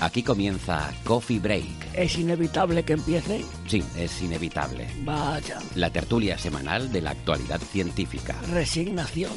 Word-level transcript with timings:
Aquí 0.00 0.22
comienza 0.22 0.90
Coffee 1.04 1.38
Break. 1.38 1.92
¿Es 1.92 2.16
inevitable 2.18 2.82
que 2.84 2.94
empiece? 2.94 3.44
Sí, 3.66 3.84
es 3.98 4.22
inevitable. 4.22 4.86
Vaya. 5.04 5.58
La 5.74 5.90
tertulia 5.90 6.38
semanal 6.38 6.90
de 6.90 7.02
la 7.02 7.10
actualidad 7.10 7.60
científica. 7.60 8.34
Resignación. 8.50 9.32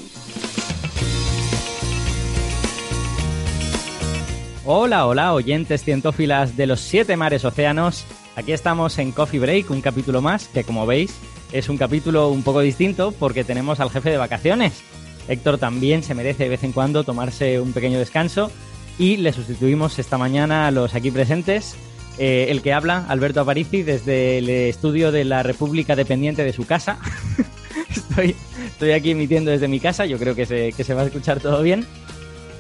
Hola, 4.64 5.06
hola, 5.06 5.34
oyentes 5.34 5.84
cientófilas 5.84 6.56
de 6.56 6.68
los 6.68 6.80
siete 6.80 7.18
mares 7.18 7.44
océanos. 7.44 8.06
Aquí 8.38 8.54
estamos 8.54 8.98
en 9.00 9.12
Coffee 9.12 9.42
Break, 9.42 9.70
un 9.70 9.82
capítulo 9.82 10.22
más, 10.22 10.48
que 10.48 10.64
como 10.64 10.86
veis 10.86 11.14
es 11.52 11.68
un 11.68 11.78
capítulo 11.78 12.30
un 12.30 12.42
poco 12.42 12.62
distinto 12.62 13.12
porque 13.12 13.44
tenemos 13.44 13.82
al 13.82 13.90
jefe 13.90 14.12
de 14.12 14.18
vacaciones. 14.18 14.82
Héctor 15.28 15.58
también 15.58 16.04
se 16.04 16.16
merece 16.16 16.44
de 16.44 16.50
vez 16.50 16.64
en 16.64 16.72
cuando 16.72 17.04
tomarse 17.04 17.60
un 17.60 17.74
pequeño 17.74 18.00
descanso 18.00 18.50
y 18.98 19.18
le 19.18 19.34
sustituimos 19.34 20.00
esta 20.00 20.18
mañana 20.18 20.68
a 20.68 20.72
los 20.72 20.94
aquí 20.96 21.12
presentes. 21.12 21.76
Eh, 22.20 22.48
el 22.50 22.62
que 22.62 22.74
habla, 22.74 23.06
Alberto 23.08 23.42
Aparici, 23.42 23.82
desde 23.82 24.38
el 24.38 24.50
estudio 24.50 25.12
de 25.12 25.26
la 25.26 25.42
República 25.42 25.96
dependiente 25.96 26.44
de 26.44 26.54
su 26.54 26.66
casa. 26.66 27.00
estoy, 27.90 28.36
estoy 28.66 28.92
aquí 28.92 29.12
emitiendo 29.12 29.52
desde 29.52 29.68
mi 29.68 29.80
casa, 29.80 30.06
yo 30.06 30.20
creo 30.20 30.36
que 30.36 30.46
se, 30.46 30.74
que 30.74 30.84
se 30.84 30.94
va 30.94 31.02
a 31.02 31.06
escuchar 31.06 31.40
todo 31.40 31.64
bien. 31.64 31.86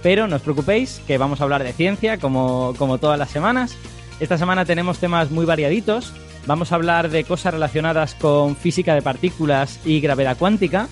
Pero 0.01 0.27
no 0.27 0.35
os 0.35 0.41
preocupéis, 0.41 1.01
que 1.07 1.17
vamos 1.17 1.39
a 1.39 1.43
hablar 1.43 1.63
de 1.63 1.71
ciencia 1.71 2.17
como, 2.17 2.73
como 2.77 2.97
todas 2.97 3.17
las 3.17 3.29
semanas. 3.29 3.77
Esta 4.19 4.37
semana 4.37 4.65
tenemos 4.65 4.99
temas 4.99 5.31
muy 5.31 5.45
variaditos. 5.45 6.13
Vamos 6.45 6.71
a 6.71 6.75
hablar 6.75 7.09
de 7.09 7.23
cosas 7.23 7.53
relacionadas 7.53 8.15
con 8.15 8.55
física 8.55 8.95
de 8.95 9.01
partículas 9.01 9.79
y 9.85 10.01
gravedad 10.01 10.37
cuántica. 10.37 10.89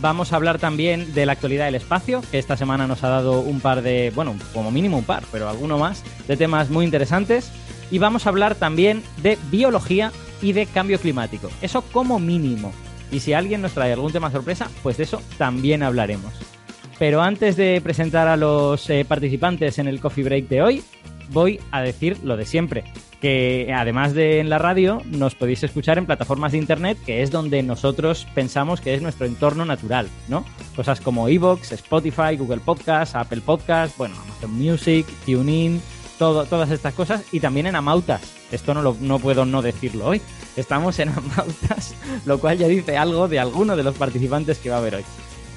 Vamos 0.00 0.32
a 0.32 0.36
hablar 0.36 0.58
también 0.58 1.12
de 1.12 1.26
la 1.26 1.32
actualidad 1.32 1.66
del 1.66 1.74
espacio, 1.74 2.22
que 2.30 2.38
esta 2.38 2.56
semana 2.56 2.86
nos 2.86 3.04
ha 3.04 3.10
dado 3.10 3.40
un 3.40 3.60
par 3.60 3.82
de, 3.82 4.10
bueno, 4.14 4.34
como 4.54 4.70
mínimo 4.70 4.96
un 4.96 5.04
par, 5.04 5.24
pero 5.30 5.46
alguno 5.46 5.76
más, 5.76 6.02
de 6.26 6.38
temas 6.38 6.70
muy 6.70 6.86
interesantes. 6.86 7.52
Y 7.90 7.98
vamos 7.98 8.24
a 8.24 8.30
hablar 8.30 8.54
también 8.54 9.02
de 9.22 9.36
biología 9.50 10.10
y 10.40 10.52
de 10.52 10.64
cambio 10.64 10.98
climático. 10.98 11.50
Eso 11.60 11.82
como 11.82 12.18
mínimo. 12.18 12.72
Y 13.12 13.20
si 13.20 13.34
alguien 13.34 13.60
nos 13.60 13.72
trae 13.72 13.92
algún 13.92 14.12
tema 14.12 14.30
sorpresa, 14.30 14.70
pues 14.82 14.96
de 14.96 15.02
eso 15.02 15.20
también 15.36 15.82
hablaremos. 15.82 16.32
Pero 16.98 17.20
antes 17.20 17.56
de 17.56 17.80
presentar 17.82 18.26
a 18.28 18.36
los 18.36 18.88
eh, 18.88 19.04
participantes 19.06 19.78
en 19.78 19.86
el 19.86 20.00
coffee 20.00 20.24
break 20.24 20.48
de 20.48 20.62
hoy, 20.62 20.82
voy 21.30 21.60
a 21.72 21.82
decir 21.82 22.18
lo 22.22 22.38
de 22.38 22.46
siempre, 22.46 22.84
que 23.20 23.72
además 23.76 24.14
de 24.14 24.40
en 24.40 24.48
la 24.48 24.58
radio, 24.58 25.02
nos 25.04 25.34
podéis 25.34 25.62
escuchar 25.62 25.98
en 25.98 26.06
plataformas 26.06 26.52
de 26.52 26.58
internet, 26.58 26.98
que 27.04 27.22
es 27.22 27.30
donde 27.30 27.62
nosotros 27.62 28.26
pensamos 28.34 28.80
que 28.80 28.94
es 28.94 29.02
nuestro 29.02 29.26
entorno 29.26 29.64
natural, 29.64 30.08
¿no? 30.28 30.44
Cosas 30.74 31.00
como 31.00 31.28
Evox, 31.28 31.72
Spotify, 31.72 32.36
Google 32.38 32.60
Podcast, 32.60 33.14
Apple 33.16 33.42
Podcast, 33.44 33.96
bueno, 33.98 34.14
Amazon 34.22 34.52
Music, 34.52 35.06
TuneIn, 35.26 35.82
todo, 36.18 36.46
todas 36.46 36.70
estas 36.70 36.94
cosas, 36.94 37.22
y 37.30 37.40
también 37.40 37.66
en 37.66 37.76
Amautas. 37.76 38.22
Esto 38.50 38.72
no, 38.72 38.82
lo, 38.82 38.96
no 39.00 39.18
puedo 39.18 39.44
no 39.44 39.60
decirlo 39.60 40.06
hoy. 40.06 40.22
Estamos 40.56 40.98
en 40.98 41.10
Amautas, 41.10 41.94
lo 42.24 42.40
cual 42.40 42.58
ya 42.58 42.68
dice 42.68 42.96
algo 42.96 43.28
de 43.28 43.38
alguno 43.38 43.76
de 43.76 43.82
los 43.82 43.96
participantes 43.96 44.58
que 44.58 44.70
va 44.70 44.76
a 44.76 44.78
haber 44.80 44.96
hoy. 44.96 45.04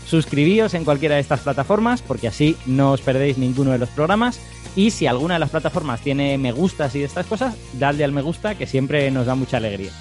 Suscribíos 0.05 0.73
en 0.73 0.83
cualquiera 0.83 1.15
de 1.15 1.21
estas 1.21 1.39
plataformas 1.39 2.01
porque 2.01 2.27
así 2.27 2.57
no 2.65 2.91
os 2.91 3.01
perdéis 3.01 3.37
ninguno 3.37 3.71
de 3.71 3.77
los 3.77 3.89
programas. 3.89 4.39
Y 4.75 4.91
si 4.91 5.07
alguna 5.07 5.35
de 5.35 5.39
las 5.39 5.49
plataformas 5.49 6.01
tiene 6.01 6.37
me 6.37 6.51
gustas 6.51 6.95
y 6.95 6.99
de 6.99 7.05
estas 7.05 7.25
cosas, 7.27 7.55
dadle 7.73 8.03
al 8.03 8.11
me 8.11 8.21
gusta 8.21 8.55
que 8.55 8.67
siempre 8.67 9.09
nos 9.11 9.25
da 9.25 9.35
mucha 9.35 9.57
alegría. 9.57 9.91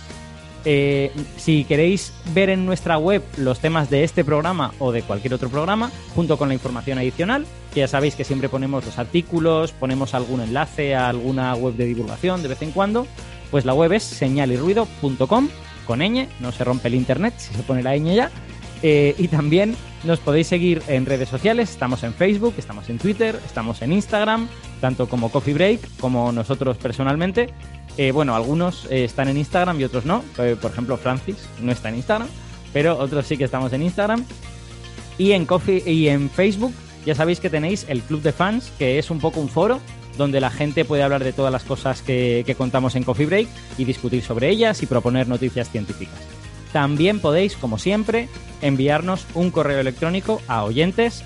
Eh, 0.65 1.11
si 1.37 1.65
queréis 1.65 2.13
ver 2.33 2.49
en 2.49 2.65
nuestra 2.65 2.97
web 2.97 3.23
los 3.37 3.59
temas 3.59 3.91
de 3.91 4.05
este 4.05 4.25
programa 4.25 4.73
o 4.79 4.93
de 4.93 5.03
cualquier 5.03 5.35
otro 5.35 5.49
programa, 5.49 5.91
junto 6.15 6.39
con 6.39 6.49
la 6.49 6.55
información 6.55 6.99
adicional, 6.99 7.47
que 7.75 7.81
ya 7.81 7.89
sabéis 7.89 8.15
que 8.15 8.25
siempre 8.25 8.49
ponemos 8.49 8.85
los 8.85 8.99
artículos, 8.99 9.73
ponemos 9.73 10.15
algún 10.15 10.41
enlace 10.41 10.95
a 10.95 11.09
alguna 11.09 11.55
web 11.55 11.75
de 11.75 11.87
divulgación 11.87 12.43
de 12.43 12.49
vez 12.49 12.63
en 12.63 12.71
cuando, 12.71 13.07
pues 13.51 13.65
la 13.65 13.75
web 13.75 13.93
es 13.93 14.05
señalirruido.com 14.05 15.49
con 15.87 15.99
ñ, 15.99 16.29
no 16.39 16.53
se 16.53 16.65
rompe 16.65 16.89
el 16.89 16.95
internet 16.95 17.35
si 17.39 17.53
se 17.55 17.63
pone 17.65 17.83
la 17.83 17.97
ñ 17.97 18.15
ya. 18.15 18.31
Eh, 18.85 19.15
y 19.19 19.29
también 19.29 19.77
nos 20.05 20.19
podéis 20.19 20.49
seguir 20.49 20.83
en 20.89 21.07
redes 21.07 21.29
sociales, 21.29 21.71
estamos 21.71 22.03
en 22.03 22.13
Facebook, 22.13 22.55
estamos 22.59 22.89
en 22.91 22.99
Twitter, 22.99 23.39
estamos 23.45 23.83
en 23.83 23.93
Instagram, 23.93 24.49
tanto 24.81 25.09
como 25.09 25.31
Coffee 25.31 25.55
Break 25.55 25.81
como 26.01 26.33
nosotros 26.33 26.77
personalmente. 26.77 27.51
Eh, 27.97 28.11
bueno, 28.11 28.35
algunos 28.35 28.87
eh, 28.91 29.05
están 29.05 29.29
en 29.29 29.37
Instagram 29.37 29.81
y 29.81 29.85
otros 29.85 30.05
no. 30.05 30.25
Eh, 30.39 30.57
por 30.61 30.73
ejemplo, 30.73 30.97
Francis 30.97 31.49
no 31.61 31.73
está 31.73 31.89
en 31.91 31.97
Instagram, 31.97 32.29
pero 32.73 32.99
otros 32.99 33.27
sí 33.27 33.37
que 33.37 33.45
estamos 33.45 33.73
en 33.73 33.83
Instagram. 33.83 34.25
Y 35.19 35.33
en 35.33 35.47
Coffee 35.47 35.83
y 35.87 36.09
en 36.09 36.31
Facebook 36.31 36.73
ya 37.05 37.15
sabéis 37.15 37.39
que 37.39 37.51
tenéis 37.51 37.85
el 37.89 38.01
Club 38.03 38.23
de 38.23 38.33
Fans, 38.33 38.73
que 38.79 38.99
es 38.99 39.11
un 39.11 39.21
poco 39.21 39.41
un 39.41 39.49
foro 39.49 39.81
donde 40.17 40.41
la 40.41 40.51
gente 40.51 40.85
puede 40.85 41.03
hablar 41.03 41.25
de 41.25 41.33
todas 41.33 41.53
las 41.53 41.65
cosas 41.65 42.03
que, 42.03 42.43
que 42.47 42.55
contamos 42.55 42.97
en 42.97 43.05
Coffee 43.05 43.27
Break 43.27 43.49
y 43.79 43.85
discutir 43.85 44.23
sobre 44.23 44.51
ellas 44.51 44.83
y 44.83 44.87
proponer 44.87 45.29
noticias 45.29 45.71
científicas. 45.71 46.42
También 46.73 47.21
podéis, 47.21 47.57
como 47.57 47.79
siempre, 47.79 48.29
enviarnos 48.61 49.27
un 49.35 49.51
correo 49.51 49.81
electrónico 49.81 50.41
a 50.49 50.65
oyentes 50.65 51.25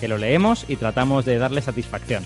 que 0.00 0.08
lo 0.08 0.18
leemos 0.18 0.64
y 0.68 0.76
tratamos 0.76 1.24
de 1.24 1.38
darle 1.38 1.62
satisfacción. 1.62 2.24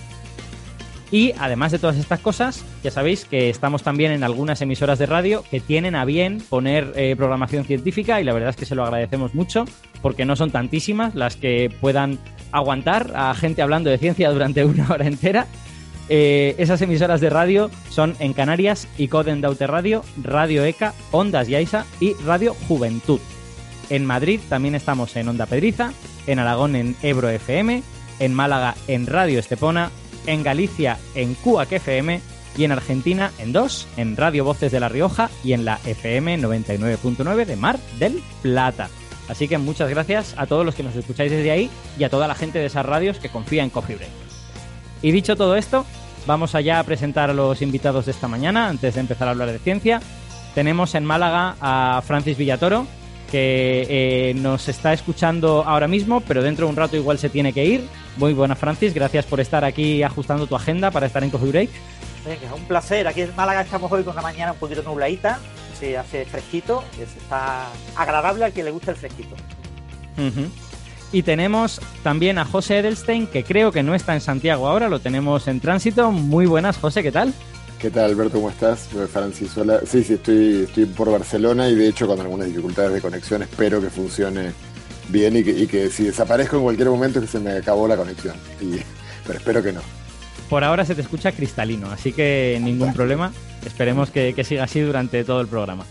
Y 1.11 1.33
además 1.39 1.71
de 1.71 1.79
todas 1.79 1.97
estas 1.97 2.19
cosas, 2.19 2.65
ya 2.83 2.91
sabéis 2.91 3.23
que 3.23 3.49
estamos 3.49 3.81
también 3.81 4.11
en 4.11 4.23
algunas 4.23 4.61
emisoras 4.61 4.99
de 4.99 5.05
radio 5.05 5.43
que 5.49 5.61
tienen 5.61 5.95
a 5.95 6.03
bien 6.03 6.41
poner 6.49 6.91
eh, 6.95 7.15
programación 7.15 7.63
científica 7.63 8.19
y 8.19 8.25
la 8.25 8.33
verdad 8.33 8.49
es 8.49 8.55
que 8.57 8.65
se 8.65 8.75
lo 8.75 8.83
agradecemos 8.83 9.33
mucho 9.33 9.63
porque 10.01 10.25
no 10.25 10.35
son 10.35 10.51
tantísimas 10.51 11.15
las 11.15 11.37
que 11.37 11.71
puedan 11.79 12.19
aguantar 12.51 13.13
a 13.15 13.33
gente 13.35 13.61
hablando 13.61 13.89
de 13.89 13.97
ciencia 13.97 14.31
durante 14.31 14.65
una 14.65 14.89
hora 14.91 15.07
entera. 15.07 15.47
Eh, 16.09 16.55
esas 16.57 16.81
emisoras 16.81 17.19
de 17.19 17.29
radio 17.29 17.69
son 17.89 18.15
en 18.19 18.33
Canarias, 18.33 18.87
Icoden 18.97 19.41
Daute 19.41 19.67
Radio, 19.67 20.03
Radio 20.21 20.63
ECA, 20.63 20.93
Ondas 21.11 21.47
Yaiza 21.47 21.85
y 21.99 22.13
Radio 22.25 22.55
Juventud. 22.67 23.19
En 23.89 24.05
Madrid 24.05 24.39
también 24.49 24.75
estamos 24.75 25.15
en 25.15 25.27
Onda 25.27 25.45
Pedriza, 25.45 25.91
en 26.25 26.39
Aragón 26.39 26.75
en 26.75 26.95
Ebro 27.01 27.29
FM, 27.29 27.83
en 28.19 28.33
Málaga 28.33 28.75
en 28.87 29.07
Radio 29.07 29.39
Estepona, 29.39 29.91
en 30.25 30.43
Galicia 30.43 30.97
en 31.15 31.35
QAC 31.35 31.73
FM 31.73 32.21
y 32.57 32.63
en 32.63 32.71
Argentina 32.71 33.31
en 33.37 33.53
dos, 33.53 33.87
en 33.97 34.17
Radio 34.17 34.43
Voces 34.43 34.71
de 34.71 34.79
La 34.79 34.89
Rioja 34.89 35.29
y 35.43 35.53
en 35.53 35.65
la 35.65 35.79
FM 35.85 36.39
99.9 36.39 37.45
de 37.45 37.55
Mar 37.55 37.79
del 37.99 38.21
Plata. 38.41 38.89
Así 39.29 39.47
que 39.47 39.57
muchas 39.57 39.89
gracias 39.89 40.35
a 40.37 40.47
todos 40.47 40.65
los 40.65 40.73
que 40.73 40.83
nos 40.83 40.95
escucháis 40.95 41.31
desde 41.31 41.51
ahí 41.51 41.69
y 41.99 42.03
a 42.03 42.09
toda 42.09 42.27
la 42.27 42.35
gente 42.35 42.59
de 42.59 42.65
esas 42.65 42.85
radios 42.85 43.19
que 43.19 43.29
confía 43.29 43.63
en 43.63 43.69
Coffee. 43.69 43.97
Y 45.01 45.11
dicho 45.11 45.35
todo 45.35 45.55
esto, 45.55 45.85
vamos 46.27 46.53
allá 46.53 46.79
a 46.79 46.83
presentar 46.83 47.31
a 47.31 47.33
los 47.33 47.61
invitados 47.61 48.05
de 48.05 48.11
esta 48.11 48.27
mañana 48.27 48.67
antes 48.67 48.93
de 48.93 49.01
empezar 49.01 49.27
a 49.27 49.31
hablar 49.31 49.51
de 49.51 49.59
ciencia. 49.59 50.01
Tenemos 50.53 50.93
en 50.93 51.05
Málaga 51.05 51.55
a 51.61 52.01
Francis 52.05 52.37
Villatoro, 52.37 52.85
que 53.31 53.87
eh, 53.89 54.33
nos 54.35 54.67
está 54.67 54.93
escuchando 54.93 55.63
ahora 55.65 55.87
mismo, 55.87 56.21
pero 56.21 56.43
dentro 56.43 56.65
de 56.65 56.71
un 56.71 56.75
rato 56.75 56.97
igual 56.97 57.17
se 57.17 57.29
tiene 57.29 57.53
que 57.53 57.65
ir. 57.65 57.87
Muy 58.17 58.33
buena, 58.33 58.55
Francis. 58.55 58.93
Gracias 58.93 59.25
por 59.25 59.39
estar 59.39 59.63
aquí 59.63 60.03
ajustando 60.03 60.45
tu 60.45 60.55
agenda 60.55 60.91
para 60.91 61.07
estar 61.07 61.23
en 61.23 61.29
Coffee 61.29 61.49
Break. 61.49 61.69
Venga, 62.25 62.53
un 62.53 62.65
placer. 62.65 63.07
Aquí 63.07 63.21
en 63.21 63.35
Málaga 63.35 63.61
estamos 63.61 63.91
hoy 63.91 64.03
con 64.03 64.15
la 64.15 64.21
mañana 64.21 64.51
un 64.51 64.57
poquito 64.57 64.83
nubladita. 64.83 65.39
Se 65.79 65.97
hace 65.97 66.25
fresquito. 66.25 66.83
Está 66.99 67.67
agradable 67.95 68.45
al 68.45 68.53
que 68.53 68.63
le 68.63 68.71
gusta 68.71 68.91
el 68.91 68.97
fresquito. 68.97 69.35
Y 71.11 71.23
tenemos 71.23 71.79
también 72.03 72.37
a 72.37 72.45
José 72.45 72.79
Edelstein, 72.79 73.27
que 73.27 73.43
creo 73.43 73.71
que 73.71 73.83
no 73.83 73.95
está 73.95 74.13
en 74.13 74.21
Santiago 74.21 74.67
ahora, 74.67 74.89
lo 74.89 74.99
tenemos 74.99 75.47
en 75.47 75.59
tránsito. 75.59 76.11
Muy 76.11 76.45
buenas, 76.45 76.77
José, 76.77 77.01
¿qué 77.01 77.11
tal? 77.11 77.33
¿Qué 77.79 77.89
tal, 77.91 78.11
Alberto? 78.11 78.37
¿Cómo 78.37 78.49
estás? 78.49 78.89
Yo, 78.91 79.07
Francis, 79.07 79.55
hola. 79.57 79.81
Sí, 79.85 80.03
sí, 80.03 80.13
estoy, 80.15 80.63
estoy 80.63 80.85
por 80.85 81.11
Barcelona 81.11 81.69
y 81.69 81.75
de 81.75 81.87
hecho 81.87 82.07
con 82.07 82.19
algunas 82.19 82.47
dificultades 82.47 82.91
de 82.91 83.01
conexión 83.01 83.43
espero 83.43 83.79
que 83.79 83.89
funcione 83.89 84.51
bien 85.09 85.35
y 85.37 85.67
que, 85.67 85.89
si 85.89 86.03
desaparezco 86.03 86.57
en 86.57 86.63
cualquier 86.63 86.89
momento 86.89 87.21
que 87.21 87.27
se 87.27 87.39
me 87.39 87.51
acabó 87.51 87.87
la 87.87 87.95
conexión. 87.95 88.35
pero 89.25 89.39
espero 89.39 89.63
que 89.63 89.73
no. 89.73 89.81
Por 90.49 90.63
ahora 90.63 90.85
se 90.85 90.95
te 90.95 91.01
escucha 91.01 91.31
cristalino, 91.31 91.91
así 91.91 92.13
que 92.13 92.59
ningún 92.61 92.93
problema. 92.93 93.33
Esperemos 93.65 94.09
que, 94.09 94.33
siga 94.43 94.63
así 94.63 94.79
durante 94.79 95.23
todo 95.23 95.41
el 95.41 95.47
programa. 95.47 95.85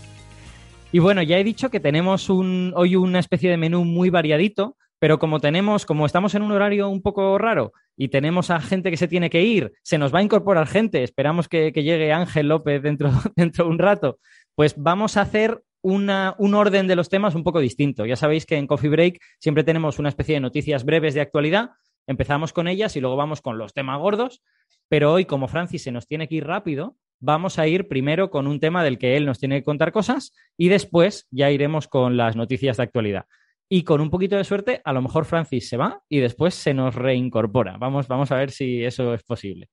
Y 0.91 0.99
bueno, 0.99 1.21
ya 1.21 1.37
he 1.37 1.43
dicho 1.43 1.69
que 1.69 1.79
tenemos 1.79 2.29
un, 2.29 2.73
hoy 2.75 2.95
una 2.95 3.19
especie 3.19 3.49
de 3.49 3.57
menú 3.57 3.83
muy 3.83 4.09
variadito, 4.09 4.75
pero 4.99 5.19
como 5.19 5.39
tenemos, 5.39 5.85
como 5.85 6.05
estamos 6.05 6.35
en 6.35 6.41
un 6.41 6.51
horario 6.51 6.89
un 6.89 7.01
poco 7.01 7.37
raro 7.37 7.73
y 7.95 8.09
tenemos 8.09 8.49
a 8.49 8.59
gente 8.59 8.91
que 8.91 8.97
se 8.97 9.07
tiene 9.07 9.29
que 9.29 9.43
ir, 9.43 9.73
se 9.83 9.97
nos 9.97 10.13
va 10.13 10.19
a 10.19 10.23
incorporar 10.23 10.67
gente, 10.67 11.03
esperamos 11.03 11.47
que, 11.47 11.71
llegue 11.71 12.11
Ángel 12.11 12.47
López 12.47 12.81
dentro, 12.81 13.11
dentro 13.35 13.65
de 13.65 13.71
un 13.71 13.79
rato, 13.79 14.19
pues 14.55 14.75
vamos 14.77 15.17
a 15.17 15.21
hacer 15.21 15.61
una, 15.81 16.35
un 16.39 16.53
orden 16.55 16.87
de 16.87 16.95
los 16.95 17.09
temas 17.09 17.35
un 17.35 17.43
poco 17.43 17.59
distinto. 17.59 18.05
Ya 18.05 18.15
sabéis 18.15 18.45
que 18.45 18.57
en 18.57 18.67
Coffee 18.67 18.89
Break 18.89 19.19
siempre 19.39 19.63
tenemos 19.63 19.99
una 19.99 20.09
especie 20.09 20.35
de 20.35 20.41
noticias 20.41 20.83
breves 20.83 21.13
de 21.13 21.21
actualidad, 21.21 21.71
empezamos 22.07 22.53
con 22.53 22.67
ellas 22.67 22.95
y 22.95 23.01
luego 23.01 23.15
vamos 23.15 23.41
con 23.41 23.57
los 23.57 23.73
temas 23.73 23.99
gordos, 23.99 24.41
pero 24.89 25.13
hoy 25.13 25.25
como 25.25 25.47
Francis 25.47 25.83
se 25.83 25.91
nos 25.91 26.07
tiene 26.07 26.27
que 26.27 26.35
ir 26.35 26.47
rápido, 26.47 26.97
vamos 27.19 27.59
a 27.59 27.67
ir 27.67 27.87
primero 27.87 28.29
con 28.29 28.47
un 28.47 28.59
tema 28.59 28.83
del 28.83 28.97
que 28.97 29.17
él 29.17 29.25
nos 29.25 29.39
tiene 29.39 29.59
que 29.59 29.63
contar 29.63 29.91
cosas 29.91 30.33
y 30.57 30.69
después 30.69 31.27
ya 31.31 31.51
iremos 31.51 31.87
con 31.87 32.17
las 32.17 32.35
noticias 32.35 32.77
de 32.77 32.83
actualidad. 32.83 33.25
Y 33.69 33.83
con 33.83 33.99
un 33.99 34.09
poquito 34.09 34.37
de 34.37 34.43
suerte, 34.43 34.81
a 34.83 34.93
lo 34.93 35.01
mejor 35.01 35.25
Francis 35.25 35.67
se 35.67 35.77
va 35.77 36.01
y 36.07 36.19
después 36.19 36.53
se 36.53 36.73
nos 36.73 36.95
reincorpora. 36.95 37.77
Vamos, 37.77 38.07
vamos 38.07 38.31
a 38.31 38.37
ver 38.37 38.51
si 38.51 38.83
eso 38.83 39.13
es 39.13 39.23
posible. 39.23 39.69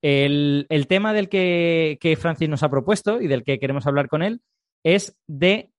El, 0.00 0.66
tema 0.88 1.12
del 1.12 1.28
que, 1.28 1.98
que, 2.00 2.16
Francis 2.16 2.48
nos 2.48 2.62
ha 2.62 2.68
propuesto 2.68 3.20
y 3.20 3.26
del 3.26 3.42
que 3.42 3.58
queremos 3.58 3.86
hablar 3.86 4.08
con 4.08 4.22
él 4.22 4.42
es 4.84 5.18
de 5.26 5.70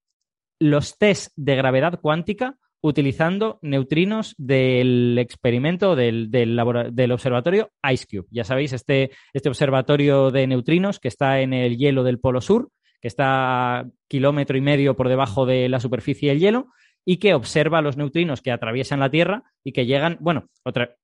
los 0.60 0.98
test 0.98 1.32
de 1.36 1.56
gravedad 1.56 2.00
cuántica 2.02 2.58
utilizando 2.82 3.58
neutrinos 3.64 4.36
del 4.38 5.18
experimento 5.18 5.96
del, 5.96 6.30
del, 6.30 7.12
observatorio 7.12 7.72
IceCube. 7.84 8.28
Ya 8.30 8.44
sabéis, 8.44 8.74
este, 8.74 9.12
este, 9.34 9.50
observatorio 9.50 10.30
de 10.30 10.46
neutrinos 10.46 11.00
que 11.00 11.08
está 11.08 11.40
en 11.40 11.54
el 11.54 11.78
hielo 11.78 12.04
del 12.04 12.20
Polo 12.20 12.42
Sur, 12.42 12.70
que 13.02 13.08
está 13.08 13.88
kilómetro 14.08 14.56
y 14.56 14.62
medio 14.62 14.96
por 14.96 15.10
debajo 15.10 15.48
de 15.48 15.68
la 15.68 15.80
superficie 15.80 16.30
del 16.30 16.40
hielo 16.40 16.68
y 17.06 17.18
que 17.18 17.36
observa 17.36 17.82
los 17.82 17.98
neutrinos 17.98 18.42
que 18.42 18.52
atraviesan 18.52 19.00
la 19.00 19.12
Tierra 19.12 19.44
y 19.64 19.72
que 19.72 19.86
llegan, 19.86 20.18
bueno, 20.20 20.50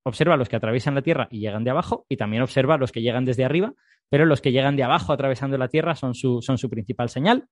observa 0.03 0.36
los 0.36 0.50
que 0.50 0.56
atraviesan 0.56 0.95
la 0.95 1.03
Tierra 1.03 1.27
y 1.30 1.39
llegan 1.39 1.63
de 1.63 1.69
abajo 1.69 2.06
y 2.09 2.18
también 2.18 2.42
observa 2.42 2.77
los 2.77 2.92
que 2.92 3.03
llegan 3.03 3.24
desde 3.24 3.45
arriba, 3.45 3.74
pero 4.09 4.25
los 4.25 4.42
que 4.42 4.51
llegan 4.51 4.75
de 4.75 4.83
abajo 4.83 5.13
atravesando 5.13 5.57
la 5.57 5.68
Tierra 5.68 5.95
son 5.95 6.15
su, 6.15 6.42
son 6.42 6.57
su 6.57 6.69
principal 6.69 7.09
señal. 7.09 7.48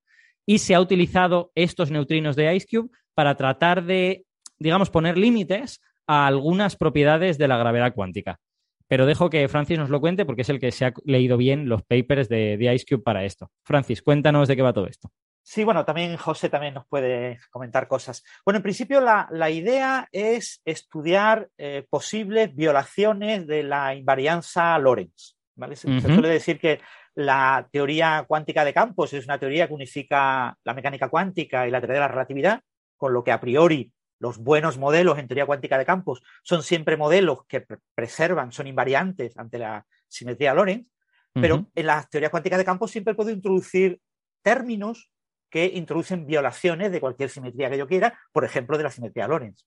Y 0.46 0.58
se 0.58 0.74
ha 0.74 0.80
utilizado 0.80 1.52
estos 1.54 1.92
neutrinos 1.92 2.34
de 2.34 2.54
IceCube 2.54 2.90
para 3.14 3.36
tratar 3.36 3.84
de, 3.84 4.24
digamos, 4.58 4.90
poner 4.90 5.16
límites 5.16 5.80
a 6.08 6.26
algunas 6.26 6.74
propiedades 6.76 7.38
de 7.38 7.46
la 7.46 7.56
gravedad 7.56 7.94
cuántica. 7.94 8.40
Pero 8.88 9.06
dejo 9.06 9.30
que 9.30 9.46
Francis 9.46 9.78
nos 9.78 9.90
lo 9.90 10.00
cuente 10.00 10.24
porque 10.24 10.42
es 10.42 10.48
el 10.48 10.58
que 10.58 10.72
se 10.72 10.86
ha 10.86 10.92
leído 11.04 11.36
bien 11.36 11.68
los 11.68 11.84
papers 11.84 12.28
de, 12.28 12.56
de 12.56 12.74
IceCube 12.74 13.04
para 13.04 13.24
esto. 13.24 13.52
Francis, 13.62 14.02
cuéntanos 14.02 14.48
de 14.48 14.56
qué 14.56 14.62
va 14.62 14.72
todo 14.72 14.88
esto. 14.88 15.12
Sí, 15.42 15.64
bueno, 15.64 15.84
también 15.84 16.16
José 16.16 16.48
también 16.48 16.74
nos 16.74 16.86
puede 16.86 17.38
comentar 17.50 17.88
cosas. 17.88 18.22
Bueno, 18.44 18.58
en 18.58 18.62
principio 18.62 19.00
la, 19.00 19.50
idea 19.50 20.08
es 20.12 20.60
estudiar 20.64 21.48
eh, 21.56 21.86
posibles 21.88 22.54
violaciones 22.54 23.46
de 23.46 23.62
la 23.62 23.94
invarianza 23.94 24.78
Lorentz. 24.78 25.36
¿vale? 25.56 25.76
Se, 25.76 26.00
suele 26.00 26.28
decir 26.28 26.58
que 26.58 26.80
la 27.14 27.68
teoría 27.72 28.24
cuántica 28.28 28.64
de 28.64 28.74
campos 28.74 29.12
es 29.12 29.24
una 29.24 29.38
teoría 29.38 29.66
que 29.66 29.74
unifica 29.74 30.56
la 30.62 30.74
mecánica 30.74 31.08
cuántica 31.08 31.66
y 31.66 31.70
la 31.70 31.80
teoría 31.80 31.94
de 31.94 32.00
la 32.00 32.08
relatividad, 32.08 32.62
con 32.96 33.12
lo 33.12 33.24
que 33.24 33.32
a 33.32 33.40
priori 33.40 33.92
los 34.18 34.38
buenos 34.38 34.78
modelos 34.78 35.18
en 35.18 35.26
teoría 35.26 35.46
cuántica 35.46 35.78
de 35.78 35.86
campos 35.86 36.22
son 36.42 36.62
siempre 36.62 36.96
modelos 36.96 37.46
que 37.46 37.64
preservan, 37.94 38.52
son 38.52 38.66
invariantes 38.66 39.36
ante 39.38 39.58
la 39.58 39.86
simetría 40.06 40.54
Lorentz, 40.54 40.88
pero 41.32 41.66
en 41.74 41.86
las 41.86 42.10
teorías 42.10 42.30
cuánticas 42.30 42.58
de 42.58 42.64
campos 42.64 42.90
siempre 42.90 43.14
puedo 43.14 43.30
introducir 43.30 44.00
términos 44.42 45.10
que 45.50 45.66
introducen 45.66 46.26
violaciones 46.26 46.92
de 46.92 47.00
cualquier 47.00 47.28
simetría 47.28 47.68
que 47.68 47.78
yo 47.78 47.86
quiera, 47.86 48.18
por 48.32 48.44
ejemplo, 48.44 48.78
de 48.78 48.84
la 48.84 48.90
simetría 48.90 49.28
Lorentz. 49.28 49.66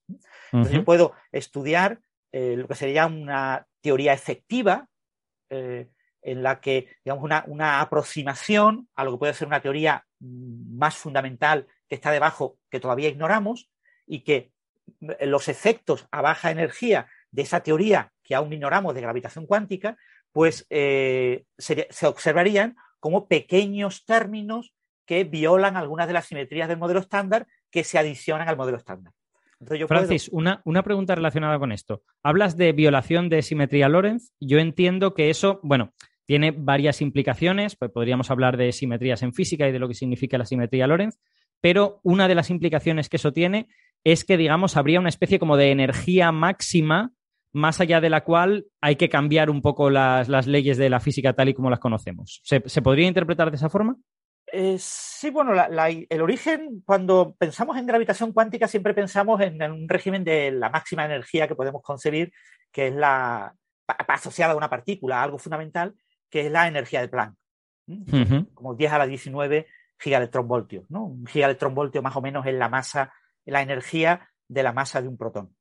Entonces 0.50 0.72
yo 0.74 0.84
puedo 0.84 1.12
estudiar 1.30 2.00
eh, 2.32 2.56
lo 2.56 2.66
que 2.66 2.74
sería 2.74 3.06
una 3.06 3.66
teoría 3.80 4.14
efectiva 4.14 4.88
eh, 5.50 5.88
en 6.22 6.42
la 6.42 6.60
que, 6.60 6.88
digamos, 7.04 7.22
una, 7.22 7.44
una, 7.46 7.80
aproximación 7.80 8.88
a 8.94 9.04
lo 9.04 9.12
que 9.12 9.18
puede 9.18 9.34
ser 9.34 9.46
una 9.46 9.60
teoría 9.60 10.06
mm, 10.20 10.76
más 10.76 10.96
fundamental 10.96 11.66
que 11.86 11.94
está 11.94 12.10
debajo, 12.10 12.56
que 12.70 12.80
todavía 12.80 13.10
ignoramos, 13.10 13.70
y 14.06 14.20
que 14.20 14.50
mm, 15.00 15.10
los 15.26 15.48
efectos 15.48 16.08
a 16.10 16.22
baja 16.22 16.50
energía 16.50 17.08
de 17.30 17.42
esa 17.42 17.62
teoría 17.62 18.12
que 18.22 18.34
aún 18.34 18.52
ignoramos 18.52 18.94
de 18.94 19.02
gravitación 19.02 19.46
cuántica, 19.46 19.98
pues 20.32 20.66
eh, 20.70 21.44
se 21.58 22.06
observarían 22.06 22.76
como 22.98 23.28
pequeños 23.28 24.06
términos 24.06 24.72
que 25.06 25.24
violan 25.24 25.76
algunas 25.76 26.06
de 26.06 26.12
las 26.12 26.26
simetrías 26.26 26.68
del 26.68 26.78
modelo 26.78 27.00
estándar 27.00 27.46
que 27.70 27.84
se 27.84 27.98
adicionan 27.98 28.48
al 28.48 28.56
modelo 28.56 28.78
estándar. 28.78 29.12
Francis, 29.88 30.28
una, 30.32 30.60
una, 30.64 30.82
pregunta 30.82 31.14
relacionada 31.14 31.58
con 31.58 31.72
esto. 31.72 32.02
Hablas 32.22 32.56
de 32.56 32.72
violación 32.72 33.28
de 33.28 33.42
simetría 33.42 33.88
Lorentz. 33.88 34.32
Yo 34.40 34.58
entiendo 34.58 35.14
que 35.14 35.30
eso, 35.30 35.60
bueno, 35.62 35.94
tiene 36.26 36.50
varias 36.50 37.00
implicaciones. 37.00 37.76
Pues 37.76 37.90
podríamos 37.90 38.30
hablar 38.30 38.56
de 38.56 38.72
simetrías 38.72 39.22
en 39.22 39.32
física 39.32 39.68
y 39.68 39.72
de 39.72 39.78
lo 39.78 39.88
que 39.88 39.94
significa 39.94 40.38
la 40.38 40.44
simetría 40.44 40.86
Lorentz. 40.86 41.18
Pero 41.60 42.00
una 42.02 42.28
de 42.28 42.34
las 42.34 42.50
implicaciones 42.50 43.08
que 43.08 43.16
eso 43.16 43.32
tiene 43.32 43.68
es 44.02 44.24
que, 44.24 44.36
digamos, 44.36 44.76
habría 44.76 45.00
una 45.00 45.08
especie 45.08 45.38
como 45.38 45.56
de 45.56 45.70
energía 45.70 46.30
máxima 46.30 47.12
más 47.52 47.80
allá 47.80 48.00
de 48.00 48.10
la 48.10 48.24
cual 48.24 48.66
hay 48.80 48.96
que 48.96 49.08
cambiar 49.08 49.48
un 49.48 49.62
poco 49.62 49.88
las, 49.88 50.46
leyes 50.46 50.76
de 50.76 50.90
la 50.90 51.00
física 51.00 51.34
tal 51.34 51.48
y 51.48 51.54
como 51.54 51.70
las 51.70 51.78
conocemos. 51.78 52.42
¿Se 52.42 52.82
podría 52.82 53.06
interpretar 53.06 53.50
de 53.50 53.56
esa 53.56 53.70
forma? 53.70 53.96
Eh, 54.56 54.76
sí, 54.78 55.30
bueno, 55.30 55.52
el 55.52 56.22
origen, 56.22 56.80
cuando 56.86 57.34
pensamos 57.36 57.76
en 57.76 57.86
gravitación 57.86 58.32
cuántica, 58.32 58.68
siempre 58.68 58.94
pensamos 58.94 59.40
en, 59.40 59.60
un 59.60 59.88
régimen 59.88 60.22
de 60.22 60.52
la 60.52 60.68
máxima 60.68 61.04
energía 61.04 61.48
que 61.48 61.56
podemos 61.56 61.82
concebir, 61.82 62.32
que 62.70 62.86
es 62.86 62.94
la 62.94 63.52
asociada 63.86 64.52
a 64.52 64.56
una 64.56 64.70
partícula, 64.70 65.24
algo 65.24 65.38
fundamental, 65.38 65.96
que 66.30 66.46
es 66.46 66.52
la 66.52 66.68
energía 66.68 67.00
de 67.00 67.08
Planck. 67.08 67.34
Como 68.54 68.76
10 68.76 68.92
a 68.92 68.98
la 68.98 69.06
19 69.08 69.66
gigaelectronvoltios. 69.98 70.88
¿no? 70.88 71.06
Un 71.06 71.26
gigaelectronvoltio 71.26 72.00
más 72.00 72.14
o 72.14 72.22
menos 72.22 72.46
es 72.46 72.54
la 72.54 72.68
masa, 72.68 73.12
la 73.46 73.60
energía 73.60 74.30
de 74.46 74.62
la 74.62 74.72
masa 74.72 75.02
de 75.02 75.08
un 75.08 75.16
protón. 75.16 75.52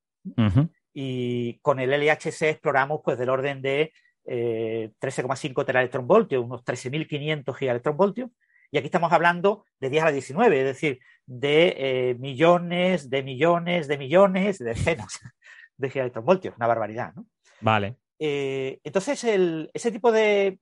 Y 0.94 1.58
con 1.62 1.80
el 1.80 1.90
LHC 1.90 2.44
exploramos 2.44 3.02
pues 3.04 3.18
del 3.18 3.32
orden 3.32 3.60
de 3.60 3.92
13,5 4.24 5.62
eh, 5.62 5.66
teraelectronvoltios, 5.66 6.46
unos 6.46 6.64
13.500 6.64 7.56
gigaelectronvoltios 7.56 8.30
y 8.74 8.78
aquí 8.80 8.88
estamos 8.88 9.14
hablando 9.14 9.66
de 9.80 9.92
10 9.92 10.02
a 10.02 10.06
la 10.08 10.12
19, 10.12 10.60
es 10.60 10.66
decir, 10.66 11.00
de 11.28 11.76
eh, 11.78 12.16
millones, 12.16 13.08
de 13.08 13.22
millones, 13.22 13.88
de 13.88 14.00
millones, 14.00 14.58
de 14.58 14.66
decenas 14.66 15.20
de 15.78 15.90
gigaelectronvoltios, 15.92 16.58
una 16.58 16.66
barbaridad, 16.66 17.14
¿no? 17.14 17.28
Vale. 17.62 17.98
Eh, 18.18 18.80
entonces, 18.84 19.24
ese 19.24 19.92
tipo 19.92 20.12
de, 20.12 20.58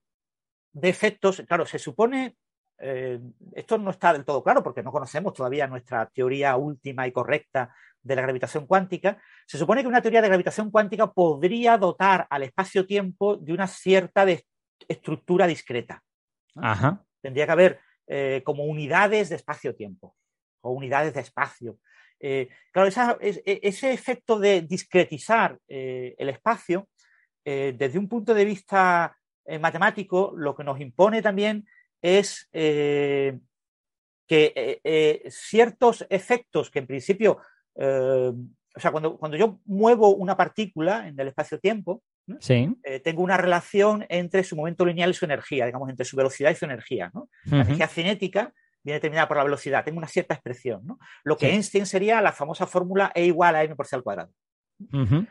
efectos, 0.81 1.41
claro, 1.47 1.65
se 1.65 1.79
supone, 1.79 2.35
eh, 2.79 3.21
esto 3.53 3.77
no 3.77 3.91
está 3.91 4.11
del 4.11 4.25
todo 4.25 4.43
claro 4.43 4.61
porque 4.61 4.83
no 4.83 4.91
conocemos 4.91 5.33
todavía 5.33 5.67
nuestra 5.67 6.05
teoría 6.07 6.57
última 6.57 7.07
y 7.07 7.13
correcta 7.13 7.73
de 8.01 8.15
la 8.17 8.23
gravitación 8.23 8.67
cuántica, 8.67 9.21
se 9.47 9.57
supone 9.57 9.83
que 9.83 9.87
una 9.87 10.01
teoría 10.01 10.21
de 10.21 10.27
gravitación 10.27 10.69
cuántica 10.69 11.13
podría 11.13 11.77
dotar 11.77 12.27
al 12.29 12.43
espacio-tiempo 12.43 13.37
de 13.37 13.53
una 13.53 13.67
cierta 13.67 14.25
estructura 14.85 15.47
discreta. 15.47 16.03
Ajá. 16.57 17.05
Tendría 17.21 17.45
que 17.45 17.51
haber 17.53 17.79
eh, 18.13 18.41
como 18.43 18.65
unidades 18.65 19.29
de 19.29 19.37
espacio-tiempo 19.37 20.17
o 20.59 20.71
unidades 20.71 21.13
de 21.13 21.21
espacio. 21.21 21.79
Eh, 22.19 22.49
claro, 22.73 22.89
e, 23.21 23.41
ese 23.63 23.93
efecto 23.93 24.37
de 24.37 24.63
discretizar 24.63 25.57
eh, 25.69 26.13
el 26.17 26.27
espacio, 26.27 26.89
desde 27.45 27.97
un 27.97 28.09
punto 28.09 28.33
de 28.33 28.43
vista 28.45 29.17
matemático, 29.61 30.33
lo 30.35 30.53
que 30.53 30.63
nos 30.65 30.79
impone 30.79 31.21
también 31.23 31.65
es 32.01 32.47
que 32.51 33.39
ciertos 35.31 36.05
efectos 36.09 36.69
que 36.69 36.79
en 36.79 36.87
principio, 36.87 37.39
o 37.73 38.79
sea, 38.79 38.91
cuando, 38.91 39.17
cuando 39.17 39.37
yo 39.37 39.59
muevo 39.65 40.13
una 40.13 40.37
partícula 40.37 41.07
en 41.07 41.19
el 41.19 41.29
espacio-tiempo, 41.29 42.03
eh, 42.83 42.99
tengo 42.99 43.23
una 43.23 43.37
relación 43.37 44.05
entre 44.09 44.43
su 44.43 44.55
momento 44.55 44.85
lineal 44.85 45.11
y 45.11 45.13
su 45.13 45.25
energía, 45.25 45.65
digamos, 45.65 45.89
entre 45.89 46.05
su 46.05 46.15
velocidad 46.15 46.51
y 46.51 46.55
su 46.55 46.65
energía. 46.65 47.11
La 47.45 47.61
energía 47.61 47.87
cinética 47.87 48.53
viene 48.83 48.95
determinada 48.95 49.27
por 49.27 49.37
la 49.37 49.43
velocidad, 49.43 49.83
tengo 49.83 49.97
una 49.97 50.07
cierta 50.07 50.33
expresión. 50.33 50.83
Lo 51.23 51.37
que 51.37 51.49
Einstein 51.49 51.85
sería 51.85 52.21
la 52.21 52.31
famosa 52.31 52.65
fórmula 52.65 53.11
E 53.13 53.25
igual 53.25 53.55
a 53.55 53.63
m 53.63 53.75
por 53.75 53.87
c 53.87 53.95
al 53.95 54.03
cuadrado. 54.03 54.31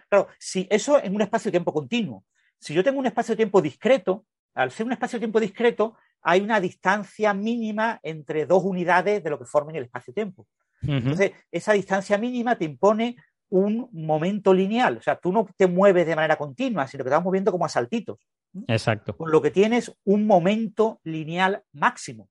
Claro, 0.08 0.28
si 0.38 0.66
eso 0.70 1.02
en 1.02 1.14
un 1.14 1.22
espacio-tiempo 1.22 1.72
continuo, 1.72 2.24
si 2.58 2.74
yo 2.74 2.84
tengo 2.84 2.98
un 2.98 3.06
espacio-tiempo 3.06 3.60
discreto, 3.60 4.26
al 4.54 4.70
ser 4.70 4.86
un 4.86 4.92
espacio-tiempo 4.92 5.40
discreto, 5.40 5.96
hay 6.22 6.40
una 6.40 6.60
distancia 6.60 7.32
mínima 7.32 7.98
entre 8.02 8.46
dos 8.46 8.62
unidades 8.64 9.24
de 9.24 9.30
lo 9.30 9.38
que 9.38 9.46
formen 9.46 9.76
el 9.76 9.84
espacio-tiempo. 9.84 10.46
Entonces, 10.82 11.32
esa 11.50 11.72
distancia 11.72 12.16
mínima 12.16 12.56
te 12.56 12.64
impone 12.64 13.16
un 13.50 13.88
momento 13.92 14.54
lineal. 14.54 14.96
O 14.96 15.02
sea, 15.02 15.16
tú 15.16 15.32
no 15.32 15.46
te 15.56 15.66
mueves 15.66 16.06
de 16.06 16.16
manera 16.16 16.36
continua, 16.36 16.86
sino 16.86 17.04
que 17.04 17.10
te 17.10 17.16
vas 17.16 17.24
moviendo 17.24 17.52
como 17.52 17.66
a 17.66 17.68
saltitos. 17.68 18.18
Exacto. 18.66 19.16
Con 19.16 19.30
lo 19.30 19.42
que 19.42 19.50
tienes 19.50 19.94
un 20.04 20.26
momento 20.26 21.00
lineal 21.04 21.62
máximo. 21.72 22.28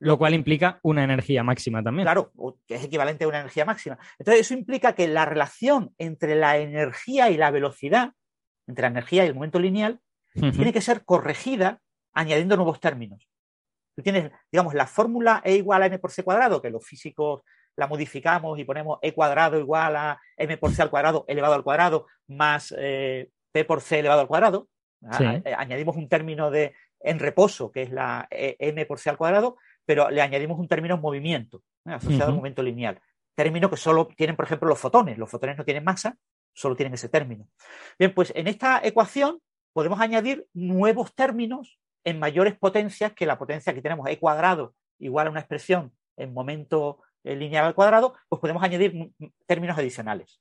Lo 0.00 0.18
cual 0.18 0.34
implica 0.34 0.80
una 0.82 1.04
energía 1.04 1.42
máxima 1.42 1.82
también. 1.82 2.04
Claro, 2.04 2.32
que 2.66 2.74
es 2.74 2.84
equivalente 2.84 3.24
a 3.24 3.28
una 3.28 3.40
energía 3.40 3.64
máxima. 3.64 3.98
Entonces, 4.18 4.42
eso 4.42 4.54
implica 4.54 4.94
que 4.94 5.08
la 5.08 5.24
relación 5.24 5.94
entre 5.98 6.34
la 6.34 6.58
energía 6.58 7.30
y 7.30 7.36
la 7.36 7.50
velocidad, 7.50 8.12
entre 8.66 8.82
la 8.82 8.88
energía 8.88 9.24
y 9.24 9.28
el 9.28 9.34
momento 9.34 9.58
lineal, 9.58 10.00
tiene 10.34 10.72
que 10.72 10.80
ser 10.80 11.04
corregida 11.04 11.80
añadiendo 12.12 12.56
nuevos 12.56 12.80
términos. 12.80 13.28
Tú 13.96 14.02
tienes, 14.02 14.32
digamos, 14.50 14.74
la 14.74 14.86
fórmula 14.86 15.40
E 15.44 15.54
igual 15.54 15.82
a 15.84 15.86
m 15.86 15.98
por 16.00 16.10
c 16.10 16.24
cuadrado, 16.24 16.60
que 16.60 16.70
los 16.70 16.84
físicos 16.84 17.42
la 17.76 17.86
modificamos 17.86 18.58
y 18.58 18.64
ponemos 18.64 18.98
e 19.02 19.12
cuadrado 19.12 19.58
igual 19.58 19.96
a 19.96 20.20
m 20.36 20.56
por 20.58 20.72
c 20.72 20.82
al 20.82 20.90
cuadrado 20.90 21.24
elevado 21.28 21.54
al 21.54 21.64
cuadrado 21.64 22.06
más 22.28 22.74
eh, 22.76 23.30
p 23.52 23.64
por 23.64 23.80
c 23.80 23.98
elevado 23.98 24.20
al 24.20 24.28
cuadrado. 24.28 24.68
Eh, 25.20 25.54
añadimos 25.56 25.96
un 25.96 26.08
término 26.08 26.50
de 26.50 26.74
en 27.00 27.18
reposo, 27.18 27.70
que 27.70 27.82
es 27.82 27.90
la 27.90 28.26
e, 28.30 28.56
m 28.58 28.86
por 28.86 28.98
c 28.98 29.10
al 29.10 29.18
cuadrado, 29.18 29.56
pero 29.84 30.10
le 30.10 30.22
añadimos 30.22 30.58
un 30.58 30.68
término 30.68 30.94
en 30.94 31.00
movimiento, 31.00 31.62
asociado 31.84 32.30
al 32.30 32.36
momento 32.36 32.62
lineal. 32.62 33.00
Término 33.34 33.68
que 33.68 33.76
solo 33.76 34.06
tienen, 34.16 34.36
por 34.36 34.46
ejemplo, 34.46 34.68
los 34.68 34.78
fotones. 34.78 35.18
Los 35.18 35.28
fotones 35.28 35.58
no 35.58 35.64
tienen 35.64 35.84
masa, 35.84 36.16
solo 36.54 36.76
tienen 36.76 36.94
ese 36.94 37.08
término. 37.08 37.48
Bien, 37.98 38.14
pues 38.14 38.32
en 38.34 38.46
esta 38.46 38.80
ecuación 38.82 39.40
podemos 39.72 40.00
añadir 40.00 40.46
nuevos 40.54 41.14
términos 41.14 41.78
en 42.04 42.18
mayores 42.18 42.56
potencias 42.56 43.12
que 43.12 43.26
la 43.26 43.38
potencia 43.38 43.74
que 43.74 43.82
tenemos 43.82 44.08
e 44.08 44.18
cuadrado 44.18 44.74
igual 44.98 45.26
a 45.26 45.30
una 45.30 45.40
expresión 45.40 45.92
en 46.16 46.32
momento 46.32 47.00
eh, 47.00 47.13
lineal 47.24 47.64
al 47.64 47.74
cuadrado, 47.74 48.14
pues 48.28 48.40
podemos 48.40 48.62
añadir 48.62 49.10
términos 49.46 49.78
adicionales. 49.78 50.40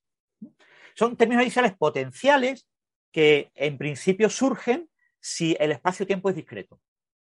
Son 0.95 1.15
términos 1.15 1.41
adicionales 1.41 1.77
potenciales 1.77 2.67
que 3.11 3.51
en 3.55 3.77
principio 3.77 4.29
surgen 4.29 4.89
si 5.19 5.55
el 5.59 5.71
espacio-tiempo 5.71 6.29
es 6.29 6.35
discreto. 6.35 6.79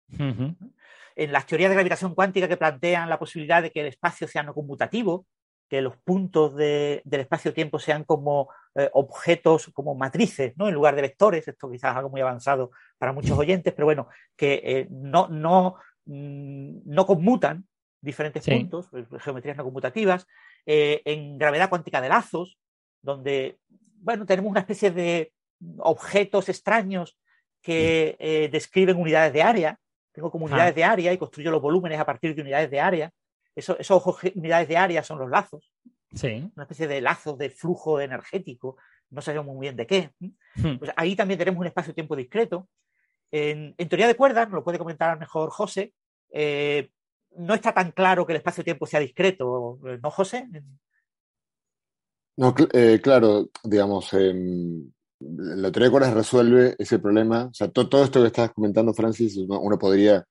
En 0.09 1.31
las 1.31 1.47
teorías 1.47 1.69
de 1.69 1.75
gravitación 1.75 2.13
cuántica 2.13 2.47
que 2.47 2.57
plantean 2.57 3.09
la 3.09 3.17
posibilidad 3.17 3.63
de 3.63 3.71
que 3.71 3.81
el 3.81 3.87
espacio 3.87 4.27
sea 4.27 4.43
no 4.43 4.53
conmutativo, 4.53 5.25
que 5.67 5.81
los 5.81 5.97
puntos 5.97 6.55
del 6.55 7.01
espacio-tiempo 7.03 7.79
sean 7.79 8.03
como 8.03 8.49
eh, 8.75 8.89
objetos, 8.93 9.69
como 9.73 9.95
matrices, 9.95 10.53
¿no? 10.55 10.67
En 10.67 10.73
lugar 10.73 10.95
de 10.95 11.01
vectores, 11.01 11.47
esto 11.47 11.69
quizás 11.69 11.91
es 11.91 11.97
algo 11.97 12.09
muy 12.09 12.21
avanzado 12.21 12.71
para 12.97 13.11
muchos 13.11 13.37
oyentes, 13.37 13.73
pero 13.73 13.85
bueno, 13.85 14.07
que 14.35 14.61
eh, 14.63 14.87
no, 14.89 15.27
no, 15.27 15.75
mm, 16.05 16.79
no 16.85 17.05
conmutan 17.05 17.67
diferentes 18.07 18.43
puntos, 18.43 18.87
eh, 18.93 19.05
geometrías 19.19 19.57
no 19.57 19.63
conmutativas, 19.63 20.25
en 20.65 21.37
gravedad 21.37 21.69
cuántica 21.69 22.01
de 22.01 22.09
lazos, 22.09 22.57
donde, 23.01 23.59
bueno, 23.99 24.25
tenemos 24.25 24.49
una 24.49 24.61
especie 24.61 24.91
de 24.91 25.31
objetos 25.77 26.49
extraños 26.49 27.17
que 27.61 28.49
describen 28.51 28.97
unidades 28.97 29.31
de 29.31 29.43
área. 29.43 29.79
Tengo 30.11 30.31
como 30.31 30.45
unidades 30.45 30.73
de 30.73 30.83
área 30.83 31.13
y 31.13 31.17
construyo 31.17 31.51
los 31.51 31.61
volúmenes 31.61 31.99
a 31.99 32.05
partir 32.05 32.33
de 32.35 32.41
unidades 32.41 32.71
de 32.71 32.79
área 32.79 33.13
esas 33.57 33.89
unidades 34.35 34.67
de 34.67 34.77
área 34.77 35.03
son 35.03 35.19
los 35.19 35.29
lazos. 35.29 35.73
Sí. 36.13 36.49
Una 36.55 36.63
especie 36.63 36.87
de 36.87 37.01
lazos 37.01 37.37
de 37.37 37.49
flujo 37.49 37.99
energético, 37.99 38.77
no 39.09 39.21
sabemos 39.21 39.47
muy 39.47 39.65
bien 39.65 39.75
de 39.75 39.87
qué. 39.87 40.11
Hmm. 40.55 40.77
Pues 40.77 40.91
ahí 40.95 41.15
también 41.15 41.39
tenemos 41.39 41.59
un 41.59 41.67
espacio-tiempo 41.67 42.15
discreto. 42.15 42.69
En, 43.31 43.75
teoría 43.75 44.07
de 44.07 44.15
cuerdas, 44.15 44.47
nos 44.47 44.55
lo 44.55 44.63
puede 44.63 44.77
comentar 44.77 45.17
mejor 45.19 45.49
José, 45.49 45.93
eh, 46.31 46.89
no 47.37 47.53
está 47.53 47.73
tan 47.73 47.91
claro 47.91 48.25
que 48.25 48.33
el 48.33 48.37
espacio-tiempo 48.37 48.85
sea 48.85 48.99
discreto, 48.99 49.79
¿no, 50.01 50.11
José? 50.11 50.47
No, 52.37 52.53
eh, 52.73 52.99
claro, 53.01 53.49
digamos, 53.63 54.13
em, 54.13 54.91
la 55.19 55.71
teoría 55.71 55.87
de 55.87 55.91
cuerdas 55.91 56.13
resuelve 56.13 56.75
ese 56.77 56.99
problema. 56.99 57.45
O 57.45 57.53
sea, 57.53 57.69
todo 57.69 58.03
esto 58.03 58.21
que 58.21 58.27
estás 58.27 58.51
comentando, 58.51 58.93
Francis, 58.93 59.37
uno 59.37 59.77
podría 59.79 60.23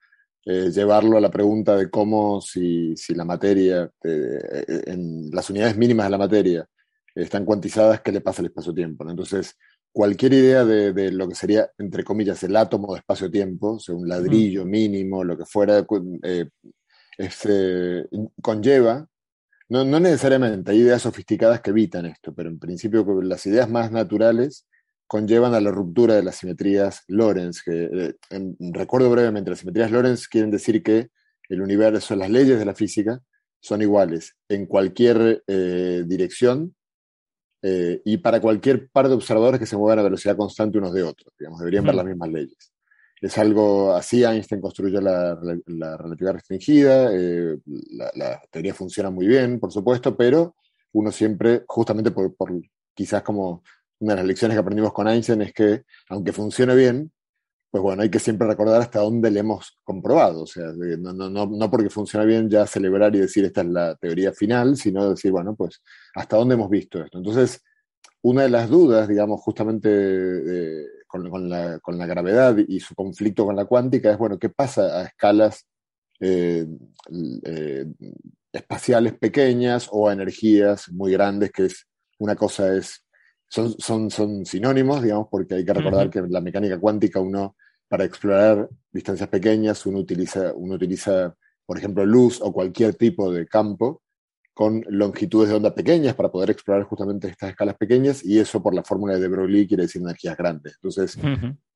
eh, 0.44 0.70
llevarlo 0.70 1.16
a 1.16 1.20
la 1.20 1.30
pregunta 1.30 1.76
de 1.76 1.90
cómo 1.90 2.40
si, 2.40 2.94
la 3.08 3.24
materia, 3.24 3.90
eh, 4.04 4.82
en 4.86 5.30
las 5.32 5.50
unidades 5.50 5.76
mínimas 5.76 6.06
de 6.06 6.10
la 6.10 6.18
materia 6.18 6.68
están 7.14 7.44
cuantizadas, 7.44 8.02
¿qué 8.02 8.12
le 8.12 8.20
pasa 8.20 8.42
al 8.42 8.46
espacio-tiempo? 8.46 9.08
Entonces, 9.08 9.56
cualquier 9.96 10.34
idea 10.34 10.64
de, 10.64 11.10
lo 11.10 11.26
que 11.26 11.34
sería, 11.34 11.70
entre 11.78 12.04
comillas, 12.04 12.42
el 12.42 12.54
átomo 12.54 12.92
de 12.92 12.98
espacio-tiempo, 12.98 13.76
o 13.76 13.78
sea, 13.78 13.94
un 13.94 14.06
ladrillo 14.06 14.66
mínimo, 14.66 15.24
lo 15.24 15.38
que 15.38 15.46
fuera, 15.46 15.86
eh, 16.22 16.50
conlleva, 18.42 19.08
no, 19.68 19.84
no, 19.84 19.98
necesariamente, 19.98 20.70
hay 20.70 20.78
ideas 20.78 21.02
sofisticadas 21.02 21.60
que 21.60 21.70
evitan 21.70 22.06
esto, 22.06 22.32
pero 22.34 22.48
en 22.48 22.58
principio 22.58 23.04
las 23.22 23.44
ideas 23.46 23.68
más 23.68 23.90
naturales 23.90 24.66
conllevan 25.06 25.54
a 25.54 25.60
la 25.60 25.70
ruptura 25.70 26.14
de 26.14 26.22
las 26.22 26.36
simetrías 26.36 27.02
Lorentz. 27.08 27.62
Que, 27.64 28.14
eh, 28.30 28.54
recuerdo 28.72 29.10
brevemente, 29.10 29.50
las 29.50 29.60
simetrías 29.60 29.90
Lorentz 29.90 30.28
quieren 30.28 30.50
decir 30.50 30.82
que 30.82 31.08
el 31.48 31.62
universo, 31.62 32.14
las 32.16 32.30
leyes 32.30 32.58
de 32.58 32.64
la 32.64 32.74
física 32.74 33.20
son 33.60 33.82
iguales 33.82 34.36
en 34.48 34.66
cualquier 34.66 35.42
eh, 35.46 36.04
dirección 36.06 36.74
eh, 37.62 38.00
y 38.04 38.18
para 38.18 38.40
cualquier 38.40 38.88
par 38.90 39.08
de 39.08 39.14
observadores 39.14 39.58
que 39.58 39.66
se 39.66 39.76
muevan 39.76 39.98
a 39.98 40.02
velocidad 40.02 40.36
constante 40.36 40.78
unos 40.78 40.92
de 40.92 41.02
otros. 41.02 41.32
Digamos, 41.38 41.58
deberían 41.60 41.84
ver 41.84 41.94
las 41.94 42.06
mismas 42.06 42.30
leyes. 42.30 42.72
Es 43.20 43.38
algo 43.38 43.92
así, 43.92 44.24
Einstein 44.24 44.60
construyó 44.60 45.00
la, 45.00 45.34
relatividad 45.36 46.34
restringida, 46.34 47.10
la, 47.92 48.42
teoría 48.50 48.74
funciona 48.74 49.10
muy 49.10 49.26
bien, 49.26 49.58
por 49.58 49.72
supuesto, 49.72 50.16
pero 50.16 50.56
uno 50.92 51.10
siempre, 51.10 51.64
justamente 51.66 52.10
por 52.10 52.34
quizás 52.94 53.22
como 53.22 53.62
una 54.00 54.14
de 54.14 54.16
las 54.20 54.26
lecciones 54.26 54.54
que 54.56 54.60
aprendimos 54.60 54.92
con 54.92 55.08
Einstein 55.08 55.42
es 55.42 55.52
que, 55.52 55.84
aunque 56.08 56.32
funcione 56.32 56.74
bien, 56.74 57.12
pues 57.70 57.82
bueno, 57.82 58.02
hay 58.02 58.10
que 58.10 58.18
siempre 58.18 58.46
recordar 58.46 58.80
hasta 58.80 59.00
dónde 59.00 59.30
le 59.30 59.40
hemos 59.40 59.78
comprobado. 59.84 60.42
O 60.42 60.46
sea, 60.46 60.72
no, 60.98 61.12
no, 61.12 61.46
no, 61.46 61.70
porque 61.70 61.90
funciona 61.90 62.24
bien 62.24 62.48
ya 62.48 62.66
celebrar 62.66 63.14
y 63.14 63.20
decir 63.20 63.44
esta 63.44 63.62
es 63.62 63.66
la 63.68 63.94
teoría 63.96 64.32
final, 64.32 64.76
sino 64.76 65.10
decir, 65.10 65.30
bueno, 65.30 65.54
pues 65.54 65.82
hasta 66.14 66.36
dónde 66.36 66.54
hemos 66.54 66.70
visto 66.70 67.02
esto. 67.02 67.18
Entonces, 67.18 67.62
una 68.22 68.42
de 68.42 68.50
las 68.50 68.68
dudas, 68.70 69.08
digamos, 69.08 69.40
justamente 69.40 69.90
eh, 69.90 70.86
con, 71.30 71.48
la, 71.48 71.78
con, 71.80 71.98
la, 71.98 72.06
gravedad 72.06 72.56
y 72.56 72.80
su 72.80 72.94
conflicto 72.94 73.44
con 73.44 73.56
la 73.56 73.64
cuántica 73.64 74.10
es, 74.10 74.18
bueno, 74.18 74.38
¿qué 74.38 74.48
pasa 74.48 75.00
a 75.00 75.04
escalas 75.04 75.66
eh, 76.20 76.66
eh, 77.44 77.86
espaciales 78.52 79.14
pequeñas 79.18 79.88
o 79.90 80.08
a 80.08 80.12
energías 80.12 80.90
muy 80.90 81.12
grandes, 81.12 81.52
que 81.52 81.66
es 81.66 81.86
una 82.18 82.34
cosa 82.34 82.74
es 82.74 83.06
son, 83.48 84.10
son, 84.10 84.44
sinónimos, 84.44 85.02
digamos, 85.02 85.28
porque 85.30 85.54
hay 85.54 85.64
que 85.64 85.72
recordar 85.72 86.10
que 86.10 86.18
en 86.18 86.32
la 86.32 86.40
mecánica 86.40 86.78
cuántica 86.78 87.20
uno, 87.20 87.56
para 87.88 88.04
explorar 88.04 88.68
distancias 88.90 89.28
pequeñas, 89.28 89.86
uno 89.86 89.98
utiliza, 89.98 90.52
uno 90.54 90.74
utiliza, 90.74 91.34
por 91.64 91.78
ejemplo, 91.78 92.04
luz 92.04 92.40
o 92.42 92.52
cualquier 92.52 92.94
tipo 92.94 93.32
de 93.32 93.46
campo 93.46 94.02
con 94.56 94.82
longitudes 94.88 95.50
de 95.50 95.56
onda 95.56 95.74
pequeñas 95.74 96.14
para 96.14 96.30
poder 96.30 96.48
explorar 96.48 96.84
justamente 96.84 97.28
estas 97.28 97.50
escalas 97.50 97.76
pequeñas 97.76 98.24
y 98.24 98.38
eso 98.38 98.62
por 98.62 98.72
la 98.72 98.82
fórmula 98.82 99.18
de 99.18 99.28
Broglie 99.28 99.66
quiere 99.66 99.82
decir 99.82 100.00
energías 100.00 100.34
grandes. 100.34 100.76
Entonces, 100.76 101.18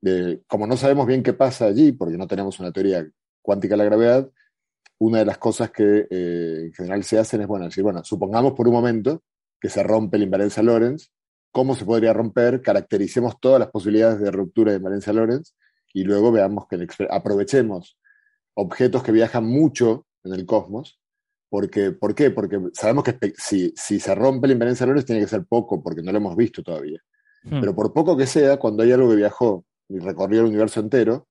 eh, 0.01 0.41
como 0.47 0.65
no 0.65 0.75
sabemos 0.75 1.05
bien 1.05 1.21
qué 1.21 1.33
pasa 1.33 1.65
allí, 1.65 1.91
porque 1.91 2.17
no 2.17 2.25
tenemos 2.25 2.59
una 2.59 2.71
teoría 2.71 3.07
cuántica 3.43 3.73
de 3.73 3.77
la 3.77 3.83
gravedad, 3.83 4.29
una 4.97 5.19
de 5.19 5.25
las 5.25 5.37
cosas 5.37 5.69
que 5.69 6.07
eh, 6.09 6.63
en 6.65 6.73
general 6.73 7.03
se 7.03 7.19
hacen 7.19 7.41
es, 7.41 7.47
bueno, 7.47 7.65
decir, 7.65 7.83
bueno, 7.83 8.03
supongamos 8.03 8.53
por 8.53 8.67
un 8.67 8.73
momento 8.73 9.21
que 9.59 9.69
se 9.69 9.83
rompe 9.83 10.17
la 10.17 10.23
invariancia 10.23 10.63
Lorentz 10.63 11.11
cómo 11.51 11.75
se 11.75 11.85
podría 11.85 12.13
romper, 12.13 12.61
caractericemos 12.61 13.39
todas 13.39 13.59
las 13.59 13.69
posibilidades 13.69 14.19
de 14.19 14.31
ruptura 14.31 14.71
de 14.71 14.79
Valencia 14.79 15.13
Lorentz 15.13 15.53
y 15.93 16.03
luego 16.03 16.31
veamos 16.31 16.65
que 16.67 16.87
aprovechemos 17.09 17.99
objetos 18.53 19.03
que 19.03 19.11
viajan 19.11 19.45
mucho 19.45 20.07
en 20.23 20.33
el 20.33 20.45
cosmos. 20.45 21.00
Porque, 21.51 21.91
¿Por 21.91 22.15
qué? 22.15 22.31
Porque 22.31 22.59
sabemos 22.71 23.03
que 23.03 23.33
si, 23.37 23.73
si 23.75 23.99
se 23.99 24.15
rompe 24.15 24.47
la 24.47 24.53
invariancia 24.53 24.85
Lorentz 24.85 25.05
tiene 25.05 25.21
que 25.21 25.27
ser 25.27 25.43
poco, 25.43 25.83
porque 25.83 26.01
no 26.01 26.11
lo 26.11 26.17
hemos 26.17 26.35
visto 26.35 26.63
todavía. 26.63 26.99
Hmm. 27.43 27.59
Pero 27.59 27.75
por 27.75 27.91
poco 27.91 28.15
que 28.15 28.25
sea, 28.25 28.57
cuando 28.57 28.83
hay 28.83 28.93
algo 28.93 29.09
que 29.09 29.17
viajó 29.17 29.65
y 29.89 29.99
recorrió 29.99 30.39
el 30.39 30.47
universo 30.47 30.79
entero, 30.79 31.27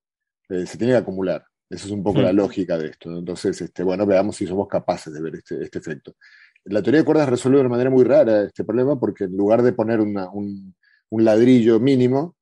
eh, 0.50 0.66
se 0.66 0.76
tiene 0.76 0.92
que 0.92 0.98
acumular. 0.98 1.42
Esa 1.70 1.86
es 1.86 1.92
un 1.92 2.02
poco 2.02 2.20
la 2.20 2.32
hmm. 2.32 2.36
lógica 2.36 2.76
de 2.76 2.88
esto. 2.88 3.16
Entonces, 3.16 3.62
este, 3.62 3.82
bueno, 3.82 4.04
veamos 4.04 4.36
si 4.36 4.46
somos 4.46 4.68
capaces 4.68 5.12
de 5.12 5.22
ver 5.22 5.36
este, 5.36 5.62
este 5.62 5.78
efecto 5.78 6.14
la 6.64 6.82
teoría 6.82 7.00
de 7.00 7.04
cuerdas 7.04 7.28
resuelve 7.28 7.58
de 7.58 7.62
una 7.62 7.70
manera 7.70 7.90
muy 7.90 8.04
rara 8.04 8.44
este 8.44 8.64
problema 8.64 8.98
porque 8.98 9.24
en 9.24 9.36
lugar 9.36 9.62
de 9.62 9.72
poner 9.72 10.00
un, 10.00 10.74
ladrillo 11.10 11.80
mínimo, 11.80 12.36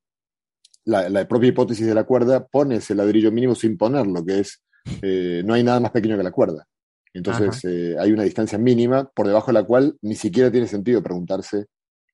la, 0.85 1.27
propia 1.27 1.49
hipótesis 1.49 1.87
de 1.87 1.95
la 1.95 2.03
cuerda 2.03 2.45
pone 2.45 2.75
ese 2.75 2.95
ladrillo 2.95 3.31
mínimo 3.31 3.55
sin 3.55 3.77
ponerlo, 3.77 4.23
que 4.25 4.39
es, 4.39 4.63
eh, 5.01 5.41
no 5.45 5.53
hay 5.53 5.63
nada 5.63 5.79
más 5.79 5.91
pequeño 5.91 6.17
que 6.17 6.23
la 6.23 6.31
cuerda. 6.31 6.65
Entonces 7.13 7.63
eh, 7.65 7.95
hay 7.99 8.11
una 8.11 8.23
distancia 8.23 8.57
mínima 8.57 9.09
por 9.09 9.27
debajo 9.27 9.47
de 9.47 9.53
la 9.53 9.63
cual 9.63 9.97
ni 10.01 10.15
siquiera 10.15 10.51
tiene 10.51 10.67
sentido 10.67 11.01
preguntarse 11.01 11.65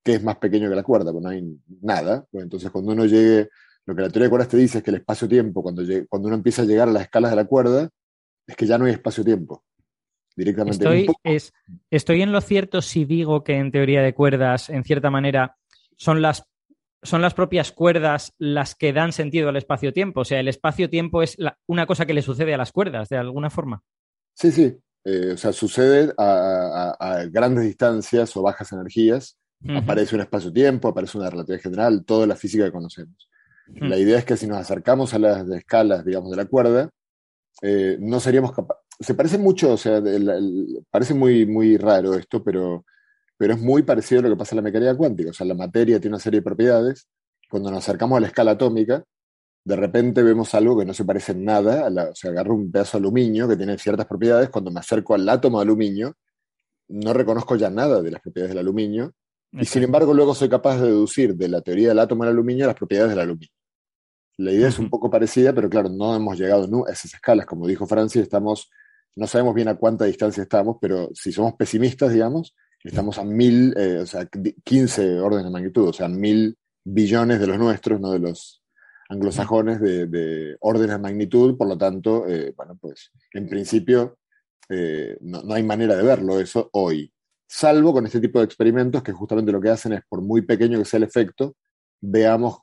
qué 0.03 0.13
es 0.13 0.23
más 0.23 0.37
pequeño 0.37 0.69
que 0.69 0.75
la 0.75 0.83
cuerda, 0.83 1.11
porque 1.11 1.23
no 1.23 1.29
hay 1.29 1.59
nada. 1.81 2.25
Pues 2.31 2.43
entonces 2.43 2.71
cuando 2.71 2.93
uno 2.93 3.05
llegue, 3.05 3.49
lo 3.85 3.95
que 3.95 4.01
la 4.03 4.09
teoría 4.09 4.25
de 4.25 4.29
cuerdas 4.29 4.49
te 4.49 4.57
dice 4.57 4.77
es 4.77 4.83
que 4.83 4.91
el 4.91 4.97
espacio-tiempo, 4.97 5.63
cuando, 5.63 5.83
cuando 6.07 6.27
uno 6.27 6.37
empieza 6.37 6.61
a 6.61 6.65
llegar 6.65 6.87
a 6.87 6.91
las 6.91 7.03
escalas 7.03 7.31
de 7.31 7.37
la 7.37 7.45
cuerda, 7.45 7.89
es 8.47 8.55
que 8.55 8.65
ya 8.65 8.77
no 8.77 8.85
hay 8.85 8.93
espacio-tiempo 8.93 9.63
directamente. 10.35 10.83
Estoy, 10.83 11.07
es, 11.23 11.53
estoy 11.89 12.21
en 12.21 12.31
lo 12.31 12.41
cierto 12.41 12.81
si 12.81 13.05
digo 13.05 13.43
que 13.43 13.55
en 13.55 13.71
teoría 13.71 14.01
de 14.01 14.13
cuerdas, 14.13 14.69
en 14.69 14.83
cierta 14.83 15.09
manera, 15.09 15.57
son 15.97 16.21
las, 16.21 16.43
son 17.01 17.21
las 17.21 17.33
propias 17.33 17.71
cuerdas 17.71 18.33
las 18.37 18.75
que 18.75 18.93
dan 18.93 19.11
sentido 19.11 19.49
al 19.49 19.55
espacio-tiempo. 19.55 20.21
O 20.21 20.25
sea, 20.25 20.39
el 20.39 20.47
espacio-tiempo 20.47 21.21
es 21.23 21.37
una 21.67 21.85
cosa 21.85 22.05
que 22.05 22.13
le 22.13 22.21
sucede 22.21 22.53
a 22.53 22.57
las 22.57 22.71
cuerdas, 22.71 23.09
de 23.09 23.17
alguna 23.17 23.49
forma. 23.49 23.81
Sí, 24.33 24.51
sí. 24.51 24.77
Eh, 25.05 25.33
o 25.33 25.37
sea, 25.37 25.53
sucede 25.53 26.11
a, 26.17 27.23
grandes 27.31 27.63
distancias 27.63 28.35
o 28.35 28.41
bajas 28.41 28.71
energías. 28.71 29.37
Aparece 29.67 30.15
un 30.15 30.21
espacio-tiempo, 30.21 30.89
aparece 30.89 31.17
una 31.17 31.29
relatividad 31.29 31.61
general, 31.61 32.03
toda 32.05 32.27
la 32.27 32.35
física 32.35 32.65
que 32.65 32.71
conocemos. 32.71 33.29
La 33.67 33.97
idea 33.97 34.19
es 34.19 34.25
que 34.25 34.37
si 34.37 34.45
nos 34.45 34.57
acercamos 34.57 35.13
a 35.13 35.19
las 35.19 35.47
escalas, 35.49 36.05
digamos, 36.05 36.29
de 36.29 36.37
la 36.37 36.45
cuerda, 36.45 36.89
eh, 37.61 37.97
no 37.99 38.19
seríamos 38.19 38.51
capaces. 38.51 38.83
Se 38.99 39.13
parece 39.13 39.37
mucho, 39.37 39.73
o 39.73 39.77
sea, 39.77 40.01
parece 40.89 41.13
muy, 41.13 41.45
muy 41.45 41.77
raro 41.77 42.13
esto, 42.13 42.43
pero, 42.43 42.85
pero 43.37 43.53
es 43.53 43.59
muy 43.59 43.83
parecido 43.83 44.19
a 44.19 44.23
lo 44.23 44.29
que 44.29 44.37
pasa 44.37 44.53
en 44.53 44.57
la 44.57 44.61
mecánica 44.61 44.95
cuántica. 44.95 45.31
O 45.31 45.33
sea, 45.33 45.47
la 45.47 45.55
materia 45.55 45.99
tiene 45.99 46.15
una 46.15 46.23
serie 46.23 46.39
de 46.39 46.45
propiedades. 46.45 47.07
Cuando 47.49 47.71
nos 47.71 47.79
acercamos 47.79 48.17
a 48.17 48.21
la 48.21 48.27
escala 48.27 48.51
atómica, 48.51 49.03
de 49.65 49.75
repente 49.75 50.21
vemos 50.21 50.53
algo 50.53 50.77
que 50.77 50.85
no 50.85 50.93
se 50.93 51.03
parece 51.03 51.31
en 51.31 51.43
nada. 51.43 51.89
o 52.11 52.15
sea, 52.15 52.29
agarro 52.29 52.53
un 52.53 52.71
pedazo 52.71 52.97
de 52.97 53.01
aluminio 53.01 53.47
que 53.47 53.57
tiene 53.57 53.77
ciertas 53.79 54.05
propiedades. 54.05 54.49
Cuando 54.49 54.69
me 54.69 54.79
acerco 54.79 55.15
al 55.15 55.27
átomo 55.27 55.57
de 55.57 55.63
aluminio, 55.63 56.15
no 56.87 57.13
reconozco 57.13 57.55
ya 57.55 57.71
nada 57.71 58.01
de 58.03 58.11
las 58.11 58.21
propiedades 58.21 58.51
del 58.51 58.59
aluminio. 58.59 59.13
Y 59.51 59.65
sin 59.65 59.83
embargo, 59.83 60.13
luego 60.13 60.35
soy 60.35 60.49
capaz 60.49 60.77
de 60.79 60.87
deducir 60.87 61.35
de 61.35 61.47
la 61.47 61.61
teoría 61.61 61.89
del 61.89 61.99
átomo 61.99 62.23
del 62.23 62.33
aluminio 62.33 62.67
las 62.67 62.75
propiedades 62.75 63.11
del 63.11 63.21
aluminio. 63.21 63.49
La 64.37 64.51
idea 64.51 64.67
es 64.67 64.77
un 64.77 64.89
poco 64.89 65.09
parecida, 65.09 65.53
pero 65.53 65.67
claro, 65.67 65.89
no 65.89 66.15
hemos 66.15 66.37
llegado 66.37 66.85
a 66.85 66.91
esas 66.91 67.15
escalas. 67.15 67.47
Como 67.47 67.65
dijo 67.65 67.87
Francis, 67.87 68.21
estamos, 68.21 68.69
no 69.15 69.25
sabemos 69.25 69.55
bien 69.55 69.69
a 69.69 69.75
cuánta 69.75 70.05
distancia 70.05 70.43
estamos, 70.43 70.77
pero 70.79 71.09
si 71.13 71.31
somos 71.31 71.53
pesimistas, 71.53 72.13
digamos, 72.13 72.53
estamos 72.83 73.17
a 73.17 73.23
mil, 73.23 73.73
eh, 73.77 73.99
o 73.99 74.05
sea, 74.05 74.27
15 74.63 75.19
órdenes 75.21 75.45
de 75.45 75.51
magnitud, 75.51 75.87
o 75.87 75.93
sea, 75.93 76.07
mil 76.07 76.55
billones 76.83 77.39
de 77.39 77.47
los 77.47 77.57
nuestros, 77.57 77.99
no 77.99 78.11
de 78.11 78.19
los 78.19 78.61
anglosajones, 79.09 79.79
de, 79.81 80.57
órdenes 80.59 80.95
de 80.95 81.01
magnitud. 81.01 81.57
Por 81.57 81.67
lo 81.67 81.77
tanto, 81.77 82.27
eh, 82.27 82.53
bueno, 82.55 82.77
pues 82.79 83.11
en 83.33 83.47
principio 83.47 84.17
eh, 84.69 85.17
no, 85.21 85.43
no 85.43 85.53
hay 85.53 85.63
manera 85.63 85.95
de 85.95 86.03
verlo 86.03 86.39
eso 86.39 86.69
hoy. 86.73 87.11
Salvo 87.47 87.93
con 87.93 88.05
este 88.05 88.19
tipo 88.19 88.39
de 88.39 88.45
experimentos 88.45 89.03
que 89.03 89.11
justamente 89.11 89.51
lo 89.51 89.61
que 89.61 89.69
hacen 89.69 89.93
es, 89.93 90.01
por 90.09 90.21
muy 90.21 90.41
pequeño 90.41 90.79
que 90.79 90.85
sea 90.85 90.97
el 90.97 91.03
efecto, 91.03 91.55
veamos 92.01 92.59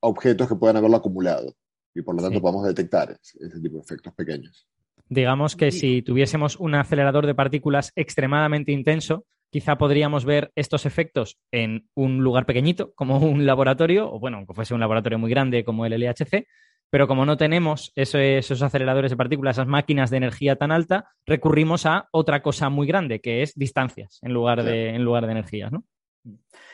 objetos 0.00 0.48
que 0.48 0.56
puedan 0.56 0.76
haberlo 0.76 0.96
acumulado 0.96 1.54
y 1.94 2.02
por 2.02 2.14
lo 2.14 2.22
tanto 2.22 2.40
podamos 2.40 2.64
detectar 2.64 3.10
ese, 3.10 3.60
tipo 3.60 3.76
de 3.76 3.82
efectos 3.82 4.14
pequeños. 4.14 4.66
Digamos 5.08 5.56
que 5.56 5.70
si 5.70 6.02
tuviésemos 6.02 6.56
un 6.56 6.74
acelerador 6.74 7.26
de 7.26 7.34
partículas 7.34 7.92
extremadamente 7.96 8.72
intenso, 8.72 9.24
quizá 9.50 9.78
podríamos 9.78 10.24
ver 10.24 10.52
estos 10.54 10.86
efectos 10.86 11.38
en 11.50 11.88
un 11.94 12.18
lugar 12.18 12.46
pequeñito, 12.46 12.92
como 12.94 13.18
un 13.18 13.46
laboratorio, 13.46 14.12
o 14.12 14.18
bueno, 14.18 14.38
aunque 14.38 14.54
fuese 14.54 14.74
un 14.74 14.80
laboratorio 14.80 15.18
muy 15.18 15.30
grande 15.30 15.64
como 15.64 15.86
el 15.86 15.92
LHC, 15.92 16.46
pero 16.90 17.06
como 17.06 17.26
no 17.26 17.36
tenemos 17.36 17.92
esos, 17.96 18.62
aceleradores 18.62 19.10
de 19.10 19.16
partículas, 19.16 19.56
esas 19.56 19.66
máquinas 19.66 20.10
de 20.10 20.16
energía 20.16 20.56
tan 20.56 20.72
alta, 20.72 21.10
recurrimos 21.26 21.84
a 21.84 22.08
otra 22.12 22.40
cosa 22.42 22.70
muy 22.70 22.86
grande, 22.86 23.20
que 23.20 23.42
es 23.42 23.54
distancias 23.54 24.18
en 24.22 24.32
lugar 24.32 24.62
de, 24.62 24.90
en 24.90 25.04
lugar 25.04 25.26
de 25.26 25.32
energías, 25.32 25.70
¿no? 25.70 25.84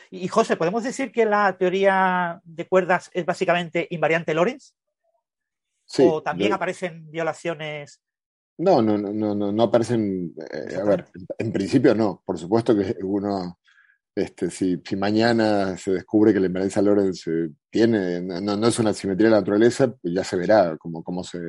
Y 0.09 0.27
José, 0.27 0.55
¿podemos 0.55 0.83
decir 0.83 1.11
que 1.11 1.25
la 1.25 1.57
teoría 1.57 2.39
de 2.43 2.65
cuerdas 2.65 3.09
es 3.13 3.25
básicamente 3.25 3.87
invariante 3.89 4.33
Lorentz? 4.33 4.73
Sí, 5.85 6.03
¿O 6.09 6.23
también 6.23 6.53
aparecen 6.53 7.11
violaciones? 7.11 8.01
No, 8.57 8.81
no, 8.81 8.97
no, 8.97 9.35
no, 9.35 9.51
no 9.51 9.63
aparecen. 9.63 10.33
Eh, 10.51 10.75
a 10.75 10.83
ver, 10.83 11.05
en 11.37 11.51
principio 11.51 11.93
no. 11.93 12.23
Por 12.25 12.37
supuesto 12.37 12.75
que 12.75 12.95
uno, 13.03 13.59
este, 14.15 14.49
si, 14.49 14.81
si 14.83 14.95
mañana 14.95 15.77
se 15.77 15.91
descubre 15.91 16.33
que 16.33 16.39
la 16.39 16.47
invariancia 16.47 16.81
Lorentz 16.81 17.27
eh, 17.27 17.49
tiene, 17.69 18.21
no, 18.21 18.67
es 18.67 18.79
una 18.79 18.93
simetría 18.93 19.27
de 19.27 19.31
la 19.31 19.39
naturaleza, 19.41 19.93
pues 19.93 20.13
ya 20.13 20.23
se 20.23 20.37
verá 20.37 20.77
cómo, 20.77 21.03
cómo 21.03 21.23
se 21.23 21.39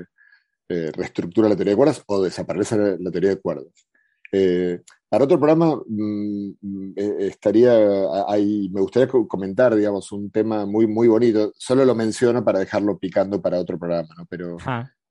eh, 0.69 0.91
reestructura 0.93 1.49
la 1.49 1.55
teoría 1.55 1.73
de 1.73 1.77
cuerdas 1.77 2.03
o 2.07 2.23
desaparece 2.23 2.97
la, 2.99 3.11
teoría 3.11 3.31
de 3.31 3.41
cuerdas. 3.41 3.87
Para 5.09 5.25
otro 5.25 5.39
programa 5.39 5.81
mm, 5.87 6.51
mm, 6.61 6.93
eh, 6.97 7.17
estaría 7.21 7.73
ahí, 8.29 8.69
me 8.73 8.81
gustaría 8.81 9.09
comentar, 9.09 9.75
digamos, 9.75 10.11
un 10.11 10.31
tema 10.31 10.67
muy, 10.67 10.87
muy 10.87 11.07
bonito. 11.07 11.53
Solo 11.57 11.85
lo 11.85 11.95
menciono 11.95 12.45
para 12.45 12.59
dejarlo 12.59 12.99
picando 12.99 13.41
para 13.41 13.61
otro 13.61 13.79
programa, 13.79 14.09
¿no? 14.17 14.27
Pero 14.29 14.57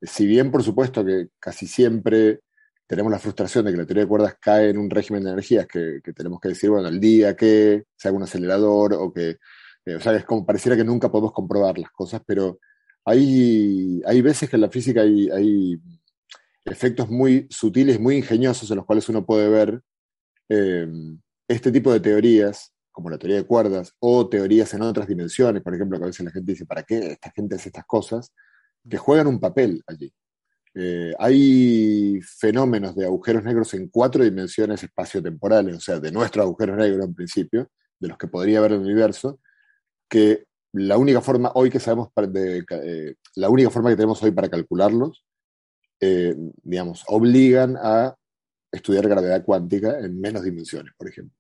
si 0.06 0.26
bien, 0.26 0.52
por 0.52 0.64
supuesto, 0.64 1.06
que 1.06 1.30
casi 1.40 1.68
siempre 1.68 2.42
tenemos 2.88 3.12
la 3.12 3.20
frustración 3.20 3.66
de 3.66 3.72
que 3.72 3.78
la 3.78 3.86
teoría 3.86 4.04
de 4.04 4.10
cuerdas 4.10 4.36
cae 4.40 4.70
en 4.70 4.78
un 4.78 4.90
régimen 4.90 5.24
de 5.24 5.32
energías 5.32 5.66
que, 5.68 6.02
tenemos 6.16 6.40
que 6.40 6.50
decir, 6.50 6.70
bueno, 6.70 6.88
el 6.88 7.00
día 7.00 7.36
que 7.36 7.86
se 7.96 8.08
haga 8.08 8.18
un 8.18 8.24
acelerador 8.24 8.94
o 8.94 9.12
que, 9.12 9.38
eh, 9.86 9.96
o 9.96 10.00
sea, 10.00 10.16
es 10.16 10.26
como 10.26 10.46
pareciera 10.46 10.78
que 10.78 10.84
nunca 10.84 11.12
podemos 11.12 11.32
comprobar 11.34 11.78
las 11.80 11.92
cosas, 11.92 12.22
pero 12.26 12.60
hay, 13.04 14.02
hay 14.06 14.22
veces 14.22 14.50
que 14.50 14.56
en 14.56 14.62
la 14.62 14.70
física 14.70 15.02
hay, 15.02 15.30
hay 15.30 15.80
efectos 16.64 17.10
muy 17.10 17.48
sutiles, 17.50 18.00
muy 18.00 18.18
ingeniosos 18.18 18.70
en 18.70 18.78
los 18.78 18.86
cuales 18.86 19.08
uno 19.10 19.26
puede 19.26 19.50
ver 19.50 19.82
eh, 20.50 20.88
este 21.48 21.72
tipo 21.72 21.92
de 21.92 22.00
teorías, 22.00 22.72
como 22.92 23.10
la 23.10 23.18
teoría 23.18 23.38
de 23.38 23.46
cuerdas, 23.46 23.94
o 24.00 24.28
teorías 24.30 24.74
en 24.74 24.82
otras 24.82 25.08
dimensiones, 25.08 25.62
por 25.62 25.76
ejemplo, 25.76 25.98
que 25.98 26.06
a 26.06 26.08
veces 26.08 26.26
la 26.26 26.32
gente 26.32 26.52
dice, 26.52 26.66
¿para 26.66 26.84
qué 26.84 27.14
esta 27.14 27.32
gente 27.32 27.56
hace 27.56 27.70
estas 27.70 27.86
cosas? 27.86 28.32
Que 28.90 28.98
juegan 28.98 29.28
un 29.28 29.40
papel 29.40 29.84
allí. 29.88 30.14
Eh, 30.74 31.14
hay 31.18 32.20
fenómenos 32.22 32.96
de 32.96 33.06
agujeros 33.06 33.44
negros 33.44 33.74
en 33.74 33.88
cuatro 33.88 34.24
dimensiones 34.24 34.84
espaciotemporales, 34.84 35.78
o 35.78 35.80
sea, 35.80 36.00
de 36.00 36.12
nuestros 36.12 36.44
agujeros 36.44 36.78
negros 36.78 37.06
en 37.06 37.16
principio, 37.16 37.70
de 38.00 38.08
los 38.10 38.18
que 38.18 38.28
podría 38.28 38.60
haber 38.60 38.74
el 38.74 38.80
universo, 38.80 39.40
que 40.10 40.46
la 40.74 40.98
única 40.98 41.22
forma 41.22 41.52
hoy 41.56 41.70
que 41.70 41.80
sabemos, 41.80 42.10
de, 42.30 42.66
eh, 42.70 43.16
la 43.36 43.50
única 43.50 43.70
forma 43.70 43.90
que 43.90 43.96
tenemos 43.96 44.22
hoy 44.22 44.32
para 44.32 44.50
calcularlos 44.50 45.26
eh, 46.00 46.36
digamos, 46.64 47.04
obligan 47.08 47.78
a 47.78 48.16
estudiar 48.72 49.08
gravedad 49.08 49.44
cuántica 49.46 49.98
en 50.00 50.20
menos 50.20 50.44
dimensiones, 50.44 50.94
por 50.98 51.08
ejemplo. 51.08 51.36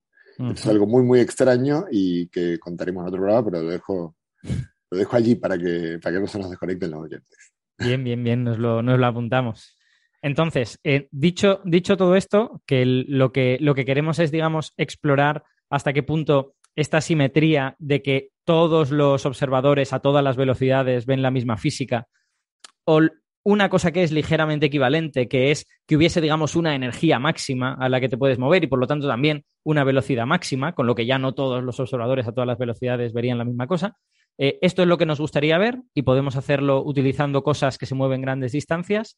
Es 0.53 0.65
algo 0.65 0.85
muy, 0.85 1.03
muy 1.03 1.19
extraño 1.19 1.85
y 1.89 2.27
que 2.27 2.59
contaremos 2.59 3.01
en 3.01 3.07
otro 3.07 3.21
programa, 3.21 3.45
pero 3.45 3.63
lo 3.63 3.69
dejo, 3.69 4.15
lo 4.95 4.99
dejo 4.99 5.15
allí 5.15 5.35
para 5.35 5.57
que, 5.57 5.99
para 6.01 6.15
que 6.15 6.21
no 6.21 6.27
se 6.27 6.39
nos 6.39 6.49
desconecten 6.49 6.91
los 6.91 7.03
oyentes. 7.03 7.53
Bien, 7.77 8.03
bien, 8.03 8.23
bien, 8.23 8.43
nos 8.43 8.57
lo, 8.57 8.81
nos 8.81 8.97
lo 8.97 9.05
apuntamos. 9.05 9.77
Entonces, 10.21 10.79
eh, 10.83 11.07
dicho, 11.11 11.61
dicho 11.65 11.97
todo 11.97 12.15
esto, 12.15 12.61
que 12.65 12.85
lo, 12.85 13.31
que 13.31 13.57
lo 13.59 13.75
que 13.75 13.85
queremos 13.85 14.19
es, 14.19 14.31
digamos, 14.31 14.73
explorar 14.77 15.43
hasta 15.69 15.93
qué 15.93 16.01
punto 16.01 16.55
esta 16.75 17.01
simetría 17.01 17.75
de 17.79 18.01
que 18.01 18.29
todos 18.43 18.91
los 18.91 19.25
observadores 19.25 19.93
a 19.93 19.99
todas 19.99 20.23
las 20.23 20.37
velocidades 20.37 21.05
ven 21.05 21.21
la 21.21 21.31
misma 21.31 21.57
física, 21.57 22.07
o 22.85 23.01
una 23.43 23.69
cosa 23.69 23.91
que 23.91 24.03
es 24.03 24.11
ligeramente 24.11 24.65
equivalente, 24.65 25.27
que 25.27 25.51
es 25.51 25.67
que 25.85 25.95
hubiese, 25.95 26.21
digamos, 26.21 26.55
una 26.55 26.73
energía 26.73 27.19
máxima 27.19 27.75
a 27.79 27.89
la 27.89 27.99
que 27.99 28.09
te 28.09 28.17
puedes 28.17 28.39
mover 28.39 28.63
y 28.63 28.67
por 28.67 28.79
lo 28.79 28.87
tanto 28.87 29.07
también 29.07 29.43
una 29.63 29.83
velocidad 29.83 30.25
máxima, 30.25 30.73
con 30.73 30.87
lo 30.87 30.95
que 30.95 31.05
ya 31.05 31.19
no 31.19 31.35
todos 31.35 31.63
los 31.63 31.79
observadores 31.79 32.27
a 32.27 32.31
todas 32.31 32.47
las 32.47 32.57
velocidades 32.57 33.13
verían 33.13 33.37
la 33.37 33.45
misma 33.45 33.67
cosa. 33.67 33.97
Eh, 34.37 34.59
esto 34.61 34.81
es 34.81 34.87
lo 34.87 34.97
que 34.97 35.05
nos 35.05 35.19
gustaría 35.19 35.57
ver 35.57 35.81
y 35.93 36.01
podemos 36.01 36.35
hacerlo 36.35 36.83
utilizando 36.83 37.43
cosas 37.43 37.77
que 37.77 37.85
se 37.85 37.95
mueven 37.95 38.21
grandes 38.21 38.51
distancias. 38.51 39.17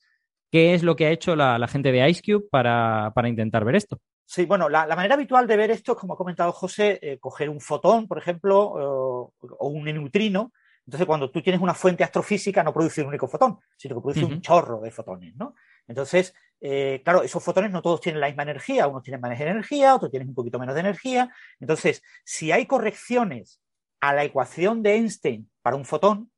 ¿Qué 0.51 0.73
es 0.73 0.83
lo 0.83 0.95
que 0.95 1.07
ha 1.07 1.11
hecho 1.11 1.35
la, 1.35 1.67
gente 1.67 1.91
de 1.91 2.09
IceCube 2.09 2.47
para, 2.49 3.11
para 3.13 3.27
intentar 3.27 3.65
ver 3.65 3.75
esto? 3.75 3.99
Sí, 4.25 4.45
bueno, 4.45 4.69
la, 4.69 4.87
manera 4.87 5.15
habitual 5.15 5.47
de 5.47 5.57
ver 5.57 5.71
esto 5.71 5.93
es, 5.93 5.97
como 5.97 6.13
ha 6.13 6.17
comentado 6.17 6.51
José, 6.51 6.99
eh, 7.01 7.17
coger 7.19 7.49
un 7.49 7.59
fotón, 7.59 8.07
por 8.07 8.17
ejemplo, 8.17 8.59
o 8.59 9.67
un 9.67 9.83
neutrino, 9.83 10.51
entonces, 10.87 11.05
cuando 11.05 11.29
tú 11.29 11.41
tienes 11.41 11.61
una 11.61 11.73
fuente 11.73 12.05
astrofísica, 12.05 12.63
no 12.63 12.73
produce 12.73 13.01
un 13.01 13.09
único 13.09 13.27
fotón, 13.27 13.59
sino 13.75 13.95
que 13.95 14.01
produce 14.01 14.23
un 14.23 14.39
chorro 14.39 14.79
de 14.79 14.89
fotones, 14.89 15.35
¿no? 15.35 15.53
Entonces, 15.85 16.33
eh, 16.61 17.01
claro, 17.03 17.23
esos 17.23 17.43
fotones 17.43 17.71
no 17.71 17.81
todos 17.81 17.99
tienen 17.99 18.21
la 18.21 18.27
misma 18.27 18.43
energía, 18.43 18.87
unos 18.87 19.03
tienen 19.03 19.19
más 19.19 19.37
energía, 19.37 19.95
otros 19.95 20.09
tienen 20.09 20.29
un 20.29 20.33
poquito 20.33 20.57
menos 20.57 20.75
de 20.75 20.79
energía. 20.79 21.29
Entonces, 21.59 22.01
si 22.23 22.53
hay 22.53 22.65
correcciones 22.65 23.59
a 23.99 24.13
la 24.13 24.23
ecuación 24.23 24.83
de 24.83 24.95
Einstein 24.95 25.49
para 25.61 25.75
un 25.75 25.85
fotón, 25.85 26.31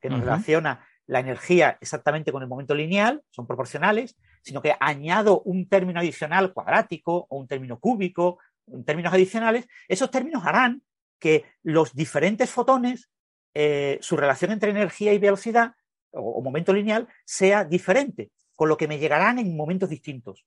que 0.00 0.08
nos 0.08 0.20
relaciona 0.20 0.86
la 1.06 1.20
energía 1.20 1.76
exactamente 1.80 2.32
con 2.32 2.42
el 2.42 2.48
momento 2.48 2.74
lineal, 2.74 3.22
son 3.30 3.46
proporcionales, 3.46 4.16
sino 4.42 4.62
que 4.62 4.76
añado 4.80 5.42
un 5.42 5.68
término 5.68 6.00
adicional 6.00 6.52
cuadrático 6.52 7.26
o 7.28 7.38
un 7.38 7.48
término 7.48 7.78
cúbico, 7.78 8.38
términos 8.84 9.12
adicionales, 9.12 9.66
esos 9.88 10.10
términos 10.10 10.44
harán 10.46 10.82
que 11.18 11.44
los 11.62 11.94
diferentes 11.94 12.50
fotones 12.50 13.10
eh, 13.54 13.98
su 14.00 14.16
relación 14.16 14.52
entre 14.52 14.70
energía 14.70 15.12
y 15.12 15.18
velocidad 15.18 15.74
o, 16.12 16.40
momento 16.40 16.72
lineal 16.72 17.08
sea 17.24 17.64
diferente, 17.64 18.30
con 18.54 18.68
lo 18.68 18.76
que 18.76 18.88
me 18.88 18.98
llegarán 18.98 19.38
en 19.38 19.56
momentos 19.56 19.88
distintos. 19.88 20.44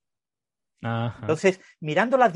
Entonces, 0.82 1.62
mirando 1.80 2.18
la 2.18 2.32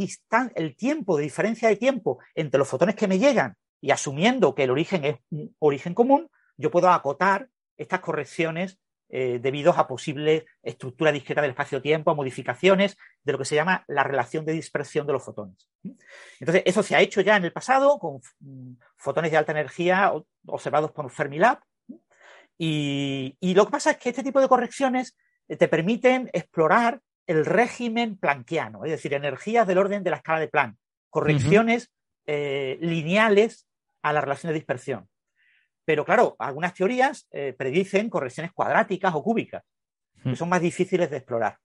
el 0.55 0.75
tiempo 0.77 1.17
de 1.17 1.23
diferencia 1.23 1.67
de 1.67 1.75
tiempo 1.75 2.19
entre 2.33 2.57
los 2.57 2.69
fotones 2.69 2.95
que 2.95 3.07
me 3.07 3.19
llegan 3.19 3.57
y 3.81 3.91
asumiendo 3.91 4.55
que 4.55 4.63
el 4.63 4.71
origen 4.71 5.05
es 5.05 5.17
un 5.29 5.55
origen 5.59 5.93
común, 5.93 6.29
yo 6.57 6.71
puedo 6.71 6.89
acotar 6.89 7.49
estas 7.77 7.99
correcciones 7.99 8.79
eh, 9.09 9.39
debido 9.41 9.71
a 9.71 9.87
posibles 9.87 10.43
estructura 10.61 11.13
discreta 11.13 11.41
del 11.41 11.51
espacio-tiempo, 11.51 12.11
a 12.11 12.15
modificaciones 12.15 12.97
de 13.23 13.31
lo 13.31 13.37
que 13.37 13.45
se 13.45 13.55
llama 13.55 13.85
la 13.87 14.03
relación 14.03 14.43
de 14.43 14.51
dispersión 14.51 15.07
de 15.07 15.13
los 15.13 15.23
fotones. 15.23 15.69
Entonces, 16.39 16.63
eso 16.65 16.83
se 16.83 16.95
ha 16.95 17.01
hecho 17.01 17.21
ya 17.21 17.37
en 17.37 17.45
el 17.45 17.53
pasado 17.53 17.99
con 17.99 18.19
mm, 18.39 18.73
fotones 18.97 19.31
de 19.31 19.37
alta 19.37 19.53
energía 19.53 20.11
observados 20.47 20.91
por 20.91 21.09
Fermilab. 21.09 21.59
Y, 22.57 23.37
y 23.39 23.53
lo 23.53 23.65
que 23.65 23.71
pasa 23.71 23.91
es 23.91 23.97
que 23.97 24.09
este 24.09 24.23
tipo 24.23 24.41
de 24.41 24.49
correcciones 24.49 25.15
eh, 25.47 25.55
te 25.55 25.67
permiten 25.67 26.29
explorar 26.33 26.99
el 27.27 27.45
régimen 27.45 28.17
planquiano, 28.17 28.83
es 28.85 28.91
decir, 28.91 29.13
energías 29.13 29.67
del 29.67 29.77
orden 29.77 30.03
de 30.03 30.09
la 30.09 30.17
escala 30.17 30.39
de 30.39 30.47
Planck, 30.47 30.77
correcciones 31.09 31.91
eh, 32.25 32.77
lineales 32.81 33.66
a 34.09 34.13
la 34.13 34.21
relación 34.21 34.51
de 34.51 34.59
dispersión. 34.59 35.07
Pero 35.87 36.03
claro, 36.03 36.35
algunas 36.37 36.73
teorías 36.73 37.29
eh, 37.31 37.55
predicen 37.57 38.09
correcciones 38.09 38.51
cuadráticas 38.51 39.15
o 39.15 39.23
cúbicas, 39.23 39.63
que 40.21 40.31
hmm. 40.31 40.35
son 40.35 40.49
más 40.49 40.61
difíciles 40.61 41.09
de 41.09 41.15
explorar. 41.15 41.57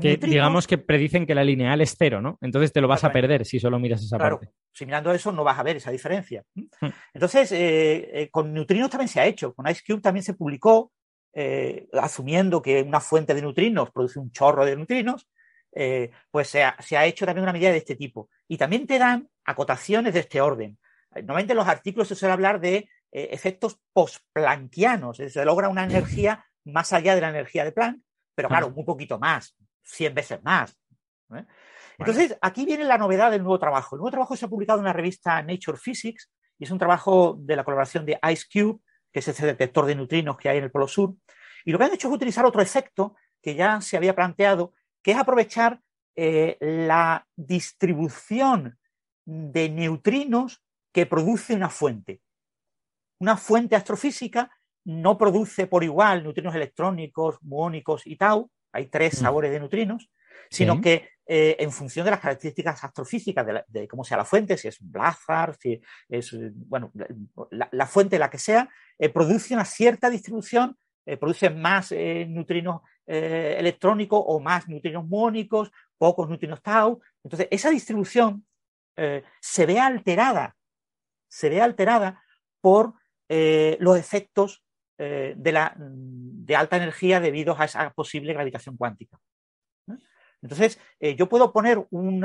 digamos 0.00 0.68
que 0.68 0.78
predicen 0.78 1.26
que 1.26 1.34
la 1.34 1.42
lineal 1.42 1.80
es 1.80 1.96
cero, 1.98 2.22
¿no? 2.22 2.38
Entonces 2.40 2.72
te 2.72 2.80
lo 2.80 2.86
vas 2.86 3.02
a 3.02 3.10
perder 3.10 3.44
si 3.44 3.58
solo 3.58 3.80
miras 3.80 4.00
esa 4.00 4.16
claro, 4.16 4.38
parte. 4.38 4.54
Si 4.72 4.86
mirando 4.86 5.12
eso 5.12 5.32
no 5.32 5.42
vas 5.42 5.58
a 5.58 5.64
ver 5.64 5.78
esa 5.78 5.90
diferencia. 5.90 6.44
Hmm. 6.54 6.88
Entonces, 7.14 7.50
eh, 7.50 8.28
con 8.30 8.54
neutrinos 8.54 8.90
también 8.90 9.08
se 9.08 9.18
ha 9.18 9.26
hecho. 9.26 9.52
Con 9.52 9.68
IceCube 9.68 10.00
también 10.00 10.22
se 10.22 10.34
publicó, 10.34 10.92
asumiendo 12.00 12.62
que 12.62 12.80
una 12.80 13.00
fuente 13.00 13.34
de 13.34 13.42
neutrinos 13.42 13.90
produce 13.90 14.20
un 14.20 14.30
chorro 14.30 14.64
de 14.64 14.76
neutrinos, 14.76 15.28
pues 16.30 16.46
se 16.46 16.62
ha, 16.62 16.76
se 16.80 16.96
ha, 16.96 17.06
hecho 17.06 17.26
también 17.26 17.42
una 17.42 17.52
medida 17.52 17.72
de 17.72 17.78
este 17.78 17.96
tipo. 17.96 18.28
Y 18.46 18.56
también 18.56 18.86
te 18.86 19.00
dan 19.00 19.28
acotaciones 19.44 20.14
de 20.14 20.20
este 20.20 20.40
orden. 20.40 20.78
Normalmente 21.16 21.52
en 21.52 21.58
los 21.58 21.68
artículos 21.68 22.08
se 22.08 22.14
suele 22.14 22.32
hablar 22.32 22.60
de 22.60 22.88
eh, 23.12 23.28
efectos 23.30 23.80
post-planckianos, 23.92 25.16
se 25.16 25.44
logra 25.44 25.68
una 25.68 25.84
energía 25.84 26.44
más 26.64 26.92
allá 26.92 27.14
de 27.14 27.20
la 27.20 27.30
energía 27.30 27.64
de 27.64 27.72
Planck, 27.72 28.00
pero 28.34 28.48
claro, 28.48 28.72
un 28.74 28.84
poquito 28.84 29.18
más, 29.18 29.56
100 29.84 30.14
veces 30.14 30.42
más. 30.42 30.76
¿eh? 31.34 31.44
Entonces, 31.98 32.36
aquí 32.40 32.64
viene 32.64 32.84
la 32.84 32.98
novedad 32.98 33.30
del 33.30 33.42
nuevo 33.42 33.58
trabajo. 33.58 33.94
El 33.94 34.00
nuevo 34.00 34.10
trabajo 34.10 34.36
se 34.36 34.46
ha 34.46 34.48
publicado 34.48 34.80
en 34.80 34.86
la 34.86 34.92
revista 34.92 35.40
Nature 35.42 35.78
Physics 35.78 36.30
y 36.58 36.64
es 36.64 36.70
un 36.70 36.78
trabajo 36.78 37.36
de 37.38 37.56
la 37.56 37.64
colaboración 37.64 38.04
de 38.04 38.18
IceCube, 38.22 38.80
que 39.12 39.20
es 39.20 39.28
ese 39.28 39.46
detector 39.46 39.86
de 39.86 39.94
neutrinos 39.94 40.36
que 40.36 40.48
hay 40.48 40.58
en 40.58 40.64
el 40.64 40.70
Polo 40.70 40.88
Sur. 40.88 41.14
Y 41.64 41.70
lo 41.70 41.78
que 41.78 41.84
han 41.84 41.94
hecho 41.94 42.08
es 42.08 42.14
utilizar 42.14 42.44
otro 42.44 42.60
efecto 42.60 43.14
que 43.40 43.54
ya 43.54 43.80
se 43.80 43.96
había 43.96 44.14
planteado, 44.14 44.74
que 45.02 45.12
es 45.12 45.18
aprovechar 45.18 45.80
eh, 46.16 46.56
la 46.60 47.26
distribución 47.36 48.78
de 49.24 49.68
neutrinos 49.68 50.63
que 50.94 51.04
produce 51.04 51.54
una 51.54 51.68
fuente 51.68 52.22
una 53.24 53.36
fuente 53.36 53.76
astrofísica 53.76 54.50
no 54.84 55.16
produce 55.16 55.66
por 55.66 55.82
igual 55.82 56.22
neutrinos 56.22 56.54
electrónicos, 56.54 57.38
muónicos 57.42 58.06
y 58.06 58.16
tau, 58.16 58.50
hay 58.72 58.86
tres 58.86 59.14
mm. 59.14 59.22
sabores 59.22 59.50
de 59.50 59.60
neutrinos, 59.60 60.10
sino 60.50 60.80
que 60.80 61.08
eh, 61.26 61.56
en 61.58 61.72
función 61.72 62.04
de 62.04 62.10
las 62.10 62.20
características 62.20 62.84
astrofísicas 62.84 63.46
de, 63.66 63.88
cómo 63.88 64.04
sea 64.04 64.18
la 64.18 64.26
fuente, 64.26 64.58
si 64.58 64.68
es 64.68 64.78
un 64.80 64.92
blazar, 64.92 65.56
si 65.58 65.80
es, 66.08 66.36
bueno, 66.68 66.92
la, 67.50 67.86
fuente 67.86 68.18
la 68.18 68.28
que 68.28 68.38
sea, 68.38 68.68
eh, 68.98 69.08
produce 69.08 69.54
una 69.54 69.64
cierta 69.64 70.10
distribución, 70.10 70.76
eh, 71.06 71.16
produce 71.16 71.48
más 71.48 71.92
neutrinos 71.92 72.82
electrónicos 73.06 74.22
o 74.26 74.40
más 74.40 74.68
neutrinos 74.68 75.06
muónicos, 75.06 75.70
pocos 75.98 76.28
neutrinos 76.28 76.62
tau. 76.62 77.00
Entonces, 77.22 77.48
esa 77.50 77.70
distribución 77.70 78.46
se 79.40 79.66
ve 79.66 79.78
alterada, 79.78 80.56
se 81.34 81.48
ve 81.48 81.60
alterada 81.60 82.22
por 82.60 82.94
eh, 83.28 83.76
los 83.80 83.98
efectos 83.98 84.64
eh, 84.98 85.34
de, 85.36 85.50
la, 85.50 85.74
de, 85.76 86.54
alta 86.54 86.76
energía 86.76 87.18
debido 87.18 87.58
a 87.58 87.64
esa 87.64 87.90
posible 87.92 88.32
gravitación 88.32 88.76
cuántica. 88.76 89.18
Entonces, 90.40 90.78
eh, 91.00 91.16
yo 91.16 91.28
puedo 91.28 91.52
poner 91.52 91.84
un, 91.90 92.24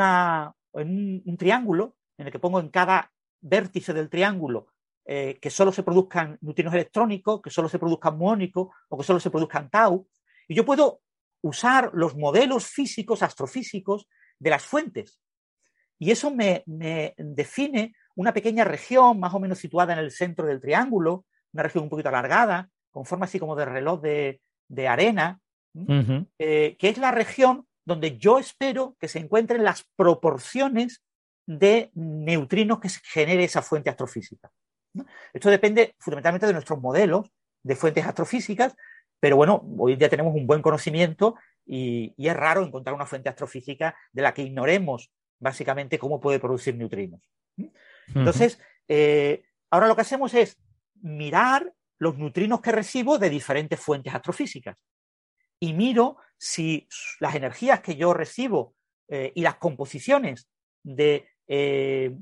un, 0.74 1.38
triángulo 1.38 1.96
en 2.18 2.28
el 2.28 2.32
que 2.32 2.38
pongo 2.38 2.60
en 2.60 2.70
cada 2.70 3.12
vértice 3.42 3.94
del 3.94 4.10
triángulo 4.10 4.68
que 5.06 5.50
solo 5.50 5.72
se 5.72 5.82
produzcan 5.82 6.38
neutrinos 6.42 6.72
electrónicos, 6.76 7.42
que 7.42 7.50
solo 7.50 7.68
se 7.68 7.80
produzcan 7.80 8.16
muónicos 8.16 8.68
o 8.90 8.96
que 8.96 9.04
solo 9.04 9.20
se 9.20 9.32
produzcan 9.32 9.68
tau. 9.68 10.08
Y 10.48 10.54
yo 10.54 10.64
puedo 10.64 11.02
usar 11.42 11.90
los 11.96 12.16
modelos 12.16 12.68
físicos, 12.68 13.24
astrofísicos 13.24 14.08
de 14.38 14.52
las 14.52 14.64
fuentes. 14.64 15.20
Y 15.98 16.12
eso 16.12 16.30
me 16.30 16.64
define 17.18 17.96
una 18.20 18.34
pequeña 18.34 18.66
región 18.66 19.18
más 19.18 19.34
o 19.34 19.40
menos 19.40 19.60
situada 19.60 19.94
en 19.94 20.00
el 20.00 20.12
centro 20.12 20.46
del 20.46 20.60
triángulo, 20.60 21.26
una 21.54 21.64
región 21.64 21.86
un 21.86 21.90
poquito 21.90 22.10
alargada, 22.10 22.70
con 22.92 23.06
forma 23.06 23.24
así 23.24 23.40
como 23.40 23.56
de 23.56 23.64
reloj 23.64 24.02
de, 24.02 24.88
arena, 24.90 25.40
eh, 26.38 26.76
que 26.78 26.90
es 26.90 26.98
la 26.98 27.12
región 27.12 27.66
donde 27.86 28.18
yo 28.18 28.38
espero 28.38 28.98
que 29.00 29.08
se 29.08 29.20
encuentren 29.20 29.64
las 29.64 29.86
proporciones 29.96 31.02
de 31.48 31.92
neutrinos 31.94 32.82
que 32.82 32.90
genere 32.90 33.46
esa 33.46 33.62
fuente 33.62 33.90
astrofísica. 33.90 34.52
Esto 35.32 35.50
depende 35.50 35.96
fundamentalmente 35.98 36.46
de 36.46 36.54
nuestros 36.54 36.82
modelos 36.82 37.32
de 37.64 37.78
fuentes 37.78 38.06
astrofísicas, 38.06 38.76
pero 39.22 39.38
bueno, 39.38 39.64
hoy 39.78 39.96
día 39.96 40.10
tenemos 40.10 40.36
un 40.36 40.46
buen 40.46 40.62
conocimiento 40.62 41.36
y, 41.66 42.14
y, 42.18 42.28
es 42.28 42.36
raro 42.36 42.66
encontrar 42.66 42.94
una 42.94 43.06
fuente 43.06 43.30
astrofísica 43.30 43.96
de 44.12 44.24
la 44.24 44.34
que 44.34 44.42
ignoremos 44.42 45.10
básicamente 45.40 45.98
cómo 45.98 46.20
puede 46.20 46.40
producir 46.40 46.76
neutrinos. 46.76 47.22
Entonces, 48.16 48.60
eh, 48.88 49.44
ahora 49.70 49.88
lo 49.88 49.96
que 49.96 50.02
hacemos 50.02 50.34
es 50.34 50.58
mirar 51.02 51.74
los 51.98 52.18
neutrinos 52.18 52.62
que 52.62 52.72
recibo 52.72 53.18
de 53.18 53.30
diferentes 53.30 53.80
fuentes 53.80 54.14
astrofísicas 54.14 54.84
y 55.60 55.74
miro 55.74 56.18
si 56.38 56.88
las 57.20 57.36
energías 57.36 57.82
que 57.82 57.96
yo 57.96 58.14
recibo 58.14 58.76
eh, 59.10 59.32
y 59.36 59.42
las 59.42 59.56
composiciones 59.56 60.50
de 60.84 61.28
eh, 61.48 62.16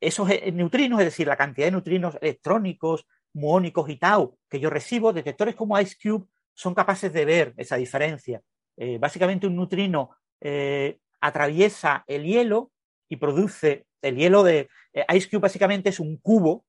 esos 0.00 0.28
neutrinos, 0.52 1.00
es 1.00 1.06
decir, 1.06 1.26
la 1.26 1.36
cantidad 1.36 1.66
de 1.66 1.72
neutrinos 1.72 2.18
electrónicos, 2.20 3.06
muónicos 3.34 3.88
y 3.88 3.96
tau 3.96 4.36
que 4.48 4.60
yo 4.60 4.68
recibo, 4.68 5.12
detectores 5.12 5.54
como 5.54 5.78
IceCube 5.80 6.26
son 6.54 6.74
capaces 6.74 7.12
de 7.12 7.24
ver 7.24 7.54
esa 7.56 7.76
diferencia. 7.76 8.42
básicamente 8.98 9.46
un 9.46 9.56
neutrino 9.56 10.10
atraviesa 11.20 12.04
el 12.06 12.24
hielo 12.24 12.72
y 13.08 13.16
produce 13.16 13.86
el 14.02 14.16
hielo 14.16 14.42
de 14.42 14.68
Ice 15.14 15.28
Cube 15.28 15.40
básicamente 15.40 15.88
es 15.88 16.00
un 16.00 16.16
cubo 16.18 16.64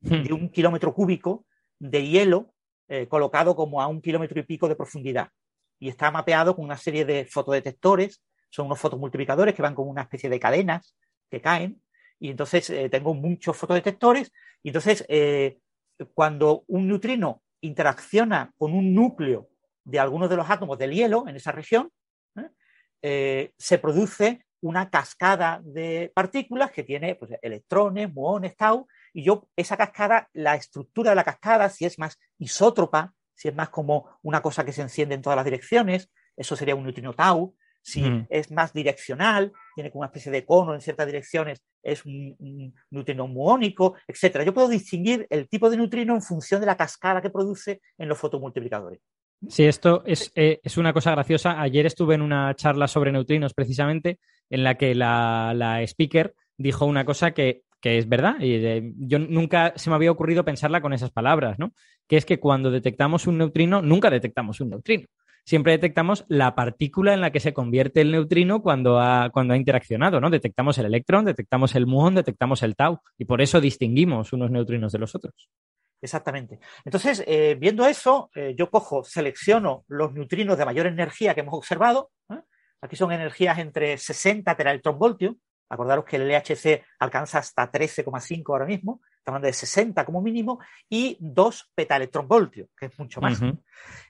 hmm. 0.00 0.22
de 0.22 0.32
un 0.32 0.48
kilómetro 0.50 0.92
cúbico 0.92 1.46
de 1.78 2.06
hielo 2.06 2.54
eh, 2.88 3.06
colocado 3.06 3.54
como 3.54 3.80
a 3.80 3.86
un 3.86 4.00
kilómetro 4.00 4.40
y 4.40 4.42
pico 4.42 4.68
de 4.68 4.76
profundidad. 4.76 5.30
Y 5.78 5.88
está 5.88 6.10
mapeado 6.10 6.56
con 6.56 6.64
una 6.64 6.76
serie 6.76 7.04
de 7.04 7.24
fotodetectores, 7.24 8.22
son 8.50 8.66
unos 8.66 8.80
fotomultiplicadores 8.80 9.54
que 9.54 9.62
van 9.62 9.74
con 9.74 9.88
una 9.88 10.02
especie 10.02 10.28
de 10.28 10.40
cadenas 10.40 10.96
que 11.30 11.40
caen. 11.40 11.80
Y 12.18 12.30
entonces 12.30 12.68
eh, 12.70 12.88
tengo 12.88 13.14
muchos 13.14 13.56
fotodetectores. 13.56 14.32
Y 14.62 14.70
entonces, 14.70 15.06
cuando 16.14 16.64
un 16.66 16.88
neutrino 16.88 17.42
interacciona 17.60 18.52
con 18.58 18.72
un 18.72 18.92
núcleo 18.92 19.50
de 19.84 20.00
algunos 20.00 20.28
de 20.28 20.36
los 20.36 20.50
átomos 20.50 20.78
del 20.78 20.92
hielo 20.92 21.28
en 21.28 21.36
esa 21.36 21.52
región, 21.52 21.92
se 23.00 23.78
produce 23.80 24.44
una 24.60 24.90
cascada 24.90 25.60
de 25.64 26.10
partículas 26.14 26.70
que 26.70 26.84
tiene 26.84 27.14
pues, 27.14 27.32
electrones, 27.42 28.12
muones, 28.12 28.56
tau, 28.56 28.86
y 29.12 29.22
yo 29.22 29.48
esa 29.56 29.76
cascada, 29.76 30.28
la 30.32 30.54
estructura 30.54 31.10
de 31.10 31.16
la 31.16 31.24
cascada, 31.24 31.68
si 31.68 31.84
es 31.84 31.98
más 31.98 32.18
isótropa, 32.38 33.14
si 33.34 33.48
es 33.48 33.54
más 33.54 33.68
como 33.68 34.18
una 34.22 34.42
cosa 34.42 34.64
que 34.64 34.72
se 34.72 34.82
enciende 34.82 35.14
en 35.14 35.22
todas 35.22 35.36
las 35.36 35.44
direcciones, 35.44 36.10
eso 36.36 36.56
sería 36.56 36.74
un 36.74 36.84
neutrino 36.84 37.14
tau, 37.14 37.54
si 37.82 38.26
es 38.28 38.50
más 38.50 38.72
direccional, 38.72 39.52
tiene 39.74 39.90
como 39.90 40.00
una 40.00 40.08
especie 40.08 40.30
de 40.30 40.44
cono 40.44 40.74
en 40.74 40.80
ciertas 40.80 41.06
direcciones, 41.06 41.62
es 41.82 42.04
un, 42.04 42.74
neutrino 42.90 43.26
muónico, 43.26 43.94
etc. 44.06 44.44
Yo 44.44 44.52
puedo 44.52 44.68
distinguir 44.68 45.26
el 45.30 45.48
tipo 45.48 45.70
de 45.70 45.78
neutrino 45.78 46.14
en 46.14 46.20
función 46.20 46.60
de 46.60 46.66
la 46.66 46.76
cascada 46.76 47.22
que 47.22 47.30
produce 47.30 47.80
en 47.96 48.08
los 48.08 48.18
fotomultiplicadores. 48.18 49.00
Sí, 49.46 49.64
esto 49.64 50.02
es, 50.04 50.32
eh, 50.34 50.60
es, 50.64 50.78
una 50.78 50.92
cosa 50.92 51.12
graciosa. 51.12 51.60
Ayer 51.60 51.86
estuve 51.86 52.16
en 52.16 52.22
una 52.22 52.54
charla 52.54 52.88
sobre 52.88 53.12
neutrinos 53.12 53.54
precisamente 53.54 54.18
en 54.50 54.64
la 54.64 54.74
que 54.76 54.94
la, 54.94 55.80
speaker 55.86 56.34
dijo 56.56 56.86
una 56.86 57.04
cosa 57.04 57.30
que, 57.30 57.62
es 57.82 58.08
verdad. 58.08 58.40
Y 58.40 58.54
eh, 58.54 58.92
yo 58.96 59.20
nunca 59.20 59.72
se 59.76 59.90
me 59.90 59.96
había 59.96 60.10
ocurrido 60.10 60.44
pensarla 60.44 60.80
con 60.80 60.92
esas 60.92 61.10
palabras, 61.10 61.58
¿no? 61.58 61.72
Que 62.08 62.16
es 62.16 62.26
que 62.26 62.40
cuando 62.40 62.70
detectamos 62.70 63.26
un 63.28 63.38
neutrino, 63.38 63.80
nunca 63.80 64.10
detectamos 64.10 64.60
un 64.60 64.70
neutrino. 64.70 65.06
Siempre 65.44 65.72
detectamos 65.72 66.26
la 66.28 66.54
partícula 66.54 67.14
en 67.14 67.20
la 67.20 67.30
que 67.30 67.40
se 67.40 67.54
convierte 67.54 68.00
el 68.00 68.10
neutrino 68.10 68.60
cuando 68.60 69.00
ha, 69.00 69.30
cuando 69.30 69.54
ha 69.54 69.56
interaccionado, 69.56 70.20
¿no? 70.20 70.30
Detectamos 70.30 70.76
el 70.78 70.86
electrón, 70.86 71.24
detectamos 71.24 71.74
el 71.76 71.86
muón, 71.86 72.16
detectamos 72.16 72.62
el 72.64 72.76
tau. 72.76 72.98
Y 73.16 73.24
por 73.24 73.40
eso 73.40 73.60
distinguimos 73.60 74.32
unos 74.32 74.50
neutrinos 74.50 74.92
de 74.92 74.98
los 74.98 75.14
otros. 75.14 75.48
Exactamente. 76.00 76.60
Entonces, 76.84 77.24
eh, 77.26 77.56
viendo 77.58 77.86
eso, 77.86 78.30
eh, 78.34 78.54
yo 78.56 78.70
cojo, 78.70 79.02
selecciono 79.04 79.84
los 79.88 80.12
neutrinos 80.12 80.56
de 80.56 80.64
mayor 80.64 80.86
energía 80.86 81.34
que 81.34 81.40
hemos 81.40 81.54
observado. 81.54 82.10
Aquí 82.80 82.94
son 82.94 83.10
energías 83.10 83.58
entre 83.58 83.98
60 83.98 84.56
teraelectronvoltios, 84.56 85.34
Acordaros 85.70 86.04
que 86.04 86.16
el 86.16 86.28
LHC 86.28 86.82
alcanza 86.98 87.38
hasta 87.38 87.70
13,5 87.70 88.52
ahora 88.52 88.64
mismo, 88.64 89.02
estamos 89.18 89.36
hablando 89.36 89.46
de 89.48 89.52
60 89.52 90.04
como 90.04 90.22
mínimo, 90.22 90.60
y 90.88 91.16
2 91.20 91.72
petaelectronvoltios, 91.74 92.70
que 92.76 92.86
es 92.86 92.98
mucho 92.98 93.20
más. 93.20 93.40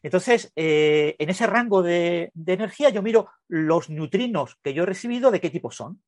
Entonces, 0.02 0.52
eh, 0.54 1.16
en 1.18 1.30
ese 1.30 1.46
rango 1.46 1.82
de, 1.82 2.30
energía 2.46 2.90
yo 2.90 3.02
miro 3.02 3.28
los 3.48 3.90
neutrinos 3.90 4.56
que 4.62 4.72
yo 4.72 4.84
he 4.84 4.86
recibido, 4.86 5.30
de 5.30 5.40
qué 5.40 5.50
tipo 5.50 5.70
son. 5.72 6.00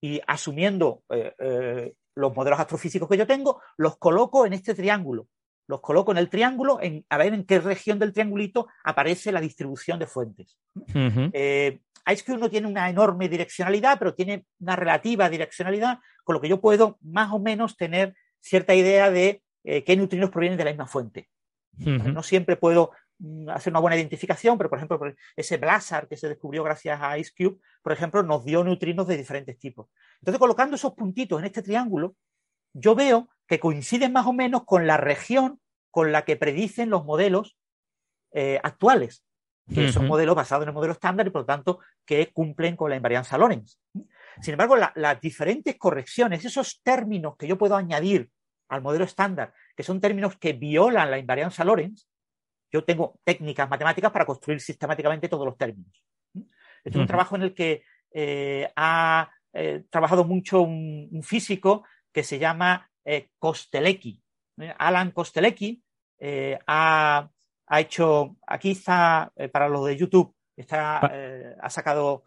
Y 0.00 0.20
asumiendo 0.26 1.04
eh, 1.10 1.32
eh, 1.38 1.94
los 2.16 2.34
modelos 2.34 2.58
astrofísicos 2.58 3.08
que 3.08 3.16
yo 3.16 3.26
tengo, 3.26 3.60
los 3.76 3.98
coloco 3.98 4.46
en 4.46 4.54
este 4.54 4.74
triángulo. 4.74 5.28
Los 5.68 5.80
coloco 5.80 6.12
en 6.12 6.18
el 6.18 6.28
triángulo, 6.28 6.80
en, 6.80 7.04
a 7.08 7.18
ver 7.18 7.34
en 7.34 7.44
qué 7.44 7.60
región 7.60 7.98
del 7.98 8.12
triangulito 8.12 8.68
aparece 8.84 9.32
la 9.32 9.40
distribución 9.40 9.98
de 9.98 10.06
fuentes. 10.06 10.58
IceCube 12.08 12.38
no 12.38 12.48
tiene 12.48 12.68
una 12.68 12.88
enorme 12.88 13.28
direccionalidad, 13.28 13.98
pero 13.98 14.14
tiene 14.14 14.46
una 14.60 14.76
relativa 14.76 15.28
direccionalidad, 15.28 15.98
con 16.24 16.34
lo 16.34 16.40
que 16.40 16.48
yo 16.48 16.60
puedo 16.60 16.98
más 17.02 17.32
o 17.32 17.38
menos 17.38 17.76
tener 17.76 18.14
cierta 18.40 18.74
idea 18.74 19.10
de 19.10 19.42
eh, 19.64 19.82
qué 19.82 19.96
neutrinos 19.96 20.30
provienen 20.30 20.56
de 20.56 20.64
la 20.64 20.70
misma 20.70 20.86
fuente. 20.86 21.28
No 21.78 22.22
siempre 22.22 22.56
puedo 22.56 22.92
hacer 23.48 23.72
una 23.72 23.80
buena 23.80 23.96
identificación, 23.96 24.58
pero 24.58 24.68
por 24.68 24.78
ejemplo, 24.78 25.00
ese 25.36 25.56
blazar 25.56 26.08
que 26.08 26.16
se 26.16 26.28
descubrió 26.28 26.62
gracias 26.62 27.00
a 27.00 27.18
IceCube, 27.18 27.58
por 27.82 27.92
ejemplo, 27.92 28.22
nos 28.22 28.44
dio 28.44 28.62
neutrinos 28.62 29.06
de 29.06 29.16
diferentes 29.16 29.58
tipos. 29.58 29.88
Entonces, 30.20 30.38
colocando 30.38 30.76
esos 30.76 30.94
puntitos 30.94 31.38
en 31.38 31.46
este 31.46 31.62
triángulo, 31.62 32.16
yo 32.72 32.94
veo 32.94 33.28
que 33.46 33.58
coinciden 33.58 34.12
más 34.12 34.26
o 34.26 34.32
menos 34.32 34.64
con 34.64 34.86
la 34.86 34.96
región 34.96 35.60
con 35.90 36.12
la 36.12 36.24
que 36.24 36.36
predicen 36.36 36.90
los 36.90 37.04
modelos 37.04 37.56
eh, 38.32 38.60
actuales 38.62 39.24
que 39.72 39.92
son 39.92 40.06
modelos 40.06 40.36
basados 40.36 40.62
en 40.62 40.68
el 40.68 40.74
modelo 40.74 40.92
estándar 40.92 41.26
y 41.26 41.30
por 41.30 41.42
lo 41.42 41.46
tanto 41.46 41.80
que 42.04 42.32
cumplen 42.32 42.76
con 42.76 42.90
la 42.90 42.96
invarianza 42.96 43.36
Lorentz. 43.36 43.78
Sin 44.40 44.52
embargo, 44.52 44.76
las 44.76 45.20
diferentes 45.20 45.76
correcciones, 45.76 46.44
esos 46.44 46.80
términos 46.82 47.36
que 47.36 47.48
yo 47.48 47.58
puedo 47.58 47.74
añadir 47.74 48.30
al 48.68 48.82
modelo 48.82 49.04
estándar, 49.04 49.52
que 49.74 49.82
son 49.82 50.00
términos 50.00 50.36
que 50.36 50.52
violan 50.52 51.10
la 51.10 51.18
invarianza 51.18 51.64
Lorentz, 51.64 52.06
yo 52.76 52.84
tengo 52.84 53.18
técnicas 53.24 53.68
matemáticas 53.68 54.10
para 54.10 54.24
construir 54.24 54.60
sistemáticamente 54.60 55.28
todos 55.28 55.44
los 55.44 55.56
términos. 55.56 56.04
Este 56.34 56.90
es 56.90 56.96
un 56.96 57.06
trabajo 57.06 57.36
en 57.36 57.42
el 57.42 57.54
que 57.54 57.82
eh, 58.12 58.70
ha 58.76 59.30
eh, 59.52 59.84
trabajado 59.90 60.24
mucho 60.24 60.62
un, 60.62 61.22
físico 61.22 61.84
que 62.12 62.22
se 62.22 62.38
llama 62.38 62.90
eh, 63.04 63.30
Kostelecki. 63.38 64.22
Alan 64.78 65.10
Kostelecki 65.10 65.82
ha 66.66 67.30
ha 67.66 67.80
hecho, 67.80 68.36
aquí 68.46 68.72
está, 68.72 69.32
eh, 69.36 69.48
para 69.48 69.68
los 69.68 69.84
de 69.86 69.96
YouTube, 69.96 70.34
está, 70.56 71.10
eh, 71.12 71.56
ha 71.60 71.70
sacado 71.70 72.24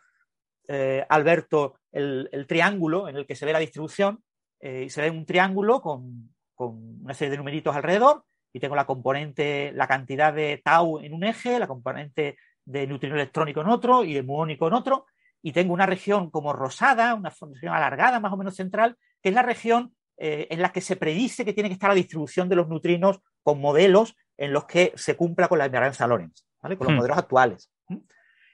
eh, 0.68 1.06
Alberto 1.10 1.80
el, 1.92 2.46
triángulo 2.48 3.08
en 3.08 3.16
el 3.16 3.26
que 3.26 3.36
se 3.36 3.46
ve 3.46 3.54
la 3.54 3.60
distribución 3.60 4.24
y 4.62 4.90
se 4.90 5.02
ve 5.02 5.10
un 5.10 5.26
triángulo 5.26 5.82
con, 5.82 6.34
una 6.58 7.14
serie 7.14 7.32
de 7.32 7.38
numeritos 7.38 7.74
alrededor 7.74 8.26
y 8.54 8.60
tengo 8.60 8.76
la 8.76 8.86
componente, 8.86 9.72
la 9.74 9.88
cantidad 9.88 10.34
de 10.34 10.62
tau 10.64 11.00
en 11.00 11.14
un 11.14 11.24
eje, 11.24 11.60
la 11.60 11.68
componente 11.68 12.38
de 12.66 12.88
neutrino 12.88 13.16
electrónico 13.16 13.62
en 13.62 13.68
otro 13.68 14.04
y 14.04 14.14
de 14.14 14.24
muónico 14.24 14.68
en 14.68 14.74
otro 14.74 15.06
y 15.42 15.52
tengo 15.52 15.74
una 15.74 15.86
región 15.86 16.30
como 16.30 16.54
rosada, 16.54 17.14
una 17.14 17.30
región 17.30 17.74
alargada 17.74 18.20
más 18.20 18.34
o 18.34 18.38
menos 18.38 18.56
central, 18.56 18.98
que 19.22 19.30
es 19.30 19.36
la 19.36 19.42
región 19.42 19.94
en 20.18 20.62
la 20.62 20.74
que 20.74 20.82
se 20.82 20.98
predice 20.98 21.46
que 21.46 21.54
tiene 21.54 21.70
que 21.70 21.74
estar 21.74 21.90
la 21.90 21.96
distribución 21.96 22.50
de 22.50 22.58
los 22.58 22.68
neutrinos 22.68 23.22
con 23.42 23.62
modelos 23.62 24.16
en 24.40 24.54
los 24.54 24.66
que 24.66 24.94
se 24.96 25.16
cumpla 25.16 25.48
con 25.48 25.60
la 25.60 25.66
invarianza 25.66 26.08
Lorentz, 26.08 26.46
¿vale? 26.62 26.78
con 26.78 26.88
los 26.88 26.94
hmm. 26.94 26.98
modelos 26.98 27.18
actuales. 27.18 27.70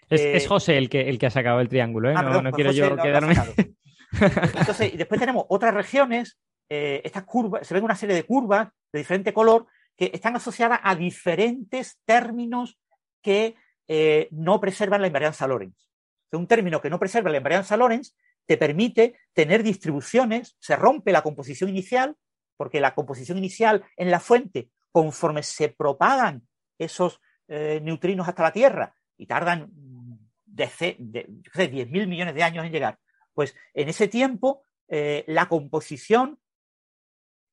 Es, 0.10 0.22
eh, 0.22 0.48
José 0.48 0.78
el 0.78 0.90
que, 0.90 1.10
el 1.10 1.18
que 1.18 1.28
ha 1.28 1.32
sacado 1.32 1.60
el 1.60 1.70
triángulo, 1.70 2.10
¿eh? 2.10 2.16
ah, 2.18 2.24
no, 2.24 2.42
pues 2.42 2.56
quiero 2.56 2.72
yo 2.72 2.96
quedarme. 2.98 3.36
Entonces, 4.60 4.94
y 4.94 4.98
después 4.98 5.20
tenemos 5.20 5.46
otras 5.50 5.74
regiones, 5.74 6.38
eh, 6.70 7.02
estas 7.04 7.24
curvas, 7.24 7.68
se 7.68 7.74
ven 7.74 7.84
una 7.84 7.96
serie 7.96 8.16
de 8.16 8.24
curvas 8.24 8.70
de 8.92 9.00
diferente 9.00 9.34
color 9.34 9.68
que 9.96 10.12
están 10.14 10.36
asociadas 10.36 10.80
a 10.84 10.96
diferentes 10.96 12.00
términos 12.06 12.78
que 13.22 13.56
no 14.32 14.60
preservan 14.60 15.02
la 15.02 15.08
invarianza 15.08 15.48
Lorentz. 15.48 15.90
un 16.32 16.48
término 16.48 16.82
que 16.82 16.90
no 16.90 16.98
preserva 17.00 17.30
la 17.30 17.38
invarianza 17.38 17.78
Lorentz 17.78 18.16
te 18.46 18.58
permite 18.58 19.16
tener 19.34 19.64
distribuciones, 19.64 20.56
se 20.60 20.76
rompe 20.76 21.12
la 21.12 21.24
composición 21.24 21.70
inicial, 21.70 22.16
porque 22.58 22.80
la 22.80 22.96
composición 22.96 23.38
inicial 23.38 23.84
en 23.98 24.12
la 24.12 24.20
fuente 24.20 24.70
conforme 24.92 25.44
se 25.44 25.70
propagan 25.70 26.48
esos 26.78 27.20
eh, 27.48 27.80
neutrinos 27.84 28.28
hasta 28.28 28.44
la 28.44 28.54
Tierra 28.54 28.96
y 29.18 29.26
tardan 29.26 29.70
de, 30.46 30.70
de, 31.00 31.28
10.000 31.28 32.08
millones 32.08 32.36
de 32.36 32.44
años 32.44 32.66
en 32.66 32.72
llegar, 32.72 32.98
pues 33.34 33.56
en 33.74 33.90
ese 33.90 34.08
tiempo 34.08 34.64
eh, 34.88 35.26
la 35.28 35.48
composición 35.48 36.40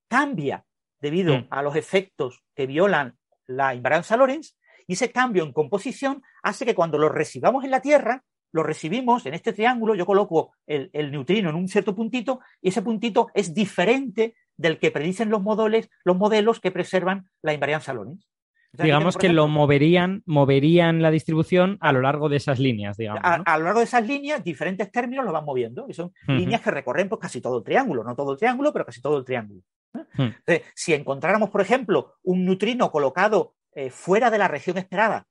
cambia 0.09 0.64
debido 1.03 1.37
mm. 1.37 1.47
a 1.51 1.62
los 1.62 1.77
efectos 1.77 2.43
que 2.55 2.67
violan 2.67 3.19
la 3.47 3.75
invarianza 3.75 4.17
Lorentz 4.17 4.57
y 4.87 4.95
ese 4.95 5.12
cambio 5.12 5.45
en 5.45 5.53
composición 5.53 6.23
hace 6.43 6.65
que 6.65 6.75
cuando 6.75 6.97
lo 6.97 7.09
recibamos 7.09 7.65
en 7.65 7.71
la 7.71 7.81
Tierra, 7.81 8.25
lo 8.53 8.62
recibimos 8.62 9.27
en 9.27 9.35
este 9.35 9.53
triángulo, 9.53 9.95
yo 9.95 10.07
coloco 10.07 10.55
el, 10.67 10.91
el 10.93 11.11
neutrino 11.11 11.51
en 11.51 11.57
un 11.57 11.69
cierto 11.69 11.95
puntito 11.95 12.41
y 12.61 12.69
ese 12.69 12.83
puntito 12.83 13.29
es 13.35 13.53
diferente 13.55 14.35
del 14.57 14.79
que 14.79 14.91
predicen 14.91 15.31
los 15.31 15.43
modelos, 15.43 15.88
los 16.05 16.17
modelos 16.17 16.61
que 16.61 16.71
preservan 16.71 17.29
la 17.43 17.53
invarianza 17.53 17.95
Lorentz. 17.95 18.27
digamos 18.73 19.17
que 19.17 19.31
lo 19.31 19.49
moverían, 19.49 20.23
moverían 20.27 21.03
la 21.03 21.11
distribución 21.11 21.79
a 21.81 21.93
lo 21.93 22.01
largo 22.01 22.29
de 22.29 22.37
esas 22.37 22.59
líneas, 22.59 22.97
digamos. 22.97 23.23
A, 23.25 23.59
lo 23.59 23.65
largo 23.65 23.81
de 23.81 23.87
esas 23.87 24.07
líneas, 24.07 24.45
diferentes 24.45 24.91
términos 24.93 25.25
lo 25.25 25.33
van 25.33 25.45
moviendo, 25.45 25.87
y 25.88 25.95
son 25.95 26.12
líneas 26.27 26.61
que 26.61 26.71
recorren 26.71 27.09
pues, 27.09 27.21
casi 27.21 27.41
todo 27.41 27.59
el 27.59 27.65
triángulo, 27.65 28.05
no 28.05 28.15
todo 28.15 28.33
el 28.33 28.38
triángulo, 28.38 28.73
pero 28.73 28.85
casi 28.85 29.01
todo 29.01 29.19
el 29.19 29.25
triángulo. 29.25 29.62
¿Eh? 30.46 30.64
si 30.74 30.94
encontráramos, 30.94 31.50
por 31.50 31.61
ejemplo, 31.61 32.14
un 32.22 32.44
neutrino 32.44 32.90
colocado 32.90 33.55
eh, 33.74 33.90
fuera 33.90 34.31
de 34.31 34.38
la 34.38 34.48
región 34.48 34.78
esperada, 34.78 35.26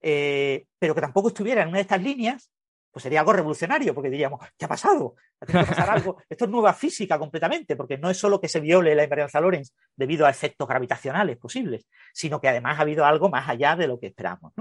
eh, 0.00 0.66
pero 0.78 0.94
que 0.94 1.00
tampoco 1.00 1.28
estuviera 1.28 1.62
en 1.62 1.68
una 1.68 1.78
de 1.78 1.82
estas 1.82 2.02
líneas, 2.02 2.50
pues 2.90 3.02
sería 3.02 3.20
algo 3.20 3.32
revolucionario, 3.32 3.92
porque 3.92 4.08
diríamos, 4.08 4.40
¿qué 4.56 4.66
ha 4.66 4.68
pasado? 4.68 5.16
Ha 5.40 5.46
tenido 5.46 5.64
que 5.64 5.70
pasar 5.70 5.90
algo. 5.90 6.16
Esto 6.28 6.44
es 6.44 6.50
nueva 6.50 6.72
física 6.72 7.18
completamente, 7.18 7.74
porque 7.74 7.98
no 7.98 8.08
es 8.08 8.16
solo 8.16 8.40
que 8.40 8.48
se 8.48 8.60
viole 8.60 8.94
la 8.94 9.02
invarianza 9.02 9.40
Lorentz 9.40 9.72
debido 9.96 10.26
a 10.26 10.30
efectos 10.30 10.68
gravitacionales 10.68 11.36
posibles, 11.36 11.88
sino 12.12 12.40
que 12.40 12.48
además 12.48 12.78
ha 12.78 12.82
habido 12.82 13.04
algo 13.04 13.28
más 13.28 13.48
allá 13.48 13.74
de 13.74 13.88
lo 13.88 13.98
que 13.98 14.06
esperamos. 14.06 14.52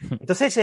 Entonces, 0.20 0.58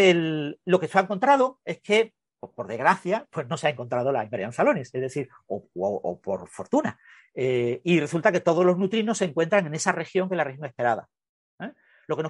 lo 0.66 0.80
que 0.80 0.88
se 0.88 0.98
ha 0.98 1.02
encontrado 1.02 1.60
es 1.64 1.80
que, 1.82 2.14
pues, 2.40 2.54
por 2.54 2.68
desgracia, 2.68 3.28
pues 3.30 3.48
no 3.48 3.58
se 3.58 3.68
ha 3.68 3.70
encontrado 3.72 4.12
la 4.12 4.24
invarianza 4.24 4.64
Lorentz, 4.64 4.94
es 4.94 5.02
decir, 5.02 5.30
o, 5.48 6.20
por 6.22 6.48
fortuna. 6.48 7.00
Eh, 7.34 7.82
y 7.84 8.00
resulta 8.00 8.32
que 8.32 8.40
todos 8.40 8.66
los 8.66 8.78
neutrinos 8.78 9.18
se 9.18 9.26
encuentran 9.26 9.68
en 9.68 9.76
esa 9.76 9.92
región 9.92 10.28
que 10.28 10.36
es 10.36 10.38
la 10.38 10.44
región 10.44 10.66
esperada 10.66 11.08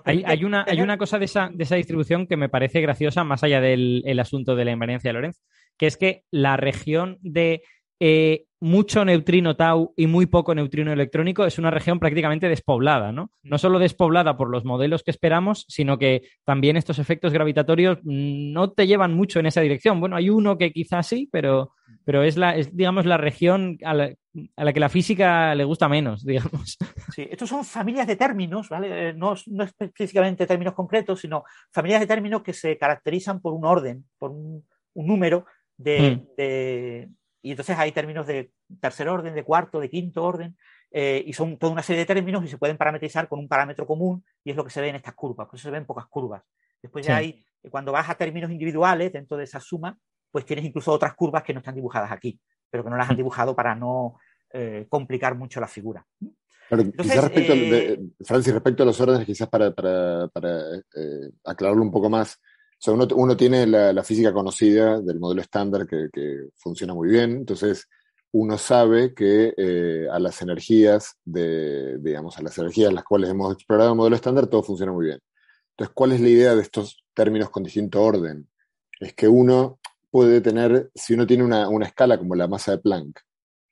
hay, 0.06 0.44
una, 0.44 0.66
hay 0.68 0.82
una 0.82 0.98
cosa 0.98 1.20
de 1.20 1.26
esa, 1.26 1.50
de 1.54 1.64
esa 1.64 1.76
distribución 1.76 2.28
que 2.28 2.38
me 2.38 2.50
parece 2.50 2.82
graciosa, 2.82 3.24
más 3.24 3.44
allá 3.44 3.62
del 3.62 4.20
asunto 4.20 4.56
de 4.56 4.66
la 4.66 4.72
invariancia 4.72 5.10
de 5.10 5.14
Lorentz, 5.14 5.42
que 5.78 5.88
es 5.88 5.98
que 5.98 6.24
la 6.32 6.58
región 6.58 7.18
de 7.22 7.62
eh, 8.00 8.48
mucho 8.60 9.06
neutrino 9.06 9.56
tau 9.56 9.94
y 9.96 10.08
muy 10.08 10.26
poco 10.26 10.56
neutrino 10.56 10.92
electrónico 10.92 11.46
es 11.46 11.60
una 11.60 11.70
región 11.70 12.00
prácticamente 12.00 12.50
despoblada, 12.50 13.12
¿no? 13.12 13.32
No 13.44 13.56
mm. 13.56 13.60
solo 13.60 13.80
despoblada 13.80 14.36
por 14.36 14.50
los 14.50 14.66
modelos 14.66 15.04
que 15.04 15.12
esperamos, 15.12 15.66
sino 15.68 15.98
que 16.00 16.24
también 16.44 16.76
estos 16.76 16.98
efectos 16.98 17.34
gravitatorios 17.34 18.00
no 18.04 18.72
te 18.72 18.88
llevan 18.88 19.14
mucho 19.14 19.40
en 19.40 19.46
esa 19.46 19.62
dirección. 19.62 20.00
Bueno, 20.00 20.16
hay 20.16 20.30
uno 20.30 20.58
que 20.58 20.72
quizás 20.72 21.06
sí, 21.06 21.30
pero, 21.32 21.74
pero 22.04 22.24
es, 22.24 22.36
la, 22.36 22.56
es, 22.56 22.76
digamos, 22.76 23.06
la 23.06 23.18
región 23.18 23.78
a 23.84 23.94
la, 23.94 24.14
a 24.56 24.64
la, 24.64 24.74
que 24.74 24.80
la 24.80 24.90
física 24.90 25.54
le 25.54 25.64
gusta 25.64 25.88
menos, 25.88 26.26
digamos. 26.26 26.78
Sí, 27.14 27.28
estos 27.30 27.50
son 27.50 27.64
familias 27.64 28.08
de 28.08 28.16
términos, 28.16 28.70
¿vale? 28.70 29.14
No, 29.14 29.36
no 29.48 29.64
específicamente 29.64 30.48
términos 30.48 30.74
concretos, 30.74 31.20
sino 31.20 31.44
familias 31.72 32.02
de 32.02 32.08
términos 32.08 32.42
que 32.42 32.54
se 32.54 32.76
caracterizan 32.76 33.40
por 33.40 33.54
un 33.54 33.66
orden, 33.66 34.06
por 34.18 34.32
un, 34.32 34.66
número 34.96 35.46
de 35.78 37.08
mm. 37.08 37.14
Y 37.48 37.52
entonces 37.52 37.78
hay 37.80 37.94
términos 37.94 38.28
de 38.28 38.52
tercer 38.82 39.08
orden, 39.08 39.34
de 39.34 39.46
cuarto, 39.46 39.80
de 39.80 39.90
quinto 39.90 40.22
orden, 40.22 40.58
eh, 40.92 41.24
y 41.26 41.32
son 41.32 41.58
toda 41.58 41.72
una 41.72 41.82
serie 41.82 42.02
de 42.02 42.06
términos 42.06 42.44
y 42.44 42.50
se 42.50 42.58
pueden 42.58 42.76
parametrizar 42.76 43.30
con 43.30 43.40
un 43.40 43.48
parámetro 43.48 43.88
común, 43.88 44.26
y 44.44 44.52
es 44.52 44.58
lo 44.58 44.66
que 44.66 44.70
se 44.70 44.82
ve 44.82 44.90
en 44.90 44.98
estas 44.98 45.14
curvas, 45.14 45.48
por 45.48 45.56
eso 45.56 45.70
se 45.70 45.72
ven 45.72 45.86
pocas 45.86 46.08
curvas. 46.08 46.44
Después 46.82 47.08
ya 47.08 47.16
hay, 47.16 47.42
cuando 47.72 47.94
vas 47.94 48.10
a 48.10 48.16
términos 48.16 48.52
individuales 48.52 49.14
dentro 49.14 49.38
de 49.38 49.46
esa 49.46 49.62
suma, 49.62 49.98
pues 50.30 50.44
tienes 50.44 50.66
incluso 50.66 50.92
otras 50.92 51.16
curvas 51.16 51.42
que 51.42 51.54
no 51.54 51.60
están 51.60 51.76
dibujadas 51.76 52.12
aquí, 52.12 52.38
pero 52.70 52.84
que 52.84 52.90
no 52.90 52.98
las 52.98 53.08
han 53.10 53.16
mm. 53.16 53.18
dibujado 53.18 53.56
para 53.56 53.74
no 53.76 54.20
eh, 54.52 54.86
complicar 54.90 55.36
mucho 55.36 55.62
la 55.62 55.68
figura. 55.68 56.06
quizás 56.98 57.24
respecto, 57.24 57.54
eh, 57.54 57.98
Francis, 58.26 58.54
respecto 58.54 58.84
a 58.84 58.88
los 58.88 59.00
órdenes, 59.00 59.26
quizás 59.26 59.48
para, 59.48 59.72
para, 59.72 60.28
para 60.28 60.64
aclararlo 61.46 61.82
un 61.82 61.92
poco 61.92 62.10
más, 62.10 62.42
uno, 62.86 63.38
tiene 63.38 63.66
la, 63.66 64.04
física 64.04 64.32
conocida 64.34 65.02
del 65.02 65.20
modelo 65.20 65.42
estándar 65.42 65.88
que, 65.88 66.10
funciona 66.56 66.94
muy 66.94 67.10
bien, 67.10 67.32
entonces 67.32 67.88
uno 68.32 68.58
sabe 68.58 69.14
que 69.14 69.54
eh, 69.58 70.08
a 70.12 70.20
las 70.20 70.42
energías 70.42 71.16
de, 71.26 71.98
digamos, 72.00 72.38
a 72.38 72.44
las 72.44 72.58
energías 72.58 72.94
las 72.94 73.04
cuales 73.04 73.30
hemos 73.30 73.54
explorado 73.54 73.92
el 73.92 73.98
modelo 73.98 74.16
estándar, 74.16 74.48
todo 74.48 74.64
funciona 74.64 74.92
muy 74.92 75.06
bien. 75.06 75.20
Entonces, 75.72 75.94
¿cuál 75.96 76.12
es 76.12 76.22
la 76.22 76.30
idea 76.30 76.56
de 76.56 76.62
estos 76.62 77.04
términos 77.14 77.50
con 77.50 77.64
distinto 77.64 78.02
orden? 78.02 78.48
Es 79.00 79.14
que 79.14 79.28
uno, 79.28 79.80
puede 80.10 80.42
tener, 80.42 80.90
si 80.96 81.14
uno 81.14 81.28
tiene 81.28 81.44
una, 81.44 81.86
escala 81.86 82.18
como 82.18 82.36
la 82.36 82.48
masa 82.48 82.72
de 82.72 82.80
Planck, 82.80 83.20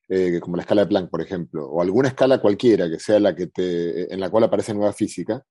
eh, 0.08 0.40
como 0.40 0.56
la 0.56 0.62
escala 0.62 0.82
de 0.82 0.88
Planck, 0.88 1.10
por 1.10 1.22
ejemplo, 1.22 1.68
o 1.68 1.82
alguna 1.82 2.10
escala 2.10 2.40
cualquiera 2.40 2.90
que 2.90 3.00
sea 3.00 3.20
la 3.20 3.36
que 3.36 3.48
te, 3.48 4.14
en 4.14 4.20
la 4.20 4.30
cual 4.30 4.44
aparece 4.44 4.74
nueva 4.74 4.94
física, 4.94 5.44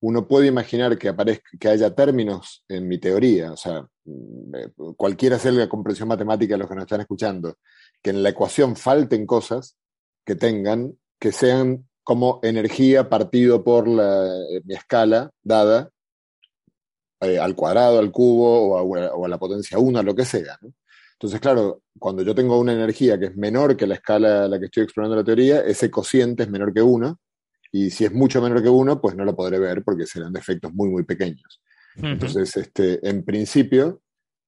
uno 0.00 0.26
puede 0.26 0.46
imaginar 0.46 0.96
que, 0.98 1.08
aparezca, 1.08 1.50
que 1.58 1.68
haya 1.68 1.94
términos 1.94 2.64
en 2.68 2.88
mi 2.88 2.98
teoría, 2.98 3.52
o 3.52 3.56
sea, 3.56 3.86
mm, 4.04 4.54
eh, 4.54 4.72
cualquiera 4.96 5.38
sea 5.38 5.52
la 5.52 5.68
comprensión 5.68 6.08
matemática 6.08 6.54
de 6.54 6.58
los 6.58 6.68
que 6.68 6.74
nos 6.74 6.84
están 6.84 7.00
escuchando, 7.00 7.56
que 8.02 8.10
en 8.10 8.22
la 8.22 8.30
ecuación 8.30 8.76
falten 8.76 9.26
cosas 9.26 9.76
que 10.24 10.34
tengan, 10.34 10.94
que 11.18 11.32
sean 11.32 11.86
como 12.02 12.40
energía 12.42 13.08
partido 13.08 13.62
por 13.62 13.86
la, 13.86 14.26
eh, 14.26 14.62
mi 14.64 14.74
escala 14.74 15.30
dada 15.42 15.90
eh, 17.20 17.38
al 17.38 17.54
cuadrado, 17.54 17.98
al 17.98 18.10
cubo 18.10 18.82
o 18.82 19.24
a, 19.24 19.28
la 19.28 19.38
potencia 19.38 19.78
1, 19.78 20.02
lo 20.02 20.14
que 20.14 20.24
sea. 20.24 20.58
Entonces, 21.12 21.38
claro, 21.38 21.82
cuando 21.98 22.22
yo 22.22 22.34
tengo 22.34 22.58
una 22.58 22.72
energía 22.72 23.18
que 23.18 23.26
es 23.26 23.36
menor 23.36 23.76
que 23.76 23.86
la 23.86 23.96
escala 23.96 24.44
a 24.44 24.48
la 24.48 24.58
que 24.58 24.64
estoy 24.66 24.84
explorando 24.84 25.16
la 25.16 25.24
teoría, 25.24 25.60
ese 25.60 25.90
cociente 25.90 26.44
es 26.44 26.48
menor 26.48 26.72
que 26.72 26.80
1, 26.80 27.18
y 27.72 27.90
si 27.90 28.04
es 28.04 28.12
mucho 28.12 28.42
menor 28.42 28.62
que 28.62 28.68
1, 28.68 29.00
pues 29.00 29.14
no 29.14 29.24
lo 29.24 29.36
podré 29.36 29.58
ver 29.58 29.82
porque 29.84 30.06
serán 30.06 30.32
defectos 30.32 30.72
muy, 30.74 30.88
muy 30.88 31.04
pequeños. 31.04 31.60
Entonces, 31.96 32.56
este, 32.56 33.06
en 33.08 33.24
principio, 33.24 34.02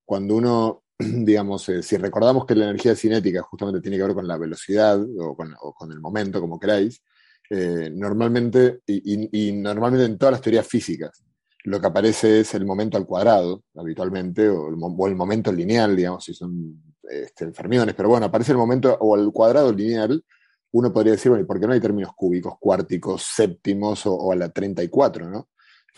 cuando 0.05 0.37
uno, 0.37 0.85
digamos, 0.99 1.69
eh, 1.69 1.83
si 1.83 1.97
recordamos 1.97 2.47
que 2.47 2.55
la 2.55 2.65
energía 2.65 2.95
cinética 2.95 3.43
justamente 3.43 3.81
tiene 3.81 3.97
que 3.97 4.05
ver 4.05 4.15
con 4.15 4.27
la 4.27 4.39
velocidad 4.39 5.01
o 5.19 5.37
con, 5.37 5.93
el 5.93 6.01
momento, 6.01 6.41
como 6.41 6.59
queráis, 6.59 7.03
eh, 7.51 7.91
normalmente, 7.93 8.81
y, 8.87 9.53
normalmente 9.53 10.07
en 10.07 10.19
todas 10.19 10.33
las 10.33 10.41
teorías 10.41 10.67
físicas, 10.67 11.23
lo 11.65 11.81
que 11.81 11.87
aparece 11.87 12.41
es 12.41 12.55
el 12.55 12.65
momento 12.65 12.97
al 12.97 13.07
cuadrado, 13.07 13.63
habitualmente, 13.77 14.49
o 14.49 14.69
el, 15.07 15.15
momento 15.15 15.53
lineal, 15.53 15.95
digamos, 15.95 16.25
si 16.25 16.35
son 16.35 16.83
este, 17.09 17.53
fermiones, 17.53 17.95
pero 17.95 18.09
bueno, 18.09 18.27
aparece 18.27 18.53
el 18.53 18.59
momento 18.59 18.97
o 19.01 19.15
al 19.15 19.31
cuadrado 19.33 19.73
lineal, 19.73 20.25
uno 20.73 20.93
podría 20.93 21.13
decir, 21.13 21.31
bueno, 21.31 21.45
¿y 21.45 21.47
por 21.47 21.61
qué 21.61 21.67
no 21.67 21.75
hay 21.75 21.81
términos 21.81 22.13
cúbicos, 22.15 22.55
cuárticos, 22.59 23.23
séptimos 23.23 24.07
o, 24.07 24.33
a 24.33 24.37
la 24.37 24.49
34, 24.51 25.29
¿no? 25.29 25.49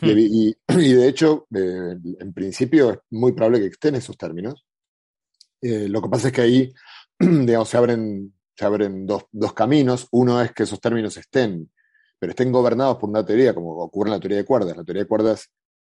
Hmm. 0.00 0.08
Y, 0.10 0.56
de 0.68 1.08
hecho, 1.08 1.46
eh, 1.54 1.96
en 2.18 2.32
principio 2.32 2.90
es 2.90 2.98
muy 3.10 3.32
probable 3.32 3.60
que 3.60 3.66
estén 3.66 3.94
esos 3.94 4.16
términos. 4.18 4.66
Eh, 5.62 5.88
lo 5.88 6.02
que 6.02 6.08
pasa 6.08 6.28
es 6.28 6.34
que 6.34 6.40
ahí, 6.40 6.74
digamos, 7.18 7.68
se 7.68 7.76
abren, 7.76 8.34
se 8.56 8.64
abren 8.64 9.06
dos, 9.06 9.26
dos, 9.30 9.52
caminos. 9.52 10.08
Uno 10.10 10.42
es 10.42 10.52
que 10.52 10.64
esos 10.64 10.80
términos 10.80 11.16
estén, 11.16 11.70
pero 12.18 12.30
estén 12.30 12.50
gobernados 12.50 12.96
por 12.96 13.08
una 13.08 13.24
teoría, 13.24 13.54
como 13.54 13.76
ocurre 13.76 14.08
en 14.08 14.14
la 14.14 14.20
teoría 14.20 14.38
de 14.38 14.44
cuerdas. 14.44 14.76
La 14.76 14.84
teoría 14.84 15.04
de 15.04 15.08
cuerdas 15.08 15.50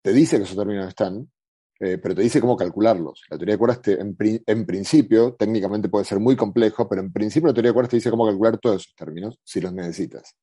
te 0.02 0.12
dice 0.12 0.36
que 0.36 0.44
esos 0.44 0.56
términos 0.56 0.86
están, 0.88 1.30
eh, 1.78 1.98
pero 1.98 2.14
te 2.14 2.22
dice 2.22 2.40
cómo 2.40 2.56
calcularlos. 2.56 3.22
La 3.28 3.36
teoría 3.36 3.54
de 3.54 3.58
cuerdas, 3.58 3.80
en, 3.86 4.66
principio, 4.66 5.34
técnicamente 5.34 5.88
puede 5.88 6.04
ser 6.04 6.18
muy 6.18 6.34
complejo, 6.34 6.88
pero 6.88 7.02
en 7.02 7.12
principio 7.12 7.48
la 7.48 7.54
teoría 7.54 7.70
de 7.70 7.74
cuerdas 7.74 7.90
te 7.90 7.96
dice 7.96 8.10
cómo 8.10 8.26
calcular 8.26 8.58
todos 8.58 8.82
esos 8.82 8.94
términos, 8.94 9.38
si 9.44 9.60
los 9.60 9.72
necesitas. 9.72 10.36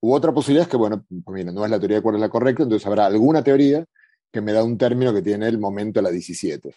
U 0.00 0.12
otra 0.12 0.32
posibilidad 0.32 0.64
es 0.64 0.70
que, 0.70 0.76
bueno, 0.76 1.04
pues 1.24 1.34
mira, 1.34 1.52
no 1.52 1.64
es 1.64 1.70
la 1.70 1.78
teoría 1.78 1.96
de 1.98 2.02
cuerdas 2.02 2.20
la 2.20 2.28
correcta, 2.28 2.62
entonces 2.62 2.86
habrá 2.86 3.06
alguna 3.06 3.42
teoría 3.42 3.84
que 4.30 4.40
me 4.42 4.52
da 4.52 4.62
un 4.62 4.76
término 4.76 5.14
que 5.14 5.22
tiene 5.22 5.48
el 5.48 5.58
momento 5.58 6.00
a 6.00 6.02
la 6.02 6.10
17. 6.10 6.74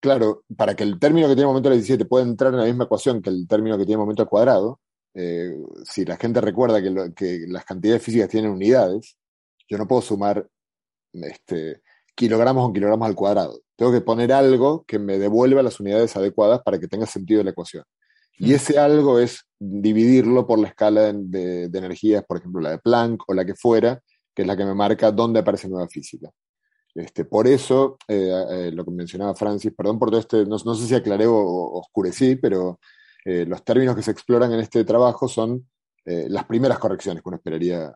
Claro, 0.00 0.42
para 0.56 0.74
que 0.74 0.82
el 0.82 0.98
término 0.98 1.28
que 1.28 1.34
tiene 1.34 1.42
el 1.42 1.48
momento 1.48 1.68
a 1.68 1.70
la 1.70 1.76
17 1.76 2.06
pueda 2.06 2.24
entrar 2.24 2.52
en 2.52 2.58
la 2.58 2.66
misma 2.66 2.84
ecuación 2.84 3.22
que 3.22 3.30
el 3.30 3.46
término 3.46 3.78
que 3.78 3.84
tiene 3.84 3.94
el 3.94 4.00
momento 4.00 4.22
al 4.22 4.28
cuadrado, 4.28 4.80
eh, 5.14 5.56
si 5.84 6.04
la 6.04 6.16
gente 6.16 6.40
recuerda 6.40 6.82
que, 6.82 7.12
que, 7.14 7.44
las 7.46 7.64
cantidades 7.64 8.02
físicas 8.02 8.28
tienen 8.28 8.50
unidades, 8.50 9.16
yo 9.68 9.78
no 9.78 9.86
puedo 9.86 10.02
sumar 10.02 10.48
este, 11.12 11.82
kilogramos 12.14 12.68
o 12.68 12.72
kilogramos 12.72 13.08
al 13.08 13.14
cuadrado. 13.14 13.60
Tengo 13.76 13.92
que 13.92 14.00
poner 14.00 14.32
algo 14.32 14.84
que 14.86 14.98
me 14.98 15.18
devuelva 15.18 15.62
las 15.62 15.80
unidades 15.80 16.16
adecuadas 16.16 16.62
para 16.62 16.78
que 16.78 16.88
tenga 16.88 17.06
sentido 17.06 17.42
la 17.42 17.50
ecuación. 17.50 17.84
Y 18.38 18.50
mm. 18.50 18.54
ese 18.54 18.78
algo 18.78 19.18
es 19.18 19.44
dividirlo 19.58 20.46
por 20.46 20.58
la 20.58 20.68
escala 20.68 21.12
de, 21.12 21.64
energías, 21.64 22.24
por 22.24 22.38
ejemplo, 22.38 22.60
la 22.60 22.70
de 22.70 22.78
Planck 22.78 23.22
o 23.28 23.34
la 23.34 23.44
que 23.44 23.54
fuera, 23.54 24.00
que 24.34 24.42
es 24.42 24.48
la 24.48 24.56
que 24.56 24.64
me 24.64 24.74
marca 24.74 25.12
dónde 25.12 25.40
aparece 25.40 25.68
nueva 25.68 25.88
física. 25.88 26.30
Este, 26.94 27.24
por 27.24 27.46
eso, 27.46 27.96
eh, 28.06 28.44
eh, 28.50 28.70
lo 28.72 28.84
que 28.84 28.90
mencionaba 28.90 29.34
Francis, 29.34 29.72
perdón 29.74 29.98
por 29.98 30.10
todo 30.10 30.20
este, 30.20 30.44
no, 30.44 30.58
sé 30.58 30.86
si 30.86 30.94
aclaré 30.94 31.26
o, 31.26 31.36
oscurecí, 31.78 32.36
pero 32.36 32.78
eh, 33.24 33.46
los 33.46 33.64
términos 33.64 33.96
que 33.96 34.02
se 34.02 34.10
exploran 34.10 34.52
en 34.52 34.60
este 34.60 34.84
trabajo 34.84 35.28
son 35.28 35.68
las 36.04 36.44
primeras 36.46 36.80
correcciones 36.80 37.22
que 37.22 37.28
uno 37.28 37.36
esperaría. 37.36 37.94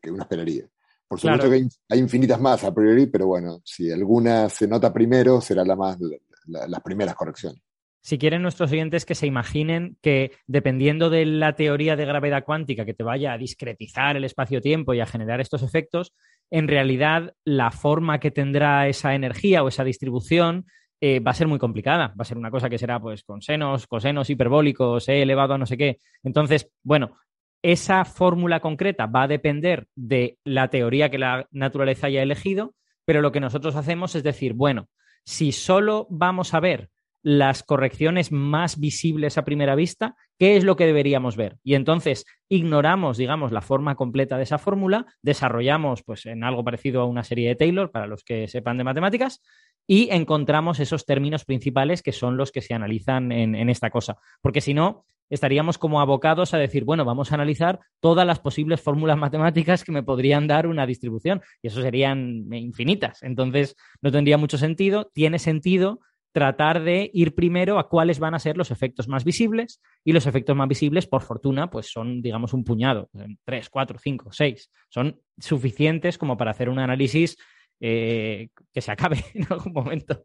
que 0.00 0.10
uno 0.10 0.22
esperaría. 0.22 0.68
Por 1.08 1.18
supuesto 1.18 1.48
que 1.48 1.66
hay, 1.88 1.98
infinitas 1.98 2.40
más 2.40 2.64
a 2.64 2.74
priori, 2.74 3.06
pero 3.06 3.26
bueno, 3.26 3.62
si 3.64 3.90
alguna 3.90 4.48
se 4.50 4.68
nota 4.68 4.92
primero, 4.92 5.40
será 5.40 5.64
la 5.64 5.74
más 5.74 5.98
las 6.46 6.80
primeras 6.82 7.14
correcciones. 7.14 7.62
Si 8.00 8.18
quieren 8.18 8.42
nuestros 8.42 8.70
oyentes 8.72 9.04
que 9.04 9.14
se 9.14 9.26
imaginen 9.26 9.98
que 10.00 10.32
dependiendo 10.46 11.10
de 11.10 11.26
la 11.26 11.56
teoría 11.56 11.96
de 11.96 12.06
gravedad 12.06 12.44
cuántica 12.44 12.84
que 12.84 12.94
te 12.94 13.02
vaya 13.02 13.32
a 13.32 13.38
discretizar 13.38 14.16
el 14.16 14.24
espacio-tiempo 14.24 14.94
y 14.94 15.00
a 15.00 15.06
generar 15.06 15.40
estos 15.40 15.62
efectos, 15.62 16.14
en 16.50 16.68
realidad 16.68 17.34
la 17.44 17.70
forma 17.70 18.20
que 18.20 18.30
tendrá 18.30 18.88
esa 18.88 19.14
energía 19.14 19.62
o 19.62 19.68
esa 19.68 19.84
distribución 19.84 20.66
eh, 21.00 21.20
va 21.20 21.32
a 21.32 21.34
ser 21.34 21.46
muy 21.46 21.58
complicada. 21.58 22.08
Va 22.08 22.22
a 22.22 22.24
ser 22.24 22.38
una 22.38 22.50
cosa 22.50 22.68
que 22.68 22.78
será 22.78 23.00
pues 23.00 23.24
con 23.24 23.42
senos, 23.42 23.86
cosenos 23.86 24.30
hiperbólicos, 24.30 25.08
e 25.08 25.22
elevado 25.22 25.54
a 25.54 25.58
no 25.58 25.66
sé 25.66 25.76
qué. 25.76 25.98
Entonces, 26.22 26.70
bueno, 26.82 27.18
esa 27.72 28.04
fórmula 28.06 28.60
concreta 28.60 29.06
va 29.06 29.24
a 29.24 29.28
depender 29.28 29.88
de 29.94 30.38
la 30.42 30.68
teoría 30.68 31.10
que 31.10 31.18
la 31.18 31.46
naturaleza 31.50 32.06
haya 32.06 32.22
elegido, 32.22 32.74
pero 33.04 33.20
lo 33.20 33.30
que 33.30 33.40
nosotros 33.40 33.76
hacemos 33.76 34.14
es 34.14 34.22
decir, 34.22 34.54
bueno, 34.54 34.88
si 35.24 35.52
solo 35.52 36.06
vamos 36.08 36.54
a 36.54 36.60
ver 36.60 36.88
las 37.22 37.62
correcciones 37.62 38.32
más 38.32 38.78
visibles 38.78 39.38
a 39.38 39.44
primera 39.44 39.74
vista, 39.74 40.14
¿qué 40.38 40.56
es 40.56 40.64
lo 40.64 40.76
que 40.76 40.86
deberíamos 40.86 41.36
ver? 41.36 41.56
Y 41.64 41.74
entonces 41.74 42.24
ignoramos, 42.48 43.16
digamos, 43.16 43.52
la 43.52 43.60
forma 43.60 43.96
completa 43.96 44.36
de 44.36 44.44
esa 44.44 44.58
fórmula, 44.58 45.06
desarrollamos, 45.22 46.02
pues, 46.04 46.26
en 46.26 46.44
algo 46.44 46.64
parecido 46.64 47.02
a 47.02 47.06
una 47.06 47.24
serie 47.24 47.48
de 47.48 47.56
Taylor, 47.56 47.90
para 47.90 48.06
los 48.06 48.24
que 48.24 48.48
sepan 48.48 48.78
de 48.78 48.84
matemáticas, 48.84 49.42
y 49.86 50.10
encontramos 50.10 50.80
esos 50.80 51.06
términos 51.06 51.44
principales 51.44 52.02
que 52.02 52.12
son 52.12 52.36
los 52.36 52.52
que 52.52 52.62
se 52.62 52.74
analizan 52.74 53.32
en, 53.32 53.54
en 53.54 53.70
esta 53.70 53.90
cosa. 53.90 54.16
Porque 54.42 54.60
si 54.60 54.74
no, 54.74 55.04
estaríamos 55.30 55.76
como 55.78 56.00
abocados 56.00 56.54
a 56.54 56.58
decir, 56.58 56.84
bueno, 56.84 57.04
vamos 57.04 57.32
a 57.32 57.34
analizar 57.34 57.80
todas 58.00 58.26
las 58.26 58.38
posibles 58.38 58.80
fórmulas 58.80 59.18
matemáticas 59.18 59.84
que 59.84 59.92
me 59.92 60.02
podrían 60.02 60.46
dar 60.46 60.66
una 60.66 60.86
distribución, 60.86 61.42
y 61.62 61.68
eso 61.68 61.82
serían 61.82 62.46
infinitas. 62.52 63.22
Entonces, 63.22 63.76
no 64.00 64.12
tendría 64.12 64.38
mucho 64.38 64.58
sentido. 64.58 65.10
Tiene 65.12 65.38
sentido 65.38 66.00
tratar 66.32 66.82
de 66.82 67.10
ir 67.12 67.34
primero 67.34 67.78
a 67.78 67.88
cuáles 67.88 68.18
van 68.18 68.34
a 68.34 68.38
ser 68.38 68.56
los 68.56 68.70
efectos 68.70 69.08
más 69.08 69.24
visibles 69.24 69.80
y 70.04 70.12
los 70.12 70.26
efectos 70.26 70.54
más 70.54 70.68
visibles, 70.68 71.06
por 71.06 71.22
fortuna, 71.22 71.70
pues 71.70 71.90
son, 71.90 72.22
digamos, 72.22 72.52
un 72.52 72.64
puñado, 72.64 73.10
tres, 73.44 73.70
cuatro, 73.70 73.98
cinco, 73.98 74.30
seis. 74.32 74.70
Son 74.88 75.20
suficientes 75.38 76.18
como 76.18 76.36
para 76.36 76.50
hacer 76.50 76.68
un 76.68 76.78
análisis 76.78 77.36
eh, 77.80 78.48
que 78.72 78.80
se 78.80 78.92
acabe 78.92 79.24
en 79.34 79.46
algún 79.50 79.72
momento. 79.72 80.24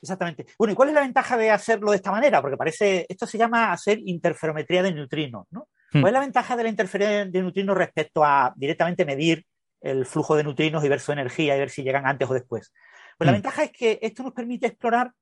Exactamente. 0.00 0.46
Bueno, 0.58 0.72
¿y 0.72 0.74
cuál 0.74 0.88
es 0.88 0.94
la 0.94 1.02
ventaja 1.02 1.36
de 1.36 1.50
hacerlo 1.50 1.90
de 1.90 1.96
esta 1.96 2.10
manera? 2.10 2.40
Porque 2.40 2.56
parece, 2.56 3.06
esto 3.08 3.26
se 3.26 3.38
llama 3.38 3.72
hacer 3.72 4.00
interferometría 4.04 4.82
de 4.82 4.92
neutrinos, 4.92 5.46
¿no? 5.50 5.68
Hmm. 5.92 6.00
¿Cuál 6.00 6.08
es 6.08 6.12
la 6.14 6.20
ventaja 6.20 6.56
de 6.56 6.62
la 6.64 6.68
interferencia 6.68 7.24
de 7.26 7.42
neutrinos 7.42 7.76
respecto 7.76 8.24
a 8.24 8.52
directamente 8.56 9.04
medir 9.04 9.44
el 9.80 10.04
flujo 10.06 10.34
de 10.34 10.42
neutrinos 10.42 10.84
y 10.84 10.88
ver 10.88 10.98
su 10.98 11.12
energía 11.12 11.54
y 11.54 11.60
ver 11.60 11.70
si 11.70 11.84
llegan 11.84 12.06
antes 12.06 12.28
o 12.28 12.34
después? 12.34 12.72
Pues 13.18 13.26
la 13.26 13.32
hmm. 13.32 13.34
ventaja 13.34 13.64
es 13.64 13.72
que 13.72 13.98
esto 14.02 14.22
nos 14.22 14.32
permite 14.32 14.66
explorar 14.66 15.12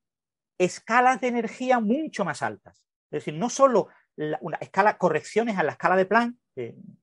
escalas 0.59 1.21
de 1.21 1.29
energía 1.29 1.81
mucho 1.81 2.25
más 2.25 2.43
altas. 2.43 2.87
Es 3.11 3.25
decir, 3.25 3.35
no 3.35 3.51
solo 3.51 3.89
una 4.41 4.59
escala, 4.59 4.99
correcciones 4.99 5.57
a 5.57 5.63
la 5.63 5.73
escala 5.73 5.97
de 5.97 6.05
Planck, 6.05 6.37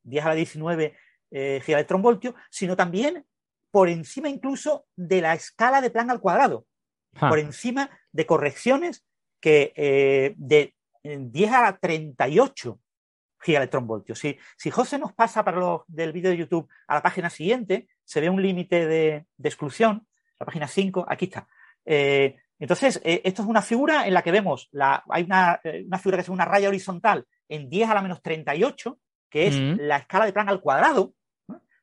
10 0.03 0.25
a 0.25 0.29
la 0.29 0.35
19 0.35 0.95
eh, 1.31 1.61
gigaelectronvoltios, 1.65 2.35
sino 2.51 2.75
también 2.75 3.25
por 3.71 3.89
encima 3.89 4.29
incluso 4.29 4.85
de 4.95 5.21
la 5.21 5.33
escala 5.33 5.81
de 5.81 5.89
Planck 5.89 6.11
al 6.11 6.21
cuadrado 6.21 6.67
por 7.19 7.39
encima 7.39 7.89
de 8.11 8.25
correcciones 8.25 9.05
que 9.39 9.73
eh, 9.75 10.33
de 10.37 10.75
10 11.03 11.51
a 11.51 11.77
38 11.77 12.79
gigaelectronvoltios. 13.39 14.19
Si, 14.19 14.37
si 14.57 14.71
José 14.71 14.97
nos 14.97 15.13
pasa 15.13 15.43
para 15.43 15.57
los 15.57 15.81
del 15.87 16.11
vídeo 16.11 16.31
de 16.31 16.37
YouTube 16.37 16.67
a 16.87 16.95
la 16.95 17.03
página 17.03 17.29
siguiente, 17.29 17.87
se 18.03 18.21
ve 18.21 18.29
un 18.29 18.41
límite 18.41 18.87
de, 18.87 19.25
exclusión, 19.43 20.06
la 20.39 20.45
página 20.45 20.67
5, 20.67 21.05
aquí 21.07 21.25
está. 21.25 21.47
Eh, 21.85 22.35
entonces, 22.59 23.01
eh, 23.03 23.21
esto 23.23 23.43
es 23.43 23.47
una 23.47 23.61
figura 23.61 24.07
en 24.07 24.13
la 24.13 24.21
que 24.21 24.31
vemos, 24.31 24.67
la, 24.71 25.03
hay 25.09 25.23
una, 25.23 25.59
figura 25.99 26.17
que 26.17 26.21
es 26.21 26.29
una 26.29 26.45
raya 26.45 26.69
horizontal 26.69 27.25
en 27.47 27.69
10 27.69 27.89
a 27.89 27.93
la 27.93 28.01
menos 28.01 28.21
38, 28.21 28.99
que 29.29 29.47
es 29.47 29.55
mm. 29.59 29.75
la 29.81 29.97
escala 29.97 30.25
de 30.25 30.33
Planck 30.33 30.49
al 30.49 30.61
cuadrado, 30.61 31.13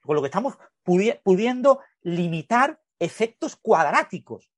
con 0.02 0.16
lo 0.16 0.22
que 0.22 0.26
estamos 0.26 0.54
pudiendo 0.82 1.80
limitar 2.02 2.78
efectos 2.98 3.56
cuadráticos 3.56 4.50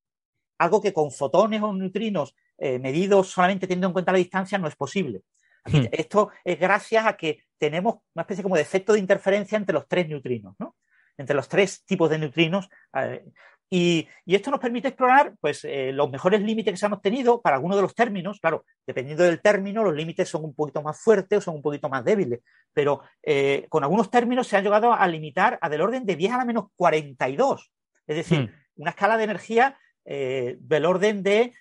algo 0.57 0.81
que 0.81 0.93
con 0.93 1.11
fotones 1.11 1.61
o 1.61 1.73
neutrinos 1.73 2.35
eh, 2.57 2.79
medidos 2.79 3.29
solamente 3.29 3.67
teniendo 3.67 3.87
en 3.87 3.93
cuenta 3.93 4.11
la 4.11 4.17
distancia 4.17 4.57
no 4.57 4.67
es 4.67 4.75
posible. 4.75 5.21
Hmm. 5.65 5.85
Esto 5.91 6.31
es 6.43 6.59
gracias 6.59 7.05
a 7.05 7.17
que 7.17 7.43
tenemos 7.57 7.97
una 8.15 8.23
especie 8.23 8.43
como 8.43 8.55
de 8.55 8.61
efecto 8.61 8.93
de 8.93 8.99
interferencia 8.99 9.57
entre 9.57 9.73
los 9.73 9.87
tres 9.87 10.07
neutrinos, 10.07 10.55
¿no? 10.59 10.75
Entre 11.17 11.35
los 11.35 11.47
tres 11.47 11.83
tipos 11.83 12.09
de 12.09 12.19
neutrinos. 12.19 12.69
Eh, 12.93 13.25
Y, 13.69 14.07
esto 14.25 14.49
nos 14.51 14.59
permite 14.59 14.89
explorar 14.89 15.33
pues, 15.41 15.65
eh, 15.65 15.91
los 15.91 16.09
mejores 16.09 16.41
límites 16.41 16.73
que 16.73 16.77
se 16.77 16.85
han 16.85 16.93
obtenido 16.93 17.41
para 17.41 17.57
algunos 17.57 17.77
de 17.77 17.81
los 17.81 17.95
términos. 17.95 18.39
Claro, 18.39 18.65
dependiendo 18.85 19.23
del 19.23 19.41
término, 19.41 19.83
los 19.83 19.93
límites 19.93 20.29
son 20.29 20.45
un 20.45 20.53
poquito 20.53 20.81
más 20.81 20.99
fuertes 20.99 21.39
o 21.39 21.41
son 21.41 21.55
un 21.55 21.61
poquito 21.61 21.89
más 21.89 22.03
débiles. 22.03 22.39
Pero 22.73 23.01
eh, 23.23 23.65
con 23.69 23.83
algunos 23.83 24.09
términos 24.09 24.47
se 24.47 24.57
han 24.57 24.63
llegado 24.63 24.93
a 24.93 25.07
limitar 25.07 25.57
a 25.61 25.69
del 25.69 25.81
orden 25.81 26.05
de 26.05 26.15
10 26.15 26.33
a 26.33 26.37
la 26.37 26.45
menos 26.45 26.65
42. 26.75 27.71
Es 28.07 28.15
decir, 28.15 28.39
hmm. 28.39 28.81
una 28.81 28.91
escala 28.91 29.17
de 29.17 29.23
energía 29.23 29.77
eh, 30.05 30.57
del 30.59 30.85
orden 30.85 31.23
de 31.23 31.53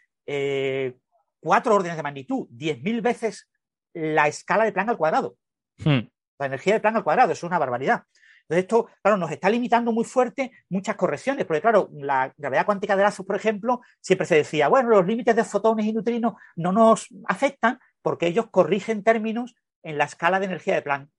cuatro 1.39 1.77
órdenes 1.77 1.97
de 1.97 2.03
magnitud, 2.03 2.49
10.000 2.51 3.01
veces 3.01 3.49
la 3.95 4.27
escala 4.27 4.65
de 4.65 4.73
Planck 4.73 4.91
al 4.91 4.97
cuadrado. 4.97 5.37
Hmm. 5.79 6.09
La 6.39 6.47
energía 6.47 6.75
de 6.75 6.81
Planck 6.81 6.97
al 6.97 7.05
cuadrado, 7.05 7.33
es 7.33 7.43
una 7.45 7.59
barbaridad. 7.59 8.03
Entonces, 8.49 8.65
esto, 8.65 8.89
claro, 9.03 9.17
nos 9.17 9.31
está 9.33 9.51
limitando 9.51 9.91
muy 9.91 10.05
fuerte 10.05 10.53
muchas 10.69 10.95
correcciones, 10.95 11.45
porque, 11.47 11.61
claro, 11.61 11.89
la 11.93 12.33
gravedad 12.37 12.65
cuántica 12.65 12.95
de 12.95 13.03
lazos, 13.03 13.27
por 13.27 13.35
ejemplo, 13.35 13.81
siempre 14.01 14.25
se 14.25 14.37
decía, 14.37 14.69
bueno, 14.69 14.91
los 14.91 15.05
límites 15.05 15.35
de 15.35 15.43
fotones 15.43 15.85
y 15.85 15.93
neutrinos 15.93 16.35
no 16.55 16.71
nos 16.71 17.09
afectan 17.27 17.81
porque 18.03 18.29
ellos 18.29 18.47
corrigen 18.51 19.03
términos 19.03 19.57
en 19.83 19.99
la 19.99 20.05
escala 20.05 20.39
de 20.39 20.47
energía 20.47 20.75
de 20.77 20.83
Planck. 20.83 21.11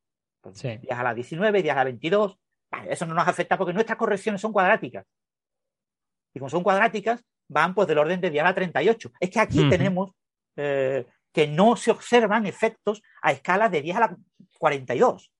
Pues, 0.42 0.58
sí. 0.58 0.78
Días 0.78 0.98
a 0.98 1.04
la 1.04 1.14
19, 1.14 1.62
días 1.62 1.76
a 1.76 1.80
la 1.80 1.84
22. 1.84 2.40
eso 2.90 3.06
no 3.06 3.14
nos 3.14 3.28
afecta 3.28 3.58
porque 3.58 3.74
nuestras 3.74 3.98
correcciones 3.98 4.40
son 4.40 4.54
cuadráticas. 4.54 5.06
Y 6.34 6.40
como 6.40 6.50
son 6.50 6.64
cuadráticas, 6.64 7.26
van 7.50 7.76
pues 7.76 7.90
del 7.90 7.98
orden 7.98 8.22
de 8.22 8.30
10 8.30 8.42
a 8.42 8.48
la 8.48 8.56
38. 8.56 9.12
Es 9.20 9.30
que 9.30 9.40
aquí 9.40 9.70
tenemos 9.70 10.12
eh, 10.56 11.06
que 11.34 11.48
no 11.48 11.76
se 11.76 11.92
observan 11.92 12.46
efectos 12.46 13.02
a 13.22 13.32
escalas 13.34 13.72
de 13.72 13.82
10 13.82 13.98
a 13.98 14.00
la 14.00 14.18
42 14.60 15.32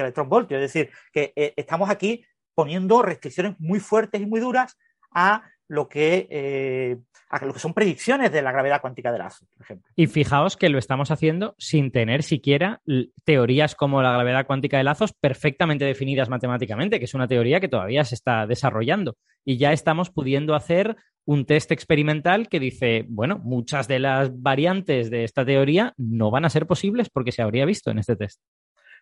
electronvoltio. 0.00 0.58
Es 0.58 0.72
decir, 0.72 0.90
que 1.12 1.32
eh, 1.36 1.52
estamos 1.56 1.90
aquí 1.90 2.24
poniendo 2.54 3.02
restricciones 3.02 3.54
muy 3.58 3.80
fuertes 3.80 4.20
y 4.20 4.26
muy 4.26 4.40
duras 4.40 4.76
a 5.10 5.44
lo 5.68 5.88
que, 5.88 6.28
eh, 6.30 6.98
a 7.30 7.44
lo 7.44 7.52
que 7.52 7.58
son 7.58 7.72
predicciones 7.72 8.30
de 8.30 8.42
la 8.42 8.52
gravedad 8.52 8.80
cuántica 8.80 9.10
de 9.10 9.18
lazo, 9.18 9.46
por 9.50 9.62
ejemplo. 9.62 9.90
Y 9.96 10.06
fijaos 10.06 10.56
que 10.56 10.68
lo 10.68 10.78
estamos 10.78 11.10
haciendo 11.10 11.54
sin 11.58 11.90
tener 11.90 12.22
siquiera 12.22 12.80
teorías 13.24 13.74
como 13.74 14.02
la 14.02 14.12
gravedad 14.12 14.46
cuántica 14.46 14.76
de 14.76 14.84
lazos 14.84 15.12
perfectamente 15.12 15.84
definidas 15.84 16.28
matemáticamente, 16.28 16.98
que 16.98 17.06
es 17.06 17.14
una 17.14 17.28
teoría 17.28 17.60
que 17.60 17.68
todavía 17.68 18.04
se 18.04 18.14
está 18.14 18.46
desarrollando. 18.46 19.16
Y 19.44 19.56
ya 19.56 19.72
estamos 19.72 20.10
pudiendo 20.10 20.54
hacer 20.54 20.96
un 21.26 21.46
test 21.46 21.72
experimental 21.72 22.48
que 22.48 22.60
dice, 22.60 23.06
bueno, 23.08 23.38
muchas 23.38 23.88
de 23.88 23.98
las 23.98 24.42
variantes 24.42 25.10
de 25.10 25.24
esta 25.24 25.44
teoría 25.44 25.94
no 25.96 26.30
van 26.30 26.44
a 26.44 26.50
ser 26.50 26.66
posibles 26.66 27.08
porque 27.08 27.32
se 27.32 27.42
habría 27.42 27.64
visto 27.64 27.90
en 27.90 27.98
este 27.98 28.16
test. 28.16 28.40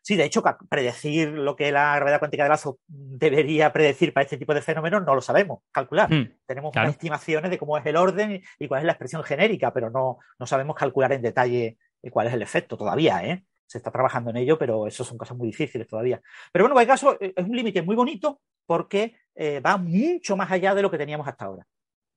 Sí, 0.03 0.16
de 0.16 0.24
hecho, 0.24 0.42
predecir 0.68 1.28
lo 1.28 1.55
que 1.55 1.70
la 1.70 1.94
gravedad 1.94 2.18
cuántica 2.18 2.42
de 2.42 2.48
lazo 2.48 2.80
debería 2.88 3.72
predecir 3.72 4.12
para 4.12 4.24
este 4.24 4.36
tipo 4.36 4.53
de 4.53 4.61
fenómenos 4.61 5.05
no 5.05 5.14
lo 5.14 5.20
sabemos 5.20 5.61
calcular. 5.70 6.12
Hmm, 6.12 6.38
Tenemos 6.44 6.74
estimaciones 6.76 7.53
de 7.53 7.59
cómo 7.59 7.78
es 7.78 7.86
el 7.86 7.96
orden 7.96 8.42
y, 8.59 8.66
cuál 8.66 8.80
es 8.80 8.86
la 8.86 8.92
expresión 8.92 9.22
genérica, 9.22 9.72
pero 9.72 9.90
no, 9.90 10.18
no 10.40 10.46
sabemos 10.46 10.74
calcular 10.74 11.12
en 11.12 11.22
detalle 11.22 11.78
eh, 12.03 12.11
cuál 12.11 12.26
es 12.26 12.34
el 12.34 12.42
efecto 12.42 12.76
todavía. 12.76 13.24
¿eh? 13.24 13.44
Se 13.64 13.78
está 13.78 13.92
trabajando 13.92 14.30
en 14.30 14.38
ello, 14.38 14.59
pero 14.59 14.88
eso 14.88 15.05
son 15.05 15.16
cosas 15.16 15.36
muy 15.36 15.46
difíciles 15.46 15.86
todavía. 15.86 16.20
Pero 16.50 16.64
bueno, 16.64 16.72
en 16.72 16.84
cualquier 16.84 16.94
caso, 16.94 17.16
eh, 17.20 17.32
es 17.36 17.44
un 17.46 17.55
límite 17.55 17.80
muy 17.82 17.94
bonito 17.94 18.40
porque 18.66 19.16
va 19.64 19.76
mucho 19.76 20.36
más 20.36 20.50
allá 20.50 20.74
de 20.74 20.82
lo 20.82 20.90
que 20.90 20.98
teníamos 20.98 21.26
hasta 21.26 21.44
ahora. 21.44 21.66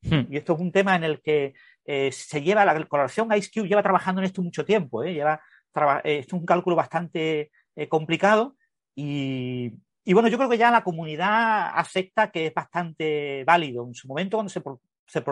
Hmm. 0.01 0.25
Y 0.29 0.37
esto 0.37 0.53
es 0.53 0.59
un 0.59 0.71
tema 0.71 0.95
en 0.95 1.03
el 1.03 1.21
que 1.21 1.53
se 1.85 2.41
lleva, 2.41 2.65
la 2.65 2.73
colaboración 2.85 3.31
IceCube 3.31 3.67
lleva 3.67 3.83
trabajando 3.83 4.21
en 4.21 4.25
esto 4.25 4.41
mucho 4.41 4.65
tiempo. 4.65 5.03
Lleva, 5.03 5.39
esto 5.73 6.01
es 6.03 6.33
un 6.33 6.45
cálculo 6.45 6.75
bastante 6.75 7.51
eh, 7.75 7.87
complicado 7.87 8.55
y, 8.95 9.73
bueno, 10.13 10.29
yo 10.29 10.37
creo 10.37 10.49
que 10.49 10.57
ya 10.57 10.71
la 10.71 10.83
comunidad 10.83 11.71
acepta 11.75 12.31
que 12.31 12.47
es 12.47 12.53
bastante 12.53 13.43
válido. 13.45 13.85
En 13.85 13.93
su 13.93 14.07
momento, 14.07 14.37
cuando 14.37 14.49
se, 14.49 14.61
se, 15.07 15.23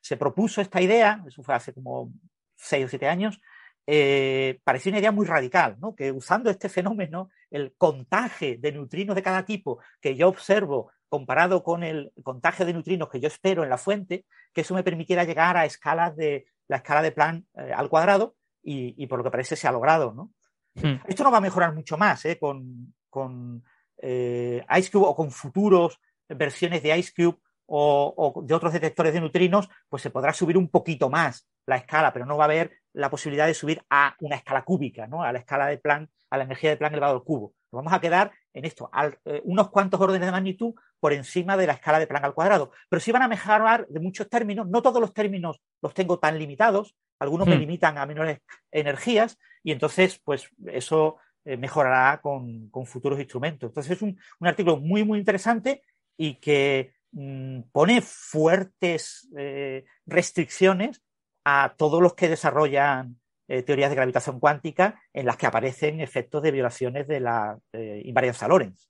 se 0.00 0.16
propuso 0.16 0.60
esta 0.60 0.80
idea, 0.80 1.22
eso 1.26 1.42
fue 1.42 1.54
hace 1.54 1.72
como 1.72 2.12
seis 2.56 2.86
o 2.86 2.88
siete 2.88 3.08
años, 3.08 3.40
eh, 3.86 4.60
parecía 4.62 4.90
una 4.90 5.00
idea 5.00 5.12
muy 5.12 5.26
radical, 5.26 5.76
¿no? 5.80 5.94
que 5.94 6.12
usando 6.12 6.50
este 6.50 6.68
fenómeno, 6.68 7.30
el 7.50 7.74
contagio 7.76 8.56
de 8.58 8.72
neutrinos 8.72 9.16
de 9.16 9.22
cada 9.22 9.44
tipo 9.44 9.80
que 10.00 10.14
yo 10.14 10.28
observo 10.28 10.92
comparado 11.08 11.62
con 11.62 11.82
el 11.82 12.12
contagio 12.22 12.64
de 12.64 12.72
neutrinos 12.72 13.08
que 13.10 13.20
yo 13.20 13.28
espero 13.28 13.64
en 13.64 13.70
la 13.70 13.78
fuente, 13.78 14.24
que 14.52 14.60
eso 14.62 14.74
me 14.74 14.84
permitiera 14.84 15.24
llegar 15.24 15.56
a 15.56 15.66
escalas 15.66 16.16
de 16.16 16.46
la 16.68 16.76
escala 16.76 17.02
de 17.02 17.12
Planck 17.12 17.44
eh, 17.56 17.72
al 17.74 17.88
cuadrado 17.88 18.36
y, 18.62 19.06
por 19.08 19.18
lo 19.18 19.24
que 19.24 19.30
parece 19.30 19.56
se 19.56 19.66
ha 19.66 19.72
logrado. 19.72 20.12
¿no? 20.14 20.30
Hmm. 20.74 20.96
Esto 21.06 21.24
no 21.24 21.30
va 21.30 21.38
a 21.38 21.42
mejorar 21.42 21.74
mucho 21.74 21.98
más 21.98 22.24
¿eh? 22.24 22.38
con, 22.38 22.94
con 23.10 23.62
eh, 23.98 24.64
IceCube 24.78 25.06
o 25.06 25.14
con 25.14 25.30
futuros 25.30 26.00
versiones 26.28 26.82
de 26.82 26.96
IceCube 26.96 27.38
o, 27.66 28.14
o, 28.16 28.42
de 28.42 28.54
otros 28.54 28.72
detectores 28.72 29.12
de 29.12 29.20
neutrinos, 29.20 29.68
pues 29.88 30.02
se 30.02 30.10
podrá 30.10 30.32
subir 30.32 30.56
un 30.56 30.68
poquito 30.68 31.08
más 31.08 31.46
la 31.66 31.76
escala, 31.76 32.12
pero 32.12 32.26
no 32.26 32.36
va 32.36 32.44
a 32.44 32.46
haber 32.46 32.72
la 32.92 33.10
posibilidad 33.10 33.46
de 33.46 33.54
subir 33.54 33.82
a 33.90 34.16
una 34.20 34.36
escala 34.36 34.64
cúbica, 34.64 35.06
¿no? 35.06 35.22
a 35.22 35.32
la 35.32 35.38
escala 35.38 35.66
de 35.66 35.78
Planck, 35.78 36.10
a 36.30 36.36
la 36.36 36.44
energía 36.44 36.70
de 36.70 36.76
Planck 36.76 36.92
elevado 36.92 37.14
al 37.14 37.24
cubo. 37.24 37.54
Nos 37.70 37.78
vamos 37.78 37.92
a 37.92 38.00
quedar 38.00 38.32
en 38.52 38.64
esto, 38.64 38.90
eh, 39.24 39.40
unos 39.44 39.70
cuantos 39.70 40.00
órdenes 40.00 40.26
de 40.26 40.32
magnitud 40.32 40.74
por 41.00 41.12
encima 41.12 41.56
de 41.56 41.66
la 41.66 41.74
escala 41.74 41.98
de 41.98 42.06
Planck 42.06 42.24
al 42.24 42.34
cuadrado. 42.34 42.72
Pero 42.88 43.00
sí 43.00 43.12
van 43.12 43.22
a 43.22 43.28
mejorar 43.28 43.86
de 43.88 44.00
muchos 44.00 44.28
términos, 44.28 44.68
no 44.68 44.82
todos 44.82 45.00
los 45.00 45.14
términos 45.14 45.62
los 45.80 45.94
tengo 45.94 46.18
tan 46.18 46.38
limitados, 46.38 46.94
algunos 47.18 47.46
me 47.46 47.56
hmm. 47.56 47.60
limitan 47.60 47.98
a 47.98 48.06
menores 48.06 48.40
energías 48.70 49.38
y 49.62 49.72
entonces, 49.72 50.20
pues 50.24 50.48
eso 50.66 51.16
eh, 51.44 51.56
mejorará 51.56 52.20
con, 52.20 52.70
futuros 52.86 53.18
instrumentos. 53.18 53.70
Entonces 53.70 53.96
es 53.96 54.02
un, 54.02 54.16
artículo 54.40 54.76
muy, 54.76 55.04
muy 55.04 55.18
interesante 55.18 55.82
y 56.16 56.34
que 56.34 56.92
mm, 57.12 57.62
pone 57.72 58.00
fuertes 58.00 59.28
eh, 59.36 59.84
restricciones 60.06 61.02
a 61.44 61.74
todos 61.76 62.00
los 62.00 62.14
que 62.14 62.28
desarrollan 62.28 63.16
eh, 63.48 63.62
teorías 63.62 63.90
de 63.90 63.96
gravitación 63.96 64.38
cuántica 64.38 65.00
en 65.12 65.26
las 65.26 65.36
que 65.36 65.46
aparecen 65.46 66.00
efectos 66.00 66.42
de 66.42 66.52
violaciones 66.52 67.08
de 67.08 67.18
la 67.18 67.58
invarianza 68.04 68.46
Lorentz. 68.46 68.88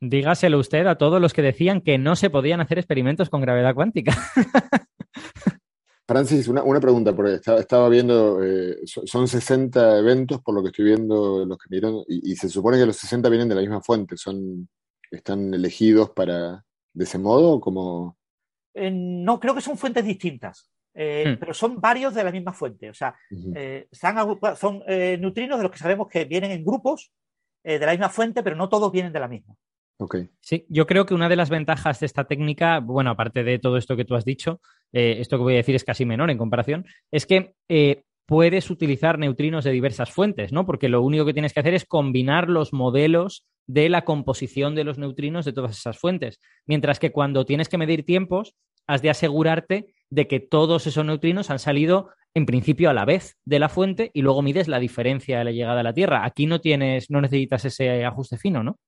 Dígaselo 0.00 0.58
usted 0.58 0.86
a 0.86 0.96
todos 0.96 1.20
los 1.20 1.34
que 1.34 1.42
decían 1.42 1.80
que 1.80 1.98
no 1.98 2.16
se 2.16 2.30
podían 2.30 2.60
hacer 2.60 2.78
experimentos 2.78 3.28
con 3.28 3.42
gravedad 3.42 3.74
cuántica. 3.74 4.16
Francis, 6.10 6.48
una, 6.48 6.80
pregunta, 6.80 7.14
porque 7.14 7.34
estaba, 7.34 7.88
viendo, 7.88 8.42
eh, 8.42 8.78
son 8.84 9.28
60 9.28 9.96
eventos 9.96 10.40
por 10.40 10.56
lo 10.56 10.60
que 10.60 10.70
estoy 10.70 10.86
viendo 10.86 11.44
los 11.46 11.56
que 11.56 11.68
miran, 11.70 11.98
y, 12.08 12.34
se 12.34 12.48
supone 12.48 12.78
que 12.78 12.86
los 12.86 12.96
60 12.96 13.28
vienen 13.28 13.48
de 13.48 13.54
la 13.54 13.60
misma 13.60 13.80
fuente, 13.80 14.16
son 14.16 14.68
están 15.08 15.54
elegidos 15.54 16.10
para 16.10 16.64
de 16.92 17.04
ese 17.04 17.18
modo 17.18 17.60
como 17.60 18.16
eh, 18.74 18.90
no 18.92 19.38
creo 19.38 19.54
que 19.54 19.60
son 19.60 19.76
fuentes 19.76 20.04
distintas 20.04 20.70
eh, 20.94 21.24
hmm. 21.26 21.40
pero 21.40 21.52
son 21.52 21.80
varios 21.80 22.14
de 22.14 22.22
la 22.22 22.30
misma 22.30 22.52
fuente 22.52 22.90
o 22.90 22.94
sea 22.94 23.16
son 24.52 24.84
neutrinos 24.86 25.58
de 25.58 25.62
los 25.64 25.72
que 25.72 25.78
sabemos 25.78 26.06
que 26.06 26.26
vienen 26.26 26.52
en 26.52 26.64
grupos 26.64 27.12
de 27.64 27.78
la 27.80 27.90
misma 27.90 28.08
fuente 28.08 28.44
pero 28.44 28.54
no 28.54 28.68
todos 28.68 28.92
vienen 28.92 29.12
de 29.12 29.20
la 29.20 29.28
misma. 29.28 29.56
Sí, 30.40 30.64
yo 30.68 30.86
creo 30.86 31.04
que 31.04 31.12
una 31.12 31.28
de 31.28 31.36
las 31.36 31.50
ventajas 31.50 32.00
de 32.00 32.06
esta 32.06 32.24
técnica, 32.24 32.80
bueno, 32.80 33.10
aparte 33.10 33.44
de 33.44 33.58
todo 33.58 33.76
esto 33.76 33.96
que 33.96 34.04
tú 34.04 34.14
has 34.14 34.24
dicho, 34.24 34.60
eh, 34.92 35.16
esto 35.20 35.36
que 35.36 35.42
voy 35.42 35.54
a 35.54 35.58
decir 35.58 35.74
es 35.74 35.84
casi 35.84 36.04
menor 36.04 36.30
en 36.30 36.38
comparación, 36.38 36.86
es 37.10 37.26
que 37.26 37.54
eh, 37.68 38.02
puedes 38.26 38.70
utilizar 38.70 39.18
neutrinos 39.18 39.64
de 39.64 39.72
diversas 39.72 40.10
fuentes, 40.10 40.52
¿no? 40.52 40.66
Porque 40.66 40.88
lo 40.88 41.02
único 41.02 41.24
que 41.24 41.32
tienes 41.32 41.52
que 41.52 41.60
hacer 41.60 41.74
es 41.74 41.84
combinar 41.84 42.48
los 42.48 42.72
modelos 42.72 43.44
de 43.66 43.88
la 43.88 44.04
composición 44.04 44.74
de 44.74 44.84
los 44.84 44.98
neutrinos 44.98 45.44
de 45.44 45.52
todas 45.52 45.76
esas 45.76 45.98
fuentes. 45.98 46.40
Mientras 46.66 46.98
que 46.98 47.12
cuando 47.12 47.44
tienes 47.44 47.68
que 47.68 47.78
medir 47.78 48.04
tiempos, 48.04 48.54
has 48.86 49.02
de 49.02 49.10
asegurarte 49.10 49.94
de 50.10 50.26
que 50.26 50.40
todos 50.40 50.86
esos 50.86 51.04
neutrinos 51.04 51.50
han 51.50 51.58
salido 51.58 52.10
en 52.34 52.46
principio 52.46 52.90
a 52.90 52.94
la 52.94 53.04
vez 53.04 53.36
de 53.44 53.58
la 53.58 53.68
fuente 53.68 54.10
y 54.14 54.22
luego 54.22 54.42
mides 54.42 54.68
la 54.68 54.78
diferencia 54.78 55.38
de 55.38 55.44
la 55.44 55.52
llegada 55.52 55.80
a 55.80 55.84
la 55.84 55.94
Tierra. 55.94 56.24
Aquí 56.24 56.46
no 56.46 56.60
tienes, 56.60 57.10
no 57.10 57.20
necesitas 57.20 57.64
ese 57.64 58.04
ajuste 58.04 58.36
fino, 58.38 58.62
¿no? 58.62 58.78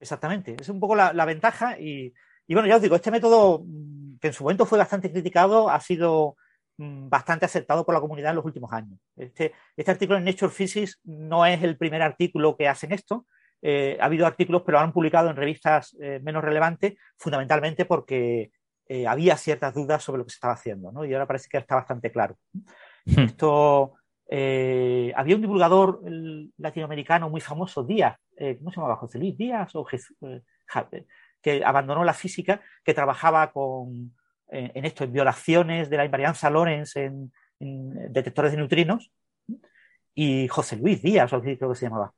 Exactamente, 0.00 0.56
es 0.58 0.68
un 0.68 0.80
poco 0.80 0.96
la, 0.96 1.24
ventaja 1.24 1.78
y, 1.78 2.12
bueno, 2.48 2.68
ya 2.68 2.76
os 2.76 2.82
digo, 2.82 2.96
este 2.96 3.10
método 3.10 3.62
mm, 3.64 4.18
que 4.20 4.28
en 4.28 4.32
su 4.32 4.44
momento 4.44 4.66
fue 4.66 4.78
bastante 4.78 5.10
criticado 5.10 5.68
ha 5.68 5.80
sido 5.80 6.36
mm, 6.78 7.08
bastante 7.08 7.46
aceptado 7.46 7.84
por 7.84 7.94
la 7.94 8.00
comunidad 8.00 8.30
en 8.30 8.36
los 8.36 8.44
últimos 8.44 8.72
años. 8.72 8.98
Este, 9.16 9.52
este 9.76 9.90
artículo 9.90 10.18
en 10.18 10.24
Nature 10.24 10.52
Physics 10.52 11.00
no 11.04 11.46
es 11.46 11.62
el 11.62 11.76
primer 11.76 12.02
artículo 12.02 12.56
que 12.56 12.68
hacen 12.68 12.92
esto. 12.92 13.26
Eh, 13.60 13.96
ha 14.00 14.06
habido 14.06 14.26
artículos, 14.26 14.62
pero 14.66 14.78
lo 14.78 14.84
han 14.84 14.92
publicado 14.92 15.30
en 15.30 15.36
revistas 15.36 15.96
eh, 16.00 16.20
menos 16.22 16.42
relevantes, 16.42 16.94
fundamentalmente 17.16 17.84
porque 17.84 18.50
eh, 18.88 19.06
había 19.06 19.36
ciertas 19.36 19.72
dudas 19.72 20.02
sobre 20.02 20.18
lo 20.18 20.24
que 20.24 20.30
se 20.30 20.36
estaba 20.36 20.54
haciendo, 20.54 20.90
¿no? 20.90 21.04
Y 21.04 21.12
ahora 21.12 21.28
parece 21.28 21.48
que 21.48 21.58
está 21.58 21.76
bastante 21.76 22.10
claro. 22.10 22.36
Hmm. 23.04 23.20
Esto 23.20 23.94
había 25.14 25.36
un 25.36 25.42
divulgador 25.42 26.00
latinoamericano 26.56 27.28
muy 27.28 27.42
famoso, 27.42 27.84
Díaz, 27.84 28.16
¿cómo 28.58 28.70
se 28.70 28.76
llamaba? 28.76 28.96
José 28.96 29.18
Luis 29.18 29.36
Díaz 29.36 29.74
o 29.74 29.86
eh, 29.92 31.06
que 31.42 31.64
abandonó 31.64 32.04
la 32.04 32.14
física, 32.14 32.60
que 32.84 32.94
trabajaba 32.94 33.52
con, 33.52 34.14
en 34.48 34.84
esto, 34.84 35.04
en 35.04 35.12
violaciones 35.12 35.90
de 35.90 35.96
la 35.96 36.04
invarianza 36.04 36.50
Lorentz 36.50 36.96
en, 36.96 37.32
detectores 37.58 38.52
de 38.52 38.58
neutrinos, 38.58 39.12
y 40.14 40.48
José 40.48 40.76
Luis 40.76 41.00
Díaz, 41.02 41.32
o 41.32 41.40
creo 41.40 41.70
que 41.70 41.76
se 41.76 41.86
llamaba, 41.86 42.12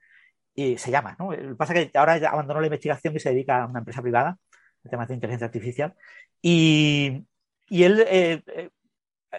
y 0.55 0.79
se 0.79 0.91
llama, 0.91 1.17
¿no? 1.19 1.33
Lo 1.33 1.51
que 1.51 1.55
pasa 1.55 1.75
es 1.75 1.91
que 1.91 1.99
ahora 1.99 2.15
abandonó 2.15 2.61
la 2.61 2.67
investigación 2.67 3.15
y 3.15 3.21
se 3.21 3.31
dedica 3.31 3.63
a 3.63 3.67
una 3.67 3.81
empresa 3.81 4.03
privada, 4.03 4.39
en 4.85 4.91
temas 4.91 5.09
de 5.09 5.15
inteligencia 5.15 5.47
artificial, 5.47 5.95
Y, 6.41 7.25
él 7.71 8.05
eh, 8.07 8.43
eh, 8.47 8.71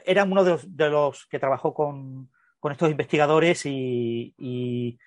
era 0.06 0.24
uno 0.24 0.44
de 0.44 0.90
los, 0.90 1.26
que 1.28 1.40
trabajó 1.40 1.74
con, 1.74 2.30
estos 2.72 2.90
investigadores 2.90 3.62
y, 3.66 4.98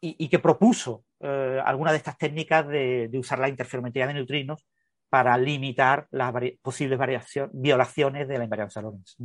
que 0.00 0.38
propuso 0.40 1.04
eh, 1.20 1.60
alguna 1.64 1.92
de 1.92 1.98
estas 1.98 2.18
técnicas 2.18 2.66
de, 2.68 3.10
usar 3.14 3.38
la 3.38 3.48
interferometría 3.48 4.06
de 4.06 4.14
neutrinos 4.14 4.66
para 5.08 5.36
limitar 5.38 6.08
las 6.10 6.34
posibles 6.60 6.98
violaciones 7.52 8.28
de 8.28 8.38
la 8.38 8.44
invarianza 8.44 8.82
Lorentz. 8.82 9.16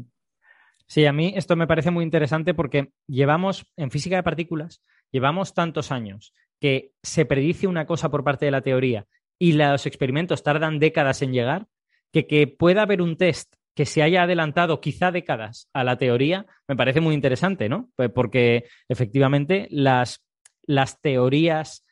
Sí, 0.87 1.05
a 1.05 1.13
mí 1.13 1.33
esto 1.35 1.55
me 1.55 1.67
parece 1.67 1.91
muy 1.91 2.03
interesante 2.03 2.53
porque 2.53 2.91
llevamos, 3.07 3.65
en 3.77 3.91
física 3.91 4.15
de 4.15 4.23
partículas, 4.23 4.83
llevamos 5.11 5.53
tantos 5.53 5.91
años 5.91 6.33
que 6.59 6.91
se 7.01 7.25
predice 7.25 7.67
una 7.67 7.85
cosa 7.85 8.09
por 8.09 8.23
parte 8.23 8.45
de 8.45 8.51
la 8.51 8.61
teoría 8.61 9.05
y 9.39 9.53
los 9.53 9.85
experimentos 9.85 10.43
tardan 10.43 10.79
décadas 10.79 11.21
en 11.21 11.33
llegar, 11.33 11.67
que, 12.11 12.27
que 12.27 12.45
pueda 12.47 12.83
haber 12.83 13.01
un 13.01 13.17
test 13.17 13.55
que 13.75 13.85
se 13.85 14.03
haya 14.03 14.23
adelantado 14.23 14.81
quizá 14.81 15.11
décadas 15.11 15.69
a 15.73 15.83
la 15.83 15.97
teoría, 15.97 16.45
me 16.67 16.75
parece 16.75 17.01
muy 17.01 17.15
interesante, 17.15 17.69
¿no? 17.69 17.89
Pues 17.95 18.11
porque 18.11 18.65
efectivamente 18.89 19.67
las, 19.71 20.23
las 20.63 21.01
teorías 21.01 21.85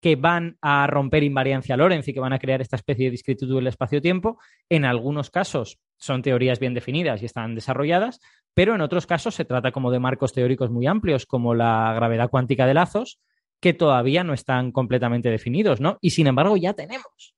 que 0.00 0.16
van 0.16 0.56
a 0.60 0.86
romper 0.88 1.22
invariancia 1.22 1.76
Lorentz 1.76 2.08
y 2.08 2.12
que 2.12 2.20
van 2.20 2.32
a 2.32 2.38
crear 2.38 2.60
esta 2.60 2.76
especie 2.76 3.04
de 3.06 3.12
discrititud 3.12 3.54
del 3.54 3.68
espacio-tiempo, 3.68 4.38
en 4.68 4.84
algunos 4.84 5.30
casos 5.30 5.78
son 5.96 6.22
teorías 6.22 6.58
bien 6.58 6.74
definidas 6.74 7.22
y 7.22 7.26
están 7.26 7.54
desarrolladas, 7.54 8.18
pero 8.52 8.74
en 8.74 8.80
otros 8.80 9.06
casos 9.06 9.36
se 9.36 9.44
trata 9.44 9.70
como 9.70 9.92
de 9.92 10.00
marcos 10.00 10.32
teóricos 10.32 10.70
muy 10.70 10.88
amplios, 10.88 11.24
como 11.24 11.54
la 11.54 11.92
gravedad 11.94 12.30
cuántica 12.30 12.66
de 12.66 12.74
lazos, 12.74 13.20
que 13.60 13.74
todavía 13.74 14.24
no 14.24 14.34
están 14.34 14.72
completamente 14.72 15.30
definidos, 15.30 15.80
¿no? 15.80 15.98
Y 16.00 16.10
sin 16.10 16.26
embargo 16.26 16.56
ya 16.56 16.74
tenemos 16.74 17.36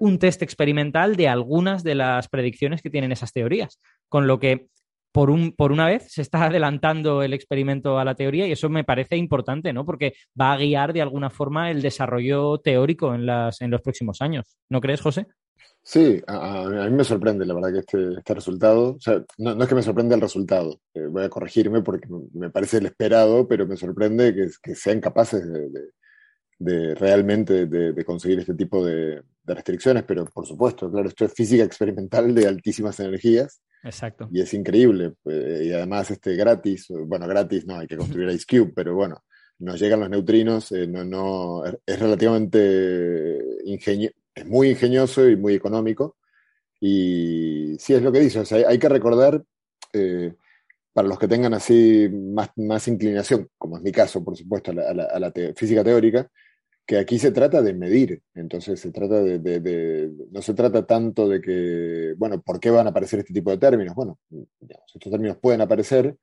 un 0.00 0.18
test 0.18 0.42
experimental 0.42 1.14
de 1.14 1.28
algunas 1.28 1.84
de 1.84 1.94
las 1.94 2.26
predicciones 2.28 2.82
que 2.82 2.90
tienen 2.90 3.12
esas 3.12 3.32
teorías, 3.32 3.78
con 4.08 4.26
lo 4.26 4.40
que 4.40 4.66
por, 5.12 5.30
un, 5.30 5.52
por 5.52 5.72
una 5.72 5.86
vez 5.86 6.12
se 6.12 6.22
está 6.22 6.44
adelantando 6.46 7.22
el 7.22 7.32
experimento 7.32 7.98
a 7.98 8.04
la 8.04 8.14
teoría 8.14 8.46
y 8.46 8.52
eso 8.52 8.68
me 8.68 8.84
parece 8.84 9.16
importante, 9.16 9.72
¿no? 9.72 9.84
Porque 9.84 10.14
va 10.40 10.52
a 10.52 10.58
guiar 10.58 10.92
de 10.92 11.02
alguna 11.02 11.30
forma 11.30 11.70
el 11.70 11.82
desarrollo 11.82 12.58
teórico 12.58 13.14
en, 13.14 13.26
las, 13.26 13.60
en 13.60 13.70
los 13.70 13.82
próximos 13.82 14.20
años. 14.20 14.56
¿No 14.68 14.80
crees, 14.80 15.00
José? 15.00 15.26
Sí, 15.82 16.22
a, 16.26 16.68
mí 16.68 16.90
me 16.90 17.04
sorprende 17.04 17.46
la 17.46 17.54
verdad 17.54 17.72
que 17.72 17.78
este, 17.78 18.18
este 18.18 18.34
resultado, 18.34 18.96
o 18.96 19.00
sea, 19.00 19.24
no, 19.38 19.62
es 19.62 19.68
que 19.68 19.74
me 19.74 19.82
sorprenda 19.82 20.14
el 20.14 20.20
resultado, 20.20 20.80
eh, 20.92 21.06
voy 21.06 21.24
a 21.24 21.30
corregirme 21.30 21.80
porque 21.80 22.06
me 22.34 22.50
parece 22.50 22.76
el 22.76 22.86
esperado, 22.86 23.48
pero 23.48 23.66
me 23.66 23.76
sorprende 23.76 24.34
que, 24.62 24.74
sean 24.74 25.00
capaces 25.00 25.42
de, 26.58 26.94
realmente 26.94 27.66
de, 27.66 28.04
conseguir 28.04 28.40
este 28.40 28.54
tipo 28.54 28.84
de, 28.84 29.22
restricciones, 29.46 30.02
pero 30.04 30.26
por 30.26 30.46
supuesto, 30.46 30.90
claro, 30.90 31.08
esto 31.08 31.24
es 31.24 31.32
física 31.32 31.64
experimental 31.64 32.34
de 32.34 32.46
altísimas 32.46 33.00
energías. 33.00 33.62
Exacto. 33.82 34.28
Y 34.32 34.40
es 34.40 34.52
increíble, 34.54 35.14
pues, 35.22 35.66
y 35.66 35.72
además 35.72 36.10
este 36.10 36.34
gratis, 36.34 36.88
bueno, 37.06 37.26
gratis 37.28 37.66
no, 37.66 37.78
hay 37.78 37.86
que 37.86 37.96
construir 37.96 38.28
IceCube, 38.30 38.72
pero 38.74 38.94
bueno, 38.94 39.22
nos 39.60 39.80
llegan 39.80 40.00
los 40.00 40.10
neutrinos, 40.10 40.72
eh, 40.72 40.86
no, 40.86 41.04
no, 41.04 41.64
es 41.64 41.98
relativamente 41.98 43.38
ingenio 43.64 44.10
es 44.38 44.46
muy 44.46 44.70
ingenioso 44.70 45.28
y 45.28 45.36
muy 45.36 45.54
económico. 45.54 46.16
Y 46.80 47.76
sí, 47.78 47.94
es 47.94 48.02
lo 48.02 48.12
que 48.12 48.20
dice, 48.20 48.40
o 48.40 48.44
sea, 48.44 48.68
hay 48.68 48.78
que 48.78 48.88
recordar, 48.88 49.42
eh, 49.92 50.34
para 50.92 51.08
los 51.08 51.18
que 51.18 51.28
tengan 51.28 51.54
así 51.54 52.08
más, 52.08 52.50
más, 52.56 52.88
inclinación, 52.88 53.48
como 53.58 53.76
es 53.76 53.82
mi 53.82 53.92
caso, 53.92 54.24
por 54.24 54.36
supuesto, 54.36 54.70
a 54.70 54.74
la, 54.74 55.32
física 55.56 55.84
teórica, 55.84 56.28
que 56.88 56.96
aquí 56.96 57.18
se 57.18 57.32
trata 57.32 57.60
de 57.60 57.74
medir, 57.74 58.22
entonces 58.34 58.80
se 58.80 58.90
trata 58.90 59.22
de, 59.22 60.10
no 60.30 60.40
se 60.40 60.54
trata 60.54 60.86
tanto 60.86 61.28
de 61.28 61.38
que, 61.42 62.14
bueno, 62.16 62.40
¿por 62.40 62.58
qué 62.58 62.70
van 62.70 62.86
a 62.86 62.90
aparecer 62.90 63.18
este 63.18 63.34
tipo 63.34 63.50
de 63.50 63.58
términos? 63.58 63.94
Bueno, 63.94 64.18
estos 64.94 65.12
términos 65.12 65.36
pueden 65.36 65.60
aparecer, 65.60 66.16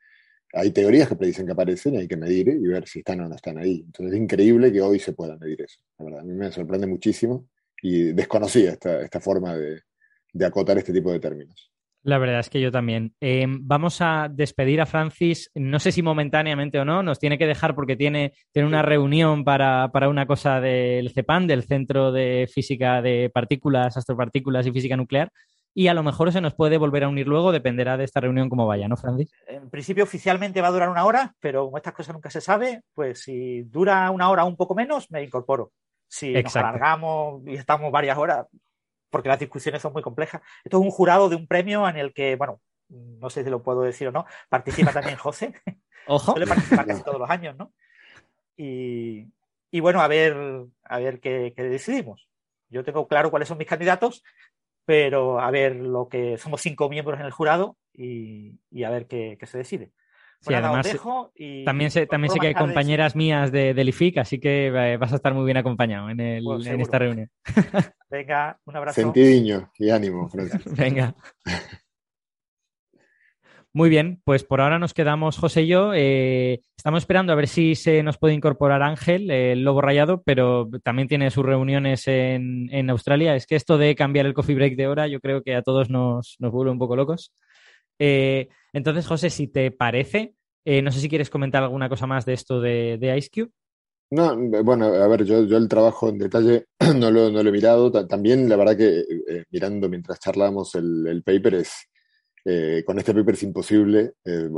hay 0.54 0.72
teorías 0.72 1.08
que 1.08 1.18
predicen 1.18 1.46
que 1.46 1.52
aparecen 1.52 1.98
hay 1.98 2.08
que 2.08 2.18
medir 2.18 2.48
y 2.48 2.66
ver 2.66 2.88
si 2.88 3.00
están 3.00 3.20
o 3.20 3.30
no 3.30 3.36
están 3.36 3.60
ahí. 3.60 3.84
Entonces 3.86 4.16
es 4.16 4.20
increíble 4.20 4.74
que 4.74 4.82
hoy 4.82 4.98
se 4.98 5.14
pueda 5.14 5.38
medir 5.38 5.62
eso, 5.62 5.82
la 6.00 6.06
verdad, 6.06 6.22
a 6.22 6.24
mí 6.24 6.34
me 6.34 6.52
sorprende 6.52 6.88
muchísimo 6.88 7.48
y 7.84 8.14
desconocía 8.14 8.72
esta, 8.72 9.02
esta 9.04 9.20
forma 9.20 9.56
de, 9.56 9.84
acotar 10.44 10.80
este 10.80 10.92
tipo 10.92 11.12
de 11.12 11.20
términos. 11.20 11.72
La 12.06 12.20
verdad 12.20 12.40
es 12.40 12.52
que 12.52 12.62
yo 12.62 12.72
también. 12.72 13.16
Em, 13.20 13.62
vamos 13.64 14.00
a 14.00 14.30
despedir 14.32 14.80
a 14.80 14.86
Francis, 14.86 15.50
no 15.56 15.80
sé 15.80 15.92
si 15.92 16.04
momentáneamente 16.04 16.80
o 16.80 16.86
no, 16.86 17.02
nos 17.02 17.18
tiene 17.18 17.40
que 17.40 17.48
dejar 17.48 17.74
porque 17.74 17.96
tiene, 17.96 18.34
tiene 18.52 18.68
una 18.68 18.84
reunión 18.84 19.44
para, 19.44 19.90
una 20.08 20.28
cosa 20.28 20.62
del 20.62 21.10
CEPAN, 21.10 21.48
del 21.48 21.64
Centro 21.64 22.12
de 22.12 22.48
Física 22.54 23.02
de 23.02 23.32
Partículas, 23.34 23.98
Astropartículas 23.98 24.68
y 24.68 24.72
Física 24.72 24.96
Nuclear, 24.96 25.32
y 25.74 25.88
a 25.88 25.96
lo 25.96 26.04
mejor 26.04 26.32
se 26.32 26.42
nos 26.42 26.54
puede 26.54 26.78
volver 26.78 27.06
a 27.06 27.10
unir 27.10 27.28
luego, 27.28 27.52
dependerá 27.52 27.98
de 27.98 28.04
esta 28.04 28.20
reunión 28.20 28.50
cómo 28.50 28.68
vaya, 28.68 28.88
¿no, 28.88 28.98
Francis? 28.98 29.32
En 29.48 29.72
principio 29.72 30.04
oficialmente 30.04 30.62
va 30.62 30.68
a 30.68 30.72
durar 30.72 30.90
una 30.90 31.06
hora, 31.06 31.34
pero 31.40 31.66
como 31.66 31.78
estas 31.78 31.96
cosas 31.96 32.14
nunca 32.14 32.30
se 32.30 32.40
sabe, 32.40 32.84
pues 32.94 33.24
si 33.24 33.64
dura 33.64 34.12
una 34.12 34.30
hora 34.30 34.44
o 34.44 34.48
un 34.48 34.58
poco 34.58 34.76
menos, 34.76 35.10
me 35.10 35.24
incorporo. 35.24 35.72
Si 36.08 36.34
nos 36.34 36.56
alargamos 36.56 37.42
y 37.48 37.56
estamos 37.56 37.92
varias 37.92 38.16
horas, 38.16 38.46
porque 39.16 39.30
las 39.30 39.40
discusiones 39.40 39.82
son 39.82 39.94
muy 39.94 40.02
complejas. 40.02 40.42
Esto 40.66 40.78
es 40.78 40.84
un 40.84 40.92
jurado 40.92 41.30
de 41.30 41.38
un 41.38 41.48
premio 41.48 41.88
en 41.88 41.96
el 41.96 42.14
que, 42.14 42.36
bueno, 42.36 42.60
no 42.90 43.30
sé 43.30 43.46
si 43.46 43.50
lo 43.50 43.64
puedo 43.64 43.82
decir 43.82 44.10
o 44.10 44.12
no, 44.12 44.26
participa 44.50 44.92
también 44.92 45.16
José. 45.16 45.54
Ojo. 46.08 46.34
Suele 46.34 46.46
participar 46.46 46.86
casi 46.86 47.02
todos 47.02 47.18
los 47.18 47.30
años, 47.30 47.56
¿no? 47.56 47.72
Y, 48.58 49.30
bueno, 49.80 50.02
a 50.02 50.10
ver, 50.10 50.66
a 50.84 51.00
ver 51.00 51.22
qué, 51.22 51.54
decidimos. 51.56 52.28
Yo 52.68 52.84
tengo 52.84 53.08
claro 53.08 53.32
cuáles 53.32 53.48
son 53.48 53.58
mis 53.58 53.70
candidatos, 53.70 54.22
pero 54.84 55.40
a 55.40 55.50
ver 55.50 55.78
lo 55.78 56.10
que 56.10 56.38
somos 56.38 56.60
cinco 56.60 56.90
miembros 56.90 57.18
en 57.18 57.26
el 57.26 57.32
jurado 57.32 57.78
y, 57.94 58.60
a 58.84 58.90
ver 58.90 59.08
qué 59.08 59.40
se 59.46 59.58
decide. 59.58 59.94
Sí, 60.42 60.54
además, 60.54 60.96
también 61.66 61.90
sé, 61.90 62.06
también 62.06 62.32
sé 62.32 62.40
que 62.40 62.48
hay 62.48 62.54
compañeras 62.54 63.16
mías 63.16 63.52
de, 63.52 63.74
del 63.74 63.90
IFIC, 63.90 64.20
así 64.20 64.40
que 64.40 64.68
eh, 64.68 64.98
vas 64.98 65.12
a 65.12 65.16
estar 65.16 65.34
muy 65.34 65.46
bien 65.46 65.58
acompañado 65.58 66.10
en, 66.10 66.20
el, 66.20 66.44
pues 66.44 66.68
en 66.68 66.82
esta 66.82 67.00
reunión. 67.00 67.30
Venga, 68.10 68.60
un 68.66 68.76
abrazo. 68.76 69.02
Sentidiño 69.02 69.72
y 69.78 69.90
ánimo, 69.90 70.30
Venga. 70.78 71.16
Muy 73.76 73.90
bien, 73.90 74.22
pues 74.24 74.46
por 74.46 74.62
ahora 74.62 74.80
nos 74.80 74.94
quedamos 74.94 75.38
José 75.38 75.64
y 75.64 75.68
yo. 75.68 75.92
Eh, 75.94 76.62
estamos 76.78 77.04
esperando 77.04 77.34
a 77.34 77.36
ver 77.36 77.50
si 77.50 77.76
se 77.76 78.04
nos 78.04 78.18
puede 78.18 78.34
incorporar 78.34 78.82
Ángel, 78.82 79.30
el 79.30 79.66
lobo 79.66 79.82
rayado, 79.82 80.24
pero 80.24 80.70
también 80.82 81.10
tiene 81.10 81.30
sus 81.30 81.46
reuniones 81.46 82.08
en, 82.08 82.70
en, 82.72 82.90
Australia. 82.90 83.36
Es 83.36 83.46
que 83.46 83.58
esto 83.58 83.78
de 83.78 83.94
cambiar 83.96 84.28
el 84.28 84.34
coffee 84.34 84.56
break 84.56 84.78
de 84.78 84.88
hora, 84.88 85.08
yo 85.08 85.20
creo 85.20 85.44
que 85.44 85.56
a 85.56 85.62
todos 85.62 85.90
nos, 85.90 86.38
nos 86.40 86.54
vuelve 86.54 86.72
un 86.72 86.80
poco 86.80 86.96
locos. 86.96 87.34
Eh, 88.00 88.50
entonces, 88.74 89.08
José, 89.08 89.30
si 89.30 89.48
te 89.48 89.72
parece, 89.72 90.36
eh, 90.66 90.82
no 90.82 90.92
sé 90.92 91.00
si 91.00 91.10
quieres 91.10 91.30
comentar 91.30 91.64
alguna 91.64 91.90
cosa 91.90 92.08
más 92.08 92.26
de 92.26 92.34
esto 92.34 92.62
de, 92.62 92.98
de 93.00 93.18
IceCube. 93.18 93.52
No, 94.12 94.38
bueno, 94.64 94.86
a 94.86 95.08
ver, 95.08 95.24
yo, 95.26 95.46
yo 95.46 95.58
el 95.58 95.68
trabajo 95.68 96.10
en 96.10 96.20
detalle 96.20 96.68
no 96.96 97.10
lo, 97.12 97.32
no 97.32 97.42
lo 97.42 97.50
he 97.50 97.52
mirado. 97.52 97.92
También, 98.08 98.48
la 98.48 98.56
verdad 98.56 98.78
que 98.78 99.00
eh, 99.00 99.44
mirando 99.50 99.90
mientras 99.90 100.20
charlamos 100.20 100.76
el, 100.76 101.24
paper 101.26 101.56
es, 101.56 101.90
con 102.86 103.00
este 103.00 103.14
paper 103.14 103.34
es 103.34 103.44
imposible. 103.44 104.14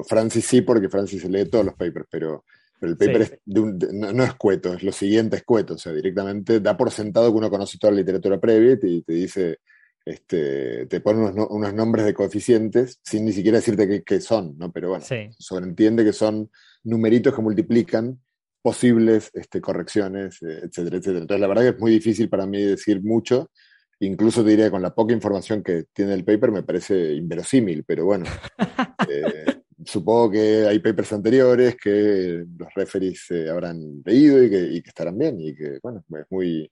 Francis 0.05 0.45
sí, 0.45 0.61
porque 0.61 0.89
Francis 0.89 1.23
lee 1.29 1.49
todos 1.49 1.65
los 1.65 1.75
papers, 1.75 2.05
pero, 2.11 2.43
pero 2.79 2.91
el 2.91 2.97
paper 2.97 3.21
es 3.21 3.39
no, 3.45 4.23
es 4.23 4.33
cueto, 4.33 4.73
es 4.73 4.83
lo 4.83 4.91
siguiente, 4.91 5.37
es 5.37 5.43
cueto. 5.43 5.75
O 5.75 5.77
sea, 5.77 5.93
directamente 5.93 6.59
da 6.59 6.75
por 6.75 6.91
sentado 6.91 7.31
que 7.31 7.37
uno 7.37 7.49
conoce 7.49 7.77
toda 7.77 7.93
la 7.93 7.99
literatura 7.99 8.39
previa 8.39 8.73
y 8.73 9.01
te 9.01 9.13
dice 9.13 9.59
este, 10.07 10.85
te 10.85 11.01
ponen 11.01 11.33
unos, 11.49 11.73
nombres 11.73 12.05
de 12.05 12.13
coeficientes 12.13 12.99
sin 13.03 13.25
ni 13.25 13.33
siquiera 13.33 13.57
decirte 13.57 14.03
qué, 14.05 14.21
son, 14.21 14.57
¿no? 14.57 14.71
Pero 14.71 14.89
bueno, 14.89 15.03
se 15.03 15.31
sobreentiende 15.37 16.05
que 16.05 16.13
son 16.13 16.49
numeritos 16.83 17.35
que 17.35 17.41
multiplican 17.41 18.17
posibles 18.61 19.31
este, 19.33 19.59
correcciones, 19.59 20.41
eh, 20.43 20.61
etcétera, 20.63 20.97
etcétera. 20.97 21.19
Entonces, 21.19 21.41
la 21.41 21.47
verdad 21.47 21.63
que 21.63 21.69
es 21.69 21.79
muy 21.79 21.91
difícil 21.91 22.29
para 22.29 22.45
mí 22.45 22.63
decir 22.63 23.03
mucho. 23.03 23.51
Incluso 23.99 24.43
te 24.43 24.51
diría, 24.51 24.71
con 24.71 24.81
la 24.81 24.95
poca 24.95 25.13
información 25.13 25.61
que 25.61 25.85
tiene 25.91 26.13
el 26.13 26.23
paper, 26.23 26.51
me 26.51 26.63
parece 26.63 27.13
inverosímil, 27.13 27.83
pero 27.85 28.05
bueno. 28.05 28.25
Eh, 29.09 29.61
supongo 29.85 30.31
que 30.31 30.65
hay 30.65 30.79
papers 30.79 31.13
anteriores 31.13 31.77
que 31.81 32.43
los 32.57 32.73
referees 32.75 33.25
eh, 33.29 33.49
habrán 33.49 34.01
leído 34.03 34.43
y 34.43 34.49
que, 34.49 34.59
y 34.59 34.81
que, 34.81 34.89
estarán 34.89 35.17
bien, 35.17 35.39
y 35.39 35.55
que, 35.55 35.79
bueno, 35.81 36.03
es 36.09 36.25
muy, 36.29 36.69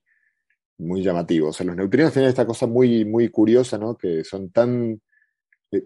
muy 0.77 1.03
llamativo. 1.03 1.49
O 1.49 1.53
sea, 1.53 1.65
los 1.65 1.75
neutrinos 1.75 2.13
tienen 2.13 2.29
esta 2.29 2.45
cosa 2.45 2.67
muy, 2.67 3.05
muy 3.05 3.29
curiosa, 3.29 3.77
¿no? 3.77 3.95
Que 3.97 4.23
son 4.23 4.49
tan... 4.49 5.01
Eh, 5.71 5.85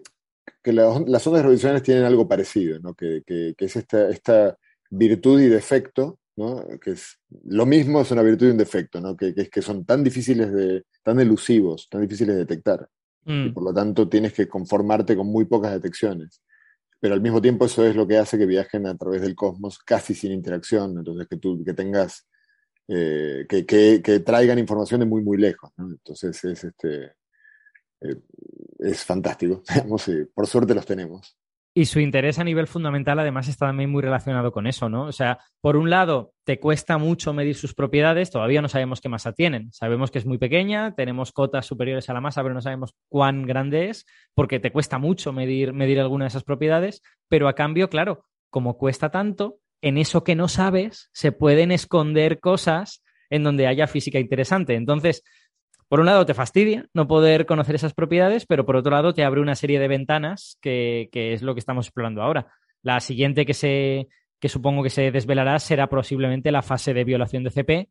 que 0.62 0.72
las 0.72 0.86
ondas 0.96 1.24
gravitacionales 1.26 1.82
tienen 1.82 2.04
algo 2.04 2.28
parecido, 2.28 2.78
¿no? 2.80 2.94
Que, 2.94 3.22
que, 3.24 3.54
es 3.56 3.76
esta, 3.76 4.08
esta, 4.10 4.56
virtud 4.90 5.40
y 5.40 5.48
defecto, 5.48 6.18
¿no? 6.36 6.66
Que 6.80 6.92
es 6.92 7.18
lo 7.44 7.64
mismo 7.64 8.00
es 8.00 8.10
una 8.10 8.22
virtud 8.22 8.48
y 8.48 8.50
un 8.50 8.58
defecto, 8.58 9.00
¿no? 9.00 9.16
Que, 9.16 9.32
es 9.36 9.48
que 9.48 9.62
son 9.62 9.84
tan 9.84 10.02
difíciles 10.02 10.52
de, 10.52 10.84
tan 11.02 11.20
elusivos, 11.20 11.88
tan 11.88 12.02
difíciles 12.02 12.34
de 12.34 12.40
detectar. 12.40 12.88
Y 13.24 13.32
mm. 13.32 13.54
por 13.54 13.62
lo 13.62 13.72
tanto 13.72 14.08
tienes 14.08 14.32
que 14.32 14.48
conformarte 14.48 15.16
con 15.16 15.28
muy 15.28 15.44
pocas 15.44 15.72
detecciones. 15.72 16.42
Pero 16.98 17.14
al 17.14 17.20
mismo 17.20 17.40
tiempo 17.40 17.64
eso 17.64 17.86
es 17.86 17.96
lo 17.96 18.06
que 18.06 18.18
hace 18.18 18.36
que 18.36 18.46
viajen 18.46 18.86
a 18.86 18.96
través 18.96 19.22
del 19.22 19.34
cosmos 19.34 19.78
casi 19.78 20.14
sin 20.14 20.32
interacción. 20.32 20.98
Entonces 20.98 21.26
que 21.28 21.36
tú 21.36 21.62
que 21.64 21.72
tengas 21.72 22.26
eh, 22.92 23.46
que, 23.48 24.20
traigan 24.20 24.58
información 24.58 25.00
de 25.00 25.06
muy, 25.06 25.22
muy 25.22 25.38
lejos. 25.38 25.70
Entonces 25.78 26.44
es, 26.44 26.64
este, 26.64 27.12
eh, 28.00 28.16
es 28.80 29.04
fantástico. 29.04 29.62
por 30.34 30.46
suerte 30.46 30.74
los 30.74 30.86
tenemos. 30.86 31.36
Y 31.72 31.84
su 31.84 32.00
interés 32.00 32.40
a 32.40 32.44
nivel 32.44 32.66
fundamental 32.66 33.20
además 33.20 33.46
está 33.46 33.66
también 33.66 33.90
muy 33.90 34.02
relacionado 34.02 34.50
con 34.50 34.66
eso, 34.66 34.88
¿no? 34.88 35.04
O 35.04 35.12
sea, 35.12 35.38
por 35.60 35.76
un 35.76 35.88
lado, 35.88 36.32
te 36.42 36.58
cuesta 36.58 36.98
mucho 36.98 37.32
medir 37.32 37.54
sus 37.54 37.74
propiedades, 37.74 38.32
todavía 38.32 38.60
no 38.60 38.68
sabemos 38.68 39.00
qué 39.00 39.08
masa 39.08 39.32
tienen. 39.32 39.72
Sabemos 39.72 40.10
que 40.10 40.18
es 40.18 40.26
muy 40.26 40.38
pequeña, 40.38 40.96
tenemos 40.96 41.30
cotas 41.30 41.66
superiores 41.66 42.10
a 42.10 42.12
la 42.12 42.20
masa, 42.20 42.42
pero 42.42 42.54
no 42.54 42.60
sabemos 42.60 42.96
cuán 43.08 43.46
grande 43.46 43.88
es, 43.88 44.04
porque 44.34 44.58
te 44.58 44.72
cuesta 44.72 44.98
mucho 44.98 45.32
medir, 45.32 45.72
medir 45.72 46.00
alguna 46.00 46.24
de 46.24 46.30
esas 46.30 46.42
propiedades, 46.42 47.02
pero 47.28 47.46
a 47.46 47.54
cambio, 47.54 47.88
claro, 47.88 48.24
como 48.50 48.76
cuesta 48.76 49.12
tanto, 49.12 49.60
en 49.82 49.98
eso 49.98 50.24
que 50.24 50.34
no 50.34 50.48
sabes 50.48 51.10
se 51.12 51.32
pueden 51.32 51.72
esconder 51.72 52.40
cosas 52.40 53.02
en 53.30 53.44
donde 53.44 53.66
haya 53.66 53.86
física 53.86 54.18
interesante. 54.18 54.74
Entonces, 54.74 55.22
por 55.88 56.00
un 56.00 56.06
lado 56.06 56.26
te 56.26 56.34
fastidia 56.34 56.86
no 56.94 57.08
poder 57.08 57.46
conocer 57.46 57.74
esas 57.74 57.94
propiedades, 57.94 58.46
pero 58.46 58.64
por 58.64 58.76
otro 58.76 58.92
lado 58.92 59.12
te 59.12 59.24
abre 59.24 59.40
una 59.40 59.54
serie 59.54 59.80
de 59.80 59.88
ventanas 59.88 60.58
que, 60.60 61.08
es 61.12 61.42
lo 61.42 61.54
que 61.54 61.60
estamos 61.60 61.86
explorando 61.86 62.22
ahora. 62.22 62.48
La 62.82 63.00
siguiente 63.00 63.44
que, 63.44 63.54
se, 63.54 64.08
que 64.38 64.48
supongo 64.48 64.82
que 64.82 64.90
se 64.90 65.10
desvelará 65.10 65.58
será 65.58 65.88
posiblemente 65.88 66.52
la 66.52 66.62
fase 66.62 66.94
de 66.94 67.04
violación 67.04 67.44
de 67.44 67.50
CP, 67.50 67.88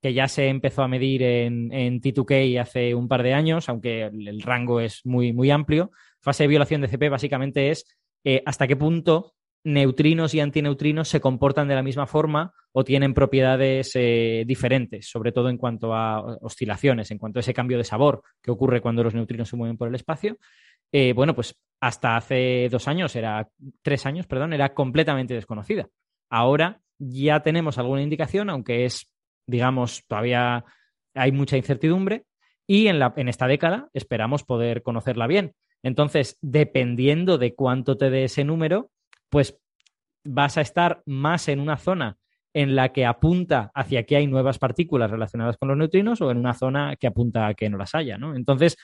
que 0.00 0.14
ya 0.14 0.28
se 0.28 0.48
empezó 0.48 0.82
a 0.82 0.88
medir 0.88 1.22
en, 1.22 1.72
en 1.72 2.00
T2K 2.00 2.60
hace 2.60 2.94
un 2.94 3.06
par 3.06 3.22
de 3.22 3.34
años, 3.34 3.68
aunque 3.68 4.04
el, 4.04 4.42
rango 4.42 4.80
es 4.80 5.04
muy, 5.04 5.32
muy 5.32 5.50
amplio. 5.50 5.90
Fase 6.20 6.44
de 6.44 6.48
violación 6.48 6.80
de 6.80 6.88
CP 6.88 7.08
básicamente 7.08 7.70
es 7.70 7.84
eh, 8.24 8.42
hasta 8.46 8.66
qué 8.66 8.76
punto 8.76 9.34
neutrinos 9.64 10.34
y 10.34 10.40
antineutrinos 10.40 11.08
se 11.08 11.20
comportan 11.20 11.68
de 11.68 11.74
la 11.74 11.82
misma 11.82 12.06
forma 12.06 12.52
o 12.72 12.84
tienen 12.84 13.14
propiedades 13.14 13.92
eh, 13.94 14.44
diferentes, 14.46 15.08
sobre 15.08 15.32
todo 15.32 15.48
en 15.48 15.58
cuanto 15.58 15.94
a 15.94 16.20
oscilaciones, 16.40 17.10
en 17.10 17.18
cuanto 17.18 17.38
a 17.38 17.40
ese 17.40 17.54
cambio 17.54 17.78
de 17.78 17.84
sabor 17.84 18.22
que 18.42 18.50
ocurre 18.50 18.80
cuando 18.80 19.04
los 19.04 19.14
neutrinos 19.14 19.48
se 19.48 19.56
mueven 19.56 19.76
por 19.76 19.88
el 19.88 19.94
espacio. 19.94 20.38
Eh, 20.90 21.12
bueno, 21.12 21.34
pues 21.34 21.58
hasta 21.80 22.16
hace 22.16 22.68
dos 22.70 22.88
años, 22.88 23.14
era 23.16 23.48
tres 23.82 24.06
años, 24.06 24.26
perdón, 24.26 24.52
era 24.52 24.74
completamente 24.74 25.34
desconocida. 25.34 25.88
Ahora 26.30 26.80
ya 26.98 27.40
tenemos 27.40 27.78
alguna 27.78 28.02
indicación, 28.02 28.50
aunque 28.50 28.84
es, 28.84 29.10
digamos, 29.46 30.04
todavía 30.06 30.64
hay 31.14 31.32
mucha 31.32 31.56
incertidumbre, 31.56 32.24
y 32.66 32.86
en, 32.86 33.28
esta 33.28 33.46
década 33.46 33.88
esperamos 33.92 34.44
poder 34.44 34.82
conocerla 34.82 35.26
bien. 35.26 35.54
Entonces, 35.82 36.38
dependiendo 36.40 37.38
de 37.38 37.54
cuánto 37.54 37.96
te 37.96 38.08
dé 38.08 38.24
ese 38.24 38.44
número, 38.44 38.90
pues 39.32 39.58
vas 40.24 40.58
a 40.58 40.60
estar 40.60 41.02
más 41.06 41.48
en 41.48 41.58
una 41.58 41.78
zona 41.78 42.18
en 42.52 42.76
la 42.76 42.92
que 42.92 43.06
apunta 43.06 43.70
hacia 43.74 44.04
que 44.04 44.16
hay 44.16 44.26
nuevas 44.26 44.58
partículas 44.58 45.10
relacionadas 45.10 45.56
con 45.56 45.70
los 45.70 45.78
neutrinos 45.78 46.20
o 46.20 46.30
en 46.30 46.36
una 46.36 46.52
zona 46.52 46.96
que 46.96 47.06
apunta 47.06 47.46
a 47.46 47.54
que 47.54 47.70
no 47.70 47.78
las 47.78 47.94
haya, 47.94 48.18
¿no? 48.18 48.36
Entonces, 48.36 48.76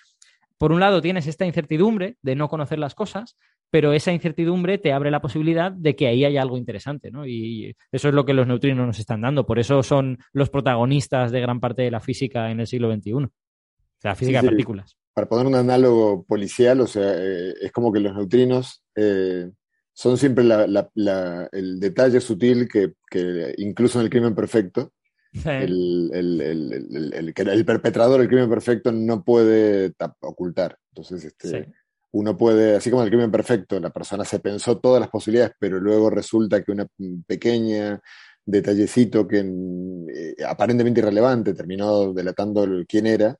por 0.56 0.72
un 0.72 0.80
lado 0.80 1.02
tienes 1.02 1.26
esta 1.26 1.44
incertidumbre 1.44 2.16
de 2.22 2.34
no 2.34 2.48
conocer 2.48 2.78
las 2.78 2.94
cosas, 2.94 3.36
pero 3.70 3.92
esa 3.92 4.10
incertidumbre 4.10 4.78
te 4.78 4.94
abre 4.94 5.10
la 5.10 5.20
posibilidad 5.20 5.70
de 5.70 5.94
que 5.94 6.06
ahí 6.06 6.24
haya 6.24 6.40
algo 6.40 6.56
interesante, 6.56 7.10
¿no? 7.10 7.26
Y 7.26 7.76
eso 7.92 8.08
es 8.08 8.14
lo 8.14 8.24
que 8.24 8.32
los 8.32 8.46
neutrinos 8.46 8.86
nos 8.86 8.98
están 8.98 9.20
dando. 9.20 9.44
Por 9.44 9.58
eso 9.58 9.82
son 9.82 10.18
los 10.32 10.48
protagonistas 10.48 11.30
de 11.30 11.42
gran 11.42 11.60
parte 11.60 11.82
de 11.82 11.90
la 11.90 12.00
física 12.00 12.50
en 12.50 12.60
el 12.60 12.66
siglo 12.66 12.90
XXI. 12.90 13.12
O 13.12 13.30
sea, 14.00 14.14
física 14.14 14.40
de 14.40 14.48
partículas. 14.48 14.96
Para 15.12 15.28
poner 15.28 15.46
un 15.46 15.56
análogo 15.56 16.24
policial, 16.24 16.80
o 16.80 16.86
sea, 16.86 17.12
eh, 17.18 17.52
es 17.60 17.70
como 17.70 17.92
que 17.92 18.00
los 18.00 18.14
neutrinos 18.14 18.82
eh, 18.96 19.50
son 19.98 20.16
siempre 20.16 20.44
el 20.44 21.80
detalle 21.80 22.20
sutil 22.20 22.68
que, 22.68 22.92
incluso 23.56 23.98
en 23.98 24.04
el 24.04 24.10
crimen 24.10 24.32
perfecto, 24.32 24.92
el, 25.44 26.12
el, 26.14 27.64
perpetrador 27.66 28.20
del 28.20 28.28
crimen 28.28 28.48
perfecto 28.48 28.92
no 28.92 29.24
puede 29.24 29.92
ocultar. 30.20 30.78
Entonces, 30.92 31.24
este, 31.24 31.74
uno 32.12 32.36
puede, 32.36 32.76
así 32.76 32.90
como 32.90 33.02
en 33.02 33.06
el 33.06 33.10
crimen 33.10 33.32
perfecto, 33.32 33.80
la 33.80 33.90
persona 33.90 34.24
se 34.24 34.38
pensó 34.38 34.78
todas 34.78 35.00
las 35.00 35.10
posibilidades, 35.10 35.56
pero 35.58 35.80
luego 35.80 36.10
resulta 36.10 36.62
que 36.62 36.70
una 36.70 36.86
pequeña 37.26 38.00
detallecito 38.46 39.26
que 39.26 39.40
eh, 39.40 40.36
aparentemente 40.46 41.00
irrelevante 41.00 41.54
terminó 41.54 42.14
delatando 42.14 42.64
quién 42.86 43.08
era. 43.08 43.36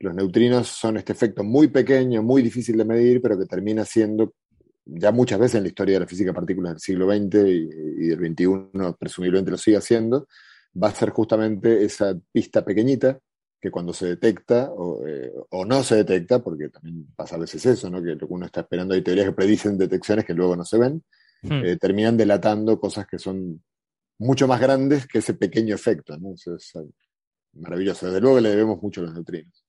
Los 0.00 0.12
neutrinos 0.16 0.66
son 0.66 0.96
este 0.96 1.12
efecto 1.12 1.44
muy 1.44 1.68
pequeño, 1.68 2.20
muy 2.20 2.42
difícil 2.42 2.76
de 2.76 2.84
medir, 2.84 3.22
pero 3.22 3.38
que 3.38 3.46
termina 3.46 3.84
siendo 3.84 4.34
ya 4.84 5.12
muchas 5.12 5.38
veces 5.38 5.56
en 5.56 5.62
la 5.62 5.68
historia 5.68 5.94
de 5.94 6.00
la 6.00 6.06
física 6.06 6.30
de 6.30 6.34
partículas 6.34 6.72
del 6.72 6.80
siglo 6.80 7.06
XX 7.10 7.34
y, 7.46 8.08
del 8.08 8.18
XXI 8.18 8.94
presumiblemente 8.98 9.50
lo 9.50 9.58
sigue 9.58 9.76
haciendo, 9.76 10.26
va 10.80 10.88
a 10.88 10.94
ser 10.94 11.10
justamente 11.10 11.84
esa 11.84 12.16
pista 12.32 12.64
pequeñita 12.64 13.18
que 13.60 13.70
cuando 13.70 13.92
se 13.92 14.06
detecta 14.06 14.70
o, 14.72 15.06
eh, 15.06 15.32
no 15.66 15.82
se 15.82 15.96
detecta, 15.96 16.42
porque 16.42 16.70
también 16.70 17.06
pasa 17.14 17.36
a 17.36 17.38
veces 17.38 17.64
eso, 17.66 17.90
¿no? 17.90 18.02
que 18.02 18.16
uno 18.28 18.46
está 18.46 18.60
esperando, 18.60 18.94
hay 18.94 19.02
teorías 19.02 19.26
que 19.26 19.32
predicen 19.32 19.76
detecciones 19.76 20.24
que 20.24 20.34
luego 20.34 20.56
no 20.56 20.64
se 20.64 20.78
ven, 20.78 21.02
hmm. 21.42 21.52
eh, 21.52 21.76
terminan 21.76 22.16
delatando 22.16 22.80
cosas 22.80 23.06
que 23.06 23.18
son 23.18 23.62
mucho 24.18 24.46
más 24.46 24.60
grandes 24.60 25.06
que 25.06 25.18
ese 25.18 25.34
pequeño 25.34 25.74
efecto. 25.74 26.16
¿no? 26.16 26.34
Eso 26.34 26.54
es 26.54 26.72
maravilloso. 27.54 28.06
Desde 28.06 28.20
luego 28.20 28.40
le 28.40 28.50
debemos 28.50 28.80
mucho 28.80 29.00
a 29.00 29.04
los 29.04 29.14
neutrinos. 29.14 29.64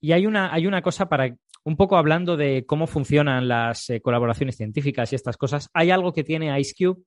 Y 0.00 0.12
hay 0.12 0.26
una, 0.26 0.52
hay 0.52 0.66
una 0.66 0.82
cosa 0.82 1.08
para 1.08 1.34
un 1.64 1.76
poco 1.76 1.96
hablando 1.96 2.36
de 2.36 2.64
cómo 2.66 2.86
funcionan 2.86 3.48
las 3.48 3.90
eh, 3.90 4.00
colaboraciones 4.00 4.56
científicas 4.56 5.12
y 5.12 5.16
estas 5.16 5.36
cosas, 5.36 5.68
hay 5.72 5.90
algo 5.90 6.12
que 6.12 6.24
tiene 6.24 6.58
IceCube 6.58 7.02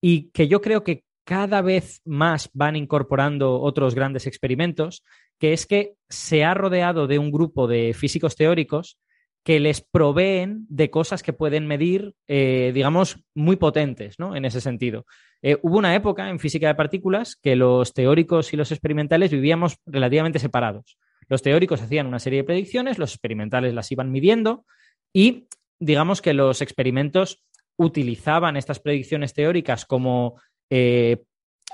y 0.00 0.30
que 0.30 0.46
yo 0.46 0.60
creo 0.60 0.84
que 0.84 1.04
cada 1.24 1.62
vez 1.62 2.02
más 2.04 2.50
van 2.52 2.76
incorporando 2.76 3.60
otros 3.60 3.94
grandes 3.94 4.26
experimentos, 4.26 5.02
que 5.38 5.54
es 5.54 5.66
que 5.66 5.94
se 6.08 6.44
ha 6.44 6.52
rodeado 6.52 7.06
de 7.06 7.18
un 7.18 7.30
grupo 7.30 7.66
de 7.66 7.94
físicos 7.94 8.36
teóricos 8.36 8.98
que 9.42 9.60
les 9.60 9.82
proveen 9.82 10.66
de 10.68 10.90
cosas 10.90 11.22
que 11.22 11.34
pueden 11.34 11.66
medir, 11.66 12.14
eh, 12.28 12.72
digamos, 12.74 13.22
muy 13.34 13.56
potentes, 13.56 14.18
¿no? 14.18 14.34
En 14.34 14.46
ese 14.46 14.60
sentido. 14.60 15.04
Eh, 15.42 15.58
hubo 15.62 15.76
una 15.76 15.94
época 15.94 16.30
en 16.30 16.40
física 16.40 16.66
de 16.66 16.74
partículas 16.74 17.36
que 17.36 17.54
los 17.54 17.92
teóricos 17.92 18.52
y 18.54 18.56
los 18.56 18.72
experimentales 18.72 19.30
vivíamos 19.30 19.76
relativamente 19.84 20.38
separados. 20.38 20.96
Los 21.28 21.42
teóricos 21.42 21.82
hacían 21.82 22.06
una 22.06 22.18
serie 22.18 22.40
de 22.40 22.44
predicciones, 22.44 22.98
los 22.98 23.12
experimentales 23.12 23.74
las 23.74 23.90
iban 23.92 24.10
midiendo 24.10 24.64
y 25.12 25.46
digamos 25.78 26.22
que 26.22 26.34
los 26.34 26.62
experimentos 26.62 27.42
utilizaban 27.76 28.56
estas 28.56 28.80
predicciones 28.80 29.34
teóricas 29.34 29.84
como 29.84 30.40
eh, 30.70 31.24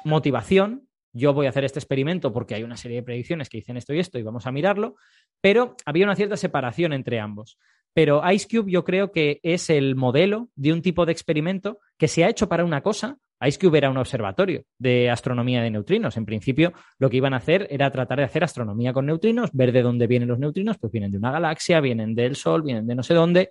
motivación. 0.05 0.89
Yo 1.13 1.35
voy 1.35 1.47
a 1.47 1.51
hacer 1.51 1.65
este 1.65 1.79
experimento 1.79 2.33
porque 2.33 2.55
hay 2.55 2.63
una 2.63 2.77
serie 2.77 2.99
de 2.99 3.03
predicciones 3.03 3.49
que 3.49 3.59
dicen 3.59 3.77
esto 3.77 3.93
y 3.93 3.99
esto 3.99 4.19
y 4.19 4.23
vamos 4.23 4.47
a 4.47 4.53
mirarlo, 4.53 4.97
pero 5.41 5.77
había 5.85 6.05
una 6.05 6.17
cierta 6.17 6.37
separación 6.37 6.93
entre 6.93 7.21
ambos. 7.21 7.59
Pero 7.93 8.23
IceCube 8.31 8.71
yo 8.71 8.85
creo 8.85 9.11
que 9.11 9.41
es 9.43 9.69
el 9.69 9.97
modelo 9.97 10.49
de 10.55 10.73
un 10.73 10.83
tipo 10.83 11.07
de 11.07 11.13
experimento 11.13 11.81
que 11.99 12.09
se 12.09 12.25
ha 12.25 12.29
hecho 12.29 12.49
para 12.49 12.65
una 12.65 12.83
cosa, 12.83 13.19
IceCube 13.41 13.79
era 13.79 13.91
un 13.91 13.97
observatorio 13.97 14.65
de 14.79 15.11
astronomía 15.11 15.63
de 15.63 15.71
neutrinos. 15.71 16.17
En 16.17 16.27
principio, 16.27 16.73
lo 16.99 17.09
que 17.09 17.17
iban 17.17 17.35
a 17.35 17.39
hacer 17.39 17.67
era 17.71 17.91
tratar 17.91 18.19
de 18.19 18.25
hacer 18.25 18.45
astronomía 18.45 18.93
con 18.93 19.07
neutrinos, 19.07 19.51
ver 19.53 19.73
de 19.73 19.83
dónde 19.83 20.07
vienen 20.07 20.29
los 20.29 20.39
neutrinos, 20.39 20.79
pues 20.79 20.93
vienen 20.93 21.11
de 21.11 21.19
una 21.19 21.33
galaxia, 21.33 21.81
vienen 21.81 22.15
del 22.15 22.37
Sol, 22.37 22.63
vienen 22.63 22.87
de 22.87 22.95
no 22.95 23.03
sé 23.03 23.15
dónde, 23.15 23.51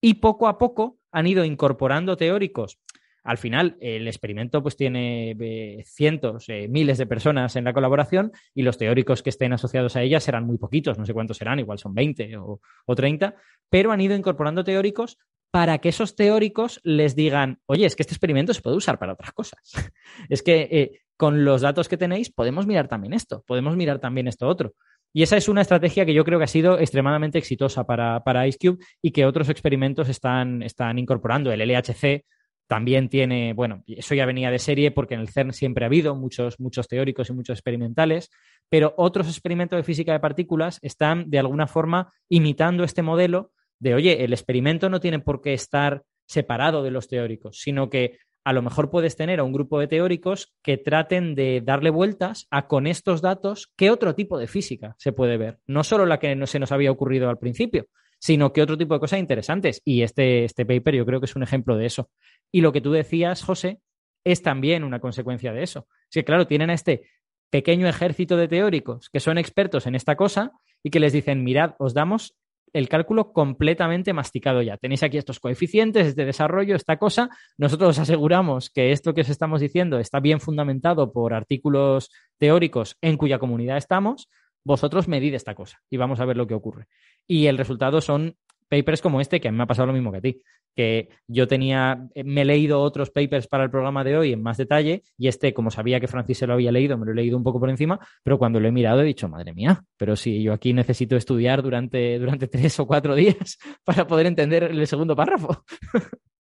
y 0.00 0.14
poco 0.14 0.48
a 0.48 0.58
poco 0.58 0.98
han 1.12 1.26
ido 1.26 1.44
incorporando 1.44 2.16
teóricos. 2.16 2.78
Al 3.22 3.36
final, 3.36 3.76
el 3.80 4.08
experimento 4.08 4.62
pues 4.62 4.76
tiene 4.76 5.36
eh, 5.38 5.84
cientos, 5.84 6.48
eh, 6.48 6.68
miles 6.68 6.96
de 6.96 7.06
personas 7.06 7.54
en 7.54 7.64
la 7.64 7.74
colaboración 7.74 8.32
y 8.54 8.62
los 8.62 8.78
teóricos 8.78 9.22
que 9.22 9.28
estén 9.28 9.52
asociados 9.52 9.94
a 9.96 10.02
ella 10.02 10.20
serán 10.20 10.46
muy 10.46 10.56
poquitos, 10.56 10.98
no 10.98 11.04
sé 11.04 11.12
cuántos 11.12 11.36
serán, 11.36 11.58
igual 11.58 11.78
son 11.78 11.94
20 11.94 12.38
o, 12.38 12.60
o 12.86 12.94
30, 12.94 13.34
pero 13.68 13.92
han 13.92 14.00
ido 14.00 14.16
incorporando 14.16 14.64
teóricos 14.64 15.18
para 15.50 15.78
que 15.78 15.88
esos 15.88 16.14
teóricos 16.14 16.80
les 16.84 17.16
digan, 17.16 17.60
oye, 17.66 17.86
es 17.86 17.96
que 17.96 18.02
este 18.02 18.14
experimento 18.14 18.54
se 18.54 18.62
puede 18.62 18.76
usar 18.76 18.98
para 18.98 19.14
otras 19.14 19.32
cosas. 19.32 19.60
es 20.28 20.42
que 20.42 20.68
eh, 20.70 21.00
con 21.16 21.44
los 21.44 21.62
datos 21.62 21.88
que 21.88 21.96
tenéis 21.96 22.30
podemos 22.30 22.66
mirar 22.66 22.88
también 22.88 23.12
esto, 23.12 23.44
podemos 23.46 23.76
mirar 23.76 23.98
también 23.98 24.28
esto 24.28 24.46
otro. 24.46 24.74
Y 25.12 25.22
esa 25.22 25.36
es 25.36 25.48
una 25.48 25.62
estrategia 25.62 26.06
que 26.06 26.14
yo 26.14 26.24
creo 26.24 26.38
que 26.38 26.44
ha 26.44 26.48
sido 26.48 26.78
extremadamente 26.78 27.38
exitosa 27.38 27.84
para, 27.84 28.22
para 28.22 28.46
IceCube 28.46 28.78
y 29.02 29.10
que 29.10 29.26
otros 29.26 29.48
experimentos 29.48 30.08
están, 30.08 30.62
están 30.62 31.00
incorporando. 31.00 31.50
El 31.50 31.60
LHC 31.66 32.24
también 32.68 33.08
tiene, 33.08 33.52
bueno, 33.52 33.82
eso 33.88 34.14
ya 34.14 34.24
venía 34.26 34.52
de 34.52 34.60
serie 34.60 34.92
porque 34.92 35.14
en 35.14 35.20
el 35.20 35.28
CERN 35.28 35.52
siempre 35.52 35.84
ha 35.84 35.88
habido 35.88 36.14
muchos, 36.14 36.60
muchos 36.60 36.86
teóricos 36.86 37.28
y 37.28 37.32
muchos 37.32 37.58
experimentales, 37.58 38.30
pero 38.68 38.94
otros 38.96 39.26
experimentos 39.26 39.76
de 39.76 39.82
física 39.82 40.12
de 40.12 40.20
partículas 40.20 40.78
están 40.80 41.28
de 41.28 41.40
alguna 41.40 41.66
forma 41.66 42.12
imitando 42.28 42.84
este 42.84 43.02
modelo 43.02 43.50
de, 43.80 43.94
oye, 43.94 44.24
el 44.24 44.32
experimento 44.32 44.88
no 44.88 45.00
tiene 45.00 45.18
por 45.18 45.40
qué 45.40 45.52
estar 45.52 46.02
separado 46.26 46.82
de 46.82 46.92
los 46.92 47.08
teóricos, 47.08 47.58
sino 47.58 47.90
que 47.90 48.18
a 48.44 48.52
lo 48.52 48.62
mejor 48.62 48.90
puedes 48.90 49.16
tener 49.16 49.40
a 49.40 49.44
un 49.44 49.52
grupo 49.52 49.80
de 49.80 49.88
teóricos 49.88 50.54
que 50.62 50.78
traten 50.78 51.34
de 51.34 51.60
darle 51.62 51.90
vueltas 51.90 52.46
a 52.50 52.68
con 52.68 52.86
estos 52.86 53.20
datos 53.20 53.72
qué 53.76 53.90
otro 53.90 54.14
tipo 54.14 54.38
de 54.38 54.46
física 54.46 54.94
se 54.98 55.12
puede 55.12 55.36
ver. 55.36 55.58
No 55.66 55.84
solo 55.84 56.06
la 56.06 56.18
que 56.18 56.34
no 56.36 56.46
se 56.46 56.58
nos 56.58 56.72
había 56.72 56.90
ocurrido 56.90 57.28
al 57.28 57.38
principio, 57.38 57.86
sino 58.18 58.52
que 58.52 58.62
otro 58.62 58.78
tipo 58.78 58.94
de 58.94 59.00
cosas 59.00 59.18
interesantes. 59.18 59.82
Y 59.84 60.02
este, 60.02 60.44
este 60.44 60.64
paper 60.64 60.94
yo 60.94 61.06
creo 61.06 61.20
que 61.20 61.26
es 61.26 61.36
un 61.36 61.42
ejemplo 61.42 61.76
de 61.76 61.86
eso. 61.86 62.10
Y 62.52 62.60
lo 62.60 62.72
que 62.72 62.80
tú 62.80 62.92
decías, 62.92 63.42
José, 63.42 63.80
es 64.24 64.42
también 64.42 64.84
una 64.84 65.00
consecuencia 65.00 65.52
de 65.52 65.62
eso. 65.62 65.86
Es 66.04 66.14
que, 66.14 66.24
claro, 66.24 66.46
tienen 66.46 66.70
a 66.70 66.74
este 66.74 67.08
pequeño 67.50 67.88
ejército 67.88 68.36
de 68.36 68.48
teóricos 68.48 69.10
que 69.10 69.20
son 69.20 69.38
expertos 69.38 69.86
en 69.86 69.94
esta 69.94 70.16
cosa 70.16 70.52
y 70.82 70.90
que 70.90 71.00
les 71.00 71.12
dicen, 71.12 71.42
mirad, 71.42 71.74
os 71.78 71.94
damos 71.94 72.36
el 72.72 72.88
cálculo 72.88 73.32
completamente 73.32 74.12
masticado 74.12 74.62
ya. 74.62 74.76
Tenéis 74.76 75.02
aquí 75.02 75.18
estos 75.18 75.40
coeficientes, 75.40 76.06
este 76.06 76.24
desarrollo, 76.24 76.76
esta 76.76 76.96
cosa. 76.96 77.30
Nosotros 77.58 77.90
os 77.90 77.98
aseguramos 77.98 78.70
que 78.70 78.92
esto 78.92 79.14
que 79.14 79.22
os 79.22 79.28
estamos 79.28 79.60
diciendo 79.60 79.98
está 79.98 80.20
bien 80.20 80.40
fundamentado 80.40 81.12
por 81.12 81.34
artículos 81.34 82.10
teóricos 82.38 82.96
en 83.00 83.16
cuya 83.16 83.38
comunidad 83.38 83.76
estamos. 83.76 84.28
Vosotros 84.64 85.08
medid 85.08 85.34
esta 85.34 85.54
cosa 85.54 85.80
y 85.88 85.96
vamos 85.96 86.20
a 86.20 86.24
ver 86.24 86.36
lo 86.36 86.46
que 86.46 86.54
ocurre. 86.54 86.86
Y 87.26 87.46
el 87.46 87.58
resultado 87.58 88.00
son 88.00 88.36
papers 88.70 89.02
como 89.02 89.20
este, 89.20 89.40
que 89.40 89.48
a 89.48 89.50
mí 89.50 89.58
me 89.58 89.64
ha 89.64 89.66
pasado 89.66 89.86
lo 89.86 89.92
mismo 89.92 90.12
que 90.12 90.18
a 90.18 90.20
ti, 90.20 90.42
que 90.74 91.10
yo 91.26 91.46
tenía, 91.48 92.08
eh, 92.14 92.24
me 92.24 92.42
he 92.42 92.44
leído 92.44 92.80
otros 92.80 93.10
papers 93.10 93.46
para 93.48 93.64
el 93.64 93.70
programa 93.70 94.04
de 94.04 94.16
hoy 94.16 94.32
en 94.32 94.42
más 94.42 94.56
detalle 94.56 95.02
y 95.18 95.28
este, 95.28 95.52
como 95.52 95.70
sabía 95.70 96.00
que 96.00 96.08
Francis 96.08 96.38
se 96.38 96.46
lo 96.46 96.54
había 96.54 96.72
leído, 96.72 96.96
me 96.96 97.04
lo 97.04 97.12
he 97.12 97.14
leído 97.14 97.36
un 97.36 97.42
poco 97.42 97.60
por 97.60 97.68
encima, 97.68 97.98
pero 98.22 98.38
cuando 98.38 98.60
lo 98.60 98.68
he 98.68 98.72
mirado 98.72 99.02
he 99.02 99.04
dicho, 99.04 99.28
madre 99.28 99.52
mía, 99.52 99.84
pero 99.96 100.16
si 100.16 100.42
yo 100.42 100.52
aquí 100.52 100.72
necesito 100.72 101.16
estudiar 101.16 101.62
durante, 101.62 102.18
durante 102.18 102.46
tres 102.48 102.78
o 102.80 102.86
cuatro 102.86 103.14
días 103.14 103.58
para 103.84 104.06
poder 104.06 104.26
entender 104.26 104.64
el 104.64 104.86
segundo 104.86 105.16
párrafo. 105.16 105.64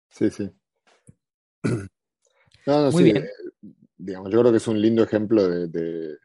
Sí, 0.08 0.30
sí. 0.30 0.50
Muy 2.92 3.04
bien. 3.04 3.18
Eh, 3.18 3.28
digamos, 3.96 4.32
yo 4.32 4.40
creo 4.40 4.50
que 4.50 4.58
es 4.58 4.66
un 4.66 4.80
lindo 4.80 5.02
ejemplo 5.02 5.46
de 5.46 5.68
de 5.68 6.16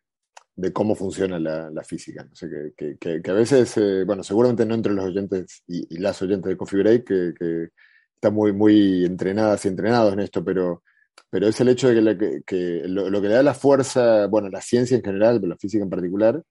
cómo 0.73 0.95
funciona 0.95 1.39
la, 1.39 1.83
física. 1.83 2.23
No 2.23 2.35
sé, 2.35 2.49
que, 2.77 2.97
que, 2.97 3.21
que, 3.21 3.31
a 3.31 3.33
veces, 3.33 3.75
eh, 3.77 4.03
bueno, 4.05 4.23
seguramente 4.23 4.65
no 4.65 4.75
entre 4.75 4.93
los 4.93 5.05
oyentes 5.05 5.63
y, 5.67 5.97
las 5.97 6.21
oyentes 6.21 6.49
de 6.49 6.57
Coffee 6.57 6.79
Break, 6.79 7.05
que, 7.05 7.69
están 8.15 8.33
muy, 8.33 8.53
muy 8.53 9.03
entrenadas 9.05 9.65
y 9.65 9.69
entrenados 9.69 10.13
en 10.13 10.19
esto, 10.19 10.43
pero, 10.43 10.83
pero 11.29 11.47
es 11.47 11.59
el 11.59 11.69
hecho 11.69 11.89
de 11.89 12.43
que, 12.45 12.83
lo, 12.85 13.21
que 13.21 13.27
le 13.27 13.33
da 13.33 13.43
la 13.43 13.55
fuerza, 13.55 14.27
bueno, 14.27 14.49
la 14.49 14.61
ciencia 14.61 14.95
en 14.95 15.03
general, 15.03 15.39
pero 15.39 15.49
la 15.49 15.57
física 15.57 15.83
en 15.83 15.89
particular, 15.89 16.43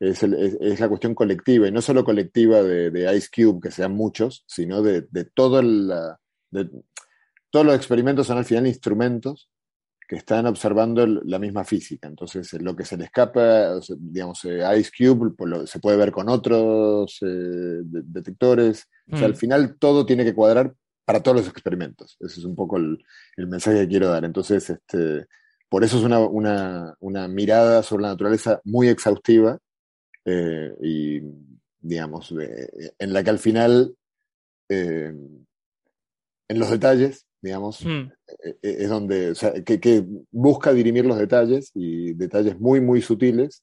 es, 0.00 0.22
es, 0.22 0.80
la 0.80 0.88
cuestión 0.88 1.14
colectiva, 1.14 1.66
y 1.66 1.72
no 1.72 1.80
solo 1.80 2.04
colectiva 2.04 2.62
de, 2.62 3.16
Ice 3.16 3.28
Cube, 3.34 3.60
que 3.62 3.70
sean 3.70 3.94
muchos, 3.94 4.44
sino 4.46 4.82
de, 4.82 5.06
de 5.10 5.24
todo 5.24 5.62
la... 5.62 6.18
De, 6.50 6.68
todos 7.50 7.66
los 7.66 7.76
experimentos 7.76 8.26
son 8.26 8.36
al 8.36 8.44
final 8.44 8.66
instrumentos 8.66 9.48
que 10.06 10.16
están 10.16 10.46
observando 10.46 11.06
la 11.06 11.38
misma 11.38 11.64
física. 11.64 12.08
Entonces, 12.08 12.52
lo 12.54 12.76
que 12.76 12.84
se 12.84 12.96
le 12.96 13.04
escapa, 13.04 13.80
digamos, 13.98 14.44
eh, 14.44 14.62
Ice 14.78 14.90
Cube 14.96 15.30
pues 15.36 15.70
se 15.70 15.80
puede 15.80 15.96
ver 15.96 16.12
con 16.12 16.28
otros 16.28 17.18
eh, 17.22 17.80
detectores. 17.82 18.86
O 19.10 19.16
sea, 19.16 19.26
al 19.26 19.32
mm. 19.32 19.36
final 19.36 19.76
todo 19.78 20.04
tiene 20.04 20.24
que 20.24 20.34
cuadrar 20.34 20.74
para 21.04 21.22
todos 21.22 21.38
los 21.38 21.48
experimentos. 21.48 22.16
Ese 22.20 22.40
es 22.40 22.44
un 22.44 22.54
poco 22.54 22.76
el, 22.76 22.98
mensaje 23.36 23.80
que 23.80 23.88
quiero 23.88 24.08
dar. 24.08 24.24
Entonces, 24.24 24.68
este, 24.68 25.26
por 25.68 25.84
eso 25.84 25.98
es 25.98 26.04
una, 26.04 27.28
mirada 27.28 27.82
sobre 27.82 28.02
la 28.02 28.08
naturaleza 28.10 28.60
muy 28.64 28.88
exhaustiva 28.88 29.58
eh, 30.26 30.74
y, 30.82 31.20
digamos, 31.80 32.34
en 32.98 33.12
la 33.12 33.22
que 33.22 33.30
al 33.30 33.38
final, 33.38 33.96
en 34.68 35.46
los 36.48 36.70
detalles, 36.70 37.26
digamos, 37.44 37.84
mm. 37.84 38.10
e, 38.42 38.56
e, 38.62 38.84
es 38.84 38.88
donde, 38.88 39.30
o 39.30 39.34
sea, 39.34 39.52
que, 39.52 40.04
busca 40.30 40.72
dirimir 40.72 41.04
los 41.04 41.18
detalles 41.18 41.70
y 41.74 42.14
detalles 42.14 42.58
muy, 42.58 42.80
muy 42.80 43.02
sutiles 43.02 43.62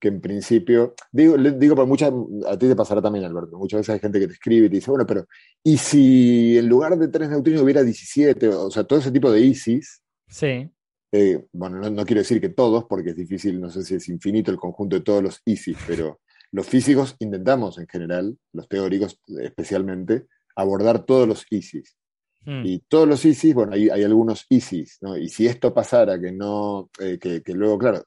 que 0.00 0.08
en 0.08 0.20
principio, 0.20 0.94
digo, 1.12 1.36
digo, 1.36 1.76
por 1.76 1.86
muchas, 1.86 2.12
a 2.48 2.58
ti 2.58 2.66
te 2.66 2.74
pasará 2.74 3.00
también, 3.00 3.24
Alberto, 3.24 3.56
muchas 3.56 3.78
veces 3.78 3.94
hay 3.94 4.00
gente 4.00 4.18
que 4.18 4.26
te 4.26 4.32
escribe 4.32 4.66
y 4.66 4.68
te 4.68 4.74
dice, 4.74 4.90
bueno, 4.90 5.06
pero, 5.06 5.26
¿y 5.62 5.76
si 5.76 6.58
en 6.58 6.68
lugar 6.68 6.98
de 6.98 7.06
tres 7.06 7.30
neutrinos 7.30 7.62
hubiera 7.62 7.84
17? 7.84 8.48
O 8.48 8.68
sea, 8.68 8.82
todo 8.82 8.98
ese 8.98 9.12
tipo 9.12 9.30
de 9.30 9.40
ISIS. 9.40 10.02
Sí. 10.26 10.68
Eh, 11.12 11.46
bueno, 11.52 11.78
no, 11.78 11.88
no, 11.88 12.04
quiero 12.04 12.20
decir 12.20 12.40
que 12.40 12.48
todos, 12.48 12.86
porque 12.86 13.10
es 13.10 13.16
difícil, 13.16 13.60
no 13.60 13.70
sé 13.70 13.84
si 13.84 13.94
es 13.94 14.08
infinito 14.08 14.50
el 14.50 14.56
conjunto 14.56 14.96
de 14.96 15.02
todos 15.02 15.22
los 15.22 15.40
ISIS, 15.44 15.78
pero 15.86 16.18
los 16.50 16.66
físicos 16.66 17.14
intentamos 17.20 17.78
en 17.78 17.86
general, 17.86 18.36
los 18.52 18.68
teóricos 18.68 19.20
especialmente, 19.40 20.26
abordar 20.56 21.06
todos 21.06 21.28
los 21.28 21.46
ISIS. 21.48 21.96
Mm. 22.44 22.62
Y 22.64 22.78
todos 22.88 23.08
los 23.08 23.24
ISIS, 23.24 23.54
bueno, 23.54 23.72
hay, 23.74 23.88
algunos 23.88 24.46
ISIS, 24.48 24.98
¿no? 25.00 25.16
Y 25.16 25.28
si 25.28 25.46
esto 25.46 25.72
pasara, 25.72 26.20
que 26.20 26.32
no, 26.32 26.90
eh, 27.00 27.18
que, 27.18 27.42
que, 27.42 27.54
luego, 27.54 27.78
claro, 27.78 28.04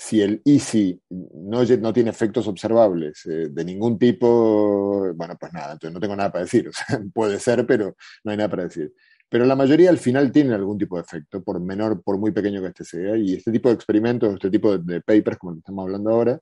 si 0.00 0.22
el 0.22 0.40
ISI 0.44 1.02
no, 1.10 1.92
tiene 1.92 2.10
efectos 2.10 2.46
observables 2.46 3.26
eh, 3.26 3.48
de 3.50 3.64
ningún 3.64 3.98
tipo, 3.98 5.12
bueno, 5.12 5.36
pues 5.38 5.52
nada, 5.52 5.72
entonces 5.72 5.92
no 5.92 5.98
tengo 5.98 6.14
nada 6.14 6.30
para 6.30 6.44
decir. 6.44 6.68
O 6.68 6.72
sea, 6.72 7.00
puede 7.12 7.40
ser, 7.40 7.66
pero 7.66 7.96
no 8.22 8.30
hay 8.30 8.36
nada 8.36 8.48
para 8.48 8.62
decir. 8.64 8.94
Pero 9.28 9.44
la 9.44 9.56
mayoría 9.56 9.90
al 9.90 9.98
final 9.98 10.30
tienen 10.30 10.52
algún 10.52 10.78
tipo 10.78 10.96
de 10.96 11.02
efecto, 11.02 11.42
por 11.42 11.60
menor, 11.60 12.00
por 12.02 12.16
muy 12.16 12.30
pequeño 12.30 12.60
que 12.62 12.68
este 12.68 12.84
sea. 12.84 13.16
Y 13.16 13.34
este 13.34 13.50
tipo 13.50 13.68
de 13.68 13.74
experimentos, 13.74 14.32
este 14.34 14.50
tipo 14.50 14.78
de, 14.78 15.00
papers, 15.00 15.36
como 15.36 15.56
estamos 15.58 15.82
hablando 15.82 16.10
ahora, 16.10 16.40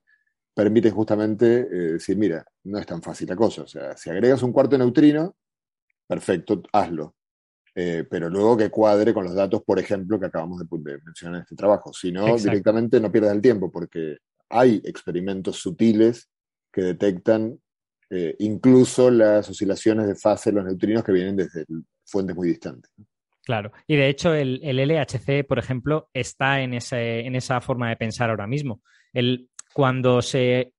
permiten 0.55 0.93
justamente 0.93 1.61
eh, 1.61 1.93
decir, 1.95 2.19
mira, 2.19 2.45
no 2.65 2.79
es 2.79 2.85
tan 2.85 3.01
fácil 3.01 3.27
la 3.29 3.37
cosa. 3.37 3.63
O 3.63 3.67
sea, 3.67 3.97
si 3.97 4.11
agregas 4.11 4.43
un 4.43 4.53
cuarto 4.53 4.77
neutrino, 4.77 5.35
perfecto, 6.07 6.63
hazlo. 6.73 7.16
Eh, 7.79 8.05
pero 8.09 8.31
luego 8.31 8.57
que 8.57 8.71
cuadre 8.71 9.13
con 9.13 9.25
los 9.25 9.35
datos, 9.35 9.63
por 9.63 9.79
ejemplo, 9.79 10.19
que 10.19 10.25
acabamos 10.25 10.59
de, 10.61 10.99
mencionar 11.05 11.37
en 11.37 11.43
este 11.43 11.57
trabajo. 11.57 11.93
Si 11.93 12.11
no, 12.11 12.35
directamente 12.39 12.99
no 12.99 13.13
pierdas 13.13 13.35
el 13.35 13.43
tiempo, 13.43 13.71
porque 13.71 14.17
hay 14.49 14.81
experimentos 14.83 15.57
sutiles 15.57 16.31
que 16.73 16.81
detectan 16.81 17.61
eh, 18.09 18.35
incluso 18.39 19.11
las 19.11 19.51
oscilaciones 19.51 20.07
de 20.07 20.15
fase 20.15 20.51
de 20.51 20.57
los 20.57 20.65
neutrinos 20.65 21.05
que 21.05 21.13
vienen 21.13 21.37
desde 21.37 21.67
fuentes 22.07 22.35
muy 22.35 22.49
distantes. 22.49 22.91
Claro, 23.45 23.73
y 23.87 23.97
de 23.97 24.09
hecho 24.09 24.33
el, 24.33 24.61
LHC, 24.63 25.47
por 25.47 25.59
ejemplo, 25.59 26.09
está 26.15 26.63
en, 26.63 26.73
ese, 26.73 27.27
en 27.27 27.37
esa 27.37 27.61
forma 27.61 27.91
de 27.91 27.97
pensar 27.97 28.31
ahora 28.31 28.47
mismo. 28.47 28.81
El, 29.13 29.51
cuando 29.75 30.23
se 30.23 30.73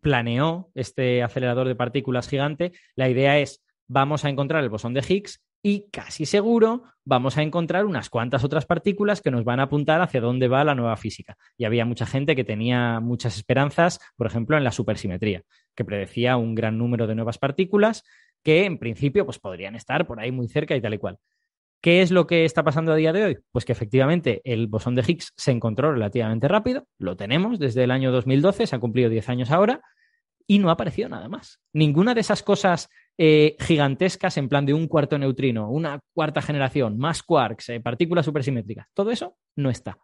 planeó 0.00 0.72
este 0.74 1.22
acelerador 1.22 1.68
de 1.68 1.76
partículas 1.76 2.28
gigante, 2.28 2.72
la 2.96 3.08
idea 3.08 3.38
es 3.38 3.62
vamos 3.86 4.24
a 4.24 4.30
encontrar 4.30 4.64
el 4.64 4.70
bosón 4.70 4.94
de 4.94 5.04
Higgs 5.06 5.43
y 5.66 5.88
casi 5.90 6.26
seguro 6.26 6.82
vamos 7.06 7.38
a 7.38 7.42
encontrar 7.42 7.86
unas 7.86 8.10
cuantas 8.10 8.44
otras 8.44 8.66
partículas 8.66 9.22
que 9.22 9.30
nos 9.30 9.44
van 9.44 9.60
a 9.60 9.62
apuntar 9.62 10.02
hacia 10.02 10.20
dónde 10.20 10.46
va 10.46 10.62
la 10.62 10.74
nueva 10.74 10.98
física. 10.98 11.38
Y 11.56 11.64
había 11.64 11.86
mucha 11.86 12.04
gente 12.04 12.36
que 12.36 12.44
tenía 12.44 13.00
muchas 13.00 13.38
esperanzas, 13.38 13.98
por 14.14 14.26
ejemplo, 14.26 14.58
en 14.58 14.64
la 14.64 14.72
supersimetría, 14.72 15.42
que 15.74 15.86
predecía 15.86 16.36
un 16.36 16.54
gran 16.54 16.76
número 16.76 17.06
de 17.06 17.14
nuevas 17.14 17.38
partículas 17.38 18.04
que 18.42 18.66
en 18.66 18.76
principio 18.76 19.24
pues, 19.24 19.38
podrían 19.38 19.74
estar 19.74 20.06
por 20.06 20.20
ahí 20.20 20.30
muy 20.30 20.48
cerca 20.48 20.76
y 20.76 20.82
tal 20.82 20.92
y 20.92 20.98
cual. 20.98 21.18
¿Qué 21.80 22.02
es 22.02 22.10
lo 22.10 22.26
que 22.26 22.44
está 22.44 22.62
pasando 22.62 22.92
a 22.92 22.96
día 22.96 23.14
de 23.14 23.24
hoy? 23.24 23.38
Pues 23.50 23.64
que 23.64 23.72
efectivamente 23.72 24.42
el 24.44 24.66
bosón 24.66 24.94
de 24.94 25.02
Higgs 25.06 25.32
se 25.34 25.50
encontró 25.50 25.92
relativamente 25.92 26.46
rápido, 26.46 26.86
lo 26.98 27.16
tenemos 27.16 27.58
desde 27.58 27.84
el 27.84 27.90
año 27.90 28.12
2012, 28.12 28.66
se 28.66 28.74
han 28.74 28.82
cumplido 28.82 29.08
10 29.08 29.30
años 29.30 29.50
ahora, 29.50 29.80
y 30.46 30.58
no 30.58 30.68
ha 30.68 30.72
aparecido 30.72 31.08
nada 31.08 31.28
más. 31.28 31.60
Ninguna 31.72 32.14
de 32.14 32.20
esas 32.20 32.42
cosas 32.42 32.90
eh, 33.16 33.56
gigantescas 33.60 34.36
en 34.38 34.48
plan 34.48 34.66
de 34.66 34.74
un 34.74 34.88
cuarto 34.88 35.18
neutrino, 35.18 35.70
una 35.70 36.00
cuarta 36.12 36.42
generación, 36.42 36.98
más 36.98 37.22
quarks, 37.22 37.68
eh, 37.68 37.80
partículas 37.80 38.24
supersimétricas. 38.24 38.88
Todo 38.92 39.10
eso 39.10 39.36
no 39.56 39.70
está. 39.70 39.98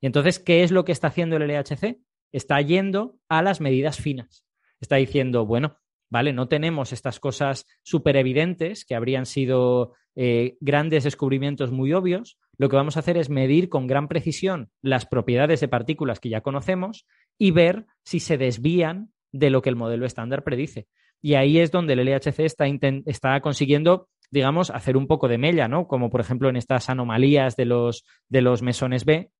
Y 0.00 0.06
entonces, 0.06 0.38
¿qué 0.38 0.62
es 0.62 0.70
lo 0.70 0.84
que 0.84 0.92
está 0.92 1.08
haciendo 1.08 1.36
el 1.36 1.42
LHC? 1.42 1.98
Está 2.32 2.60
yendo 2.60 3.16
a 3.28 3.42
las 3.42 3.60
medidas 3.60 3.98
finas. 3.98 4.44
Está 4.80 4.96
diciendo, 4.96 5.46
bueno, 5.46 5.78
vale, 6.10 6.32
no 6.32 6.48
tenemos 6.48 6.92
estas 6.92 7.20
cosas 7.20 7.66
súper 7.82 8.16
evidentes 8.16 8.84
que 8.84 8.94
habrían 8.94 9.26
sido 9.26 9.94
eh, 10.16 10.56
grandes 10.60 11.04
descubrimientos 11.04 11.70
muy 11.70 11.92
obvios. 11.92 12.38
Lo 12.56 12.68
que 12.68 12.76
vamos 12.76 12.96
a 12.96 13.00
hacer 13.00 13.16
es 13.16 13.30
medir 13.30 13.68
con 13.68 13.86
gran 13.86 14.08
precisión 14.08 14.70
las 14.80 15.06
propiedades 15.06 15.60
de 15.60 15.68
partículas 15.68 16.20
que 16.20 16.28
ya 16.28 16.40
conocemos 16.40 17.06
y 17.36 17.50
ver 17.50 17.86
si 18.04 18.20
se 18.20 18.38
desvían 18.38 19.12
de 19.32 19.50
lo 19.50 19.60
que 19.60 19.70
el 19.70 19.76
modelo 19.76 20.06
estándar 20.06 20.44
predice. 20.44 20.86
Y 21.24 21.36
ahí 21.36 21.58
es 21.58 21.70
donde 21.70 21.94
el 21.94 22.04
LHC 22.04 22.40
está, 22.40 22.66
está 23.06 23.40
consiguiendo, 23.40 24.08
digamos, 24.30 24.68
hacer 24.68 24.94
un 24.94 25.06
poco 25.06 25.26
de 25.26 25.38
mella, 25.38 25.68
¿no? 25.68 25.88
Como 25.88 26.10
por 26.10 26.20
ejemplo 26.20 26.50
en 26.50 26.56
estas 26.56 26.90
anomalías 26.90 27.56
de 27.56 27.64
los, 27.64 28.04
de 28.28 28.42
los 28.42 28.60
mesones 28.60 29.06
B, 29.06 29.30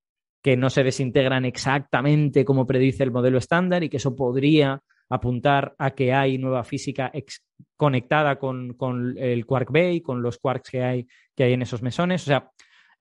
que 0.42 0.56
no 0.56 0.70
se 0.70 0.82
desintegran 0.82 1.44
exactamente 1.44 2.46
como 2.46 2.66
predice 2.66 3.02
el 3.02 3.10
modelo 3.10 3.36
estándar 3.36 3.84
y 3.84 3.90
que 3.90 3.98
eso 3.98 4.16
podría 4.16 4.82
apuntar 5.10 5.74
a 5.76 5.90
que 5.90 6.14
hay 6.14 6.38
nueva 6.38 6.64
física 6.64 7.12
conectada 7.76 8.38
con, 8.38 8.74
el 9.18 9.44
quark 9.44 9.70
B 9.70 9.92
y 9.92 10.00
con 10.00 10.22
los 10.22 10.38
quarks 10.38 10.70
que 10.70 10.82
hay, 10.82 11.06
que 11.36 11.44
hay 11.44 11.52
en 11.52 11.60
esos 11.60 11.82
mesones. 11.82 12.22
O 12.22 12.26
sea, 12.28 12.50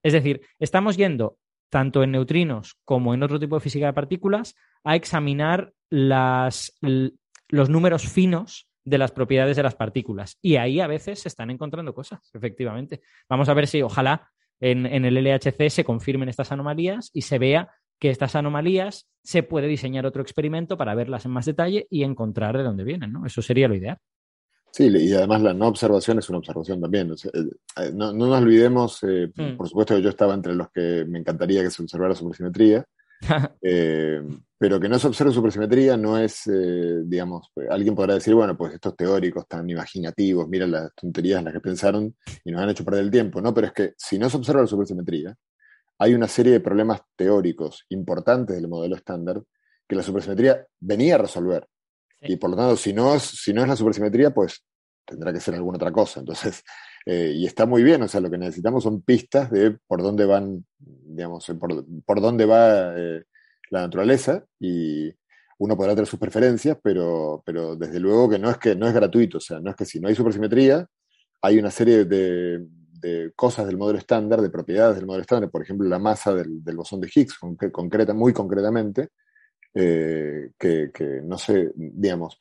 es 0.02 0.12
decir, 0.12 0.42
estamos 0.58 0.98
yendo 0.98 1.38
tanto 1.70 2.02
en 2.02 2.10
neutrinos 2.10 2.76
como 2.84 3.14
en 3.14 3.22
otro 3.22 3.40
tipo 3.40 3.56
de 3.56 3.62
física 3.62 3.86
de 3.86 3.94
partículas 3.94 4.54
a 4.84 4.94
examinar 4.94 5.72
las, 5.88 6.76
los 7.48 7.70
números 7.70 8.06
finos 8.06 8.68
de 8.84 8.98
las 8.98 9.12
propiedades 9.12 9.56
de 9.56 9.62
las 9.62 9.74
partículas. 9.74 10.38
Y 10.42 10.56
ahí 10.56 10.80
a 10.80 10.86
veces 10.86 11.20
se 11.20 11.28
están 11.28 11.50
encontrando 11.50 11.94
cosas, 11.94 12.20
efectivamente. 12.34 13.02
Vamos 13.28 13.48
a 13.48 13.54
ver 13.54 13.66
si 13.66 13.82
ojalá 13.82 14.30
en, 14.60 14.86
el 14.86 15.14
LHC 15.14 15.68
se 15.68 15.84
confirmen 15.84 16.28
estas 16.28 16.52
anomalías 16.52 17.10
y 17.12 17.22
se 17.22 17.38
vea 17.38 17.70
que 17.98 18.10
estas 18.10 18.34
anomalías 18.34 19.08
se 19.22 19.42
puede 19.42 19.66
diseñar 19.66 20.06
otro 20.06 20.22
experimento 20.22 20.76
para 20.76 20.94
verlas 20.94 21.24
en 21.24 21.32
más 21.32 21.46
detalle 21.46 21.86
y 21.90 22.02
encontrar 22.02 22.56
de 22.56 22.64
dónde 22.64 22.84
vienen, 22.84 23.12
¿no? 23.12 23.24
Eso 23.26 23.40
sería 23.40 23.68
lo 23.68 23.74
ideal. 23.74 23.98
Sí, 24.70 24.88
y 24.88 25.14
además 25.14 25.40
la 25.40 25.54
no 25.54 25.68
observación 25.68 26.18
es 26.18 26.28
una 26.28 26.38
observación 26.38 26.80
también. 26.80 27.12
Eh, 27.12 27.40
eh, 27.76 27.90
no, 27.94 28.12
nos 28.12 28.36
olvidemos, 28.36 29.04
eh, 29.04 29.30
mm. 29.32 29.56
por 29.56 29.68
supuesto 29.68 29.94
que 29.94 30.02
yo 30.02 30.08
estaba 30.08 30.34
entre 30.34 30.54
los 30.54 30.68
que 30.70 31.04
me 31.06 31.20
encantaría 31.20 31.62
que 31.62 31.70
se 31.70 31.80
observara 31.80 32.14
supersimetría, 32.14 32.84
Eh, 33.62 34.22
pero 34.58 34.80
que 34.80 34.88
no 34.88 34.98
se 34.98 35.08
observe 35.08 35.32
supersimetría 35.32 35.96
no 35.96 36.16
es, 36.18 36.46
eh, 36.46 37.02
digamos, 37.04 37.50
alguien 37.68 37.94
podrá 37.94 38.14
decir, 38.14 38.34
bueno, 38.34 38.56
pues 38.56 38.74
estos 38.74 38.96
teóricos 38.96 39.46
tan 39.46 39.68
imaginativos, 39.68 40.48
miren 40.48 40.70
las 40.70 40.94
tonterías 40.94 41.40
en 41.40 41.46
las 41.46 41.54
que 41.54 41.60
pensaron 41.60 42.14
y 42.44 42.50
nos 42.50 42.62
han 42.62 42.70
hecho 42.70 42.84
perder 42.84 43.04
el 43.04 43.10
tiempo, 43.10 43.40
¿no? 43.40 43.52
Pero 43.52 43.66
es 43.66 43.72
que 43.72 43.94
si 43.98 44.18
no 44.18 44.30
se 44.30 44.36
observa 44.36 44.62
la 44.62 44.66
supersimetría, 44.66 45.36
hay 45.98 46.14
una 46.14 46.28
serie 46.28 46.52
de 46.52 46.60
problemas 46.60 47.02
teóricos 47.16 47.84
importantes 47.90 48.56
del 48.56 48.68
modelo 48.68 48.96
estándar 48.96 49.42
que 49.86 49.96
la 49.96 50.02
supersimetría 50.02 50.66
venía 50.80 51.16
a 51.16 51.18
resolver. 51.18 51.66
Y 52.20 52.36
por 52.36 52.50
lo 52.50 52.56
tanto, 52.56 52.76
si 52.76 52.92
no, 52.92 53.14
es, 53.14 53.22
si 53.22 53.52
no 53.52 53.62
es 53.62 53.68
la 53.68 53.76
supersimetría, 53.76 54.32
pues 54.32 54.64
tendrá 55.04 55.32
que 55.32 55.40
ser 55.40 55.54
alguna 55.54 55.76
otra 55.76 55.92
cosa. 55.92 56.20
Entonces, 56.20 56.62
eh, 57.06 57.32
y 57.34 57.46
está 57.46 57.66
muy 57.66 57.82
bien, 57.82 58.02
o 58.02 58.08
sea, 58.08 58.20
lo 58.20 58.30
que 58.30 58.38
necesitamos 58.38 58.82
son 58.84 59.02
pistas 59.02 59.50
de 59.50 59.76
por 59.86 60.02
dónde 60.02 60.24
van, 60.24 60.64
digamos, 60.78 61.46
por, 61.60 61.84
por 62.04 62.20
dónde 62.20 62.46
va 62.46 62.98
eh, 62.98 63.24
la 63.70 63.82
naturaleza 63.82 64.44
y 64.58 65.12
uno 65.58 65.76
podrá 65.76 65.92
tener 65.94 66.06
sus 66.06 66.18
preferencias, 66.18 66.78
pero, 66.82 67.42
pero 67.44 67.76
desde 67.76 68.00
luego 68.00 68.30
que 68.30 68.38
no 68.38 68.50
es 68.50 68.58
que 68.58 68.74
no 68.74 68.86
es 68.86 68.94
gratuito, 68.94 69.38
o 69.38 69.40
sea, 69.40 69.60
no 69.60 69.70
es 69.70 69.76
que 69.76 69.84
si 69.84 70.00
no 70.00 70.08
hay 70.08 70.14
supersimetría, 70.14 70.86
hay 71.42 71.58
una 71.58 71.70
serie 71.70 72.06
de, 72.06 72.66
de 73.04 73.32
cosas 73.36 73.66
del 73.66 73.76
modelo 73.76 73.98
estándar, 73.98 74.40
de 74.40 74.48
propiedades 74.48 74.96
del 74.96 75.06
modelo 75.06 75.22
estándar, 75.22 75.50
por 75.50 75.62
ejemplo, 75.62 75.86
la 75.86 75.98
masa 75.98 76.34
del, 76.34 76.64
del 76.64 76.76
bosón 76.76 77.00
de 77.00 77.10
Higgs, 77.14 77.38
concreta, 77.70 78.14
muy 78.14 78.32
concretamente, 78.32 79.10
eh, 79.74 80.52
que, 80.58 80.90
que, 80.92 81.20
no 81.22 81.36
sé, 81.36 81.70
digamos, 81.74 82.38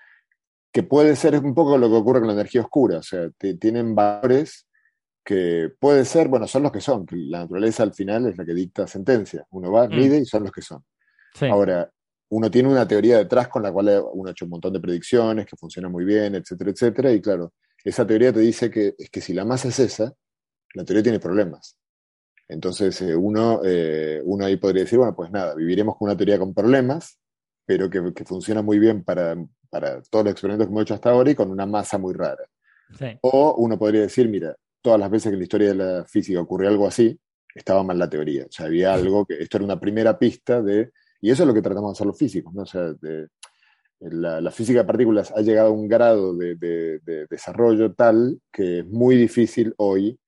que 0.74 0.84
puede 0.84 1.16
ser 1.16 1.38
un 1.38 1.54
poco 1.54 1.78
lo 1.78 1.88
que 1.88 1.96
ocurre 1.96 2.20
con 2.20 2.28
la 2.28 2.34
energía 2.34 2.62
oscura, 2.62 2.98
o 2.98 3.04
sea, 3.04 3.30
tienen 3.60 3.94
valores 3.94 4.68
que 5.24 5.72
puede 5.80 6.04
ser, 6.04 6.28
bueno, 6.28 6.48
son 6.48 6.64
los 6.64 6.72
que 6.72 6.82
son, 6.82 7.06
que 7.06 7.16
la 7.16 7.40
naturaleza 7.40 7.84
al 7.84 7.94
final 7.94 8.26
es 8.26 8.38
la 8.38 8.44
que 8.44 8.56
dicta 8.56 8.88
sentencia, 8.88 9.46
uno 9.52 9.72
va, 9.72 9.88
mm. 9.88 9.92
mide 9.92 10.18
y 10.18 10.26
son 10.26 10.44
los 10.44 10.52
que 10.52 10.62
son. 10.64 10.84
Ahora, 11.42 11.90
uno 12.30 12.50
tiene 12.50 12.70
una 12.70 12.88
teoría 12.88 13.20
detrás 13.20 13.48
con 13.48 13.62
la 13.62 13.72
cual 13.72 14.04
uno 14.14 14.30
ha 14.30 14.32
hecho 14.32 14.46
un 14.46 14.52
montón 14.52 14.74
de 14.74 14.80
predicciones, 14.80 15.46
que 15.46 15.56
funciona 15.56 15.90
muy 15.90 16.06
bien, 16.06 16.34
etcétera, 16.36 16.72
etcétera, 16.72 17.12
y 17.12 17.22
claro, 17.22 17.54
esa 17.84 18.06
teoría 18.08 18.34
te 18.34 18.40
dice 18.40 18.72
que 18.72 18.96
es 18.98 19.10
que 19.12 19.22
si 19.22 19.34
la 19.34 19.46
masa 19.46 19.68
es 19.68 19.80
esa, 19.80 20.12
la 20.74 20.84
teoría 20.84 21.04
tiene 21.04 21.20
problemas. 21.20 21.78
Entonces, 22.48 23.00
eh, 23.02 23.16
uno, 23.16 23.62
eh, 23.64 24.22
uno 24.26 24.46
ahí 24.46 24.58
podría 24.58 24.84
decir, 24.84 24.98
bueno, 24.98 25.16
pues 25.16 25.30
nada, 25.30 25.54
viviremos 25.54 25.96
con 25.98 26.08
una 26.08 26.18
teoría 26.18 26.40
con 26.40 26.54
problemas, 26.54 27.20
pero 27.66 27.90
que, 27.90 28.02
funciona 28.26 28.62
muy 28.62 28.80
bien 28.80 29.04
para, 29.04 29.36
para, 29.74 30.02
todos 30.04 30.26
los 30.26 30.34
experimentos 30.34 30.68
que 30.68 30.72
hemos 30.72 30.84
hecho 30.84 30.94
hasta 30.94 31.10
ahora 31.10 31.32
y 31.32 31.36
con 31.36 31.50
una 31.50 31.66
masa 31.66 31.98
muy 31.98 32.14
rara. 32.14 32.46
O 33.22 33.56
uno 33.58 33.78
podría 33.80 34.02
decir, 34.02 34.30
mira, 34.30 34.56
todas 34.84 35.00
las 35.00 35.10
veces 35.10 35.32
que 35.32 35.34
en 35.34 35.40
la 35.40 35.44
historia 35.44 35.68
de 35.70 35.76
la 35.76 36.06
física 36.06 36.40
ocurrió 36.40 36.70
algo 36.70 36.86
así, 36.86 37.20
estaba 37.56 37.84
mal 37.84 37.98
la 37.98 38.08
teoría. 38.08 38.46
O 38.46 38.52
sea, 38.52 38.68
había 38.68 38.94
algo 38.94 39.26
que, 39.26 39.42
esto 39.42 39.58
era 39.58 39.66
una 39.66 39.80
primera 39.80 40.20
pista 40.20 40.62
de, 40.62 40.92
y 41.22 41.32
eso 41.32 41.42
es 41.42 41.48
lo 41.48 41.56
que 41.56 41.64
tratamos 41.64 41.90
de 41.90 41.94
hacer 41.94 42.06
los 42.06 42.18
físicos, 42.18 42.54
¿no? 42.54 42.62
O 42.62 42.66
sea, 42.68 42.94
la, 44.00 44.52
física 44.52 44.80
de 44.80 44.86
partículas 44.86 45.32
ha 45.36 45.42
llegado 45.42 45.70
a 45.70 45.72
un 45.72 45.88
grado 45.88 46.36
de, 46.36 46.56
de, 46.56 47.26
desarrollo 47.28 47.94
tal 47.94 48.40
que 48.52 48.80
es 48.80 48.86
muy 48.86 49.16
difícil 49.16 49.74
hoy 49.78 50.20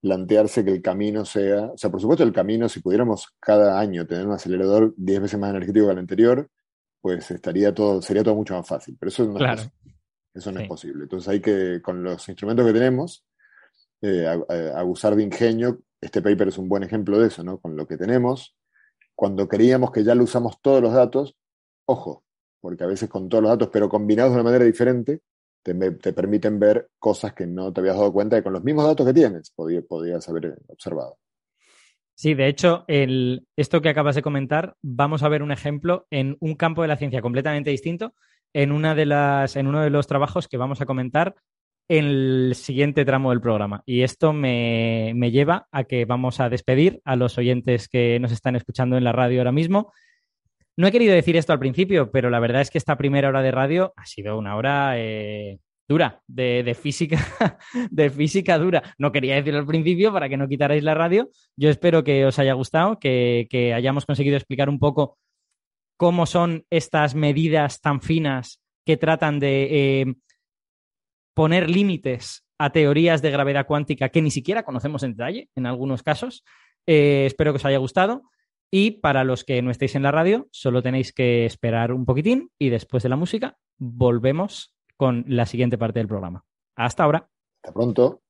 plantearse 0.00 0.64
que 0.64 0.70
el 0.70 0.82
camino 0.82 1.24
sea, 1.24 1.66
o 1.66 1.78
sea, 1.78 1.90
por 1.90 2.00
supuesto 2.00 2.22
el 2.22 2.32
camino, 2.32 2.68
si 2.68 2.80
pudiéramos 2.80 3.26
cada 3.40 3.80
año 3.80 4.06
tener 4.06 4.26
un 4.26 4.34
acelerador 4.34 4.94
10 4.96 5.22
veces 5.22 5.40
más 5.40 5.50
energético 5.50 5.86
que 5.86 5.92
el 5.92 5.98
anterior, 5.98 6.48
pues 7.04 7.30
estaría 7.30 7.74
todo, 7.74 8.00
sería 8.00 8.24
todo 8.24 8.34
mucho 8.34 8.54
más 8.54 8.66
fácil, 8.66 8.96
pero 8.98 9.10
eso 9.10 9.26
no, 9.26 9.52
es, 9.52 9.70
eso 10.32 10.50
no 10.50 10.60
es 10.60 10.66
posible. 10.66 11.02
Entonces 11.02 11.28
hay 11.28 11.38
que, 11.38 11.82
con 11.82 12.02
los 12.02 12.26
instrumentos 12.30 12.64
que 12.64 12.72
tenemos, 12.72 13.26
eh, 14.00 14.26
abusar 14.74 15.14
de 15.14 15.22
ingenio. 15.22 15.82
Este 16.00 16.22
paper 16.22 16.48
es 16.48 16.56
un 16.56 16.66
buen 16.66 16.82
ejemplo 16.82 17.18
de 17.18 17.26
eso, 17.26 17.44
¿no? 17.44 17.58
Con 17.58 17.76
lo 17.76 17.86
que 17.86 17.98
tenemos, 17.98 18.56
cuando 19.14 19.46
creíamos 19.46 19.92
que 19.92 20.02
ya 20.02 20.14
lo 20.14 20.24
usamos 20.24 20.62
todos 20.62 20.80
los 20.80 20.94
datos, 20.94 21.36
ojo, 21.84 22.24
porque 22.62 22.84
a 22.84 22.86
veces 22.86 23.10
con 23.10 23.28
todos 23.28 23.42
los 23.42 23.50
datos, 23.50 23.68
pero 23.70 23.90
combinados 23.90 24.32
de 24.32 24.36
una 24.36 24.44
manera 24.44 24.64
diferente, 24.64 25.20
te, 25.62 25.74
permiten 26.14 26.58
ver 26.58 26.88
cosas 26.98 27.34
que 27.34 27.46
no 27.46 27.70
te 27.70 27.82
habías 27.82 27.96
dado 27.96 28.14
cuenta 28.14 28.38
y 28.38 28.42
con 28.42 28.54
los 28.54 28.64
mismos 28.64 28.86
datos 28.86 29.06
que 29.06 29.12
tienes 29.12 29.50
podías 29.50 30.26
haber 30.30 30.56
observado. 30.68 31.18
Sí, 32.14 32.34
de 32.34 32.46
hecho, 32.46 32.84
esto 32.86 33.82
que 33.82 33.88
acabas 33.88 34.14
de 34.14 34.22
comentar, 34.22 34.76
vamos 34.82 35.22
a 35.22 35.28
ver 35.28 35.42
un 35.42 35.50
ejemplo 35.50 36.06
en 36.10 36.36
un 36.40 36.54
campo 36.54 36.82
de 36.82 36.88
la 36.88 36.96
ciencia 36.96 37.20
completamente 37.20 37.70
distinto, 37.70 38.14
en, 38.52 38.70
una 38.70 38.94
de 38.94 39.06
las, 39.06 39.56
en 39.56 39.66
uno 39.66 39.82
de 39.82 39.90
los 39.90 40.06
trabajos 40.06 40.46
que 40.46 40.56
vamos 40.56 40.80
a 40.80 40.86
comentar 40.86 41.34
en 41.88 42.04
el 42.04 42.52
siguiente 42.54 43.04
tramo 43.04 43.30
del 43.30 43.40
programa. 43.40 43.82
Y 43.84 44.02
esto 44.02 44.32
me, 44.32 45.12
me, 45.16 45.32
lleva 45.32 45.66
a 45.72 45.84
que 45.84 46.04
vamos 46.04 46.40
a 46.40 46.48
despedir 46.48 47.00
a 47.04 47.16
los 47.16 47.36
oyentes 47.36 47.88
que 47.88 48.18
nos 48.20 48.32
están 48.32 48.56
escuchando 48.56 48.96
en 48.96 49.04
la 49.04 49.12
radio 49.12 49.40
ahora 49.40 49.52
mismo 49.52 49.92
no 50.76 50.88
he 50.88 50.92
querido 50.92 51.14
decir 51.14 51.36
esto 51.36 51.52
al 51.52 51.60
principio, 51.60 52.10
pero 52.10 52.30
la 52.30 52.40
verdad 52.40 52.60
es 52.60 52.70
que 52.70 52.78
esta 52.78 52.96
primera 52.96 53.28
hora 53.28 53.42
de 53.42 53.52
radio 53.52 53.92
ha 53.96 54.06
sido 54.06 54.36
una 54.36 54.56
hora 54.56 54.98
eh, 54.98 55.60
dura, 55.88 56.22
de, 56.26 56.76
física, 56.80 57.18
de 57.90 58.10
física 58.10 58.58
dura. 58.58 58.82
No 58.98 59.12
quería 59.12 59.36
decirlo 59.36 59.60
al 59.60 59.66
principio 59.66 60.12
para 60.12 60.28
que 60.28 60.36
no 60.36 60.48
quitarais 60.48 60.82
la 60.82 60.94
radio. 60.94 61.30
Yo 61.56 61.70
espero 61.70 62.04
que 62.04 62.24
os 62.26 62.38
haya 62.38 62.54
gustado, 62.54 62.98
que, 62.98 63.72
hayamos 63.74 64.06
conseguido 64.06 64.36
explicar 64.36 64.68
un 64.68 64.78
poco 64.78 65.18
cómo 65.96 66.26
son 66.26 66.64
estas 66.70 67.14
medidas 67.14 67.80
tan 67.80 68.00
finas 68.00 68.60
que 68.84 68.96
tratan 68.96 69.38
de 69.38 69.68
eh, 69.70 70.14
poner 71.34 71.70
límites 71.70 72.44
a 72.58 72.70
teorías 72.70 73.22
de 73.22 73.30
gravedad 73.30 73.66
cuántica 73.66 74.08
que 74.08 74.22
ni 74.22 74.30
siquiera 74.30 74.64
conocemos 74.64 75.02
en 75.02 75.12
detalle 75.12 75.48
en 75.54 75.66
algunos 75.66 76.02
casos. 76.02 76.44
Eh, 76.86 77.24
espero 77.26 77.52
que 77.52 77.56
os 77.56 77.64
haya 77.64 77.78
gustado. 77.78 78.22
Y 78.70 78.92
para 78.92 79.22
los 79.22 79.44
que 79.44 79.62
no 79.62 79.70
estéis 79.70 79.94
en 79.94 80.02
la 80.02 80.10
radio, 80.10 80.48
solo 80.50 80.82
tenéis 80.82 81.12
que 81.12 81.46
esperar 81.46 81.92
un 81.92 82.04
poquitín 82.04 82.50
y 82.58 82.70
después 82.70 83.04
de 83.04 83.08
la 83.08 83.16
música 83.16 83.56
volvemos 83.78 84.73
con 85.04 85.22
la 85.28 85.44
siguiente 85.44 85.76
parte 85.76 85.98
del 85.98 86.08
programa. 86.08 86.42
Hasta 86.76 87.02
ahora. 87.04 87.28
Hasta 87.62 87.74
pronto. 87.74 88.20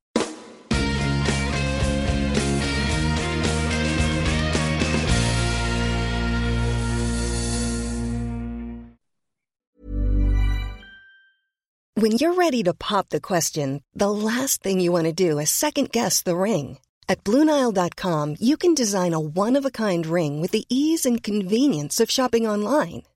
When 11.97 12.18
you're 12.18 12.35
ready 12.35 12.64
to 12.64 12.75
pop 12.75 13.11
the 13.11 13.20
question, 13.20 13.81
the 13.95 14.11
last 14.11 14.64
thing 14.64 14.81
you 14.81 14.91
want 14.91 15.05
to 15.05 15.12
do 15.12 15.39
is 15.39 15.51
second 15.51 15.93
guess 15.93 16.22
the 16.22 16.37
ring. 16.37 16.79
At 17.09 17.22
Bluenile.com, 17.22 18.37
you 18.41 18.57
can 18.57 18.75
design 18.75 19.14
a 19.14 19.20
one 19.20 19.55
of 19.55 19.64
a 19.64 19.70
kind 19.70 20.05
ring 20.07 20.41
with 20.41 20.51
the 20.51 20.64
ease 20.68 21.07
and 21.07 21.22
convenience 21.22 22.01
of 22.01 22.11
shopping 22.11 22.49
online. 22.49 23.05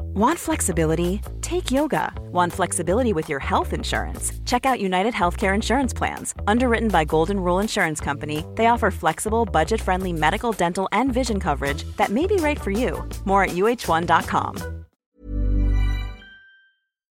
Want 0.00 0.38
flexibility? 0.38 1.20
Take 1.40 1.70
yoga. 1.70 2.12
Want 2.32 2.52
flexibility 2.52 3.12
with 3.12 3.28
your 3.28 3.40
health 3.40 3.72
insurance? 3.72 4.32
Check 4.44 4.66
out 4.66 4.80
United 4.80 5.14
Healthcare 5.14 5.54
Insurance 5.54 5.92
Plans. 5.94 6.34
Underwritten 6.46 6.88
by 6.88 7.04
Golden 7.04 7.40
Rule 7.40 7.60
Insurance 7.60 8.00
Company, 8.00 8.44
they 8.56 8.66
offer 8.66 8.90
flexible, 8.90 9.44
budget 9.44 9.80
friendly 9.80 10.12
medical, 10.12 10.52
dental, 10.52 10.88
and 10.92 11.12
vision 11.12 11.40
coverage 11.40 11.84
that 11.96 12.10
may 12.10 12.26
be 12.26 12.36
right 12.36 12.60
for 12.60 12.70
you. 12.70 13.02
More 13.24 13.42
at 13.44 13.50
uh1.com. 13.50 14.78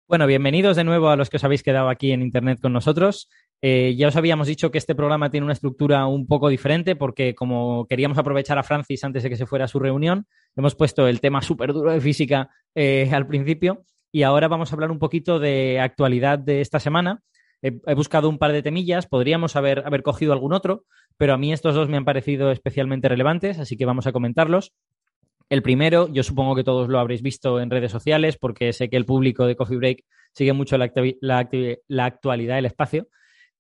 Bueno, 0.09 0.27
bienvenidos 0.27 0.75
de 0.75 0.85
nuevo 0.85 1.11
a 1.11 1.17
los 1.17 1.29
que 1.29 1.37
os 1.37 1.45
habéis 1.45 1.63
quedado 1.63 1.91
aquí 1.91 2.13
en 2.13 2.23
Internet 2.23 2.61
con 2.63 2.73
nosotros. 2.73 3.29
Eh, 3.61 3.95
ya 3.99 4.09
os 4.09 4.17
habíamos 4.17 4.47
dicho 4.47 4.71
que 4.71 4.79
este 4.79 4.95
programa 4.95 5.31
tiene 5.31 5.45
una 5.45 5.53
estructura 5.53 6.07
un 6.07 6.27
poco 6.27 6.49
diferente 6.49 6.97
porque 6.97 7.35
como 7.35 7.87
queríamos 7.87 8.17
aprovechar 8.17 8.57
a 8.57 8.63
Francis 8.63 9.05
antes 9.05 9.23
de 9.23 9.29
que 9.29 9.37
se 9.37 9.45
fuera 9.45 9.67
a 9.67 9.69
su 9.69 9.81
reunión, 9.81 10.27
hemos 10.59 10.75
puesto 10.75 11.07
el 11.07 11.21
tema 11.21 11.41
súper 11.41 11.73
duro 11.73 11.93
de 11.93 12.01
física 12.01 12.51
eh, 12.75 13.09
al 13.13 13.27
principio 13.27 13.85
y 14.11 14.25
ahora 14.25 14.49
vamos 14.49 14.71
a 14.71 14.75
hablar 14.75 14.91
un 14.91 14.99
poquito 14.99 15.39
de 15.39 15.79
actualidad 15.81 16.39
de 16.39 16.61
esta 16.61 16.81
semana. 16.81 17.23
He, 17.63 17.95
buscado 17.95 18.29
un 18.29 18.39
par 18.39 18.53
de 18.53 18.63
temillas, 18.63 19.07
podríamos 19.07 19.55
haber, 19.57 19.85
haber 19.87 20.03
cogido 20.03 20.33
algún 20.33 20.53
otro, 20.53 20.85
pero 21.17 21.33
a 21.33 21.39
mí 21.39 21.53
estos 21.53 21.75
dos 21.75 21.89
me 21.89 21.97
han 21.97 22.05
parecido 22.05 22.51
especialmente 22.51 23.09
relevantes, 23.09 23.59
así 23.59 23.77
que 23.77 23.85
vamos 23.85 24.07
a 24.07 24.13
comentarlos. 24.13 24.73
El 25.49 25.63
primero, 25.63 26.09
yo 26.13 26.23
supongo 26.23 26.57
que 26.57 26.65
todos 26.65 26.89
lo 26.89 26.99
habréis 26.99 27.23
visto 27.23 27.61
en 27.61 27.71
redes 27.71 27.93
sociales 27.93 28.37
porque 28.37 28.73
sé 28.73 28.89
que 28.89 28.97
el 28.97 29.07
público 29.07 29.47
de 29.47 29.57
Coffee 29.57 29.79
Break 29.79 30.05
sigue 30.33 30.53
mucho 30.53 30.77
la, 30.77 30.91
actualidad 32.05 32.57
del 32.57 32.67
espacio 32.67 33.09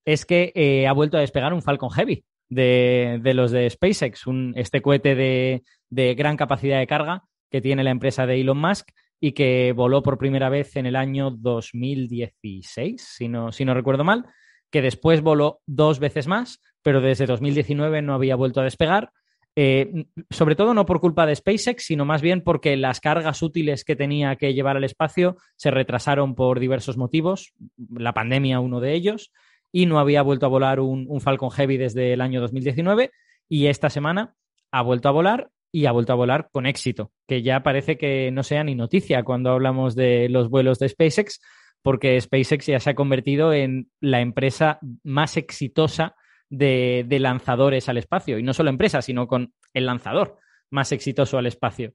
es 0.05 0.24
que 0.24 0.53
eh, 0.55 0.86
ha 0.86 0.92
vuelto 0.92 1.16
a 1.16 1.20
despegar 1.20 1.53
un 1.53 1.62
Falcon 1.62 1.90
Heavy 1.90 2.24
de, 2.49 3.32
los 3.34 3.51
de 3.51 3.68
SpaceX, 3.68 4.26
un, 4.26 4.53
este 4.57 4.80
cohete 4.80 5.14
de, 5.14 5.62
gran 5.91 6.36
capacidad 6.36 6.78
de 6.78 6.86
carga 6.86 7.24
que 7.51 7.61
tiene 7.61 7.84
la 7.84 7.91
empresa 7.91 8.26
de 8.26 8.41
Elon 8.41 8.59
Musk 8.59 8.91
y 9.20 9.32
que 9.32 9.72
voló 9.72 10.03
por 10.03 10.18
primera 10.18 10.49
vez 10.49 10.76
en 10.76 10.86
el 10.86 10.97
año 10.97 11.30
2016, 11.30 13.03
si 13.03 13.28
no, 13.28 13.53
si 13.53 13.64
no 13.64 13.74
recuerdo 13.74 14.05
mal, 14.05 14.26
que 14.70 14.82
después 14.82 15.22
voló 15.22 15.61
dos 15.66 15.99
veces 15.99 16.26
más, 16.26 16.61
pero 16.82 17.01
desde 17.01 17.26
2019 17.26 18.03
no 18.03 18.14
había 18.14 18.36
vuelto 18.36 18.61
a 18.61 18.64
despegar. 18.64 19.11
Eh, 19.57 20.07
sobre 20.30 20.55
todo 20.55 20.72
no 20.72 20.86
por 20.86 21.01
culpa 21.01 21.26
de 21.26 21.34
SpaceX, 21.34 21.84
sino 21.84 22.05
más 22.05 22.22
bien 22.22 22.43
porque 22.43 22.76
las 22.76 23.01
cargas 23.01 23.43
útiles 23.43 23.84
que 23.84 23.97
tenía 23.97 24.36
que 24.36 24.55
llevar 24.55 24.76
al 24.76 24.84
espacio 24.84 25.36
se 25.57 25.72
retrasaron 25.72 26.36
por 26.36 26.61
diversos 26.61 26.97
motivos, 26.97 27.55
la 27.93 28.14
pandemia 28.14 28.61
uno 28.61 28.78
de 28.78 28.95
ellos, 28.95 29.32
y 29.72 29.86
no 29.86 29.99
había 29.99 30.22
vuelto 30.22 30.47
a 30.47 30.51
volar 30.51 30.78
un, 30.78 31.07
un 31.09 31.20
Falcon 31.20 31.51
Heavy 31.51 31.76
desde 31.76 32.12
el 32.12 32.20
año 32.20 32.41
2019 32.41 33.11
y 33.49 33.66
esta 33.66 33.91
semana 33.91 34.34
ha 34.70 34.82
vuelto 34.82 35.09
a 35.09 35.12
volar 35.12 35.51
y 35.73 35.87
ha 35.87 35.93
vuelto 35.93 36.12
a 36.12 36.16
volar 36.16 36.49
con 36.51 36.66
éxito, 36.66 37.12
que 37.27 37.43
ya 37.43 37.62
parece 37.62 37.99
que 37.99 38.31
no 38.31 38.43
sea 38.43 38.64
ni 38.64 38.75
noticia 38.75 39.23
cuando 39.23 39.51
hablamos 39.51 39.95
de 39.95 40.29
los 40.29 40.49
vuelos 40.49 40.79
de 40.79 40.89
SpaceX, 40.89 41.41
porque 41.83 42.21
SpaceX 42.21 42.66
ya 42.66 42.81
se 42.81 42.91
ha 42.91 42.95
convertido 42.95 43.53
en 43.53 43.91
la 44.01 44.21
empresa 44.21 44.79
más 45.05 45.37
exitosa 45.37 46.14
de, 46.51 47.07
lanzadores 47.21 47.89
al 47.89 47.99
espacio. 47.99 48.39
Y 48.39 48.43
no 48.43 48.53
solo 48.53 48.71
empresa, 48.71 49.03
sino 49.03 49.27
con 49.27 49.53
el 49.75 49.87
lanzador 49.87 50.39
más 50.71 50.93
exitoso 50.93 51.39
al 51.39 51.47
espacio. 51.47 51.95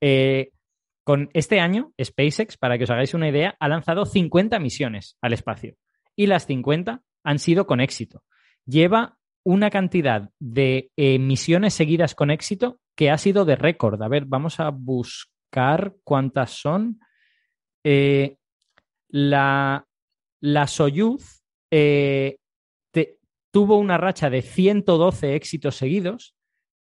Eh, 0.00 0.50
con 1.04 1.30
este 1.32 1.60
año, 1.60 1.92
SpaceX, 2.02 2.56
para 2.56 2.78
que 2.78 2.84
os 2.84 2.90
hagáis 2.90 3.14
una 3.14 3.28
idea, 3.28 3.56
ha 3.58 3.68
lanzado 3.68 4.06
50 4.06 4.58
misiones 4.58 5.16
al 5.20 5.32
espacio. 5.32 5.76
Y 6.16 6.26
las 6.26 6.46
50 6.46 7.02
han 7.24 7.38
sido 7.38 7.66
con 7.66 7.80
éxito. 7.80 8.22
Lleva 8.66 9.16
una 9.42 9.70
cantidad 9.70 10.30
de 10.38 10.90
eh, 10.96 11.18
misiones 11.18 11.74
seguidas 11.74 12.14
con 12.14 12.30
éxito 12.30 12.78
que 13.00 13.10
ha 13.10 13.16
sido 13.16 13.46
de 13.46 13.56
récord. 13.56 14.02
A 14.02 14.08
ver, 14.08 14.26
vamos 14.26 14.60
a 14.60 14.68
buscar 14.68 15.94
cuántas 16.04 16.50
son. 16.50 17.00
Eh, 17.82 18.36
la, 19.08 19.86
la 20.42 20.66
Soyuz 20.66 21.42
eh, 21.70 22.36
tuvo 23.50 23.78
una 23.78 23.96
racha 23.96 24.28
de 24.28 24.42
112 24.42 25.34
éxitos 25.34 25.76
seguidos, 25.76 26.34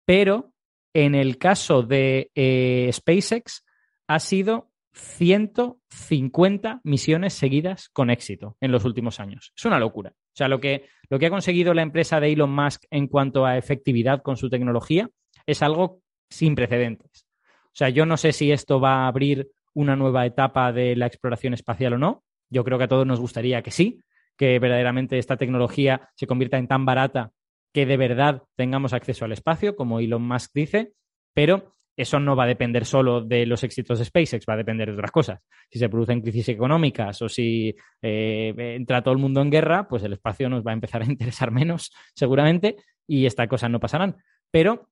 pero 0.05 0.53
en 0.91 1.13
el 1.13 1.38
caso 1.38 1.84
de 1.84 2.32
eh, 2.34 2.89
SpaceX 2.91 3.63
ha 4.07 4.20
sido 4.20 4.72
150 4.93 6.82
misiones 6.84 7.36
seguidas 7.36 7.89
con 7.89 8.09
éxito 8.09 8.57
en 8.59 8.72
los 8.72 8.86
últimos 8.86 9.20
años. 9.20 9.53
Es 9.55 9.65
una 9.65 9.78
locura. 9.78 10.13
O 10.15 10.36
sea, 10.36 10.47
lo 10.47 10.59
que, 10.59 10.89
lo 11.11 11.20
que 11.20 11.28
ha 11.28 11.30
conseguido 11.30 11.76
la 11.76 11.84
empresa 11.84 12.20
de 12.20 12.32
Elon 12.32 12.49
Musk 12.49 12.86
en 12.89 13.05
cuanto 13.05 13.45
a 13.45 13.55
efectividad 13.55 14.24
con 14.24 14.36
su 14.36 14.49
tecnología 14.49 15.11
es 15.45 15.61
algo 15.61 16.01
sin 16.30 16.56
precedentes. 16.56 17.26
O 17.44 17.78
sea, 17.78 17.90
yo 17.90 18.06
no 18.06 18.18
sé 18.18 18.32
si 18.32 18.52
esto 18.52 18.80
va 18.80 19.06
a 19.06 19.08
abrir 19.08 19.50
una 19.74 19.96
nueva 19.96 20.26
etapa 20.26 20.72
de 20.72 20.96
la 20.96 21.06
exploración 21.06 21.54
espacial 21.54 21.94
o 21.94 21.98
no. 21.98 22.24
Yo 22.50 22.64
creo 22.64 22.78
que 22.78 22.86
a 22.86 22.88
todos 22.88 23.06
nos 23.06 23.20
gustaría 23.20 23.62
que 23.62 23.72
sí, 23.72 24.02
que 24.36 24.58
verdaderamente 24.60 25.18
esta 25.18 25.38
tecnología 25.38 26.10
se 26.16 26.28
convierta 26.28 26.58
en 26.58 26.68
tan 26.68 26.86
barata 26.86 27.32
que 27.74 27.86
de 27.86 27.98
verdad 27.98 28.44
tengamos 28.56 28.94
acceso 28.94 29.26
al 29.26 29.34
espacio, 29.34 29.76
como 29.76 30.00
Elon 30.00 30.28
Musk 30.28 30.52
dice, 30.54 30.94
pero 31.34 31.76
eso 31.96 32.20
no 32.20 32.36
va 32.36 32.44
a 32.44 32.48
depender 32.48 32.86
solo 32.86 33.22
de 33.22 33.46
los 33.46 33.64
éxitos 33.64 34.00
de 34.00 34.06
SpaceX, 34.06 34.46
va 34.48 34.54
a 34.54 34.58
depender 34.58 34.88
de 34.88 34.94
otras 34.94 35.12
cosas. 35.12 35.40
Si 35.70 35.80
se 35.80 35.90
producen 35.90 36.22
crisis 36.22 36.50
económicas 36.50 37.22
o 37.24 37.30
si 37.30 37.76
eh, 38.02 38.54
entra 38.58 39.02
todo 39.02 39.14
el 39.14 39.20
mundo 39.20 39.42
en 39.42 39.50
guerra, 39.50 39.88
pues 39.88 40.04
el 40.04 40.14
espacio 40.14 40.48
nos 40.48 40.66
va 40.66 40.72
a 40.72 40.76
empezar 40.76 41.02
a 41.02 41.06
interesar 41.12 41.52
menos, 41.52 41.92
seguramente, 42.16 42.78
y 43.08 43.26
estas 43.26 43.48
cosas 43.48 43.72
no 43.72 43.80
pasarán. 43.80 44.16
Pero 44.52 44.90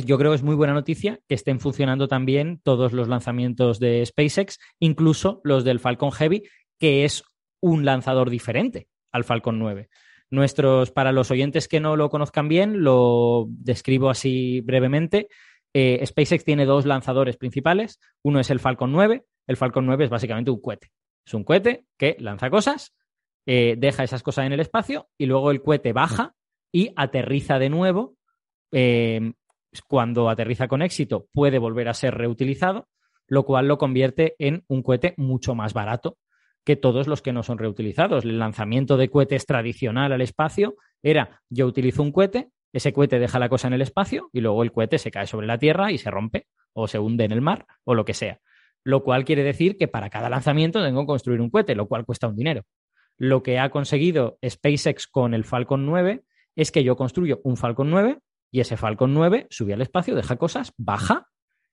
yo 0.00 0.16
creo 0.16 0.30
que 0.30 0.36
es 0.36 0.42
muy 0.42 0.54
buena 0.54 0.72
noticia 0.72 1.20
que 1.28 1.34
estén 1.34 1.60
funcionando 1.60 2.08
también 2.08 2.60
todos 2.62 2.92
los 2.92 3.08
lanzamientos 3.08 3.78
de 3.78 4.04
SpaceX, 4.06 4.58
incluso 4.78 5.40
los 5.44 5.64
del 5.64 5.80
Falcon 5.80 6.12
Heavy, 6.12 6.44
que 6.78 7.04
es 7.04 7.22
un 7.60 7.84
lanzador 7.84 8.30
diferente 8.30 8.88
al 9.12 9.24
Falcon 9.24 9.58
9. 9.58 9.90
Nuestros, 10.30 10.90
para 10.90 11.12
los 11.12 11.30
oyentes 11.30 11.68
que 11.68 11.80
no 11.80 11.96
lo 11.96 12.08
conozcan 12.08 12.48
bien, 12.48 12.82
lo 12.82 13.46
describo 13.50 14.08
así 14.08 14.62
brevemente. 14.62 15.28
Eh, 15.74 16.02
SpaceX 16.06 16.42
tiene 16.42 16.64
dos 16.64 16.86
lanzadores 16.86 17.36
principales. 17.36 18.00
Uno 18.22 18.40
es 18.40 18.48
el 18.48 18.60
Falcon 18.60 18.92
9. 18.92 19.26
El 19.46 19.56
Falcon 19.58 19.84
9 19.84 20.04
es 20.04 20.10
básicamente 20.10 20.50
un 20.50 20.60
cohete. 20.62 20.90
Es 21.26 21.34
un 21.34 21.44
cohete 21.44 21.84
que 21.98 22.16
lanza 22.18 22.48
cosas, 22.48 22.94
eh, 23.46 23.74
deja 23.76 24.04
esas 24.04 24.22
cosas 24.22 24.46
en 24.46 24.52
el 24.52 24.60
espacio 24.60 25.10
y 25.18 25.26
luego 25.26 25.50
el 25.50 25.60
cohete 25.60 25.92
baja 25.92 26.34
y 26.72 26.92
aterriza 26.96 27.58
de 27.58 27.68
nuevo 27.68 28.16
eh, 28.72 29.34
cuando 29.80 30.28
aterriza 30.28 30.68
con 30.68 30.82
éxito, 30.82 31.26
puede 31.32 31.58
volver 31.58 31.88
a 31.88 31.94
ser 31.94 32.14
reutilizado, 32.14 32.88
lo 33.26 33.44
cual 33.44 33.68
lo 33.68 33.78
convierte 33.78 34.34
en 34.38 34.64
un 34.68 34.82
cohete 34.82 35.14
mucho 35.16 35.54
más 35.54 35.72
barato 35.72 36.18
que 36.64 36.76
todos 36.76 37.08
los 37.08 37.22
que 37.22 37.32
no 37.32 37.42
son 37.42 37.58
reutilizados. 37.58 38.24
El 38.24 38.38
lanzamiento 38.38 38.96
de 38.96 39.08
cohetes 39.08 39.46
tradicional 39.46 40.12
al 40.12 40.20
espacio 40.20 40.76
era 41.02 41.42
yo 41.48 41.66
utilizo 41.66 42.02
un 42.02 42.12
cohete, 42.12 42.50
ese 42.72 42.92
cohete 42.92 43.18
deja 43.18 43.38
la 43.38 43.48
cosa 43.48 43.68
en 43.68 43.74
el 43.74 43.82
espacio 43.82 44.30
y 44.32 44.40
luego 44.40 44.62
el 44.62 44.72
cohete 44.72 44.98
se 44.98 45.10
cae 45.10 45.26
sobre 45.26 45.46
la 45.46 45.58
Tierra 45.58 45.92
y 45.92 45.98
se 45.98 46.10
rompe 46.10 46.46
o 46.72 46.88
se 46.88 46.98
hunde 46.98 47.24
en 47.24 47.32
el 47.32 47.40
mar 47.40 47.66
o 47.84 47.94
lo 47.94 48.04
que 48.04 48.14
sea. 48.14 48.40
Lo 48.84 49.02
cual 49.02 49.24
quiere 49.24 49.42
decir 49.42 49.76
que 49.76 49.88
para 49.88 50.10
cada 50.10 50.30
lanzamiento 50.30 50.82
tengo 50.82 51.02
que 51.02 51.06
construir 51.06 51.40
un 51.40 51.50
cohete, 51.50 51.74
lo 51.74 51.86
cual 51.86 52.04
cuesta 52.04 52.28
un 52.28 52.36
dinero. 52.36 52.62
Lo 53.18 53.42
que 53.42 53.58
ha 53.58 53.70
conseguido 53.70 54.38
SpaceX 54.46 55.06
con 55.06 55.34
el 55.34 55.44
Falcon 55.44 55.86
9 55.86 56.24
es 56.56 56.72
que 56.72 56.82
yo 56.82 56.96
construyo 56.96 57.40
un 57.44 57.56
Falcon 57.56 57.90
9 57.90 58.18
y 58.52 58.60
ese 58.60 58.76
Falcon 58.76 59.14
9 59.14 59.48
sube 59.50 59.72
al 59.72 59.80
espacio, 59.80 60.14
deja 60.14 60.36
cosas, 60.36 60.72
baja 60.76 61.28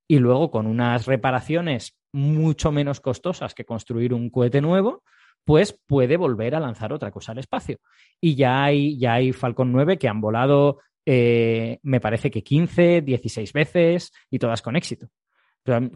y 0.08 0.18
luego 0.18 0.50
con 0.50 0.66
unas 0.66 1.06
reparaciones 1.06 2.00
mucho 2.12 2.72
menos 2.72 3.02
costosas 3.02 3.54
que 3.54 3.66
construir 3.66 4.14
un 4.14 4.32
cohete 4.32 4.62
nuevo, 4.62 5.04
pues 5.44 5.80
puede 5.86 6.18
volver 6.18 6.56
a 6.56 6.60
lanzar 6.60 6.94
otra 6.94 7.12
cosa 7.12 7.34
al 7.34 7.38
espacio. 7.40 7.78
Y 8.20 8.36
ya 8.36 8.64
hay, 8.64 8.98
ya 8.98 9.16
hay 9.16 9.34
Falcon 9.34 9.72
9 9.72 10.00
que 10.00 10.08
han 10.08 10.22
volado, 10.22 10.80
eh, 11.06 11.80
me 11.84 12.00
parece 12.00 12.32
que 12.32 12.44
15, 12.44 13.02
16 13.02 13.54
veces 13.54 14.12
y 14.32 14.40
todas 14.40 14.62
con 14.62 14.76
éxito. 14.76 15.10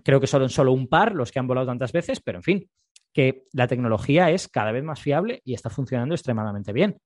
Creo 0.03 0.19
que 0.19 0.27
son 0.27 0.49
solo 0.49 0.73
un 0.73 0.87
par 0.87 1.15
los 1.15 1.31
que 1.31 1.39
han 1.39 1.47
volado 1.47 1.67
tantas 1.67 1.93
veces, 1.93 2.19
pero 2.19 2.39
en 2.39 2.43
fin, 2.43 2.69
que 3.13 3.45
la 3.53 3.67
tecnología 3.67 4.29
es 4.29 4.49
cada 4.49 4.71
vez 4.71 4.83
más 4.83 5.01
fiable 5.01 5.41
y 5.45 5.53
está 5.53 5.69
funcionando 5.69 6.13
extremadamente 6.13 6.73
bien. 6.73 6.99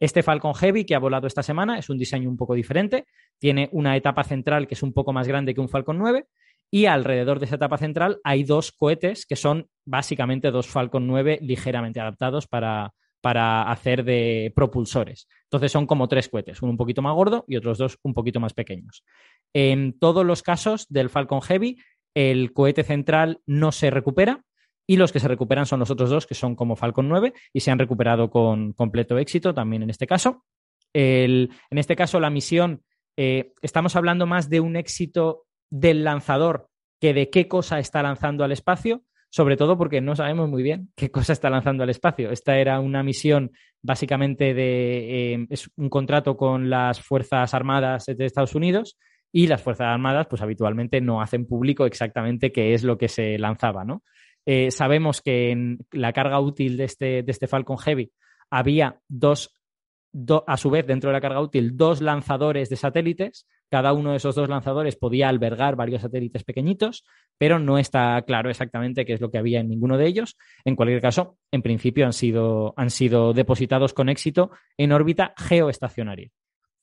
Este 0.00 0.22
Falcon 0.22 0.54
Heavy 0.54 0.84
que 0.84 0.94
ha 0.94 0.98
volado 0.98 1.26
esta 1.26 1.42
semana 1.42 1.78
es 1.78 1.90
un 1.90 1.98
diseño 1.98 2.28
un 2.28 2.38
poco 2.38 2.54
diferente. 2.54 3.06
Tiene 3.38 3.68
una 3.72 3.96
etapa 3.96 4.24
central 4.24 4.66
que 4.66 4.74
es 4.74 4.82
un 4.82 4.94
poco 4.94 5.12
más 5.12 5.28
grande 5.28 5.54
que 5.54 5.60
un 5.60 5.68
Falcon 5.68 5.98
9 5.98 6.26
y 6.70 6.86
alrededor 6.86 7.38
de 7.38 7.46
esa 7.46 7.56
etapa 7.56 7.76
central 7.76 8.20
hay 8.24 8.44
dos 8.44 8.72
cohetes 8.72 9.26
que 9.26 9.36
son 9.36 9.68
básicamente 9.84 10.50
dos 10.50 10.68
Falcon 10.68 11.06
9 11.06 11.40
ligeramente 11.42 12.00
adaptados 12.00 12.46
para, 12.46 12.94
para 13.20 13.70
hacer 13.70 14.04
de 14.04 14.52
propulsores. 14.54 15.28
Entonces 15.44 15.70
son 15.72 15.86
como 15.86 16.08
tres 16.08 16.28
cohetes, 16.28 16.62
uno 16.62 16.70
un 16.70 16.78
poquito 16.78 17.02
más 17.02 17.14
gordo 17.14 17.44
y 17.46 17.56
otros 17.56 17.78
dos 17.78 17.98
un 18.02 18.14
poquito 18.14 18.40
más 18.40 18.54
pequeños. 18.54 19.04
En 19.52 19.98
todos 19.98 20.24
los 20.24 20.42
casos 20.42 20.86
del 20.88 21.10
Falcon 21.10 21.42
Heavy, 21.42 21.78
el 22.14 22.52
cohete 22.52 22.84
central 22.84 23.40
no 23.46 23.72
se 23.72 23.90
recupera, 23.90 24.44
y 24.90 24.96
los 24.96 25.12
que 25.12 25.20
se 25.20 25.28
recuperan 25.28 25.66
son 25.66 25.78
los 25.78 25.92
otros 25.92 26.10
dos, 26.10 26.26
que 26.26 26.34
son 26.34 26.56
como 26.56 26.74
Falcon 26.74 27.08
9 27.08 27.32
y 27.52 27.60
se 27.60 27.70
han 27.70 27.78
recuperado 27.78 28.28
con 28.28 28.72
completo 28.72 29.18
éxito 29.18 29.54
también 29.54 29.84
en 29.84 29.90
este 29.90 30.04
caso. 30.04 30.44
en 30.92 31.48
este 31.70 31.94
caso, 31.94 32.18
la 32.18 32.28
misión, 32.28 32.82
eh, 33.16 33.52
estamos 33.62 33.94
hablando 33.94 34.26
más 34.26 34.50
de 34.50 34.58
un 34.58 34.74
éxito 34.74 35.44
del 35.70 36.02
lanzador 36.02 36.70
que 37.00 37.14
de 37.14 37.30
qué 37.30 37.46
cosa 37.46 37.78
está 37.78 38.02
lanzando 38.02 38.42
al 38.42 38.50
espacio, 38.50 39.04
sobre 39.30 39.56
todo 39.56 39.78
porque 39.78 40.00
no 40.00 40.16
sabemos 40.16 40.48
muy 40.48 40.64
bien 40.64 40.90
qué 40.96 41.08
cosa 41.12 41.34
está 41.34 41.50
lanzando 41.50 41.84
al 41.84 41.90
espacio. 41.90 42.32
Esta 42.32 42.58
era 42.58 42.80
una 42.80 43.04
misión 43.04 43.52
básicamente 43.82 44.54
de 44.54 45.34
eh, 45.34 45.46
es 45.50 45.70
un 45.76 45.88
contrato 45.88 46.36
con 46.36 46.68
las 46.68 47.00
Fuerzas 47.00 47.54
Armadas 47.54 48.06
de 48.06 48.26
Estados 48.26 48.56
Unidos 48.56 48.98
y 49.30 49.46
las 49.46 49.62
Fuerzas 49.62 49.86
Armadas 49.86 50.26
pues 50.28 50.42
habitualmente 50.42 51.00
no 51.00 51.22
hacen 51.22 51.46
público 51.46 51.86
exactamente 51.86 52.50
qué 52.50 52.74
es 52.74 52.82
lo 52.82 52.98
que 52.98 53.06
se 53.06 53.38
lanzaba, 53.38 53.84
¿no? 53.84 54.02
Eh, 54.46 54.70
sabemos 54.70 55.20
que 55.20 55.50
en 55.50 55.78
la 55.92 56.12
carga 56.12 56.40
útil 56.40 56.76
de 56.76 56.84
este, 56.84 57.22
de 57.22 57.30
este 57.30 57.46
Falcon 57.46 57.78
Heavy 57.78 58.10
había 58.50 59.00
dos, 59.08 59.54
a 60.46 60.56
su 60.56 60.70
vez, 60.70 60.86
dentro 60.86 61.10
de 61.10 61.14
la 61.14 61.20
carga 61.20 61.40
útil, 61.40 61.76
dos 61.76 62.00
lanzadores 62.00 62.68
de 62.68 62.76
satélites. 62.76 63.46
Cada 63.68 63.92
uno 63.92 64.10
de 64.10 64.16
esos 64.16 64.34
dos 64.34 64.48
lanzadores 64.48 64.96
podía 64.96 65.28
albergar 65.28 65.76
varios 65.76 66.02
satélites 66.02 66.42
pequeñitos, 66.42 67.04
pero 67.38 67.60
no 67.60 67.78
está 67.78 68.20
claro 68.22 68.50
exactamente 68.50 69.04
qué 69.04 69.12
es 69.12 69.20
lo 69.20 69.30
que 69.30 69.38
había 69.38 69.60
en 69.60 69.68
ninguno 69.68 69.96
de 69.96 70.06
ellos. 70.06 70.36
En 70.64 70.74
cualquier 70.74 71.00
caso, 71.00 71.36
en 71.52 71.62
principio 71.62 72.04
han 72.04 72.12
sido, 72.12 72.74
han 72.76 72.90
sido 72.90 73.32
depositados 73.32 73.94
con 73.94 74.08
éxito 74.08 74.50
en 74.76 74.90
órbita 74.90 75.34
geoestacionaria, 75.36 76.30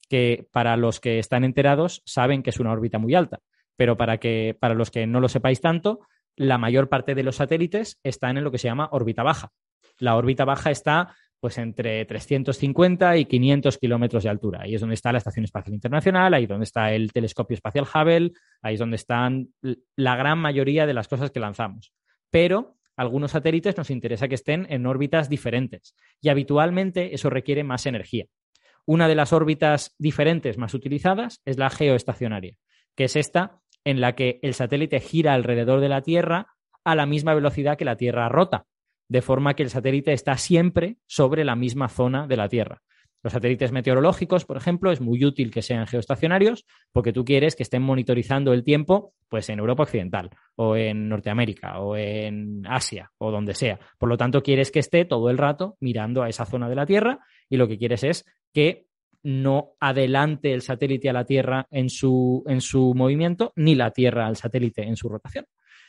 que 0.07 0.47
para 0.53 0.77
los 0.77 1.01
que 1.01 1.19
están 1.19 1.43
enterados 1.43 2.01
saben 2.05 2.41
que 2.41 2.51
es 2.51 2.59
una 2.61 2.71
órbita 2.71 2.99
muy 2.99 3.15
alta, 3.15 3.41
pero 3.75 3.97
para, 3.97 4.17
que, 4.17 4.55
para 4.57 4.73
los 4.73 4.89
que 4.89 5.05
no 5.05 5.19
lo 5.19 5.27
sepáis 5.27 5.59
tanto, 5.59 5.99
la 6.37 6.57
mayor 6.57 6.87
parte 6.87 7.15
de 7.15 7.23
los 7.23 7.35
satélites 7.35 7.99
están 8.03 8.37
en 8.37 8.45
lo 8.45 8.51
que 8.51 8.59
se 8.59 8.67
llama 8.67 8.87
órbita 8.91 9.23
baja. 9.23 9.51
La 9.99 10.15
órbita 10.15 10.45
baja 10.45 10.71
está 10.71 11.15
pues 11.39 11.57
entre 11.57 12.05
350 12.05 13.17
y 13.17 13.25
500 13.25 13.77
kilómetros 13.77 14.23
de 14.23 14.29
altura. 14.29 14.61
Ahí 14.61 14.75
es 14.75 14.81
donde 14.81 14.95
está 14.95 15.11
la 15.11 15.19
Estación 15.19 15.45
Espacial 15.45 15.73
Internacional, 15.73 16.33
ahí 16.33 16.43
es 16.43 16.49
donde 16.49 16.63
está 16.63 16.91
el 16.93 17.11
telescopio 17.11 17.55
espacial 17.55 17.85
Hubble, 17.85 18.31
ahí 18.61 18.73
es 18.73 18.79
donde 18.79 18.95
están 18.95 19.49
la 19.95 20.15
gran 20.15 20.39
mayoría 20.39 20.85
de 20.85 20.93
las 20.93 21.07
cosas 21.07 21.29
que 21.29 21.39
lanzamos. 21.39 21.93
Pero 22.31 22.77
algunos 22.95 23.31
satélites 23.31 23.77
nos 23.77 23.91
interesa 23.91 24.27
que 24.27 24.35
estén 24.35 24.65
en 24.69 24.87
órbitas 24.87 25.29
diferentes 25.29 25.95
y 26.21 26.29
habitualmente 26.29 27.13
eso 27.13 27.29
requiere 27.29 27.63
más 27.63 27.85
energía. 27.85 28.25
Una 28.85 29.07
de 29.07 29.15
las 29.15 29.33
órbitas 29.33 29.93
diferentes 29.99 30.57
más 30.57 30.73
utilizadas 30.73 31.41
es 31.45 31.57
la 31.57 31.69
geoestacionaria, 31.69 32.55
que 32.95 33.03
es 33.03 33.15
esta 33.15 33.59
en 33.87 34.01
la 34.01 34.15
que 34.15 34.39
el 34.41 34.53
satélite 34.53 34.99
gira 34.99 35.33
alrededor 35.33 35.79
de 35.79 35.87
la 35.87 36.01
Tierra 36.01 36.47
a 36.83 36.93
la 36.93 37.05
misma 37.05 37.33
velocidad 37.33 37.77
que 37.77 37.85
la 37.85 37.95
Tierra 37.95 38.27
rota, 38.27 38.65
de 39.07 39.21
forma 39.21 39.53
que 39.53 39.63
el 39.63 39.69
satélite 39.69 40.11
está 40.11 40.35
siempre 40.35 40.97
sobre 41.05 41.45
la 41.45 41.55
misma 41.55 41.87
zona 41.87 42.27
de 42.27 42.35
la 42.35 42.49
Tierra. 42.49 42.81
Los 43.23 43.31
satélites 43.31 43.71
meteorológicos, 43.71 44.43
por 44.43 44.57
ejemplo, 44.57 44.91
es 44.91 44.99
muy 44.99 45.23
útil 45.23 45.51
que 45.51 45.61
sean 45.61 45.87
geoestacionarios 45.87 46.65
porque 46.91 47.13
tú 47.13 47.23
quieres 47.23 47.55
que 47.55 47.63
estén 47.63 47.81
monitorizando 47.81 48.51
el 48.51 48.65
tiempo 48.65 49.13
pues 49.29 49.47
en 49.47 49.59
Europa 49.59 49.83
Occidental 49.83 50.31
o 50.57 50.75
en 50.75 51.07
Norteamérica 51.07 51.79
o 51.79 51.95
en 51.95 52.63
Asia 52.67 53.11
o 53.17 53.31
donde 53.31 53.53
sea. 53.53 53.79
Por 53.97 54.09
lo 54.09 54.17
tanto, 54.17 54.43
quieres 54.43 54.69
que 54.69 54.79
esté 54.79 55.05
todo 55.05 55.29
el 55.29 55.37
rato 55.37 55.77
mirando 55.79 56.23
a 56.23 56.29
esa 56.29 56.45
zona 56.45 56.67
de 56.67 56.75
la 56.75 56.85
Tierra 56.85 57.19
y 57.49 57.55
lo 57.55 57.69
que 57.69 57.77
quieres 57.77 58.03
es 58.03 58.25
que 58.53 58.86
no 59.27 59.73
adelante 59.81 60.53
el 60.53 60.61
satélite 60.61 61.09
a 61.09 61.13
la 61.13 61.25
Tierra 61.25 61.67
en 61.69 61.89
su, 61.89 62.45
en 62.47 62.61
su 62.61 62.93
movimiento 62.95 63.51
ni 63.57 63.75
la 63.75 63.91
Tierra 63.91 64.25
al 64.25 64.37
satélite 64.37 64.83
en 64.83 64.95
su 64.95 65.09
rotación. 65.09 65.45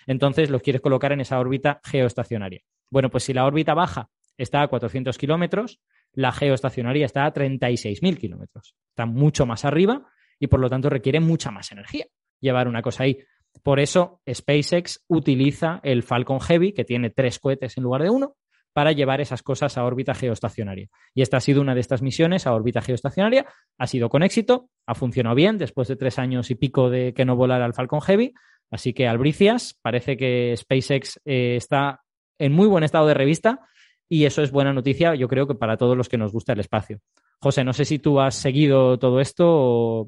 Entonces 0.09 0.51
los 0.51 0.61
quieres 0.61 0.82
colocar 0.82 1.12
en 1.12 1.20
esa 1.20 1.39
órbita 1.39 1.80
geoestacionaria. 1.84 2.62
Bueno, 2.91 3.11
pues 3.11 3.22
si 3.22 3.32
la 3.32 3.47
órbita 3.47 3.74
baja 3.74 4.11
está 4.36 4.62
a 4.62 4.66
400 4.66 5.16
kilómetros, 5.16 5.80
la 6.12 6.32
geoestacionaria 6.32 7.07
está 7.07 7.26
a 7.26 7.32
36.000 7.32 8.18
kilómetros. 8.18 8.74
Está 8.89 9.07
mucho 9.07 9.47
más 9.47 9.64
arriba 9.64 10.11
y 10.41 10.49
por 10.49 10.59
lo 10.59 10.68
tanto 10.68 10.91
requiere 10.91 11.20
mucha 11.20 11.53
más 11.53 11.70
energía 11.70 12.07
llevar 12.41 12.66
una 12.66 12.82
cosa 12.82 13.05
ahí. 13.05 13.18
Por 13.62 13.78
eso 13.78 14.20
SpaceX 14.28 15.05
utiliza 15.07 15.78
el 15.84 16.03
Falcon 16.03 16.41
Heavy, 16.41 16.72
que 16.72 16.84
tiene 16.84 17.11
tres 17.11 17.39
cohetes 17.39 17.76
en 17.76 17.84
lugar 17.84 18.03
de 18.03 18.11
uno, 18.11 18.34
para 18.73 18.93
llevar 18.93 19.21
esas 19.21 19.43
cosas 19.43 19.77
a 19.77 19.85
órbita 19.85 20.14
geoestacionaria. 20.14 20.89
Y 21.14 21.23
esta 21.23 21.39
ha 21.39 21.41
sido 21.41 21.61
una 21.61 21.75
de 21.75 21.81
estas 21.81 22.03
misiones 22.03 22.47
a 22.47 22.55
órbita 22.55 22.81
geoestacionaria. 22.81 23.47
Ha 23.79 23.87
sido 23.87 24.09
con 24.09 24.23
éxito, 24.23 24.69
ha 24.87 24.95
funcionado 24.95 25.35
bien 25.35 25.59
después 25.59 25.89
de 25.89 25.97
tres 25.97 26.19
años 26.19 26.51
y 26.51 26.55
pico 26.55 26.91
de 26.91 27.12
que 27.14 27.25
no 27.25 27.37
volara 27.37 27.66
el 27.66 27.75
Falcon 27.75 28.01
Heavy. 28.01 28.33
Así 28.71 28.93
que 28.93 29.09
albricias, 29.09 29.79
parece 29.83 30.16
que 30.16 30.55
SpaceX 30.57 31.21
eh, 31.25 31.57
está 31.57 32.03
en 32.39 32.53
muy 32.53 32.69
buen 32.69 32.85
estado 32.85 33.07
de 33.07 33.14
revista 33.14 33.61
y 34.09 34.25
eso 34.25 34.43
es 34.43 34.51
buena 34.51 34.73
noticia, 34.73 35.14
yo 35.14 35.29
creo 35.29 35.47
que 35.47 35.55
para 35.55 35.77
todos 35.77 35.97
los 35.97 36.09
que 36.09 36.19
nos 36.19 36.33
gusta 36.33 36.53
el 36.53 36.61
espacio. 36.61 37.01
José, 37.41 37.62
no 37.62 37.73
sé 37.73 37.85
si 37.85 37.99
tú 37.99 38.21
has 38.21 38.35
seguido 38.35 38.99
todo 38.99 39.21
esto 39.21 39.45
o... 39.47 40.07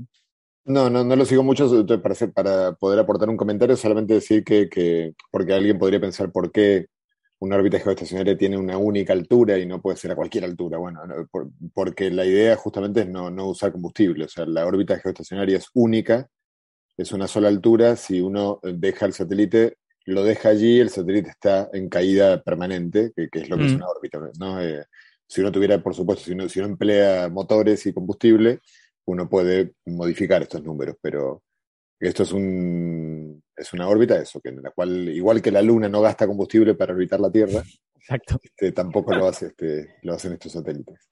No, 0.65 0.89
no, 0.89 1.05
no 1.05 1.17
lo 1.17 1.25
sigo 1.25 1.43
mucho 1.43 1.69
para, 2.03 2.15
para 2.33 2.73
poder 2.73 2.99
aportar 2.99 3.29
un 3.29 3.37
comentario, 3.37 3.77
solamente 3.77 4.15
decir 4.15 4.45
que, 4.45 5.15
porque 5.31 5.53
alguien 5.53 5.79
podría 5.79 6.01
pensar 6.01 6.31
por 6.31 6.51
qué 6.53 6.87
una 7.41 7.57
órbita 7.57 7.81
geoestacionaria 7.81 8.37
tiene 8.37 8.57
una 8.57 8.79
única 8.79 9.13
altura 9.13 9.59
y 9.59 9.67
no 9.67 9.81
puede 9.81 9.97
ser 9.97 10.13
a 10.13 10.17
cualquier 10.17 10.45
altura. 10.45 10.79
Bueno, 10.79 11.01
porque 11.75 12.11
la 12.11 12.25
idea 12.25 12.57
justamente 12.57 13.01
es 13.01 13.09
no, 13.09 13.31
no 13.31 13.49
usar 13.49 13.73
combustible, 13.73 14.25
o 14.25 14.29
sea, 14.29 14.47
la 14.47 14.67
órbita 14.67 14.99
geoestacionaria 14.99 15.59
es 15.59 15.69
única, 15.75 16.29
es 16.97 17.13
una 17.13 17.27
sola 17.27 17.49
altura, 17.49 17.97
si 17.97 18.21
uno 18.21 18.61
deja 18.63 19.07
el 19.07 19.15
satélite 19.15 19.79
lo 20.11 20.25
deja 20.25 20.51
allí, 20.51 20.81
el 20.81 20.91
satélite 20.91 21.31
está 21.31 21.69
en 21.73 21.89
caída 21.89 22.43
permanente, 22.43 23.13
que, 23.15 23.29
es 23.33 23.49
lo 23.49 23.57
que 23.57 23.67
es 23.67 23.73
mm. 23.73 23.77
una 23.77 23.89
órbita. 23.89 24.19
¿no? 24.39 24.61
Eh, 24.61 24.85
si 25.27 25.41
uno 25.41 25.53
tuviera, 25.53 25.83
por 25.83 25.95
supuesto, 25.95 26.25
si 26.25 26.33
uno, 26.33 26.49
si 26.49 26.59
uno 26.59 26.69
emplea 26.69 27.29
motores 27.29 27.87
y 27.87 27.93
combustible, 27.93 28.61
uno 29.07 29.29
puede 29.29 29.75
modificar 29.87 30.43
estos 30.43 30.63
números, 30.63 30.97
pero 31.01 31.43
esto 32.09 32.23
es, 32.23 32.33
un, 32.33 33.43
es 33.57 33.73
una 33.73 33.89
órbita, 33.89 34.21
eso, 34.21 34.41
que 34.41 34.49
en 34.49 34.63
la 34.63 34.71
cual, 34.71 35.09
igual 35.09 35.43
que 35.43 35.51
la 35.51 35.63
Luna 35.63 35.89
no 35.89 36.01
gasta 36.01 36.27
combustible 36.27 36.75
para 36.75 36.93
orbitar 36.93 37.21
la 37.21 37.31
Tierra, 37.31 37.63
Exacto. 37.97 38.41
Este, 38.43 38.73
tampoco 38.73 39.15
lo, 39.15 39.29
hace, 39.29 39.49
este, 39.49 39.97
lo 40.03 40.15
hacen 40.15 40.33
estos 40.33 40.53
satélites. 40.53 41.09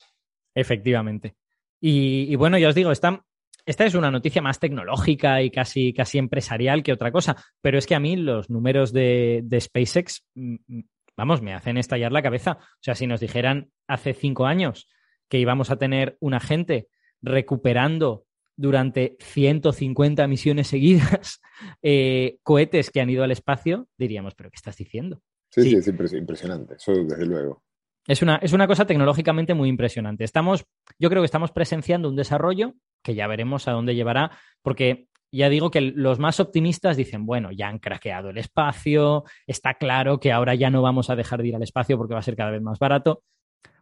Efectivamente. 0.55 1.36
Y, 1.80 2.32
y, 2.32 2.34
bueno, 2.36 2.59
ya 2.59 2.70
os 2.70 2.74
digo, 2.74 2.91
están 2.91 3.20
esta 3.68 3.84
es 3.84 3.95
una 3.95 4.11
noticia 4.11 4.41
más 4.41 4.61
tecnológica 4.61 5.43
y 5.43 5.51
casi, 5.51 5.93
casi 5.93 6.16
empresarial 6.16 6.82
que 6.82 6.95
otra 6.95 7.12
cosa, 7.12 7.36
pero 7.61 7.76
es 7.76 7.86
que 7.86 7.95
a 7.95 8.01
mí 8.01 8.16
los 8.16 8.49
números 8.49 8.95
de, 8.95 9.45
SpaceX, 9.61 10.24
mm, 10.34 10.55
mm, 10.66 10.84
vamos, 11.18 11.43
me 11.43 11.53
hacen 11.53 11.76
estallar 11.76 12.11
la 12.11 12.22
cabeza. 12.22 12.53
O 12.62 12.80
sea, 12.80 12.95
si 12.95 13.07
nos 13.07 13.20
dijeran 13.20 13.70
hace 13.86 14.14
cinco 14.14 14.47
años 14.47 14.89
que 15.28 15.39
íbamos 15.39 15.70
a 15.70 15.76
tener 15.76 16.16
una 16.20 16.41
gente 16.41 16.89
recuperando 17.20 18.24
durante 18.59 19.17
150 19.21 20.27
misiones 20.27 20.67
seguidas 20.67 21.41
eh, 21.83 22.39
cohetes 22.43 22.91
que 22.91 23.01
han 23.01 23.09
ido 23.09 23.23
al 23.23 23.31
espacio, 23.31 23.89
diríamos, 23.97 24.35
pero 24.35 24.51
¿qué 24.51 24.57
estás 24.57 24.77
diciendo? 24.77 25.23
Sí, 25.51 25.63
sí, 25.63 25.77
es 25.77 26.13
impresionante, 26.13 26.75
eso 26.75 26.93
desde 26.93 27.25
luego. 27.25 27.63
Es 28.07 28.21
una, 28.21 28.37
es 28.37 28.53
una 28.53 28.67
cosa 28.67 28.87
tecnológicamente 28.87 29.55
muy 29.55 29.69
impresionante. 29.69 30.25
Estamos, 30.25 30.65
yo 30.99 31.09
creo 31.09 31.23
que 31.23 31.27
estamos 31.27 31.53
presenciando 31.53 32.09
un 32.09 32.17
desarrollo 32.17 32.75
que 33.03 33.15
ya 33.15 33.27
veremos 33.27 33.69
a 33.69 33.73
dónde 33.73 33.95
llevará, 33.95 34.33
porque 34.63 35.07
ya 35.31 35.49
digo 35.49 35.71
que 35.71 35.81
los 35.81 36.19
más 36.19 36.41
optimistas 36.41 36.97
dicen, 36.97 37.27
bueno, 37.27 37.53
ya 37.53 37.69
han 37.69 37.79
craqueado 37.79 38.31
el 38.31 38.39
espacio, 38.39 39.25
está 39.47 39.75
claro 39.75 40.19
que 40.19 40.33
ahora 40.33 40.55
ya 40.55 40.71
no 40.71 40.83
vamos 40.83 41.11
a 41.11 41.17
dejar 41.17 41.43
de 41.43 41.49
ir 41.49 41.57
al 41.57 41.63
espacio 41.63 41.97
porque 41.97 42.15
va 42.15 42.21
a 42.21 42.25
ser 42.25 42.35
cada 42.35 42.51
vez 42.51 42.63
más 42.63 42.79
barato. 42.79 43.23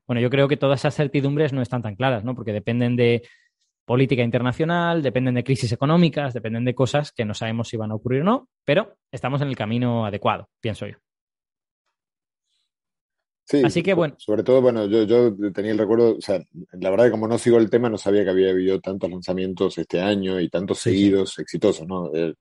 Bueno, 0.06 0.20
yo 0.20 0.28
creo 0.28 0.48
que 0.48 0.56
todas 0.56 0.80
esas 0.80 0.94
certidumbres 0.94 1.52
no 1.52 1.62
están 1.62 1.82
tan 1.82 1.96
claras, 1.96 2.24
¿no? 2.24 2.34
Porque 2.34 2.52
dependen 2.52 2.94
de 2.94 3.22
política 3.86 4.22
internacional, 4.22 5.02
dependen 5.02 5.36
de 5.36 5.44
crisis 5.44 5.72
económicas, 5.72 6.34
dependen 6.34 6.64
de 6.64 6.74
cosas 6.74 7.12
que 7.12 7.24
no 7.24 7.32
sabemos 7.32 7.68
si 7.68 7.76
van 7.76 7.92
a 7.92 7.94
ocurrir 7.94 8.22
o 8.22 8.24
no, 8.24 8.48
pero 8.64 8.96
estamos 9.10 9.40
en 9.40 9.48
el 9.48 9.56
camino 9.56 10.04
adecuado, 10.04 10.50
pienso 10.60 10.86
yo. 10.86 10.96
Sí, 13.48 13.62
Así 13.64 13.84
que 13.84 13.94
bueno. 13.94 14.16
Sobre 14.18 14.42
todo, 14.42 14.60
bueno, 14.60 14.86
yo, 14.86 15.04
yo 15.04 15.52
tenía 15.52 15.70
el 15.70 15.78
recuerdo, 15.78 16.16
o 16.16 16.20
sea, 16.20 16.42
la 16.72 16.90
verdad 16.90 17.04
que 17.04 17.10
como 17.12 17.28
no 17.28 17.38
sigo 17.38 17.58
el 17.58 17.70
tema, 17.70 17.88
no 17.88 17.96
sabía 17.96 18.24
que 18.24 18.30
había 18.30 18.50
habido 18.50 18.80
tantos 18.80 19.08
lanzamientos 19.08 19.78
este 19.78 20.00
año 20.00 20.40
y 20.40 20.50
tantos 20.50 20.80
seguidos 20.80 21.38
exitosos, 21.38 21.86
¿no? 21.86 22.12
El, 22.12 22.36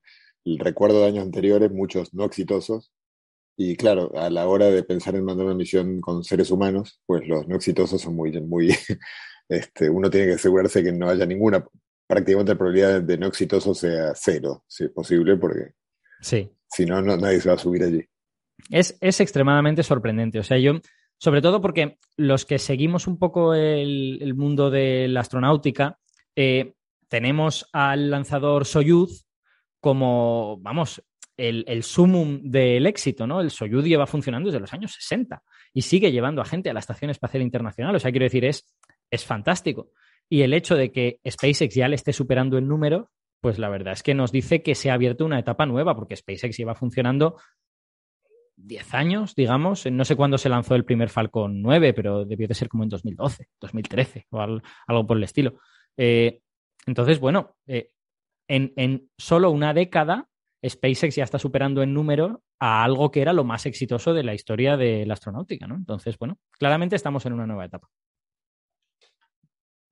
recuerdo 0.57 1.01
de 1.01 1.07
años 1.07 1.23
anteriores, 1.23 1.71
muchos 1.71 2.11
no 2.13 2.25
exitosos. 2.25 2.91
Y 3.55 3.75
claro, 3.75 4.11
a 4.15 4.29
la 4.31 4.47
hora 4.47 4.65
de 4.65 4.83
pensar 4.83 5.15
en 5.15 5.25
mandar 5.25 5.45
una 5.45 5.55
misión 5.55 6.01
con 6.01 6.23
seres 6.23 6.49
humanos, 6.49 6.99
pues 7.05 7.27
los 7.27 7.47
no 7.47 7.55
exitosos 7.55 8.01
son 8.01 8.15
muy, 8.15 8.31
muy, 8.41 8.69
este, 9.47 9.89
uno 9.89 10.09
tiene 10.09 10.27
que 10.27 10.33
asegurarse 10.33 10.83
que 10.83 10.91
no 10.91 11.09
haya 11.09 11.25
ninguna, 11.25 11.65
prácticamente 12.07 12.53
la 12.53 12.57
probabilidad 12.57 13.01
de 13.01 13.17
no 13.17 13.27
exitoso 13.27 13.73
sea 13.73 14.13
cero, 14.15 14.63
si 14.67 14.85
es 14.85 14.91
posible, 14.91 15.37
porque 15.37 15.73
sí. 16.21 16.49
si 16.67 16.85
no, 16.85 17.01
no 17.01 17.17
nadie 17.17 17.39
se 17.39 17.49
va 17.49 17.55
a 17.55 17.59
subir 17.59 17.83
allí. 17.83 18.05
Es, 18.69 18.97
extremadamente 19.01 19.83
sorprendente. 19.83 20.39
O 20.39 20.43
sea, 20.43 20.57
yo, 20.57 20.79
sobre 21.17 21.41
todo 21.41 21.61
porque 21.61 21.97
los 22.17 22.45
que 22.45 22.59
seguimos 22.59 23.07
un 23.07 23.19
poco 23.19 23.53
el, 23.53 24.33
mundo 24.35 24.69
de 24.69 25.07
la 25.07 25.21
astronáutica, 25.21 25.99
eh, 26.35 26.73
tenemos 27.07 27.67
al 27.73 28.09
lanzador 28.09 28.65
Soyuz 28.65 29.25
como, 29.79 30.57
vamos, 30.61 31.03
el, 31.37 31.65
el, 31.67 31.83
sumum 31.83 32.41
del 32.43 32.87
éxito, 32.87 33.27
¿no? 33.27 33.41
El 33.41 33.51
Soyuz 33.51 33.85
lleva 33.85 34.07
funcionando 34.07 34.49
desde 34.49 34.61
los 34.61 34.73
años 34.73 34.93
60 34.93 35.43
y 35.73 35.81
sigue 35.81 36.11
llevando 36.11 36.41
a 36.41 36.45
gente 36.45 36.69
a 36.69 36.73
la 36.73 36.79
Estación 36.79 37.11
Espacial 37.11 37.43
Internacional. 37.43 37.95
O 37.95 37.99
sea, 37.99 38.11
quiero 38.11 38.23
decir, 38.23 38.45
es, 38.45 38.65
es 39.15 39.25
fantástico. 39.25 39.91
Y 40.29 40.41
el 40.41 40.53
hecho 40.53 40.75
de 40.75 40.91
que 40.91 41.19
SpaceX 41.27 41.75
ya 41.75 41.87
le 41.87 41.95
esté 41.95 42.13
superando 42.13 42.57
el 42.57 42.67
número, 42.67 43.11
pues 43.41 43.59
la 43.59 43.69
verdad 43.69 43.93
es 43.93 44.03
que 44.03 44.15
nos 44.15 44.31
dice 44.31 44.63
que 44.63 44.75
se 44.75 44.89
ha 44.89 44.95
abierto 44.95 45.25
una 45.25 45.39
etapa 45.39 45.65
nueva, 45.65 45.95
porque 45.95 46.15
SpaceX 46.15 46.57
lleva 46.57 46.75
funcionando 46.75 47.37
10 48.57 48.93
años, 48.93 49.35
digamos. 49.35 49.85
No 49.85 50.05
sé 50.05 50.15
cuándo 50.15 50.37
se 50.37 50.49
lanzó 50.49 50.75
el 50.75 50.85
primer 50.85 51.09
Falcon 51.09 51.61
9, 51.61 51.93
pero 51.93 52.25
debió 52.25 52.47
de 52.47 52.53
ser 52.53 52.69
como 52.69 52.83
en 52.83 52.89
2012, 52.89 53.49
2013 53.59 54.27
o 54.31 54.41
algo 54.41 55.07
por 55.07 55.17
el 55.17 55.23
estilo. 55.23 55.59
Eh, 55.97 56.41
entonces, 56.85 57.19
bueno, 57.19 57.55
eh, 57.67 57.91
en, 58.47 59.09
solo 59.17 59.51
una 59.51 59.73
década, 59.73 60.29
SpaceX 60.65 61.15
ya 61.15 61.23
está 61.23 61.39
superando 61.39 61.83
en 61.83 61.93
número 61.93 62.43
a 62.59 62.83
algo 62.83 63.11
que 63.11 63.21
era 63.21 63.33
lo 63.33 63.43
más 63.43 63.65
exitoso 63.65 64.13
de 64.13 64.23
la 64.23 64.33
historia 64.33 64.77
de 64.77 65.05
la 65.05 65.13
astronáutica, 65.13 65.67
¿no? 65.67 65.75
Entonces, 65.75 66.17
bueno, 66.17 66.39
claramente 66.51 66.95
estamos 66.95 67.25
en 67.25 67.33
una 67.33 67.45
nueva 67.45 67.65
etapa. 67.65 67.89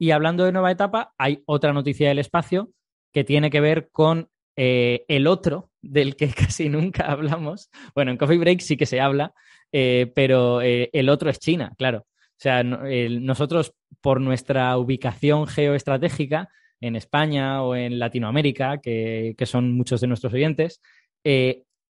Y 0.04 0.12
hablando 0.12 0.44
de 0.44 0.52
nueva 0.52 0.70
etapa, 0.70 1.14
hay 1.18 1.44
otra 1.46 1.72
noticia 1.72 2.10
del 2.10 2.20
espacio 2.20 2.74
que 3.14 3.24
tiene 3.24 3.50
que 3.50 3.62
ver 3.62 3.90
con 3.90 4.28
eh, 4.58 5.06
el 5.08 5.28
otro, 5.28 5.72
del 5.82 6.18
que 6.18 6.28
casi 6.36 6.68
nunca 6.68 7.06
hablamos, 7.06 7.70
bueno, 7.96 8.12
en 8.12 8.18
Coffee 8.18 8.38
Break 8.38 8.60
sí 8.60 8.76
que 8.76 8.86
se 8.86 9.00
habla, 9.00 9.34
eh, 9.72 10.12
pero 10.14 10.62
eh, 10.62 10.90
el 10.92 11.08
otro 11.08 11.30
es 11.30 11.40
China, 11.40 11.72
claro. 11.78 12.00
O 12.00 12.36
sea, 12.36 12.64
nosotros 12.64 13.76
por 14.02 14.20
nuestra 14.20 14.78
ubicación 14.78 15.48
geoestratégica 15.48 16.50
en 16.82 16.98
España 16.98 17.64
o 17.64 17.74
en 17.74 17.98
Latinoamérica, 17.98 18.82
que, 18.82 19.38
son 19.46 19.72
muchos 19.72 20.02
de 20.02 20.08
nuestros 20.08 20.34
oyentes, 20.34 20.82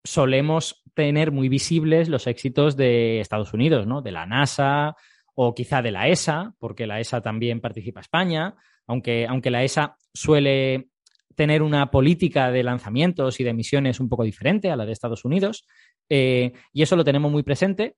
solemos 0.03 0.83
tener 0.93 1.31
muy 1.31 1.47
visibles 1.47 2.09
los 2.09 2.27
éxitos 2.27 2.75
de 2.75 3.21
Estados 3.21 3.53
Unidos, 3.53 3.87
¿no? 3.87 4.01
De 4.01 4.11
la 4.11 4.25
NASA 4.25 4.97
o 5.35 5.53
quizá 5.53 5.81
de 5.81 5.91
la 5.91 6.07
ESA, 6.07 6.55
porque 6.59 6.87
la 6.87 6.99
ESA 6.99 7.21
también 7.21 7.61
participa 7.61 8.01
España, 8.01 8.55
aunque, 8.87 9.25
aunque 9.27 9.51
la 9.51 9.63
ESA 9.63 9.97
suele 10.13 10.89
tener 11.35 11.61
una 11.61 11.91
política 11.91 12.51
de 12.51 12.63
lanzamientos 12.63 13.39
y 13.39 13.43
de 13.43 13.53
misiones 13.53 13.99
un 13.99 14.09
poco 14.09 14.23
diferente 14.23 14.69
a 14.69 14.75
la 14.75 14.85
de 14.85 14.91
Estados 14.91 15.25
Unidos, 15.25 15.65
eh, 16.09 16.53
y 16.73 16.81
eso 16.81 16.95
lo 16.95 17.03
tenemos 17.03 17.31
muy 17.31 17.43
presente. 17.43 17.95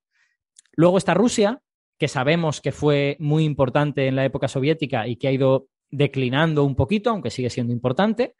Luego 0.75 0.97
está 0.97 1.13
Rusia, 1.13 1.61
que 1.99 2.07
sabemos 2.07 2.61
que 2.61 2.71
fue 2.71 3.17
muy 3.19 3.43
importante 3.43 4.07
en 4.07 4.15
la 4.15 4.25
época 4.25 4.47
soviética 4.47 5.07
y 5.07 5.15
que 5.15 5.27
ha 5.27 5.31
ido 5.31 5.67
declinando 5.89 6.63
un 6.63 6.75
poquito, 6.75 7.09
aunque 7.09 7.29
sigue 7.29 7.49
siendo 7.49 7.73
importante, 7.73 8.35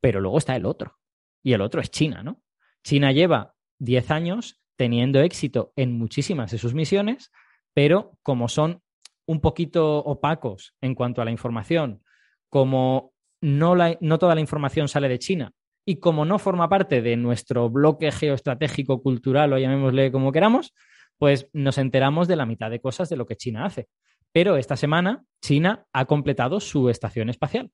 pero 0.00 0.20
luego 0.20 0.38
está 0.38 0.56
el 0.56 0.66
otro. 0.66 0.98
Y 1.42 1.52
el 1.52 1.60
otro 1.60 1.80
es 1.80 1.90
China, 1.90 2.22
¿no? 2.22 2.42
China 2.82 3.12
lleva 3.12 3.54
10 3.78 4.10
años 4.10 4.60
teniendo 4.76 5.20
éxito 5.20 5.72
en 5.76 5.92
muchísimas 5.92 6.50
de 6.50 6.58
sus 6.58 6.74
misiones, 6.74 7.30
pero 7.74 8.18
como 8.22 8.48
son 8.48 8.82
un 9.26 9.40
poquito 9.40 9.98
opacos 9.98 10.74
en 10.80 10.94
cuanto 10.94 11.22
a 11.22 11.24
la 11.24 11.30
información, 11.30 12.02
como 12.48 13.12
no, 13.40 14.18
toda 14.18 14.34
la 14.34 14.40
información 14.40 14.88
sale 14.88 15.08
de 15.08 15.18
China 15.18 15.52
y 15.86 15.96
como 15.96 16.24
no 16.24 16.38
forma 16.38 16.68
parte 16.68 17.00
de 17.00 17.16
nuestro 17.16 17.70
bloque 17.70 18.12
geoestratégico 18.12 19.02
cultural 19.02 19.52
o 19.52 19.58
llamémosle 19.58 20.12
como 20.12 20.32
queramos, 20.32 20.74
pues 21.16 21.48
nos 21.52 21.78
enteramos 21.78 22.28
de 22.28 22.36
la 22.36 22.46
mitad 22.46 22.70
de 22.70 22.80
cosas 22.80 23.08
de 23.08 23.16
lo 23.16 23.26
que 23.26 23.36
China 23.36 23.64
hace. 23.64 23.88
Pero 24.32 24.56
esta 24.56 24.76
semana 24.76 25.24
China 25.42 25.86
ha 25.92 26.04
completado 26.04 26.60
su 26.60 26.88
estación 26.88 27.30
espacial. 27.30 27.70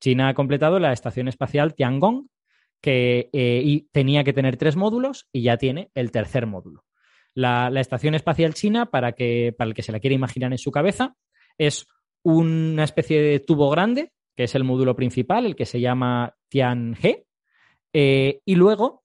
China 0.00 0.28
ha 0.28 0.34
completado 0.34 0.78
la 0.78 0.92
estación 0.92 1.28
espacial 1.28 1.74
Tiangong, 1.74 2.28
que 2.80 3.28
eh, 3.32 3.84
tenía 3.92 4.24
que 4.24 4.32
tener 4.32 4.56
tres 4.56 4.76
módulos 4.76 5.28
y 5.32 5.42
ya 5.42 5.56
tiene 5.56 5.90
el 5.94 6.10
tercer 6.10 6.46
módulo. 6.46 6.84
La, 7.34 7.68
estación 7.80 8.14
espacial 8.14 8.54
china, 8.54 8.86
para, 8.86 9.12
que, 9.12 9.54
para 9.56 9.68
el 9.68 9.74
que 9.74 9.82
se 9.82 9.92
la 9.92 10.00
quiera 10.00 10.14
imaginar 10.14 10.52
en 10.52 10.58
su 10.58 10.70
cabeza, 10.70 11.16
es 11.58 11.86
una 12.22 12.84
especie 12.84 13.20
de 13.20 13.40
tubo 13.40 13.70
grande, 13.70 14.12
que 14.36 14.44
es 14.44 14.54
el 14.54 14.64
módulo 14.64 14.96
principal, 14.96 15.46
el 15.46 15.56
que 15.56 15.66
se 15.66 15.80
llama 15.80 16.34
Tianhe, 16.48 17.26
eh, 17.92 18.40
y 18.44 18.54
luego 18.54 19.04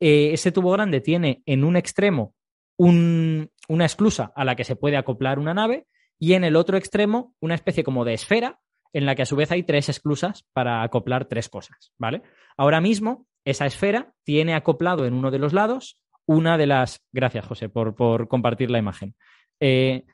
eh, 0.00 0.32
ese 0.32 0.52
tubo 0.52 0.70
grande 0.72 1.00
tiene 1.00 1.42
en 1.46 1.64
un 1.64 1.76
extremo 1.76 2.34
una 2.76 3.84
esclusa 3.84 4.32
a 4.36 4.44
la 4.44 4.54
que 4.54 4.62
se 4.62 4.76
puede 4.76 4.96
acoplar 4.96 5.40
una 5.40 5.52
nave 5.52 5.88
y 6.16 6.34
en 6.34 6.44
el 6.44 6.54
otro 6.54 6.76
extremo 6.76 7.34
una 7.40 7.56
especie 7.56 7.82
como 7.82 8.04
de 8.04 8.14
esfera 8.14 8.60
en 8.92 9.04
la 9.04 9.16
que 9.16 9.22
a 9.22 9.26
su 9.26 9.34
vez 9.34 9.50
hay 9.50 9.64
tres 9.64 9.88
esclusas 9.88 10.46
para 10.52 10.82
acoplar 10.82 11.26
tres 11.26 11.48
cosas, 11.48 11.92
¿vale? 11.98 12.22
Ahora 12.56 12.80
mismo 12.80 13.26
esa 13.44 13.66
esfera 13.66 14.14
tiene 14.24 14.54
acoplado 14.54 15.06
en 15.06 15.14
uno 15.14 15.30
de 15.30 15.38
los 15.38 15.52
lados 15.52 15.98
una 16.28 16.58
de 16.58 16.66
las... 16.66 17.02
Gracias, 17.10 17.46
José, 17.46 17.68
por, 17.68 18.28
compartir 18.28 18.70
la 18.70 18.78
imagen. 18.78 19.16
Eh, 19.60 20.04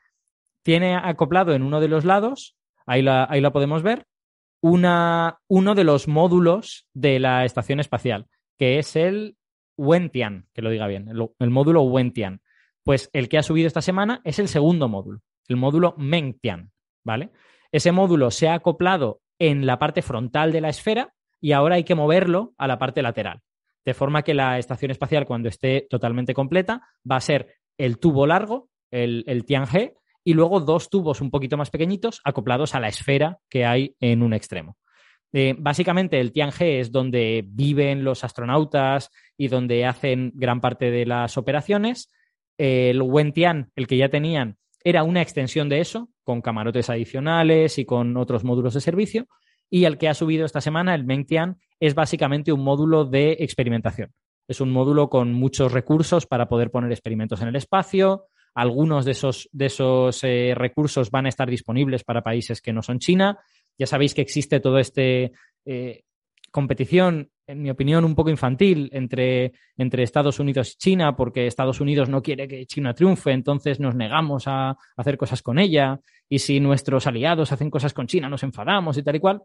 tiene 0.63 0.95
acoplado 0.95 1.53
en 1.53 1.61
uno 1.61 1.79
de 1.79 1.89
los 1.89 2.05
lados, 2.05 2.55
ahí 2.87 3.01
la, 3.01 3.27
ahí 3.29 3.41
podemos 3.51 3.83
ver, 3.83 4.07
una, 4.61 5.39
uno 5.47 5.75
de 5.75 5.83
los 5.83 6.07
módulos 6.07 6.87
de 6.93 7.19
la 7.19 7.43
estación 7.45 7.79
espacial, 7.79 8.27
que 8.57 8.79
es 8.79 8.95
el 8.95 9.35
Wentian, 9.77 10.47
que 10.53 10.61
lo 10.61 10.69
diga 10.69 10.87
bien, 10.87 11.09
el 11.37 11.49
módulo 11.51 11.83
Wentian. 11.83 12.41
Pues 12.83 13.09
el 13.13 13.29
que 13.29 13.37
ha 13.37 13.43
subido 13.43 13.67
esta 13.67 13.81
semana 13.81 14.21
es 14.23 14.39
el 14.39 14.47
segundo 14.47 14.87
módulo, 14.87 15.19
el 15.47 15.57
módulo 15.57 15.95
Mengtian, 15.97 16.71
¿vale? 17.03 17.31
Ese 17.71 17.91
módulo 17.91 18.31
se 18.31 18.47
ha 18.47 18.53
acoplado 18.53 19.21
en 19.37 19.65
la 19.65 19.79
parte 19.79 20.01
frontal 20.01 20.51
de 20.51 20.61
la 20.61 20.69
esfera 20.69 21.13
y 21.41 21.51
ahora 21.51 21.75
hay 21.75 21.83
que 21.83 21.95
moverlo 21.95 22.53
a 22.57 22.67
la 22.67 22.79
parte 22.79 23.01
lateral. 23.01 23.41
De 23.85 23.93
forma 23.93 24.23
que 24.23 24.33
la 24.33 24.57
estación 24.57 24.91
espacial, 24.91 25.25
cuando 25.25 25.47
esté 25.47 25.87
totalmente 25.89 26.33
completa, 26.33 26.81
va 27.09 27.17
a 27.17 27.21
ser 27.21 27.55
el 27.77 27.99
tubo 27.99 28.25
largo, 28.25 28.69
el, 28.91 29.23
el 29.27 29.45
Tianhe, 29.45 29.93
y 30.23 30.33
luego 30.33 30.59
dos 30.59 30.89
tubos 30.89 31.21
un 31.21 31.29
poquito 31.29 31.55
más 31.55 31.69
pequeñitos 31.69 32.19
acoplados 32.23 32.73
a 32.73 32.79
la 32.79 32.87
esfera 32.87 33.37
que 33.49 33.65
hay 33.65 33.95
en 33.99 34.23
un 34.23 34.33
extremo. 34.33 34.77
Eh, 35.31 35.53
básicamente, 35.57 36.19
el 36.19 36.31
Tianhe 36.31 36.79
es 36.79 36.91
donde 36.91 37.43
viven 37.45 38.03
los 38.03 38.23
astronautas 38.23 39.11
y 39.37 39.49
donde 39.49 39.85
hacen 39.85 40.31
gran 40.33 40.61
parte 40.61 40.89
de 40.89 41.05
las 41.05 41.37
operaciones 41.37 42.09
el 42.57 43.01
Wentian, 43.01 43.71
el 43.75 43.85
que 43.85 43.97
ya 43.97 44.09
tenían, 44.09 44.57
era 44.83 45.03
una 45.03 45.21
extensión 45.21 45.67
de 45.67 45.79
eso, 45.79 46.09
con 46.23 46.41
camarotes 46.41 46.89
adicionales 46.89 47.77
y 47.79 47.85
con 47.85 48.15
otros 48.17 48.43
módulos 48.43 48.75
de 48.75 48.81
servicio. 48.81 49.27
Y 49.69 49.85
el 49.85 49.97
que 49.97 50.07
ha 50.07 50.13
subido 50.13 50.45
esta 50.45 50.61
semana, 50.61 50.95
el 50.95 51.05
Mengtian, 51.05 51.57
es 51.79 51.95
básicamente 51.95 52.51
un 52.51 52.63
módulo 52.63 53.05
de 53.05 53.37
experimentación. 53.39 54.13
Es 54.47 54.61
un 54.61 54.71
módulo 54.71 55.09
con 55.09 55.33
muchos 55.33 55.71
recursos 55.71 56.27
para 56.27 56.47
poder 56.47 56.69
poner 56.71 56.91
experimentos 56.91 57.41
en 57.41 57.47
el 57.47 57.55
espacio. 57.55 58.27
Algunos 58.53 59.03
de 59.05 59.11
esos, 59.11 59.49
de 59.51 59.65
esos 59.65 60.23
eh, 60.23 60.53
recursos 60.55 61.11
van 61.11 61.25
a 61.25 61.29
estar 61.29 61.49
disponibles 61.49 62.03
para 62.03 62.23
países 62.23 62.61
que 62.61 62.71
no 62.71 62.81
son 62.81 62.99
China. 62.99 63.39
Ya 63.77 63.87
sabéis 63.87 64.13
que 64.13 64.21
existe 64.21 64.59
todo 64.59 64.77
este 64.77 65.33
eh, 65.65 66.03
competición, 66.55 67.29
en 67.47 67.61
mi 67.61 67.69
opinión, 67.69 68.05
un 68.05 68.15
poco 68.15 68.29
infantil 68.29 68.89
entre, 68.93 69.51
entre, 69.75 70.03
Estados 70.03 70.39
Unidos 70.39 70.71
y 70.71 70.77
China, 70.77 71.13
porque 71.13 71.47
Estados 71.47 71.81
Unidos 71.81 72.07
no 72.07 72.21
quiere 72.21 72.47
que 72.47 72.65
China 72.65 72.93
triunfe, 72.93 73.33
entonces 73.33 73.81
nos 73.81 73.93
negamos 73.93 74.45
a 74.47 74.77
hacer 74.95 75.17
cosas 75.17 75.41
con 75.41 75.59
ella, 75.59 75.99
y 76.29 76.39
si 76.39 76.61
nuestros 76.61 77.07
aliados 77.07 77.51
hacen 77.51 77.69
cosas 77.69 77.93
con 77.93 78.07
China, 78.07 78.29
nos 78.29 78.41
enfadamos 78.43 78.97
y 78.97 79.03
tal 79.03 79.17
y 79.17 79.19
cual. 79.19 79.41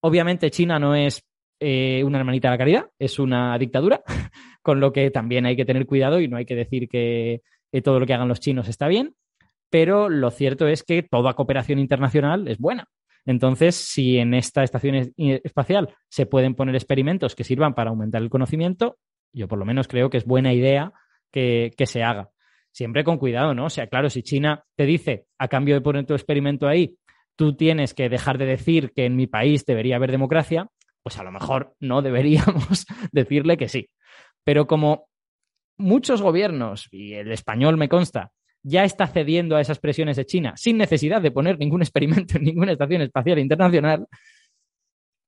Obviamente 0.00 0.50
China 0.50 0.80
no 0.80 0.96
es 0.96 1.24
eh, 1.60 2.02
una 2.04 2.18
hermanita 2.18 2.48
de 2.48 2.54
la 2.54 2.58
caridad, 2.58 2.86
es 2.98 3.20
una 3.20 3.56
dictadura, 3.56 4.02
con 4.62 4.80
lo 4.80 4.92
que 4.92 5.12
también 5.12 5.46
hay 5.46 5.54
que 5.54 5.64
tener 5.64 5.86
cuidado 5.86 6.20
y 6.20 6.26
no 6.26 6.38
hay 6.38 6.44
que 6.44 6.56
decir 6.56 6.88
que 6.88 7.42
todo 7.84 8.00
lo 8.00 8.06
que 8.06 8.14
hagan 8.14 8.26
los 8.26 8.40
chinos 8.40 8.68
está 8.68 8.88
bien, 8.88 9.14
pero 9.70 10.08
lo 10.08 10.32
cierto 10.32 10.66
es 10.66 10.82
que 10.82 11.04
toda 11.04 11.34
cooperación 11.34 11.78
internacional 11.78 12.48
es 12.48 12.58
buena 12.58 12.88
entonces, 13.24 13.76
si 13.76 14.18
en 14.18 14.34
esta 14.34 14.62
estación 14.62 15.12
espacial 15.16 15.94
se 16.08 16.26
pueden 16.26 16.54
poner 16.54 16.74
experimentos 16.74 17.34
que 17.34 17.44
sirvan 17.44 17.74
para 17.74 17.90
aumentar 17.90 18.20
el 18.20 18.30
conocimiento, 18.30 18.98
yo 19.32 19.48
por 19.48 19.58
lo 19.58 19.64
menos 19.64 19.88
creo 19.88 20.10
que 20.10 20.18
es 20.18 20.24
buena 20.24 20.52
idea 20.52 20.92
que, 21.30 21.72
se 21.84 22.02
haga. 22.02 22.30
Siempre 22.72 23.04
con 23.04 23.18
cuidado, 23.18 23.54
¿no? 23.54 23.66
O 23.66 23.70
sea, 23.70 23.86
claro, 23.86 24.10
si 24.10 24.22
China 24.22 24.64
te 24.76 24.86
dice, 24.86 25.26
a 25.38 25.48
cambio 25.48 25.74
de 25.74 25.80
poner 25.80 26.06
tu 26.06 26.14
experimento 26.14 26.66
ahí, 26.66 26.96
tú 27.36 27.54
tienes 27.54 27.94
que 27.94 28.08
dejar 28.08 28.38
de 28.38 28.46
decir 28.46 28.92
que 28.94 29.04
en 29.04 29.16
mi 29.16 29.26
país 29.26 29.64
debería 29.66 29.96
haber 29.96 30.10
democracia, 30.10 30.68
pues 31.02 31.18
a 31.18 31.22
lo 31.22 31.30
mejor 31.30 31.74
no 31.80 32.02
deberíamos 32.02 32.86
decirle 33.12 33.56
que 33.56 33.68
sí. 33.68 33.88
Pero 34.44 34.66
como 34.66 35.08
muchos 35.78 36.22
gobiernos, 36.22 36.88
y 36.90 37.14
el 37.14 37.30
español 37.30 37.76
me 37.76 37.88
consta, 37.88 38.32
ya 38.62 38.84
está 38.84 39.06
cediendo 39.06 39.56
a 39.56 39.60
esas 39.60 39.78
presiones 39.78 40.16
de 40.16 40.26
China 40.26 40.54
sin 40.56 40.78
necesidad 40.78 41.20
de 41.20 41.30
poner 41.30 41.58
ningún 41.58 41.82
experimento 41.82 42.36
en 42.38 42.44
ninguna 42.44 42.72
estación 42.72 43.02
espacial 43.02 43.38
internacional, 43.38 44.06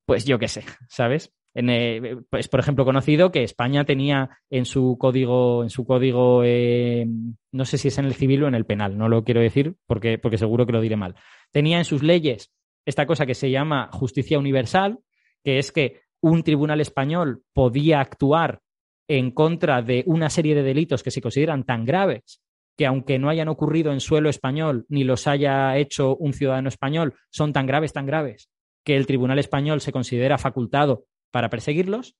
pues 0.07 0.25
yo 0.25 0.39
qué 0.39 0.49
sé, 0.49 0.65
¿sabes? 0.89 1.33
En, 1.55 1.71
eh, 1.71 2.17
pues, 2.31 2.49
por 2.49 2.61
ejemplo, 2.61 2.85
conocido 2.85 3.31
que 3.31 3.45
España 3.45 3.85
tenía 3.85 4.39
en 4.51 4.65
su 4.65 4.97
código, 4.99 5.63
en 5.63 5.71
su 5.71 5.85
código, 5.85 6.43
eh, 6.45 7.07
no 7.53 7.65
sé 7.65 7.79
si 7.79 7.89
es 7.89 7.99
en 7.99 8.07
el 8.07 8.15
civil 8.15 8.43
o 8.43 8.49
en 8.49 8.57
el 8.57 8.67
penal, 8.67 8.99
no 8.99 9.09
lo 9.09 9.23
quiero 9.25 9.41
decir 9.41 9.77
porque, 9.87 10.19
porque 10.19 10.39
seguro 10.39 10.67
que 10.67 10.73
lo 10.73 10.81
diré 10.81 10.97
mal. 10.97 11.15
Tenía 11.53 11.79
en 11.79 11.85
sus 11.85 12.03
leyes 12.03 12.53
esta 12.85 13.07
cosa 13.07 13.25
que 13.25 13.35
se 13.35 13.51
llama 13.51 13.89
justicia 13.93 14.39
universal, 14.39 14.99
que 15.45 15.59
es 15.59 15.73
que 15.73 16.03
un 16.21 16.43
tribunal 16.43 16.81
español 16.81 17.43
podía 17.53 18.01
actuar 18.01 18.61
en 19.09 19.31
contra 19.31 19.83
de 19.83 20.03
una 20.07 20.31
serie 20.31 20.55
de 20.55 20.63
delitos 20.63 21.03
que 21.03 21.11
se 21.11 21.21
consideran 21.21 21.65
tan 21.65 21.85
graves 21.85 22.41
que 22.77 22.87
aunque 22.87 23.19
no 23.19 23.29
hayan 23.29 23.49
ocurrido 23.49 23.93
en 23.93 24.01
suelo 24.01 24.29
español 24.29 24.87
ni 24.89 25.05
los 25.05 25.27
haya 25.27 25.77
hecho 25.77 26.17
un 26.17 26.33
ciudadano 26.33 26.69
español, 26.69 27.15
son 27.31 27.53
tan 27.53 27.67
graves, 27.67 27.93
tan 27.93 28.07
graves, 28.07 28.51
que 28.85 28.97
el 28.97 29.07
Tribunal 29.07 29.39
español 29.39 29.81
se 29.81 29.93
considera 29.93 30.39
facultado 30.39 31.07
para 31.31 31.51
perseguirlos. 31.51 32.17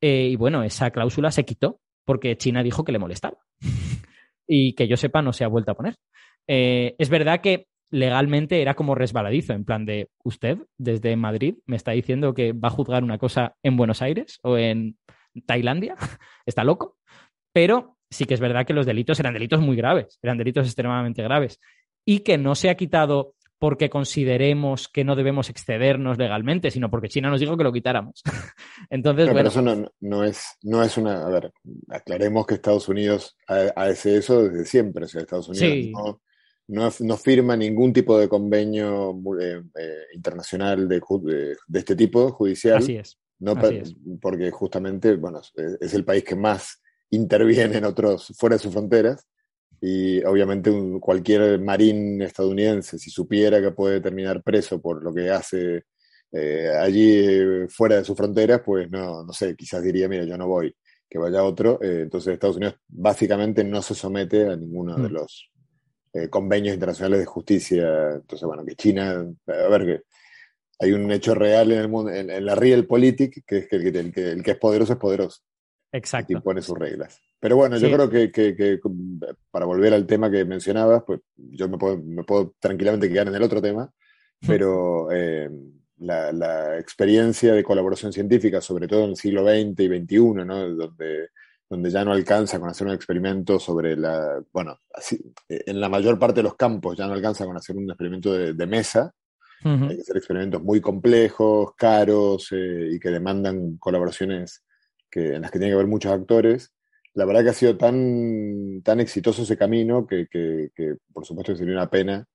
Eh, 0.00 0.28
y 0.32 0.36
bueno, 0.36 0.62
esa 0.62 0.90
cláusula 0.90 1.30
se 1.30 1.44
quitó 1.44 1.80
porque 2.04 2.36
China 2.36 2.62
dijo 2.62 2.84
que 2.84 2.92
le 2.92 2.98
molestaba. 2.98 3.38
y 4.46 4.74
que 4.74 4.88
yo 4.88 4.96
sepa, 4.96 5.22
no 5.22 5.32
se 5.32 5.44
ha 5.44 5.48
vuelto 5.48 5.72
a 5.72 5.76
poner. 5.76 5.96
Eh, 6.48 6.94
es 6.98 7.08
verdad 7.08 7.40
que 7.40 7.68
legalmente 7.90 8.62
era 8.62 8.74
como 8.74 8.94
resbaladizo, 8.94 9.52
en 9.52 9.64
plan 9.64 9.84
de 9.84 10.08
usted 10.24 10.58
desde 10.78 11.14
Madrid 11.14 11.56
me 11.66 11.76
está 11.76 11.92
diciendo 11.92 12.34
que 12.34 12.52
va 12.52 12.68
a 12.68 12.72
juzgar 12.72 13.04
una 13.04 13.18
cosa 13.18 13.54
en 13.62 13.76
Buenos 13.76 14.00
Aires 14.02 14.40
o 14.42 14.56
en 14.56 14.96
Tailandia, 15.46 15.96
está 16.46 16.64
loco, 16.64 16.96
pero 17.52 17.98
sí 18.12 18.24
que 18.24 18.34
es 18.34 18.40
verdad 18.40 18.66
que 18.66 18.74
los 18.74 18.86
delitos 18.86 19.18
eran 19.20 19.34
delitos 19.34 19.60
muy 19.60 19.76
graves, 19.76 20.18
eran 20.22 20.38
delitos 20.38 20.66
extremadamente 20.66 21.22
graves, 21.22 21.60
y 22.04 22.20
que 22.20 22.38
no 22.38 22.54
se 22.54 22.70
ha 22.70 22.76
quitado 22.76 23.34
porque 23.58 23.88
consideremos 23.88 24.88
que 24.88 25.04
no 25.04 25.14
debemos 25.14 25.48
excedernos 25.48 26.18
legalmente, 26.18 26.72
sino 26.72 26.90
porque 26.90 27.08
China 27.08 27.30
nos 27.30 27.38
dijo 27.38 27.56
que 27.56 27.62
lo 27.62 27.72
quitáramos. 27.72 28.20
Entonces, 28.90 29.26
bueno. 29.26 29.38
Pero 29.38 29.48
eso 29.50 29.88
no, 30.00 30.24
es, 30.24 30.44
no 30.62 30.82
es 30.82 30.96
una. 30.96 31.24
A 31.24 31.28
ver, 31.28 31.52
aclaremos 31.88 32.44
que 32.44 32.54
Estados 32.54 32.88
Unidos 32.88 33.36
ha, 33.46 33.88
hecho 33.88 34.08
eso 34.08 34.48
desde 34.48 34.64
siempre. 34.64 35.04
O 35.04 35.08
sea, 35.08 35.20
Estados 35.20 35.48
Unidos 35.48 36.16
no, 36.66 37.16
firma 37.16 37.56
ningún 37.56 37.92
tipo 37.92 38.18
de 38.18 38.28
convenio 38.28 39.16
eh, 39.40 39.62
eh, 39.78 39.96
internacional 40.14 40.88
de, 40.88 41.00
de, 41.68 41.78
este 41.78 41.94
tipo, 41.94 42.32
judicial. 42.32 42.78
Así 42.78 42.96
es. 42.96 43.16
No, 43.38 43.54
Porque 44.20 44.50
justamente, 44.50 45.14
bueno, 45.14 45.40
es 45.80 45.94
el 45.94 46.04
país 46.04 46.24
que 46.24 46.34
más 46.34 46.81
intervienen 47.12 47.84
otros 47.84 48.32
fuera 48.36 48.56
de 48.56 48.62
sus 48.62 48.72
fronteras. 48.72 49.26
Y 49.80 50.22
obviamente 50.24 50.70
cualquier 51.00 51.60
marín 51.60 52.22
estadounidense, 52.22 52.98
si 52.98 53.10
supiera 53.10 53.60
que 53.60 53.72
puede 53.72 54.00
terminar 54.00 54.42
preso 54.42 54.80
por 54.80 55.02
lo 55.02 55.12
que 55.12 55.30
hace 55.30 55.84
eh, 56.30 56.70
allí 56.78 57.66
fuera 57.68 57.96
de 57.96 58.04
sus 58.04 58.16
fronteras, 58.16 58.62
pues 58.64 58.90
no, 58.90 59.24
no 59.24 59.32
sé, 59.32 59.56
quizás 59.56 59.82
diría, 59.82 60.08
mira, 60.08 60.24
yo 60.24 60.38
no 60.38 60.46
voy, 60.46 60.74
que 61.10 61.18
vaya 61.18 61.42
otro. 61.42 61.80
Eh, 61.82 62.02
entonces 62.02 62.34
Estados 62.34 62.56
Unidos 62.56 62.76
básicamente 62.88 63.64
no 63.64 63.82
se 63.82 63.94
somete 63.94 64.46
a 64.48 64.56
ninguno 64.56 64.96
de, 64.96 65.08
mm. 65.08 65.12
los, 65.12 65.52
eh, 66.14 66.28
convenios 66.28 66.74
internacionales 66.74 67.20
de 67.20 67.26
justicia. 67.26 68.10
Entonces, 68.14 68.46
bueno, 68.46 68.64
que 68.64 68.76
China, 68.76 69.26
a 69.46 69.68
ver, 69.68 69.84
que 69.84 70.00
hay 70.78 70.92
un 70.92 71.10
hecho 71.10 71.34
real 71.34 71.72
en, 71.72 71.78
el 71.78 71.88
mundo, 71.88 72.10
en, 72.12 72.44
la 72.44 72.54
realpolitik, 72.54 73.44
que 73.46 73.58
es 73.58 73.68
que 73.68 73.76
el, 73.76 74.12
que 74.12 74.30
el, 74.30 74.42
que 74.42 74.50
es 74.52 74.58
poderoso 74.58 74.92
es 74.92 74.98
poderoso. 74.98 75.40
Exacto. 75.92 76.32
Y 76.32 76.40
pone 76.40 76.62
sus 76.62 76.78
reglas. 76.78 77.20
Pero 77.38 77.56
bueno, 77.56 77.76
yo 77.76 77.90
creo 77.92 78.08
que, 78.08 78.32
que, 78.32 78.80
para 79.50 79.66
volver 79.66 79.92
al 79.92 80.06
tema 80.06 80.30
que 80.30 80.44
mencionabas, 80.44 81.02
pues 81.06 81.20
yo 81.36 81.68
me 81.68 81.76
puedo, 81.76 81.98
me 81.98 82.24
puedo 82.24 82.54
tranquilamente 82.58 83.08
quedar 83.10 83.28
en 83.28 83.34
el 83.34 83.42
otro 83.42 83.60
tema, 83.60 83.92
pero 84.46 85.10
eh, 85.12 85.50
la, 85.98 86.32
la, 86.32 86.78
experiencia 86.78 87.52
de 87.52 87.64
colaboración 87.64 88.12
científica, 88.12 88.60
sobre 88.60 88.88
todo 88.88 89.04
en 89.04 89.10
el 89.10 89.16
siglo 89.16 89.42
XX 89.42 89.80
y 89.80 89.88
XXI, 89.88 90.18
¿no? 90.44 90.68
donde 90.68 91.28
donde 91.72 91.88
ya 91.88 92.04
no 92.04 92.12
alcanza 92.12 92.60
con 92.60 92.68
hacer 92.68 92.86
un 92.86 92.92
experimento 92.92 93.58
sobre 93.58 93.96
la, 93.96 94.42
bueno, 94.52 94.78
así, 94.92 95.18
eh, 95.48 95.62
en 95.64 95.80
la 95.80 95.88
mayor 95.88 96.18
parte 96.18 96.40
de 96.40 96.42
los 96.42 96.54
campos 96.54 96.98
ya 96.98 97.06
no 97.06 97.14
alcanza 97.14 97.46
con 97.46 97.56
hacer 97.56 97.78
un 97.78 97.88
experimento 97.88 98.34
de, 98.34 98.66
mesa, 98.66 99.14
hay 99.64 99.96
que 99.96 100.02
hacer 100.02 100.18
experimentos 100.18 100.62
muy 100.62 100.82
complejos, 100.82 101.72
caros 101.74 102.52
eh, 102.52 102.90
y 102.92 103.00
que 103.00 103.08
demandan 103.08 103.78
colaboraciones 103.78 104.62
que, 105.12 105.34
en 105.34 105.42
las 105.42 105.50
que 105.50 105.58
tiene 105.58 105.70
que 105.70 105.74
haber 105.74 105.86
muchos 105.86 106.10
actores. 106.10 106.72
La 107.14 107.26
verdad 107.26 107.44
que 107.44 107.50
ha 107.50 107.54
sido 107.54 107.76
tan, 107.76 108.80
tan 108.82 108.98
exitoso 109.00 109.42
ese 109.42 109.58
camino 109.58 110.06
que, 110.06 110.26
que, 110.28 110.96
por 111.12 111.26
supuesto 111.26 111.54
sería 111.54 111.74
una 111.74 111.90
pena. 111.90 112.26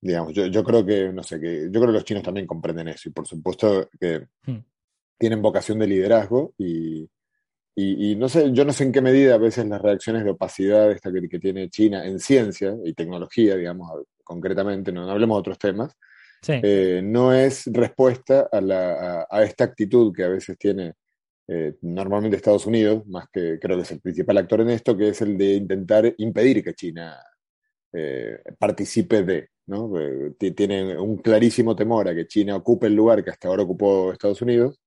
Digamos, 0.00 0.32
yo, 0.34 0.46
yo, 0.46 0.64
creo 0.64 0.84
que, 0.84 1.12
no 1.12 1.22
sé, 1.22 1.40
que 1.40 1.68
yo 1.70 1.80
creo 1.80 1.86
que 1.86 1.92
los 1.92 2.04
chinos 2.04 2.24
también 2.24 2.46
comprenden 2.46 2.88
eso 2.88 3.08
y 3.08 3.12
por 3.12 3.26
supuesto 3.26 3.88
que 3.98 4.26
hmm. 4.46 4.58
tienen 5.18 5.42
vocación 5.42 5.78
de 5.78 5.86
liderazgo 5.86 6.54
y, 6.58 7.08
y, 7.80 8.16
no 8.16 8.28
sé, 8.28 8.50
yo 8.52 8.64
no 8.64 8.72
sé 8.72 8.82
en 8.82 8.92
qué 8.92 9.00
medida 9.00 9.34
a 9.34 9.38
veces 9.38 9.64
las 9.68 9.80
reacciones 9.80 10.24
de 10.24 10.30
opacidad 10.30 10.90
esta 10.90 11.12
que, 11.12 11.38
tiene 11.38 11.70
China 11.70 12.04
en 12.04 12.18
ciencia 12.18 12.76
y 12.84 12.92
tecnología, 12.92 13.54
digamos, 13.54 13.88
concretamente, 14.24 14.90
no, 14.90 15.08
hablemos 15.08 15.36
de 15.36 15.40
otros 15.40 15.58
temas, 15.58 15.96
eh, 16.48 17.00
no 17.04 17.32
es 17.32 17.66
respuesta 17.66 18.48
a, 18.50 19.42
esta 19.44 19.62
actitud 19.62 20.12
que 20.12 20.24
a 20.24 20.28
veces 20.28 20.58
tiene 20.58 20.94
eh, 21.48 21.76
normalmente 21.82 22.36
Estados 22.36 22.66
Unidos, 22.66 23.06
más 23.06 23.26
que 23.32 23.58
creo 23.58 23.76
que 23.76 23.82
es 23.82 23.90
el 23.90 24.00
principal 24.00 24.36
actor 24.36 24.60
en 24.60 24.70
esto, 24.70 24.96
que 24.96 25.08
es 25.08 25.20
el 25.22 25.38
de 25.38 25.54
intentar 25.54 26.14
impedir 26.18 26.62
que 26.62 26.74
China 26.74 27.16
eh, 27.92 28.38
participe 28.58 29.22
de, 29.22 29.48
¿no? 29.66 29.90
tiene 30.54 30.98
un 30.98 31.16
clarísimo 31.16 31.74
temor 31.74 32.08
a 32.08 32.14
que 32.14 32.26
China 32.26 32.56
ocupe 32.56 32.86
el 32.86 32.94
lugar 32.94 33.24
que 33.24 33.30
hasta 33.30 33.48
ahora 33.48 33.62
ocupó 33.62 34.12
Estados 34.12 34.42
Unidos 34.42 34.78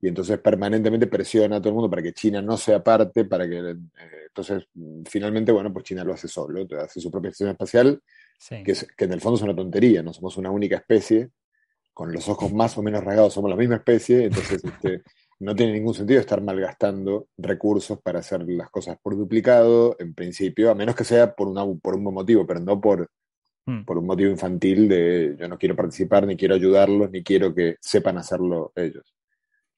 y 0.00 0.08
entonces 0.08 0.38
permanentemente 0.38 1.06
presiona 1.06 1.56
a 1.56 1.60
todo 1.60 1.70
el 1.70 1.74
mundo 1.74 1.90
para 1.90 2.02
que 2.02 2.12
China 2.12 2.40
no 2.42 2.56
sea 2.56 2.82
parte, 2.82 3.24
para 3.24 3.48
que... 3.48 3.58
Eh, 3.58 3.76
entonces, 4.26 4.68
finalmente, 5.08 5.50
bueno, 5.50 5.72
pues 5.72 5.84
China 5.84 6.04
lo 6.04 6.14
hace 6.14 6.28
solo, 6.28 6.66
hace 6.80 7.00
su 7.00 7.10
propia 7.10 7.30
estación 7.30 7.50
espacial, 7.50 8.00
que, 8.48 8.74
que, 8.96 9.04
en 9.04 9.12
el 9.12 9.20
fondo 9.20 9.36
es 9.36 9.42
una 9.42 9.56
tontería, 9.56 10.02
no 10.02 10.12
somos 10.12 10.36
una 10.36 10.50
única 10.50 10.76
especie, 10.76 11.30
con 11.92 12.12
los 12.12 12.28
ojos 12.28 12.52
más 12.52 12.78
o 12.78 12.82
menos 12.82 13.02
rasgados 13.02 13.34
somos 13.34 13.50
la 13.50 13.56
misma 13.56 13.76
especie, 13.76 14.26
entonces 14.26 14.62
este, 14.62 15.02
no 15.40 15.54
tiene 15.54 15.72
ningún 15.72 15.94
sentido 15.94 16.20
estar 16.20 16.42
malgastando 16.42 17.28
recursos 17.36 18.00
para 18.00 18.18
hacer 18.20 18.42
las 18.48 18.70
cosas 18.70 18.98
por 19.00 19.16
duplicado, 19.16 19.96
en 19.98 20.14
principio, 20.14 20.70
a 20.70 20.74
menos 20.74 20.96
que 20.96 21.04
sea 21.04 21.34
por, 21.34 21.48
una, 21.48 21.64
por 21.80 21.94
un 21.94 22.04
buen 22.04 22.14
motivo, 22.14 22.46
pero 22.46 22.60
no 22.60 22.80
por, 22.80 23.08
hmm. 23.66 23.84
por 23.84 23.98
un 23.98 24.06
motivo 24.06 24.30
infantil 24.30 24.88
de 24.88 25.36
yo 25.38 25.48
no 25.48 25.56
quiero 25.56 25.76
participar, 25.76 26.26
ni 26.26 26.36
quiero 26.36 26.56
ayudarlos, 26.56 27.10
ni 27.10 27.22
quiero 27.22 27.54
que 27.54 27.76
sepan 27.80 28.18
hacerlo 28.18 28.72
ellos. 28.74 29.14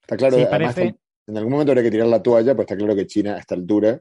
Está 0.01 0.17
claro, 0.17 0.39
en 0.39 1.37
algún 1.37 1.53
momento 1.53 1.73
habría 1.73 1.85
que 1.85 1.91
tirar 1.91 2.09
la 2.09 2.23
toalla, 2.23 2.55
pues 2.55 2.65
está 2.65 2.77
claro 2.77 2.97
que 2.97 3.07
China 3.07 3.35
a 3.35 3.39
esta 3.39 3.55
altura 3.55 4.01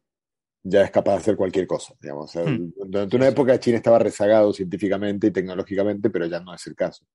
ya 0.64 0.84
es 0.84 0.92
capaz 0.92 1.12
de 1.14 1.18
hacer 1.18 1.36
cualquier 1.36 1.68
cosa. 1.68 1.94
Digamos. 2.02 2.34
Hmm. 2.36 2.72
Durante 2.88 3.16
una 3.18 3.28
época 3.28 3.60
China 3.60 3.78
estaba 3.78 4.00
rezagado 4.00 4.54
científicamente 4.54 5.28
y 5.28 5.32
tecnológicamente, 5.32 6.10
pero 6.10 6.26
ya 6.26 6.40
no 6.40 6.54
es 6.54 6.66
el 6.68 6.76
caso. 6.76 7.06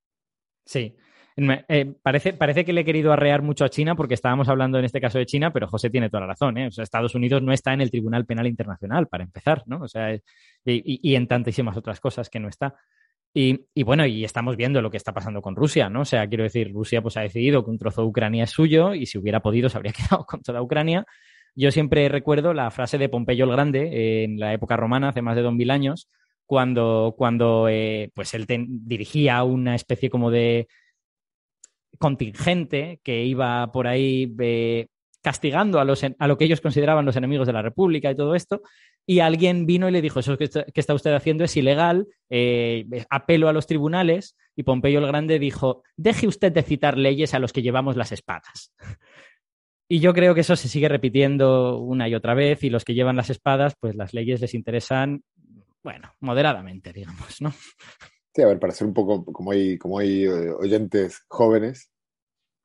Sí. 0.66 0.94
Eh, 1.36 1.94
parece, 2.02 2.32
parece 2.32 2.64
que 2.64 2.72
le 2.72 2.82
he 2.82 2.84
querido 2.84 3.12
arrear 3.12 3.42
mucho 3.42 3.64
a 3.64 3.68
China 3.68 3.96
porque 3.96 4.14
estábamos 4.14 4.48
hablando 4.48 4.78
en 4.78 4.84
este 4.84 5.00
caso 5.00 5.18
de 5.18 5.26
China, 5.26 5.52
pero 5.52 5.66
José 5.66 5.90
tiene 5.90 6.08
toda 6.08 6.22
la 6.22 6.28
razón. 6.28 6.58
¿eh? 6.58 6.68
Estados 6.76 7.14
Unidos 7.14 7.42
no 7.42 7.52
está 7.52 7.72
en 7.72 7.80
el 7.80 7.90
Tribunal 7.90 8.24
Penal 8.24 8.46
Internacional, 8.46 9.08
para 9.08 9.24
empezar, 9.24 9.62
¿no? 9.66 9.78
O 9.82 9.88
sea, 9.88 10.14
y, 10.14 10.20
y 10.64 11.14
en 11.16 11.26
tantísimas 11.26 11.76
otras 11.76 12.00
cosas 12.00 12.30
que 12.30 12.40
no 12.40 12.48
está. 12.48 12.74
Y, 13.36 13.82
bueno, 13.82 14.06
y 14.06 14.24
estamos 14.24 14.56
viendo 14.56 14.80
lo 14.80 14.92
que 14.92 14.96
está 14.96 15.12
pasando 15.12 15.42
con 15.42 15.56
Rusia, 15.56 15.90
¿no? 15.90 16.02
O 16.02 16.04
sea, 16.04 16.28
quiero 16.28 16.44
decir, 16.44 16.72
Rusia 16.72 17.02
pues 17.02 17.16
ha 17.16 17.22
decidido 17.22 17.64
que 17.64 17.70
un 17.70 17.78
trozo 17.78 18.02
de 18.02 18.06
Ucrania 18.06 18.44
es 18.44 18.50
suyo 18.50 18.94
y 18.94 19.06
si 19.06 19.18
hubiera 19.18 19.40
podido 19.40 19.68
se 19.68 19.76
habría 19.76 19.92
quedado 20.08 20.24
con 20.24 20.40
toda 20.40 20.62
Ucrania. 20.62 21.04
Yo 21.56 21.72
siempre 21.72 22.08
recuerdo 22.08 22.54
la 22.54 22.70
frase 22.70 22.96
de 22.96 23.08
Pompeyo 23.08 23.44
el 23.44 23.50
Grande 23.50 24.24
en 24.24 24.38
la 24.38 24.52
época 24.52 24.76
romana, 24.76 25.08
hace 25.08 25.20
más 25.20 25.34
de 25.34 25.42
dos 25.42 25.52
mil 25.52 25.72
años, 25.72 26.08
cuando, 26.46 27.14
cuando 27.18 27.68
eh, 27.68 28.12
pues 28.14 28.34
él 28.34 28.46
dirigía 28.48 29.42
una 29.42 29.74
especie 29.74 30.10
como 30.10 30.30
de 30.30 30.68
contingente 31.98 33.00
que 33.02 33.24
iba 33.24 33.70
por 33.72 33.86
ahí 33.86 34.34
eh, 34.40 34.86
castigando 35.24 35.80
a, 35.80 35.84
los, 35.84 36.04
a 36.04 36.28
lo 36.28 36.36
que 36.36 36.44
ellos 36.44 36.60
consideraban 36.60 37.06
los 37.06 37.16
enemigos 37.16 37.46
de 37.46 37.54
la 37.54 37.62
República 37.62 38.10
y 38.10 38.14
todo 38.14 38.34
esto, 38.34 38.62
y 39.06 39.20
alguien 39.20 39.64
vino 39.64 39.88
y 39.88 39.92
le 39.92 40.02
dijo, 40.02 40.20
eso 40.20 40.36
que 40.36 40.44
está, 40.44 40.94
usted 40.94 41.14
haciendo 41.14 41.44
es 41.44 41.56
ilegal, 41.56 42.06
eh, 42.28 42.86
apelo 43.08 43.48
a 43.48 43.52
los 43.54 43.66
tribunales, 43.66 44.36
y 44.54 44.62
Pompeyo 44.64 44.98
el 44.98 45.06
Grande 45.06 45.38
dijo, 45.38 45.82
deje 45.96 46.26
usted 46.26 46.52
de 46.52 46.62
citar 46.62 46.98
leyes 46.98 47.32
a 47.32 47.38
los 47.38 47.52
que 47.52 47.62
llevamos 47.62 47.96
las 47.96 48.12
espadas. 48.12 48.74
Y 49.88 50.00
yo 50.00 50.14
creo 50.14 50.34
que 50.34 50.40
eso 50.42 50.56
se 50.56 50.68
sigue 50.68 50.88
repitiendo 50.88 51.78
una 51.78 52.08
y 52.08 52.14
otra 52.14 52.34
vez, 52.34 52.62
y 52.62 52.70
los 52.70 52.84
que 52.84 52.94
llevan 52.94 53.16
las 53.16 53.30
espadas, 53.30 53.74
pues 53.80 53.94
las 53.94 54.14
leyes 54.14 54.40
les 54.40 54.54
interesan, 54.54 55.22
bueno, 55.82 56.12
moderadamente, 56.20 56.92
digamos, 56.92 57.40
¿no? 57.40 57.52
Sí, 58.34 58.42
a 58.42 58.46
ver, 58.48 58.58
para 58.58 58.72
ser 58.72 58.88
un 58.88 58.94
poco, 58.94 59.24
como 59.24 59.52
hay, 59.52 59.78
como 59.78 59.98
hay 59.98 60.24
eh, 60.24 60.50
oyentes 60.50 61.22
jóvenes, 61.28 61.88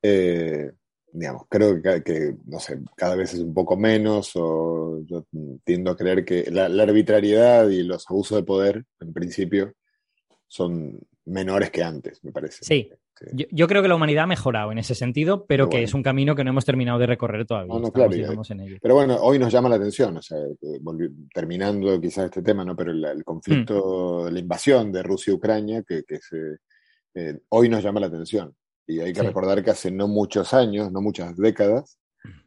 eh, 0.02 0.72
digamos, 1.12 1.44
creo 1.48 1.80
que, 1.80 2.34
no 2.46 2.58
sé, 2.58 2.80
cada 2.96 3.14
vez 3.14 3.34
es 3.34 3.40
un 3.40 3.54
poco 3.54 3.76
menos, 3.76 4.32
o 4.34 5.00
yo 5.04 5.24
tiendo 5.64 5.92
a 5.92 5.96
creer 5.96 6.24
que 6.24 6.50
la, 6.50 6.64
arbitrariedad 6.64 7.68
y 7.68 7.84
los 7.84 8.04
abusos 8.10 8.38
de 8.38 8.44
poder, 8.44 8.84
en 8.98 9.12
principio, 9.12 9.72
son 10.48 10.98
menores 11.24 11.70
que 11.70 11.84
antes, 11.84 12.22
me 12.24 12.32
parece. 12.32 12.64
Sí. 12.64 12.90
Yo, 13.32 13.68
creo 13.68 13.82
que 13.82 13.88
la 13.88 13.96
humanidad 13.96 14.24
ha 14.24 14.26
mejorado 14.26 14.72
en 14.72 14.78
ese 14.78 14.94
sentido, 14.94 15.44
pero, 15.46 15.68
que 15.68 15.82
es 15.82 15.92
un 15.92 16.02
camino 16.02 16.34
que 16.34 16.42
no 16.42 16.50
hemos 16.50 16.64
terminado 16.64 16.98
de 16.98 17.06
recorrer 17.06 17.44
todavía. 17.44 17.74
No, 17.78 17.92
claro, 17.92 18.12
Pero 18.80 18.94
bueno, 18.94 19.16
hoy 19.20 19.38
nos 19.38 19.52
llama 19.52 19.68
la 19.68 19.76
atención, 19.76 20.16
o 20.16 20.22
sea, 20.22 20.38
terminando 21.34 22.00
quizás 22.00 22.26
este 22.26 22.42
tema, 22.42 22.64
¿no? 22.64 22.74
Pero 22.74 22.92
el, 22.92 23.24
conflicto, 23.24 24.24
mm. 24.24 24.32
la 24.32 24.38
invasión 24.38 24.90
de 24.90 25.02
Rusia 25.02 25.32
y 25.32 25.34
Ucrania, 25.34 25.82
que, 25.82 26.02
se, 26.20 26.56
eh, 27.14 27.40
hoy 27.50 27.68
nos 27.68 27.82
llama 27.82 28.00
la 28.00 28.06
atención. 28.06 28.54
Y 28.86 29.00
hay 29.00 29.12
que 29.12 29.22
recordar 29.22 29.62
que 29.62 29.70
hace 29.70 29.90
no 29.90 30.08
muchos 30.08 30.54
años, 30.54 30.90
no 30.90 31.02
muchas 31.02 31.36
décadas, 31.36 31.98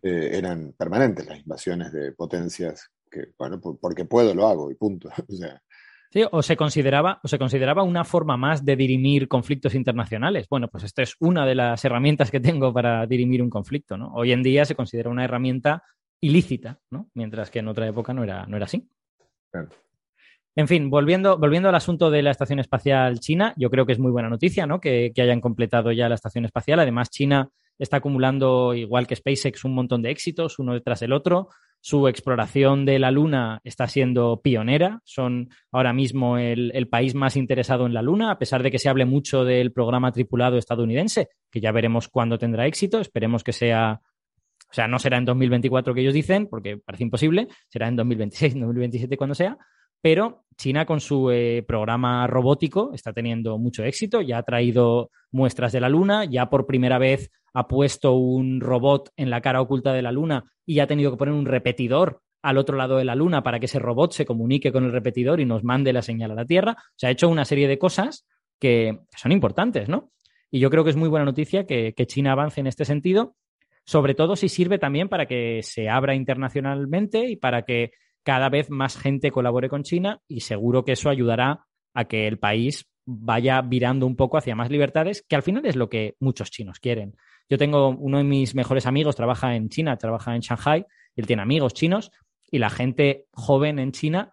eh, 0.01 0.31
eran 0.33 0.73
permanentes 0.73 1.25
las 1.25 1.39
invasiones 1.39 1.91
de 1.91 2.11
potencias 2.13 2.89
que, 3.09 3.27
bueno, 3.37 3.61
porque 3.61 4.05
puedo 4.05 4.33
lo 4.33 4.47
hago 4.47 4.71
y 4.71 4.75
punto. 4.75 5.09
o 5.29 5.35
Sí, 6.13 6.23
o 6.29 6.43
se 6.43 6.55
consideraba, 6.55 7.19
o 7.23 7.27
se 7.27 7.39
consideraba 7.39 7.81
una 7.81 8.03
forma 8.03 8.37
más 8.37 8.63
de 8.63 8.75
dirimir 8.75 9.27
conflictos 9.27 9.73
internacionales. 9.73 10.45
Bueno, 10.47 10.67
pues 10.67 10.83
esta 10.83 11.01
es 11.01 11.15
una 11.19 11.43
de 11.43 11.55
las 11.55 11.83
herramientas 11.85 12.29
que 12.29 12.39
tengo 12.39 12.71
para 12.71 13.07
dirimir 13.07 13.41
un 13.41 13.49
conflicto, 13.49 13.97
¿no? 13.97 14.13
Hoy 14.13 14.31
en 14.31 14.43
día 14.43 14.63
se 14.63 14.75
considera 14.75 15.09
una 15.09 15.23
herramienta 15.23 15.81
ilícita, 16.21 16.79
¿no? 16.91 17.09
Mientras 17.15 17.49
que 17.49 17.59
en 17.59 17.67
otra 17.67 17.87
época 17.87 18.13
no 18.13 18.23
era, 18.23 18.45
no 18.45 18.57
era 18.57 18.65
así. 18.65 18.87
Claro. 19.51 19.69
En 20.55 20.67
fin, 20.67 20.91
volviendo, 20.91 21.39
volviendo 21.39 21.69
al 21.69 21.75
asunto 21.75 22.11
de 22.11 22.21
la 22.21 22.29
Estación 22.29 22.59
Espacial 22.59 23.19
China, 23.19 23.55
yo 23.57 23.71
creo 23.71 23.87
que 23.87 23.93
es 23.93 23.99
muy 23.99 24.11
buena 24.11 24.29
noticia 24.29 24.67
¿no? 24.67 24.79
que, 24.79 25.11
hayan 25.17 25.41
completado 25.41 25.91
ya 25.91 26.09
la 26.09 26.15
Estación 26.15 26.45
Espacial. 26.45 26.79
Además, 26.79 27.09
China 27.09 27.49
está 27.79 27.97
acumulando, 27.97 28.75
igual 28.75 29.07
que 29.07 29.15
SpaceX, 29.15 29.65
un 29.65 29.73
montón 29.73 30.03
de 30.03 30.11
éxitos, 30.11 30.59
uno 30.59 30.75
detrás 30.75 30.99
del 30.99 31.11
otro. 31.11 31.49
Su 31.85 32.07
exploración 32.07 32.85
de 32.85 32.97
la 32.97 33.11
Luna 33.11 33.59
está 33.65 33.87
siendo 33.87 34.39
pionera. 34.41 35.01
Son 35.03 35.49
ahora 35.69 35.91
mismo 35.91 36.37
el, 36.37 36.87
país 36.89 37.13
más 37.13 37.35
interesado 37.35 37.85
en 37.85 37.93
la 37.93 38.01
Luna, 38.01 38.31
a 38.31 38.39
pesar 38.39 38.63
de 38.63 38.71
que 38.71 38.79
se 38.79 38.87
hable 38.87 39.03
mucho 39.03 39.43
del 39.43 39.73
programa 39.73 40.13
tripulado 40.13 40.57
estadounidense, 40.57 41.27
que 41.51 41.59
ya 41.59 41.73
veremos 41.73 42.07
cuándo 42.07 42.37
tendrá 42.37 42.67
éxito. 42.67 43.01
Esperemos 43.01 43.43
que 43.43 43.51
sea 43.51 43.99
o 44.71 44.73
sea, 44.73 44.87
no 44.87 44.97
será 44.97 45.17
en 45.17 45.25
2024 45.25 45.93
que 45.93 45.99
ellos 45.99 46.13
dicen, 46.13 46.47
porque 46.47 46.77
parece 46.77 47.03
imposible, 47.03 47.49
será 47.67 47.89
en 47.89 47.97
2026, 47.97 48.53
2027 48.61 49.17
cuando 49.17 49.35
sea, 49.35 49.57
pero 50.03 50.43
China 50.57 50.85
con 50.85 50.99
su 50.99 51.31
eh, 51.31 51.63
programa 51.65 52.27
robótico 52.27 52.91
está 52.93 53.13
teniendo 53.13 53.57
mucho 53.57 53.85
éxito, 53.85 54.19
ya 54.19 54.39
ha 54.39 54.43
traído 54.43 55.11
muestras 55.31 55.71
de 55.71 55.79
la 55.79 55.87
Luna, 55.87 56.25
ya 56.25 56.49
por 56.49 56.67
primera 56.67 56.97
vez 56.97 57.31
ha 57.53 57.69
puesto 57.69 58.11
un 58.11 58.59
robot 58.59 59.11
en 59.15 59.29
la 59.29 59.39
cara 59.39 59.61
oculta 59.61 59.93
de 59.93 60.01
la 60.01 60.11
Luna 60.11 60.43
y 60.65 60.79
ha 60.79 60.87
tenido 60.87 61.09
que 61.09 61.17
poner 61.17 61.33
un 61.33 61.45
repetidor 61.45 62.21
al 62.41 62.57
otro 62.57 62.75
lado 62.75 62.97
de 62.97 63.05
la 63.05 63.15
Luna 63.15 63.43
para 63.43 63.61
que 63.61 63.67
ese 63.67 63.79
robot 63.79 64.11
se 64.11 64.25
comunique 64.25 64.73
con 64.73 64.83
el 64.83 64.91
repetidor 64.91 65.39
y 65.39 65.45
nos 65.45 65.63
mande 65.63 65.93
la 65.93 66.01
señal 66.01 66.31
a 66.31 66.35
la 66.35 66.45
Tierra. 66.45 66.75
O 66.77 66.93
sea, 66.97 67.07
ha 67.07 67.13
hecho 67.13 67.29
una 67.29 67.45
serie 67.45 67.69
de 67.69 67.77
cosas 67.77 68.27
que 68.59 68.99
son 69.15 69.31
importantes, 69.31 69.87
¿no? 69.87 70.11
Y 70.51 70.59
yo 70.59 70.69
creo 70.69 70.83
que 70.83 70.89
es 70.89 70.97
muy 70.97 71.07
buena 71.07 71.25
noticia 71.25 71.65
que 71.65 71.93
China 72.07 72.33
avance 72.33 72.59
en 72.59 72.67
este 72.67 72.83
sentido, 72.83 73.37
sobre 73.85 74.15
todo 74.15 74.35
si 74.35 74.49
sirve 74.49 74.79
también 74.79 75.07
para 75.07 75.27
que 75.27 75.61
se 75.63 75.87
abra 75.87 76.13
internacionalmente 76.13 77.29
y 77.29 77.37
para 77.37 77.61
que 77.61 77.91
cada 78.23 78.49
vez 78.49 78.69
más 78.69 78.97
gente 78.97 79.31
colabore 79.31 79.69
con 79.69 79.83
China 79.83 80.21
y 80.27 80.41
seguro 80.41 80.83
que 80.83 80.93
eso 80.93 81.09
ayudará 81.09 81.65
a 81.93 82.05
que 82.05 82.27
el 82.27 82.39
país 82.39 82.89
vaya 83.05 83.61
virando 83.61 84.05
un 84.05 84.15
poco 84.15 84.37
hacia 84.37 84.55
más 84.55 84.69
libertades, 84.69 85.25
que 85.27 85.35
al 85.35 85.43
final 85.43 85.65
es 85.65 85.75
lo 85.75 85.89
que 85.89 86.15
muchos 86.19 86.49
chinos 86.51 86.79
quieren. 86.79 87.15
Yo 87.49 87.57
tengo 87.57 87.89
uno 87.89 88.17
de 88.17 88.23
mis 88.23 88.55
mejores 88.55 88.85
amigos, 88.85 89.15
trabaja 89.15 89.55
en 89.55 89.69
China, 89.69 89.97
trabaja 89.97 90.35
en 90.35 90.41
Shanghai, 90.41 90.85
él 91.15 91.27
tiene 91.27 91.41
amigos 91.41 91.73
chinos 91.73 92.11
y 92.49 92.59
la 92.59 92.69
gente 92.69 93.25
joven 93.33 93.79
en 93.79 93.91
China 93.91 94.31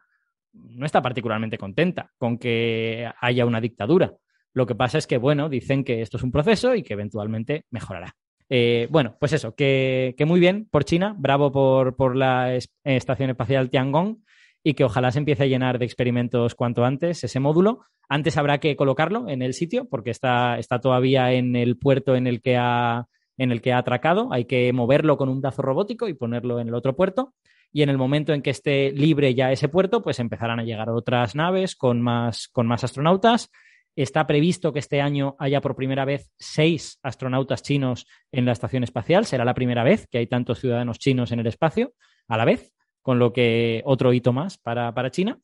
no 0.52 0.86
está 0.86 1.02
particularmente 1.02 1.58
contenta 1.58 2.12
con 2.18 2.38
que 2.38 3.08
haya 3.20 3.46
una 3.46 3.60
dictadura. 3.60 4.14
Lo 4.52 4.66
que 4.66 4.74
pasa 4.74 4.98
es 4.98 5.06
que, 5.06 5.16
bueno, 5.16 5.48
dicen 5.48 5.84
que 5.84 6.02
esto 6.02 6.16
es 6.16 6.22
un 6.22 6.32
proceso 6.32 6.74
y 6.74 6.82
que 6.82 6.94
eventualmente 6.94 7.66
mejorará. 7.70 8.16
Eh, 8.52 8.88
bueno, 8.90 9.16
pues 9.20 9.32
eso, 9.32 9.54
que, 9.54 10.14
muy 10.26 10.40
bien 10.40 10.68
por 10.68 10.84
China, 10.84 11.14
bravo 11.16 11.52
por, 11.52 12.16
la 12.16 12.58
Estación 12.84 13.30
Espacial 13.30 13.70
Tiangong 13.70 14.24
y 14.64 14.74
que 14.74 14.84
ojalá 14.84 15.12
se 15.12 15.20
empiece 15.20 15.44
a 15.44 15.46
llenar 15.46 15.78
de 15.78 15.84
experimentos 15.84 16.56
cuanto 16.56 16.84
antes 16.84 17.22
ese 17.22 17.38
módulo. 17.38 17.84
Antes 18.08 18.36
habrá 18.36 18.58
que 18.58 18.74
colocarlo 18.74 19.28
en 19.28 19.40
el 19.40 19.54
sitio 19.54 19.88
porque 19.88 20.10
está, 20.10 20.58
está 20.58 20.80
todavía 20.80 21.32
en 21.32 21.54
el 21.54 21.78
puerto 21.78 22.16
en 22.16 22.26
el, 22.26 22.42
que 22.42 22.56
ha, 22.56 23.06
en 23.38 23.52
el 23.52 23.62
que 23.62 23.72
ha 23.72 23.78
atracado. 23.78 24.32
Hay 24.32 24.46
que 24.46 24.72
moverlo 24.72 25.16
con 25.16 25.28
un 25.28 25.40
brazo 25.40 25.62
robótico 25.62 26.08
y 26.08 26.14
ponerlo 26.14 26.58
en 26.58 26.66
el 26.66 26.74
otro 26.74 26.96
puerto. 26.96 27.34
Y 27.72 27.82
en 27.82 27.88
el 27.88 27.98
momento 27.98 28.32
en 28.32 28.42
que 28.42 28.50
esté 28.50 28.90
libre 28.90 29.32
ya 29.32 29.52
ese 29.52 29.68
puerto, 29.68 30.02
pues 30.02 30.18
empezarán 30.18 30.58
a 30.58 30.64
llegar 30.64 30.90
otras 30.90 31.36
naves 31.36 31.76
con 31.76 32.02
más, 32.02 32.48
con 32.48 32.66
más 32.66 32.82
astronautas 32.82 33.48
Está 33.96 34.26
previsto 34.26 34.72
que 34.72 34.78
este 34.78 35.00
año 35.00 35.36
haya 35.38 35.60
por 35.60 35.76
primera 35.76 36.04
vez 36.04 36.30
seis 36.38 36.98
astronautas 37.02 37.62
chinos 37.62 38.06
en 38.32 38.44
la 38.44 38.52
estación 38.52 38.84
espacial. 38.84 39.26
Será 39.26 39.44
la 39.44 39.54
primera 39.54 39.82
vez 39.82 40.06
que 40.08 40.18
hay 40.18 40.26
tantos 40.26 40.60
ciudadanos 40.60 40.98
chinos 40.98 41.32
en 41.32 41.40
el 41.40 41.46
espacio 41.46 41.92
a 42.28 42.36
la 42.36 42.44
vez, 42.44 42.72
con 43.02 43.18
lo 43.18 43.32
que 43.32 43.82
otro 43.84 44.12
hito 44.12 44.32
más 44.32 44.58
para, 44.58 45.10
China. 45.10 45.38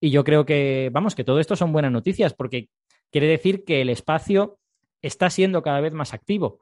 Y 0.00 0.10
yo 0.10 0.22
creo 0.22 0.46
que, 0.46 0.90
vamos, 0.92 1.14
que 1.14 1.24
todo 1.24 1.40
esto 1.40 1.56
son 1.56 1.72
buenas 1.72 1.90
noticias 1.90 2.34
porque 2.34 2.68
quiere 3.10 3.26
decir 3.26 3.64
que 3.64 3.80
el 3.80 3.90
espacio 3.90 4.58
está 5.02 5.28
siendo 5.30 5.62
cada 5.62 5.80
vez 5.80 5.92
más 5.92 6.14
activo 6.14 6.60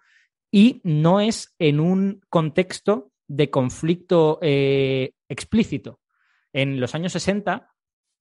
y 0.51 0.81
no 0.85 1.21
es 1.21 1.55
en 1.59 1.81
un 1.81 2.23
contexto 2.31 3.11
de 3.29 3.51
conflicto 3.51 4.39
eh, 4.41 5.13
explícito. 5.29 6.01
En 6.53 6.81
los 6.81 6.95
años 6.95 7.13
60 7.13 7.75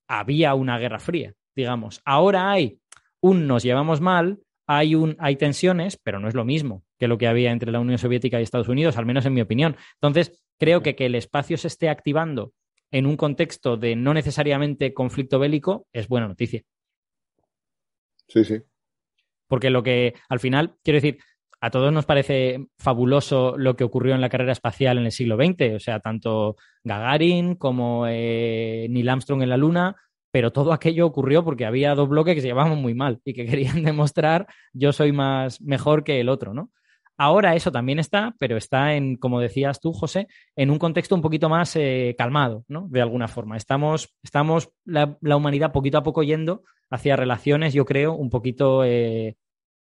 había 0.08 0.54
una 0.56 0.78
guerra 0.78 1.00
fría, 1.00 1.34
digamos. 1.56 2.02
Ahora 2.04 2.52
hay 2.52 2.80
un 3.26 3.48
nos 3.48 3.64
llevamos 3.64 4.02
mal, 4.02 4.40
hay, 4.68 4.96
un, 4.96 5.16
hay 5.20 5.36
tensiones, 5.36 5.98
pero 5.98 6.20
no 6.20 6.28
es 6.28 6.36
lo 6.36 6.46
mismo 6.46 6.84
que 7.00 7.08
lo 7.08 7.18
que 7.18 7.28
había 7.28 7.52
entre 7.52 7.72
la 7.72 7.80
Unión 7.80 7.98
Soviética 7.98 8.40
y 8.40 8.44
Estados 8.44 8.70
Unidos, 8.70 8.98
al 8.98 9.06
menos 9.06 9.26
en 9.26 9.34
mi 9.34 9.42
opinión. 9.42 9.76
Entonces, 9.96 10.46
creo 10.60 10.82
que 10.82 10.96
que 10.96 11.08
el 11.08 11.16
espacio 11.16 11.58
se 11.58 11.68
esté 11.68 11.90
activando 11.90 12.54
en 12.92 13.06
un 13.06 13.18
contexto 13.18 13.78
de 13.78 13.96
no 13.96 14.14
necesariamente 14.14 14.94
conflicto 14.94 15.40
bélico 15.40 15.88
es 15.92 16.08
buena 16.08 16.28
noticia. 16.28 16.62
Sí, 18.28 18.44
sí. 18.44 18.62
Porque 19.48 19.70
lo 19.70 19.84
que 19.84 20.14
al 20.30 20.40
final, 20.40 20.76
quiero 20.84 20.98
decir, 20.98 21.20
a 21.62 21.72
todos 21.72 21.92
nos 21.92 22.06
parece 22.06 22.68
fabuloso 22.78 23.56
lo 23.58 23.76
que 23.76 23.84
ocurrió 23.84 24.14
en 24.14 24.22
la 24.22 24.30
carrera 24.30 24.52
espacial 24.52 24.98
en 24.98 25.06
el 25.06 25.12
siglo 25.12 25.36
XX, 25.36 25.76
o 25.76 25.80
sea, 25.80 26.00
tanto 26.00 26.58
Gagarin 26.84 27.56
como 27.56 28.06
eh, 28.08 28.88
Neil 28.90 29.10
Armstrong 29.10 29.42
en 29.42 29.50
la 29.50 29.58
Luna, 29.58 29.96
pero 30.36 30.52
todo 30.52 30.74
aquello 30.74 31.06
ocurrió 31.08 31.46
porque 31.46 31.66
había 31.66 31.96
dos 31.96 32.10
bloques 32.10 32.36
que 32.36 32.42
se 32.42 32.48
llevaban 32.48 32.78
muy 32.78 32.94
mal 32.94 33.22
y 33.24 33.34
que 33.34 33.46
querían 33.46 33.84
demostrar 33.86 34.48
yo 34.74 34.92
soy 34.92 35.14
más 35.14 35.62
mejor 35.62 36.04
que 36.04 36.20
el 36.20 36.28
otro, 36.28 36.54
¿no? 36.54 36.74
Ahora 37.16 37.56
eso 37.56 37.72
también 37.72 38.00
está, 38.00 38.36
pero 38.38 38.58
está 38.58 38.96
en, 38.96 39.16
como 39.16 39.40
decías 39.40 39.80
tú, 39.80 39.94
José, 39.94 40.28
en 40.58 40.72
un 40.72 40.78
contexto 40.78 41.16
un 41.16 41.22
poquito 41.22 41.48
más 41.48 41.78
eh, 41.78 42.16
calmado, 42.18 42.66
¿no? 42.68 42.90
De 42.90 43.02
alguna 43.02 43.30
forma. 43.30 43.56
Estamos, 43.56 44.14
estamos 44.24 44.72
la, 44.84 45.18
humanidad 45.22 45.72
poquito 45.72 46.00
a 46.00 46.04
poco 46.04 46.22
yendo 46.22 46.64
hacia 46.90 47.16
relaciones, 47.16 47.74
yo 47.74 47.86
creo, 47.86 48.12
un 48.12 48.30
poquito 48.30 48.84
eh, 48.84 49.38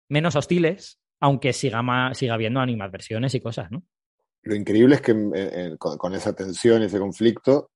menos 0.10 0.36
hostiles, 0.36 1.00
aunque 1.20 1.54
siga, 1.54 1.84
siga 2.16 2.34
habiendo 2.34 2.62
animadversiones 2.62 3.36
y 3.36 3.42
cosas, 3.42 3.70
¿no? 3.70 3.84
Lo 4.42 4.56
increíble 4.56 4.96
es 4.96 5.02
que 5.02 5.12
eh, 5.36 5.76
con, 5.78 6.16
esa 6.16 6.34
tensión, 6.34 6.82
ese 6.82 6.98
conflicto, 6.98 7.70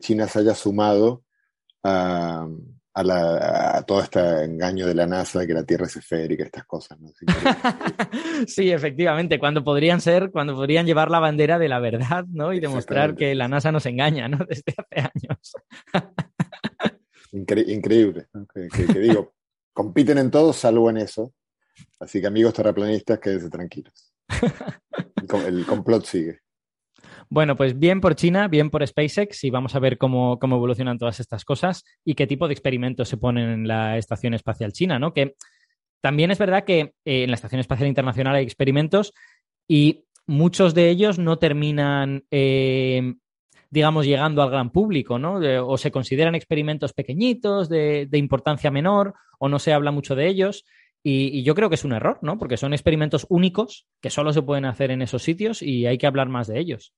China 0.00 0.28
se 0.28 0.40
haya 0.40 0.54
sumado 0.54 1.24
a, 1.84 2.48
todo 3.86 4.00
este 4.00 4.44
engaño 4.44 4.86
de 4.86 4.94
la 4.94 5.06
NASA 5.06 5.40
de 5.40 5.46
que 5.46 5.54
la 5.54 5.64
Tierra 5.64 5.86
es 5.86 5.96
esférica, 5.96 6.44
estas 6.44 6.64
cosas. 6.64 6.98
sí, 8.46 8.70
efectivamente, 8.70 9.38
cuando 9.38 9.64
podrían 9.64 10.00
ser, 10.00 10.30
cuando 10.30 10.54
podrían 10.54 10.86
llevar 10.86 11.10
la 11.10 11.18
bandera 11.18 11.58
de 11.58 11.68
la 11.68 11.80
verdad, 11.80 12.24
¿no? 12.28 12.52
Y 12.52 12.60
demostrar 12.60 13.14
que 13.14 13.34
la 13.34 13.48
NASA 13.48 13.72
nos 13.72 13.86
engaña, 13.86 14.28
¿no? 14.28 14.38
Desde 14.48 14.74
hace 14.76 15.00
años. 15.00 15.52
increíble, 17.32 18.26
que, 18.70 19.00
digo, 19.00 19.32
compiten 19.72 20.18
en 20.18 20.30
todo 20.30 20.52
salvo 20.52 20.90
en 20.90 20.98
eso. 20.98 21.32
Así 21.98 22.20
que 22.20 22.26
amigos 22.26 22.52
terraplanistas, 22.52 23.18
quédense 23.18 23.48
tranquilos. 23.48 24.12
el 25.46 25.64
complot 25.64 26.04
sigue. 26.04 26.41
Bueno, 27.34 27.56
pues 27.56 27.78
bien 27.78 28.02
por 28.02 28.14
China, 28.14 28.46
bien 28.46 28.68
por 28.68 28.86
SpaceX 28.86 29.44
y 29.44 29.48
vamos 29.48 29.74
a 29.74 29.78
ver 29.78 29.96
cómo, 29.96 30.38
evolucionan 30.42 30.98
todas 30.98 31.18
estas 31.18 31.46
cosas 31.46 31.82
y 32.04 32.12
qué 32.12 32.26
tipo 32.26 32.46
de 32.46 32.52
experimentos 32.52 33.08
se 33.08 33.16
ponen 33.16 33.48
en 33.48 33.66
la 33.66 33.96
Estación 33.96 34.34
Espacial 34.34 34.74
China, 34.74 34.98
¿no? 34.98 35.14
Que 35.14 35.36
también 36.02 36.30
es 36.30 36.38
verdad 36.38 36.64
que 36.64 36.92
eh, 37.06 37.22
en 37.22 37.30
la 37.30 37.36
Estación 37.36 37.60
Espacial 37.60 37.88
Internacional 37.88 38.34
hay 38.34 38.44
experimentos 38.44 39.14
y 39.66 40.04
muchos 40.26 40.74
de 40.74 40.90
ellos 40.90 41.18
no 41.18 41.38
terminan, 41.38 42.22
eh, 42.30 43.14
digamos, 43.70 44.04
llegando 44.04 44.42
al 44.42 44.50
gran 44.50 44.68
público, 44.68 45.18
¿no? 45.18 45.36
o 45.66 45.78
se 45.78 45.90
consideran 45.90 46.34
experimentos 46.34 46.92
pequeñitos, 46.92 47.70
de, 47.70 48.06
importancia 48.12 48.70
menor, 48.70 49.14
o 49.38 49.48
no 49.48 49.58
se 49.58 49.72
habla 49.72 49.90
mucho 49.90 50.14
de 50.14 50.28
ellos. 50.28 50.66
Y, 51.02 51.38
y, 51.38 51.44
yo 51.44 51.54
creo 51.54 51.70
que 51.70 51.76
es 51.76 51.84
un 51.86 51.94
error, 51.94 52.18
¿no? 52.20 52.38
Porque 52.38 52.58
son 52.58 52.74
experimentos 52.74 53.26
únicos 53.30 53.86
que 54.02 54.10
solo 54.10 54.34
se 54.34 54.42
pueden 54.42 54.66
hacer 54.66 54.90
en 54.90 55.00
esos 55.00 55.22
sitios 55.22 55.62
y 55.62 55.86
hay 55.86 55.96
que 55.96 56.06
hablar 56.06 56.28
más 56.28 56.46
de 56.46 56.60
ellos. 56.60 56.92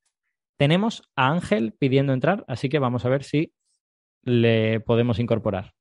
Tenemos 0.56 1.02
a 1.16 1.30
Ángel 1.30 1.72
pidiendo 1.72 2.12
entrar, 2.12 2.44
así 2.48 2.68
que 2.68 2.78
vamos 2.78 3.04
a 3.04 3.08
ver 3.08 3.24
si 3.24 3.52
le 4.22 4.80
podemos 4.80 5.18
incorporar. 5.18 5.74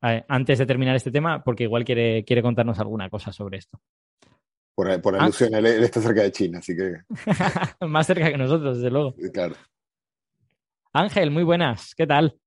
antes 0.00 0.58
de 0.58 0.66
terminar 0.66 0.96
este 0.96 1.10
tema, 1.10 1.42
porque 1.44 1.64
igual 1.64 1.84
quiere, 1.84 2.24
quiere 2.24 2.42
contarnos 2.42 2.78
alguna 2.78 3.08
cosa 3.08 3.32
sobre 3.32 3.58
esto. 3.58 3.80
Por, 4.74 5.00
por 5.00 5.16
ah. 5.16 5.24
alusión, 5.24 5.54
él, 5.54 5.66
está 5.66 6.00
cerca 6.00 6.22
de 6.22 6.32
China, 6.32 6.58
así 6.58 6.74
que. 6.74 7.02
Más 7.86 8.06
cerca 8.06 8.30
que 8.30 8.38
nosotros, 8.38 8.76
desde 8.76 8.90
luego. 8.90 9.14
Claro. 9.32 9.54
Ángel, 10.92 11.30
muy 11.30 11.42
buenas, 11.42 11.94
¿qué 11.94 12.06
tal? 12.06 12.38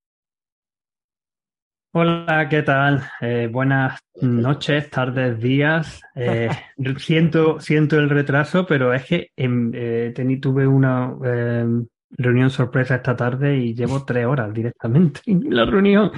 Hola, 1.97 2.49
¿qué 2.49 2.61
tal? 2.61 3.03
Eh, 3.21 3.47
buenas 3.49 4.01
noches, 4.21 4.89
tardes, 4.89 5.39
días. 5.39 6.01
Eh, 6.13 6.49
siento, 6.97 7.61
siento 7.61 7.97
el 7.97 8.09
retraso, 8.09 8.65
pero 8.65 8.93
es 8.93 9.05
que 9.05 9.31
em, 9.37 9.71
eh, 9.73 10.13
tuve 10.41 10.67
una 10.67 11.15
em, 11.23 11.87
reunión 12.09 12.49
sorpresa 12.49 12.95
esta 12.95 13.15
tarde 13.15 13.55
y 13.55 13.73
llevo 13.73 14.03
tres 14.03 14.25
horas 14.25 14.53
directamente 14.53 15.21
en 15.25 15.55
la 15.55 15.63
reunión. 15.63 16.11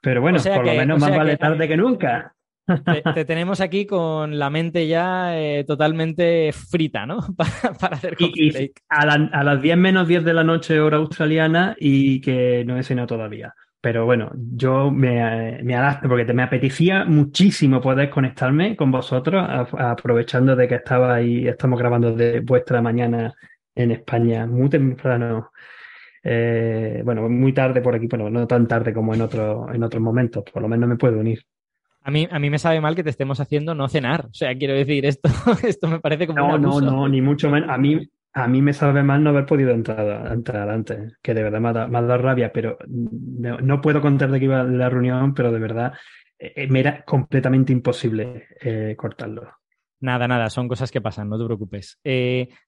pero 0.00 0.20
bueno, 0.20 0.38
por 0.40 0.64
lo 0.64 0.74
menos 0.74 1.00
más 1.00 1.10
vale 1.10 1.36
tarde 1.36 1.66
que 1.66 1.76
nunca. 1.76 2.32
Te, 3.14 3.24
tenemos 3.24 3.60
aquí 3.60 3.86
con 3.86 4.38
la 4.38 4.50
mente 4.50 4.86
ya 4.86 5.34
totalmente 5.66 6.52
frita, 6.52 7.06
¿no? 7.06 7.18
para, 7.80 7.96
hacer 7.96 8.14
y, 8.20 8.70
a, 8.88 9.00
a, 9.00 9.42
las 9.42 9.60
10 9.60 9.76
menos 9.76 10.06
10 10.06 10.24
de 10.24 10.34
la 10.34 10.44
noche 10.44 10.78
hora 10.78 10.98
australiana 10.98 11.74
y 11.80 12.20
que 12.20 12.64
no 12.64 12.78
he 12.78 12.84
cenado 12.84 13.08
todavía. 13.08 13.52
Pero 13.86 14.04
bueno, 14.04 14.32
yo 14.34 14.90
me, 14.90 15.62
me 15.62 15.76
adapto 15.76 16.08
porque 16.08 16.24
me 16.32 16.42
apetecía 16.42 17.04
muchísimo 17.04 17.80
poder 17.80 18.10
conectarme 18.10 18.74
con 18.74 18.90
vosotros, 18.90 19.46
aprovechando 19.78 20.56
de 20.56 20.66
que 20.66 20.74
estaba 20.74 21.14
ahí, 21.14 21.46
estamos 21.46 21.78
grabando 21.78 22.12
de 22.12 22.40
vuestra 22.40 22.82
mañana 22.82 23.32
en 23.76 23.92
España, 23.92 24.44
muy 24.44 24.68
temprano. 24.68 25.52
Eh, 26.20 27.00
bueno, 27.04 27.28
muy 27.28 27.52
tarde 27.52 27.80
por 27.80 27.94
aquí, 27.94 28.08
pero 28.08 28.28
no 28.28 28.44
tan 28.48 28.66
tarde 28.66 28.92
como 28.92 29.14
en, 29.14 29.20
otro, 29.20 29.72
en 29.72 29.80
otros 29.84 30.02
momentos, 30.02 30.42
por 30.52 30.62
lo 30.62 30.68
menos 30.68 30.88
me 30.88 30.96
puedo 30.96 31.20
unir. 31.20 31.44
A 32.02 32.10
mí, 32.10 32.26
a 32.28 32.40
mí 32.40 32.50
me 32.50 32.58
sabe 32.58 32.80
mal 32.80 32.96
que 32.96 33.04
te 33.04 33.10
estemos 33.10 33.38
haciendo 33.38 33.76
no 33.76 33.88
cenar. 33.88 34.26
O 34.26 34.34
sea, 34.34 34.52
quiero 34.58 34.74
decir, 34.74 35.06
esto, 35.06 35.28
esto 35.62 35.86
me 35.86 36.00
parece 36.00 36.26
como. 36.26 36.40
No, 36.40 36.58
no, 36.58 36.80
no, 36.80 37.08
ni 37.08 37.22
mucho 37.22 37.50
menos. 37.50 37.70
A 37.70 37.78
mí, 37.78 38.00
a 38.36 38.48
mí 38.48 38.60
me 38.60 38.74
sabe 38.74 39.02
mal 39.02 39.24
no 39.24 39.30
haber 39.30 39.46
podido 39.46 39.70
entrar, 39.70 40.30
entrar 40.30 40.68
antes, 40.68 41.16
que 41.22 41.32
de 41.32 41.42
verdad 41.42 41.58
me 41.58 41.70
ha, 41.70 41.72
dado, 41.72 42.18
rabia, 42.18 42.52
pero 42.52 42.76
no, 42.86 43.80
puedo 43.80 44.02
contar 44.02 44.30
de 44.30 44.38
qué 44.38 44.44
iba 44.44 44.62
la 44.62 44.90
reunión, 44.90 45.32
pero 45.32 45.50
de 45.50 45.58
verdad 45.58 45.94
eh, 46.38 46.52
eh, 46.54 46.66
me 46.68 46.80
era 46.80 47.02
completamente 47.02 47.72
imposible 47.72 48.48
eh, 48.60 48.94
cortarlo. 48.94 49.50
Nada, 50.00 50.28
nada, 50.28 50.50
son 50.50 50.68
cosas 50.68 50.90
que 50.90 51.00
pasan, 51.00 51.30
no 51.30 51.38
te 51.38 51.46
preocupes. 51.46 51.98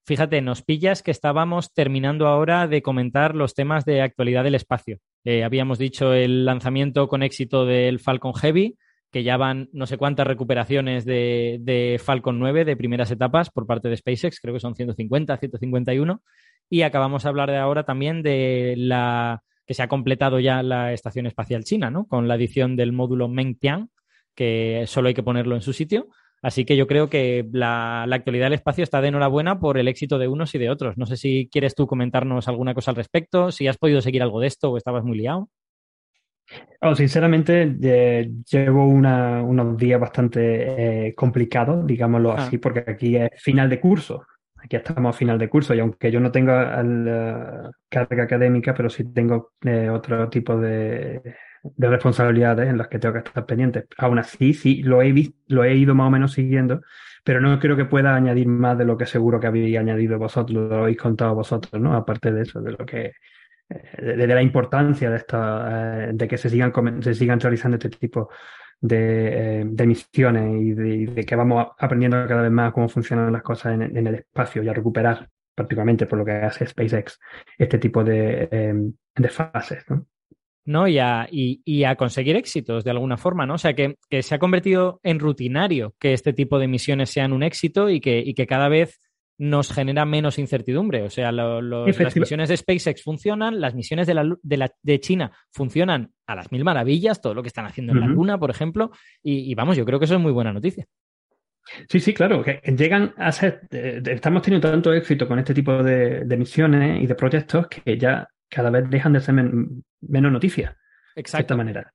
fíjate, 0.07 0.41
nos 0.41 0.63
pillas 0.63 1.03
que 1.03 1.11
estábamos 1.11 1.75
terminando 1.75 2.29
ahora 2.29 2.67
de 2.67 2.81
comentar 2.81 3.35
los 3.35 3.53
temas 3.53 3.85
de 3.85 4.01
actualidad 4.01 4.45
del 4.45 4.55
espacio. 4.55 5.01
habíamos 5.45 5.79
dicho 5.79 6.15
el 6.15 6.47
lanzamiento 6.47 7.09
con 7.09 7.23
éxito 7.23 7.67
del 7.67 8.01
Falcon 8.01 8.33
Heavy, 8.33 8.79
que 9.11 9.23
ya 9.23 9.37
van 9.37 9.69
no 9.73 9.87
sé 9.87 9.97
cuántas 9.97 10.27
recuperaciones 10.27 11.05
de, 11.05 12.01
Falcon 12.03 12.39
9 12.39 12.65
de 12.65 12.77
primeras 12.77 13.11
etapas 13.11 13.51
por 13.51 13.67
parte 13.67 13.89
de 13.89 13.97
SpaceX, 13.97 14.41
creo 14.41 14.55
que 14.55 14.61
son 14.61 14.75
150, 14.75 15.37
151. 15.37 16.23
Y 16.71 16.83
acabamos 16.83 17.23
de 17.23 17.29
hablar 17.31 17.51
de 17.51 17.57
ahora 17.57 17.85
también 17.85 18.23
de 18.23 18.75
la 18.77 19.43
que 19.67 19.75
se 19.75 19.83
ha 19.83 19.89
completado 19.89 20.41
ya 20.41 20.63
la 20.63 20.93
Estación 20.93 21.27
Espacial 21.27 21.65
China, 21.65 21.91
¿no? 21.91 22.07
Con 22.07 22.29
la 22.29 22.35
adición 22.35 22.77
del 22.77 22.93
módulo 22.93 23.29
Mengtian, 23.29 23.91
que 24.35 24.85
solo 24.87 25.09
hay 25.09 25.15
que 25.15 25.23
ponerlo 25.23 25.55
en 25.55 25.63
su 25.63 25.73
sitio. 25.73 26.09
Así 26.41 26.65
que 26.65 26.77
yo 26.77 26.87
creo 26.87 27.11
que 27.11 27.49
la, 27.53 28.05
actualidad 28.05 28.47
del 28.47 28.55
espacio 28.55 28.85
está 28.85 29.01
de 29.01 29.09
enhorabuena 29.09 29.59
por 29.59 29.77
el 29.77 29.89
éxito 29.89 30.19
de 30.19 30.29
unos 30.29 30.55
y 30.55 30.59
de 30.59 30.71
otros. 30.71 30.97
No 30.97 31.07
sé 31.07 31.17
si 31.17 31.49
quieres 31.51 31.75
tú 31.75 31.87
comentarnos 31.87 32.47
alguna 32.49 32.75
cosa 32.75 32.93
al 32.93 32.97
respecto, 32.97 33.51
si 33.51 33.67
has 33.67 33.77
podido 33.77 34.01
seguir 34.01 34.23
algo 34.23 34.41
de 34.41 34.47
esto 34.47 34.71
o 34.71 34.77
estabas 34.77 35.05
muy 35.05 35.19
liado. 35.19 35.49
Oh, 36.81 36.95
sinceramente, 36.95 37.77
llevo 38.51 38.87
unos 38.87 39.77
días 39.77 40.01
bastante 40.01 41.09
eh, 41.09 41.15
complicados, 41.15 41.87
digámoslo 41.87 42.33
ah. 42.33 42.45
así, 42.45 42.59
porque 42.59 42.85
aquí 42.87 43.17
es 43.17 43.31
final 43.43 43.69
de 43.69 43.81
curso. 43.81 44.25
Aquí 44.57 44.77
estamos 44.77 45.15
a 45.15 45.19
final 45.19 45.39
de 45.39 45.49
curso 45.49 45.75
y 45.75 45.81
aunque 45.81 46.11
yo 46.11 46.21
no 46.21 46.33
tenga 46.33 46.83
la 46.83 47.71
carga 47.89 48.25
académica, 48.25 48.75
pero 48.75 48.91
sí 48.91 49.05
tengo 49.13 49.53
eh, 49.65 49.89
otro 49.89 50.29
tipo 50.29 50.57
de, 50.57 51.23
de 51.63 51.89
responsabilidades 51.89 52.69
en 52.69 52.79
las 52.79 52.89
que 52.89 52.99
tengo 52.99 53.15
que 53.15 53.21
estar 53.21 53.47
pendiente. 53.47 53.87
Aún 53.99 54.19
así, 54.19 54.55
sí, 54.55 54.83
lo 54.83 55.03
he, 55.03 55.13
visto, 55.13 55.37
lo 55.49 55.65
he 55.65 55.75
ido 55.77 55.95
más 55.95 56.09
o 56.09 56.11
menos 56.11 56.33
siguiendo, 56.33 56.81
pero 57.25 57.41
no 57.41 57.59
creo 57.59 57.77
que 57.77 57.85
pueda 57.85 58.15
añadir 58.15 58.49
más 58.49 58.77
de 58.79 58.85
lo 58.85 58.97
que 58.97 59.07
seguro 59.07 59.41
que 59.41 59.47
habéis 59.47 59.79
añadido 59.79 60.19
vosotros, 60.19 60.69
lo 60.69 60.77
habéis 60.77 60.99
contado 60.99 61.35
vosotros, 61.35 61.81
¿no? 61.81 61.95
Aparte 61.95 62.33
de 62.33 62.43
eso, 62.43 62.61
de 62.61 62.73
lo 62.73 62.85
que 62.87 63.13
eh, 63.69 64.17
de, 64.17 64.27
la 64.27 64.43
importancia 64.43 65.11
de 65.11 65.17
esta, 65.17 66.09
eh, 66.09 66.11
de 66.15 66.29
que 66.29 66.39
se 66.39 66.49
sigan 66.49 66.73
se 67.03 67.15
sigan 67.15 67.41
realizando 67.41 67.77
este 67.77 67.91
tipo 67.91 68.31
de, 68.81 69.61
eh, 69.61 69.65
de 69.67 69.87
misiones 69.87 70.63
y 70.63 70.73
de, 70.73 71.25
que 71.25 71.37
vamos 71.37 71.69
aprendiendo 71.79 72.27
cada 72.27 72.43
vez 72.43 72.51
más 72.51 72.73
cómo 72.73 72.89
funcionan 72.89 73.33
las 73.33 73.43
cosas 73.43 73.75
en, 73.75 73.83
en 73.97 74.07
el 74.07 74.15
espacio 74.17 74.63
y 74.63 74.69
a 74.69 74.75
recuperar 74.75 75.29
prácticamente 75.55 76.07
por 76.07 76.19
lo 76.19 76.25
que 76.25 76.33
hace 76.33 76.67
SpaceX 76.67 77.19
este 77.59 77.79
tipo 77.79 78.05
de, 78.05 78.93
de 79.17 79.29
fases, 79.29 79.85
¿no? 79.89 80.07
¿no? 80.69 80.87
Y 80.87 80.99
a, 80.99 81.27
y, 81.31 81.85
a, 81.85 81.97
conseguir 81.97 82.37
éxitos 82.37 82.85
de 82.85 82.91
alguna 82.91 83.17
forma, 83.17 83.47
¿no? 83.47 83.55
O 83.55 83.59
sea, 83.59 83.75
que, 83.75 83.97
se 84.21 84.35
ha 84.35 84.39
convertido 84.39 85.01
en 85.03 85.19
rutinario 85.19 85.95
que 85.99 86.13
este 86.13 86.35
tipo 86.35 86.59
de 86.59 86.69
misiones 86.69 87.11
sean 87.11 87.33
un 87.33 87.43
éxito 87.43 87.89
y 87.89 88.01
que, 88.01 88.19
y 88.21 88.35
que 88.35 88.47
cada 88.47 88.69
vez 88.69 89.01
nos 89.39 89.73
genera 89.73 90.05
menos 90.05 90.39
incertidumbre. 90.39 91.03
O 91.05 91.11
sea, 91.11 91.33
las 91.33 92.17
misiones 92.17 92.49
de 92.49 92.57
SpaceX 92.57 93.03
funcionan, 93.03 93.61
las 93.61 93.75
misiones 93.75 94.07
de, 94.07 94.15
la, 94.15 94.37
de, 94.43 94.57
la, 94.57 94.71
de, 94.83 95.01
China 95.01 95.33
funcionan 95.53 96.13
a 96.27 96.35
las 96.35 96.51
mil 96.53 96.65
maravillas, 96.65 97.21
todo 97.21 97.35
lo 97.35 97.43
que 97.43 97.49
están 97.49 97.67
haciendo 97.67 97.93
en 97.93 98.01
la 98.01 98.07
Luna, 98.07 98.39
por 98.39 98.51
ejemplo, 98.51 98.91
y, 99.23 99.55
vamos, 99.55 99.77
yo 99.77 99.85
creo 99.85 99.99
que 99.99 100.05
eso 100.05 100.17
es 100.17 100.21
muy 100.21 100.33
buena 100.33 100.53
noticia. 100.53 100.85
Sí, 101.89 102.01
sí, 102.01 102.15
claro, 102.15 102.43
que 102.43 102.61
llegan 102.77 103.15
a 103.19 103.31
ser, 103.31 103.61
eh, 103.71 104.03
estamos 104.07 104.43
teniendo 104.43 104.71
tanto 104.71 104.93
éxito 104.93 105.29
con 105.29 105.39
este 105.39 105.53
tipo 105.53 105.83
de, 105.83 106.25
de 106.25 106.37
misiones 106.37 107.03
y 107.03 107.07
de 107.07 107.15
proyectos 107.15 107.67
que 107.69 107.99
ya 107.99 108.27
cada 108.49 108.71
vez 108.71 108.89
dejan 108.89 109.13
de 109.13 109.21
ser 109.21 109.35
menos 109.35 110.33
noticias. 110.33 110.75
De 111.15 111.23
esta 111.23 111.57
manera. 111.57 111.93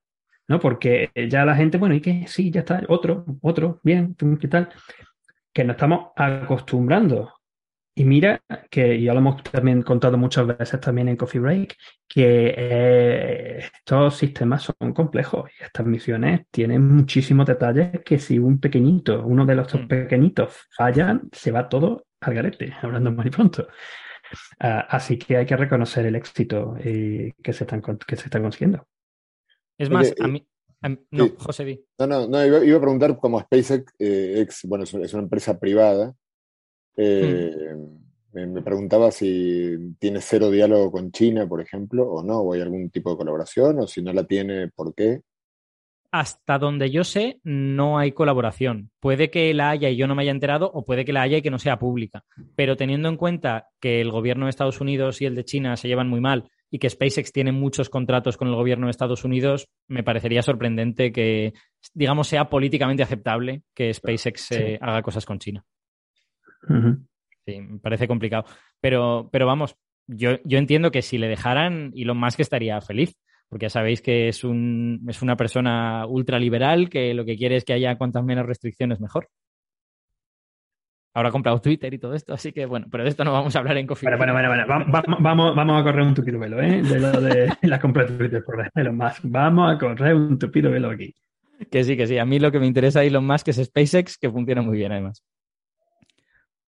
¿No? 0.48 0.60
Porque 0.60 1.10
ya 1.30 1.46
la 1.46 1.56
gente, 1.56 1.78
bueno, 1.78 1.96
y 1.96 2.02
que 2.02 2.26
sí, 2.28 2.52
ya 2.52 2.60
está, 2.60 2.84
otro, 2.90 3.26
otro, 3.42 3.80
bien, 3.82 4.16
¿qué 4.40 4.48
tal? 4.50 4.70
Que 5.54 5.64
nos 5.64 5.76
estamos 5.76 6.12
acostumbrando. 6.16 7.34
Y 7.96 8.06
mira, 8.06 8.42
que 8.72 9.00
ya 9.00 9.14
lo 9.14 9.20
hemos 9.20 9.44
también 9.44 9.84
contado 9.84 10.18
muchas 10.18 10.48
veces 10.48 10.80
también 10.80 11.10
en 11.10 11.16
Coffee 11.16 11.40
Break, 11.40 11.78
que 12.08 12.54
eh, 12.58 13.58
estos 13.60 14.18
sistemas 14.18 14.64
son 14.64 14.94
complejos 14.94 15.52
y 15.60 15.64
estas 15.64 15.86
misiones 15.86 16.48
tienen 16.50 16.88
muchísimos 16.88 17.46
detalles 17.46 18.02
que 18.04 18.18
si 18.18 18.40
un 18.40 18.60
pequeñito, 18.60 19.24
uno 19.24 19.46
de 19.46 19.56
los 19.56 19.72
mm. 19.72 19.88
pequeñitos 19.88 20.68
fallan, 20.76 21.30
se 21.32 21.52
va 21.52 21.70
todo 21.70 22.08
al 22.22 22.34
garete, 22.34 22.74
hablando 22.82 23.12
muy 23.12 23.30
pronto. 23.30 23.68
Ah, 24.60 24.88
así 24.90 25.20
que 25.20 25.38
hay 25.38 25.46
que 25.46 25.56
reconocer 25.56 26.08
el 26.08 26.16
éxito 26.16 26.76
eh, 26.80 27.34
que, 27.44 27.54
se 27.54 27.66
están, 27.66 27.82
que 27.82 28.16
se 28.16 28.26
está 28.26 28.42
consiguiendo. 28.42 28.88
Es 29.78 29.92
más, 29.92 30.14
a 30.20 30.28
mí, 30.28 30.48
no, 31.12 31.30
José 31.38 31.66
Di. 31.66 31.86
No, 32.00 32.08
no, 32.08 32.28
no 32.28 32.46
iba, 32.46 32.58
a 32.58 32.82
preguntar 32.82 33.18
como 33.18 33.40
SpaceX, 33.40 33.94
eh, 34.00 34.46
bueno, 34.66 34.84
es 34.84 35.14
una 35.14 35.24
empresa 35.24 35.60
privada. 35.60 36.14
Eh, 36.96 37.76
mm. 38.34 38.54
me, 38.54 38.62
preguntaba 38.62 39.12
si 39.12 39.96
tiene 40.00 40.22
cero 40.22 40.50
diálogo 40.50 40.92
con 40.92 41.12
China, 41.12 41.48
por 41.48 41.62
ejemplo, 41.62 42.08
o 42.08 42.24
no, 42.24 42.40
o 42.40 42.54
hay 42.54 42.62
algún 42.62 42.90
tipo 42.90 43.12
de 43.12 43.18
colaboración, 43.18 43.80
o 43.80 43.88
si 43.88 44.02
no 44.02 44.14
la 44.14 44.26
tiene, 44.26 44.70
¿por 44.70 44.94
qué? 44.94 45.22
hasta 46.14 46.60
donde 46.60 46.92
yo 46.92 47.04
sé, 47.04 47.40
no 47.44 47.98
hay 47.98 48.12
colaboración. 48.12 48.92
Puede 49.00 49.32
que 49.32 49.52
la 49.56 49.72
haya 49.72 49.90
y 49.90 49.96
yo 49.96 50.06
no 50.06 50.14
me 50.14 50.22
haya 50.22 50.30
enterado, 50.32 50.70
o 50.72 50.86
puede 50.86 51.06
que 51.06 51.12
la 51.12 51.24
haya 51.24 51.38
y 51.40 51.42
que 51.42 51.50
no 51.50 51.58
sea 51.58 51.80
pública. 51.80 52.24
Pero 52.56 52.78
teniendo 52.78 53.10
en 53.10 53.18
cuenta 53.18 53.70
que 53.82 54.00
el 54.00 54.12
gobierno 54.12 54.46
de 54.46 54.52
Estados 54.52 54.80
Unidos 54.80 55.24
y 55.24 55.26
el 55.26 55.34
de 55.34 55.44
China 55.44 55.76
se 55.76 55.88
llevan 55.88 56.10
muy 56.10 56.22
mal 56.22 56.52
y 56.74 56.80
que 56.80 56.90
SpaceX 56.90 57.32
tiene 57.32 57.52
muchos 57.52 57.88
contratos 57.88 58.36
con 58.36 58.48
el 58.48 58.56
gobierno 58.56 58.88
de 58.88 58.92
Estados 58.92 59.24
Unidos, 59.24 59.70
me 59.88 60.02
parecería 60.02 60.42
sorprendente 60.42 61.12
que, 61.12 61.54
digamos, 61.94 62.28
sea 62.28 62.50
políticamente 62.50 63.04
aceptable 63.04 63.62
que 63.76 63.94
SpaceX 63.94 64.54
eh, 64.54 64.80
haga 64.82 65.04
cosas 65.04 65.24
con 65.24 65.38
China. 65.38 65.64
Sí, 67.46 67.62
me 67.62 67.78
parece 67.78 68.08
complicado. 68.08 68.46
Pero, 68.82 69.30
pero 69.32 69.46
vamos, 69.46 69.76
yo, 70.08 70.40
yo 70.46 70.58
entiendo 70.58 70.90
que 70.90 71.04
si 71.04 71.20
le 71.20 71.28
dejaran, 71.28 71.92
Elon 71.96 72.18
Musk 72.18 72.40
estaría 72.40 72.82
feliz 72.82 73.16
porque 73.50 73.66
ya 73.66 73.70
sabéis 73.70 74.02
que 74.02 74.30
es, 74.30 74.44
un, 74.44 75.06
es 75.08 75.22
una 75.22 75.36
persona 75.36 76.08
ultraliberal 76.08 76.90
que 76.90 77.14
lo 77.14 77.24
que 77.24 77.36
quiere 77.36 77.58
es 77.58 77.66
que 77.66 77.74
haya 77.74 78.00
cuantas 78.00 78.24
menos 78.24 78.48
restricciones 78.48 79.00
mejor. 79.00 79.30
Ahora 81.14 81.30
ha 81.30 81.32
comprado 81.32 81.62
Twitter 81.62 81.94
y 81.94 82.00
todo 82.00 82.16
esto, 82.16 82.34
así 82.34 82.52
que 82.52 82.66
bueno, 82.66 82.88
pero 82.90 83.04
de 83.04 83.10
esto 83.10 83.24
no 83.24 83.32
vamos 83.32 83.56
a 83.56 83.60
hablar 83.60 83.78
en 83.78 83.86
Coffee. 83.86 84.10
Bueno, 84.18 84.34
bueno, 84.34 84.50
bueno, 84.50 84.66
vamos, 84.68 85.56
vamos, 85.56 85.82
a 85.82 85.84
correr 85.84 86.02
un 86.02 86.14
tupido 86.14 86.40
velo, 86.40 86.60
¿eh? 86.62 86.82
De 86.82 87.00
lo 87.00 87.22
de 87.22 87.54
la 87.62 87.80
compra 87.80 88.06
de 88.06 88.18
Twitter 88.18 88.44
por 88.44 88.70
Elon 88.74 88.98
Musk. 88.98 89.20
Vamos 89.24 89.76
a 89.76 89.78
correr 89.78 90.16
un 90.16 90.40
tupido 90.40 90.72
velo 90.72 90.90
aquí. 90.90 91.14
Que 91.70 91.84
sí, 91.84 91.96
que 91.96 92.08
sí. 92.08 92.18
A 92.18 92.26
mí 92.26 92.40
lo 92.40 92.52
que 92.52 92.60
me 92.60 92.66
interesa 92.66 93.04
Elon 93.04 93.26
Musk 93.26 93.50
es 93.50 93.64
SpaceX, 93.64 94.18
que 94.18 94.32
funciona 94.32 94.62
muy 94.62 94.78
bien 94.78 94.92
además. 94.92 95.24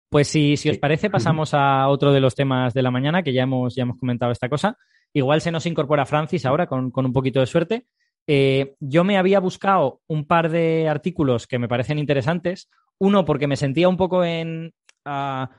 Pues 0.08 0.28
si, 0.28 0.56
si 0.56 0.68
os 0.68 0.78
parece, 0.78 1.08
pasamos 1.08 1.54
a 1.54 1.88
otro 1.88 2.12
de 2.12 2.20
los 2.20 2.34
temas 2.34 2.74
de 2.74 2.82
la 2.82 2.90
mañana, 2.90 3.22
que 3.22 3.32
ya 3.32 3.44
hemos, 3.44 3.74
ya 3.74 3.84
hemos 3.84 3.98
comentado 3.98 4.32
esta 4.32 4.48
cosa, 4.48 4.76
Igual 5.14 5.40
se 5.42 5.52
nos 5.52 5.66
incorpora 5.66 6.06
Francis 6.06 6.46
ahora 6.46 6.66
con, 6.66 6.90
un 6.94 7.12
poquito 7.12 7.40
de 7.40 7.46
suerte. 7.46 7.86
Eh, 8.26 8.74
yo 8.80 9.04
me 9.04 9.18
había 9.18 9.40
buscado 9.40 10.00
un 10.06 10.26
par 10.26 10.50
de 10.50 10.88
artículos 10.88 11.46
que 11.46 11.58
me 11.58 11.68
parecen 11.68 11.98
interesantes. 11.98 12.70
Uno 12.98 13.24
porque 13.24 13.46
me 13.46 13.56
sentía 13.56 13.88
un 13.88 13.96
poco 13.96 14.24
en 14.24 14.74
ah, 15.04 15.50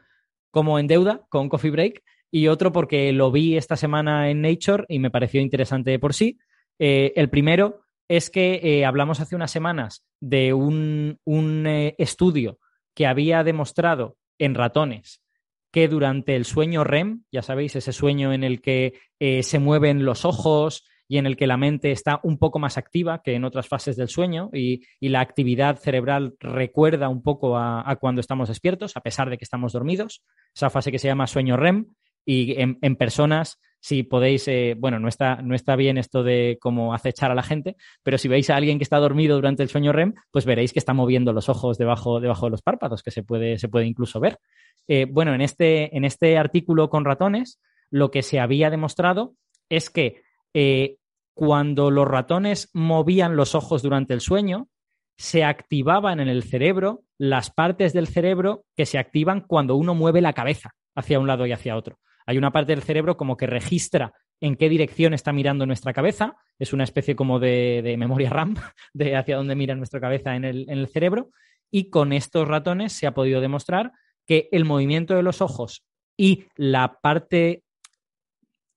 como 0.51 0.79
en 0.79 0.87
deuda 0.87 1.25
con 1.29 1.49
Coffee 1.49 1.71
Break 1.71 2.03
y 2.31 2.47
otro 2.47 2.71
porque 2.71 3.11
lo 3.11 3.31
vi 3.31 3.57
esta 3.57 3.75
semana 3.75 4.29
en 4.29 4.41
Nature 4.41 4.85
y 4.87 4.99
me 4.99 5.11
pareció 5.11 5.41
interesante 5.41 5.97
por 5.99 6.13
sí. 6.13 6.39
Eh, 6.79 7.13
el 7.15 7.29
primero 7.29 7.81
es 8.07 8.29
que 8.29 8.59
eh, 8.63 8.85
hablamos 8.85 9.19
hace 9.19 9.35
unas 9.35 9.51
semanas 9.51 10.05
de 10.19 10.53
un, 10.53 11.19
un 11.23 11.65
estudio 11.97 12.59
que 12.93 13.07
había 13.07 13.43
demostrado 13.43 14.17
en 14.37 14.55
ratones 14.55 15.23
que 15.73 15.87
durante 15.87 16.35
el 16.35 16.45
sueño 16.45 16.83
REM, 16.83 17.23
ya 17.31 17.41
sabéis, 17.41 17.75
ese 17.75 17.93
sueño 17.93 18.31
en 18.31 18.43
el 18.43 18.61
que 18.61 18.93
eh, 19.19 19.41
se 19.41 19.57
mueven 19.57 20.05
los 20.05 20.23
ojos 20.23 20.85
y 21.13 21.19
en 21.19 21.27
el 21.27 21.37
que 21.37 21.45
la 21.45 21.57
mente 21.57 21.91
está 21.91 22.19
un 22.23 22.39
poco 22.39 22.57
más 22.57 22.75
activa 22.75 23.21
que 23.21 23.35
en 23.35 23.43
otras 23.43 23.67
fases 23.67 23.95
del 23.95 24.07
sueño 24.07 24.49
y, 24.51 24.81
la 24.99 25.21
actividad 25.21 25.77
cerebral 25.77 26.33
recuerda 26.39 27.07
un 27.07 27.21
poco 27.21 27.55
a, 27.55 27.95
cuando 28.01 28.19
estamos 28.19 28.49
despiertos, 28.49 28.97
a 28.97 29.01
pesar 29.01 29.29
de 29.29 29.37
que 29.37 29.43
estamos 29.43 29.73
dormidos, 29.73 30.23
esa 30.55 30.71
fase 30.71 30.91
que 30.91 30.97
se 30.97 31.07
llama 31.07 31.27
sueño 31.27 31.55
REM 31.55 31.85
y 32.25 32.59
en, 32.59 32.95
personas, 32.95 33.59
si 33.79 34.01
podéis, 34.01 34.47
eh, 34.47 34.73
bueno, 34.75 34.97
no 34.97 35.07
está, 35.07 35.35
no 35.43 35.53
está 35.53 35.75
bien 35.75 35.99
esto 35.99 36.23
de 36.23 36.57
cómo 36.59 36.95
acechar 36.95 37.29
a 37.29 37.35
la 37.35 37.43
gente, 37.43 37.75
pero 38.01 38.17
si 38.17 38.27
veis 38.27 38.49
a 38.49 38.55
alguien 38.55 38.79
que 38.79 38.83
está 38.83 38.97
dormido 38.97 39.35
durante 39.35 39.61
el 39.61 39.69
sueño 39.69 39.91
REM, 39.91 40.15
pues 40.31 40.45
veréis 40.45 40.73
que 40.73 40.79
está 40.79 40.95
moviendo 40.95 41.31
los 41.31 41.47
ojos 41.47 41.77
debajo, 41.77 42.21
debajo 42.21 42.47
de 42.47 42.51
los 42.51 42.63
párpados, 42.63 43.03
que 43.03 43.11
se 43.11 43.21
puede, 43.21 43.59
se 43.59 43.69
puede 43.69 43.85
incluso 43.85 44.19
ver. 44.19 44.39
Eh, 44.87 45.05
bueno, 45.07 45.35
en 45.35 45.41
este, 45.41 45.95
en 45.95 46.05
este 46.05 46.39
artículo 46.39 46.89
con 46.89 47.05
ratones, 47.05 47.61
lo 47.91 48.09
que 48.09 48.23
se 48.23 48.39
había 48.39 48.71
demostrado 48.71 49.35
es 49.69 49.91
que 49.91 50.23
eh, 50.55 50.97
cuando 51.33 51.91
los 51.91 52.07
ratones 52.07 52.69
movían 52.73 53.35
los 53.35 53.55
ojos 53.55 53.81
durante 53.81 54.13
el 54.13 54.21
sueño, 54.21 54.69
se 55.17 55.43
activaban 55.43 56.19
en 56.19 56.27
el 56.27 56.43
cerebro 56.43 57.03
las 57.17 57.51
partes 57.51 57.93
del 57.93 58.07
cerebro 58.07 58.65
que 58.75 58.85
se 58.85 58.97
activan 58.97 59.41
cuando 59.41 59.75
uno 59.75 59.95
mueve 59.95 60.21
la 60.21 60.33
cabeza 60.33 60.71
hacia 60.95 61.19
un 61.19 61.27
lado 61.27 61.45
y 61.45 61.51
hacia 61.51 61.75
otro. 61.75 61.99
Hay 62.25 62.37
una 62.37 62.51
parte 62.51 62.71
del 62.71 62.83
cerebro 62.83 63.17
como 63.17 63.37
que 63.37 63.47
registra 63.47 64.13
en 64.39 64.55
qué 64.55 64.69
dirección 64.69 65.13
está 65.13 65.31
mirando 65.31 65.65
nuestra 65.65 65.93
cabeza, 65.93 66.35
es 66.59 66.73
una 66.73 66.83
especie 66.83 67.15
como 67.15 67.39
de, 67.39 67.95
memoria 67.97 68.29
RAM 68.29 68.55
de 68.93 69.15
hacia 69.15 69.37
dónde 69.37 69.55
mira 69.55 69.75
nuestra 69.75 69.99
cabeza 69.99 70.35
en 70.35 70.45
el, 70.45 70.69
en 70.69 70.79
el 70.79 70.87
cerebro, 70.87 71.29
y 71.71 71.89
con 71.89 72.13
estos 72.13 72.47
ratones 72.47 72.93
se 72.93 73.07
ha 73.07 73.13
podido 73.13 73.41
demostrar 73.41 73.93
que 74.27 74.49
el 74.51 74.65
movimiento 74.65 75.15
de 75.15 75.23
los 75.23 75.41
ojos 75.41 75.83
y 76.17 76.45
la 76.55 76.99
parte 77.01 77.63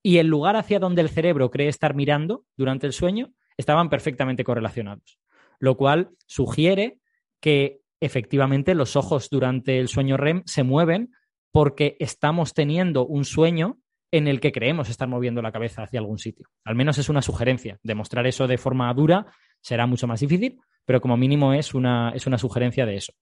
y 0.07 0.19
el 0.19 0.29
lugar 0.29 0.55
hacia 0.55 0.79
donde 0.79 1.03
el 1.03 1.09
cerebro 1.09 1.51
cree 1.51 1.67
estar 1.67 1.97
mirando 1.97 2.45
durante 2.57 2.87
el 2.87 2.93
sueño 2.93 3.33
estaban 3.57 3.89
perfectamente 3.89 4.45
correlacionados, 4.45 5.19
lo 5.59 5.77
cual 5.77 6.11
sugiere 6.29 7.01
que 7.41 7.81
efectivamente 7.99 8.77
los 8.77 8.95
ojos 8.95 9.29
durante 9.31 9.81
el 9.81 9.89
sueño 9.89 10.17
REM 10.17 10.45
se 10.47 10.63
mueven 10.63 11.11
porque 11.51 11.97
estamos 11.99 12.55
teniendo 12.55 13.05
un 13.05 13.25
sueño 13.25 13.79
en 14.13 14.29
el 14.29 14.39
que 14.39 14.53
creemos 14.53 14.91
estar 14.91 15.09
moviendo 15.09 15.43
la 15.43 15.51
cabeza 15.51 15.83
hacia 15.83 15.99
algún 15.99 16.19
sitio. 16.19 16.47
Al 16.65 16.77
menos 16.77 16.99
es 16.99 17.09
una 17.09 17.21
sugerencia. 17.21 17.81
Demostrar 17.83 18.29
eso 18.29 18.47
de 18.47 18.59
forma 18.59 18.95
dura 18.95 19.27
será 19.61 19.89
mucho 19.89 20.07
más 20.07 20.21
difícil, 20.21 20.61
pero 20.85 21.01
como 21.01 21.17
mínimo 21.17 21.53
es 21.53 21.75
una, 21.75 22.13
es 22.15 22.29
una 22.29 22.39
sugerencia 22.39 22.87
de 22.87 22.95
eso. 22.95 23.13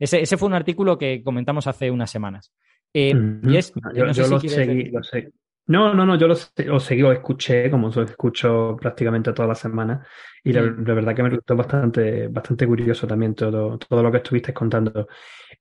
Ese, 0.00 0.20
ese, 0.20 0.36
fue 0.36 0.48
un 0.48 0.54
artículo 0.54 0.98
que 0.98 1.22
comentamos 1.22 1.68
hace 1.68 1.92
unas 1.92 2.10
semanas. 2.10 2.52
Eh, 2.92 3.12
y 3.44 3.56
es, 3.56 3.72
yo, 3.94 4.04
no, 4.04 4.12
sé 4.12 4.28
lo, 4.28 4.40
seguí, 4.40 4.90
lo, 4.90 5.02
sé, 5.04 5.32
no, 5.66 5.94
no, 5.94 6.04
no, 6.04 6.18
yo 6.18 6.28
lo, 6.28 6.34
lo 6.66 6.80
seguí, 6.80 7.00
lo 7.00 7.12
escuché, 7.12 7.70
como 7.70 7.88
lo 7.88 8.02
escucho 8.02 8.76
prácticamente 8.80 9.32
toda 9.32 9.48
la 9.48 9.54
semana, 9.54 10.06
y 10.42 10.52
la, 10.52 10.62
mm. 10.62 10.84
la, 10.86 10.94
verdad 10.94 11.14
que 11.14 11.22
me 11.22 11.30
resultó 11.30 11.56
bastante, 11.56 12.28
bastante 12.28 12.66
curioso 12.66 13.06
también 13.06 13.34
todo, 13.34 13.78
todo 13.78 14.02
lo 14.02 14.10
que 14.10 14.18
estuviste 14.18 14.52
contando. 14.52 15.08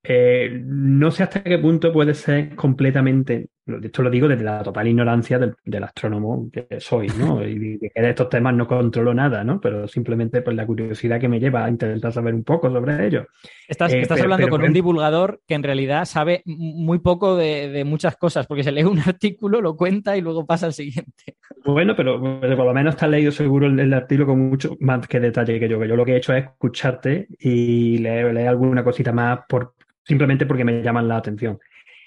Eh, 0.03 0.61
no 0.65 1.11
sé 1.11 1.23
hasta 1.23 1.41
qué 1.43 1.57
punto 1.57 1.93
puede 1.93 2.13
ser 2.13 2.55
completamente, 2.55 3.49
esto 3.65 4.02
lo 4.02 4.10
digo 4.10 4.27
desde 4.27 4.44
la 4.44 4.61
total 4.61 4.88
ignorancia 4.88 5.40
del, 5.40 5.56
del 5.64 5.84
astrónomo 5.84 6.49
que 6.52 6.68
soy, 6.80 7.07
¿no? 7.18 7.44
Y 7.53 7.80
que 7.80 8.02
de 8.02 8.10
estos 8.10 8.30
temas 8.30 8.53
no 8.56 8.68
controlo 8.68 9.14
nada, 9.14 9.44
¿no? 9.44 9.60
Pero 9.61 9.88
simplemente 9.88 10.41
por 10.41 10.53
la 10.53 10.65
curiosidad 10.65 11.19
que 11.19 11.30
me 11.30 11.40
lleva 11.40 11.65
a 11.65 11.69
intentar 11.69 12.11
saber 12.11 12.34
un 12.34 12.44
poco 12.44 12.69
sobre 12.69 13.06
ello. 13.06 13.27
Estás, 13.68 13.94
eh, 13.94 14.02
estás 14.02 14.18
pero, 14.18 14.26
hablando 14.26 14.45
pero, 14.45 14.52
con 14.52 14.61
pero, 14.61 14.69
un 14.69 14.73
divulgador 14.73 15.41
que 15.48 15.56
en 15.56 15.64
realidad 15.64 16.06
sabe 16.06 16.41
muy 16.45 16.99
poco 16.99 17.35
de, 17.35 17.69
de, 17.69 17.84
muchas 17.84 18.18
cosas, 18.18 18.48
porque 18.48 18.64
se 18.64 18.72
lee 18.72 18.84
un 18.84 18.99
artículo, 19.06 19.61
lo 19.61 19.76
cuenta 19.76 20.18
y 20.18 20.22
luego 20.22 20.45
pasa 20.45 20.65
al 20.65 20.73
siguiente. 20.73 21.38
Bueno, 21.65 21.95
pero, 21.95 22.22
pero 22.41 22.57
por 22.57 22.65
lo 22.65 22.73
menos 22.73 22.98
te 22.98 23.06
has 23.06 23.11
leído 23.11 23.31
seguro 23.31 23.68
el, 23.68 23.80
el, 23.80 23.94
artículo 23.94 24.27
con 24.27 24.40
mucho 24.40 24.76
más 24.80 25.07
que 25.07 25.19
detalle 25.19 25.60
que 25.60 25.69
yo, 25.69 25.80
que 25.80 25.88
yo 25.88 25.95
lo 25.95 26.06
que 26.06 26.14
he 26.14 26.18
hecho 26.18 26.34
es 26.34 26.45
escucharte 26.45 27.27
y 27.40 27.99
leer, 27.99 28.34
leer 28.34 28.49
alguna 28.49 28.84
cosita 28.84 29.14
más 29.14 29.40
por, 29.48 29.73
simplemente 30.03 30.45
porque 30.45 30.65
me 30.65 30.81
llaman 30.81 31.07
la 31.07 31.18
atención. 31.18 31.60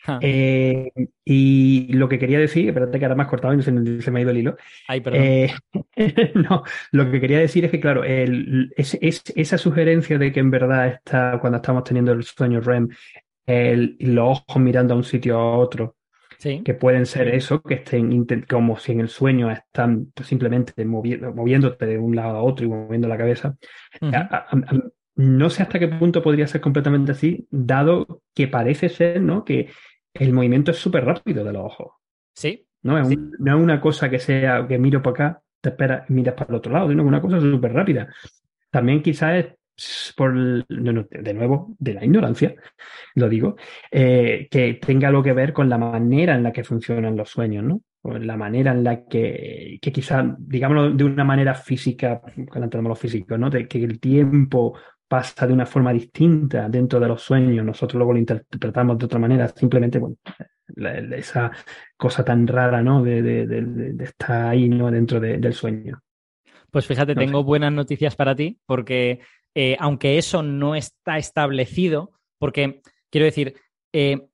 Ah. 0.06 0.18
Eh, 0.22 0.90
y 1.24 1.92
lo 1.92 2.08
que 2.08 2.18
quería 2.18 2.38
decir, 2.38 2.68
espérate 2.68 2.98
que 2.98 3.04
ahora 3.04 3.14
me 3.16 3.22
has 3.22 3.28
cortado 3.28 3.54
y 3.54 3.62
se, 3.62 4.02
se 4.02 4.10
me 4.10 4.18
ha 4.18 4.22
ido 4.22 4.30
el 4.30 4.38
hilo. 4.38 4.56
Ay, 4.86 5.00
perdón. 5.00 5.22
Eh, 5.22 5.52
no, 6.34 6.62
lo 6.92 7.10
que 7.10 7.20
quería 7.20 7.38
decir 7.38 7.64
es 7.64 7.70
que, 7.70 7.80
claro, 7.80 8.04
el, 8.04 8.72
es, 8.76 8.96
es, 9.00 9.22
esa 9.34 9.58
sugerencia 9.58 10.18
de 10.18 10.32
que 10.32 10.40
en 10.40 10.50
verdad 10.50 10.88
está, 10.88 11.38
cuando 11.40 11.56
estamos 11.56 11.84
teniendo 11.84 12.12
el 12.12 12.22
sueño 12.22 12.60
REM, 12.60 12.88
el, 13.46 13.96
los 14.00 14.42
ojos 14.48 14.62
mirando 14.62 14.94
a 14.94 14.96
un 14.96 15.04
sitio 15.04 15.38
a 15.38 15.58
otro, 15.58 15.96
sí. 16.38 16.62
que 16.64 16.74
pueden 16.74 17.06
ser 17.06 17.28
eso, 17.28 17.62
que 17.62 17.74
estén 17.74 18.26
como 18.48 18.78
si 18.78 18.92
en 18.92 19.00
el 19.00 19.08
sueño 19.08 19.50
están 19.50 20.12
simplemente 20.22 20.84
movi 20.84 21.16
moviéndote 21.16 21.86
de 21.86 21.98
un 21.98 22.14
lado 22.14 22.36
a 22.36 22.42
otro 22.42 22.66
y 22.66 22.68
moviendo 22.68 23.08
la 23.08 23.18
cabeza. 23.18 23.56
Uh 24.00 24.06
-huh. 24.06 24.14
a, 24.14 24.36
a, 24.36 24.56
a, 24.56 24.82
no 25.16 25.48
sé 25.48 25.62
hasta 25.62 25.78
qué 25.78 25.88
punto 25.88 26.22
podría 26.22 26.46
ser 26.46 26.60
completamente 26.60 27.12
así, 27.12 27.46
dado 27.50 28.22
que 28.34 28.48
parece 28.48 28.90
ser, 28.90 29.22
¿no? 29.22 29.44
Que 29.44 29.70
el 30.20 30.32
movimiento 30.32 30.70
es 30.70 30.78
súper 30.78 31.04
rápido 31.04 31.44
de 31.44 31.52
los 31.52 31.64
ojos. 31.64 31.92
Sí. 32.34 32.66
No 32.82 32.98
es, 32.98 33.08
sí. 33.08 33.16
un, 33.16 33.32
no 33.38 33.56
es 33.56 33.62
una 33.62 33.80
cosa 33.80 34.08
que 34.08 34.18
sea 34.18 34.66
que 34.68 34.78
miro 34.78 35.02
para 35.02 35.12
acá, 35.12 35.42
te 35.60 35.70
esperas 35.70 36.08
y 36.08 36.12
miras 36.12 36.34
para 36.34 36.50
el 36.50 36.56
otro 36.56 36.72
lado, 36.72 36.88
sino 36.88 37.02
una 37.02 37.20
cosa 37.20 37.40
súper 37.40 37.72
rápida. 37.72 38.08
También 38.70 39.02
quizás 39.02 39.44
es 39.44 40.14
por, 40.16 40.34
de 40.66 41.34
nuevo, 41.34 41.74
de 41.78 41.94
la 41.94 42.04
ignorancia, 42.04 42.54
lo 43.14 43.28
digo, 43.28 43.56
eh, 43.90 44.48
que 44.50 44.74
tenga 44.74 45.08
algo 45.08 45.22
que 45.22 45.32
ver 45.32 45.52
con 45.52 45.68
la 45.68 45.78
manera 45.78 46.34
en 46.34 46.42
la 46.42 46.52
que 46.52 46.64
funcionan 46.64 47.16
los 47.16 47.28
sueños, 47.28 47.64
¿no? 47.64 47.82
O 48.02 48.16
la 48.16 48.36
manera 48.36 48.72
en 48.72 48.84
la 48.84 49.04
que, 49.04 49.78
que 49.82 49.92
quizás, 49.92 50.24
digámoslo 50.38 50.92
de 50.92 51.04
una 51.04 51.24
manera 51.24 51.54
física, 51.54 52.22
los 52.36 52.98
físicos, 52.98 53.38
¿no? 53.38 53.50
De 53.50 53.68
que 53.68 53.82
el 53.82 54.00
tiempo 54.00 54.78
pasa 55.08 55.46
de 55.46 55.52
una 55.52 55.66
forma 55.66 55.92
distinta 55.92 56.68
dentro 56.68 56.98
de 56.98 57.08
los 57.08 57.22
sueños, 57.22 57.64
nosotros 57.64 57.98
luego 57.98 58.12
lo 58.12 58.18
interpretamos 58.18 58.98
de 58.98 59.04
otra 59.04 59.18
manera, 59.18 59.48
simplemente, 59.48 59.98
bueno, 59.98 60.16
la, 60.68 61.00
la, 61.00 61.16
esa 61.16 61.50
cosa 61.96 62.24
tan 62.24 62.46
rara, 62.46 62.82
¿no? 62.82 63.02
De, 63.02 63.22
de, 63.22 63.46
de, 63.46 63.62
de 63.62 64.04
estar 64.04 64.46
ahí, 64.48 64.68
¿no? 64.68 64.90
Dentro 64.90 65.20
del 65.20 65.52
sueño. 65.52 66.02
Pues 66.70 66.86
fíjate, 66.86 67.14
no 67.14 67.20
tengo 67.20 67.40
sé. 67.40 67.44
buenas 67.44 67.72
noticias 67.72 68.16
para 68.16 68.34
ti, 68.34 68.58
porque 68.66 69.20
eh, 69.54 69.76
aunque 69.78 70.18
eso 70.18 70.42
no 70.42 70.74
está 70.74 71.18
establecido, 71.18 72.12
porque 72.38 72.82
quiero 73.10 73.24
decir, 73.24 73.54
eh, 73.92 74.26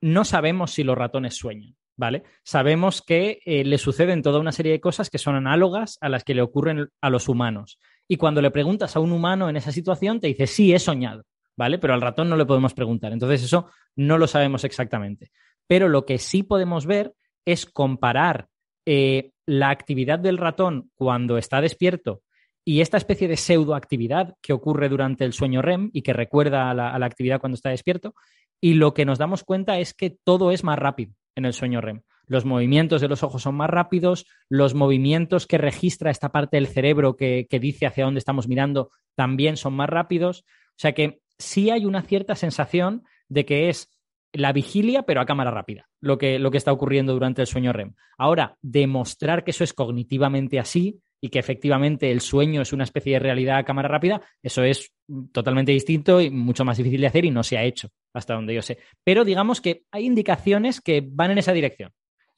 no 0.00 0.24
sabemos 0.24 0.72
si 0.72 0.84
los 0.84 0.96
ratones 0.96 1.34
sueñan. 1.36 1.74
¿Vale? 1.96 2.22
Sabemos 2.44 3.02
que 3.02 3.40
eh, 3.44 3.62
le 3.62 3.76
suceden 3.76 4.22
toda 4.22 4.40
una 4.40 4.52
serie 4.52 4.72
de 4.72 4.80
cosas 4.80 5.10
que 5.10 5.18
son 5.18 5.34
análogas 5.34 5.98
a 6.00 6.08
las 6.08 6.24
que 6.24 6.32
le 6.32 6.40
ocurren 6.40 6.88
a 7.02 7.10
los 7.10 7.28
humanos. 7.28 7.78
Y 8.10 8.16
cuando 8.16 8.42
le 8.42 8.50
preguntas 8.50 8.96
a 8.96 8.98
un 8.98 9.12
humano 9.12 9.48
en 9.48 9.56
esa 9.56 9.70
situación, 9.70 10.18
te 10.18 10.26
dice, 10.26 10.48
sí, 10.48 10.74
he 10.74 10.80
soñado, 10.80 11.22
¿vale? 11.56 11.78
Pero 11.78 11.94
al 11.94 12.00
ratón 12.00 12.28
no 12.28 12.36
le 12.36 12.44
podemos 12.44 12.74
preguntar. 12.74 13.12
Entonces, 13.12 13.44
eso 13.44 13.70
no 13.94 14.18
lo 14.18 14.26
sabemos 14.26 14.64
exactamente. 14.64 15.30
Pero 15.68 15.88
lo 15.88 16.04
que 16.04 16.18
sí 16.18 16.42
podemos 16.42 16.86
ver 16.86 17.14
es 17.44 17.66
comparar 17.66 18.48
eh, 18.84 19.30
la 19.46 19.70
actividad 19.70 20.18
del 20.18 20.38
ratón 20.38 20.90
cuando 20.96 21.38
está 21.38 21.60
despierto 21.60 22.22
y 22.64 22.80
esta 22.80 22.96
especie 22.96 23.28
de 23.28 23.36
pseudoactividad 23.36 24.34
que 24.42 24.54
ocurre 24.54 24.88
durante 24.88 25.24
el 25.24 25.32
sueño 25.32 25.62
REM 25.62 25.90
y 25.92 26.02
que 26.02 26.12
recuerda 26.12 26.68
a 26.68 26.74
la, 26.74 26.92
a 26.92 26.98
la 26.98 27.06
actividad 27.06 27.38
cuando 27.38 27.54
está 27.54 27.70
despierto. 27.70 28.16
Y 28.60 28.74
lo 28.74 28.92
que 28.92 29.04
nos 29.04 29.18
damos 29.18 29.44
cuenta 29.44 29.78
es 29.78 29.94
que 29.94 30.10
todo 30.10 30.50
es 30.50 30.64
más 30.64 30.80
rápido 30.80 31.14
en 31.36 31.44
el 31.44 31.52
sueño 31.52 31.80
REM. 31.80 32.02
Los 32.30 32.44
movimientos 32.44 33.00
de 33.00 33.08
los 33.08 33.24
ojos 33.24 33.42
son 33.42 33.56
más 33.56 33.68
rápidos, 33.68 34.24
los 34.48 34.72
movimientos 34.72 35.48
que 35.48 35.58
registra 35.58 36.12
esta 36.12 36.30
parte 36.30 36.58
del 36.58 36.68
cerebro 36.68 37.16
que, 37.16 37.48
dice 37.60 37.86
hacia 37.86 38.04
dónde 38.04 38.18
estamos 38.18 38.46
mirando 38.46 38.92
también 39.16 39.56
son 39.56 39.72
más 39.72 39.88
rápidos. 39.88 40.44
O 40.46 40.76
sea 40.76 40.92
que 40.92 41.22
sí 41.38 41.70
hay 41.70 41.86
una 41.86 42.02
cierta 42.02 42.36
sensación 42.36 43.02
de 43.28 43.44
que 43.44 43.68
es 43.68 43.90
la 44.32 44.52
vigilia, 44.52 45.02
pero 45.02 45.20
a 45.20 45.26
cámara 45.26 45.50
rápida, 45.50 45.88
lo 46.00 46.18
que, 46.18 46.38
lo 46.38 46.52
que 46.52 46.58
está 46.58 46.70
ocurriendo 46.70 47.14
durante 47.14 47.40
el 47.40 47.48
sueño 47.48 47.72
REM. 47.72 47.94
Ahora, 48.16 48.56
demostrar 48.62 49.42
que 49.42 49.50
eso 49.50 49.64
es 49.64 49.72
cognitivamente 49.72 50.60
así 50.60 51.00
y 51.20 51.30
que 51.30 51.40
efectivamente 51.40 52.12
el 52.12 52.20
sueño 52.20 52.62
es 52.62 52.72
una 52.72 52.84
especie 52.84 53.14
de 53.14 53.18
realidad 53.18 53.58
a 53.58 53.64
cámara 53.64 53.88
rápida, 53.88 54.22
eso 54.40 54.62
es 54.62 54.94
totalmente 55.32 55.72
distinto 55.72 56.20
y 56.20 56.30
mucho 56.30 56.64
más 56.64 56.76
difícil 56.76 57.00
de 57.00 57.08
hacer 57.08 57.24
y 57.24 57.32
no 57.32 57.42
se 57.42 57.58
ha 57.58 57.64
hecho, 57.64 57.88
hasta 58.14 58.34
donde 58.34 58.54
yo 58.54 58.62
sé. 58.62 58.78
Pero 59.02 59.24
digamos 59.24 59.60
que 59.60 59.82
hay 59.90 60.06
indicaciones 60.06 60.80
que 60.80 61.04
van 61.04 61.32
en 61.32 61.38
esa 61.38 61.52
dirección. 61.52 61.90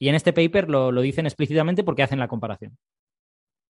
Y 0.03 0.09
en 0.09 0.15
este 0.15 0.33
paper 0.33 0.69
lo, 0.69 0.91
lo 0.91 0.99
dicen 0.99 1.27
explícitamente 1.27 1.81
porque 1.85 2.03
hacen 2.03 2.19
la 2.19 2.27
comparación. 2.27 2.77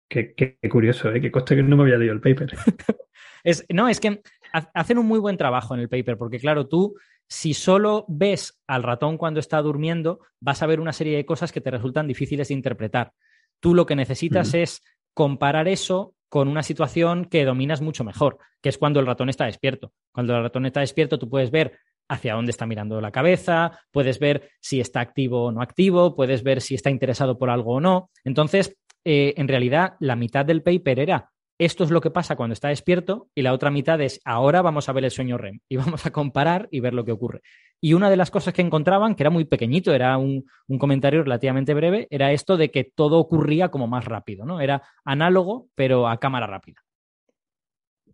Qué, 0.07 0.35
qué, 0.35 0.59
qué 0.61 0.69
curioso, 0.69 1.11
¿eh? 1.11 1.19
Qué 1.19 1.31
coste 1.31 1.55
que 1.55 1.63
no 1.63 1.75
me 1.75 1.81
había 1.81 1.97
leído 1.97 2.13
el 2.13 2.21
paper. 2.21 2.51
es, 3.43 3.65
no, 3.73 3.89
es 3.89 3.99
que 3.99 4.21
hacen 4.53 4.99
un 4.99 5.07
muy 5.07 5.17
buen 5.17 5.37
trabajo 5.37 5.73
en 5.73 5.79
el 5.79 5.89
paper, 5.89 6.19
porque 6.19 6.37
claro, 6.37 6.67
tú, 6.67 6.93
si 7.27 7.55
solo 7.55 8.05
ves 8.07 8.61
al 8.67 8.83
ratón 8.83 9.17
cuando 9.17 9.39
está 9.39 9.59
durmiendo, 9.63 10.19
vas 10.39 10.61
a 10.61 10.67
ver 10.67 10.79
una 10.79 10.93
serie 10.93 11.17
de 11.17 11.25
cosas 11.25 11.51
que 11.51 11.61
te 11.61 11.71
resultan 11.71 12.05
difíciles 12.05 12.49
de 12.49 12.53
interpretar. 12.53 13.11
Tú 13.59 13.73
lo 13.73 13.87
que 13.87 13.95
necesitas 13.95 14.53
mm. 14.53 14.57
es 14.57 14.83
comparar 15.15 15.67
eso 15.67 16.13
con 16.29 16.47
una 16.47 16.61
situación 16.61 17.25
que 17.25 17.43
dominas 17.43 17.81
mucho 17.81 18.03
mejor, 18.03 18.37
que 18.61 18.69
es 18.69 18.77
cuando 18.77 18.99
el 18.99 19.07
ratón 19.07 19.29
está 19.29 19.45
despierto. 19.45 19.93
Cuando 20.11 20.37
el 20.37 20.43
ratón 20.43 20.67
está 20.67 20.81
despierto, 20.81 21.17
tú 21.17 21.27
puedes 21.27 21.49
ver 21.49 21.79
hacia 22.09 22.33
dónde 22.33 22.51
está 22.51 22.65
mirando 22.65 22.99
la 22.99 23.11
cabeza, 23.11 23.79
puedes 23.91 24.19
ver 24.19 24.49
si 24.59 24.81
está 24.81 24.99
activo 24.99 25.45
o 25.45 25.51
no 25.51 25.61
activo, 25.61 26.15
puedes 26.15 26.43
ver 26.43 26.61
si 26.61 26.75
está 26.75 26.89
interesado 26.89 27.37
por 27.37 27.49
algo 27.49 27.75
o 27.75 27.81
no. 27.81 28.09
Entonces, 28.23 28.75
eh, 29.05 29.33
en 29.37 29.47
realidad, 29.47 29.93
la 29.99 30.15
mitad 30.15 30.45
del 30.45 30.63
paper 30.63 30.99
era 30.99 31.29
esto 31.59 31.83
es 31.83 31.91
lo 31.91 31.99
que 31.99 32.09
pasa 32.09 32.37
cuando 32.37 32.53
está 32.53 32.69
despierto 32.69 33.27
y 33.35 33.41
la 33.41 33.51
otra 33.51 33.69
mitad 33.69 33.99
es 33.99 34.21
ahora 34.23 34.61
vamos 34.61 34.87
a 34.87 34.93
ver 34.93 35.03
el 35.03 35.11
sueño 35.11 35.37
REM 35.37 35.59
y 35.67 35.75
vamos 35.77 36.05
a 36.05 36.11
comparar 36.11 36.69
y 36.71 36.79
ver 36.79 36.93
lo 36.93 37.03
que 37.03 37.11
ocurre. 37.11 37.41
Y 37.81 37.93
una 37.93 38.09
de 38.09 38.15
las 38.15 38.31
cosas 38.31 38.53
que 38.53 38.61
encontraban, 38.61 39.13
que 39.13 39.23
era 39.23 39.29
muy 39.29 39.43
pequeñito, 39.43 39.93
era 39.93 40.17
un, 40.17 40.45
comentario 40.79 41.23
relativamente 41.23 41.73
breve, 41.73 42.07
era 42.09 42.31
esto 42.31 42.55
de 42.55 42.71
que 42.71 42.85
todo 42.85 43.19
ocurría 43.19 43.69
como 43.69 43.87
más 43.87 44.05
rápido, 44.05 44.45
¿no? 44.45 44.61
Era 44.61 44.83
análogo, 45.03 45.67
pero 45.75 46.07
a 46.07 46.19
cámara 46.19 46.47
rápida. 46.47 46.81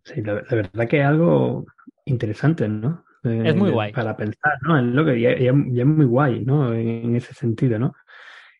Sí, 0.04 0.22
la, 0.22 0.34
la 0.34 0.56
verdad 0.56 0.88
que 0.88 1.00
es 1.00 1.06
algo 1.06 1.66
interesante, 2.04 2.68
¿no? 2.68 3.05
Eh, 3.26 3.42
es 3.44 3.56
muy 3.56 3.70
guay. 3.70 3.92
Para 3.92 4.16
pensar, 4.16 4.54
¿no? 4.62 4.78
Es 4.78 4.84
lo 4.84 5.04
que 5.04 5.20
ya, 5.20 5.36
ya, 5.36 5.52
ya 5.68 5.82
es 5.82 5.88
muy 5.88 6.06
guay, 6.06 6.44
¿no? 6.44 6.72
En, 6.72 6.88
en 6.88 7.16
ese 7.16 7.34
sentido, 7.34 7.78
¿no? 7.78 7.94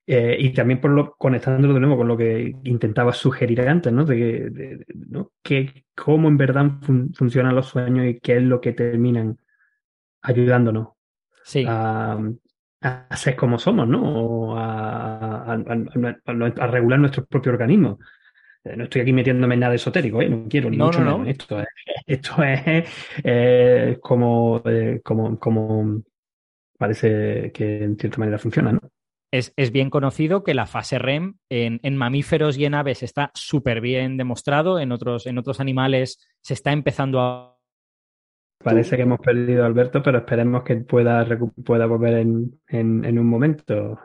Eh, 0.08 0.36
y 0.38 0.50
también 0.52 0.80
por 0.80 0.92
lo, 0.92 1.16
conectándolo 1.16 1.74
de 1.74 1.80
nuevo 1.80 1.96
con 1.96 2.06
lo 2.06 2.16
que 2.16 2.54
intentaba 2.62 3.12
sugerir 3.12 3.60
antes, 3.62 3.92
¿no? 3.92 4.04
De, 4.04 4.50
de, 4.50 4.76
de 4.76 4.86
¿no? 4.94 5.32
Que, 5.42 5.84
cómo 5.96 6.28
en 6.28 6.36
verdad 6.36 6.70
fun 6.82 7.12
funcionan 7.12 7.56
los 7.56 7.66
sueños 7.66 8.06
y 8.06 8.20
qué 8.20 8.36
es 8.36 8.42
lo 8.42 8.60
que 8.60 8.72
terminan 8.72 9.38
ayudándonos 10.22 10.90
sí. 11.42 11.64
a, 11.66 12.18
a, 12.82 13.16
ser 13.16 13.34
como 13.34 13.58
somos, 13.58 13.88
¿no? 13.88 14.56
A, 14.56 15.54
a, 15.54 16.66
regular 16.68 17.00
nuestro 17.00 17.24
propio 17.26 17.50
organismo. 17.50 17.98
Eh, 18.66 18.76
no 18.76 18.84
estoy 18.84 19.02
aquí 19.02 19.12
metiéndome 19.12 19.54
en 19.54 19.60
nada 19.60 19.74
esotérico, 19.74 20.20
¿eh? 20.20 20.28
no 20.28 20.46
quiero 20.48 20.70
ni 20.70 20.76
no, 20.76 20.86
mucho 20.86 21.04
no, 21.04 21.18
menos. 21.18 21.28
Esto 21.38 21.60
es, 21.60 21.68
esto 22.06 22.42
es 22.42 22.88
eh, 23.22 23.98
como, 24.00 24.62
como, 25.04 25.38
como 25.38 26.02
parece 26.78 27.52
que 27.52 27.84
en 27.84 27.96
cierta 27.96 28.18
manera 28.18 28.38
funciona, 28.38 28.72
¿no? 28.72 28.80
Es, 29.32 29.52
es, 29.56 29.72
bien 29.72 29.90
conocido 29.90 30.44
que 30.44 30.54
la 30.54 30.66
fase 30.66 30.98
REM 30.98 31.34
en, 31.50 31.80
en 31.82 31.96
mamíferos 31.96 32.56
y 32.56 32.64
en 32.64 32.74
aves 32.74 33.02
está 33.02 33.32
súper 33.34 33.80
bien 33.80 34.16
demostrado, 34.16 34.78
en 34.78 34.92
otros, 34.92 35.26
en 35.26 35.36
otros 35.36 35.58
animales 35.58 36.26
se 36.40 36.54
está 36.54 36.72
empezando 36.72 37.20
a 37.20 37.56
parece 38.66 38.96
que 38.96 39.02
hemos 39.02 39.20
perdido 39.20 39.62
a 39.62 39.66
Alberto, 39.66 40.02
pero 40.02 40.18
esperemos 40.18 40.64
que 40.64 40.76
pueda, 40.76 41.24
pueda 41.64 41.86
volver 41.86 42.14
en, 42.14 42.60
en, 42.68 43.18
un 43.18 43.26
momento. 43.26 43.98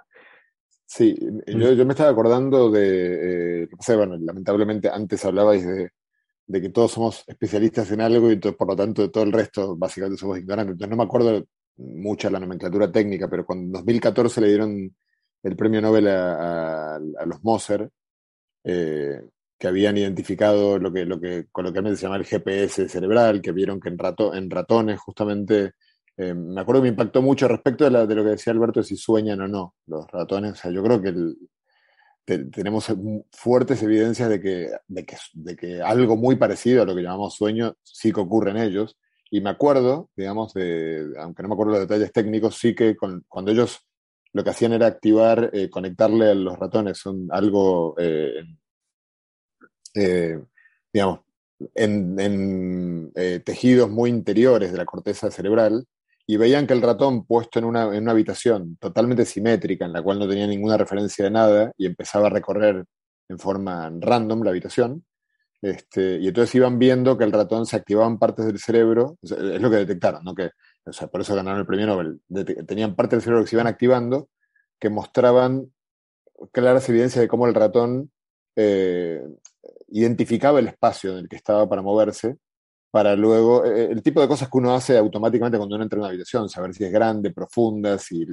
Sí, 0.93 1.15
yo, 1.47 1.72
yo, 1.72 1.85
me 1.85 1.93
estaba 1.93 2.09
acordando 2.09 2.69
de, 2.69 3.63
eh, 3.63 3.69
bueno, 3.95 4.18
lamentablemente 4.18 4.89
antes 4.89 5.23
hablabais 5.23 5.65
de, 5.65 5.89
que 6.61 6.69
todos 6.69 6.91
somos 6.91 7.23
especialistas 7.27 7.89
en 7.91 8.01
algo 8.01 8.30
y 8.30 8.35
por 8.35 8.68
lo 8.68 8.76
tanto 8.76 9.01
de 9.01 9.07
todo 9.07 9.23
el 9.23 9.31
resto 9.31 9.77
básicamente 9.77 10.19
somos 10.19 10.38
ignorantes. 10.38 10.73
Entonces 10.73 10.89
no 10.89 10.97
me 10.97 11.07
acuerdo 11.07 11.45
mucha 11.77 12.30
la 12.30 12.41
nomenclatura 12.41 12.91
técnica, 12.91 13.30
pero 13.30 13.45
cuando 13.45 13.68
en 13.68 13.72
2014 13.72 14.41
le 14.41 14.47
dieron 14.49 14.95
el 15.43 15.55
premio 15.55 15.81
Nobel 15.81 16.09
a, 16.09 16.95
a, 16.95 17.26
los 17.26 17.41
Moser, 17.41 17.89
eh, 18.65 19.22
que 19.57 19.68
habían 19.68 19.97
identificado 19.97 20.77
lo 20.77 20.91
que, 20.91 21.05
lo 21.05 21.22
que 21.22 21.47
coloquialmente 21.53 21.95
se 21.99 22.03
llama 22.03 22.18
el 22.18 22.26
GPS 22.26 22.89
cerebral, 22.89 23.41
que 23.41 23.53
vieron 23.53 23.80
que 23.80 23.88
en, 23.88 23.97
rato, 23.97 24.35
en 24.35 24.49
ratones 24.49 24.99
justamente, 24.99 25.72
eh, 26.22 26.35
me 26.35 26.61
acuerdo 26.61 26.81
que 26.81 26.84
me 26.84 26.89
impactó 26.89 27.22
mucho 27.23 27.48
respecto 27.48 27.84
de, 27.89 27.91
lo 27.91 28.23
que 28.23 28.30
decía 28.30 28.53
Alberto, 28.53 28.81
de 28.81 28.85
si 28.85 28.95
sueñan 28.95 29.41
o 29.41 29.48
no 29.48 29.76
los 29.88 30.06
ratones. 30.11 30.52
O 30.52 30.56
sea, 30.56 30.72
yo 30.72 30.84
creo 30.84 31.02
que 31.02 31.14
tenemos 32.52 32.93
fuertes 33.31 33.81
evidencias 33.81 34.30
de 34.30 34.39
que, 34.39 35.81
algo 35.81 36.15
muy 36.18 36.35
parecido 36.35 36.84
a 36.84 36.85
lo 36.85 36.95
que 36.95 37.02
llamamos 37.02 37.35
sueño 37.35 37.76
sí 37.81 38.14
que 38.14 38.19
ocurre 38.19 38.52
en 38.52 38.57
ellos. 38.57 38.99
Y 39.31 39.41
me 39.41 39.49
acuerdo, 39.49 40.11
digamos, 40.15 40.53
aunque 41.18 41.41
no 41.41 41.49
me 41.49 41.53
acuerdo 41.56 41.72
los 41.72 41.81
detalles 41.81 42.11
técnicos, 42.11 42.56
sí 42.57 42.76
que 42.76 42.95
cuando 42.95 43.52
ellos 43.52 43.80
lo 44.34 44.43
que 44.43 44.52
hacían 44.52 44.73
era 44.73 44.85
activar, 44.85 45.49
eh, 45.53 45.69
conectarle 45.69 46.30
a 46.30 46.35
los 46.35 46.57
ratones 46.60 46.99
son 46.99 47.30
algo 47.31 47.95
eh, 47.98 48.43
digamos, 50.93 51.22
en, 51.73 53.11
tejidos 53.43 53.89
muy 53.89 54.10
interiores 54.11 54.72
de 54.72 54.77
la 54.77 54.85
corteza 54.85 55.31
cerebral 55.31 55.88
y 56.32 56.38
veían 56.38 56.66
que 56.66 56.72
el 56.72 56.82
ratón 56.82 57.26
puesto 57.26 57.60
en 57.60 57.66
una, 57.66 57.94
en 57.94 58.03
una, 58.03 58.14
habitación 58.14 58.78
totalmente 58.78 59.26
simétrica, 59.26 59.84
en 59.84 59.91
la 59.91 60.02
cual 60.02 60.18
no 60.18 60.30
tenía 60.30 60.48
ninguna 60.48 60.78
referencia 60.78 61.26
de 61.26 61.32
nada, 61.32 61.74
y 61.78 61.86
empezaba 61.86 62.28
a 62.28 62.30
recorrer 62.30 62.86
en 63.28 63.38
forma 63.38 63.91
random 63.99 64.41
la 64.44 64.52
habitación, 64.52 65.03
este, 65.62 66.20
y 66.22 66.30
entonces 66.30 66.56
iban 66.56 66.80
viendo 66.80 67.18
que 67.18 67.26
el 67.26 67.34
ratón 67.34 67.66
se 67.66 67.76
activaban 67.76 68.18
partes 68.18 68.45
del 68.45 68.60
cerebro, 68.60 69.18
es 69.22 69.62
lo 69.62 69.70
que 69.70 69.76
detectaron, 69.76 70.24
¿no? 70.24 70.34
Que, 70.34 70.52
o 70.86 70.94
sea, 70.94 71.10
por 71.10 71.20
eso 71.20 71.36
ganaron 71.36 71.60
el 71.60 71.66
premio 71.66 71.86
Nobel, 71.86 72.22
tenían 72.66 72.95
partes 72.95 73.18
del 73.18 73.24
cerebro 73.24 73.44
que 73.44 73.49
se 73.49 73.58
iban 73.58 73.68
activando, 73.68 74.30
que 74.80 74.90
mostraban 74.90 75.74
claras 76.53 76.88
evidencias 76.88 77.22
de 77.22 77.28
cómo 77.28 77.45
el 77.45 77.53
ratón 77.53 78.10
eh, 78.56 79.22
identificaba 79.90 80.60
el 80.60 80.70
espacio 80.70 81.12
en 81.12 81.18
el 81.18 81.28
que 81.28 81.36
estaba 81.36 81.68
para 81.68 81.82
moverse, 81.82 82.38
para 82.91 83.15
luego, 83.15 83.65
eh, 83.65 83.85
el 83.89 84.03
tipo 84.03 84.19
de 84.19 84.27
cosas 84.27 84.49
que 84.49 84.57
uno 84.57 84.76
hace 84.76 84.97
automáticamente 84.97 85.57
cuando 85.57 85.76
uno 85.76 85.84
entra 85.84 85.95
en 85.95 86.01
una 86.01 86.09
habitación, 86.09 86.49
saber 86.49 86.73
si 86.73 86.84
es 86.84 86.91
grande, 86.91 87.31
profunda, 87.31 87.97
si, 87.97 88.27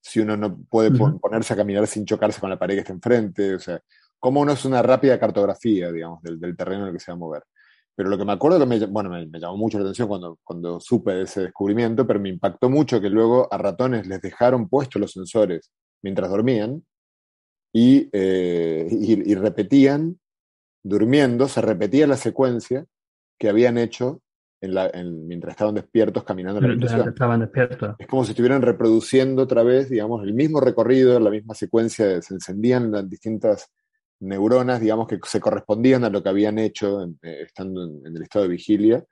si 0.00 0.20
uno 0.20 0.36
no 0.36 0.56
puede 0.70 0.92
ponerse 0.92 1.52
a 1.52 1.56
caminar 1.56 1.86
sin 1.88 2.06
chocarse 2.06 2.40
con 2.40 2.48
la 2.48 2.58
pared 2.58 2.76
que 2.76 2.80
está 2.80 2.92
enfrente, 2.92 3.56
o 3.56 3.58
sea, 3.58 3.80
cómo 4.20 4.40
uno 4.40 4.52
es 4.52 4.64
una 4.64 4.82
rápida 4.82 5.18
cartografía, 5.18 5.90
digamos, 5.90 6.22
del, 6.22 6.56
terreno 6.56 6.82
en 6.82 6.88
el 6.88 6.92
que 6.94 7.00
se 7.00 7.10
va 7.10 7.16
a 7.16 7.18
mover. 7.18 7.42
Pero 7.94 8.08
lo 8.08 8.16
que 8.16 8.24
me 8.24 8.32
acuerdo 8.32 8.60
que 8.60 8.66
me, 8.66 8.86
bueno, 8.86 9.10
me, 9.10 9.26
llamó 9.40 9.56
mucho 9.56 9.78
la 9.78 9.84
atención 9.84 10.08
cuando, 10.08 10.38
cuando 10.44 10.80
supe 10.80 11.12
de 11.12 11.22
ese 11.22 11.40
descubrimiento, 11.42 12.06
pero 12.06 12.20
me 12.20 12.28
impactó 12.28 12.70
mucho 12.70 13.00
que 13.00 13.10
luego 13.10 13.52
a 13.52 13.58
ratones 13.58 14.06
les 14.06 14.22
dejaron 14.22 14.68
puestos 14.68 15.00
los 15.00 15.12
sensores 15.12 15.72
mientras 16.02 16.30
dormían 16.30 16.84
y, 17.72 18.08
eh, 18.12 18.88
y 18.90 19.34
repetían 19.34 20.18
durmiendo, 20.84 21.48
se 21.48 21.60
repetía 21.60 22.06
la 22.06 22.16
secuencia 22.16 22.86
que 23.42 23.48
habían 23.48 23.76
hecho 23.76 24.22
en 24.60 24.72
la, 24.72 24.88
mientras 24.94 25.54
estaban 25.54 25.74
despiertos 25.74 26.22
caminando 26.22 26.60
en 26.60 26.66
la 26.68 26.72
habitación. 26.74 27.08
Estaban 27.08 27.40
despiertos. 27.40 27.96
Es 27.98 28.06
como 28.06 28.22
si 28.24 28.30
estuvieran 28.30 28.62
reproduciendo 28.62 29.42
otra 29.42 29.64
vez, 29.64 29.90
digamos, 29.90 30.22
el 30.22 30.32
mismo 30.32 30.60
recorrido, 30.60 31.18
la 31.18 31.30
misma 31.30 31.52
secuencia, 31.52 32.22
se 32.22 32.34
encendían 32.34 32.92
las 32.92 33.10
distintas 33.10 33.68
neuronas, 34.20 34.80
digamos, 34.80 35.08
que 35.08 35.18
se 35.24 35.40
correspondían 35.40 36.04
a 36.04 36.08
lo 36.08 36.22
que 36.22 36.28
habían 36.28 36.56
hecho 36.60 37.02
eh, 37.02 37.42
estando 37.42 37.82
en, 37.82 38.16
el 38.16 38.22
estado 38.22 38.44
de 38.44 38.50
vigilia, 38.50 39.04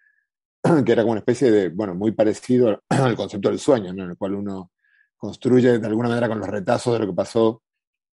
que 0.87 0.93
era 0.93 1.03
como 1.03 1.11
una 1.11 1.23
especie 1.23 1.51
de, 1.51 1.71
bueno, 1.71 1.97
muy 1.97 2.13
parecido 2.13 2.81
al 2.89 3.17
concepto 3.17 3.49
del 3.49 3.59
sueño, 3.59 3.91
en 3.91 3.99
el 3.99 4.17
cual 4.17 4.37
uno 4.37 4.71
construye 5.17 5.81
de 5.81 5.87
alguna 5.89 6.11
manera 6.11 6.29
con 6.29 6.39
los 6.39 6.49
retazos 6.49 6.93
de 6.93 7.01
lo 7.01 7.07
que 7.09 7.17
pasó 7.17 7.63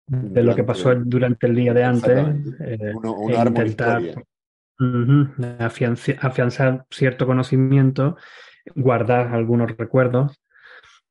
de 0.08 0.44
lo 0.44 0.56
que 0.56 0.64
pasó 0.64 0.96
durante 0.96 1.48
el 1.48 1.56
día 1.56 1.74
de 1.74 1.84
antes. 1.84 2.26
Eh, 2.62 2.94
uno, 2.96 3.18
e 3.28 3.48
intentar 3.48 4.02
afianzar 5.60 6.86
cierto 6.90 7.26
conocimiento, 7.26 8.18
guardar 8.76 9.28
algunos 9.28 9.76
recuerdos, 9.78 10.42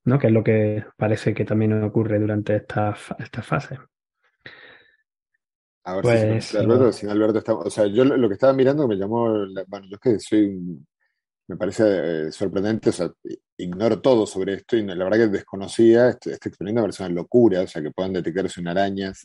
¿no? 0.05 0.19
que 0.19 0.29
es 0.29 0.33
lo 0.33 0.45
que 0.45 0.85
parece 0.97 1.35
que 1.35 1.45
también 1.45 1.83
ocurre 1.83 2.19
durante 2.19 2.57
esta, 2.57 2.95
esta 3.19 3.43
fase. 3.43 3.79
A 5.87 5.95
ver 5.97 6.03
pues, 6.03 6.45
si, 6.47 6.57
Alberto, 6.57 6.93
si 6.93 7.07
Alberto 7.07 7.39
está, 7.39 7.55
o 7.55 7.71
sea, 7.71 7.87
yo 7.87 8.05
lo 8.05 8.29
que 8.29 8.35
estaba 8.35 8.55
mirando 8.55 8.89
me 8.89 8.97
llamó, 8.97 9.29
bueno, 9.67 9.87
yo 9.87 9.97
es 9.97 10.01
que 10.01 10.19
soy 10.19 10.85
me 11.47 11.57
parece 11.57 12.29
eh, 12.29 12.33
sorprendente, 12.33 12.91
o 12.91 12.93
sea, 12.93 13.11
ignoro 13.57 14.01
todo 14.01 14.27
sobre 14.27 14.55
esto 14.55 14.77
y 14.77 14.83
la 14.83 15.05
verdad 15.05 15.19
que 15.19 15.29
desconocía, 15.29 16.09
este, 16.09 16.33
este 16.33 16.49
experimento 16.49 16.81
me 16.81 16.85
parece 16.85 17.05
una 17.05 17.15
locura, 17.15 17.61
o 17.63 17.67
sea, 17.67 17.83
que 17.83 17.91
puedan 17.91 18.15
detectarse 18.15 18.61
en 18.61 18.69
arañas, 18.69 19.25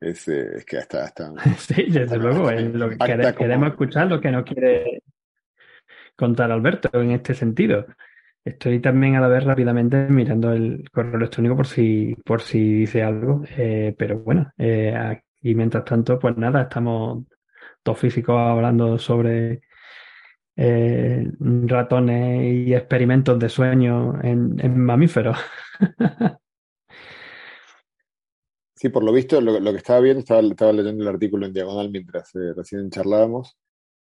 es, 0.00 0.28
eh, 0.28 0.56
es, 0.56 0.64
que 0.64 0.78
hasta... 0.78 1.04
hasta 1.04 1.32
sí, 1.58 1.86
desde 1.90 2.18
luego, 2.18 2.50
es 2.50 2.72
lo 2.74 2.88
que 2.90 2.96
queremos 3.36 3.70
escuchar, 3.70 4.08
lo 4.08 4.20
que 4.20 4.30
no 4.30 4.44
quiere 4.44 5.02
contar 6.16 6.50
Alberto 6.50 6.90
en 7.00 7.12
este 7.12 7.34
sentido. 7.34 7.86
Estoy 8.44 8.80
también 8.80 9.16
a 9.16 9.20
la 9.20 9.28
vez 9.28 9.44
rápidamente 9.44 10.08
mirando 10.08 10.52
el 10.52 10.88
correo 10.90 11.16
electrónico 11.16 11.56
por 11.56 11.66
si, 11.66 12.16
por 12.24 12.40
si 12.40 12.58
dice 12.74 13.02
algo, 13.02 13.42
eh, 13.56 13.94
pero 13.98 14.20
bueno, 14.20 14.52
y 14.56 15.54
mientras 15.54 15.84
tanto, 15.84 16.18
pues 16.18 16.36
nada, 16.36 16.62
estamos 16.62 17.24
todos 17.82 17.98
físicos 17.98 18.36
hablando 18.38 18.98
sobre 18.98 19.62
eh, 20.56 21.24
ratones 21.40 22.66
y 22.66 22.74
experimentos 22.74 23.38
de 23.38 23.48
sueño 23.48 24.20
en, 24.22 24.76
mamíferos. 24.76 25.38
Sí, 28.78 28.90
por 28.90 29.02
lo 29.02 29.12
visto, 29.12 29.40
lo, 29.40 29.72
que 29.72 29.78
estaba 29.78 29.98
viendo, 29.98 30.20
estaba, 30.20 30.72
leyendo 30.72 31.02
el 31.02 31.08
artículo 31.08 31.46
en 31.46 31.52
diagonal 31.52 31.90
mientras 31.90 32.32
eh, 32.36 32.52
recién 32.56 32.90
charlábamos. 32.90 33.58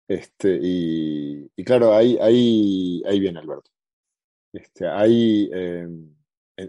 Este, 0.06 0.60
y, 0.62 1.50
claro, 1.64 1.94
ahí, 1.96 2.18
ahí, 2.22 3.02
ahí 3.08 3.20
viene 3.22 3.40
Alberto. 3.40 3.72
Este, 4.54 4.88
hay 4.88 5.50
em, 5.54 6.14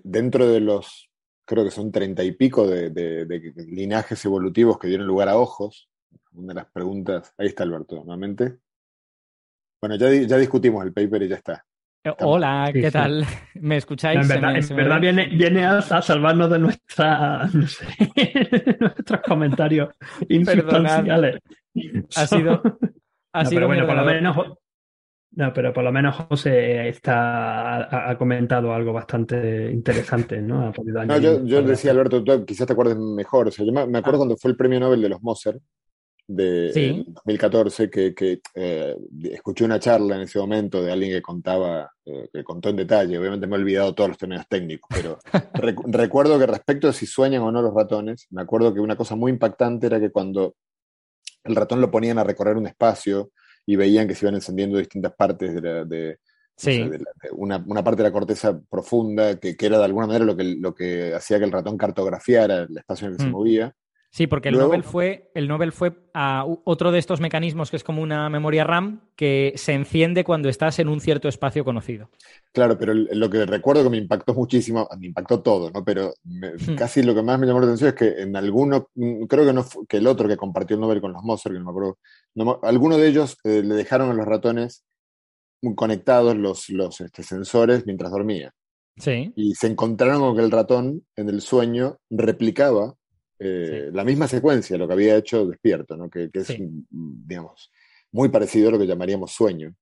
dentro 0.05 0.47
de 0.49 0.61
los, 0.61 1.11
creo 1.45 1.65
que 1.65 1.73
son 1.73 1.91
treinta 1.91 2.23
y 2.23 2.33
pico 2.33 2.66
de, 2.69 2.91
de, 2.91 3.55
linajes 3.66 4.24
evolutivos 4.24 4.78
que 4.78 4.89
dieron 4.89 5.09
lugar 5.09 5.28
a 5.28 5.39
ojos. 5.39 5.89
Una 6.33 6.49
de 6.49 6.55
las 6.55 6.70
preguntas, 6.70 7.35
ahí 7.39 7.49
está 7.49 7.65
Alberto, 7.65 7.97
nuevamente. 7.97 8.59
Bueno, 9.81 9.97
ya, 9.97 10.12
ya 10.12 10.39
discutimos 10.39 10.85
el 10.85 10.93
paper 10.93 11.24
y 11.24 11.28
ya 11.28 11.37
está. 11.37 11.66
Eh, 12.07 12.15
hola, 12.20 12.70
¿qué 12.73 12.89
tal? 12.89 13.27
¿Me 13.55 13.78
escucháis? 13.78 14.31
en 14.31 14.77
verdad, 14.77 15.01
viene, 15.01 15.27
viene 15.27 15.65
a, 15.65 15.83
salvarnos 15.83 16.49
de 16.49 16.59
nuestra, 16.61 17.47
no 17.53 17.66
sé, 17.66 17.85
nuestros 18.81 19.20
comentarios 19.23 19.89
insustanciales. 20.28 21.41
Ha 22.15 22.27
sido. 22.28 22.62
Ha 23.33 23.45
sido 23.45 23.57
pero 23.57 23.66
bueno, 23.66 23.87
por 23.87 23.97
lo 23.97 24.05
menos. 24.05 24.37
No, 25.33 25.53
pero 25.53 25.73
por 25.73 25.83
lo 25.83 25.93
menos 25.93 26.15
José 26.15 26.89
está, 26.89 28.09
ha, 28.09 28.16
comentado 28.16 28.73
algo 28.73 28.93
bastante 28.93 29.70
interesante, 29.70 30.41
¿no? 30.41 30.73
no 30.73 31.19
yo, 31.19 31.45
yo 31.45 31.61
decía, 31.61 31.91
Alberto, 31.91 32.24
tú 32.24 32.47
quizás 32.47 32.69
te 32.69 32.73
acuerdes 32.73 32.97
mejor. 32.97 33.49
O 33.49 33.51
sea, 33.51 33.66
yo 33.66 33.73
me, 33.73 33.99
acuerdo 33.99 34.19
ah. 34.19 34.20
cuando 34.20 34.37
fue 34.37 34.53
el 34.53 34.57
premio 34.57 34.81
Nobel 34.81 35.03
de 35.03 35.09
los 35.11 35.23
Moser, 35.23 35.59
de 36.28 37.05
2014 37.07 37.89
que, 37.89 38.15
que 38.15 38.40
eh, 38.55 38.97
escuché 39.31 39.65
una 39.65 39.78
charla 39.78 40.16
en 40.16 40.23
ese 40.23 40.39
momento 40.39 40.82
de 40.82 40.93
alguien 40.93 41.12
que 41.12 41.23
contaba, 41.23 41.93
eh, 42.05 42.28
que 42.32 42.43
contó 42.43 42.69
en 42.69 42.77
detalle, 42.77 43.19
obviamente 43.19 43.47
me 43.47 43.57
he 43.57 43.61
olvidado 43.61 43.94
todos 43.94 44.11
los 44.11 44.19
términos 44.19 44.47
técnicos, 44.48 44.89
pero 44.93 45.19
recuerdo 45.86 46.39
que 46.39 46.47
respecto 46.47 46.89
a 46.89 46.93
si 46.93 47.07
sueñan 47.07 47.43
o 47.43 47.53
no 47.53 47.62
los 47.62 47.74
ratones, 47.74 48.27
me 48.31 48.43
acuerdo 48.43 48.74
que 48.74 48.81
una 48.81 48.97
cosa 48.97 49.15
muy 49.15 49.31
impactante 49.31 49.86
era 49.86 50.01
que 50.01 50.11
cuando 50.11 50.57
el 51.44 51.55
ratón 51.55 51.81
lo 51.81 51.90
ponían 51.90 52.19
a 52.19 52.24
recorrer 52.24 52.57
un 52.57 52.66
espacio 52.66 53.31
y 53.65 53.77
veían 53.77 54.09
que 54.09 54.15
se 54.15 54.24
iban 54.24 54.35
encendiendo 54.35 54.78
distintas 54.78 55.15
partes 55.15 55.55
de, 55.55 55.85
de, 55.85 56.19
una, 57.32 57.62
una, 57.66 57.85
parte 57.85 58.03
de 58.03 58.09
la 58.09 58.12
corteza 58.12 58.59
profunda, 58.69 59.39
que, 59.39 59.57
que, 59.57 59.66
era 59.66 59.78
de 59.78 59.85
alguna 59.85 60.07
manera 60.07 60.24
lo 60.24 60.36
que, 60.36 60.44
lo 60.44 60.74
que 60.74 61.15
hacía 61.15 61.39
que 61.39 61.44
el 61.44 61.53
ratón 61.53 61.77
cartografiara 61.77 62.62
el 62.62 62.78
espacio 62.78 63.07
en 63.07 63.12
el 63.12 63.19
que 63.19 63.24
se 63.24 63.28
mm. 63.28 63.32
movía. 63.32 63.74
Sí, 64.16 64.26
porque 64.26 64.48
el 64.48 64.56
Nobel 64.56 64.82
fue, 64.82 65.30
el 65.34 65.47
Nobel 65.47 65.72
fue 65.72 65.94
otro 66.64 66.90
de 66.90 66.98
estos 66.98 67.20
mecanismos 67.20 67.70
que 67.70 67.76
es 67.76 67.84
como 67.84 68.01
una 68.01 68.30
memoria 68.30 68.64
RAM 68.64 69.02
que 69.14 69.52
se 69.56 69.74
enciende 69.74 70.24
cuando 70.24 70.48
estás 70.48 70.78
en 70.78 70.88
un 70.88 71.02
cierto 71.02 71.28
espacio 71.28 71.66
conocido. 71.66 72.09
Claro, 72.51 72.78
pero 72.78 72.94
lo 72.94 73.28
que 73.28 73.44
recuerdo 73.44 73.84
que 73.84 73.90
me 73.90 73.98
impactó 73.98 74.32
muchísimo, 74.32 74.88
me 74.98 75.09
impactó 75.09 75.43
todo, 75.43 75.70
¿no? 75.70 75.84
Pero 75.84 76.14
hmm. 76.24 76.76
casi 76.78 77.02
lo 77.02 77.14
que 77.14 77.20
más 77.20 77.38
me 77.38 77.47
llamó 77.47 77.60
la 77.60 77.66
atención 77.66 77.88
es 77.88 77.94
que 77.94 78.22
en 78.22 78.34
alguno, 78.36 78.88
mm, 78.94 79.24
creo 79.24 79.44
que 79.44 79.52
no 79.52 79.66
que 79.86 79.98
el 79.98 80.06
otro 80.06 80.26
que 80.26 80.38
compartió 80.38 80.76
el 80.76 80.80
Nobel 80.80 81.02
con 81.02 81.12
los 81.12 81.22
Moser, 81.22 81.52
que 81.52 81.59
no 81.59 81.66
me 81.66 81.70
acuerdo, 81.72 81.98
alguno 82.62 82.97
de 82.97 83.09
ellos 83.09 83.36
eh, 83.44 83.62
le 83.62 83.74
dejaron 83.74 84.09
a 84.09 84.14
los 84.14 84.24
ratones 84.24 84.82
conectados 85.74 86.34
los, 86.34 86.70
los 86.70 87.02
este, 87.02 87.22
sensores 87.22 87.84
mientras 87.84 88.12
dormía. 88.12 88.55
Sí. 88.97 89.34
Y 89.36 89.56
se 89.56 89.66
encontraron 89.66 90.22
con 90.22 90.36
que 90.36 90.43
el 90.43 90.51
ratón 90.51 91.05
en 91.16 91.28
el 91.28 91.43
sueño 91.43 91.98
replicaba 92.09 92.94
eh, 93.38 93.90
la 93.92 94.04
misma 94.04 94.28
secuencia, 94.28 94.78
lo 94.78 94.86
que 94.86 94.94
había 94.94 95.16
hecho 95.16 95.46
despierto, 95.46 95.96
¿no? 95.96 96.08
que, 96.08 96.30
es, 96.32 96.56
digamos, 96.90 97.70
muy 98.12 98.28
parecido 98.28 98.68
a 98.68 98.72
lo 98.72 98.78
que 98.78 98.86
llamaríamos 98.86 99.32
sueño. 99.32 99.74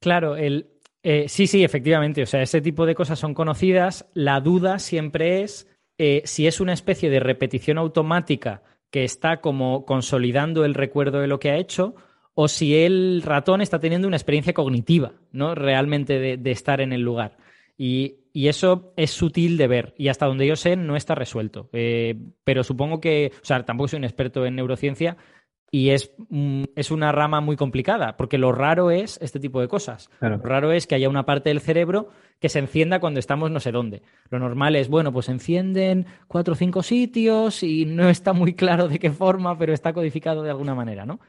Claro, 0.00 0.36
el, 0.36 0.72
eh, 1.02 1.26
sí, 1.28 1.46
sí, 1.46 1.64
efectivamente. 1.64 2.22
O 2.22 2.26
sea, 2.26 2.42
ese 2.42 2.60
tipo 2.60 2.86
de 2.86 2.94
cosas 2.94 3.18
son 3.18 3.34
conocidas. 3.34 4.06
La 4.14 4.40
duda 4.40 4.78
siempre 4.78 5.42
es 5.42 5.66
eh, 5.98 6.22
si 6.24 6.46
es 6.46 6.60
una 6.60 6.72
especie 6.72 7.10
de 7.10 7.20
repetición 7.20 7.78
automática 7.78 8.62
que 8.90 9.04
está 9.04 9.40
como 9.40 9.84
consolidando 9.84 10.64
el 10.64 10.74
recuerdo 10.74 11.20
de 11.20 11.26
lo 11.26 11.40
que 11.40 11.50
ha 11.50 11.56
hecho 11.56 11.94
o 12.34 12.48
si 12.48 12.76
el 12.76 13.22
ratón 13.22 13.60
está 13.60 13.78
teniendo 13.78 14.08
una 14.08 14.16
experiencia 14.16 14.54
cognitiva, 14.54 15.12
¿no? 15.32 15.54
Realmente 15.54 16.18
de, 16.18 16.50
estar 16.50 16.80
en 16.80 16.92
el 16.92 17.02
lugar. 17.02 17.36
Y, 17.76 18.21
eso 18.34 18.92
es 18.96 19.10
sutil 19.10 19.56
de 19.56 19.68
ver. 19.68 19.94
Y 19.98 20.08
hasta 20.08 20.26
donde 20.26 20.46
yo 20.46 20.56
sé, 20.56 20.76
no 20.76 20.96
está 20.96 21.14
resuelto. 21.14 21.68
Eh, 21.72 22.16
pero 22.44 22.64
supongo 22.64 23.00
que, 23.00 23.32
o 23.34 23.44
sea, 23.44 23.64
tampoco 23.64 23.88
soy 23.88 23.98
un 23.98 24.04
experto 24.04 24.46
en 24.46 24.56
neurociencia, 24.56 25.16
y 25.74 25.88
es, 25.90 26.14
mm, 26.28 26.64
es, 26.76 26.90
una 26.90 27.12
rama 27.12 27.40
muy 27.40 27.56
complicada, 27.56 28.18
porque 28.18 28.36
lo 28.36 28.52
raro 28.52 28.90
es 28.90 29.18
este 29.22 29.40
tipo 29.40 29.58
de 29.58 29.68
cosas. 29.68 30.10
Lo 30.20 30.36
raro 30.36 30.70
es 30.70 30.86
que 30.86 30.94
haya 30.94 31.08
una 31.08 31.24
parte 31.24 31.48
del 31.48 31.62
cerebro 31.62 32.10
que 32.40 32.50
se 32.50 32.58
encienda 32.58 33.00
cuando 33.00 33.18
estamos 33.18 33.50
no 33.50 33.58
sé 33.58 33.72
dónde. 33.72 34.02
Lo 34.28 34.38
normal 34.38 34.76
es, 34.76 34.88
bueno, 34.88 35.14
pues 35.14 35.30
encienden 35.30 36.04
cuatro 36.28 36.52
o 36.52 36.56
cinco 36.56 36.82
sitios 36.82 37.62
y 37.62 37.86
no 37.86 38.10
está 38.10 38.34
muy 38.34 38.52
claro 38.52 38.86
de 38.86 38.98
qué 38.98 39.10
forma, 39.10 39.56
pero 39.56 39.72
está 39.72 39.94
codificado 39.94 40.42
de 40.42 40.50
alguna 40.50 40.74
manera, 40.74 41.06
¿no? 41.06 41.20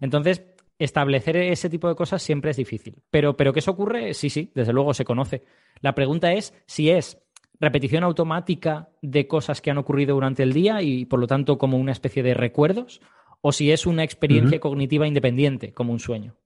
Entonces, 0.00 0.42
establecer 0.78 1.36
ese 1.36 1.70
tipo 1.70 1.88
de 1.88 1.94
cosas 1.94 2.22
siempre 2.22 2.50
es 2.50 2.56
difícil. 2.56 3.02
Pero, 3.10 3.36
pero 3.36 3.52
que 3.52 3.60
eso 3.60 3.70
ocurre, 3.70 4.14
sí, 4.14 4.30
sí, 4.30 4.50
desde 4.54 4.72
luego 4.72 4.94
se 4.94 5.04
conoce. 5.04 5.44
La 5.80 5.94
pregunta 5.94 6.32
es 6.32 6.54
si 6.66 6.90
es 6.90 7.18
repetición 7.60 8.02
automática 8.02 8.88
de 9.02 9.28
cosas 9.28 9.60
que 9.60 9.70
han 9.70 9.78
ocurrido 9.78 10.14
durante 10.14 10.42
el 10.42 10.52
día 10.52 10.82
y 10.82 11.04
por 11.04 11.20
lo 11.20 11.28
tanto 11.28 11.58
como 11.58 11.78
una 11.78 11.92
especie 11.92 12.22
de 12.22 12.34
recuerdos 12.34 13.00
o 13.40 13.52
si 13.52 13.70
es 13.70 13.86
una 13.86 14.04
experiencia 14.04 14.60
cognitiva 14.60 15.06
independiente, 15.06 15.72
como 15.72 15.92
un 15.92 16.00
sueño. 16.00 16.36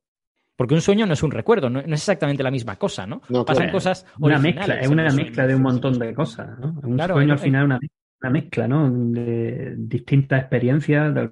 Porque 0.57 0.75
un 0.75 0.81
sueño 0.81 1.07
no 1.07 1.13
es 1.13 1.23
un 1.23 1.31
recuerdo, 1.31 1.69
no, 1.69 1.81
es 1.81 1.87
exactamente 1.87 2.43
la 2.43 2.51
misma 2.51 2.77
cosa, 2.77 3.07
¿no? 3.07 3.21
Pasan 3.45 3.71
cosas. 3.71 4.07
Una 4.19 4.39
mezcla, 4.39 4.81
es 4.81 4.89
una 4.89 5.11
mezcla 5.11 5.47
de 5.47 5.55
un 5.55 5.63
montón 5.63 5.99
de 5.99 6.15
cosas, 6.15 6.59
¿no? 6.59 6.81
Un 6.83 6.99
sueño 6.99 7.33
al 7.35 7.39
final 7.39 7.79
es 7.83 7.91
una, 8.21 8.31
mezcla, 8.31 8.67
¿no? 8.67 8.91
De 8.91 9.75
distintas 9.77 10.41
experiencias, 10.41 11.15
de 11.15 11.31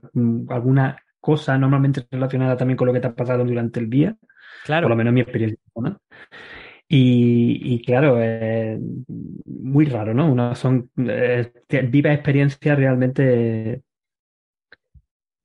alguna 0.51 0.99
cosa 1.25 1.57
normalmente 1.57 2.07
relacionada 2.11 2.55
también 2.55 2.77
con 2.77 2.87
lo 2.87 2.93
que 2.93 3.01
te 3.01 3.07
ha 3.07 3.15
pasado 3.15 3.47
durante 3.47 3.81
el 3.81 3.89
día. 3.89 4.15
Claro. 4.67 4.85
Por 4.85 4.91
lo 4.91 4.97
menos 4.97 5.15
mi 5.15 5.23
experiencia, 5.23 5.59
¿no? 5.75 5.99
Y, 6.87 7.83
claro, 7.83 8.23
es 8.23 8.79
muy 9.47 9.87
raro, 9.87 10.13
¿no? 10.13 10.31
Una 10.31 10.55
son 10.55 10.91
eh, 10.99 11.51
viva 11.89 12.13
experiencias 12.13 12.79
realmente 12.79 13.83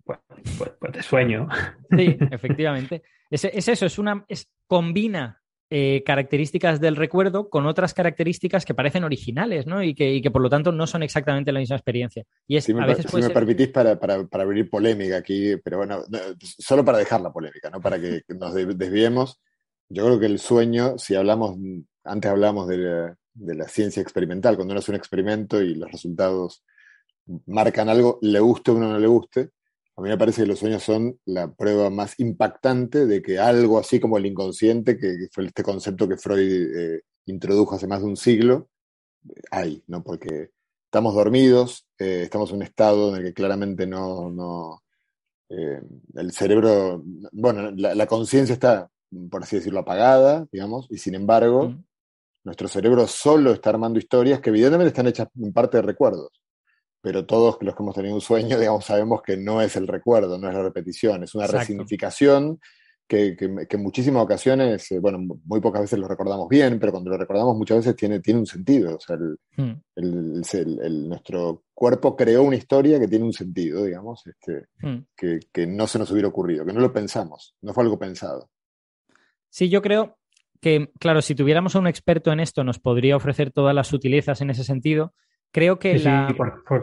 pues, 0.04 0.20
pues, 0.58 0.72
pues, 0.78 0.92
de 0.92 1.02
sueño. 1.02 1.48
Sí, 1.96 2.18
efectivamente. 2.32 3.02
Es, 3.30 3.46
eso, 3.46 3.86
es 3.86 3.98
una. 3.98 4.26
Es, 4.28 4.52
combina 4.68 5.39
eh, 5.72 6.02
características 6.04 6.82
del 6.82 6.96
recuerdo 6.96 7.50
con 7.50 7.68
otras 7.68 7.94
características 7.94 8.66
que 8.66 8.74
parecen 8.74 9.04
originales, 9.04 9.68
¿no? 9.68 9.84
Y 9.84 9.94
que, 9.94 10.22
por 10.32 10.42
lo 10.42 10.50
tanto 10.50 10.72
no 10.72 10.88
son 10.88 11.04
exactamente 11.04 11.52
la 11.52 11.60
misma 11.60 11.76
experiencia. 11.76 12.24
Y 12.48 12.58
es, 12.58 12.64
si 12.64 12.74
me, 12.74 12.88
me 12.88 13.30
permitís 13.30 13.68
para, 13.68 14.00
para, 14.00 14.26
abrir 14.32 14.70
polémica 14.70 15.18
aquí, 15.18 15.58
pero 15.64 15.78
bueno, 15.78 16.04
solo 16.42 16.84
para 16.84 16.98
dejar 16.98 17.22
la 17.22 17.32
polémica, 17.32 17.70
¿no? 17.70 17.80
Para 17.80 18.02
que 18.02 18.24
nos 18.30 18.56
desviemos. 18.56 19.40
Yo 19.90 20.06
creo 20.06 20.20
que 20.20 20.26
el 20.26 20.40
sueño, 20.40 20.98
si 20.98 21.14
hablamos, 21.14 21.56
antes 22.04 22.32
hablamos 22.32 22.68
de 22.68 22.78
la, 22.78 23.18
de 23.34 23.56
la 23.56 23.68
ciencia 23.68 24.02
experimental, 24.02 24.56
cuando 24.56 24.74
uno 24.74 24.80
hace 24.80 24.92
un 24.92 24.98
experimento 24.98 25.62
y 25.62 25.76
los 25.76 25.92
resultados 25.92 26.64
marcan 27.46 27.90
algo, 27.90 28.18
le 28.24 28.40
guste 28.40 28.72
o 28.72 28.80
no 28.80 28.98
le 28.98 29.08
guste, 29.08 29.50
a 30.00 30.02
mí 30.02 30.08
me 30.08 30.18
parece 30.18 30.44
que 30.44 30.48
los 30.48 30.60
sueños 30.60 30.82
son 30.82 31.20
la 31.26 31.54
prueba 31.54 31.90
más 31.90 32.18
impactante 32.20 33.06
de 33.06 33.22
que 33.22 33.38
algo 33.38 33.78
así 33.78 34.00
como 34.00 34.18
el 34.18 34.26
inconsciente, 34.26 34.98
que 34.98 35.28
fue 35.30 35.46
este 35.46 35.62
concepto 35.62 36.08
que 36.08 36.16
Freud 36.16 36.78
eh, 36.78 37.02
introdujo 37.26 37.76
hace 37.76 37.86
más 37.86 38.00
de 38.00 38.06
un 38.06 38.16
siglo, 38.16 38.70
hay, 39.52 39.84
¿no? 39.88 40.02
Porque 40.02 40.52
estamos 40.86 41.14
dormidos, 41.14 41.86
eh, 41.98 42.22
estamos 42.24 42.50
en 42.52 42.56
un 42.56 42.62
estado 42.64 43.10
en 43.10 43.18
el 43.18 43.24
que 43.26 43.34
claramente 43.34 43.86
no, 43.88 44.30
no 44.32 44.84
eh, 45.50 45.82
el 46.16 46.32
cerebro, 46.32 47.04
bueno, 47.34 47.70
la, 47.76 48.08
conciencia 48.08 48.54
está, 48.54 48.90
por 49.30 49.44
así 49.44 49.58
decirlo, 49.58 49.82
apagada, 49.82 50.48
digamos, 50.50 50.88
y 50.90 50.98
sin 50.98 51.16
embargo, 51.16 51.76
nuestro 52.46 52.70
cerebro 52.70 53.06
solo 53.06 53.52
está 53.52 53.72
armando 53.72 54.00
historias 54.00 54.40
que 54.40 54.50
evidentemente 54.50 54.90
están 54.90 55.08
hechas 55.08 55.28
en 55.38 55.52
parte 55.52 55.76
de 55.76 55.84
recuerdos 55.84 56.32
pero 57.02 57.26
todos 57.26 57.58
los 57.62 57.76
que 57.76 57.84
hemos 57.84 57.96
tenido 57.96 58.16
un 58.16 58.22
sueño, 58.22 58.60
digamos, 58.60 58.86
sabemos 58.86 59.22
que 59.22 59.38
no 59.38 59.62
es 59.62 59.76
el 59.76 59.88
recuerdo, 59.88 60.38
no 60.38 60.48
es 60.48 60.54
la 60.54 60.64
repetición, 60.64 61.24
es 61.24 61.36
una 61.36 61.48
resignificación 61.48 62.60
que, 63.10 63.36
en 63.40 63.82
muchísimas 63.82 64.24
ocasiones, 64.24 64.92
eh, 64.92 65.00
bueno, 65.00 65.18
muy 65.44 65.60
pocas 65.60 65.82
veces 65.82 65.98
lo 65.98 66.08
recordamos 66.08 66.48
bien, 66.48 66.80
pero 66.80 66.92
cuando 66.92 67.10
lo 67.10 67.18
recordamos 67.18 67.58
muchas 67.58 67.78
veces 67.78 67.96
tiene, 67.96 68.20
tiene 68.20 68.42
un 68.42 68.46
sentido. 68.46 68.96
O 68.96 69.00
sea, 69.00 69.18
hmm. 69.58 69.82
nuestro 71.08 71.64
cuerpo 71.74 72.16
creó 72.16 72.44
una 72.44 72.56
historia 72.56 73.00
que 73.00 73.08
tiene 73.08 73.26
un 73.26 73.34
sentido, 73.34 73.84
digamos, 73.84 74.22
este, 74.28 74.68
hmm. 74.82 75.06
que, 75.18 75.40
que 75.52 75.66
no 75.66 75.88
se 75.88 75.98
nos 75.98 76.12
hubiera 76.12 76.28
ocurrido, 76.28 76.64
que 76.64 76.72
no 76.72 76.82
lo 76.82 76.94
pensamos, 76.94 77.56
no 77.62 77.74
fue 77.74 77.84
algo 77.84 77.98
pensado. 77.98 78.52
Sí, 79.50 79.70
yo 79.70 79.82
creo 79.82 80.20
que, 80.62 80.92
claro, 81.00 81.24
si 81.24 81.34
tuviéramos 81.34 81.76
a 81.76 81.80
un 81.80 81.88
experto 81.88 82.32
en 82.32 82.40
esto, 82.40 82.64
nos 82.64 82.78
podría 82.78 83.16
ofrecer 83.16 83.50
todas 83.50 83.74
las 83.74 83.88
sutilezas 83.88 84.42
en 84.42 84.52
ese 84.52 84.64
sentido 84.64 85.16
Creo 85.52 85.80
que 85.80 85.98
la... 85.98 86.36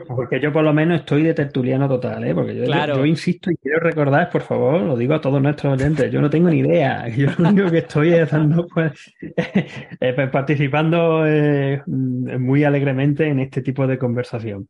porque 0.09 0.40
yo 0.40 0.52
por 0.52 0.64
lo 0.64 0.72
menos 0.72 1.01
estoy 1.01 1.22
de 1.22 1.34
tertuliano 1.34 1.88
total, 1.88 2.24
¿eh? 2.24 2.34
Porque 2.34 2.56
yo, 2.56 3.06
insisto 3.06 3.48
y 3.52 3.56
quiero 3.56 3.78
recordar, 3.78 4.28
por 4.28 4.43
favor, 4.43 4.80
lo 4.80 4.97
digo 4.97 5.14
a 5.14 5.20
todos 5.20 5.40
nuestros 5.40 5.74
oyentes, 5.74 6.10
yo 6.10 6.20
no 6.20 6.28
tengo 6.28 6.48
ni 6.48 6.59
idea. 6.59 7.06
Yo 7.16 7.28
lo 7.38 7.51
único 7.51 7.70
que 7.70 7.78
estoy 7.78 8.12
es 8.14 8.30
dando, 8.30 8.66
pues, 8.66 9.14
eh, 9.20 10.12
pues, 10.14 10.30
participando 10.30 11.24
eh, 11.26 11.80
muy 11.86 12.64
alegremente 12.64 13.28
en 13.28 13.38
este 13.38 13.62
tipo 13.62 13.86
de 13.86 13.98
conversación. 13.98 14.68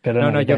Perdón, 0.00 0.32
no, 0.32 0.42
yo, 0.42 0.56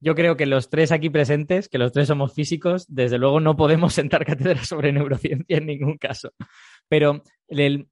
yo 0.00 0.14
creo 0.14 0.36
que 0.36 0.46
los 0.46 0.70
tres 0.70 0.92
aquí 0.92 1.10
presentes, 1.10 1.68
que 1.68 1.78
los 1.78 1.92
tres 1.92 2.06
somos 2.06 2.32
físicos, 2.32 2.86
desde 2.88 3.18
luego 3.18 3.40
no 3.40 3.56
podemos 3.56 3.92
sentar 3.94 4.24
cátedra 4.24 4.64
sobre 4.64 4.92
neurociencia 4.92 5.58
en 5.58 5.66
ningún 5.66 5.98
caso. 5.98 6.32
Pero 6.88 7.22
el, 7.48 7.88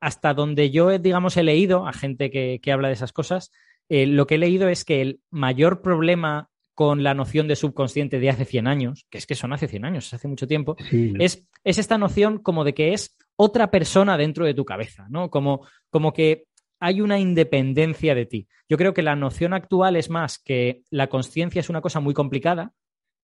hasta 0.00 0.34
donde 0.34 0.70
yo, 0.70 0.98
digamos, 0.98 1.36
he 1.36 1.42
leído 1.42 1.86
a 1.86 1.92
gente 1.92 2.30
que, 2.30 2.72
habla 2.72 2.88
de 2.88 2.94
esas 2.94 3.12
cosas, 3.12 3.52
eh, 3.88 4.06
lo 4.06 4.26
que 4.26 4.36
he 4.36 4.38
leído 4.38 4.68
es 4.68 4.84
que 4.84 5.02
el 5.02 5.20
mayor 5.30 5.82
problema 5.82 6.48
con 6.74 7.02
la 7.02 7.14
noción 7.14 7.48
de 7.48 7.56
subconsciente 7.56 8.18
de 8.20 8.28
hace 8.28 8.44
100 8.44 8.66
años, 8.66 9.06
que 9.10 9.18
es 9.18 9.26
que 9.26 9.34
son 9.34 9.52
hace 9.52 9.66
100 9.66 9.84
años, 9.86 10.12
hace 10.12 10.28
mucho 10.28 10.46
tiempo, 10.46 10.76
es, 11.18 11.46
es, 11.64 11.78
esta 11.78 11.96
noción 11.96 12.38
como 12.38 12.64
de 12.64 12.74
que 12.74 12.92
es 12.92 13.16
otra 13.34 13.70
persona 13.70 14.18
dentro 14.18 14.44
de 14.44 14.52
tu 14.52 14.66
cabeza, 14.66 15.06
¿no? 15.08 15.30
Como, 15.30 15.66
como 15.88 16.12
que 16.12 16.44
hay 16.78 17.00
una 17.00 17.18
independencia 17.18 18.14
de 18.14 18.26
ti. 18.26 18.48
Yo 18.68 18.76
creo 18.76 18.92
que 18.92 19.02
la 19.02 19.16
noción 19.16 19.54
actual 19.54 19.96
es 19.96 20.10
más 20.10 20.38
que 20.38 20.82
la 20.90 21.06
conciencia 21.06 21.60
es 21.60 21.70
una 21.70 21.80
cosa 21.80 22.00
muy 22.00 22.12
complicada, 22.12 22.72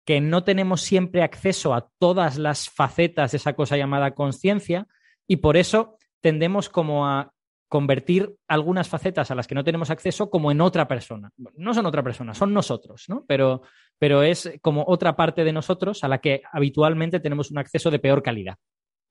que 0.05 0.21
no 0.21 0.45
tenemos 0.45 0.83
siempre 0.83 1.23
acceso 1.23 1.75
a 1.75 1.89
todas 1.99 2.39
las 2.39 2.69
facetas 2.71 3.33
de 3.33 3.39
esa 3.39 3.55
cosa 3.55 3.77
llamada 3.77 4.15
conciencia 4.15 4.87
y 5.27 5.37
por 5.37 5.57
eso 5.57 5.99
tendemos 6.21 6.69
como 6.69 7.07
a 7.07 7.33
convertir 7.69 8.35
algunas 8.49 8.89
facetas 8.89 9.31
a 9.31 9.35
las 9.37 9.47
que 9.47 9.55
no 9.55 9.63
tenemos 9.63 9.91
acceso 9.91 10.29
como 10.29 10.51
en 10.51 10.61
otra 10.61 10.89
persona. 10.89 11.31
No 11.57 11.73
son 11.73 11.87
otra 11.87 12.03
persona, 12.03 12.35
son 12.35 12.53
nosotros, 12.53 13.05
¿no? 13.09 13.25
Pero, 13.29 13.63
pero 13.97 14.25
es 14.25 14.53
como 14.61 14.85
otra 14.87 15.15
parte 15.15 15.45
de 15.45 15.53
nosotros 15.53 16.03
a 16.03 16.09
la 16.09 16.19
que 16.19 16.43
habitualmente 16.53 17.21
tenemos 17.21 17.53
un 17.53 17.59
acceso 17.59 17.91
de 17.91 18.01
peor 18.01 18.23
calidad. 18.23 18.57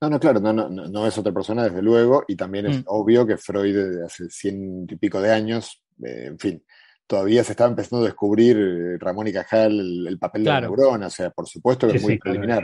No, 0.01 0.09
no, 0.09 0.19
claro, 0.19 0.41
no, 0.41 0.51
no, 0.51 0.69
no 0.69 1.07
es 1.07 1.17
otra 1.17 1.33
persona, 1.33 1.63
desde 1.63 1.81
luego, 1.81 2.23
y 2.27 2.35
también 2.35 2.65
es 2.67 2.79
mm. 2.79 2.83
obvio 2.87 3.25
que 3.25 3.37
Freud 3.37 3.75
desde 3.75 4.05
hace 4.05 4.29
ciento 4.29 4.93
y 4.93 4.97
pico 4.97 5.21
de 5.21 5.31
años, 5.31 5.81
eh, 6.03 6.25
en 6.27 6.39
fin, 6.39 6.63
todavía 7.07 7.43
se 7.43 7.53
estaba 7.53 7.69
empezando 7.69 8.03
a 8.03 8.07
descubrir 8.07 8.57
eh, 8.57 8.97
Ramón 8.97 9.27
y 9.27 9.33
Cajal 9.33 10.07
el, 10.07 10.19
papel 10.19 10.43
de 10.43 10.49
la 10.49 10.61
neurona, 10.61 11.07
o 11.07 11.09
sea, 11.09 11.31
por 11.31 11.47
supuesto 11.47 11.87
que 11.87 11.97
es 11.97 12.03
muy 12.03 12.17
preliminar 12.17 12.63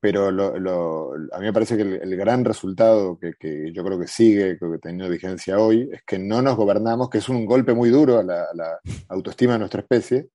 pero 0.00 0.28
a 0.28 1.38
mí 1.38 1.44
me 1.44 1.52
parece 1.52 1.76
que 1.76 1.82
el, 1.82 2.16
gran 2.16 2.42
resultado 2.42 3.18
que, 3.18 3.70
yo 3.72 3.84
creo 3.84 3.98
que 4.00 4.06
sigue, 4.06 4.58
que 4.58 4.78
teniendo 4.80 5.10
vigencia 5.10 5.58
hoy, 5.58 5.90
es 5.92 6.02
que 6.06 6.18
no 6.18 6.40
nos 6.40 6.56
gobernamos, 6.56 7.10
que 7.10 7.18
es 7.18 7.28
un 7.28 7.44
golpe 7.44 7.74
muy 7.74 7.90
duro 7.90 8.18
a 8.18 8.22
la, 8.22 8.80
autoestima 9.08 9.54
de 9.54 9.58
nuestra 9.58 9.82
especie. 9.82 10.30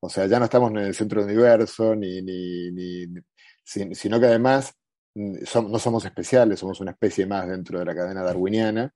O 0.00 0.08
sea, 0.08 0.26
ya 0.26 0.38
no 0.38 0.46
estamos 0.46 0.70
en 0.70 0.78
el 0.78 0.94
centro 0.94 1.20
del 1.20 1.34
universo, 1.36 1.94
ni, 1.94 2.22
ni, 2.22 3.06
sino 3.62 4.18
que 4.18 4.26
además 4.26 4.74
mm, 5.14 5.34
no 5.70 5.78
somos 5.78 6.04
especiales, 6.06 6.58
somos 6.58 6.80
una 6.80 6.92
especie 6.92 7.26
más 7.26 7.46
dentro 7.46 7.78
de 7.78 7.84
la 7.84 7.94
cadena 7.94 8.22
darwiniana, 8.22 8.90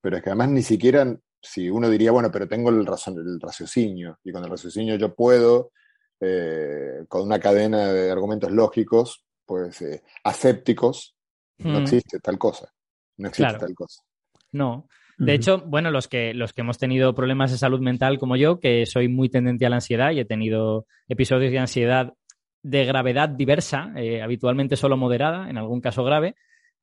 pero 0.00 0.16
es 0.16 0.22
que 0.22 0.30
además 0.30 0.48
ni 0.50 0.62
siquiera, 0.62 1.14
si 1.42 1.68
uno 1.68 1.90
diría, 1.90 2.12
bueno, 2.12 2.30
pero 2.32 2.48
tengo 2.48 2.70
el, 2.70 2.86
razón, 2.86 3.18
el 3.18 3.38
raciocinio, 3.38 4.18
y 4.24 4.32
con 4.32 4.42
el 4.42 4.50
raciocinio 4.50 4.96
yo 4.96 5.14
puedo, 5.14 5.72
eh, 6.20 7.04
con 7.08 7.22
una 7.22 7.38
cadena 7.38 7.92
de 7.92 8.10
argumentos 8.10 8.50
lógicos, 8.50 9.25
pues, 9.46 9.80
eh, 9.82 10.02
asépticos, 10.24 11.14
no 11.58 11.78
Mm. 11.80 11.82
existe 11.82 12.18
tal 12.20 12.38
cosa. 12.38 12.70
No 13.16 13.28
existe 13.28 13.44
Claro. 13.48 13.58
tal 13.66 13.74
cosa. 13.74 14.02
No. 14.52 14.88
De 15.18 15.32
hecho, 15.32 15.62
bueno, 15.66 15.90
los 15.90 16.08
que, 16.08 16.34
los 16.34 16.52
que 16.52 16.60
hemos 16.60 16.76
tenido 16.76 17.14
problemas 17.14 17.50
de 17.50 17.56
salud 17.56 17.80
mental 17.80 18.18
como 18.18 18.36
yo, 18.36 18.60
que 18.60 18.84
soy 18.84 19.08
muy 19.08 19.30
tendente 19.30 19.64
a 19.64 19.70
la 19.70 19.76
ansiedad 19.76 20.10
y 20.10 20.20
he 20.20 20.26
tenido 20.26 20.86
episodios 21.08 21.50
de 21.50 21.58
ansiedad 21.58 22.12
de 22.62 22.84
gravedad 22.84 23.30
diversa, 23.30 23.92
eh, 23.96 24.20
habitualmente 24.20 24.76
solo 24.76 24.98
moderada, 24.98 25.48
en 25.48 25.56
algún 25.56 25.80
caso 25.80 26.04
grave, 26.04 26.34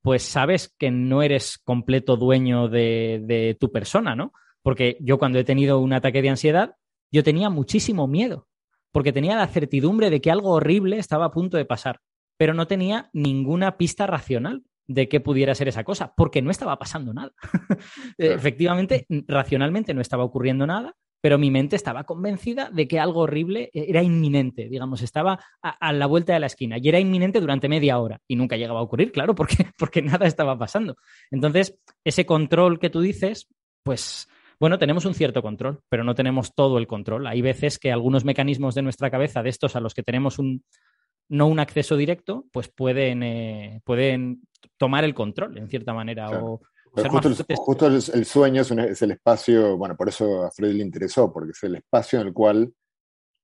pues 0.01 0.23
sabes 0.23 0.73
que 0.79 0.89
no 0.89 1.21
eres 1.21 1.59
completo 1.59 2.17
dueño 2.17 2.69
de, 2.69 3.21
de 3.23 3.55
tu 3.59 3.71
persona, 3.71 4.15
¿no? 4.15 4.33
Porque 4.63 4.97
yo 4.99 5.19
cuando 5.19 5.37
he 5.37 5.43
tenido 5.43 5.77
un 5.79 5.93
ataque 5.93 6.23
de 6.23 6.29
ansiedad, 6.29 6.75
yo 7.11 7.23
tenía 7.23 7.51
muchísimo 7.51 8.07
miedo, 8.07 8.47
porque 8.91 9.13
tenía 9.13 9.35
la 9.35 9.45
certidumbre 9.47 10.09
de 10.09 10.21
que 10.21 10.31
algo 10.31 10.49
horrible 10.53 10.97
estaba 10.97 11.25
a 11.25 11.31
punto 11.31 11.57
de 11.57 11.65
pasar, 11.65 11.99
pero 12.37 12.53
no 12.53 12.67
tenía 12.67 13.09
ninguna 13.13 13.77
pista 13.77 14.07
racional 14.07 14.63
de 14.87 15.07
qué 15.07 15.19
pudiera 15.19 15.55
ser 15.55 15.67
esa 15.67 15.83
cosa, 15.83 16.13
porque 16.15 16.41
no 16.41 16.51
estaba 16.51 16.77
pasando 16.77 17.13
nada. 17.13 17.31
Efectivamente, 18.17 19.05
racionalmente 19.27 19.93
no 19.93 20.01
estaba 20.01 20.23
ocurriendo 20.23 20.67
nada, 20.67 20.95
pero 21.21 21.37
mi 21.37 21.51
mente 21.51 21.77
estaba 21.77 22.03
convencida 22.03 22.69
de 22.69 22.85
que 22.85 22.99
algo 22.99 23.21
horrible 23.21 23.69
era 23.73 24.03
inminente, 24.03 24.67
digamos, 24.67 25.01
estaba 25.01 25.39
a, 25.61 25.69
a 25.69 25.93
la 25.93 26.05
vuelta 26.05 26.33
de 26.33 26.41
la 26.41 26.47
esquina 26.47 26.77
y 26.77 26.89
era 26.89 26.99
inminente 26.99 27.39
durante 27.39 27.69
media 27.69 27.97
hora 27.97 28.19
y 28.27 28.35
nunca 28.35 28.57
llegaba 28.57 28.81
a 28.81 28.83
ocurrir, 28.83 29.13
claro, 29.13 29.33
porque, 29.35 29.67
porque 29.77 30.01
nada 30.01 30.27
estaba 30.27 30.57
pasando. 30.57 30.97
Entonces, 31.31 31.79
ese 32.03 32.25
control 32.25 32.77
que 32.77 32.89
tú 32.89 32.99
dices, 32.99 33.47
pues 33.83 34.27
bueno, 34.59 34.77
tenemos 34.77 35.05
un 35.05 35.13
cierto 35.13 35.41
control, 35.41 35.81
pero 35.89 36.03
no 36.03 36.15
tenemos 36.15 36.53
todo 36.55 36.77
el 36.77 36.87
control. 36.87 37.27
Hay 37.27 37.41
veces 37.41 37.79
que 37.79 37.91
algunos 37.91 38.23
mecanismos 38.23 38.75
de 38.75 38.81
nuestra 38.81 39.09
cabeza, 39.09 39.43
de 39.43 39.49
estos 39.49 39.75
a 39.75 39.79
los 39.79 39.93
que 39.93 40.03
tenemos 40.03 40.39
un, 40.39 40.63
no 41.29 41.47
un 41.47 41.59
acceso 41.59 41.95
directo, 41.97 42.45
pues 42.51 42.67
pueden, 42.69 43.23
eh, 43.23 43.81
pueden 43.83 44.41
tomar 44.77 45.03
el 45.03 45.13
control, 45.13 45.57
en 45.57 45.69
cierta 45.69 45.93
manera, 45.93 46.27
Claro. 46.27 46.45
o 46.45 46.61
justo, 46.91 47.27
el, 47.27 47.35
fuertes. 47.35 47.57
justo 47.59 47.87
el- 47.87 47.93
el 48.19 48.25
sueño 48.25 48.61
es, 48.61 48.71
un- 48.71 48.79
es 48.79 49.01
el 49.01 49.11
espacio, 49.11 49.77
bueno, 49.77 49.95
por 49.95 50.09
eso 50.09 50.43
a 50.43 50.51
Freud 50.51 50.75
le 50.75 50.83
interesó, 50.83 51.31
porque 51.33 51.51
es 51.51 51.63
el 51.63 51.75
espacio 51.75 52.21
en 52.21 52.27
el 52.27 52.33
cual 52.33 52.73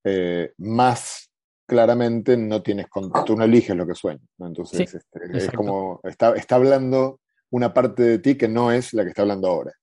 eh, 0.06 0.54
más 0.60 1.30
claramente 1.68 2.38
no 2.38 2.62
tienes, 2.64 2.88
con- 2.88 3.12
tú 3.26 3.36
no 3.36 3.44
eliges 3.44 3.76
lo 3.76 3.86
que 3.86 3.94
sueñas, 3.96 4.24
¿no? 4.38 4.48
Entonces, 4.48 4.90
Sí, 4.90 4.98
este, 4.98 5.38
es 5.38 5.52
como, 5.52 6.00
está, 6.04 6.34
está 6.36 6.56
hablando 6.56 7.20
una 7.52 7.74
parte 7.74 8.04
de 8.04 8.20
ti 8.20 8.36
que 8.38 8.48
no 8.48 8.72
es 8.72 8.94
la 8.94 9.04
que 9.04 9.10
está 9.10 9.24
hablando 9.24 9.50
ahora. 9.50 9.74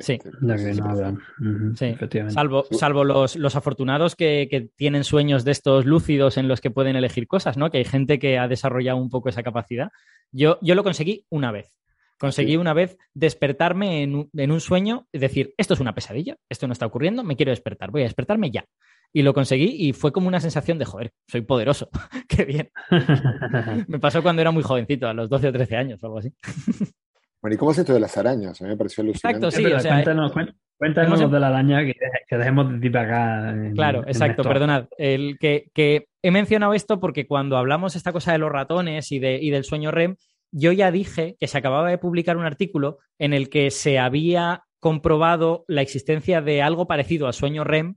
Sí. 0.00 0.18
La 0.40 0.56
que 0.56 0.62
entonces, 0.70 0.78
no 0.80 0.90
hablan. 0.90 1.18
Ujú, 1.38 1.76
Sí. 1.76 1.84
Efectivamente. 1.86 2.34
Salvo, 2.34 2.64
salvo 2.70 3.04
los, 3.04 3.36
los 3.36 3.56
afortunados 3.56 4.16
que, 4.16 4.48
que 4.50 4.70
tienen 4.74 5.04
sueños 5.04 5.44
de 5.44 5.50
estos 5.52 5.84
lúcidos 5.84 6.38
en 6.38 6.48
los 6.48 6.60
que 6.60 6.70
pueden 6.70 6.96
elegir 6.96 7.26
cosas, 7.26 7.56
¿no? 7.58 7.70
Que 7.70 7.78
hay 7.78 7.84
gente 7.84 8.18
que 8.18 8.38
ha 8.38 8.48
desarrollado 8.48 8.98
un 8.98 9.10
poco 9.10 9.28
esa 9.28 9.42
capacidad. 9.42 9.90
Yo, 10.30 10.58
yo 10.62 10.74
lo 10.74 10.82
conseguí 10.82 11.26
una 11.28 11.52
vez. 11.52 11.76
Conseguí 12.18 12.52
Sí. 12.52 12.56
una 12.56 12.72
vez 12.72 12.96
despertarme 13.14 14.02
en 14.02 14.14
un, 14.14 14.30
en 14.34 14.50
un 14.52 14.60
sueño 14.60 15.08
y 15.12 15.18
decir, 15.18 15.54
esto 15.58 15.74
es 15.74 15.80
una 15.80 15.92
pesadilla, 15.94 16.36
esto 16.48 16.66
no 16.68 16.72
está 16.72 16.86
ocurriendo, 16.86 17.24
me 17.24 17.34
quiero 17.36 17.50
despertar, 17.50 17.90
voy 17.90 18.02
a 18.02 18.04
despertarme 18.04 18.50
ya. 18.52 18.64
Y 19.12 19.22
lo 19.22 19.34
conseguí 19.34 19.74
y 19.76 19.92
fue 19.92 20.12
como 20.12 20.28
una 20.28 20.40
sensación 20.40 20.78
de, 20.78 20.84
joder, 20.86 21.12
soy 21.28 21.40
poderoso, 21.42 21.90
qué 22.28 22.44
bien. 22.44 22.70
Me 23.88 23.98
pasó 23.98 24.22
cuando 24.22 24.40
era 24.40 24.52
muy 24.52 24.62
jovencito, 24.62 25.06
a 25.08 25.12
los 25.14 25.28
12 25.28 25.48
o 25.48 25.52
13 25.52 25.76
años 25.76 26.02
o 26.02 26.06
algo 26.06 26.18
así. 26.20 26.32
Bueno, 27.42 27.54
¿y 27.54 27.58
cómo 27.58 27.72
es 27.72 27.78
esto 27.78 27.92
de 27.92 28.00
las 28.00 28.16
arañas? 28.16 28.60
A 28.60 28.64
mí 28.64 28.70
me 28.70 28.76
pareció 28.76 29.02
alucinante. 29.02 29.28
Exacto, 29.46 29.50
sí, 29.50 29.62
verdad, 29.64 29.78
o 29.78 29.82
sea, 29.82 29.92
cuéntanos, 29.94 30.32
cuéntanos 30.78 31.08
hemos 31.08 31.20
em- 31.22 31.30
de 31.32 31.40
la 31.40 31.48
araña 31.48 31.84
que, 31.84 31.94
que 32.28 32.36
dejemos 32.36 32.70
de 32.70 32.78
divagar. 32.78 33.48
en- 33.54 33.74
Claro, 33.74 34.02
en 34.04 34.08
exacto, 34.08 34.42
perdonad. 34.44 34.86
El 34.96 35.38
que, 35.40 35.66
que 35.74 36.06
he 36.22 36.30
mencionado 36.30 36.72
esto 36.72 37.00
porque 37.00 37.26
cuando 37.26 37.56
hablamos 37.56 37.96
esta 37.96 38.12
cosa 38.12 38.30
de 38.32 38.38
los 38.38 38.52
ratones 38.52 39.10
y, 39.10 39.18
de, 39.18 39.38
y 39.42 39.50
del 39.50 39.64
sueño 39.64 39.90
REM, 39.90 40.14
yo 40.52 40.70
ya 40.70 40.92
dije 40.92 41.36
que 41.40 41.48
se 41.48 41.58
acababa 41.58 41.90
de 41.90 41.98
publicar 41.98 42.36
un 42.36 42.44
artículo 42.44 42.98
en 43.18 43.32
el 43.32 43.48
que 43.48 43.70
se 43.72 43.98
había 43.98 44.62
comprobado 44.78 45.64
la 45.66 45.82
existencia 45.82 46.42
de 46.42 46.62
algo 46.62 46.86
parecido 46.86 47.26
al 47.26 47.32
sueño 47.32 47.64
REM 47.64 47.96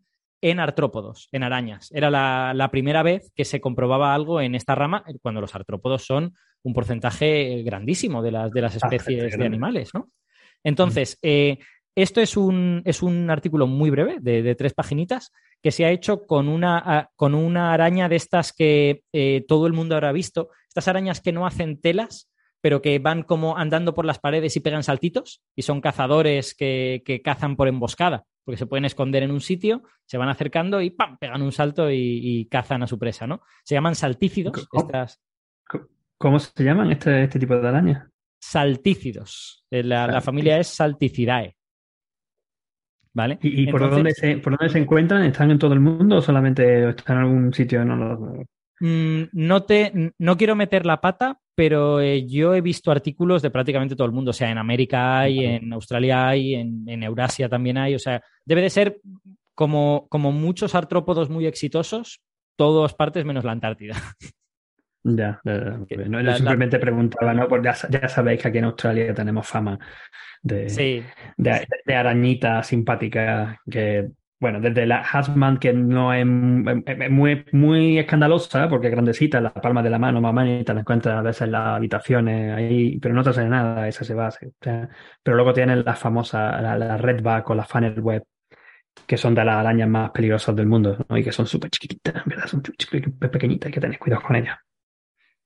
en 0.51 0.59
artrópodos, 0.59 1.27
en 1.31 1.41
arañas. 1.41 1.91
Era 1.91 2.11
la, 2.11 2.53
la 2.53 2.69
primera 2.69 3.01
vez 3.01 3.31
que 3.35 3.45
se 3.45 3.59
comprobaba 3.59 4.13
algo 4.13 4.41
en 4.41 4.53
esta 4.53 4.76
rama, 4.76 5.03
cuando 5.23 5.41
los 5.41 5.55
artrópodos 5.55 6.05
son 6.05 6.34
un 6.63 6.73
porcentaje 6.73 7.63
grandísimo 7.63 8.22
de 8.22 8.31
las, 8.31 8.51
de 8.51 8.61
las 8.61 8.73
Bastante 8.76 8.97
especies 8.97 9.38
de 9.38 9.45
animales, 9.45 9.89
¿no? 9.95 10.11
Entonces, 10.63 11.17
eh, 11.23 11.57
esto 11.95 12.22
es 12.22 12.38
un, 12.38 12.84
es 12.85 13.01
un 13.01 13.30
artículo 13.31 13.65
muy 13.65 13.89
breve, 13.89 14.17
de, 14.22 14.43
de 14.43 14.53
tres 14.55 14.73
paginitas, 14.73 15.31
que 15.63 15.72
se 15.72 15.84
ha 15.85 15.89
hecho 15.89 16.27
con 16.27 16.47
una, 16.47 16.77
a- 16.77 17.09
con 17.15 17.34
una 17.34 17.73
araña 17.73 18.07
de 18.07 18.17
estas 18.17 18.53
que 18.53 19.01
eh, 19.13 19.45
todo 19.47 19.65
el 19.65 19.73
mundo 19.73 19.95
habrá 19.95 20.11
visto, 20.11 20.49
estas 20.67 20.88
arañas 20.88 21.22
que 21.22 21.31
no 21.31 21.47
hacen 21.47 21.81
telas, 21.81 22.30
pero 22.66 22.82
que 22.82 22.98
van 22.98 23.22
como 23.22 23.58
andando 23.60 23.94
por 23.94 24.06
las 24.06 24.18
paredes 24.18 24.58
y 24.58 24.60
pegan 24.60 24.82
saltitos, 24.82 25.44
y 25.56 25.62
son 25.62 25.82
cazadores 25.82 26.56
que, 26.56 27.04
que 27.06 27.22
cazan 27.22 27.56
por 27.56 27.68
emboscada, 27.68 28.24
porque 28.44 28.58
se 28.58 28.66
pueden 28.66 28.86
esconder 28.86 29.22
en 29.22 29.30
un 29.30 29.40
sitio, 29.40 29.84
se 30.08 30.18
van 30.18 30.30
acercando 30.30 30.82
y 30.82 30.90
¡pam! 30.90 31.16
pegan 31.20 31.44
un 31.44 31.52
salto 31.52 31.92
y, 31.92 32.20
y 32.24 32.46
cazan 32.48 32.82
a 32.82 32.88
su 32.88 32.98
presa, 32.98 33.28
¿no? 33.28 33.44
Se 33.64 33.76
llaman 33.76 33.94
saltícidos, 33.94 34.66
¿Cómo? 34.68 34.82
estas 34.82 35.22
¿Cómo 36.18 36.40
se 36.40 36.64
llaman 36.64 36.92
este, 36.92 37.26
este 37.26 37.38
tipo 37.38 37.56
de 37.56 37.68
arañas? 37.68 38.10
saltícidos. 38.42 39.64
Eh, 39.70 39.84
La, 39.84 40.08
la 40.08 40.22
familia 40.22 40.58
es 40.58 40.66
Salticidae. 40.66 41.56
¿Vale? 43.14 43.38
¿Y, 43.44 43.62
y 43.62 43.72
por, 43.72 43.92
dónde 43.92 44.12
se, 44.12 44.38
por 44.38 44.58
dónde 44.58 44.74
se 44.74 44.80
encuentran? 44.80 45.24
¿Están 45.24 45.52
en 45.52 45.60
todo 45.60 45.74
el 45.76 45.82
mundo 45.82 46.18
o 46.18 46.22
solamente 46.22 46.90
están 46.90 47.18
en 47.18 47.24
algún 47.26 47.54
sitio? 47.54 47.86
No, 47.86 47.96
lo- 47.96 48.16
Mm, 48.18 48.44
no 48.80 49.64
te, 49.64 50.14
no 50.18 50.38
quiero 50.38 50.56
meter 50.56 50.85
la 50.85 51.02
pata, 51.02 51.39
pero 51.56 52.02
eh, 52.02 52.26
yo 52.27 52.53
he 52.53 52.61
visto 52.61 52.91
artículos 52.91 53.41
de 53.41 53.49
prácticamente 53.52 53.95
todo 53.95 54.06
el 54.07 54.14
mundo. 54.14 54.31
O 54.31 54.34
sea, 54.34 54.52
en 54.52 54.57
América 54.57 55.19
hay, 55.19 55.45
en 55.45 55.72
Australia 55.73 56.27
hay, 56.27 56.56
en, 56.56 56.84
en 56.88 57.03
Eurasia 57.03 57.47
también 57.49 57.77
hay. 57.77 57.95
O 57.95 57.99
sea, 57.99 58.22
debe 58.45 58.61
de 58.61 58.69
ser 58.69 58.99
como, 59.53 60.07
como 60.10 60.31
muchos 60.31 60.76
artrópodos 60.76 61.30
muy 61.30 61.45
exitosos, 61.45 62.19
todas 62.57 62.93
partes 62.93 63.23
menos 63.26 63.43
la 63.45 63.53
Antártida. 63.53 63.95
Ya, 65.03 65.39
la- 65.45 65.77
yo 66.23 66.35
simplemente 66.35 66.80
preguntaba, 66.80 67.34
¿no? 67.34 67.47
Porque 67.47 67.68
ya, 67.68 67.76
ya 67.89 68.10
sabéis 68.10 68.41
que 68.41 68.47
aquí 68.47 68.57
en 68.57 68.65
Australia 68.65 69.14
tenemos 69.14 69.47
fama 69.47 69.77
de, 70.41 70.69
Sí, 70.69 71.03
de, 71.38 71.68
de 71.85 71.95
arañita 71.95 72.64
simpática 72.64 73.61
que, 73.69 74.10
bueno, 74.40 74.60
desde 74.60 74.86
la 74.86 74.99
Hasman, 74.99 75.57
que 75.57 75.74
no 75.74 76.14
es, 76.14 76.26
muy, 76.26 77.45
muy 77.52 77.98
escandalosa, 77.98 78.68
porque 78.70 78.88
es 78.88 78.91
grandecita, 78.91 79.40
la 79.40 79.53
palma 79.53 79.82
de 79.82 79.90
la 79.90 79.99
mano, 79.99 80.20
mamá, 80.22 80.48
y 80.48 80.64
te 80.64 80.74
la 80.74 80.82
encuentras 80.82 81.18
a 81.18 81.22
veces 81.22 81.44
en 81.44 81.52
las 81.53 81.68
habitaciones 81.68 82.53
ahí, 82.53 82.99
pero 82.99 83.14
no 83.14 83.24
te 83.24 83.30
hace 83.30 83.45
nada, 83.45 83.88
esa 83.88 84.03
se 84.03 84.14
va. 84.14 84.28
o 84.30 84.32
pero 85.24 85.36
luego 85.36 85.53
tienes 85.53 85.84
la 85.86 85.95
famosa, 85.95 86.62
la, 86.62 86.78
la 86.78 86.98
redback 86.98 87.49
o 87.49 87.56
la 87.56 87.64
funnel 87.64 87.99
web, 88.02 88.24
que 89.07 89.18
son 89.18 89.36
de 89.36 89.45
las 89.45 89.56
arañas 89.56 89.90
más 89.90 90.12
peligrosas 90.12 90.56
del 90.56 90.68
mundo, 90.68 90.98
¿no? 91.07 91.18
Y 91.18 91.24
que 91.24 91.32
son 91.32 91.48
súper 91.48 91.70
chiquititas, 91.70 92.24
verdad, 92.26 92.48
son 92.48 92.62
pequeñitas, 92.62 93.68
hay 93.68 93.74
que 93.74 93.82
tener 93.82 93.99
cuidado 93.99 94.22
con 94.22 94.36
ellas. 94.36 94.57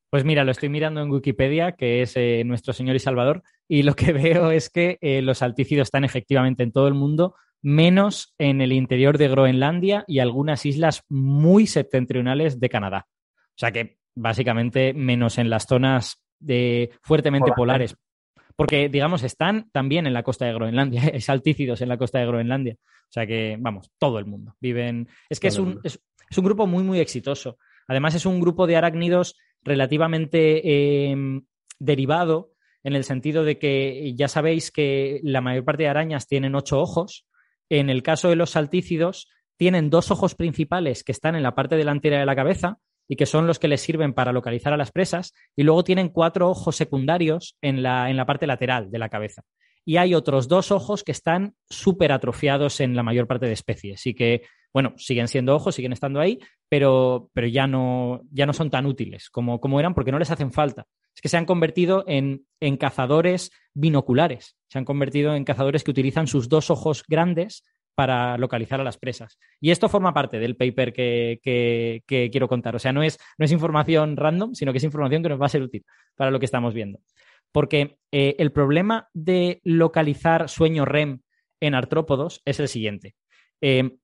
Pues 0.09 0.25
mira, 0.25 0.43
lo 0.43 0.51
estoy 0.51 0.69
mirando 0.69 1.01
en 1.01 1.11
Wikipedia, 1.11 1.73
que 1.73 2.01
es 2.01 2.17
eh, 2.17 2.41
nuestro 2.43 2.73
Señor 2.73 2.95
y 2.95 2.99
Salvador, 2.99 3.43
y 3.67 3.83
lo 3.83 3.93
que 3.95 4.11
veo 4.13 4.49
es 4.51 4.69
que 4.69 4.97
eh, 5.01 5.21
los 5.21 5.43
altícidos 5.43 5.87
están 5.87 6.03
efectivamente 6.03 6.63
en 6.63 6.71
todo 6.71 6.87
el 6.87 6.95
mundo, 6.95 7.35
menos 7.61 8.33
en 8.37 8.61
el 8.61 8.71
interior 8.71 9.17
de 9.17 9.27
Groenlandia 9.27 10.05
y 10.07 10.19
algunas 10.19 10.65
islas 10.65 11.03
muy 11.09 11.67
septentrionales 11.67 12.59
de 12.59 12.69
Canadá. 12.69 13.07
O 13.35 13.57
sea 13.57 13.71
que 13.71 13.97
básicamente 14.15 14.93
menos 14.93 15.37
en 15.37 15.49
las 15.49 15.65
zonas 15.65 16.21
de, 16.39 16.91
fuertemente 17.01 17.51
Polares. 17.55 17.93
polares. 17.93 18.09
Porque, 18.55 18.89
digamos, 18.89 19.23
están 19.23 19.69
también 19.71 20.05
en 20.05 20.13
la 20.13 20.23
costa 20.23 20.45
de 20.45 20.53
Groenlandia, 20.53 21.01
es 21.13 21.29
altícidos 21.29 21.81
en 21.81 21.89
la 21.89 21.97
costa 21.97 22.19
de 22.19 22.25
Groenlandia. 22.27 22.75
O 22.77 23.11
sea 23.11 23.25
que, 23.25 23.57
vamos, 23.59 23.91
todo 23.97 24.19
el 24.19 24.25
mundo. 24.25 24.55
Viven. 24.59 25.07
Es 25.29 25.39
que 25.39 25.47
es 25.47 25.57
un, 25.57 25.79
es, 25.83 25.99
es 26.29 26.37
un 26.37 26.45
grupo 26.45 26.67
muy, 26.67 26.83
muy 26.83 26.99
exitoso. 26.99 27.57
Además, 27.87 28.15
es 28.15 28.25
un 28.25 28.39
grupo 28.39 28.67
de 28.67 28.75
arácnidos 28.75 29.35
relativamente 29.63 30.61
eh, 30.63 31.41
derivado 31.79 32.51
en 32.83 32.95
el 32.95 33.03
sentido 33.03 33.43
de 33.43 33.57
que 33.57 34.13
ya 34.15 34.27
sabéis 34.27 34.71
que 34.71 35.19
la 35.23 35.41
mayor 35.41 35.65
parte 35.65 35.83
de 35.83 35.89
arañas 35.89 36.27
tienen 36.27 36.55
ocho 36.55 36.79
ojos. 36.79 37.25
En 37.69 37.89
el 37.89 38.03
caso 38.03 38.29
de 38.29 38.35
los 38.35 38.51
saltícidos, 38.51 39.29
tienen 39.57 39.89
dos 39.89 40.11
ojos 40.11 40.35
principales 40.35 41.03
que 41.03 41.11
están 41.11 41.35
en 41.35 41.43
la 41.43 41.55
parte 41.55 41.75
delantera 41.75 42.19
de 42.19 42.25
la 42.25 42.35
cabeza 42.35 42.77
y 43.07 43.15
que 43.15 43.25
son 43.25 43.47
los 43.47 43.59
que 43.59 43.67
les 43.67 43.81
sirven 43.81 44.13
para 44.13 44.31
localizar 44.31 44.71
a 44.71 44.77
las 44.77 44.91
presas, 44.91 45.33
y 45.55 45.63
luego 45.63 45.83
tienen 45.83 46.09
cuatro 46.09 46.47
ojos 46.47 46.75
secundarios 46.75 47.57
en 47.61 47.81
la, 47.81 48.09
en 48.09 48.17
la 48.17 48.27
parte 48.27 48.45
lateral 48.45 48.91
de 48.91 48.99
la 48.99 49.09
cabeza. 49.09 49.43
Y 49.85 49.97
hay 49.97 50.13
otros 50.13 50.47
dos 50.47 50.71
ojos 50.71 51.03
que 51.03 51.11
están 51.11 51.55
súper 51.69 52.11
atrofiados 52.11 52.79
en 52.79 52.95
la 52.95 53.03
mayor 53.03 53.27
parte 53.27 53.47
de 53.47 53.53
especies 53.53 54.05
y 54.05 54.13
que, 54.13 54.43
bueno, 54.73 54.93
siguen 54.97 55.27
siendo 55.27 55.55
ojos, 55.55 55.75
siguen 55.75 55.93
estando 55.93 56.19
ahí, 56.19 56.39
pero, 56.67 57.29
pero 57.33 57.47
ya, 57.47 57.65
no, 57.67 58.21
ya 58.31 58.45
no 58.45 58.53
son 58.53 58.69
tan 58.69 58.85
útiles 58.85 59.29
como, 59.29 59.59
como 59.59 59.79
eran 59.79 59.93
porque 59.93 60.11
no 60.11 60.19
les 60.19 60.31
hacen 60.31 60.51
falta. 60.51 60.85
Es 61.15 61.21
que 61.21 61.29
se 61.29 61.37
han 61.37 61.45
convertido 61.45 62.03
en, 62.07 62.45
en 62.59 62.77
cazadores 62.77 63.51
binoculares, 63.73 64.55
se 64.67 64.77
han 64.77 64.85
convertido 64.85 65.35
en 65.35 65.43
cazadores 65.43 65.83
que 65.83 65.91
utilizan 65.91 66.27
sus 66.27 66.49
dos 66.49 66.69
ojos 66.69 67.03
grandes 67.07 67.63
para 67.99 68.37
localizar 68.37 68.79
a 68.79 68.85
las 68.85 68.97
presas. 68.97 69.37
Y 69.59 69.71
esto 69.71 69.89
forma 69.89 70.13
parte 70.13 70.39
del 70.39 70.55
paper 70.55 70.93
que, 70.93 71.41
que, 71.43 72.01
que, 72.07 72.29
quiero 72.29 72.47
contar. 72.47 72.73
O 72.73 72.79
sea, 72.79 72.93
no 72.93 73.03
es, 73.03 73.17
no 73.37 73.43
es 73.43 73.51
información 73.51 74.15
random, 74.15 74.53
sino 74.53 74.71
que 74.71 74.77
es 74.77 74.85
información 74.85 75.21
que 75.21 75.27
nos 75.27 75.41
va 75.41 75.47
a 75.47 75.49
ser 75.49 75.61
útil 75.61 75.83
para 76.15 76.31
lo 76.31 76.39
que 76.39 76.45
estamos 76.45 76.73
viendo. 76.73 76.99
Porque 77.51 77.97
eh, 78.11 78.35
el 78.39 78.51
problema 78.51 79.09
de 79.13 79.61
localizar 79.63 80.49
sueño 80.49 80.85
REM 80.85 81.21
en 81.61 81.75
artrópodos 81.75 82.41
es 82.45 82.59
el 82.59 82.67
siguiente. 82.67 83.15
Eh, 83.61 83.97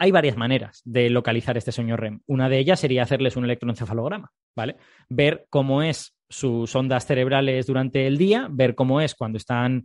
hay 0.00 0.10
varias 0.12 0.36
maneras 0.36 0.80
de 0.84 1.10
localizar 1.10 1.58
este 1.58 1.72
sueño 1.72 1.96
REM. 1.96 2.20
Una 2.26 2.48
de 2.48 2.58
ellas 2.58 2.80
sería 2.80 3.02
hacerles 3.02 3.36
un 3.36 3.44
electroencefalograma, 3.44 4.32
¿vale? 4.56 4.76
Ver 5.10 5.46
cómo 5.50 5.82
es 5.82 6.16
sus 6.30 6.74
ondas 6.74 7.06
cerebrales 7.06 7.66
durante 7.66 8.06
el 8.06 8.16
día, 8.16 8.48
ver 8.50 8.74
cómo 8.74 9.02
es 9.02 9.14
cuando 9.14 9.36
están, 9.36 9.84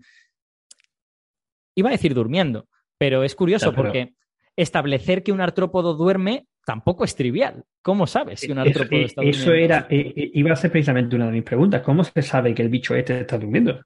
iba 1.75 1.89
a 1.89 1.91
decir 1.91 2.13
durmiendo, 2.13 2.69
pero 2.97 3.23
es 3.23 3.35
curioso 3.35 3.73
porque 3.73 4.13
establecer 4.56 5.23
que 5.23 5.32
un 5.32 5.41
artrópodo 5.41 5.94
duerme 5.94 6.48
tampoco 6.65 7.03
es 7.03 7.15
trivial. 7.15 7.64
¿Cómo 7.82 8.07
sabes 8.07 8.40
si 8.40 8.52
un 8.52 8.60
artrópodo 8.60 8.98
eso, 8.98 9.06
está 9.06 9.22
durmiendo? 9.22 9.44
Eso 9.44 9.53
era, 9.53 9.88
eh, 9.90 10.14
eh, 10.15 10.32
iba 10.34 10.52
a 10.52 10.56
ser 10.56 10.72
precisamente 10.72 11.15
una 11.15 11.27
de 11.27 11.32
mis 11.32 11.44
preguntas. 11.44 11.82
¿Cómo 11.82 12.03
se 12.03 12.22
sabe 12.22 12.53
que 12.53 12.64
el 12.64 12.69
bicho 12.69 12.95
este 12.95 13.22
está 13.22 13.38
durmiendo? 13.38 13.82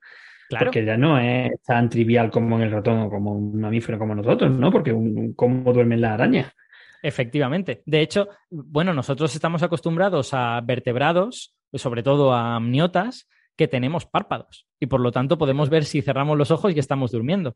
Claro. 0.48 0.66
Porque 0.66 0.84
ya 0.84 0.98
no 0.98 1.20
es 1.20 1.52
tan 1.64 1.90
trivial 1.90 2.32
como 2.32 2.58
en 2.58 2.64
el 2.64 2.72
ratón 2.72 3.00
o 3.00 3.10
como 3.10 3.34
un 3.34 3.60
mamífero 3.60 4.00
como 4.00 4.16
nosotros, 4.16 4.52
¿no? 4.52 4.72
Porque 4.72 4.92
un, 4.92 5.34
cómo 5.34 5.72
duermen 5.74 6.02
las 6.02 6.14
arañas. 6.14 6.52
Efectivamente. 7.04 7.84
De 7.86 8.02
hecho, 8.02 8.30
bueno, 8.50 8.94
nosotros 8.94 9.34
estamos 9.36 9.62
acostumbrados 9.62 10.34
a 10.34 10.60
vertebrados, 10.62 11.56
sobre 11.74 12.04
todo 12.04 12.34
a 12.34 12.56
amniotas, 12.56 13.28
que 13.60 13.68
tenemos 13.68 14.06
párpados 14.06 14.70
y 14.80 14.86
por 14.86 15.02
lo 15.02 15.12
tanto 15.12 15.38
podemos 15.38 15.70
ver 15.70 15.84
si 15.84 16.02
cerramos 16.02 16.38
los 16.38 16.50
ojos 16.50 16.74
y 16.74 16.80
estamos 16.80 17.12
durmiendo. 17.12 17.54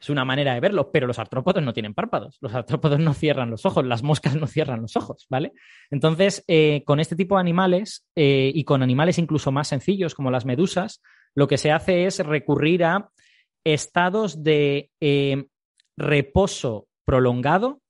Es 0.00 0.10
una 0.10 0.24
manera 0.24 0.54
de 0.54 0.58
verlo, 0.58 0.90
pero 0.90 1.06
los 1.06 1.20
artrópodos 1.20 1.62
no 1.62 1.72
tienen 1.72 1.94
párpados, 1.94 2.36
los 2.40 2.52
artrópodos 2.52 2.98
no 2.98 3.14
cierran 3.14 3.48
los 3.48 3.64
ojos, 3.64 3.86
las 3.86 4.02
moscas 4.02 4.34
no 4.34 4.48
cierran 4.48 4.82
los 4.82 4.96
ojos, 4.96 5.26
¿vale? 5.30 5.52
Entonces, 5.88 6.42
eh, 6.48 6.82
con 6.84 6.98
este 6.98 7.14
tipo 7.14 7.36
de 7.36 7.42
animales 7.42 8.04
eh, 8.16 8.50
y 8.52 8.64
con 8.64 8.82
animales 8.82 9.16
incluso 9.18 9.52
más 9.52 9.68
sencillos 9.68 10.16
como 10.16 10.32
las 10.32 10.46
medusas, 10.46 11.00
lo 11.36 11.46
que 11.46 11.58
se 11.58 11.70
hace 11.70 12.06
es 12.06 12.18
recurrir 12.18 12.82
a 12.82 13.10
estados 13.62 14.42
de 14.42 14.90
eh, 15.00 15.46
reposo 15.96 16.88
prolongado 17.04 17.82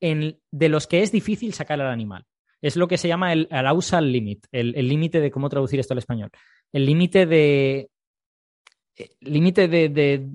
en, 0.00 0.40
de 0.50 0.70
los 0.70 0.86
que 0.86 1.02
es 1.02 1.12
difícil 1.12 1.52
sacar 1.52 1.78
al 1.82 1.92
animal. 1.92 2.24
Es 2.62 2.76
lo 2.76 2.88
que 2.88 2.96
se 2.96 3.08
llama 3.08 3.34
el 3.34 3.48
arousal 3.50 4.10
limit, 4.10 4.46
el 4.50 4.72
límite 4.88 5.20
de 5.20 5.30
cómo 5.30 5.50
traducir 5.50 5.78
esto 5.80 5.92
al 5.92 5.98
español 5.98 6.30
el 6.74 6.86
límite 6.86 7.24
de 7.24 7.88
límite 9.20 9.68
de, 9.68 9.88
de, 9.88 10.28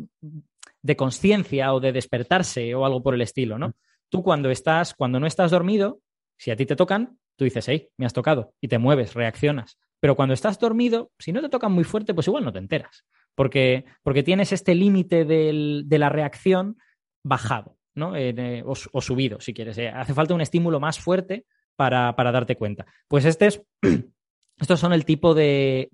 de 0.82 0.96
conciencia 0.96 1.74
o 1.74 1.80
de 1.80 1.92
despertarse 1.92 2.74
o 2.76 2.86
algo 2.86 3.04
por 3.04 3.14
el 3.14 3.22
estilo, 3.22 3.58
¿no? 3.58 3.74
Tú 4.10 4.24
cuando 4.24 4.50
estás, 4.50 4.94
cuando 4.94 5.20
no 5.20 5.28
estás 5.28 5.52
dormido, 5.52 6.00
si 6.38 6.52
a 6.52 6.56
ti 6.56 6.66
te 6.66 6.76
tocan, 6.76 7.20
tú 7.36 7.46
dices, 7.46 7.68
hey, 7.68 7.90
me 7.98 8.06
has 8.06 8.14
tocado, 8.14 8.54
y 8.60 8.68
te 8.68 8.80
mueves, 8.80 9.14
reaccionas. 9.14 9.78
Pero 10.00 10.16
cuando 10.16 10.34
estás 10.34 10.60
dormido, 10.60 11.12
si 11.20 11.32
no 11.32 11.42
te 11.42 11.50
tocan 11.50 11.72
muy 11.72 11.84
fuerte, 11.84 12.14
pues 12.14 12.28
igual 12.28 12.46
no 12.46 12.54
te 12.54 12.60
enteras, 12.60 13.06
porque, 13.36 13.86
porque 14.02 14.24
tienes 14.24 14.52
este 14.52 14.76
límite 14.76 15.26
de 15.26 15.98
la 15.98 16.10
reacción 16.10 16.78
bajado, 17.24 17.78
¿no? 17.96 18.16
Eh, 18.16 18.64
o, 18.66 18.74
o, 18.92 19.02
subido, 19.02 19.42
si 19.42 19.54
quieres. 19.54 19.78
Eh, 19.78 19.90
hace 19.90 20.14
falta 20.14 20.34
un 20.34 20.42
estímulo 20.42 20.80
más 20.80 21.00
fuerte 21.00 21.46
para, 21.76 22.16
para 22.16 22.32
darte 22.32 22.56
cuenta. 22.56 22.86
Pues 23.08 23.26
este 23.26 23.48
es 23.48 23.62
estos 24.60 24.80
son 24.80 24.94
el 24.94 25.06
tipo 25.06 25.34
de, 25.34 25.90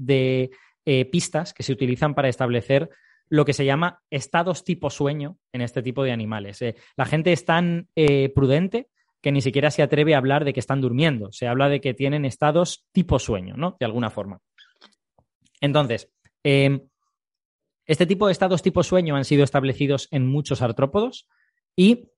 eh, 0.85 1.05
pistas 1.05 1.53
que 1.53 1.63
se 1.63 1.73
utilizan 1.73 2.15
para 2.15 2.29
establecer 2.29 2.89
lo 3.27 3.45
que 3.45 3.53
se 3.53 3.65
llama 3.65 4.03
estados 4.09 4.63
tipo 4.63 4.89
sueño 4.89 5.37
en 5.51 5.61
este 5.61 5.81
tipo 5.81 6.03
de 6.03 6.11
animales. 6.11 6.61
Eh, 6.61 6.75
la 6.95 7.05
gente 7.05 7.31
es 7.31 7.45
tan 7.45 7.89
eh, 7.95 8.29
prudente 8.29 8.89
que 9.21 9.31
ni 9.31 9.41
siquiera 9.41 9.71
se 9.71 9.81
atreve 9.81 10.13
a 10.13 10.19
hablar 10.19 10.45
de 10.45 10.53
que 10.53 10.59
están 10.59 10.81
durmiendo. 10.81 11.31
Se 11.31 11.47
habla 11.47 11.69
de 11.69 11.81
que 11.81 11.95
tienen 11.95 12.25
estados 12.25 12.85
tipo 12.91 13.17
sueño, 13.17 13.55
¿no? 13.57 13.75
De 13.79 13.85
alguna 13.85 14.11
forma. 14.11 14.39
Entonces, 15.61 16.11
em, 16.43 16.81
este 17.87 18.05
tipo 18.05 18.27
de 18.27 18.31
estados 18.31 18.61
tipo 18.61 18.83
sueño 18.83 19.15
han 19.15 19.25
sido 19.25 19.43
establecidos 19.43 20.07
en 20.11 20.27
muchos 20.27 20.61
artrópodos 20.61 21.27
y 21.75 22.11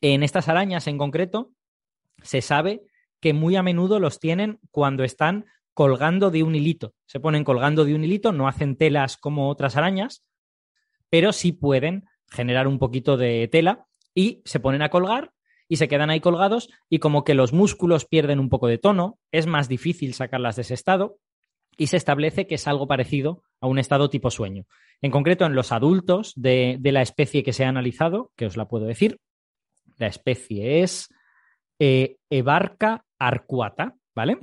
en 0.00 0.22
estas 0.22 0.48
arañas 0.48 0.86
en 0.86 0.96
concreto 0.96 1.50
se 2.22 2.40
sabe 2.40 2.82
que 3.20 3.32
muy 3.32 3.56
a 3.56 3.62
menudo 3.62 4.00
los 4.00 4.20
tienen 4.20 4.60
cuando 4.70 5.04
están 5.04 5.46
colgando 5.78 6.32
de 6.32 6.42
un 6.42 6.56
hilito. 6.56 6.94
Se 7.06 7.20
ponen 7.20 7.44
colgando 7.44 7.84
de 7.84 7.94
un 7.94 8.02
hilito, 8.02 8.32
no 8.32 8.48
hacen 8.48 8.74
telas 8.74 9.16
como 9.16 9.48
otras 9.48 9.76
arañas, 9.76 10.24
pero 11.08 11.30
sí 11.30 11.52
pueden 11.52 12.06
generar 12.28 12.66
un 12.66 12.80
poquito 12.80 13.16
de 13.16 13.46
tela 13.46 13.86
y 14.12 14.42
se 14.44 14.58
ponen 14.58 14.82
a 14.82 14.88
colgar 14.88 15.30
y 15.68 15.76
se 15.76 15.86
quedan 15.86 16.10
ahí 16.10 16.18
colgados 16.18 16.68
y 16.88 16.98
como 16.98 17.22
que 17.22 17.34
los 17.34 17.52
músculos 17.52 18.06
pierden 18.06 18.40
un 18.40 18.48
poco 18.48 18.66
de 18.66 18.78
tono, 18.78 19.20
es 19.30 19.46
más 19.46 19.68
difícil 19.68 20.14
sacarlas 20.14 20.56
de 20.56 20.62
ese 20.62 20.74
estado 20.74 21.20
y 21.76 21.86
se 21.86 21.96
establece 21.96 22.48
que 22.48 22.56
es 22.56 22.66
algo 22.66 22.88
parecido 22.88 23.44
a 23.60 23.68
un 23.68 23.78
estado 23.78 24.10
tipo 24.10 24.32
sueño. 24.32 24.66
En 25.00 25.12
concreto, 25.12 25.46
en 25.46 25.54
los 25.54 25.70
adultos 25.70 26.32
de, 26.34 26.78
de 26.80 26.90
la 26.90 27.02
especie 27.02 27.44
que 27.44 27.52
se 27.52 27.64
ha 27.64 27.68
analizado, 27.68 28.32
que 28.34 28.46
os 28.46 28.56
la 28.56 28.66
puedo 28.66 28.86
decir, 28.86 29.20
la 29.96 30.08
especie 30.08 30.82
es 30.82 31.08
eh, 31.78 32.16
Ebarca 32.30 33.04
arcuata, 33.16 33.94
¿vale? 34.12 34.40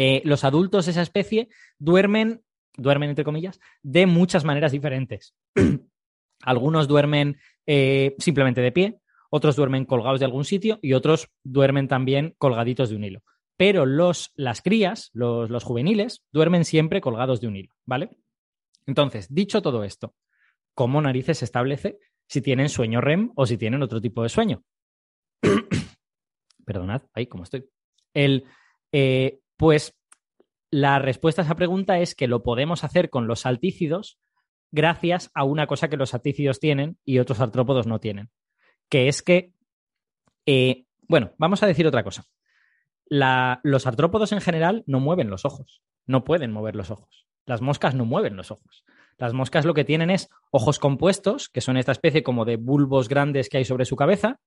Eh, 0.00 0.22
los 0.24 0.44
adultos 0.44 0.84
de 0.84 0.92
esa 0.92 1.02
especie 1.02 1.48
duermen, 1.80 2.44
duermen 2.76 3.10
entre 3.10 3.24
comillas, 3.24 3.58
de 3.82 4.06
muchas 4.06 4.44
maneras 4.44 4.70
diferentes. 4.70 5.34
Algunos 6.42 6.86
duermen 6.86 7.40
eh, 7.66 8.14
simplemente 8.20 8.60
de 8.60 8.70
pie, 8.70 9.00
otros 9.28 9.56
duermen 9.56 9.86
colgados 9.86 10.20
de 10.20 10.26
algún 10.26 10.44
sitio 10.44 10.78
y 10.82 10.92
otros 10.92 11.30
duermen 11.42 11.88
también 11.88 12.36
colgaditos 12.38 12.90
de 12.90 12.94
un 12.94 13.02
hilo. 13.02 13.22
Pero 13.56 13.86
los, 13.86 14.30
las 14.36 14.62
crías, 14.62 15.10
los, 15.14 15.50
los 15.50 15.64
juveniles, 15.64 16.22
duermen 16.30 16.64
siempre 16.64 17.00
colgados 17.00 17.40
de 17.40 17.48
un 17.48 17.56
hilo, 17.56 17.74
¿vale? 17.84 18.10
Entonces, 18.86 19.34
dicho 19.34 19.62
todo 19.62 19.82
esto, 19.82 20.14
¿cómo 20.74 21.02
narices 21.02 21.38
se 21.38 21.44
establece 21.44 21.98
si 22.28 22.40
tienen 22.40 22.68
sueño 22.68 23.00
REM 23.00 23.32
o 23.34 23.46
si 23.46 23.58
tienen 23.58 23.82
otro 23.82 24.00
tipo 24.00 24.22
de 24.22 24.28
sueño? 24.28 24.62
Perdonad, 26.64 27.02
ahí 27.14 27.26
como 27.26 27.42
estoy. 27.42 27.68
El, 28.14 28.44
eh, 28.92 29.40
pues 29.58 29.98
la 30.70 30.98
respuesta 30.98 31.42
a 31.42 31.44
esa 31.44 31.56
pregunta 31.56 31.98
es 31.98 32.14
que 32.14 32.28
lo 32.28 32.42
podemos 32.42 32.84
hacer 32.84 33.10
con 33.10 33.26
los 33.26 33.40
saltícidos 33.40 34.18
gracias 34.70 35.30
a 35.34 35.44
una 35.44 35.66
cosa 35.66 35.88
que 35.88 35.96
los 35.96 36.10
saltícidos 36.10 36.60
tienen 36.60 36.98
y 37.04 37.18
otros 37.18 37.40
artrópodos 37.40 37.86
no 37.86 38.00
tienen, 38.00 38.30
que 38.88 39.08
es 39.08 39.22
que, 39.22 39.52
eh, 40.46 40.84
bueno, 41.08 41.32
vamos 41.38 41.62
a 41.62 41.66
decir 41.66 41.86
otra 41.86 42.04
cosa. 42.04 42.24
Los 43.10 43.86
artrópodos 43.86 44.32
en 44.32 44.40
general 44.40 44.84
no 44.86 45.00
mueven 45.00 45.30
los 45.30 45.44
ojos, 45.44 45.82
no 46.06 46.24
pueden 46.24 46.52
mover 46.52 46.76
los 46.76 46.90
ojos. 46.90 47.26
Las 47.46 47.62
moscas 47.62 47.94
no 47.94 48.04
mueven 48.04 48.36
los 48.36 48.50
ojos. 48.50 48.84
Las 49.16 49.32
moscas 49.32 49.64
lo 49.64 49.72
que 49.72 49.86
tienen 49.86 50.10
es 50.10 50.28
ojos 50.50 50.78
compuestos, 50.78 51.48
que 51.48 51.62
son 51.62 51.78
esta 51.78 51.92
especie 51.92 52.22
como 52.22 52.44
de 52.44 52.56
bulbos 52.56 53.08
grandes 53.08 53.48
que 53.48 53.56
hay 53.56 53.64
sobre 53.64 53.86
su 53.86 53.96
cabeza, 53.96 54.38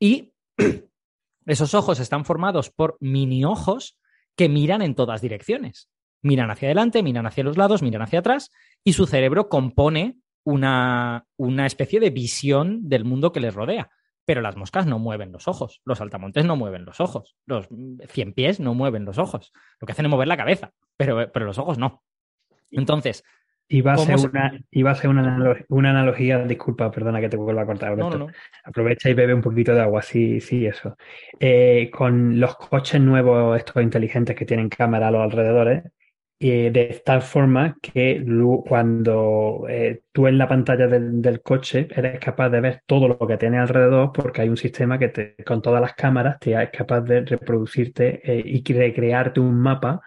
y 0.00 0.32
esos 1.46 1.74
ojos 1.74 2.00
están 2.00 2.24
formados 2.24 2.70
por 2.70 2.96
mini 3.00 3.44
ojos 3.44 3.98
que 4.38 4.48
miran 4.48 4.82
en 4.82 4.94
todas 4.94 5.20
direcciones. 5.20 5.90
Miran 6.22 6.50
hacia 6.50 6.68
adelante, 6.68 7.02
miran 7.02 7.26
hacia 7.26 7.42
los 7.44 7.58
lados, 7.58 7.82
miran 7.82 8.02
hacia 8.02 8.20
atrás 8.20 8.50
y 8.84 8.92
su 8.92 9.06
cerebro 9.06 9.48
compone 9.48 10.20
una, 10.44 11.26
una 11.36 11.66
especie 11.66 11.98
de 11.98 12.10
visión 12.10 12.88
del 12.88 13.04
mundo 13.04 13.32
que 13.32 13.40
les 13.40 13.52
rodea. 13.52 13.90
Pero 14.24 14.40
las 14.40 14.56
moscas 14.56 14.86
no 14.86 15.00
mueven 15.00 15.32
los 15.32 15.48
ojos, 15.48 15.80
los 15.84 16.00
altamontes 16.00 16.44
no 16.44 16.54
mueven 16.54 16.84
los 16.84 17.00
ojos, 17.00 17.34
los 17.46 17.66
cien 18.08 18.32
pies 18.32 18.60
no 18.60 18.74
mueven 18.74 19.04
los 19.04 19.18
ojos. 19.18 19.52
Lo 19.80 19.86
que 19.86 19.92
hacen 19.92 20.06
es 20.06 20.10
mover 20.10 20.28
la 20.28 20.36
cabeza, 20.36 20.72
pero, 20.96 21.32
pero 21.32 21.44
los 21.44 21.58
ojos 21.58 21.76
no. 21.76 22.04
Entonces, 22.70 23.24
Iba 23.70 23.92
a, 23.92 23.98
ser 23.98 24.16
una, 24.16 24.58
iba 24.70 24.90
a 24.90 24.94
ser 24.94 25.10
una, 25.10 25.20
analogía, 25.20 25.66
una 25.68 25.90
analogía, 25.90 26.38
disculpa, 26.44 26.90
perdona 26.90 27.20
que 27.20 27.28
te 27.28 27.36
vuelva 27.36 27.62
a 27.62 27.66
cortar, 27.66 27.90
Alberto. 27.90 28.10
No, 28.10 28.18
no, 28.18 28.26
no. 28.26 28.32
Aprovecha 28.64 29.10
y 29.10 29.14
bebe 29.14 29.34
un 29.34 29.42
poquito 29.42 29.74
de 29.74 29.82
agua, 29.82 30.00
sí, 30.00 30.40
sí, 30.40 30.64
eso. 30.64 30.96
Eh, 31.38 31.90
con 31.92 32.40
los 32.40 32.56
coches 32.56 32.98
nuevos, 32.98 33.58
estos 33.58 33.82
inteligentes 33.82 34.34
que 34.34 34.46
tienen 34.46 34.70
cámara 34.70 35.08
a 35.08 35.10
los 35.10 35.20
alrededores, 35.20 35.84
eh, 36.40 36.70
de 36.72 37.02
tal 37.04 37.20
forma 37.20 37.76
que 37.82 38.24
cuando 38.66 39.66
eh, 39.68 40.00
tú 40.12 40.28
en 40.28 40.38
la 40.38 40.48
pantalla 40.48 40.86
del, 40.86 41.20
del, 41.20 41.42
coche 41.42 41.88
eres 41.90 42.20
capaz 42.20 42.48
de 42.48 42.60
ver 42.62 42.82
todo 42.86 43.06
lo 43.06 43.18
que 43.18 43.36
tiene 43.36 43.58
alrededor, 43.58 44.12
porque 44.12 44.42
hay 44.42 44.48
un 44.48 44.56
sistema 44.56 44.98
que 44.98 45.08
te, 45.08 45.36
con 45.44 45.60
todas 45.60 45.82
las 45.82 45.92
cámaras 45.92 46.38
te 46.38 46.54
es 46.62 46.70
capaz 46.70 47.02
de 47.02 47.20
reproducirte 47.20 48.22
y 48.24 48.62
recrearte 48.72 49.40
un 49.40 49.60
mapa 49.60 50.00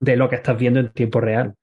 de 0.00 0.16
lo 0.16 0.28
que 0.28 0.36
estás 0.36 0.58
viendo 0.58 0.80
en 0.80 0.90
tiempo 0.90 1.20
real 1.20 1.54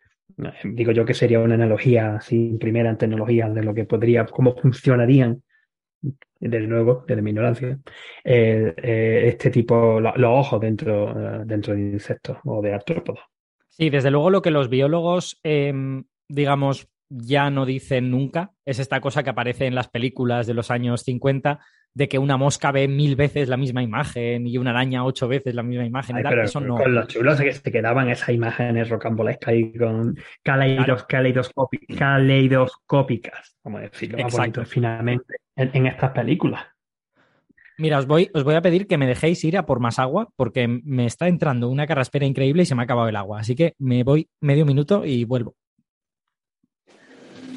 digo 0.64 0.91
yo 0.91 1.05
que 1.05 1.14
sería 1.14 1.39
una 1.39 1.55
analogía 1.55 2.15
así 2.15 2.57
primera 2.60 2.89
en 2.89 2.97
tecnología 2.97 3.49
de 3.49 3.64
lo 3.64 3.73
que 3.73 3.85
podría, 3.85 4.26
cómo 4.26 4.55
funcionarían, 4.55 5.43
de 6.39 6.60
nuevo, 6.61 7.05
desde 7.07 7.22
mi 7.22 7.31
ignorancia, 7.31 7.80
eh, 8.23 8.73
eh, 8.77 9.23
este 9.27 9.49
tipo, 9.49 9.99
lo, 9.99 10.14
los 10.15 10.39
ojos 10.39 10.60
dentro, 10.60 11.11
eh, 11.11 11.43
dentro 11.45 11.73
de 11.73 11.81
insectos 11.81 12.38
o 12.43 12.61
de 12.61 12.73
artrópodos. 12.73 13.22
Sí, 13.69 13.89
desde 13.89 14.11
luego 14.11 14.30
lo 14.30 14.41
que 14.41 14.51
los 14.51 14.69
biólogos, 14.69 15.39
em, 15.43 16.03
digamos, 16.27 16.89
ya 17.10 17.49
no 17.49 17.65
dicen 17.65 18.10
nunca 18.11 18.51
es 18.65 18.80
esta 18.80 18.99
cosa 18.99 19.23
que 19.23 19.30
aparece 19.30 19.65
en 19.65 19.76
las 19.76 19.88
películas 19.88 20.47
de 20.47 20.53
los 20.53 20.72
años 20.72 21.01
50 21.01 21.60
de 21.95 22.07
que 22.07 22.18
una 22.18 22.38
mosca 22.38 22.72
ve 22.72 22.88
mil 22.88 23.15
veces 23.15 23.48
la 23.49 23.57
misma 23.57 23.84
imagen 23.84 24.48
y 24.48 24.57
una 24.57 24.72
araña 24.72 25.06
ocho 25.06 25.28
veces 25.28 25.53
la 25.53 25.64
misma 25.64 25.86
imagen. 25.86 26.15
Ay, 26.18 26.24
pero 26.28 26.44
eso 26.44 26.60
no. 26.60 26.76
Con 26.76 26.95
los 26.95 27.07
chulos 27.07 27.40
que 27.40 27.53
se 27.53 27.72
quedaban 27.72 28.10
esas 28.10 28.30
imágenes 28.30 28.90
rocambolescas 28.90 29.53
y 29.53 29.78
con 29.78 30.18
caleidos, 30.41 31.06
caleidoscópi- 31.07 31.95
caleidoscópicas, 31.98 33.57
como 33.61 33.80
decirlo 33.80 34.18
más 34.18 34.34
Exacto. 34.34 34.61
bonito, 34.61 34.65
finalmente, 34.65 35.36
en, 35.56 35.70
en 35.74 35.88
estas 35.88 36.11
películas. 36.11 36.65
Mira, 37.78 37.98
os 37.98 38.06
voy, 38.06 38.30
os 38.34 38.44
voy 38.44 38.53
a 38.56 38.61
pedir 38.61 38.86
que 38.86 38.98
me 38.99 39.07
dejéis 39.07 39.44
ir 39.44 39.57
a 39.57 39.65
por 39.65 39.80
más 39.80 39.98
agua 39.98 40.30
porque 40.36 40.68
me 40.68 41.06
está 41.06 41.28
entrando 41.28 41.70
una 41.70 41.88
carraspera 41.88 42.26
increíble 42.26 42.64
y 42.64 42.65
se 42.68 42.76
me 42.76 42.84
ha 42.84 42.86
acabado 42.86 43.10
el 43.10 43.15
agua. 43.15 43.40
Así 43.40 43.56
que 43.56 43.74
me 43.80 44.03
voy 44.03 44.30
medio 44.41 44.65
minuto 44.65 45.06
y 45.06 45.26
vuelvo. 45.26 45.56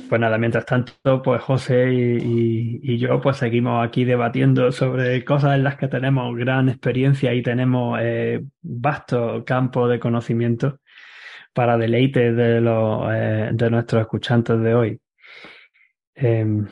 Pues 0.08 0.20
nada, 0.20 0.38
mientras 0.38 0.64
tanto, 0.66 1.20
pues 1.22 1.42
José 1.42 1.92
y, 1.92 2.16
y- 2.18 2.80
y 2.94 2.98
yo 2.98 3.20
pues 3.20 3.38
seguimos 3.38 3.84
aquí 3.84 4.04
debatiendo 4.04 4.70
sobre 4.70 5.24
cosas 5.24 5.56
en 5.56 5.64
las 5.64 5.76
que 5.76 5.88
tenemos 5.88 6.36
gran 6.36 6.68
experiencia 6.68 7.34
y 7.34 7.42
tenemos 7.42 7.98
eh, 8.00 8.44
vasto 8.62 9.44
campo 9.44 9.88
de 9.88 9.98
conocimiento 9.98 10.78
para 11.52 11.76
deleite 11.76 12.32
de, 12.32 12.60
los, 12.60 13.08
eh, 13.12 13.50
de 13.52 13.70
nuestros 13.70 14.02
escuchantes 14.02 14.60
de 14.60 14.74
hoy. 14.74 15.00
Em, 16.14 16.68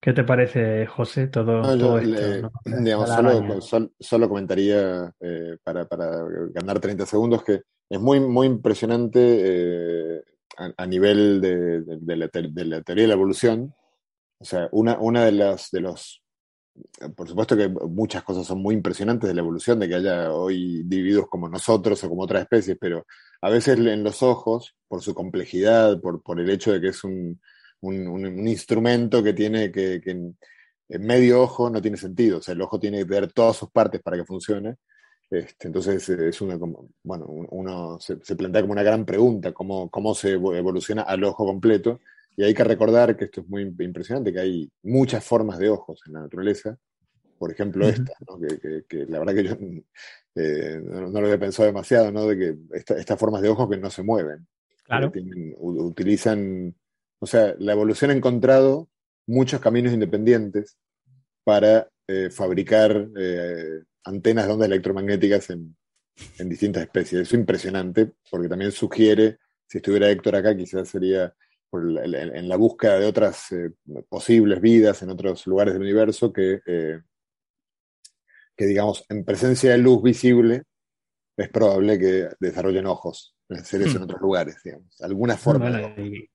¿qué 0.00 0.12
te 0.12 0.24
parece, 0.24 0.86
José, 0.86 1.28
todo, 1.28 1.62
No, 1.62 1.72
yo 1.74 1.78
todo 1.78 1.98
le- 2.00 2.34
esto? 2.36 2.50
¿no? 2.66 2.82
digamos, 2.84 3.08
solo, 3.14 3.30
araña. 3.30 3.60
sol- 3.62 3.92
solo 3.98 4.28
comentaría 4.28 5.10
eh, 5.20 5.56
para, 5.64 5.86
para 5.86 6.06
ganar 6.52 6.80
30 6.80 7.06
segundos 7.06 7.42
que 7.44 7.62
es 7.88 7.98
muy, 8.00 8.20
muy 8.20 8.46
impresionante 8.46 9.20
a, 10.60 10.72
a 10.76 10.86
nivel 10.86 11.40
de, 11.40 11.56
de- 11.82 11.98
de 12.00 12.16
la, 12.16 12.28
de 12.32 12.64
la 12.66 12.82
teoría 12.82 13.04
de 13.04 13.08
la 13.08 13.14
evolución. 13.14 13.74
O 14.40 14.44
sea, 14.44 14.68
una, 14.72 14.98
una 15.00 15.24
de 15.26 15.32
las 15.32 15.70
de 15.72 15.80
los 15.82 16.22
por 17.16 17.28
supuesto 17.28 17.56
que 17.56 17.68
muchas 17.68 18.22
cosas 18.22 18.46
son 18.46 18.62
muy 18.62 18.74
impresionantes 18.74 19.28
de 19.28 19.34
la 19.34 19.40
evolución, 19.42 19.78
de 19.80 19.88
que 19.88 19.96
haya 19.96 20.32
hoy 20.32 20.80
individuos 20.80 21.26
como 21.28 21.48
nosotros 21.48 22.02
o 22.04 22.08
como 22.08 22.22
otras 22.22 22.42
especies, 22.42 22.76
pero 22.80 23.06
a 23.42 23.50
veces 23.50 23.78
en 23.78 24.02
los 24.04 24.22
ojos, 24.22 24.74
por 24.88 25.02
su 25.02 25.14
complejidad, 25.14 26.00
por, 26.00 26.22
por 26.22 26.40
el 26.40 26.48
hecho 26.50 26.72
de 26.72 26.80
que 26.80 26.88
es 26.88 27.04
un- 27.04 27.40
un- 27.80 28.06
un 28.08 28.48
instrumento 28.48 29.22
que 29.22 29.32
tiene 29.34 29.70
que, 29.72 30.00
que 30.02 30.10
en, 30.12 30.38
en 30.88 31.02
medio 31.06 31.42
ojo 31.42 31.70
no 31.70 31.82
tiene 31.82 31.96
sentido, 31.96 32.38
o 32.38 32.42
sea, 32.42 32.54
el 32.54 32.62
ojo 32.62 32.78
tiene 32.78 32.98
que 32.98 33.04
tener 33.06 33.32
todas 33.32 33.56
sus 33.56 33.70
partes 33.70 34.00
para 34.02 34.16
que 34.16 34.24
funcione. 34.24 34.76
Este, 35.30 35.68
entonces 35.68 36.08
eh, 36.08 36.28
es 36.28 36.40
una, 36.40 36.58
como- 36.58 36.88
bueno, 37.04 37.26
un- 37.26 37.46
uno 37.50 37.98
se, 38.00 38.18
se 38.22 38.34
plantea 38.36 38.62
como 38.62 38.72
una 38.72 38.82
gran 38.82 39.04
pregunta, 39.04 39.52
cómo, 39.52 39.88
cómo 39.90 40.14
se 40.14 40.36
evo- 40.36 40.56
evoluciona 40.56 41.02
al 41.02 41.22
ojo 41.24 41.44
completo. 41.46 42.00
Y 42.36 42.42
hay 42.44 42.54
que 42.54 42.64
recordar 42.64 43.16
que 43.16 43.26
esto 43.26 43.42
es 43.42 43.48
muy 43.48 43.62
impresionante, 43.78 44.32
que 44.32 44.40
hay 44.40 44.70
muchas 44.82 45.24
formas 45.24 45.58
de 45.58 45.68
ojos 45.68 46.00
en 46.06 46.14
la 46.14 46.20
naturaleza. 46.20 46.76
Por 47.38 47.52
ejemplo, 47.52 47.86
esta, 47.88 48.12
¿no? 48.28 48.38
que, 48.40 48.58
que- 48.58 48.84
que 48.88 49.06
la 49.06 49.18
verdad 49.20 49.34
que 49.34 49.44
yo 49.44 49.56
eh, 50.36 50.80
no, 50.82 51.00
no 51.08 51.20
lo 51.20 51.26
había 51.26 51.38
pensado 51.40 51.66
demasiado, 51.66 52.10
¿no? 52.12 52.26
De 52.26 52.36
que 52.38 52.56
esta- 52.76 52.96
estas 52.98 53.18
formas 53.18 53.42
de 53.42 53.48
ojos 53.48 53.68
que 53.68 53.76
no 53.76 53.90
se 53.90 54.02
mueven. 54.02 54.46
Claro. 54.84 55.10
tienen- 55.12 55.54
utilizan, 55.58 56.74
o 57.20 57.26
sea, 57.26 57.54
la 57.58 57.72
evolución 57.72 58.10
ha 58.10 58.14
encontrado 58.14 58.88
muchos 59.26 59.60
caminos 59.60 59.92
independientes 59.92 60.76
para 61.44 61.88
eh, 62.08 62.28
fabricar 62.30 63.08
eh, 63.16 63.82
antenas 64.04 64.46
de 64.46 64.52
ondas 64.52 64.68
electromagnéticas 64.68 65.50
en, 65.50 65.76
en 66.38 66.48
distintas 66.48 66.82
especies. 66.82 67.22
Eso 67.22 67.34
es 67.36 67.40
impresionante, 67.40 68.12
porque 68.30 68.48
también 68.48 68.72
sugiere, 68.72 69.38
si 69.66 69.78
estuviera 69.78 70.10
Héctor 70.10 70.36
acá, 70.36 70.56
quizás 70.56 70.88
sería 70.88 71.34
por 71.68 71.84
la- 71.88 72.06
la- 72.06 72.22
en 72.22 72.48
la 72.48 72.56
búsqueda 72.56 72.98
de 72.98 73.06
otras 73.06 73.52
eh, 73.52 73.70
posibles 74.08 74.60
vidas 74.60 75.02
en 75.02 75.10
otros 75.10 75.46
lugares 75.46 75.74
del 75.74 75.82
universo 75.82 76.32
que, 76.32 76.60
eh, 76.66 77.00
que, 78.56 78.66
digamos, 78.66 79.04
en 79.08 79.24
presencia 79.24 79.70
de 79.72 79.78
luz 79.78 80.02
visible, 80.02 80.64
es 81.36 81.48
probable 81.48 81.98
que 81.98 82.28
desarrollen 82.40 82.86
ojos, 82.86 83.34
seres 83.64 83.94
en 83.94 84.00
Hmm. 84.00 84.04
otros 84.04 84.20
lugares, 84.20 84.56
digamos. 84.62 85.00
Alguna 85.00 85.36
forma 85.36 85.70
de 85.70 85.80
Bueno, 85.80 85.94
y 86.14 86.29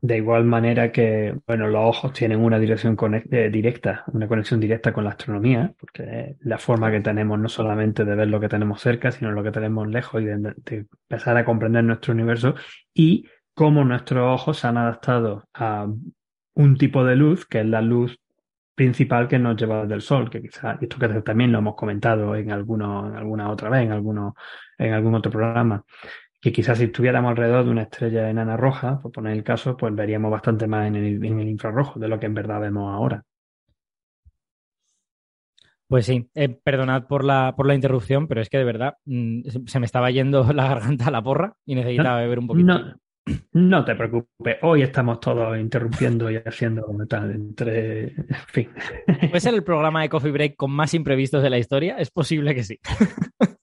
de 0.00 0.16
igual 0.16 0.44
manera 0.44 0.92
que, 0.92 1.36
bueno, 1.46 1.66
los 1.68 1.84
ojos 1.84 2.12
tienen 2.12 2.40
una 2.40 2.58
dirección 2.58 2.96
eh, 3.30 3.50
directa, 3.50 4.04
una 4.12 4.28
conexión 4.28 4.60
directa 4.60 4.92
con 4.92 5.04
la 5.04 5.10
astronomía, 5.10 5.74
porque 5.78 6.36
la 6.40 6.58
forma 6.58 6.90
que 6.90 7.00
tenemos 7.00 7.38
no 7.38 7.48
solamente 7.48 8.04
de 8.04 8.14
ver 8.14 8.28
lo 8.28 8.38
que 8.38 8.48
tenemos 8.48 8.80
cerca, 8.80 9.10
sino 9.10 9.32
lo 9.32 9.42
que 9.42 9.50
tenemos 9.50 9.88
lejos 9.88 10.22
y 10.22 10.26
de, 10.26 10.36
de 10.38 10.86
empezar 11.08 11.36
a 11.36 11.44
comprender 11.44 11.82
nuestro 11.82 12.14
universo 12.14 12.54
y 12.94 13.26
cómo 13.54 13.84
nuestros 13.84 14.40
ojos 14.40 14.58
se 14.58 14.68
han 14.68 14.78
adaptado 14.78 15.48
a 15.52 15.88
un 16.54 16.76
tipo 16.76 17.04
de 17.04 17.16
luz, 17.16 17.44
que 17.46 17.60
es 17.60 17.66
la 17.66 17.82
luz 17.82 18.20
principal 18.78 19.26
que 19.26 19.40
nos 19.40 19.56
lleva 19.56 19.84
del 19.86 20.00
sol, 20.00 20.30
que 20.30 20.40
quizás, 20.40 20.80
esto 20.80 20.98
que 21.00 21.08
también 21.22 21.50
lo 21.50 21.58
hemos 21.58 21.74
comentado 21.74 22.36
en 22.36 22.52
alguno, 22.52 23.08
en 23.08 23.16
alguna 23.16 23.50
otra 23.50 23.68
vez, 23.68 23.82
en 23.82 23.90
alguno, 23.90 24.36
en 24.78 24.92
algún 24.92 25.16
otro 25.16 25.32
programa, 25.32 25.84
que 26.40 26.52
quizás 26.52 26.78
si 26.78 26.84
estuviéramos 26.84 27.30
alrededor 27.30 27.64
de 27.64 27.70
una 27.70 27.82
estrella 27.82 28.30
enana 28.30 28.56
roja, 28.56 29.00
por 29.00 29.10
poner 29.12 29.32
el 29.32 29.42
caso, 29.44 29.76
pues 29.76 29.94
veríamos 29.94 30.30
bastante 30.30 30.66
más 30.66 30.86
en 30.86 30.96
el, 30.96 31.24
en 31.24 31.40
el 31.40 31.48
infrarrojo 31.48 31.98
de 31.98 32.08
lo 32.08 32.18
que 32.20 32.26
en 32.26 32.34
verdad 32.34 32.60
vemos 32.60 32.92
ahora. 32.94 33.22
Pues 35.88 36.04
sí, 36.04 36.28
eh, 36.34 36.50
perdonad 36.50 37.06
por 37.06 37.24
la, 37.24 37.54
por 37.56 37.66
la 37.66 37.74
interrupción, 37.74 38.28
pero 38.28 38.42
es 38.42 38.50
que 38.50 38.58
de 38.58 38.64
verdad 38.64 38.94
mm, 39.06 39.40
se- 39.66 39.80
me 39.80 39.86
estaba 39.86 40.10
yendo 40.10 40.42
la 40.52 40.68
garganta 40.68 41.06
a 41.06 41.10
la 41.10 41.22
porra 41.22 41.54
y 41.64 41.74
necesitaba 41.74 42.20
beber 42.20 42.38
un 42.40 42.46
poquito. 42.46 42.66
No, 42.78 42.94
no 43.52 43.84
te 43.84 43.94
preocupes, 43.94 44.56
hoy 44.62 44.82
estamos 44.82 45.18
todos 45.20 45.58
interrumpiendo 45.58 46.30
y 46.30 46.36
haciendo 46.36 46.86
tal, 47.08 47.30
entre, 47.32 48.08
en 48.12 48.26
fin. 48.48 48.68
¿Puede 49.06 49.40
ser 49.40 49.54
el 49.54 49.64
programa 49.64 50.02
de 50.02 50.08
Coffee 50.10 50.30
Break 50.30 50.56
con 50.56 50.70
más 50.70 50.92
imprevistos 50.94 51.42
de 51.42 51.50
la 51.50 51.58
historia? 51.58 51.96
Es 51.98 52.10
posible 52.10 52.54
que 52.54 52.64
sí. 52.64 52.78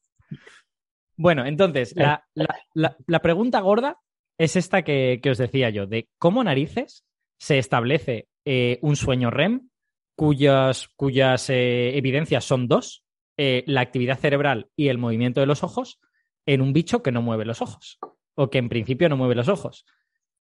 bueno, 1.17 1.45
entonces, 1.45 1.93
la, 1.95 2.25
la- 2.33 2.55
la- 2.73 2.97
la 3.07 3.21
pregunta 3.21 3.59
gorda 3.61 3.97
es 4.37 4.55
esta 4.55 4.83
que, 4.83 5.19
que 5.23 5.29
os 5.31 5.37
decía 5.37 5.69
yo, 5.69 5.87
de 5.87 6.09
cómo 6.17 6.43
narices 6.43 7.05
se 7.39 7.57
establece 7.57 8.27
eh, 8.45 8.79
un 8.81 8.95
sueño 8.95 9.29
REM 9.31 9.69
cuyas, 10.15 10.87
cuyas 10.95 11.49
eh, 11.49 11.97
evidencias 11.97 12.43
son 12.45 12.67
dos, 12.67 13.03
eh, 13.37 13.63
la 13.67 13.81
actividad 13.81 14.17
cerebral 14.19 14.69
y 14.75 14.87
el 14.87 14.97
movimiento 14.97 15.41
de 15.41 15.45
los 15.47 15.63
ojos, 15.63 15.99
en 16.45 16.61
un 16.61 16.73
bicho 16.73 17.01
que 17.03 17.11
no 17.11 17.21
mueve 17.21 17.45
los 17.45 17.61
ojos, 17.61 17.97
o 18.35 18.49
que 18.49 18.57
en 18.59 18.69
principio 18.69 19.09
no 19.09 19.17
mueve 19.17 19.35
los 19.35 19.49
ojos. 19.49 19.85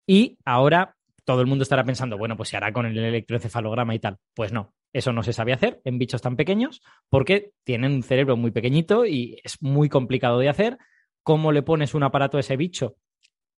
Y 0.06 0.38
ahora 0.44 0.96
todo 1.30 1.42
el 1.42 1.46
mundo 1.46 1.62
estará 1.62 1.84
pensando, 1.84 2.18
bueno, 2.18 2.36
pues 2.36 2.48
se 2.48 2.56
hará 2.56 2.72
con 2.72 2.86
el 2.86 2.98
electroencefalograma 2.98 3.94
y 3.94 4.00
tal. 4.00 4.18
Pues 4.34 4.52
no, 4.52 4.74
eso 4.92 5.12
no 5.12 5.22
se 5.22 5.32
sabe 5.32 5.52
hacer 5.52 5.80
en 5.84 5.96
bichos 5.96 6.22
tan 6.22 6.34
pequeños 6.34 6.82
porque 7.08 7.52
tienen 7.62 7.92
un 7.92 8.02
cerebro 8.02 8.36
muy 8.36 8.50
pequeñito 8.50 9.06
y 9.06 9.40
es 9.44 9.62
muy 9.62 9.88
complicado 9.88 10.40
de 10.40 10.48
hacer. 10.48 10.76
¿Cómo 11.22 11.52
le 11.52 11.62
pones 11.62 11.94
un 11.94 12.02
aparato 12.02 12.36
a 12.36 12.40
ese 12.40 12.56
bicho 12.56 12.96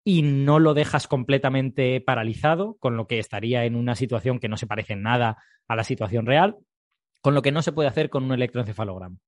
y 0.03 0.23
no 0.23 0.59
lo 0.59 0.75
dejas 0.75 1.07
completamente 1.07 2.01
paralizado, 2.01 2.77
con 2.81 2.97
lo 2.97 3.07
que 3.07 3.21
estaría 3.21 3.65
en 3.65 3.77
una 3.77 3.95
situación 3.95 4.41
que 4.41 4.49
no 4.49 4.57
se 4.57 4.67
parece 4.67 4.95
en 4.95 5.03
nada 5.03 5.37
a 5.69 5.77
la 5.77 5.85
situación 5.85 6.27
real, 6.27 6.57
con 7.21 7.35
lo 7.35 7.43
que 7.43 7.53
no 7.53 7.63
se 7.63 7.71
puede 7.71 7.89
hacer 7.89 8.11
con 8.11 8.25
un 8.25 8.33
electroencefalograma? 8.33 9.19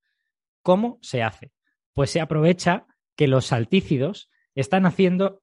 ¿Cómo 0.64 0.98
se 1.00 1.22
hace? 1.22 1.52
Pues 1.94 2.10
se 2.10 2.20
aprovecha 2.20 2.86
que 3.14 3.28
los 3.28 3.46
saltícidos 3.46 4.30
están 4.56 4.84
haciendo, 4.84 5.42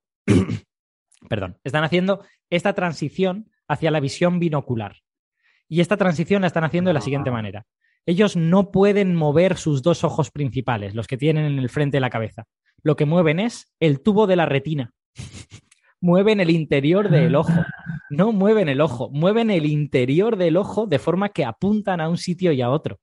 perdón, 1.27 1.57
están 1.63 1.83
haciendo 1.83 2.23
esta 2.49 2.73
transición 2.73 3.49
hacia 3.67 3.91
la 3.91 3.99
visión 3.99 4.39
binocular. 4.39 4.97
Y 5.67 5.81
esta 5.81 5.97
transición 5.97 6.41
la 6.41 6.47
están 6.47 6.63
haciendo 6.63 6.89
de 6.89 6.95
la 6.95 7.01
siguiente 7.01 7.31
manera. 7.31 7.65
Ellos 8.05 8.35
no 8.35 8.71
pueden 8.71 9.15
mover 9.15 9.57
sus 9.57 9.83
dos 9.83 10.03
ojos 10.03 10.31
principales, 10.31 10.95
los 10.95 11.07
que 11.07 11.17
tienen 11.17 11.45
en 11.45 11.59
el 11.59 11.69
frente 11.69 11.97
de 11.97 12.01
la 12.01 12.09
cabeza. 12.09 12.45
Lo 12.81 12.95
que 12.95 13.05
mueven 13.05 13.39
es 13.39 13.71
el 13.79 14.01
tubo 14.01 14.25
de 14.25 14.35
la 14.35 14.45
retina. 14.45 14.93
mueven 16.01 16.39
el 16.39 16.49
interior 16.49 17.09
del 17.09 17.35
ojo. 17.35 17.65
No 18.09 18.31
mueven 18.31 18.69
el 18.69 18.81
ojo, 18.81 19.09
mueven 19.11 19.51
el 19.51 19.65
interior 19.65 20.37
del 20.37 20.57
ojo 20.57 20.87
de 20.87 20.97
forma 20.97 21.29
que 21.29 21.45
apuntan 21.45 22.01
a 22.01 22.09
un 22.09 22.17
sitio 22.17 22.51
y 22.51 22.61
a 22.61 22.71
otro. 22.71 22.99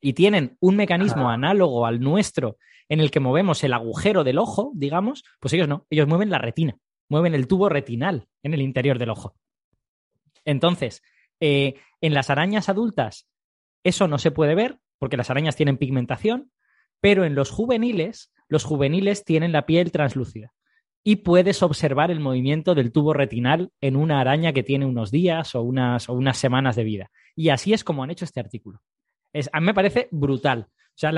Y 0.00 0.12
tienen 0.12 0.56
un 0.60 0.76
mecanismo 0.76 1.30
análogo 1.30 1.86
al 1.86 2.00
nuestro 2.00 2.56
en 2.88 3.00
el 3.00 3.10
que 3.10 3.20
movemos 3.20 3.64
el 3.64 3.72
agujero 3.72 4.22
del 4.22 4.38
ojo, 4.38 4.72
digamos, 4.74 5.24
pues 5.40 5.54
ellos 5.54 5.68
no, 5.68 5.86
ellos 5.90 6.06
mueven 6.06 6.30
la 6.30 6.38
retina, 6.38 6.76
mueven 7.12 7.34
el 7.34 7.46
tubo 7.46 7.68
retinal 7.68 8.26
en 8.42 8.54
el 8.54 8.62
interior 8.62 8.98
del 8.98 9.10
ojo. 9.10 9.36
Entonces, 10.46 11.02
eh, 11.40 11.74
en 12.00 12.14
las 12.14 12.30
arañas 12.30 12.70
adultas 12.70 13.28
eso 13.84 14.08
no 14.08 14.16
se 14.16 14.30
puede 14.30 14.54
ver 14.54 14.78
porque 14.98 15.18
las 15.18 15.28
arañas 15.28 15.54
tienen 15.54 15.76
pigmentación, 15.76 16.52
pero 17.02 17.26
en 17.26 17.34
los 17.34 17.50
juveniles, 17.50 18.32
los 18.48 18.64
juveniles 18.64 19.26
tienen 19.26 19.52
la 19.52 19.66
piel 19.66 19.92
translúcida 19.92 20.54
y 21.04 21.16
puedes 21.16 21.62
observar 21.62 22.10
el 22.10 22.18
movimiento 22.18 22.74
del 22.74 22.92
tubo 22.92 23.12
retinal 23.12 23.72
en 23.82 23.96
una 23.96 24.18
araña 24.18 24.54
que 24.54 24.62
tiene 24.62 24.86
unos 24.86 25.10
días 25.10 25.54
o 25.54 25.60
unas, 25.60 26.08
o 26.08 26.14
unas 26.14 26.38
semanas 26.38 26.76
de 26.76 26.84
vida. 26.84 27.10
Y 27.36 27.50
así 27.50 27.74
es 27.74 27.84
como 27.84 28.02
han 28.02 28.10
hecho 28.10 28.24
este 28.24 28.40
artículo. 28.40 28.80
Es, 29.34 29.50
a 29.52 29.60
mí 29.60 29.66
me 29.66 29.74
parece 29.74 30.08
brutal. 30.12 30.68
O 30.70 30.94
sea, 30.94 31.12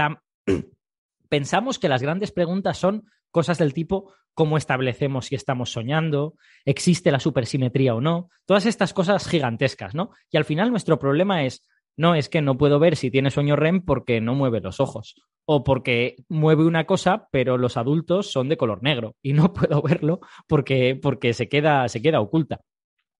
pensamos 1.29 1.79
que 1.79 1.89
las 1.89 2.03
grandes 2.03 2.33
preguntas 2.33 2.79
son 2.79 3.05
cosas 3.35 3.59
del 3.59 3.75
tipo 3.75 4.15
cómo 4.33 4.57
establecemos 4.57 5.27
si 5.27 5.35
estamos 5.35 5.73
soñando, 5.73 6.35
existe 6.65 7.11
la 7.11 7.19
supersimetría 7.19 7.95
o 7.97 8.01
no, 8.01 8.31
todas 8.47 8.65
estas 8.65 8.95
cosas 8.95 9.27
gigantescas, 9.27 9.93
¿no? 9.93 10.11
Y 10.31 10.37
al 10.37 10.45
final 10.45 10.71
nuestro 10.71 11.01
problema 11.01 11.45
es, 11.45 11.67
no, 11.97 12.15
es 12.15 12.29
que 12.29 12.43
no 12.43 12.57
puedo 12.57 12.79
ver 12.79 12.95
si 12.95 13.11
tiene 13.11 13.33
sueño 13.33 13.57
REM 13.57 13.85
porque 13.85 14.21
no 14.21 14.37
mueve 14.37 14.61
los 14.61 14.79
ojos 14.79 15.17
o 15.47 15.65
porque 15.65 16.15
mueve 16.29 16.65
una 16.65 16.85
cosa, 16.87 17.27
pero 17.33 17.59
los 17.59 17.77
adultos 17.77 18.31
son 18.31 18.49
de 18.49 18.57
color 18.57 18.85
negro 18.85 19.17
y 19.21 19.33
no 19.33 19.53
puedo 19.53 19.83
verlo 19.83 20.21
porque, 20.47 20.95
porque 20.95 21.35
se, 21.35 21.49
queda, 21.49 21.89
se 21.89 22.01
queda 22.01 22.21
oculta. 22.21 22.61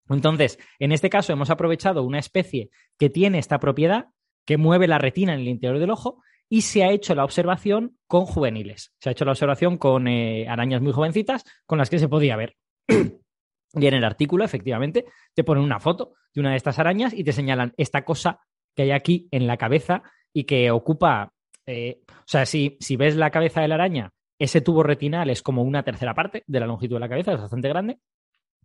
Entonces, 0.09 0.61
en 0.79 0.93
este 0.93 1.11
caso 1.11 1.33
hemos 1.33 1.51
aprovechado 1.51 2.05
una 2.05 2.21
especie 2.21 2.71
que 3.01 3.11
tiene 3.11 3.41
esta 3.41 3.59
propiedad, 3.59 4.11
que 4.47 4.59
mueve 4.59 4.87
la 4.87 4.99
retina 4.99 5.35
en 5.35 5.41
el 5.41 5.49
interior 5.49 5.81
del 5.81 5.91
ojo 5.91 6.23
y 6.49 6.63
se 6.63 6.85
ha 6.85 6.91
hecho 6.91 7.15
la 7.15 7.25
observación 7.25 7.99
con 8.07 8.27
juveniles. 8.27 8.93
Se 9.01 9.09
ha 9.09 9.13
hecho 9.13 9.25
la 9.25 9.33
observación 9.33 9.79
con 9.79 10.09
eh, 10.09 10.47
arañas 10.49 10.83
muy 10.83 10.93
jovencitas 10.93 11.45
con 11.67 11.79
las 11.79 11.91
que 11.91 11.99
se 11.99 12.09
podía 12.09 12.37
ver. 12.37 12.57
y 12.89 13.87
en 13.87 13.95
el 13.95 14.05
artículo, 14.05 14.45
efectivamente, 14.45 15.07
te 15.35 15.45
ponen 15.45 15.65
una 15.65 15.81
foto 15.81 16.15
de 16.35 16.41
una 16.41 16.51
de 16.51 16.57
estas 16.57 16.79
arañas 16.79 17.13
y 17.13 17.25
te 17.25 17.33
señalan 17.33 17.73
esta 17.77 18.05
cosa 18.05 18.41
que 18.75 18.83
hay 18.83 18.91
aquí 18.91 19.29
en 19.31 19.47
la 19.47 19.57
cabeza 19.57 20.03
y 20.33 20.45
que 20.45 20.71
ocupa, 20.71 21.33
eh, 21.67 22.03
o 22.09 22.27
sea, 22.27 22.45
si, 22.47 22.77
si 22.81 22.97
ves 22.97 23.17
la 23.17 23.31
cabeza 23.31 23.61
de 23.61 23.69
la 23.69 23.77
araña, 23.77 24.13
ese 24.39 24.61
tubo 24.61 24.83
retinal 24.83 25.31
es 25.31 25.43
como 25.43 25.63
una 25.63 25.85
tercera 25.85 26.15
parte 26.15 26.43
de 26.47 26.61
la 26.61 26.67
longitud 26.67 26.97
de 26.97 27.01
la 27.01 27.09
cabeza, 27.09 27.33
es 27.33 27.41
bastante 27.41 27.69
grande, 27.69 27.99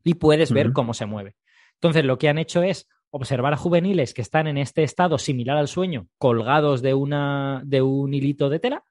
y 0.03 0.15
puedes 0.15 0.51
ver 0.51 0.73
cómo 0.73 0.93
se 0.93 1.05
mueve. 1.05 1.35
Entonces, 1.75 2.03
lo 2.03 2.17
que 2.17 2.29
han 2.29 2.39
hecho 2.39 2.63
es 2.63 2.87
observar 3.11 3.53
a 3.53 3.57
juveniles 3.57 4.13
que 4.13 4.21
están 4.21 4.47
en 4.47 4.57
este 4.57 4.83
estado 4.83 5.17
similar 5.17 5.57
al 5.57 5.67
sueño, 5.67 6.07
colgados 6.17 6.81
de, 6.81 6.93
una, 6.93 7.61
de 7.65 7.81
un 7.81 8.13
hilito 8.13 8.49
de 8.49 8.59
tela, 8.59 8.83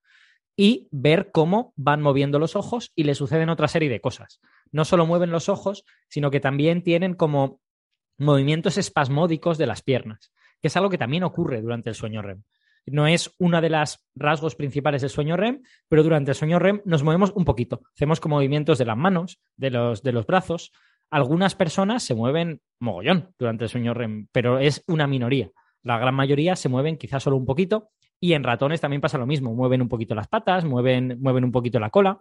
y 0.56 0.88
ver 0.90 1.30
cómo 1.30 1.72
van 1.76 2.02
moviendo 2.02 2.40
los 2.40 2.56
ojos 2.56 2.90
y 2.96 3.04
le 3.04 3.14
suceden 3.14 3.48
otra 3.48 3.68
serie 3.68 3.88
de 3.88 4.00
cosas. 4.00 4.40
No 4.72 4.84
solo 4.84 5.06
mueven 5.06 5.30
los 5.30 5.48
ojos, 5.48 5.84
sino 6.08 6.32
que 6.32 6.40
también 6.40 6.82
tienen 6.82 7.14
como 7.14 7.60
movimientos 8.18 8.76
espasmódicos 8.76 9.56
de 9.56 9.66
las 9.66 9.82
piernas, 9.82 10.32
que 10.60 10.66
es 10.66 10.76
algo 10.76 10.90
que 10.90 10.98
también 10.98 11.22
ocurre 11.22 11.62
durante 11.62 11.90
el 11.90 11.94
sueño 11.94 12.22
REM. 12.22 12.42
No 12.86 13.06
es 13.06 13.34
uno 13.38 13.60
de 13.60 13.70
los 13.70 14.04
rasgos 14.16 14.56
principales 14.56 15.02
del 15.02 15.10
sueño 15.10 15.36
REM, 15.36 15.62
pero 15.88 16.02
durante 16.02 16.32
el 16.32 16.34
sueño 16.34 16.58
REM 16.58 16.82
nos 16.84 17.04
movemos 17.04 17.32
un 17.36 17.44
poquito. 17.44 17.82
Hacemos 17.94 18.18
como 18.18 18.36
movimientos 18.36 18.78
de 18.78 18.84
las 18.84 18.96
manos, 18.96 19.40
de 19.56 19.70
los, 19.70 20.02
de 20.02 20.12
los 20.12 20.26
brazos, 20.26 20.72
algunas 21.10 21.54
personas 21.54 22.02
se 22.02 22.14
mueven 22.14 22.60
mogollón 22.80 23.34
durante 23.38 23.64
el 23.64 23.70
sueño 23.70 23.94
REM, 23.94 24.28
pero 24.32 24.58
es 24.58 24.84
una 24.86 25.06
minoría. 25.06 25.50
La 25.82 25.98
gran 25.98 26.14
mayoría 26.14 26.56
se 26.56 26.68
mueven 26.68 26.96
quizás 26.96 27.22
solo 27.22 27.36
un 27.36 27.46
poquito 27.46 27.90
y 28.20 28.34
en 28.34 28.44
ratones 28.44 28.80
también 28.80 29.00
pasa 29.00 29.18
lo 29.18 29.26
mismo. 29.26 29.54
Mueven 29.54 29.82
un 29.82 29.88
poquito 29.88 30.14
las 30.14 30.28
patas, 30.28 30.64
mueven, 30.64 31.18
mueven 31.20 31.44
un 31.44 31.52
poquito 31.52 31.78
la 31.80 31.90
cola. 31.90 32.20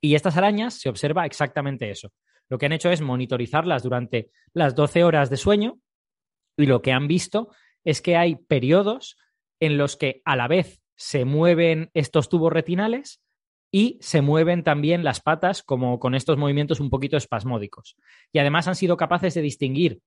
Y 0.00 0.14
estas 0.14 0.36
arañas 0.36 0.74
se 0.74 0.88
observa 0.88 1.26
exactamente 1.26 1.90
eso. 1.90 2.12
Lo 2.48 2.58
que 2.58 2.66
han 2.66 2.72
hecho 2.72 2.90
es 2.90 3.00
monitorizarlas 3.00 3.82
durante 3.82 4.30
las 4.52 4.74
12 4.74 5.04
horas 5.04 5.30
de 5.30 5.36
sueño 5.36 5.78
y 6.56 6.66
lo 6.66 6.82
que 6.82 6.92
han 6.92 7.08
visto 7.08 7.50
es 7.84 8.02
que 8.02 8.16
hay 8.16 8.36
periodos 8.36 9.16
en 9.60 9.78
los 9.78 9.96
que 9.96 10.22
a 10.24 10.36
la 10.36 10.48
vez 10.48 10.82
se 10.96 11.24
mueven 11.24 11.90
estos 11.94 12.28
tubos 12.28 12.52
retinales 12.52 13.22
y 13.74 13.98
se 14.02 14.20
mueven 14.20 14.62
también 14.62 15.02
las 15.02 15.20
patas 15.20 15.62
como 15.62 15.98
con 15.98 16.14
estos 16.14 16.36
movimientos 16.36 16.78
un 16.78 16.90
poquito 16.90 17.16
espasmódicos. 17.16 17.96
Y 18.30 18.38
además 18.38 18.68
han 18.68 18.76
sido 18.76 18.98
capaces 18.98 19.32
de 19.34 19.40
distinguir 19.40 20.00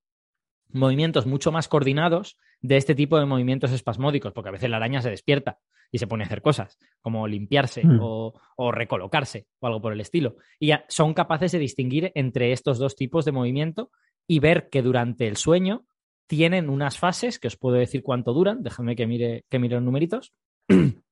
movimientos 0.71 1.25
mucho 1.25 1.51
más 1.51 1.67
coordinados 1.67 2.37
de 2.61 2.77
este 2.77 2.95
tipo 2.95 3.17
de 3.17 3.25
movimientos 3.25 3.71
espasmódicos, 3.71 4.33
porque 4.33 4.49
a 4.49 4.51
veces 4.51 4.69
la 4.69 4.77
araña 4.77 5.01
se 5.01 5.09
despierta 5.09 5.59
y 5.91 5.97
se 5.97 6.07
pone 6.07 6.23
a 6.23 6.27
hacer 6.27 6.41
cosas, 6.41 6.77
como 7.01 7.27
limpiarse 7.27 7.85
hmm. 7.85 7.99
o, 8.01 8.33
o, 8.55 8.71
recolocarse 8.71 9.47
o 9.59 9.67
algo 9.67 9.81
por 9.81 9.93
el 9.93 10.01
estilo. 10.01 10.35
Y 10.59 10.71
son 10.87 11.13
capaces 11.13 11.51
de 11.51 11.59
distinguir 11.59 12.11
entre 12.15 12.51
estos 12.51 12.77
dos 12.77 12.95
tipos 12.95 13.25
de 13.25 13.31
movimiento 13.31 13.91
y 14.27 14.39
ver 14.39 14.69
que 14.69 14.81
durante 14.81 15.27
el 15.27 15.37
sueño 15.37 15.85
tienen 16.27 16.69
unas 16.69 16.99
fases, 16.99 17.39
que 17.39 17.47
os 17.47 17.57
puedo 17.57 17.77
decir 17.77 18.03
cuánto 18.03 18.33
duran, 18.33 18.63
déjame 18.63 18.95
que 18.95 19.07
mire, 19.07 19.45
que 19.49 19.59
mire 19.59 19.75
los 19.75 19.83
numeritos. 19.83 20.33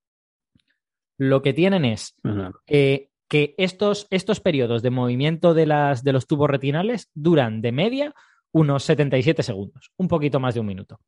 lo 1.17 1.41
que 1.41 1.53
tienen 1.53 1.85
es 1.85 2.15
que 2.65 3.55
estos, 3.57 4.07
estos 4.09 4.39
periodos 4.39 4.81
de 4.83 4.91
movimiento 4.91 5.53
de, 5.53 5.65
las, 5.65 6.03
de 6.03 6.13
los 6.13 6.27
tubos 6.27 6.49
retinales 6.49 7.09
duran 7.13 7.61
de 7.61 7.71
media 7.71 8.15
unos 8.51 8.83
77 8.83 9.41
segundos, 9.43 9.91
un 9.97 10.07
poquito 10.07 10.39
más 10.39 10.53
de 10.53 10.59
un 10.59 10.67
minuto. 10.67 10.99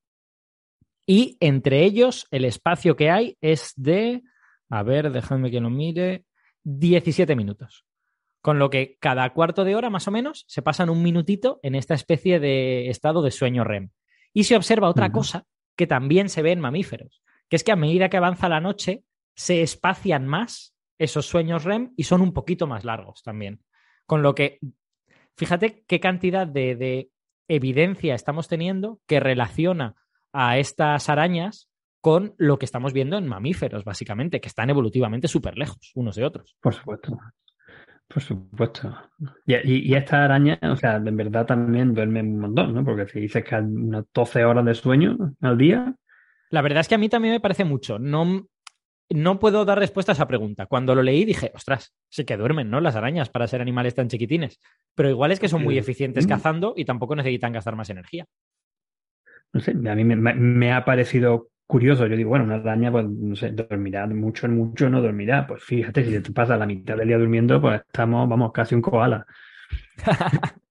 Y 1.06 1.38
entre 1.40 1.84
ellos 1.84 2.28
el 2.32 2.46
espacio 2.46 2.96
que 2.96 3.12
hay 3.12 3.38
es 3.42 3.74
de, 3.76 4.24
a 4.70 4.82
ver, 4.82 5.12
déjame 5.12 5.52
que 5.52 5.62
lo 5.62 5.70
mire, 5.70 6.26
17 6.64 7.36
minutos. 7.36 7.86
Con 8.42 8.60
lo 8.60 8.70
que 8.70 8.98
cada 9.00 9.32
cuarto 9.34 9.64
de 9.64 9.76
hora 9.76 9.90
más 9.90 10.08
o 10.08 10.12
menos 10.12 10.46
se 10.48 10.62
pasan 10.62 10.90
un 10.90 11.04
minutito 11.04 11.60
en 11.64 11.76
esta 11.76 11.94
especie 11.94 12.40
de 12.40 12.90
estado 12.90 13.22
de 13.22 13.32
sueño 13.32 13.64
REM. 13.64 13.92
Y 14.34 14.46
se 14.46 14.56
observa 14.56 14.90
otra 14.90 15.12
cosa 15.12 15.46
que 15.76 15.88
también 15.88 16.30
se 16.30 16.42
ve 16.42 16.52
en 16.52 16.60
mamíferos, 16.60 17.22
que 17.50 17.56
es 17.56 17.64
que 17.64 17.72
a 17.72 17.76
medida 17.76 18.10
que 18.10 18.18
avanza 18.18 18.50
la 18.50 18.62
noche, 18.62 19.04
se 19.36 19.62
espacian 19.62 20.28
más 20.28 20.76
esos 20.98 21.26
sueños 21.26 21.64
REM 21.64 21.94
y 21.96 22.04
son 22.04 22.22
un 22.22 22.34
poquito 22.34 22.68
más 22.68 22.86
largos 22.86 23.22
también. 23.24 23.62
Con 24.06 24.22
lo 24.22 24.34
que, 24.36 24.60
fíjate 25.36 25.84
qué 25.88 26.00
cantidad 26.00 26.48
de, 26.48 27.10
evidencia 27.48 28.16
estamos 28.16 28.48
teniendo 28.48 29.00
que 29.06 29.20
relaciona 29.20 29.94
a 30.34 30.58
estas 30.58 31.10
arañas 31.10 31.70
con 32.02 32.34
lo 32.38 32.58
que 32.58 32.66
estamos 32.66 32.92
viendo 32.92 33.18
en 33.18 33.28
mamíferos, 33.28 33.84
básicamente, 33.84 34.42
que 34.42 34.48
están 34.48 34.72
evolutivamente 34.72 35.28
súper 35.28 35.56
lejos 35.56 35.92
unos 35.94 36.16
de 36.16 36.26
otros. 36.26 36.56
Por 36.60 36.74
supuesto. 36.74 37.18
Por 38.08 38.22
supuesto. 38.22 38.96
Y, 39.46 39.92
y, 39.92 39.94
esta 39.96 40.24
araña, 40.24 40.60
o 40.62 40.76
sea, 40.76 40.96
en 40.96 41.18
verdad 41.18 41.46
también 41.46 41.94
duerme 41.94 42.22
un 42.22 42.40
montón, 42.40 42.74
¿no? 42.74 42.84
Porque 42.84 43.08
si 43.08 43.20
dices 43.20 43.44
que 43.44 43.56
hay 43.56 43.64
unas 43.64 44.06
12 44.14 44.46
horas 44.46 44.66
de 44.66 44.76
sueño 44.76 45.36
al 45.42 45.58
día. 45.58 45.96
La 46.52 46.62
verdad 46.62 46.82
es 46.82 46.88
que 46.88 46.96
a 46.96 47.00
mí 47.00 47.10
también 47.10 47.34
me 47.34 47.40
parece 47.40 47.64
mucho. 47.64 47.98
No, 47.98 48.48
no 49.10 49.40
puedo 49.40 49.66
dar 49.66 49.80
respuesta 49.80 50.12
a 50.12 50.16
esa 50.16 50.28
pregunta. 50.28 50.66
Cuando 50.66 50.96
lo 50.96 51.04
leí 51.04 51.26
dije, 51.26 51.52
ostras, 51.54 51.94
sí 52.10 52.26
que 52.26 52.38
duermen, 52.38 52.70
¿no? 52.70 52.82
Las 52.82 52.96
arañas 52.96 53.30
para 53.30 53.48
ser 53.48 53.62
animales 53.62 53.96
tan 53.96 54.08
chiquitines. 54.08 54.60
Pero 54.96 55.10
igual 55.10 55.32
es 55.32 55.40
que 55.40 55.48
son 55.48 55.64
muy 55.64 55.78
eficientes 55.78 56.26
mm. 56.26 56.30
cazando 56.30 56.74
y 56.76 56.86
tampoco 56.86 57.16
necesitan 57.16 57.54
gastar 57.54 57.76
más 57.76 57.90
energía. 57.90 58.26
No 59.54 59.62
sé, 59.62 59.72
a 59.72 59.96
mí 59.96 60.04
me, 60.04 60.74
ha 60.74 60.84
parecido 60.84 61.50
curioso. 61.68 62.08
Yo 62.08 62.18
digo, 62.18 62.30
bueno, 62.30 62.46
una 62.46 62.56
araña, 62.56 62.92
pues, 62.92 63.08
no 63.08 63.36
sé, 63.36 63.52
dormirá 63.52 64.08
mucho, 64.08 64.48
en 64.48 64.58
mucho 64.58 64.90
no 64.90 65.02
dormirá. 65.02 65.46
Pues 65.48 65.64
fíjate, 65.64 66.04
si 66.04 66.20
te 66.20 66.32
pasa 66.32 66.58
la 66.58 66.66
mitad 66.66 66.98
del 66.98 67.08
día 67.08 67.18
durmiendo, 67.18 67.62
pues 67.62 67.82
estamos, 67.82 68.28
vamos, 68.28 68.52
casi 68.52 68.76
un 68.76 68.82
koala. 68.82 69.26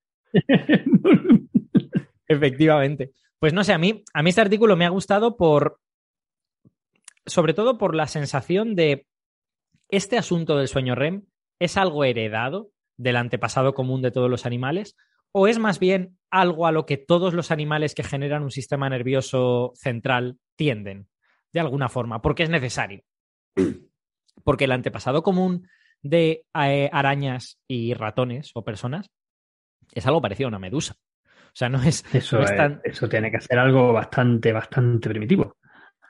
Efectivamente. 2.29 3.13
Pues 3.39 3.53
no 3.53 3.63
sé, 3.63 3.73
a 3.73 3.79
mí, 3.79 4.03
a 4.13 4.23
mí 4.23 4.31
este 4.31 4.41
artículo 4.41 4.77
me 4.77 4.87
ha 4.87 4.91
gustado 4.91 5.37
por, 5.37 5.79
sobre 7.27 7.55
todo 7.55 7.79
por 7.79 7.95
la 7.95 8.07
sensación 8.07 8.75
de 8.75 9.07
este 9.89 10.19
asunto 10.19 10.57
del 10.57 10.69
sueño 10.69 10.95
REM 10.95 11.27
es 11.59 11.77
algo 11.77 12.05
heredado 12.05 12.71
del 12.97 13.17
antepasado 13.17 13.75
común 13.75 14.03
de 14.03 14.11
todos 14.11 14.31
los 14.31 14.47
animales 14.47 14.97
o 15.33 15.49
es 15.49 15.59
más 15.59 15.79
bien 15.79 16.17
algo 16.31 16.67
a 16.67 16.73
lo 16.73 16.87
que 16.87 16.97
todos 16.97 17.35
los 17.35 17.51
animales 17.51 17.95
que 17.95 18.05
generan 18.05 18.43
un 18.43 18.51
sistema 18.51 18.89
nervioso 18.89 19.73
central 19.75 20.39
tienden, 20.57 21.09
de 21.53 21.61
alguna 21.61 21.89
forma, 21.89 22.23
porque 22.23 22.45
es 22.45 22.51
necesario. 22.51 23.03
Porque 24.45 24.65
el 24.65 24.73
antepasado 24.73 25.23
común 25.23 25.69
de 26.03 26.45
eh, 26.55 26.91
arañas 26.93 27.59
y 27.67 27.95
ratones 27.95 28.53
o 28.55 28.65
personas 28.65 29.11
es 29.93 30.07
algo 30.07 30.21
parecido 30.21 30.49
a 30.49 30.51
una 30.51 30.59
medusa. 30.59 30.97
O 31.47 31.57
sea, 31.57 31.69
no 31.69 31.83
es, 31.83 32.05
eso, 32.15 32.41
eso 32.85 33.09
tiene 33.09 33.31
que 33.31 33.41
ser 33.41 33.59
algo 33.59 33.93
bastante, 33.93 34.53
bastante 34.53 35.09
primitivo. 35.09 35.57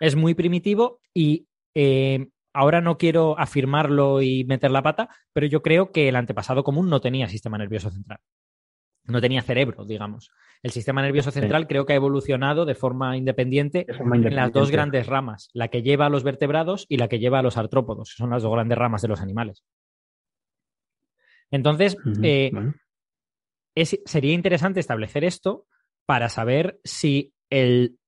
Es 0.05 0.17
muy 0.17 0.35
primitivo 0.35 1.01
y 1.15 1.47
eh, 1.75 2.29
ahora 2.53 2.83
no 2.83 2.99
quiero 2.99 3.39
afirmarlo 3.39 4.21
y 4.21 4.45
meter 4.45 4.71
la 4.71 4.83
pata, 4.83 5.09
pero 5.33 5.47
yo 5.47 5.63
creo 5.63 5.93
que 5.93 6.09
el 6.09 6.17
antepasado 6.17 6.63
común 6.63 6.91
no 6.91 7.01
tenía 7.01 7.27
sistema 7.27 7.57
nervioso 7.57 7.91
central. 7.91 8.19
No 9.07 9.23
tenía 9.23 9.41
cerebro, 9.41 9.87
digamos. 9.87 10.31
El 10.63 10.73
sistema 10.73 11.01
nervioso 11.01 11.31
central 11.31 11.67
creo 11.67 11.87
que 11.87 11.95
ha 11.95 11.97
evolucionado 11.97 12.67
de 12.67 12.75
forma, 12.75 13.17
independiente, 13.17 13.87
en 13.89 14.35
las 14.35 14.53
dos 14.53 14.71
grandes 14.71 15.07
ramas, 15.07 15.49
la 15.55 15.69
que 15.69 15.83
lleva 15.83 16.07
a 16.07 16.11
los 16.11 16.23
vertebrados 16.23 16.85
y 16.91 16.99
la 16.99 17.09
que 17.09 17.19
lleva 17.19 17.39
a 17.39 17.43
los 17.43 17.57
artrópodos, 17.57 18.11
que 18.11 18.19
son 18.19 18.31
las 18.31 18.43
dos 18.43 18.53
grandes 18.53 18.77
ramas 18.77 19.01
de 19.01 19.09
los 19.09 19.23
animales. 19.23 19.65
Entonces, 21.51 21.97
eh, 22.23 22.51
sería 24.05 24.35
interesante 24.35 24.81
establecer 24.81 25.25
esto 25.25 25.67
para 26.05 26.29
saber 26.29 26.79
si 26.85 27.33
el 27.49 27.99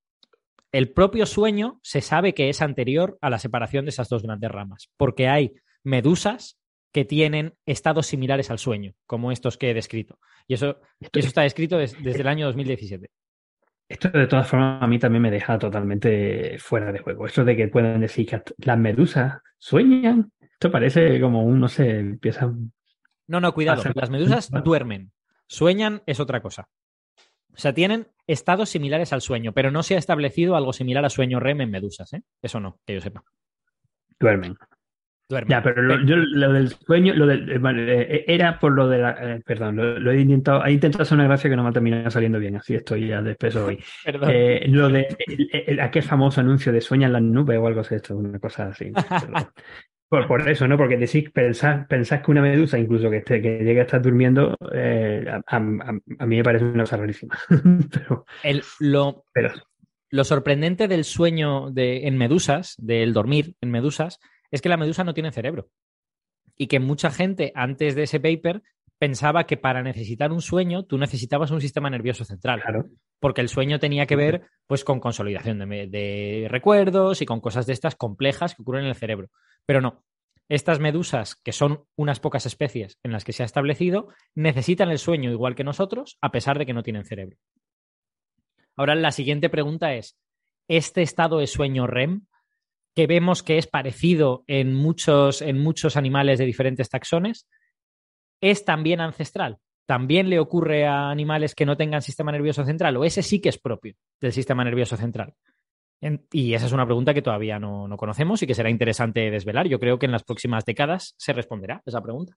el 0.76 0.92
propio 0.92 1.24
sueño 1.24 1.80
se 1.82 2.02
sabe 2.02 2.34
que 2.34 2.50
es 2.50 2.60
anterior 2.60 3.16
a 3.22 3.30
la 3.30 3.38
separación 3.38 3.86
de 3.86 3.90
esas 3.90 4.10
dos 4.10 4.22
grandes 4.22 4.50
ramas, 4.50 4.90
porque 4.98 5.26
hay 5.26 5.54
medusas 5.82 6.58
que 6.92 7.06
tienen 7.06 7.54
estados 7.64 8.06
similares 8.06 8.50
al 8.50 8.58
sueño, 8.58 8.92
como 9.06 9.32
estos 9.32 9.56
que 9.56 9.70
he 9.70 9.74
descrito. 9.74 10.18
Y 10.46 10.52
eso, 10.52 10.80
eso 11.00 11.28
está 11.28 11.42
descrito 11.42 11.78
desde 11.78 12.20
el 12.20 12.26
año 12.26 12.44
2017. 12.44 13.08
Esto 13.88 14.10
de 14.10 14.26
todas 14.26 14.48
formas 14.48 14.82
a 14.82 14.86
mí 14.86 14.98
también 14.98 15.22
me 15.22 15.30
deja 15.30 15.58
totalmente 15.58 16.58
fuera 16.58 16.92
de 16.92 16.98
juego. 16.98 17.26
Eso 17.26 17.42
de 17.42 17.56
que 17.56 17.68
pueden 17.68 18.00
decir 18.00 18.26
que 18.26 18.42
las 18.58 18.78
medusas 18.78 19.40
sueñan. 19.58 20.30
Esto 20.40 20.70
parece 20.70 21.18
como 21.20 21.42
un, 21.42 21.58
no 21.58 21.68
sé, 21.68 22.00
empieza. 22.00 22.52
No, 23.28 23.40
no, 23.40 23.54
cuidado. 23.54 23.82
Las 23.94 24.10
medusas 24.10 24.50
duermen. 24.62 25.10
Sueñan 25.46 26.02
es 26.04 26.20
otra 26.20 26.42
cosa. 26.42 26.68
O 27.56 27.58
sea, 27.58 27.72
tienen 27.72 28.08
estados 28.26 28.68
similares 28.68 29.12
al 29.12 29.22
sueño, 29.22 29.52
pero 29.52 29.70
no 29.70 29.82
se 29.82 29.94
ha 29.94 29.98
establecido 29.98 30.56
algo 30.56 30.72
similar 30.72 31.04
a 31.04 31.10
sueño 31.10 31.40
REM 31.40 31.62
en 31.62 31.70
medusas, 31.70 32.12
¿eh? 32.12 32.22
Eso 32.42 32.60
no, 32.60 32.80
que 32.84 32.94
yo 32.94 33.00
sepa. 33.00 33.24
Duermen. 34.20 34.56
Duermen. 35.28 35.50
Ya, 35.50 35.62
pero 35.62 35.82
lo, 35.82 36.04
yo 36.04 36.16
lo 36.16 36.52
del 36.52 36.68
sueño, 36.68 37.14
lo 37.14 37.26
del, 37.26 37.50
eh, 37.50 38.00
eh, 38.00 38.24
era 38.28 38.60
por 38.60 38.72
lo 38.72 38.88
de 38.88 38.98
la. 38.98 39.10
Eh, 39.36 39.42
perdón, 39.44 39.76
lo, 39.76 40.10
he 40.12 40.20
intentado, 40.20 40.64
he 40.64 40.72
intentado 40.72 41.02
hacer 41.02 41.16
una 41.16 41.26
gracia 41.26 41.50
que 41.50 41.56
no 41.56 41.64
me 41.64 41.70
ha 41.70 41.72
terminado 41.72 42.10
saliendo 42.10 42.38
bien, 42.38 42.56
así 42.56 42.74
estoy 42.74 43.08
ya 43.08 43.22
después 43.22 43.56
hoy. 43.56 43.82
lo 44.68 44.88
de 44.88 45.06
aquel 45.80 46.02
famoso 46.02 46.40
anuncio 46.40 46.72
de 46.72 46.80
sueña 46.80 47.06
en 47.06 47.12
las 47.14 47.22
nubes 47.22 47.58
o 47.58 47.66
algo 47.66 47.80
así, 47.80 47.96
esto, 47.96 48.16
una 48.16 48.38
cosa 48.38 48.68
así. 48.68 48.92
Por, 50.08 50.28
por, 50.28 50.48
eso, 50.48 50.68
¿no? 50.68 50.76
Porque 50.76 50.96
decís, 50.96 51.30
pensás, 51.30 51.86
que 51.88 52.30
una 52.30 52.42
medusa, 52.42 52.78
incluso 52.78 53.10
que, 53.10 53.18
esté, 53.18 53.42
que 53.42 53.58
llegue 53.58 53.80
a 53.80 53.84
estar 53.84 54.00
durmiendo, 54.00 54.56
eh, 54.72 55.26
a, 55.46 55.60
mí 55.60 56.36
me 56.36 56.44
parece 56.44 56.64
una 56.64 56.84
cosa 56.84 56.96
rarísima. 56.96 57.36
pero, 57.92 58.24
El, 58.44 58.62
lo, 58.78 59.24
pero... 59.32 59.52
lo 60.10 60.24
sorprendente 60.24 60.86
del 60.86 61.04
sueño 61.04 61.70
de, 61.72 62.06
en 62.06 62.16
medusas, 62.16 62.76
del 62.78 63.12
dormir 63.12 63.56
en 63.60 63.72
medusas, 63.72 64.20
es 64.52 64.62
que 64.62 64.68
la 64.68 64.76
medusa 64.76 65.02
no 65.02 65.14
tiene 65.14 65.32
cerebro. 65.32 65.68
Y 66.56 66.68
que 66.68 66.78
mucha 66.78 67.10
gente 67.10 67.52
antes 67.54 67.96
de 67.96 68.04
ese 68.04 68.20
paper 68.20 68.62
pensaba 68.98 69.44
que 69.44 69.56
para 69.56 69.82
necesitar 69.82 70.32
un 70.32 70.40
sueño 70.40 70.84
tú 70.84 70.98
necesitabas 70.98 71.50
un 71.50 71.60
sistema 71.60 71.90
nervioso 71.90 72.24
central. 72.24 72.62
Claro. 72.62 72.86
Porque 73.20 73.40
el 73.40 73.48
sueño 73.48 73.78
tenía 73.78 74.06
que 74.06 74.16
ver 74.16 74.46
pues, 74.66 74.84
con 74.84 75.00
consolidación 75.00 75.58
de, 75.58 75.86
de, 75.86 76.46
recuerdos 76.48 77.22
y 77.22 77.26
con 77.26 77.40
cosas 77.40 77.66
de 77.66 77.72
estas 77.72 77.96
complejas 77.96 78.54
que 78.54 78.62
ocurren 78.62 78.84
en 78.84 78.90
el 78.90 78.96
cerebro. 78.96 79.28
Pero 79.66 79.80
no. 79.80 80.04
Estas 80.48 80.78
medusas, 80.78 81.34
que 81.34 81.52
son 81.52 81.84
unas 81.96 82.20
pocas 82.20 82.46
especies 82.46 82.98
en 83.02 83.10
las 83.10 83.24
que 83.24 83.32
se 83.32 83.42
ha 83.42 83.46
establecido, 83.46 84.08
necesitan 84.34 84.90
el 84.90 84.98
sueño 84.98 85.32
igual 85.32 85.56
que 85.56 85.64
nosotros, 85.64 86.18
a 86.20 86.30
pesar 86.30 86.56
de 86.56 86.66
que 86.66 86.72
no 86.72 86.84
tienen 86.84 87.04
cerebro. 87.04 87.36
Ahora 88.76 88.94
la 88.94 89.10
siguiente 89.10 89.48
pregunta 89.48 89.94
es, 89.94 90.16
¿este 90.68 91.02
estado 91.02 91.38
de 91.38 91.48
sueño 91.48 91.88
REM, 91.88 92.26
que 92.94 93.08
vemos 93.08 93.42
que 93.42 93.58
es 93.58 93.66
parecido 93.66 94.44
en 94.46 94.72
muchos, 94.72 95.42
en 95.42 95.58
muchos 95.58 95.96
animales 95.96 96.38
de 96.38 96.46
diferentes 96.46 96.88
taxones, 96.88 97.48
es 98.40 98.64
también 98.64 99.00
ancestral? 99.00 99.58
¿También 99.86 100.28
le 100.28 100.40
ocurre 100.40 100.86
a 100.86 101.10
animales 101.10 101.54
que 101.54 101.64
no 101.64 101.76
tengan 101.76 102.02
sistema 102.02 102.32
nervioso 102.32 102.64
central? 102.64 102.96
¿O 102.96 103.04
ese 103.04 103.22
sí 103.22 103.40
que 103.40 103.48
es 103.48 103.58
propio 103.58 103.94
del 104.20 104.32
sistema 104.32 104.64
nervioso 104.64 104.96
central? 104.96 105.34
y 106.30 106.54
esa 106.54 106.66
es 106.66 106.72
una 106.72 106.84
pregunta 106.84 107.14
que 107.14 107.22
todavía 107.22 107.58
no, 107.58 107.88
conocemos 107.96 108.42
y 108.42 108.46
que 108.46 108.54
será 108.54 108.70
interesante 108.70 109.30
desvelar. 109.30 109.66
Yo 109.66 109.80
creo 109.80 109.98
que 109.98 110.06
en 110.06 110.12
las 110.12 110.24
próximas 110.24 110.64
décadas 110.64 111.14
se 111.16 111.32
responderá 111.32 111.82
esa 111.86 112.02
pregunta. 112.02 112.36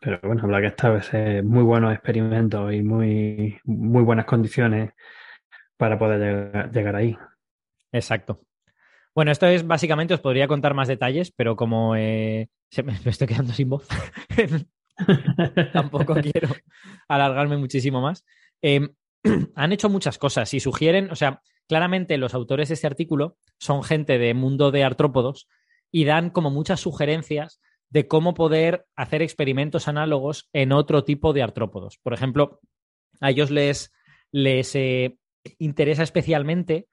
Pero 0.00 0.20
bueno, 0.22 0.42
habrá 0.42 0.60
que 0.60 0.66
establecer 0.66 1.44
muy 1.44 1.62
buenos 1.62 1.92
experimentos 1.92 2.72
y 2.72 2.82
muy, 2.82 3.58
muy 3.64 4.02
buenas 4.02 4.26
condiciones 4.26 4.92
para 5.76 5.98
poder 5.98 6.70
llegar, 6.72 6.96
ahí. 6.96 7.16
Exacto. 7.92 8.40
Bueno, 9.14 9.32
esto 9.32 9.46
es 9.46 9.66
básicamente, 9.66 10.14
os 10.14 10.20
podría 10.20 10.48
contar 10.48 10.74
más 10.74 10.88
detalles, 10.88 11.32
pero 11.32 11.56
como 11.56 11.96
eh, 11.96 12.48
me, 12.84 12.98
estoy 13.04 13.26
quedando 13.26 13.52
sin 13.52 13.70
voz, 13.70 13.86
tampoco 15.72 16.14
quiero 16.22 16.48
alargarme 17.08 17.56
muchísimo 17.56 18.00
más. 18.00 18.24
Em, 18.62 18.88
han 19.54 19.72
hecho 19.72 19.88
muchas 19.88 20.18
cosas 20.18 20.52
y 20.54 20.60
sugieren, 20.60 21.10
o 21.10 21.16
sea, 21.16 21.42
claramente 21.68 22.16
los 22.18 22.34
autores 22.34 22.68
de 22.68 22.74
este 22.74 22.86
artículo 22.86 23.36
son 23.58 23.82
gente 23.82 24.18
de 24.18 24.34
mundo 24.34 24.70
de 24.70 24.84
artrópodos 24.84 25.48
y 25.90 26.04
dan 26.04 26.30
como 26.30 26.50
muchas 26.50 26.80
sugerencias 26.80 27.60
de 27.90 28.06
cómo 28.06 28.34
poder 28.34 28.86
hacer 28.96 29.22
experimentos 29.22 29.88
análogos 29.88 30.48
en 30.52 30.72
otro 30.72 31.04
tipo 31.04 31.32
de 31.32 31.42
artrópodos. 31.42 31.98
Por 32.02 32.12
ejemplo, 32.12 32.60
a 33.20 33.30
ellos 33.30 33.50
les, 33.50 33.92
les 34.30 34.74
eh, 34.76 35.18
interesa 35.58 36.02
especialmente 36.02 36.86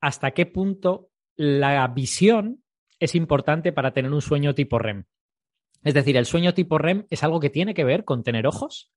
hasta 0.00 0.30
qué 0.32 0.46
punto 0.46 1.10
la 1.36 1.86
visión 1.88 2.62
es 2.98 3.14
importante 3.14 3.72
para 3.72 3.92
tener 3.92 4.12
un 4.12 4.22
sueño 4.22 4.54
tipo 4.54 4.78
REM. 4.78 5.04
Es 5.84 5.94
decir, 5.94 6.16
el 6.16 6.26
sueño 6.26 6.54
tipo 6.54 6.78
REM 6.78 7.06
es 7.10 7.22
algo 7.22 7.40
que 7.40 7.50
tiene 7.50 7.74
que 7.74 7.84
ver 7.84 8.04
con 8.04 8.24
tener 8.24 8.46
ojos 8.46 8.92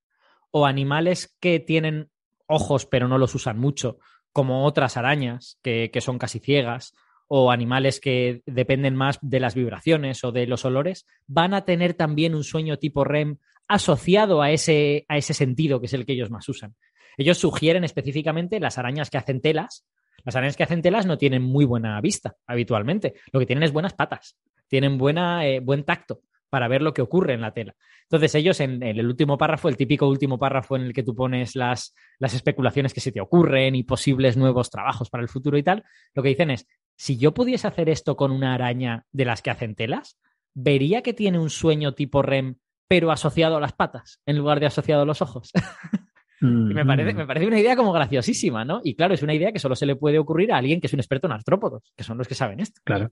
o 0.51 0.65
animales 0.65 1.35
que 1.39 1.59
tienen 1.59 2.09
ojos 2.47 2.85
pero 2.85 3.07
no 3.07 3.17
los 3.17 3.35
usan 3.35 3.59
mucho, 3.59 3.99
como 4.31 4.65
otras 4.65 4.97
arañas 4.97 5.59
que, 5.61 5.91
son 6.01 6.17
casi 6.17 6.39
ciegas 6.39 6.95
o 7.27 7.51
animales 7.51 7.99
que 7.99 8.41
dependen 8.45 8.95
más 8.95 9.19
de 9.21 9.39
las 9.39 9.53
vibraciones 9.53 10.23
o 10.23 10.31
de 10.31 10.47
los 10.47 10.65
olores, 10.65 11.05
van 11.27 11.53
a 11.53 11.63
tener 11.63 11.93
también 11.93 12.33
un 12.33 12.43
sueño 12.43 12.77
tipo 12.77 13.03
REM 13.03 13.37
asociado 13.67 14.41
a 14.41 14.51
ese, 14.51 15.05
a 15.07 15.17
ese 15.17 15.35
sentido 15.35 15.79
que 15.79 15.85
es 15.85 15.93
el 15.93 16.05
que 16.05 16.13
ellos 16.13 16.31
más 16.31 16.49
usan. 16.49 16.75
Ellos 17.17 17.37
sugieren 17.37 17.83
específicamente 17.83 18.59
las 18.59 18.77
arañas 18.77 19.09
que 19.09 19.17
hacen 19.17 19.41
telas. 19.41 19.85
Las 20.29 20.35
arañas 20.35 20.55
que 20.55 20.61
hacen 20.61 20.83
telas 20.83 21.07
no 21.07 21.17
tienen 21.17 21.41
muy 21.41 21.65
buena 21.65 21.99
vista 22.01 22.35
habitualmente. 22.45 23.15
Lo 23.31 23.39
que 23.39 23.47
tienen 23.47 23.63
es 23.63 23.73
buenas 23.73 23.93
patas, 23.93 24.37
tienen 24.67 24.99
buena, 24.99 25.47
eh, 25.47 25.59
buen 25.59 25.83
tacto 25.83 26.21
para 26.51 26.67
ver 26.67 26.83
lo 26.83 26.93
que 26.93 27.01
ocurre 27.01 27.33
en 27.33 27.41
la 27.41 27.51
tela. 27.51 27.73
Entonces 28.03 28.35
ellos 28.35 28.59
en, 28.59 28.83
el 28.83 29.07
último 29.07 29.39
párrafo, 29.39 29.69
el 29.69 29.75
típico 29.75 30.07
último 30.07 30.37
párrafo 30.37 30.75
en 30.75 30.83
el 30.83 30.93
que 30.93 31.01
tú 31.01 31.15
pones 31.15 31.55
las, 31.55 31.95
las 32.19 32.35
especulaciones 32.35 32.93
que 32.93 32.99
se 32.99 33.11
te 33.11 33.19
ocurren 33.19 33.73
y 33.73 33.81
posibles 33.81 34.37
nuevos 34.37 34.69
trabajos 34.69 35.09
para 35.09 35.23
el 35.23 35.29
futuro 35.29 35.57
y 35.57 35.63
tal, 35.63 35.83
lo 36.13 36.21
que 36.21 36.29
dicen 36.29 36.51
es, 36.51 36.67
si 36.95 37.17
yo 37.17 37.33
pudiese 37.33 37.67
hacer 37.67 37.89
esto 37.89 38.15
con 38.15 38.29
una 38.29 38.53
araña 38.53 39.05
de 39.11 39.25
las 39.25 39.41
que 39.41 39.49
hacen 39.49 39.73
telas, 39.73 40.19
vería 40.53 41.01
que 41.01 41.15
tiene 41.15 41.39
un 41.39 41.49
sueño 41.49 41.95
tipo 41.95 42.21
REM, 42.21 42.57
pero 42.87 43.09
asociado 43.09 43.57
a 43.57 43.61
las 43.61 43.73
patas 43.73 44.21
en 44.27 44.37
lugar 44.37 44.59
de 44.59 44.67
asociado 44.67 45.01
a 45.01 45.05
los 45.05 45.23
ojos. 45.23 45.51
me, 46.41 46.85
parece, 46.85 47.13
me 47.13 47.27
parece 47.27 47.47
una 47.47 47.59
idea 47.59 47.75
como 47.75 47.91
graciosísima, 47.91 48.63
¿no? 48.65 48.81
Y 48.83 48.95
claro, 48.95 49.13
es 49.13 49.23
una 49.23 49.33
idea 49.33 49.51
que 49.51 49.59
solo 49.59 49.75
se 49.75 49.85
le 49.85 49.95
puede 49.95 50.19
ocurrir 50.19 50.51
a 50.51 50.57
alguien 50.57 50.79
que 50.79 50.87
es 50.87 50.93
un 50.93 50.99
experto 50.99 51.27
en 51.27 51.33
artrópodos, 51.33 51.91
que 51.95 52.03
son 52.03 52.17
los 52.17 52.27
que 52.27 52.35
saben 52.35 52.59
esto. 52.59 52.81
Claro. 52.83 53.11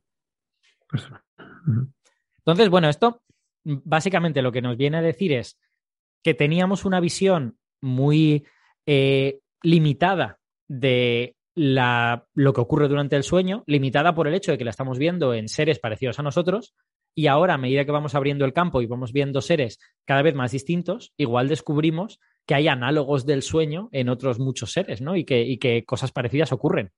Entonces, 2.40 2.70
bueno, 2.70 2.90
esto 2.90 3.22
básicamente 3.64 4.42
lo 4.42 4.52
que 4.52 4.62
nos 4.62 4.78
viene 4.78 4.98
a 4.98 5.02
decir 5.02 5.34
es 5.34 5.60
que 6.24 6.34
teníamos 6.34 6.86
una 6.86 7.00
visión 7.00 7.58
muy 7.82 8.46
eh, 8.86 9.40
limitada 9.62 10.40
de 10.68 11.36
lo 11.56 12.54
que 12.54 12.62
ocurre 12.62 12.88
durante 12.88 13.16
el 13.16 13.24
sueño, 13.24 13.64
limitada 13.66 14.14
por 14.14 14.28
el 14.28 14.36
hecho 14.36 14.52
de 14.52 14.58
que 14.58 14.64
la 14.64 14.70
estamos 14.70 15.00
viendo 15.00 15.34
en 15.34 15.50
seres 15.50 15.80
parecidos 15.80 16.20
a 16.20 16.24
nosotros, 16.24 16.76
y 17.18 17.26
ahora 17.26 17.56
a 17.56 17.58
medida 17.58 17.84
que 17.84 17.92
vamos 17.92 18.14
abriendo 18.14 18.46
el 18.46 18.54
campo 18.54 18.80
y 18.84 18.86
vamos 18.86 19.12
viendo 19.12 19.42
seres 19.42 19.80
cada 20.06 20.22
vez 20.22 20.36
más 20.36 20.52
distintos, 20.52 21.14
igual 21.18 21.48
descubrimos 21.48 22.20
que 22.46 22.54
hay 22.54 22.68
análogos 22.68 23.26
del 23.26 23.42
sueño 23.42 23.90
en 23.92 24.08
otros 24.08 24.38
muchos 24.38 24.72
seres, 24.72 25.02
¿no? 25.02 25.16
Y 25.16 25.26
que, 25.26 25.42
y 25.42 25.58
que 25.58 25.84
cosas 25.84 26.12
parecidas 26.12 26.52
ocurren. 26.52 26.92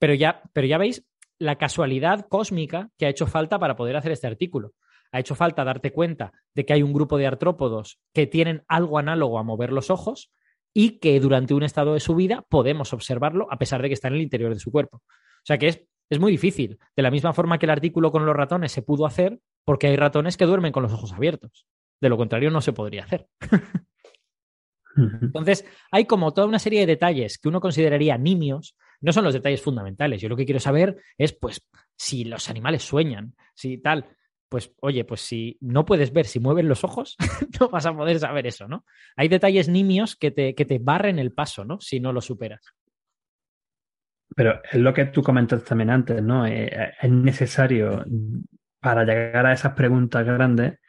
Pero 0.00 0.14
ya, 0.14 0.42
pero 0.52 0.66
ya 0.66 0.78
veis 0.78 1.06
la 1.38 1.58
casualidad 1.58 2.26
cósmica 2.28 2.90
que 2.98 3.06
ha 3.06 3.10
hecho 3.10 3.28
falta 3.28 3.60
para 3.60 3.76
poder 3.76 3.94
hacer 3.94 4.10
este 4.10 4.26
artículo 4.26 4.72
ha 5.12 5.20
hecho 5.20 5.34
falta 5.34 5.62
darte 5.62 5.92
cuenta 5.92 6.32
de 6.54 6.64
que 6.64 6.72
hay 6.72 6.82
un 6.82 6.92
grupo 6.92 7.18
de 7.18 7.26
artrópodos 7.26 8.00
que 8.12 8.26
tienen 8.26 8.64
algo 8.66 8.98
análogo 8.98 9.38
a 9.38 9.42
mover 9.42 9.70
los 9.70 9.90
ojos 9.90 10.32
y 10.74 10.98
que 10.98 11.20
durante 11.20 11.52
un 11.52 11.62
estado 11.62 11.92
de 11.92 12.00
su 12.00 12.14
vida 12.14 12.46
podemos 12.48 12.94
observarlo 12.94 13.46
a 13.50 13.58
pesar 13.58 13.82
de 13.82 13.88
que 13.88 13.94
está 13.94 14.08
en 14.08 14.14
el 14.14 14.22
interior 14.22 14.54
de 14.54 14.58
su 14.58 14.72
cuerpo. 14.72 14.96
O 14.96 15.44
sea 15.44 15.58
que 15.58 15.68
es, 15.68 15.86
es 16.08 16.18
muy 16.18 16.32
difícil. 16.32 16.78
De 16.96 17.02
la 17.02 17.10
misma 17.10 17.34
forma 17.34 17.58
que 17.58 17.66
el 17.66 17.70
artículo 17.70 18.10
con 18.10 18.24
los 18.24 18.34
ratones 18.34 18.72
se 18.72 18.80
pudo 18.80 19.04
hacer 19.04 19.38
porque 19.64 19.88
hay 19.88 19.96
ratones 19.96 20.36
que 20.36 20.46
duermen 20.46 20.72
con 20.72 20.82
los 20.82 20.92
ojos 20.92 21.12
abiertos. 21.12 21.66
De 22.00 22.08
lo 22.08 22.16
contrario, 22.16 22.50
no 22.50 22.60
se 22.60 22.72
podría 22.72 23.04
hacer. 23.04 23.28
Entonces, 24.96 25.64
hay 25.90 26.04
como 26.04 26.34
toda 26.34 26.46
una 26.46 26.58
serie 26.58 26.80
de 26.80 26.86
detalles 26.86 27.38
que 27.38 27.48
uno 27.48 27.60
consideraría 27.60 28.18
nimios, 28.18 28.76
no 29.00 29.12
son 29.12 29.24
los 29.24 29.34
detalles 29.34 29.62
fundamentales. 29.62 30.20
Yo 30.20 30.28
lo 30.28 30.36
que 30.36 30.44
quiero 30.44 30.60
saber 30.60 31.02
es, 31.16 31.32
pues, 31.32 31.66
si 31.96 32.24
los 32.24 32.50
animales 32.50 32.82
sueñan, 32.82 33.34
si 33.54 33.78
tal 33.78 34.16
pues 34.52 34.70
oye, 34.82 35.06
pues 35.06 35.22
si 35.22 35.56
no 35.62 35.86
puedes 35.86 36.12
ver 36.12 36.26
si 36.26 36.38
mueven 36.38 36.68
los 36.68 36.84
ojos, 36.84 37.16
no 37.58 37.70
vas 37.70 37.86
a 37.86 37.96
poder 37.96 38.18
saber 38.18 38.46
eso, 38.46 38.68
¿no? 38.68 38.84
Hay 39.16 39.28
detalles 39.28 39.66
nimios 39.70 40.14
que 40.14 40.30
te, 40.30 40.54
que 40.54 40.66
te 40.66 40.78
barren 40.78 41.18
el 41.18 41.32
paso, 41.32 41.64
¿no? 41.64 41.80
Si 41.80 42.00
no 42.00 42.12
lo 42.12 42.20
superas. 42.20 42.60
Pero 44.36 44.60
es 44.70 44.78
lo 44.78 44.92
que 44.92 45.06
tú 45.06 45.22
comentas 45.22 45.64
también 45.64 45.88
antes, 45.88 46.22
¿no? 46.22 46.46
Eh, 46.46 46.70
es 47.00 47.10
necesario, 47.10 48.04
para 48.82 49.04
llegar 49.04 49.46
a 49.46 49.52
esas 49.52 49.74
preguntas 49.74 50.26
grandes, 50.26 50.80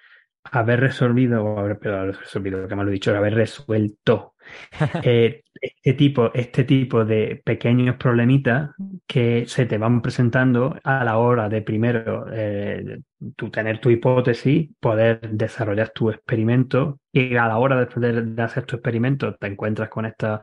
haber 0.43 0.79
resolvido, 0.79 1.43
o 1.45 1.59
haber, 1.59 1.79
resolvido, 2.17 2.59
lo 2.59 2.67
que 2.67 2.75
me 2.75 2.83
lo 2.83 2.89
he 2.89 2.93
dicho, 2.93 3.15
haber 3.15 3.35
resuelto 3.35 4.33
eh, 5.03 5.43
este, 5.61 5.93
tipo, 5.93 6.33
este 6.33 6.63
tipo 6.65 7.05
de 7.05 7.41
pequeños 7.45 7.95
problemitas 7.95 8.71
que 9.07 9.45
se 9.47 9.65
te 9.67 9.77
van 9.77 10.01
presentando 10.01 10.75
a 10.83 11.03
la 11.03 11.17
hora 11.17 11.47
de 11.47 11.61
primero 11.61 12.25
eh, 12.31 12.99
tú 13.35 13.49
tener 13.49 13.79
tu 13.79 13.89
hipótesis, 13.89 14.71
poder 14.79 15.21
desarrollar 15.29 15.91
tu 15.91 16.09
experimento 16.09 16.99
y 17.11 17.35
a 17.35 17.47
la 17.47 17.57
hora 17.57 17.85
de, 17.85 18.41
hacer 18.41 18.65
tu 18.65 18.75
experimento 18.75 19.35
te 19.35 19.47
encuentras 19.47 19.87
con 19.89 20.05
estos 20.07 20.41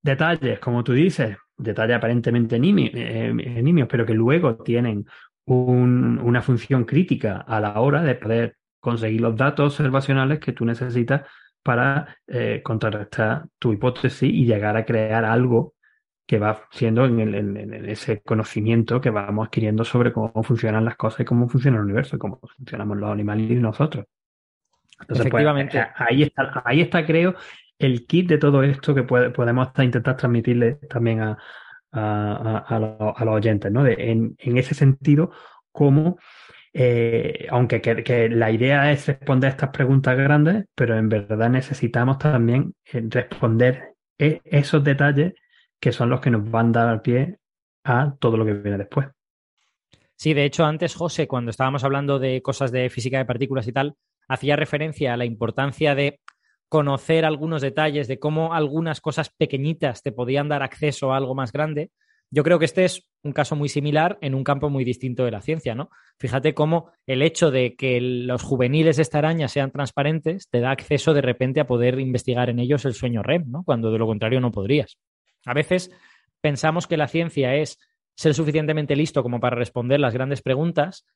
detalles, 0.00 0.60
como 0.60 0.84
tú 0.84 0.92
dices, 0.92 1.36
detalles 1.56 1.96
aparentemente 1.96 2.58
nimios, 2.60 2.92
eh, 2.94 3.32
nimios 3.32 3.88
pero 3.90 4.04
que 4.04 4.14
luego 4.14 4.56
tienen 4.58 5.06
una 5.46 6.42
función 6.42 6.84
crítica 6.84 7.44
a 7.46 7.60
la 7.60 7.80
hora 7.80 8.02
de 8.02 8.14
poder 8.14 8.56
conseguir 8.80 9.20
los 9.20 9.36
datos 9.36 9.72
observacionales 9.72 10.40
que 10.40 10.52
tú 10.52 10.64
necesitas 10.64 11.22
para 11.62 12.18
eh, 12.26 12.60
contrarrestar 12.62 13.46
tu 13.58 13.72
hipótesis 13.72 14.22
y 14.22 14.44
llegar 14.44 14.76
a 14.76 14.84
crear 14.84 15.24
algo 15.24 15.74
que 16.26 16.38
va 16.38 16.66
siendo 16.70 17.04
en, 17.04 17.88
ese 17.88 18.22
conocimiento 18.22 19.00
que 19.00 19.10
vamos 19.10 19.46
adquiriendo 19.46 19.84
sobre 19.84 20.12
cómo 20.12 20.42
funcionan 20.42 20.84
las 20.84 20.96
cosas 20.96 21.20
y 21.20 21.24
cómo 21.24 21.48
funciona 21.48 21.76
el 21.78 21.84
universo 21.84 22.16
y 22.16 22.18
cómo 22.18 22.40
funcionamos 22.56 22.96
los 22.96 23.10
animales 23.10 23.50
y 23.50 23.54
nosotros. 23.56 24.06
Pues, 25.06 25.20
Efectivamente. 25.20 25.84
ahí, 25.96 26.22
está, 26.22 26.62
ahí 26.64 26.80
está, 26.80 27.04
creo, 27.04 27.34
el 27.78 28.06
kit 28.06 28.28
de 28.28 28.38
todo 28.38 28.62
esto 28.62 28.94
que 28.94 29.02
podemos 29.02 29.68
intentar 29.78 30.16
transmitirle 30.16 30.74
también 30.88 31.20
a, 31.20 31.38
los, 31.94 33.20
oyentes, 33.20 33.70
¿no? 33.70 33.86
en, 33.86 34.36
ese 34.38 34.74
sentido, 34.74 35.30
cómo 35.72 36.18
eh, 36.76 37.46
aunque 37.50 37.80
que, 37.80 38.28
la 38.28 38.50
idea 38.50 38.90
es 38.90 39.06
responder 39.06 39.50
estas 39.50 39.70
preguntas 39.70 40.16
grandes, 40.16 40.66
pero 40.74 40.98
en 40.98 41.08
verdad 41.08 41.48
necesitamos 41.48 42.18
también 42.18 42.74
eh, 42.92 43.00
responder 43.08 43.94
e, 44.18 44.40
esos 44.44 44.82
detalles 44.82 45.34
que 45.78 45.92
son 45.92 46.10
los 46.10 46.20
que 46.20 46.30
nos 46.30 46.50
van 46.50 46.76
a 46.76 46.84
dar 46.84 47.02
pie 47.02 47.38
a 47.84 48.16
todo 48.18 48.36
lo 48.36 48.44
que 48.44 48.54
viene 48.54 48.78
después. 48.78 49.06
Sí, 50.16 50.34
de 50.34 50.44
hecho, 50.44 50.64
antes, 50.64 50.96
José, 50.96 51.28
cuando 51.28 51.50
estábamos 51.50 51.84
hablando 51.84 52.18
de 52.18 52.42
cosas 52.42 52.72
de 52.72 52.90
física 52.90 53.18
de 53.18 53.24
partículas 53.24 53.68
y 53.68 53.72
tal, 53.72 53.94
hacía 54.26 54.56
referencia 54.56 55.14
a 55.14 55.16
la 55.16 55.24
importancia 55.24 55.94
de 55.94 56.20
conocer 56.74 57.24
algunos 57.24 57.62
detalles, 57.62 58.08
de 58.08 58.18
cómo 58.18 58.52
algunas 58.52 59.00
cosas 59.00 59.30
pequeñitas 59.30 60.02
te 60.02 60.10
podían 60.10 60.48
dar 60.48 60.64
acceso 60.64 61.12
a 61.12 61.16
algo 61.16 61.32
más 61.32 61.52
grande. 61.52 61.92
Yo 62.32 62.42
creo 62.42 62.58
que 62.58 62.64
este 62.64 62.84
es 62.84 63.08
un 63.22 63.30
caso 63.30 63.54
muy 63.54 63.68
similar 63.68 64.18
en 64.22 64.34
un 64.34 64.42
campo 64.42 64.70
muy 64.70 64.82
distinto 64.82 65.24
de 65.24 65.30
la 65.30 65.40
ciencia, 65.40 65.76
¿no? 65.76 65.88
Fíjate 66.18 66.52
cómo 66.52 66.90
el 67.06 67.22
hecho 67.22 67.52
de 67.52 67.76
que 67.76 68.00
los 68.00 68.42
juveniles 68.42 68.96
de 68.96 69.02
esta 69.02 69.18
araña 69.18 69.46
sean 69.46 69.70
transparentes 69.70 70.48
te 70.50 70.58
da 70.58 70.72
acceso 70.72 71.14
de 71.14 71.20
repente 71.20 71.60
a 71.60 71.66
poder 71.68 72.00
investigar 72.00 72.50
en 72.50 72.58
ellos 72.58 72.84
el 72.86 72.94
sueño 72.94 73.22
REM, 73.22 73.52
¿no? 73.52 73.62
Cuando 73.62 73.92
de 73.92 73.98
lo 74.00 74.08
contrario 74.08 74.40
no 74.40 74.50
podrías. 74.50 74.98
A 75.46 75.54
veces 75.54 75.92
pensamos 76.40 76.88
que 76.88 76.96
la 76.96 77.06
ciencia 77.06 77.54
es 77.54 77.78
ser 78.16 78.34
suficientemente 78.34 78.96
listo 78.96 79.22
como 79.22 79.38
para 79.38 79.54
responder 79.54 80.00
las 80.00 80.12
grandes 80.12 80.42
preguntas 80.42 81.06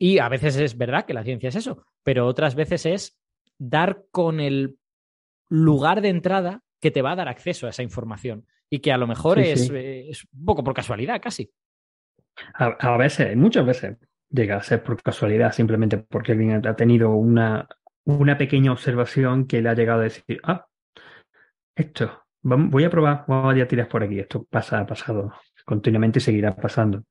y 0.00 0.18
a 0.18 0.28
veces 0.28 0.56
es 0.56 0.76
verdad 0.76 1.06
que 1.06 1.14
la 1.14 1.22
ciencia 1.22 1.50
es 1.50 1.54
eso, 1.54 1.86
pero 2.02 2.26
otras 2.26 2.56
veces 2.56 2.86
es 2.86 3.20
dar 3.56 4.06
con 4.10 4.40
el 4.40 4.79
lugar 5.50 6.00
de 6.00 6.08
entrada 6.08 6.62
que 6.80 6.90
te 6.90 7.02
va 7.02 7.12
a 7.12 7.16
dar 7.16 7.28
acceso 7.28 7.66
a 7.66 7.70
esa 7.70 7.82
información 7.82 8.46
y 8.70 8.78
que 8.78 8.92
a 8.92 8.96
lo 8.96 9.06
mejor 9.06 9.38
es, 9.38 9.68
un 9.70 10.44
poco 10.44 10.64
por 10.64 10.74
casualidad 10.74 11.20
casi. 11.20 11.52
A, 12.54 12.96
veces, 12.96 13.36
muchas 13.36 13.66
veces 13.66 13.98
llega 14.30 14.56
a 14.56 14.62
ser 14.62 14.82
por 14.82 15.02
casualidad, 15.02 15.52
simplemente 15.52 15.98
porque 15.98 16.32
alguien 16.32 16.66
ha 16.66 16.76
tenido 16.76 17.10
una, 17.10 17.68
una 18.04 18.38
pequeña 18.38 18.72
observación 18.72 19.46
que 19.46 19.60
le 19.60 19.68
ha 19.68 19.74
llegado 19.74 20.00
a 20.00 20.04
decir, 20.04 20.40
ah, 20.44 20.66
esto, 21.74 22.24
voy 22.42 22.84
a 22.84 22.90
probar, 22.90 23.24
voy 23.26 23.60
a 23.60 23.68
tirar 23.68 23.88
por 23.88 24.04
aquí, 24.04 24.20
esto 24.20 24.46
pasa, 24.48 24.78
ha 24.78 24.86
pasado 24.86 25.34
continuamente 25.66 26.20
y 26.20 26.22
seguirá 26.22 26.56
pasando. 26.56 27.04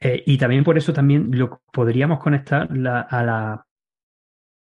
Eh, 0.00 0.22
y 0.26 0.38
también 0.38 0.64
por 0.64 0.76
eso 0.76 0.92
también 0.92 1.28
lo 1.32 1.62
podríamos 1.72 2.18
conectar 2.18 2.68
a 2.70 3.22
la 3.22 3.66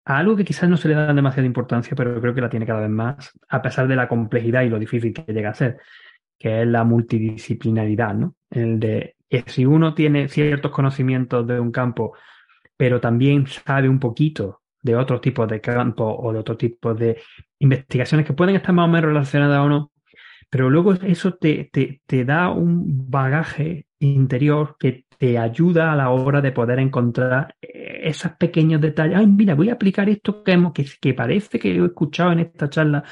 a 0.07 0.19
algo 0.19 0.37
que 0.37 0.45
quizás 0.45 0.69
no 0.69 0.77
se 0.77 0.87
le 0.87 0.93
da 0.93 1.13
demasiada 1.13 1.45
importancia, 1.45 1.93
pero 1.93 2.21
creo 2.21 2.33
que 2.33 2.39
la 2.39 2.49
tiene 2.49 2.65
cada 2.65 2.79
vez 2.79 2.89
más, 2.89 3.37
a 3.49 3.61
pesar 3.61 3.89
de 3.89 3.95
la 3.97 4.07
complejidad 4.07 4.61
y 4.61 4.69
lo 4.69 4.79
difícil 4.79 5.13
que 5.13 5.33
llega 5.33 5.49
a 5.49 5.53
ser, 5.53 5.79
que 6.39 6.61
es 6.61 6.67
la 6.67 6.85
multidisciplinaridad, 6.85 8.13
¿no? 8.13 8.35
El 8.49 8.79
de 8.79 9.17
que 9.29 9.43
si 9.47 9.65
uno 9.65 9.93
tiene 9.93 10.29
ciertos 10.29 10.71
conocimientos 10.71 11.45
de 11.45 11.59
un 11.59 11.73
campo, 11.73 12.13
pero 12.77 13.01
también 13.01 13.47
sabe 13.47 13.89
un 13.89 13.99
poquito 13.99 14.61
de 14.81 14.95
otros 14.95 15.19
tipos 15.19 15.45
de 15.49 15.59
campos 15.59 16.15
o 16.17 16.31
de 16.31 16.39
otros 16.39 16.57
tipos 16.57 16.97
de 16.97 17.21
investigaciones 17.59 18.25
que 18.25 18.31
pueden 18.31 18.55
estar 18.55 18.73
más 18.73 18.85
o 18.85 18.91
menos 18.91 19.09
relacionadas 19.09 19.59
o 19.59 19.67
no, 19.67 19.91
pero 20.49 20.69
luego 20.69 20.93
eso 20.93 21.33
te, 21.33 21.69
te, 21.73 22.01
te 22.05 22.23
da 22.23 22.49
un 22.49 23.09
bagaje 23.09 23.87
interior 23.99 24.77
que 24.79 25.03
te 25.17 25.37
ayuda 25.37 25.91
a 25.91 25.97
la 25.97 26.11
hora 26.11 26.39
de 26.39 26.53
poder 26.53 26.79
encontrar 26.79 27.55
esos 28.07 28.31
pequeños 28.33 28.81
detalles. 28.81 29.17
Ay, 29.17 29.27
mira, 29.27 29.55
voy 29.55 29.69
a 29.69 29.73
aplicar 29.73 30.09
esto 30.09 30.43
que, 30.43 30.51
hemos, 30.53 30.73
que, 30.73 30.85
que 30.99 31.13
parece 31.13 31.59
que 31.59 31.71
he 31.71 31.85
escuchado 31.85 32.31
en 32.31 32.39
esta 32.39 32.69
charla 32.69 33.03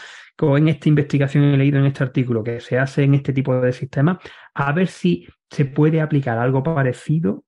o 0.41 0.57
en 0.57 0.67
esta 0.67 0.89
investigación 0.89 1.45
he 1.45 1.57
leído 1.57 1.80
en 1.80 1.85
este 1.85 2.03
artículo 2.03 2.43
que 2.43 2.59
se 2.59 2.77
hace 2.77 3.03
en 3.03 3.15
este 3.15 3.34
tipo 3.34 3.59
de 3.59 3.72
sistemas, 3.72 4.17
a 4.53 4.72
ver 4.73 4.88
si 4.88 5.27
se 5.49 5.65
puede 5.65 6.01
aplicar 6.01 6.38
algo 6.38 6.63
parecido 6.63 7.45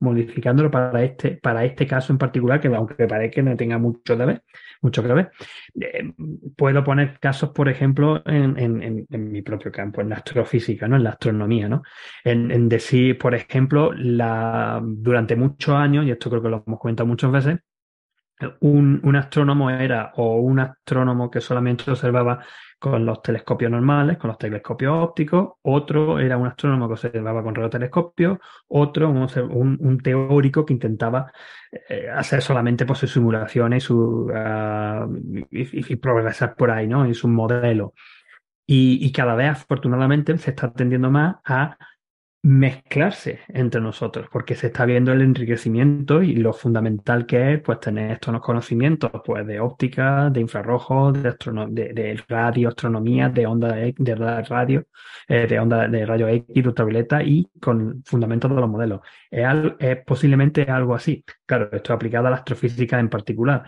modificándolo 0.00 0.70
para 0.70 1.02
este, 1.04 1.36
para 1.36 1.64
este 1.64 1.86
caso 1.86 2.12
en 2.12 2.18
particular, 2.18 2.60
que 2.60 2.68
aunque 2.68 3.06
parezca 3.06 3.34
que 3.34 3.42
no 3.42 3.56
tenga 3.56 3.78
mucho, 3.78 4.16
que 4.16 4.24
ver, 4.24 4.42
mucho 4.82 5.02
que 5.02 5.12
ver, 5.12 5.30
eh, 5.80 6.12
puedo 6.56 6.82
poner 6.82 7.18
casos, 7.18 7.50
por 7.50 7.68
ejemplo, 7.68 8.22
en, 8.24 8.58
en, 8.58 9.06
en, 9.08 9.32
mi 9.32 9.42
propio 9.42 9.70
campo, 9.70 10.00
en 10.00 10.08
la 10.08 10.16
astrofísica, 10.16 10.88
¿no? 10.88 10.96
en 10.96 11.04
la 11.04 11.10
astronomía, 11.10 11.68
¿no? 11.68 11.82
En, 12.24 12.68
decir, 12.68 13.18
por 13.18 13.34
ejemplo, 13.34 13.92
la, 13.92 14.80
durante 14.82 15.36
muchos 15.36 15.74
años, 15.74 16.06
y 16.06 16.10
esto 16.10 16.30
creo 16.30 16.42
que 16.42 16.48
lo 16.48 16.64
hemos 16.66 16.80
comentado 16.80 17.06
muchas 17.06 17.30
veces, 17.30 17.58
un, 18.60 19.00
un 19.04 19.16
astrónomo 19.16 19.68
era 19.70 20.12
o 20.16 20.38
un 20.38 20.60
astrónomo 20.60 21.30
que 21.30 21.40
solamente 21.40 21.90
observaba 21.90 22.42
con 22.80 23.04
los 23.04 23.22
telescopios 23.22 23.70
normales, 23.70 24.16
con 24.16 24.28
los 24.28 24.38
telescopios 24.38 24.94
ópticos, 24.96 25.50
otro 25.62 26.18
era 26.18 26.38
un 26.38 26.46
astrónomo 26.46 26.88
que 26.88 26.94
observaba 26.94 27.42
con 27.42 27.54
radiotelescopios, 27.54 28.38
otro 28.68 29.10
un, 29.10 30.00
teórico 30.02 30.64
que 30.64 30.72
intentaba 30.72 31.30
eh, 31.70 32.08
hacer 32.08 32.40
solamente 32.40 32.86
pues, 32.86 33.00
sus 33.00 33.12
simulaciones 33.12 33.84
su, 33.84 34.32
ah, 34.34 35.06
y, 35.50 35.96
progresar 35.96 36.56
por 36.56 36.70
ahí, 36.70 36.88
¿no? 36.88 37.04
En 37.04 37.14
su 37.14 37.28
modelo. 37.28 37.92
Y, 38.66 39.04
y, 39.06 39.12
cada 39.12 39.34
vez, 39.34 39.50
afortunadamente, 39.50 40.38
se 40.38 40.50
está 40.50 40.72
tendiendo 40.72 41.10
más 41.10 41.36
a 41.44 41.76
mezclarse 42.42 43.40
entre 43.48 43.82
nosotros, 43.82 44.28
porque 44.32 44.54
se 44.54 44.68
está 44.68 44.86
viendo 44.86 45.12
el 45.12 45.20
enriquecimiento 45.20 46.22
y 46.22 46.36
lo 46.36 46.54
fundamental 46.54 47.26
que 47.26 47.54
es 47.54 47.60
pues 47.60 47.80
tener 47.80 48.12
estos 48.12 48.40
conocimientos 48.40 49.10
pues 49.24 49.46
de 49.46 49.60
óptica, 49.60 50.30
de 50.30 50.40
infrarrojo, 50.40 51.12
de, 51.12 51.36
de, 51.68 51.92
de 51.92 52.24
radio, 52.28 52.68
astronomía, 52.68 53.28
de 53.28 53.46
onda 53.46 53.74
de, 53.74 54.14
radio, 54.48 54.86
eh, 55.28 55.46
de 55.46 55.58
onda 55.58 55.86
de 55.86 56.06
radio 56.06 56.28
X, 56.28 56.66
ultravioleta 56.66 57.22
y 57.22 57.46
con 57.60 58.02
fundamentos 58.04 58.50
de 58.50 58.60
los 58.60 58.70
modelos. 58.70 59.00
Es, 59.30 59.46
es 59.78 59.98
posiblemente 60.04 60.62
algo 60.62 60.94
así. 60.94 61.22
Claro, 61.44 61.68
esto 61.72 61.92
aplicado 61.92 62.28
a 62.28 62.30
la 62.30 62.36
astrofísica 62.36 62.98
en 62.98 63.10
particular. 63.10 63.64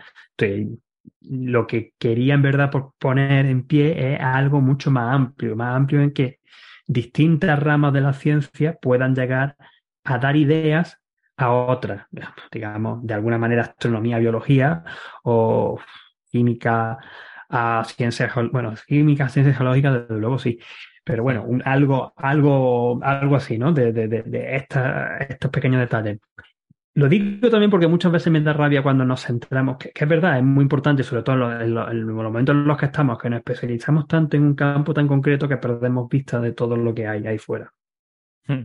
lo 1.21 1.67
que 1.67 1.95
quería 1.99 2.35
en 2.35 2.43
verdad 2.43 2.71
poner 2.99 3.47
en 3.47 3.67
pie 3.67 4.15
es 4.15 4.21
algo 4.21 4.61
mucho 4.61 4.91
más 4.91 5.15
amplio, 5.15 5.57
más 5.57 5.77
amplio 5.77 6.01
en 6.01 6.13
que 6.13 6.41
distintas 6.87 7.59
ramas 7.59 7.93
de 7.93 8.01
la 8.01 8.13
ciencia 8.13 8.79
puedan 8.81 9.15
llegar 9.15 9.57
a 10.05 10.19
dar 10.19 10.37
ideas 10.37 10.99
a 11.37 11.51
otras, 11.53 12.07
digamos, 12.51 13.05
de 13.07 13.15
alguna 13.15 13.39
manera 13.39 13.63
astronomía, 13.63 14.19
biología 14.19 14.85
o 15.23 15.79
química 16.31 16.99
a 17.49 17.85
ciencias, 17.85 18.33
bueno, 18.51 18.75
química, 18.87 19.29
ciencias 19.29 19.57
geológicas, 19.57 20.09
desde 20.09 20.21
luego 20.21 20.39
sí, 20.39 20.59
pero 21.05 21.23
bueno, 21.23 21.47
algo, 21.65 22.13
algo, 22.17 23.01
algo 23.03 23.37
así, 23.37 23.59
¿no? 23.59 23.73
De, 23.73 23.93
de, 23.93 24.09
de, 24.09 24.57
estos 24.57 25.51
pequeños 25.51 25.81
detalles. 25.81 26.21
Lo 26.95 27.09
digo 27.09 27.49
también 27.49 27.71
porque 27.71 27.87
muchas 27.87 28.13
veces 28.13 28.31
me 28.31 28.41
da 28.43 28.53
rabia 28.53 28.83
cuando 28.83 29.05
nos 29.05 29.25
centramos, 29.25 29.79
que, 29.79 29.93
es 29.95 30.09
verdad, 30.09 30.37
es 30.37 30.45
muy 30.45 30.63
importante, 30.63 31.03
sobre 31.03 31.23
todo 31.23 31.61
en 31.61 31.75
los, 31.75 31.95
momentos 32.05 32.55
en 32.55 32.67
los 32.67 32.77
que 32.77 32.87
estamos, 32.87 33.19
que 33.19 33.31
nos 33.31 33.39
especializamos 33.39 34.07
tanto 34.07 34.37
en 34.37 34.43
un 34.43 34.55
campo 34.55 34.93
tan 34.93 35.09
concreto 35.09 35.49
que 35.49 35.57
perdemos 35.57 36.09
vista 36.09 36.39
de 36.39 36.53
todo 36.53 36.77
lo 36.77 36.95
que 36.95 37.07
hay 37.07 37.27
ahí 37.27 37.39
fuera. 37.39 37.73
Hmm. 38.47 38.65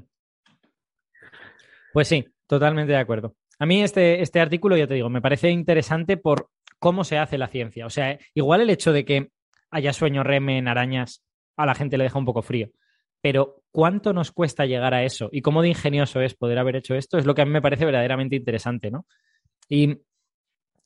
Pues 1.93 2.09
sí, 2.09 2.25
totalmente 2.47 2.91
de 2.91 2.99
acuerdo. 2.99 3.35
A 3.59 3.65
mí 3.65 3.81
este, 3.81 4.21
este 4.21 4.41
artículo, 4.41 4.75
ya 4.75 4.87
te 4.87 4.95
digo, 4.95 5.09
me 5.09 5.21
parece 5.21 5.49
interesante 5.49 6.17
por 6.17 6.49
cómo 6.79 7.05
se 7.05 7.17
hace 7.17 7.37
la 7.37 7.47
ciencia. 7.47 7.85
O 7.85 7.89
sea, 7.89 8.19
igual 8.33 8.59
el 8.59 8.69
hecho 8.69 8.91
de 8.91 9.05
que 9.05 9.31
haya 9.71 9.93
sueño 9.93 10.23
REM 10.23 10.49
en 10.49 10.67
arañas 10.67 11.23
a 11.55 11.65
la 11.65 11.75
gente 11.75 11.97
le 11.97 12.03
deja 12.03 12.19
un 12.19 12.25
poco 12.25 12.41
frío 12.41 12.69
pero 13.21 13.63
cuánto 13.71 14.13
nos 14.13 14.31
cuesta 14.31 14.65
llegar 14.65 14.93
a 14.93 15.03
eso 15.03 15.29
y 15.31 15.41
cómo 15.41 15.61
de 15.61 15.69
ingenioso 15.69 16.21
es 16.21 16.33
poder 16.33 16.59
haber 16.59 16.77
hecho 16.77 16.95
esto 16.95 17.17
es 17.17 17.25
lo 17.25 17.35
que 17.35 17.41
a 17.41 17.45
mí 17.45 17.51
me 17.51 17.61
parece 17.61 17.85
verdaderamente 17.85 18.35
interesante, 18.35 18.91
¿no? 18.91 19.05
Y 19.69 19.97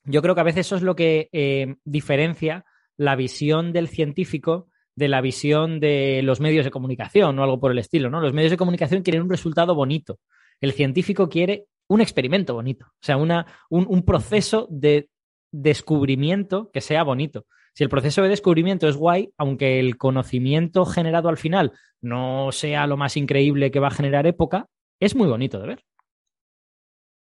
yo 0.03 0.21
creo 0.21 0.35
que 0.35 0.41
a 0.41 0.45
veces 0.45 0.67
eso 0.67 0.75
es 0.75 0.81
lo 0.81 0.95
que 0.95 1.29
eh, 1.31 1.75
diferencia 1.83 2.65
la 2.97 3.15
visión 3.15 3.73
del 3.73 3.87
científico 3.87 4.67
de 4.95 5.07
la 5.07 5.21
visión 5.21 5.79
de 5.79 6.21
los 6.21 6.41
medios 6.41 6.65
de 6.65 6.71
comunicación 6.71 7.39
o 7.39 7.43
algo 7.43 7.59
por 7.59 7.71
el 7.71 7.79
estilo, 7.79 8.09
¿no? 8.09 8.19
Los 8.19 8.33
medios 8.33 8.51
de 8.51 8.57
comunicación 8.57 9.03
quieren 9.03 9.21
un 9.21 9.29
resultado 9.29 9.73
bonito. 9.73 10.19
El 10.59 10.73
científico 10.73 11.29
quiere 11.29 11.65
un 11.87 12.01
experimento 12.01 12.53
bonito, 12.53 12.85
o 12.85 13.03
sea, 13.03 13.17
una, 13.17 13.45
un 13.69 14.03
proceso 14.03 14.67
de 14.69 15.09
descubrimiento 15.51 16.71
que 16.71 16.81
sea 16.81 17.03
bonito. 17.03 17.45
Si 17.73 17.83
el 17.83 17.89
proceso 17.89 18.21
de 18.21 18.29
descubrimiento 18.29 18.87
es 18.87 18.97
guay, 18.97 19.31
aunque 19.37 19.79
el 19.79 19.97
conocimiento 19.97 20.85
generado 20.85 21.29
al 21.29 21.37
final 21.37 21.71
no 22.01 22.51
sea 22.51 22.87
lo 22.87 22.97
más 22.97 23.15
increíble 23.15 23.71
que 23.71 23.79
va 23.79 23.87
a 23.87 23.91
generar 23.91 24.27
época, 24.27 24.67
es 24.99 25.15
muy 25.15 25.27
bonito 25.27 25.59
de 25.59 25.67
ver. 25.67 25.85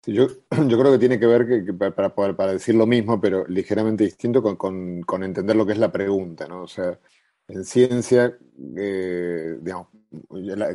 yo, 0.06 0.28
yo, 0.68 0.80
creo 0.80 0.92
que 0.92 1.00
tiene 1.00 1.20
que 1.20 1.28
ver, 1.28 1.48
que, 1.48 1.74
para, 1.74 2.16
para, 2.16 2.54
decir 2.54 2.76
lo 2.76 2.88
mismo, 2.88 3.22
pero 3.22 3.46
ligeramente 3.48 4.04
distinto, 4.04 4.42
con, 4.42 5.02
con, 5.04 5.24
entender 5.24 5.56
lo 5.56 5.66
que 5.66 5.74
es 5.74 5.80
la 5.80 5.92
pregunta, 5.92 6.48
¿no? 6.48 6.64
O 6.64 6.68
sea, 6.68 7.00
en 7.48 7.64
ciencia, 7.64 8.38
eh, 8.78 9.58
digamos, 9.62 9.88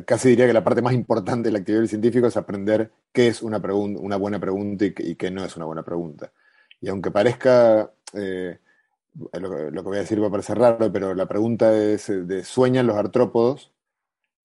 casi 0.05 0.29
diría 0.29 0.47
que 0.47 0.53
la 0.53 0.63
parte 0.63 0.81
más 0.81 0.93
importante 0.93 1.49
de 1.49 1.53
la 1.53 1.59
actividad 1.59 1.85
científica 1.85 2.27
es 2.27 2.37
aprender 2.37 2.91
qué 3.11 3.27
es 3.27 3.41
una, 3.41 3.57
una 3.57 4.15
buena 4.17 4.39
pregunta 4.39 4.85
y, 4.85 5.15
qué 5.15 5.31
no 5.31 5.43
es 5.43 5.55
una 5.57 5.65
buena 5.65 5.83
pregunta. 5.83 6.31
Y 6.79 6.89
aunque 6.89 7.11
parezca, 7.11 7.91
eh, 8.13 8.59
lo, 9.33 9.49
que 9.49 9.81
voy 9.81 9.97
a 9.97 10.01
decir 10.01 10.21
va 10.21 10.27
a 10.27 10.31
parecer 10.31 10.57
raro, 10.57 10.91
pero 10.91 11.13
la 11.15 11.27
pregunta 11.27 11.75
es 11.75 12.07
de 12.07 12.43
¿sueñan 12.43 12.87
los 12.87 12.97
artrópodos? 12.97 13.71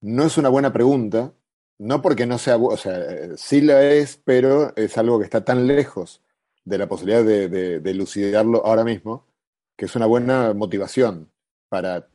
No 0.01 0.25
es 0.25 0.37
una 0.37 0.49
buena 0.49 0.73
pregunta, 0.73 1.33
no 1.79 2.01
porque 2.01 2.25
no 2.25 2.37
sea, 2.37 2.57
o 2.57 2.77
sea, 2.77 3.35
sí 3.37 3.61
la 3.61 3.83
es, 3.83 4.17
pero 4.23 4.75
es 4.75 4.97
algo 4.97 5.19
que 5.19 5.25
está 5.25 5.43
tan 5.45 5.67
lejos 5.67 6.21
de 6.65 6.77
la 6.77 6.87
posibilidad 6.87 7.23
de, 7.23 7.49
de, 7.79 7.91
elucidarlo 7.91 8.65
ahora 8.65 8.83
mismo, 8.83 9.27
que 9.75 9.85
es 9.85 9.95
una 9.95 10.05
buena 10.05 10.53
motivación 10.53 11.29
para, 11.69 12.07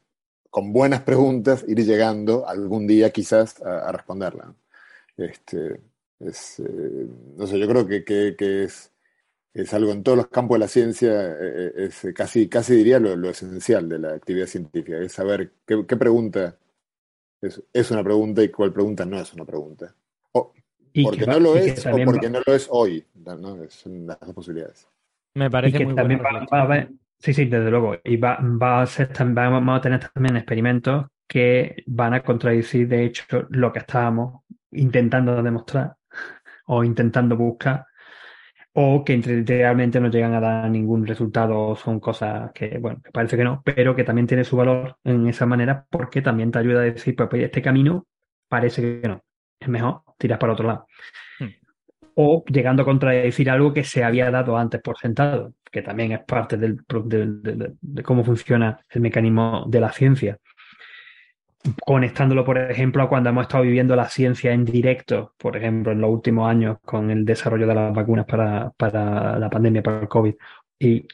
con 0.51 0.73
buenas 0.73 1.03
preguntas, 1.03 1.65
ir 1.69 1.85
llegando 1.85 2.49
algún 2.49 2.87
día 2.87 3.11
quizás 3.11 3.61
a, 3.63 3.93
responderla. 3.93 4.55
Este, 5.17 5.81
es, 6.21 6.61
eh, 6.61 7.09
no 7.37 7.47
sé, 7.47 7.59
yo 7.59 7.69
creo 7.69 7.87
que, 7.87 8.05
que, 8.05 8.65
es, 8.65 8.93
es, 9.63 9.75
algo 9.75 9.93
en 9.93 10.03
todos 10.03 10.19
los 10.19 10.29
campos 10.29 10.57
de 10.57 10.61
la 10.61 10.69
ciencia, 10.69 11.37
eh, 11.41 11.73
es 11.77 12.07
casi, 12.15 12.49
casi 12.49 12.75
diría 12.75 12.99
lo, 12.99 13.17
lo, 13.17 13.31
esencial 13.31 13.89
de 13.89 13.99
la 13.99 14.15
actividad 14.15 14.47
científica, 14.47 14.99
es 14.99 15.13
saber 15.13 15.53
qué, 15.67 15.85
qué 15.87 15.97
pregunta 15.97 16.57
es, 17.41 17.63
es, 17.73 17.91
una 17.91 18.03
pregunta 18.03 18.43
y 18.43 18.49
cuál 18.49 18.73
pregunta 18.73 19.05
no 19.05 19.19
es 19.19 19.33
una 19.33 19.45
pregunta. 19.45 19.95
O 20.33 20.53
porque 21.03 21.27
no 21.27 21.39
lo 21.39 21.57
es 21.57 21.87
o 21.87 21.97
porque 22.05 22.31
no 22.31 22.41
lo 22.45 22.55
es 22.55 22.69
hoy. 22.71 23.05
¿no? 23.15 23.59
Son 23.69 24.07
las 24.07 24.19
dos 24.21 24.35
posibilidades. 24.35 24.89
Me 25.35 25.51
parece 25.51 25.79
que 25.79 25.87
muy 25.87 25.95
también 25.95 26.21
va, 26.21 26.59
a 26.59 26.63
haber, 26.63 26.91
Sí, 27.19 27.35
sí, 27.35 27.45
desde 27.47 27.71
luego. 27.71 27.97
Y 28.05 28.17
va, 28.17 28.39
va 28.41 28.83
a 28.83 28.87
ser, 28.87 29.11
vamos 29.19 29.79
a 29.79 29.81
tener 29.81 30.01
también 30.09 30.37
experimentos 30.37 31.07
que 31.27 31.83
van 31.87 32.15
a 32.15 32.23
contradecir, 32.23 32.89
de 32.89 33.05
hecho, 33.05 33.25
lo 33.51 33.73
que 33.73 33.81
estábamos 33.81 34.43
intentando 34.73 35.43
demostrar 35.43 35.97
o 36.67 36.85
intentando 36.85 37.37
buscar 37.37 37.87
o 38.81 39.05
que 39.05 39.21
realmente 39.45 39.99
no 39.99 40.09
llegan 40.09 40.35
a 40.35 40.41
dar 40.41 40.71
ningún 40.71 41.05
resultado, 41.05 41.75
son 41.75 41.99
cosas 41.99 42.53
que, 42.53 42.79
bueno, 42.79 43.03
parece 43.13 43.37
que 43.37 43.43
no, 43.43 43.61
pero 43.65 43.97
que 43.97 44.05
también 44.05 44.29
tiene 44.29 44.45
su 44.45 44.57
valor 44.57 44.99
en 45.03 45.27
esa 45.27 45.47
manera 45.47 45.85
porque 45.91 46.23
también 46.23 46.53
te 46.53 46.61
ayuda 46.61 46.83
a 46.83 46.85
decir, 46.85 47.17
pues, 47.17 47.29
pues 47.29 47.43
este 47.43 47.61
camino 47.61 48.07
parece 48.47 49.01
que 49.01 49.09
no, 49.09 49.25
es 49.59 49.69
mejor 49.69 50.03
tirar 50.17 50.39
para 50.39 50.53
otro 50.53 50.69
lado. 50.69 50.87
Hmm. 51.41 51.49
O 52.15 52.45
llegando 52.47 52.83
a 52.83 52.85
contradecir 52.85 53.51
algo 53.51 53.75
que 53.75 53.83
se 53.83 54.05
había 54.05 54.31
dado 54.31 54.57
antes 54.57 54.81
por 54.81 54.97
sentado, 54.97 55.55
que 55.73 55.83
también 55.83 56.13
es 56.13 56.21
parte 56.21 56.57
del, 56.57 56.79
de 56.87 58.03
cómo 58.05 58.23
funciona 58.23 58.79
el 58.91 59.01
mecanismo 59.01 59.65
de 59.69 59.81
la 59.81 59.91
ciencia 59.91 60.39
conectándolo, 61.85 62.45
por 62.45 62.59
ejemplo, 62.59 63.03
a 63.03 63.09
cuando 63.09 63.31
hemos 63.31 63.43
estado 63.43 63.65
viviendo 63.65 63.97
la 63.97 64.09
ciencia 64.09 64.53
en 64.53 64.65
directo, 64.65 65.35
por 65.37 65.57
ejemplo, 65.57 65.93
en 65.93 66.01
los 66.01 66.11
últimos 66.11 66.49
años 66.49 66.79
con 66.85 67.11
el 67.11 67.25
desarrollo 67.25 67.67
de 67.67 67.75
las 67.75 67.95
vacunas 67.95 68.27
para, 68.27 68.71
para 68.77 69.39
la 69.39 69.51
pandemia, 69.51 69.83
para 69.83 70.01
el 70.01 70.09
COVID. 70.09 70.35
Y 70.79 71.07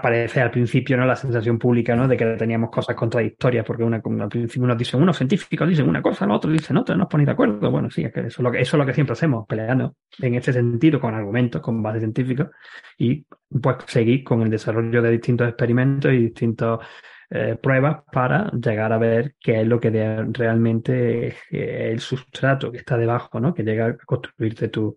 parece 0.00 0.40
al 0.40 0.50
principio 0.50 0.96
no 0.96 1.04
la 1.04 1.16
sensación 1.16 1.58
pública 1.58 1.94
¿no? 1.94 2.08
de 2.08 2.16
que 2.16 2.24
teníamos 2.36 2.70
cosas 2.70 2.96
contradictorias, 2.96 3.66
porque 3.66 3.82
una, 3.82 3.96
al 3.96 4.28
principio 4.28 4.62
unos 4.62 4.78
dicen, 4.78 5.02
unos 5.02 5.16
científicos 5.16 5.68
dicen 5.68 5.86
una 5.86 6.00
cosa, 6.00 6.26
los 6.26 6.38
otros 6.38 6.54
dicen 6.54 6.78
otra, 6.78 6.96
no 6.96 7.04
os 7.04 7.10
ponéis 7.10 7.26
de 7.26 7.32
acuerdo. 7.32 7.70
Bueno, 7.70 7.90
sí, 7.90 8.02
es 8.02 8.12
que 8.12 8.20
eso 8.20 8.26
es, 8.28 8.38
lo 8.38 8.50
que, 8.50 8.60
eso 8.60 8.76
es 8.76 8.78
lo 8.78 8.86
que 8.86 8.94
siempre 8.94 9.12
hacemos, 9.12 9.46
peleando 9.46 9.96
en 10.18 10.34
ese 10.36 10.54
sentido, 10.54 10.98
con 11.00 11.14
argumentos, 11.14 11.60
con 11.60 11.82
base 11.82 11.98
científica, 11.98 12.50
y 12.96 13.26
pues 13.60 13.76
seguir 13.86 14.24
con 14.24 14.40
el 14.40 14.50
desarrollo 14.50 15.02
de 15.02 15.10
distintos 15.10 15.48
experimentos 15.48 16.12
y 16.12 16.18
distintos 16.18 16.80
eh, 17.30 17.56
pruebas 17.60 18.04
para 18.12 18.50
llegar 18.52 18.92
a 18.92 18.98
ver 18.98 19.34
qué 19.40 19.62
es 19.62 19.66
lo 19.66 19.80
que 19.80 19.90
realmente 20.32 21.28
es 21.28 21.34
el 21.50 22.00
sustrato 22.00 22.70
que 22.70 22.78
está 22.78 22.96
debajo, 22.96 23.40
¿no? 23.40 23.54
Que 23.54 23.62
llega 23.62 23.86
a 23.86 23.96
construirte 23.96 24.68
tu, 24.68 24.96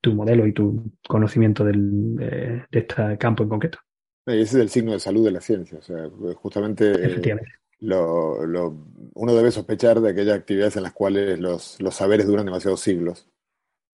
tu 0.00 0.14
modelo 0.14 0.46
y 0.46 0.52
tu 0.52 0.92
conocimiento 1.08 1.64
del, 1.64 2.16
de, 2.16 2.66
este 2.70 3.16
campo 3.18 3.42
en 3.42 3.48
concreto. 3.48 3.78
Ese 4.26 4.42
es 4.42 4.54
el 4.54 4.68
signo 4.68 4.92
de 4.92 5.00
salud 5.00 5.24
de 5.24 5.32
la 5.32 5.40
ciencia. 5.40 5.78
O 5.78 5.82
sea, 5.82 6.08
justamente 6.36 6.92
eh, 6.92 7.36
lo, 7.80 8.46
lo, 8.46 8.86
uno 9.14 9.34
debe 9.34 9.50
sospechar 9.50 10.00
de 10.00 10.10
aquellas 10.10 10.38
actividades 10.38 10.76
en 10.76 10.82
las 10.82 10.92
cuales 10.92 11.38
los, 11.38 11.80
los 11.80 11.94
saberes 11.94 12.26
duran 12.26 12.46
demasiados 12.46 12.80
siglos, 12.80 13.28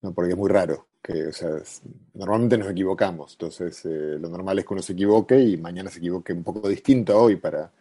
¿no? 0.02 0.12
porque 0.12 0.32
es 0.32 0.36
muy 0.36 0.50
raro. 0.50 0.89
Que, 1.02 1.28
o 1.28 1.32
sea, 1.32 1.50
normalmente 2.14 2.58
nos 2.58 2.70
equivocamos, 2.70 3.32
entonces 3.32 3.84
eh, 3.86 4.18
lo 4.20 4.28
normal 4.28 4.58
es 4.58 4.66
que 4.66 4.74
uno 4.74 4.82
se 4.82 4.92
equivoque 4.92 5.40
y 5.40 5.56
mañana 5.56 5.88
se 5.90 5.98
equivoque 5.98 6.34
un 6.34 6.44
poco 6.44 6.68
distinto 6.68 7.18
hoy 7.18 7.36
para, 7.36 7.72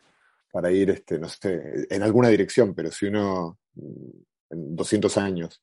para 0.51 0.71
ir, 0.71 0.91
este, 0.91 1.19
no 1.19 1.27
sé, 1.27 1.85
en 1.89 2.01
alguna 2.01 2.29
dirección, 2.29 2.73
pero 2.73 2.91
si 2.91 3.07
uno 3.07 3.59
mm, 3.75 4.09
en 4.51 4.75
200 4.75 5.17
años, 5.17 5.61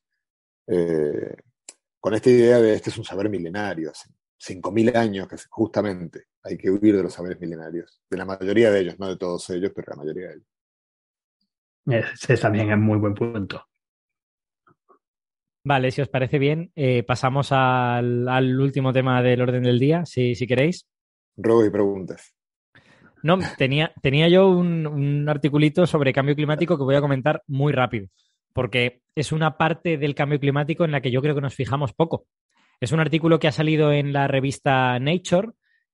eh, 0.67 1.35
con 1.99 2.13
esta 2.13 2.29
idea 2.29 2.59
de 2.59 2.75
este 2.75 2.89
es 2.89 2.97
un 2.97 3.03
saber 3.03 3.29
milenario, 3.29 3.91
hace 3.91 4.09
5.000 4.39 4.95
años 4.95 5.27
que 5.27 5.35
justamente 5.49 6.27
hay 6.43 6.57
que 6.57 6.69
huir 6.69 6.95
de 6.95 7.03
los 7.03 7.13
saberes 7.13 7.39
milenarios, 7.39 8.01
de 8.09 8.17
la 8.17 8.25
mayoría 8.25 8.71
de 8.71 8.81
ellos, 8.81 8.99
no 8.99 9.07
de 9.07 9.17
todos 9.17 9.49
ellos, 9.49 9.71
pero 9.75 9.91
la 9.91 10.03
mayoría 10.03 10.27
de 10.29 10.33
ellos. 10.35 10.47
Ese 12.13 12.37
también 12.37 12.71
es 12.71 12.77
muy 12.77 12.97
buen 12.97 13.13
punto. 13.13 13.65
Vale, 15.67 15.91
si 15.91 15.99
os 16.01 16.07
parece 16.07 16.39
bien, 16.39 16.71
eh, 16.77 17.03
pasamos 17.03 17.51
al, 17.51 18.57
último 18.57 18.93
tema 18.93 19.21
del 19.21 19.41
orden 19.41 19.63
del 19.63 19.79
día, 19.79 20.05
si, 20.05 20.33
si 20.33 20.47
queréis. 20.47 20.87
Robos 21.35 21.67
y 21.67 21.69
preguntas. 21.69 22.33
No, 23.21 23.37
tenía, 23.57 23.91
tenía 24.01 24.29
yo 24.29 24.47
un, 24.47 24.87
un, 24.87 25.27
articulito 25.27 25.85
sobre 25.85 26.13
cambio 26.13 26.35
climático 26.35 26.77
que 26.77 26.85
voy 26.85 26.95
a 26.95 27.01
comentar 27.01 27.43
muy 27.47 27.73
rápido, 27.73 28.07
porque 28.53 29.01
es 29.13 29.33
una 29.33 29.57
parte 29.57 29.97
del 29.97 30.15
cambio 30.15 30.39
climático 30.39 30.85
en 30.85 30.91
la 30.91 31.01
que 31.01 31.11
yo 31.11 31.21
creo 31.21 31.35
que 31.35 31.41
nos 31.41 31.55
fijamos 31.55 31.91
poco. 31.91 32.27
Es 32.79 32.93
un 32.93 33.01
artículo 33.01 33.37
que 33.37 33.49
ha 33.49 33.51
salido 33.51 33.91
en 33.91 34.13
la 34.13 34.29
revista 34.29 34.97
Nature 34.99 35.49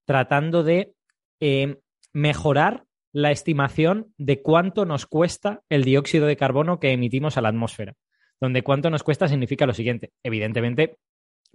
tratando 0.05 0.61
de 0.61 0.93
eh, 1.39 1.79
mejorar 2.13 2.83
la 3.11 3.31
estimación 3.31 4.13
de 4.19 4.43
cuánto 4.43 4.85
nos 4.85 5.07
cuesta 5.07 5.63
el 5.67 5.83
dióxido 5.83 6.27
de 6.27 6.37
carbono 6.37 6.79
que 6.79 6.91
emitimos 6.91 7.37
a 7.37 7.41
la 7.41 7.49
atmósfera 7.49 7.95
donde 8.43 8.61
cuánto 8.61 8.89
nos 8.89 9.03
cuesta 9.03 9.29
significa 9.29 9.65
lo 9.65 9.73
siguiente. 9.73 10.11
Evidentemente, 10.21 10.97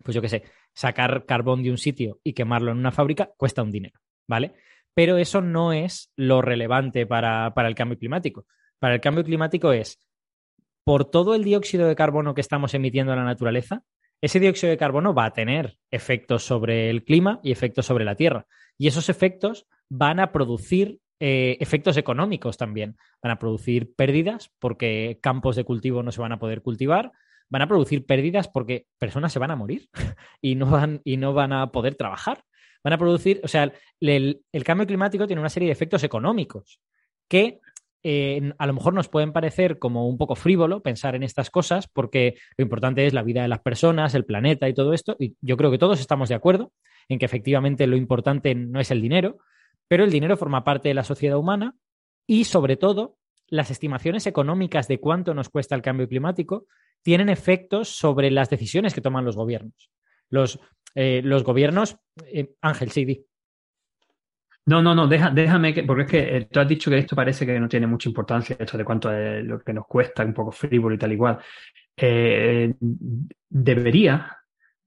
pues 0.02 0.14
yo 0.14 0.22
qué 0.22 0.30
sé, 0.30 0.44
sacar 0.72 1.26
carbón 1.26 1.62
de 1.62 1.70
un 1.70 1.76
sitio 1.76 2.18
y 2.24 2.32
quemarlo 2.32 2.72
en 2.72 2.78
una 2.78 2.92
fábrica 2.92 3.30
cuesta 3.36 3.62
un 3.62 3.70
dinero, 3.70 4.00
¿vale? 4.26 4.54
Pero 4.94 5.18
eso 5.18 5.42
no 5.42 5.74
es 5.74 6.10
lo 6.16 6.40
relevante 6.40 7.04
para, 7.04 7.52
para 7.52 7.68
el 7.68 7.74
cambio 7.74 7.98
climático. 7.98 8.46
Para 8.78 8.94
el 8.94 9.02
cambio 9.02 9.22
climático 9.22 9.70
es, 9.72 10.00
por 10.82 11.04
todo 11.04 11.34
el 11.34 11.44
dióxido 11.44 11.86
de 11.86 11.94
carbono 11.94 12.34
que 12.34 12.40
estamos 12.40 12.72
emitiendo 12.72 13.12
a 13.12 13.16
la 13.16 13.24
naturaleza, 13.24 13.82
ese 14.22 14.40
dióxido 14.40 14.70
de 14.70 14.78
carbono 14.78 15.12
va 15.12 15.26
a 15.26 15.34
tener 15.34 15.76
efectos 15.90 16.42
sobre 16.42 16.88
el 16.88 17.04
clima 17.04 17.38
y 17.42 17.52
efectos 17.52 17.84
sobre 17.84 18.06
la 18.06 18.14
Tierra. 18.14 18.46
Y 18.78 18.88
esos 18.88 19.10
efectos 19.10 19.66
van 19.90 20.20
a 20.20 20.32
producir 20.32 21.00
eh, 21.20 21.56
efectos 21.60 21.96
económicos 21.96 22.56
también. 22.56 22.96
Van 23.22 23.32
a 23.32 23.38
producir 23.38 23.94
pérdidas 23.94 24.52
porque 24.58 25.18
campos 25.20 25.56
de 25.56 25.64
cultivo 25.64 26.02
no 26.02 26.12
se 26.12 26.20
van 26.20 26.32
a 26.32 26.38
poder 26.38 26.62
cultivar, 26.62 27.12
van 27.48 27.62
a 27.62 27.66
producir 27.66 28.06
pérdidas 28.06 28.48
porque 28.48 28.86
personas 28.98 29.32
se 29.32 29.38
van 29.38 29.50
a 29.50 29.56
morir 29.56 29.88
y 30.40 30.54
no 30.54 30.66
van, 30.66 31.00
y 31.04 31.16
no 31.16 31.32
van 31.32 31.52
a 31.52 31.72
poder 31.72 31.94
trabajar. 31.96 32.44
Van 32.84 32.92
a 32.92 32.98
producir, 32.98 33.40
o 33.42 33.48
sea, 33.48 33.72
el, 34.00 34.44
cambio 34.64 34.86
climático 34.86 35.26
tiene 35.26 35.40
una 35.40 35.48
serie 35.48 35.66
de 35.66 35.72
efectos 35.72 36.04
económicos 36.04 36.80
que 37.28 37.58
eh, 38.04 38.52
a 38.56 38.66
lo 38.68 38.72
mejor 38.72 38.94
nos 38.94 39.08
pueden 39.08 39.32
parecer 39.32 39.80
como 39.80 40.08
un 40.08 40.16
poco 40.16 40.36
frívolo 40.36 40.82
pensar 40.82 41.16
en 41.16 41.24
estas 41.24 41.50
cosas 41.50 41.88
porque 41.88 42.36
lo 42.56 42.62
importante 42.62 43.04
es 43.04 43.12
la 43.12 43.24
vida 43.24 43.42
de 43.42 43.48
las 43.48 43.60
personas, 43.60 44.14
el 44.14 44.24
planeta 44.24 44.68
y 44.68 44.74
todo 44.74 44.94
esto. 44.94 45.16
Y 45.18 45.34
yo 45.40 45.56
creo 45.56 45.72
que 45.72 45.78
todos 45.78 45.98
estamos 45.98 46.28
de 46.28 46.36
acuerdo 46.36 46.72
en 47.08 47.18
que 47.18 47.24
efectivamente 47.24 47.88
lo 47.88 47.96
importante 47.96 48.54
no 48.54 48.78
es 48.78 48.92
el 48.92 49.02
dinero, 49.02 49.38
pero 49.88 50.04
el 50.04 50.10
dinero 50.10 50.36
forma 50.36 50.62
parte 50.62 50.88
de 50.88 50.94
la 50.94 51.02
sociedad 51.02 51.38
humana 51.38 51.74
y, 52.26 52.44
sobre 52.44 52.76
todo, 52.76 53.16
las 53.48 53.70
estimaciones 53.70 54.26
económicas 54.26 54.86
de 54.86 55.00
cuánto 55.00 55.34
nos 55.34 55.48
cuesta 55.48 55.74
el 55.74 55.82
cambio 55.82 56.06
climático 56.06 56.66
tienen 57.02 57.30
efectos 57.30 57.88
sobre 57.88 58.30
las 58.30 58.50
decisiones 58.50 58.94
que 58.94 59.00
toman 59.00 59.24
los 59.24 59.36
gobiernos. 59.36 59.90
Los, 60.28 60.60
eh, 60.94 61.22
los 61.24 61.42
gobiernos, 61.42 61.96
eh, 62.26 62.50
Ángel, 62.60 62.90
sí, 62.90 63.24
No, 64.66 64.82
no, 64.82 64.94
no, 64.94 65.06
déjame 65.06 65.72
que, 65.72 65.84
porque 65.84 66.02
es 66.02 66.10
que 66.10 66.36
eh, 66.36 66.48
tú 66.50 66.60
has 66.60 66.68
dicho 66.68 66.90
que 66.90 66.98
esto 66.98 67.16
parece 67.16 67.46
que 67.46 67.58
no 67.58 67.68
tiene 67.68 67.86
mucha 67.86 68.10
importancia, 68.10 68.56
esto 68.58 68.76
de 68.76 68.84
cuánto 68.84 69.10
es 69.10 69.42
lo 69.44 69.58
que 69.60 69.72
nos 69.72 69.86
cuesta, 69.86 70.22
un 70.22 70.34
poco 70.34 70.52
frívolo 70.52 70.94
y 70.94 70.98
tal 70.98 71.12
igual. 71.12 71.38
debería, 73.48 74.36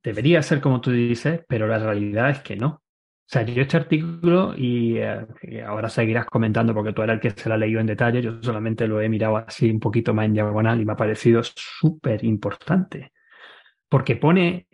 debería 0.04 0.44
ser 0.44 0.62
como 0.62 0.80
tú 0.80 0.92
dices, 0.92 1.42
pero 1.48 1.66
la 1.66 1.80
realidad 1.80 2.30
es 2.30 2.42
que 2.42 2.56
no 2.56 2.84
salió 3.26 3.62
este 3.62 3.78
artículo 3.78 4.54
eh, 4.58 5.26
y, 5.44 5.60
ahora 5.60 5.90
seguirás 5.90 6.26
comentando 6.26 6.74
porque 6.74 6.94
tú 6.94 7.02
eres 7.02 7.16
el 7.16 7.20
que 7.20 7.32
se 7.32 7.52
ha 7.52 7.58
leído 7.58 7.80
en 7.80 7.88
detalle, 7.88 8.22
yo 8.22 8.42
solamente 8.42 8.88
lo 8.88 9.02
he 9.02 9.10
mirado 9.10 9.38
así 9.38 9.70
un 9.70 9.80
poquito 9.80 10.14
más 10.14 10.26
en 10.26 10.34
diagonal 10.34 10.82
y 10.82 10.86
me 10.86 10.94
ha 10.94 10.98
parecido 10.98 11.42
súper 11.44 12.24
importante. 12.24 13.12
Porque 13.90 14.16
pone 14.16 14.68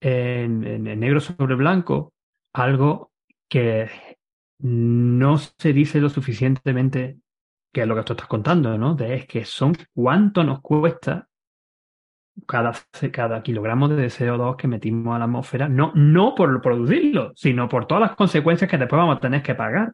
en, 0.00 0.64
en 0.64 1.00
negro 1.00 1.20
sobre 1.20 1.54
blanco 1.54 2.12
algo 2.52 3.12
que 3.48 3.88
no 4.60 5.38
se 5.38 5.72
dice 5.72 6.00
lo 6.00 6.08
suficientemente, 6.08 7.18
que 7.72 7.82
es 7.82 7.86
lo 7.86 7.96
que 7.96 8.02
tú 8.02 8.12
estás 8.12 8.28
contando, 8.28 8.76
¿no? 8.76 8.94
De 8.94 9.14
es 9.14 9.26
que 9.26 9.44
son 9.44 9.74
cuánto 9.94 10.44
nos 10.44 10.60
cuesta 10.60 11.29
cada, 12.46 12.72
cada 13.12 13.42
kilogramo 13.42 13.88
de 13.88 14.06
CO2 14.06 14.56
que 14.56 14.68
metimos 14.68 15.14
a 15.14 15.18
la 15.18 15.24
atmósfera, 15.24 15.68
no, 15.68 15.92
no 15.94 16.34
por 16.34 16.60
producirlo, 16.60 17.32
sino 17.34 17.68
por 17.68 17.86
todas 17.86 18.02
las 18.02 18.16
consecuencias 18.16 18.70
que 18.70 18.78
después 18.78 18.98
vamos 18.98 19.16
a 19.16 19.20
tener 19.20 19.42
que 19.42 19.54
pagar, 19.54 19.92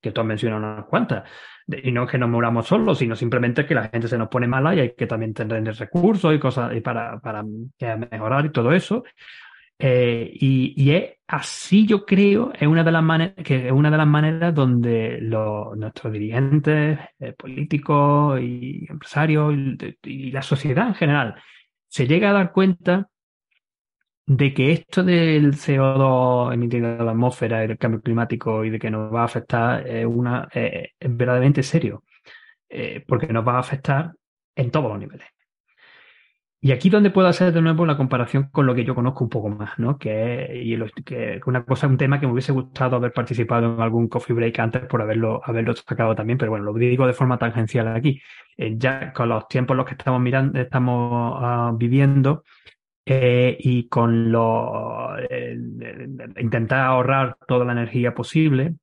que 0.00 0.12
tú 0.12 0.20
has 0.20 0.42
unas 0.44 0.84
cuantas. 0.86 1.28
Y 1.68 1.90
no 1.90 2.04
es 2.04 2.10
que 2.10 2.18
nos 2.18 2.28
muramos 2.28 2.66
solos, 2.66 2.98
sino 2.98 3.16
simplemente 3.16 3.66
que 3.66 3.74
la 3.74 3.88
gente 3.88 4.06
se 4.06 4.18
nos 4.18 4.28
pone 4.28 4.46
mala 4.46 4.74
y 4.74 4.80
hay 4.80 4.94
que 4.94 5.06
también 5.06 5.34
tener 5.34 5.74
recursos 5.74 6.32
y 6.34 6.38
cosas 6.38 6.74
y 6.76 6.80
para, 6.80 7.18
para 7.18 7.42
mejorar 8.10 8.46
y 8.46 8.50
todo 8.50 8.72
eso. 8.72 9.02
Eh, 9.78 10.30
y, 10.32 10.90
es 10.90 11.18
así, 11.26 11.86
yo 11.86 12.06
creo, 12.06 12.52
es 12.54 12.66
una 12.66 12.82
de 12.82 12.92
las 12.92 13.02
maneras, 13.02 13.34
que 13.44 13.66
es 13.66 13.72
una 13.72 13.90
de 13.90 13.96
las 13.98 14.06
maneras 14.06 14.54
donde 14.54 15.18
los, 15.20 15.76
nuestros 15.76 16.12
dirigentes 16.12 16.98
eh, 17.18 17.32
políticos 17.34 18.40
y 18.40 18.86
empresarios 18.88 19.54
y, 20.02 20.30
la 20.30 20.42
sociedad 20.42 20.88
en 20.88 20.94
general 20.94 21.34
se 21.88 22.06
llega 22.06 22.30
a 22.30 22.34
dar 22.34 22.52
cuenta 22.52 23.08
de 24.26 24.52
que 24.52 24.72
esto 24.72 25.04
del 25.04 25.54
CO2 25.54 26.52
emitido 26.52 26.88
en 26.88 27.04
la 27.04 27.12
atmósfera 27.12 27.64
y 27.64 27.68
del 27.68 27.78
cambio 27.78 28.02
climático 28.02 28.64
y 28.64 28.70
de 28.70 28.78
que 28.78 28.90
nos 28.90 29.12
va 29.14 29.22
a 29.22 29.26
afectar 29.26 29.86
es, 29.86 30.04
una, 30.04 30.48
es 30.52 30.90
verdaderamente 31.00 31.62
serio, 31.62 32.02
eh, 32.68 33.04
porque 33.06 33.28
nos 33.28 33.46
va 33.46 33.54
a 33.54 33.60
afectar 33.60 34.12
en 34.56 34.70
todos 34.70 34.90
los 34.90 34.98
niveles. 34.98 35.28
Y 36.66 36.72
aquí 36.72 36.90
donde 36.90 37.12
puedo 37.12 37.28
hacer 37.28 37.52
de 37.52 37.62
nuevo 37.62 37.86
la 37.86 37.96
comparación 37.96 38.48
con 38.50 38.66
lo 38.66 38.74
que 38.74 38.84
yo 38.84 38.92
conozco 38.92 39.22
un 39.22 39.30
poco 39.30 39.48
más, 39.48 39.78
¿no? 39.78 39.96
Que, 39.98 40.50
y 40.64 40.76
que 41.04 41.40
una 41.46 41.64
cosa, 41.64 41.86
un 41.86 41.96
tema 41.96 42.18
que 42.18 42.26
me 42.26 42.32
hubiese 42.32 42.50
gustado 42.50 42.96
haber 42.96 43.12
participado 43.12 43.72
en 43.76 43.80
algún 43.80 44.08
coffee 44.08 44.34
break 44.34 44.58
antes 44.58 44.84
por 44.86 45.00
haberlo, 45.00 45.40
haberlo 45.44 45.76
sacado 45.76 46.16
también, 46.16 46.38
pero 46.38 46.50
bueno, 46.50 46.64
lo 46.64 46.74
digo 46.74 47.06
de 47.06 47.12
forma 47.12 47.38
tangencial 47.38 47.86
aquí. 47.94 48.20
Eh, 48.56 48.74
ya 48.76 49.12
con 49.12 49.28
los 49.28 49.46
tiempos 49.46 49.76
los 49.76 49.86
que 49.86 49.92
estamos 49.92 50.20
mirando, 50.20 50.58
estamos 50.58 51.38
ah, 51.40 51.72
viviendo, 51.72 52.42
eh, 53.04 53.56
y 53.60 53.88
con 53.88 54.32
lo 54.32 55.10
intentar 56.36 56.80
ahorrar 56.80 57.36
toda 57.46 57.64
la 57.64 57.72
energía 57.74 58.12
posible 58.12 58.74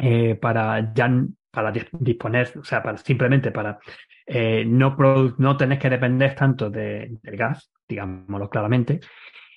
eh, 0.00 0.34
para 0.34 0.92
ya 0.92 1.08
para 1.52 1.72
disponer, 1.72 2.52
o 2.58 2.64
sea, 2.64 2.82
para, 2.82 2.98
simplemente 2.98 3.50
para 3.50 3.78
eh, 4.26 4.64
no, 4.66 4.96
no 5.38 5.56
tenés 5.56 5.78
que 5.78 5.90
depender 5.90 6.34
tanto 6.34 6.68
del 6.68 7.20
gas, 7.22 7.70
digámoslo 7.88 8.50
claramente, 8.50 9.00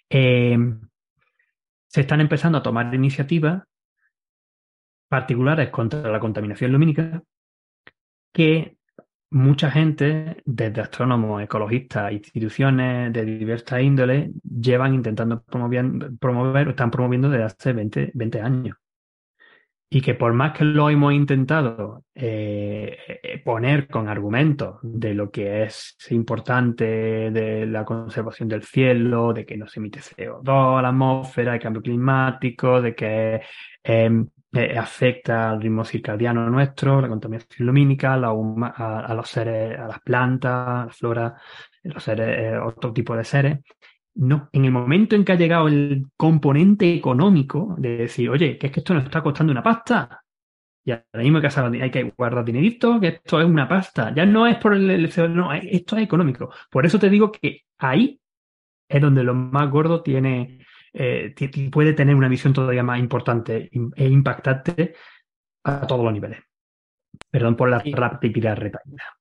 eh, 0.09 0.57
se 1.88 2.01
están 2.01 2.22
empezando 2.22 2.59
a 2.59 2.64
tomar 2.64 2.93
iniciativas 2.93 3.64
particulares 5.07 5.69
contra 5.69 6.11
la 6.11 6.19
contaminación 6.19 6.72
lumínica 6.72 7.23
que 8.31 8.77
mucha 9.31 9.72
gente, 9.72 10.41
desde 10.45 10.81
astrónomos, 10.81 11.41
ecologistas, 11.41 12.11
instituciones 12.11 13.11
de 13.11 13.25
diversas 13.25 13.81
índoles, 13.81 14.30
llevan 14.43 14.93
intentando 14.93 15.41
promover, 15.41 16.11
promover 16.19 16.67
o 16.67 16.72
están 16.72 16.91
promoviendo 16.91 17.30
desde 17.30 17.45
hace 17.45 17.73
20, 17.73 18.11
20 18.14 18.41
años 18.41 18.77
y 19.92 20.01
que 20.01 20.14
por 20.14 20.34
más 20.34 20.53
que 20.53 20.64
lo 20.64 20.90
hemos 20.90 21.14
intentado 21.14 22.03
eh, 22.14 22.95
eh, 23.24 23.42
poner 23.43 23.88
con 23.88 24.08
argumentos 24.08 24.77
de 24.84 25.16
lo 25.16 25.32
que 25.32 25.64
es 25.64 25.95
importante 26.11 26.85
de 27.32 27.66
la 27.66 27.84
conservación 27.85 28.50
del 28.50 28.64
cielo, 28.64 29.34
de 29.34 29.45
que 29.45 29.58
no 29.58 29.68
se 29.68 29.80
emite 29.80 30.00
CO2 30.00 30.77
a 30.77 30.82
la 30.84 30.90
atmósfera, 30.90 31.56
el 31.56 31.59
cambio 31.59 31.82
climático, 31.82 32.82
de 32.82 32.93
que 32.93 33.42
em, 33.84 34.27
eh, 34.53 34.77
afecta 34.77 35.50
al 35.50 35.61
ritmo 35.61 35.84
circadiano 35.84 36.48
nuestro, 36.50 37.01
la 37.01 37.08
contaminación 37.08 37.66
lumínica, 37.66 38.14
a, 38.14 39.14
los 39.16 39.30
seres, 39.30 39.80
a 39.80 39.88
las 39.88 40.01
plantas, 40.01 40.51
a 40.51 40.85
la 40.85 40.93
flora, 40.93 41.35
los 41.84 42.03
seres, 42.03 42.59
otro 42.64 42.93
tipo 42.93 43.16
de 43.16 43.24
seres. 43.24 43.59
No, 44.19 44.49
en 44.51 44.65
el 44.65 44.72
momento 44.72 45.15
en 45.15 45.23
que 45.23 45.31
ha 45.31 45.38
llegado 45.38 45.69
el 45.69 46.07
componente 46.17 46.93
económico 46.93 47.75
de 47.77 47.99
decir, 47.99 48.30
oye, 48.30 48.57
que 48.57 48.67
es 48.67 48.73
que 48.73 48.81
esto 48.81 48.93
nos 48.93 49.06
está 49.06 49.23
costando 49.23 49.51
una 49.51 49.64
pasta, 49.64 50.25
y 50.83 50.91
ahora 50.91 51.23
mismo 51.23 51.38
hay 51.38 51.72
que, 51.72 51.83
hay 51.83 51.91
que 51.91 52.14
guardar 52.17 52.43
dinerito, 52.43 52.99
que 52.99 53.07
esto 53.07 53.39
es 53.39 53.45
una 53.45 53.69
pasta, 53.69 54.14
ya 54.14 54.25
no 54.25 54.45
es 54.45 54.57
por 54.57 54.73
el, 54.73 55.09
CO2, 55.09 55.30
no, 55.30 55.53
esto 55.53 55.95
es 55.95 56.03
económico. 56.03 56.51
Por 56.69 56.85
eso 56.85 56.99
te 56.99 57.09
digo 57.09 57.31
que 57.31 57.61
ahí 57.77 58.19
es 58.89 59.01
donde 59.01 59.23
lo 59.23 59.33
más 59.33 59.69
gordo 59.69 60.03
tiene, 60.03 60.65
eh, 60.91 61.33
puede 61.72 61.93
tener 61.93 62.14
una 62.14 62.27
visión 62.27 62.51
todavía 62.51 62.83
más 62.83 62.99
importante 62.99 63.69
e 63.95 64.07
impactante 64.09 64.95
a 65.64 65.88
todos 65.88 66.03
los 66.03 66.11
niveles. 66.11 66.41
Perdón 67.31 67.56
por 67.56 67.69
la 67.69 67.81
rapidez 67.85 68.59
retallada. 68.59 69.15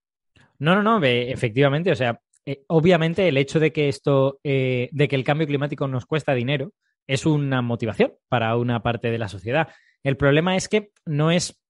No, 0.59 0.75
no, 0.75 0.83
no, 0.83 1.05
efectivamente, 1.05 1.93
o 1.93 1.95
sea, 1.95 2.19
eh, 2.49 2.65
obviamente 2.69 3.29
el 3.29 3.37
hecho 3.37 3.61
de 3.61 3.75
que 3.75 3.91
esto, 3.91 4.41
eh, 4.43 4.89
de 4.91 5.07
que 5.07 5.17
el 5.17 5.23
cambio 5.23 5.47
climático 5.47 5.87
nos 5.87 6.07
cuesta 6.07 6.33
dinero, 6.33 6.73
es 7.07 7.27
una 7.27 7.61
motivación 7.61 8.15
para 8.27 8.57
una 8.57 8.83
parte 8.83 9.11
de 9.11 9.19
la 9.19 9.29
sociedad. 9.29 9.69
El 10.03 10.17
problema 10.17 10.57
es 10.57 10.67
que 10.67 10.93
no 11.05 11.31
es, 11.31 11.61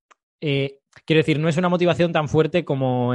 eh, 0.40 0.78
quiero 1.04 1.18
decir, 1.18 1.40
no 1.40 1.48
es 1.48 1.56
una 1.56 1.68
motivación 1.68 2.12
tan 2.12 2.28
fuerte 2.28 2.64
como 2.64 3.12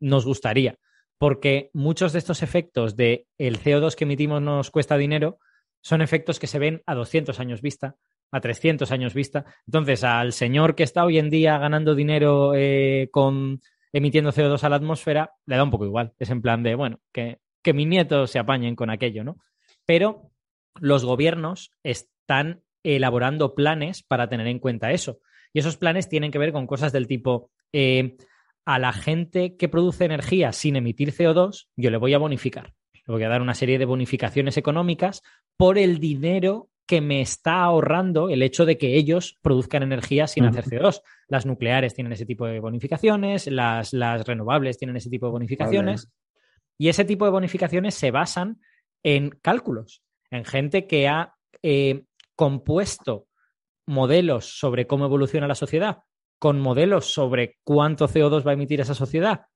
nos 0.00 0.26
gustaría, 0.26 0.76
porque 1.16 1.70
muchos 1.72 2.12
de 2.12 2.18
estos 2.18 2.42
efectos 2.42 2.94
de 2.94 3.26
el 3.38 3.58
CO2 3.58 3.94
que 3.94 4.04
emitimos 4.04 4.42
nos 4.42 4.70
cuesta 4.70 4.98
dinero 4.98 5.38
son 5.80 6.02
efectos 6.02 6.38
que 6.38 6.46
se 6.46 6.58
ven 6.58 6.82
a 6.84 6.94
200 6.94 7.40
años 7.40 7.62
vista, 7.62 7.96
a 8.30 8.40
300 8.42 8.92
años 8.92 9.14
vista. 9.14 9.46
Entonces, 9.66 10.04
al 10.04 10.34
señor 10.34 10.74
que 10.74 10.82
está 10.82 11.06
hoy 11.06 11.18
en 11.18 11.30
día 11.30 11.56
ganando 11.56 11.94
dinero 11.94 12.52
con 13.10 13.62
emitiendo 13.96 14.30
CO2 14.30 14.62
a 14.62 14.68
la 14.68 14.76
atmósfera, 14.76 15.32
le 15.46 15.56
da 15.56 15.64
un 15.64 15.70
poco 15.70 15.86
igual. 15.86 16.12
Es 16.18 16.28
en 16.28 16.42
plan 16.42 16.62
de, 16.62 16.74
bueno, 16.74 17.00
que, 17.12 17.38
que 17.62 17.72
mis 17.72 17.86
nietos 17.86 18.30
se 18.30 18.38
apañen 18.38 18.76
con 18.76 18.90
aquello, 18.90 19.24
¿no? 19.24 19.38
Pero 19.86 20.30
los 20.78 21.02
gobiernos 21.02 21.70
están 21.82 22.62
elaborando 22.82 23.54
planes 23.54 24.02
para 24.02 24.28
tener 24.28 24.48
en 24.48 24.58
cuenta 24.58 24.92
eso. 24.92 25.20
Y 25.54 25.60
esos 25.60 25.78
planes 25.78 26.10
tienen 26.10 26.30
que 26.30 26.38
ver 26.38 26.52
con 26.52 26.66
cosas 26.66 26.92
del 26.92 27.06
tipo, 27.06 27.50
eh, 27.72 28.18
a 28.66 28.78
la 28.78 28.92
gente 28.92 29.56
que 29.56 29.70
produce 29.70 30.04
energía 30.04 30.52
sin 30.52 30.76
emitir 30.76 31.12
CO2, 31.12 31.68
yo 31.76 31.90
le 31.90 31.96
voy 31.96 32.12
a 32.12 32.18
bonificar. 32.18 32.74
Le 32.92 33.14
voy 33.14 33.22
a 33.22 33.30
dar 33.30 33.40
una 33.40 33.54
serie 33.54 33.78
de 33.78 33.86
bonificaciones 33.86 34.58
económicas 34.58 35.22
por 35.56 35.78
el 35.78 36.00
dinero 36.00 36.68
que 36.86 37.00
me 37.00 37.20
está 37.20 37.62
ahorrando 37.62 38.28
el 38.28 38.42
hecho 38.42 38.64
de 38.64 38.78
que 38.78 38.94
ellos 38.94 39.36
produzcan 39.42 39.82
energía 39.82 40.28
sin 40.28 40.44
hacer 40.44 40.64
CO2. 40.64 41.02
Las 41.28 41.44
nucleares 41.44 41.94
tienen 41.94 42.12
ese 42.12 42.26
tipo 42.26 42.46
de 42.46 42.60
bonificaciones, 42.60 43.48
las, 43.48 43.92
las 43.92 44.24
renovables 44.24 44.78
tienen 44.78 44.96
ese 44.96 45.10
tipo 45.10 45.26
de 45.26 45.32
bonificaciones. 45.32 46.08
Y 46.78 46.88
ese 46.88 47.04
tipo 47.04 47.24
de 47.24 47.32
bonificaciones 47.32 47.94
se 47.94 48.12
basan 48.12 48.60
en 49.02 49.30
cálculos, 49.42 50.02
en 50.30 50.44
gente 50.44 50.86
que 50.86 51.08
ha 51.08 51.34
eh, 51.62 52.04
compuesto 52.36 53.26
modelos 53.86 54.58
sobre 54.58 54.86
cómo 54.86 55.06
evoluciona 55.06 55.48
la 55.48 55.54
sociedad, 55.54 56.02
con 56.38 56.60
modelos 56.60 57.12
sobre 57.12 57.58
cuánto 57.64 58.08
CO2 58.08 58.46
va 58.46 58.52
a 58.52 58.54
emitir 58.54 58.80
esa 58.80 58.94
sociedad, 58.94 59.46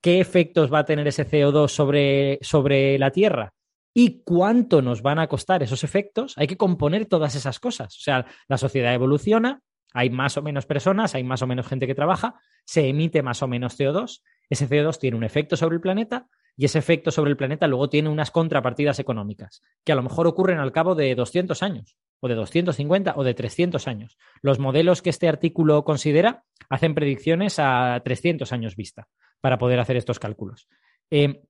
qué 0.00 0.20
efectos 0.20 0.72
va 0.72 0.80
a 0.80 0.84
tener 0.84 1.08
ese 1.08 1.26
CO2 1.26 1.68
sobre, 1.68 2.38
sobre 2.42 2.98
la 2.98 3.10
Tierra 3.10 3.52
y 3.94 4.22
cuánto 4.22 4.82
nos 4.82 5.02
van 5.02 5.18
a 5.18 5.28
costar 5.28 5.62
esos 5.62 5.84
efectos, 5.84 6.34
hay 6.36 6.46
que 6.46 6.56
componer 6.56 7.06
todas 7.06 7.34
esas 7.34 7.60
cosas. 7.60 7.96
O 7.96 8.00
sea, 8.00 8.26
la 8.48 8.58
sociedad 8.58 8.94
evoluciona, 8.94 9.62
hay 9.92 10.10
más 10.10 10.36
o 10.36 10.42
menos 10.42 10.66
personas, 10.66 11.14
hay 11.14 11.24
más 11.24 11.42
o 11.42 11.46
menos 11.46 11.66
gente 11.66 11.86
que 11.86 11.94
trabaja, 11.94 12.34
se 12.64 12.88
emite 12.88 13.22
más 13.22 13.42
o 13.42 13.48
menos 13.48 13.78
CO2, 13.78 14.22
ese 14.48 14.68
CO2 14.68 14.98
tiene 14.98 15.16
un 15.16 15.24
efecto 15.24 15.56
sobre 15.56 15.76
el 15.76 15.80
planeta 15.80 16.28
y 16.56 16.66
ese 16.66 16.78
efecto 16.78 17.10
sobre 17.10 17.30
el 17.30 17.36
planeta 17.36 17.66
luego 17.66 17.88
tiene 17.88 18.08
unas 18.08 18.30
contrapartidas 18.30 18.98
económicas, 18.98 19.62
que 19.84 19.92
a 19.92 19.94
lo 19.94 20.02
mejor 20.02 20.26
ocurren 20.26 20.58
al 20.58 20.72
cabo 20.72 20.94
de 20.94 21.14
200 21.14 21.62
años, 21.62 21.96
o 22.20 22.28
de 22.28 22.34
250 22.34 23.14
o 23.16 23.24
de 23.24 23.34
300 23.34 23.88
años. 23.88 24.18
Los 24.42 24.58
modelos 24.58 25.02
que 25.02 25.10
este 25.10 25.28
artículo 25.28 25.84
considera 25.84 26.44
hacen 26.68 26.94
predicciones 26.94 27.58
a 27.58 28.00
300 28.04 28.52
años 28.52 28.76
vista 28.76 29.08
para 29.40 29.58
poder 29.58 29.80
hacer 29.80 29.96
estos 29.96 30.18
cálculos. 30.18 30.68
Eh, 31.10 31.42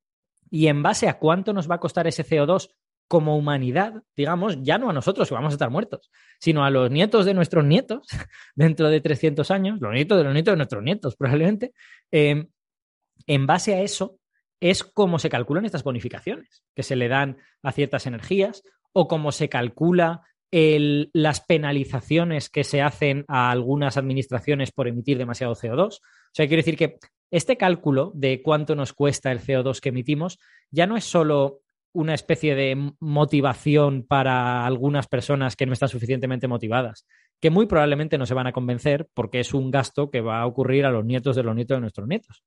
y 0.52 0.66
en 0.66 0.82
base 0.82 1.08
a 1.08 1.18
cuánto 1.18 1.55
nos 1.55 1.68
va 1.68 1.76
a 1.76 1.81
costar 1.81 2.06
ese 2.06 2.26
CO2 2.26 2.68
como 3.08 3.39
humanidad, 3.39 4.02
digamos, 4.14 4.58
ya 4.62 4.76
no 4.76 4.90
a 4.90 4.92
nosotros 4.92 5.26
que 5.26 5.34
vamos 5.34 5.52
a 5.52 5.55
estar 5.55 5.70
muertos, 5.70 6.10
sino 6.39 6.62
a 6.62 6.68
los 6.68 6.90
nietos 6.90 7.24
de 7.24 7.32
nuestros 7.32 7.64
nietos 7.64 8.06
dentro 8.55 8.90
de 8.90 9.00
300 9.00 9.50
años, 9.50 9.81
los 9.81 9.94
nietos 9.94 10.18
de 10.18 10.24
los 10.24 10.34
nietos 10.34 10.52
de 10.52 10.56
nuestros 10.56 10.82
nietos 10.82 11.16
probablemente, 11.16 11.72
em, 12.10 12.48
en 13.26 13.47
base 13.47 13.74
a 13.74 13.81
eso 13.81 14.18
es 14.60 14.84
cómo 14.84 15.18
se 15.18 15.31
calculan 15.31 15.64
estas 15.64 15.84
bonificaciones 15.84 16.62
que 16.76 16.82
se 16.82 16.97
le 16.97 17.08
dan 17.08 17.39
a 17.62 17.72
ciertas 17.72 18.06
energías 18.06 18.62
o 18.92 19.08
cómo 19.08 19.32
se 19.32 19.48
calcula 19.48 20.20
las 20.50 21.40
penalizaciones 21.40 22.50
que 22.50 22.62
se 22.62 22.82
hacen 22.82 23.24
a 23.26 23.50
algunas 23.50 23.97
administraciones 23.97 24.70
por 24.70 24.86
emitir 24.86 25.16
demasiado 25.16 25.55
CO2. 25.55 25.97
O 25.97 26.00
sea, 26.34 26.47
quiero 26.47 26.60
decir 26.60 26.76
que 26.76 26.98
este 27.33 27.57
cálculo 27.57 28.12
de 28.15 28.43
cuánto 28.43 28.77
nos 28.77 28.93
cuesta 28.93 29.33
el 29.33 29.41
CO2 29.41 29.81
que 29.81 29.89
emitimos 29.89 30.39
ya 30.70 30.86
no 30.86 30.97
es 30.97 31.05
solo 31.05 31.62
una 31.93 32.15
especie 32.15 32.55
de 32.55 32.93
motivación 33.01 34.05
para 34.07 34.65
algunas 34.65 35.09
personas 35.09 35.57
que 35.57 35.67
no 35.67 35.73
están 35.73 35.89
suficientemente 35.89 36.47
motivadas, 36.47 37.07
que 37.41 37.51
muy 37.51 37.67
probablemente 37.67 38.19
no 38.19 38.27
se 38.27 38.35
van 38.35 38.47
a 38.47 38.52
convencer 38.52 39.09
porque 39.15 39.41
es 39.41 39.52
un 39.52 39.70
gasto 39.70 40.11
que 40.11 40.20
va 40.20 40.41
a 40.41 40.47
ocurrir 40.47 40.85
a 40.85 40.91
los 40.91 41.05
nietos 41.05 41.35
de 41.35 41.43
los 41.43 41.55
nietos 41.55 41.77
de 41.77 41.81
nuestros 41.81 42.07
nietos, 42.07 42.44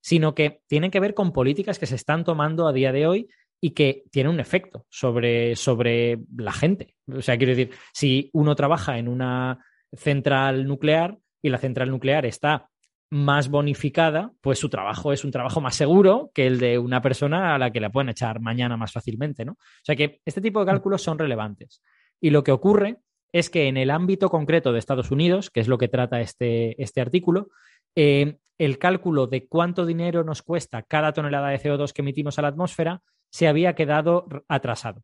sino 0.00 0.34
que 0.34 0.60
tienen 0.68 0.90
que 0.90 1.00
ver 1.00 1.14
con 1.14 1.32
políticas 1.32 1.78
que 1.78 1.86
se 1.86 1.96
están 1.96 2.24
tomando 2.24 2.68
a 2.68 2.72
día 2.72 2.92
de 2.92 3.06
hoy 3.06 3.28
y 3.60 3.70
que 3.70 4.04
tienen 4.10 4.32
un 4.32 4.40
efecto 4.40 4.86
sobre, 4.88 5.56
sobre 5.56 6.20
la 6.36 6.52
gente. 6.52 6.96
O 7.12 7.22
sea, 7.22 7.36
quiero 7.36 7.54
decir, 7.54 7.74
si 7.92 8.30
uno 8.32 8.54
trabaja 8.54 8.98
en 8.98 9.08
una 9.08 9.58
central 9.92 10.66
nuclear 10.66 11.18
y 11.42 11.48
la 11.48 11.58
central 11.58 11.90
nuclear 11.90 12.26
está 12.26 12.67
más 13.10 13.48
bonificada, 13.48 14.32
pues 14.40 14.58
su 14.58 14.68
trabajo 14.68 15.12
es 15.12 15.24
un 15.24 15.30
trabajo 15.30 15.60
más 15.60 15.74
seguro 15.74 16.30
que 16.34 16.46
el 16.46 16.58
de 16.58 16.78
una 16.78 17.00
persona 17.00 17.54
a 17.54 17.58
la 17.58 17.70
que 17.70 17.80
la 17.80 17.90
pueden 17.90 18.10
echar 18.10 18.40
mañana 18.40 18.76
más 18.76 18.92
fácilmente, 18.92 19.44
¿no? 19.44 19.52
O 19.52 19.84
sea 19.84 19.96
que 19.96 20.20
este 20.24 20.40
tipo 20.40 20.60
de 20.60 20.66
cálculos 20.66 21.02
son 21.02 21.18
relevantes. 21.18 21.82
Y 22.20 22.30
lo 22.30 22.44
que 22.44 22.52
ocurre 22.52 22.98
es 23.32 23.50
que 23.50 23.68
en 23.68 23.76
el 23.76 23.90
ámbito 23.90 24.28
concreto 24.28 24.72
de 24.72 24.78
Estados 24.78 25.10
Unidos, 25.10 25.50
que 25.50 25.60
es 25.60 25.68
lo 25.68 25.78
que 25.78 25.88
trata 25.88 26.20
este, 26.20 26.80
este 26.82 27.00
artículo, 27.00 27.48
eh, 27.94 28.38
el 28.58 28.78
cálculo 28.78 29.26
de 29.26 29.46
cuánto 29.46 29.86
dinero 29.86 30.24
nos 30.24 30.42
cuesta 30.42 30.82
cada 30.82 31.12
tonelada 31.12 31.48
de 31.48 31.60
CO2 31.60 31.92
que 31.92 32.02
emitimos 32.02 32.38
a 32.38 32.42
la 32.42 32.48
atmósfera 32.48 33.02
se 33.30 33.46
había 33.46 33.74
quedado 33.74 34.26
atrasado. 34.48 35.02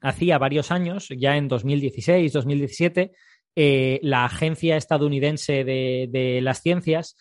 Hacía 0.00 0.38
varios 0.38 0.70
años, 0.70 1.08
ya 1.10 1.36
en 1.36 1.48
2016, 1.48 2.32
2017, 2.32 3.12
eh, 3.56 4.00
la 4.02 4.24
Agencia 4.24 4.76
Estadounidense 4.76 5.64
de, 5.64 6.40
las 6.42 6.62
Ciencias 6.62 7.16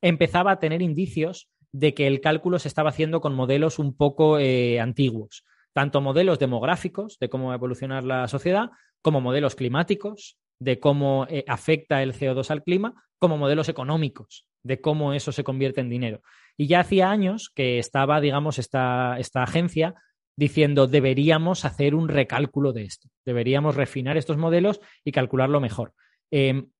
empezaba 0.00 0.52
a 0.52 0.58
tener 0.58 0.82
indicios 0.82 1.48
de 1.72 1.94
que 1.94 2.06
el 2.06 2.20
cálculo 2.20 2.58
se 2.58 2.68
estaba 2.68 2.90
haciendo 2.90 3.20
con 3.20 3.34
modelos 3.34 3.78
un 3.78 3.96
poco 3.96 4.38
eh, 4.38 4.80
antiguos, 4.80 5.44
tanto 5.72 6.00
modelos 6.00 6.38
demográficos 6.38 7.18
de 7.20 7.28
cómo 7.28 7.46
va 7.46 7.52
a 7.52 7.56
evolucionar 7.56 8.04
la 8.04 8.26
sociedad, 8.26 8.70
como 9.02 9.20
modelos 9.20 9.54
climáticos, 9.54 10.38
de 10.58 10.80
cómo 10.80 11.26
eh, 11.28 11.44
afecta 11.46 12.02
el 12.02 12.12
CO2 12.12 12.50
al 12.50 12.62
clima, 12.62 13.04
como 13.18 13.38
modelos 13.38 13.68
económicos, 13.68 14.46
de 14.62 14.80
cómo 14.80 15.12
eso 15.12 15.32
se 15.32 15.44
convierte 15.44 15.80
en 15.80 15.90
dinero. 15.90 16.22
Y 16.56 16.66
ya 16.66 16.80
hacía 16.80 17.10
años 17.10 17.50
que 17.54 17.78
estaba, 17.78 18.20
digamos, 18.20 18.58
esta, 18.58 19.18
esta 19.18 19.42
agencia 19.42 19.94
diciendo 20.40 20.86
deberíamos 20.86 21.66
hacer 21.66 21.94
un 21.94 22.08
recálculo 22.08 22.72
de 22.72 22.84
esto, 22.84 23.10
deberíamos 23.26 23.76
refinar 23.76 24.16
estos 24.16 24.38
modelos 24.38 24.80
y 25.04 25.12
calcularlo 25.12 25.60
mejor. 25.60 25.92
Em, 26.30 26.70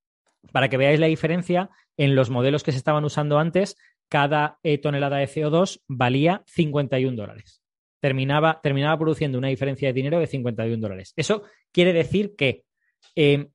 para 0.50 0.70
que 0.70 0.78
veáis 0.78 0.98
la 0.98 1.08
diferencia, 1.08 1.68
en 1.98 2.14
los 2.14 2.30
modelos 2.30 2.62
que 2.62 2.72
se 2.72 2.78
estaban 2.78 3.04
usando 3.04 3.38
antes, 3.38 3.76
cada 4.08 4.58
eh, 4.62 4.78
tonelada 4.78 5.18
de 5.18 5.28
CO2 5.28 5.82
valía 5.86 6.42
51 6.46 7.14
dólares. 7.14 7.62
Terminaba, 8.00 8.60
terminaba, 8.62 8.98
produciendo 8.98 9.36
una 9.36 9.48
diferencia 9.48 9.88
de 9.88 9.92
dinero 9.92 10.18
de 10.18 10.26
51 10.26 10.80
dólares. 10.80 11.12
Eso 11.14 11.42
quiere 11.70 11.92
decir 11.92 12.34
que 12.36 12.64
em, 13.14 13.50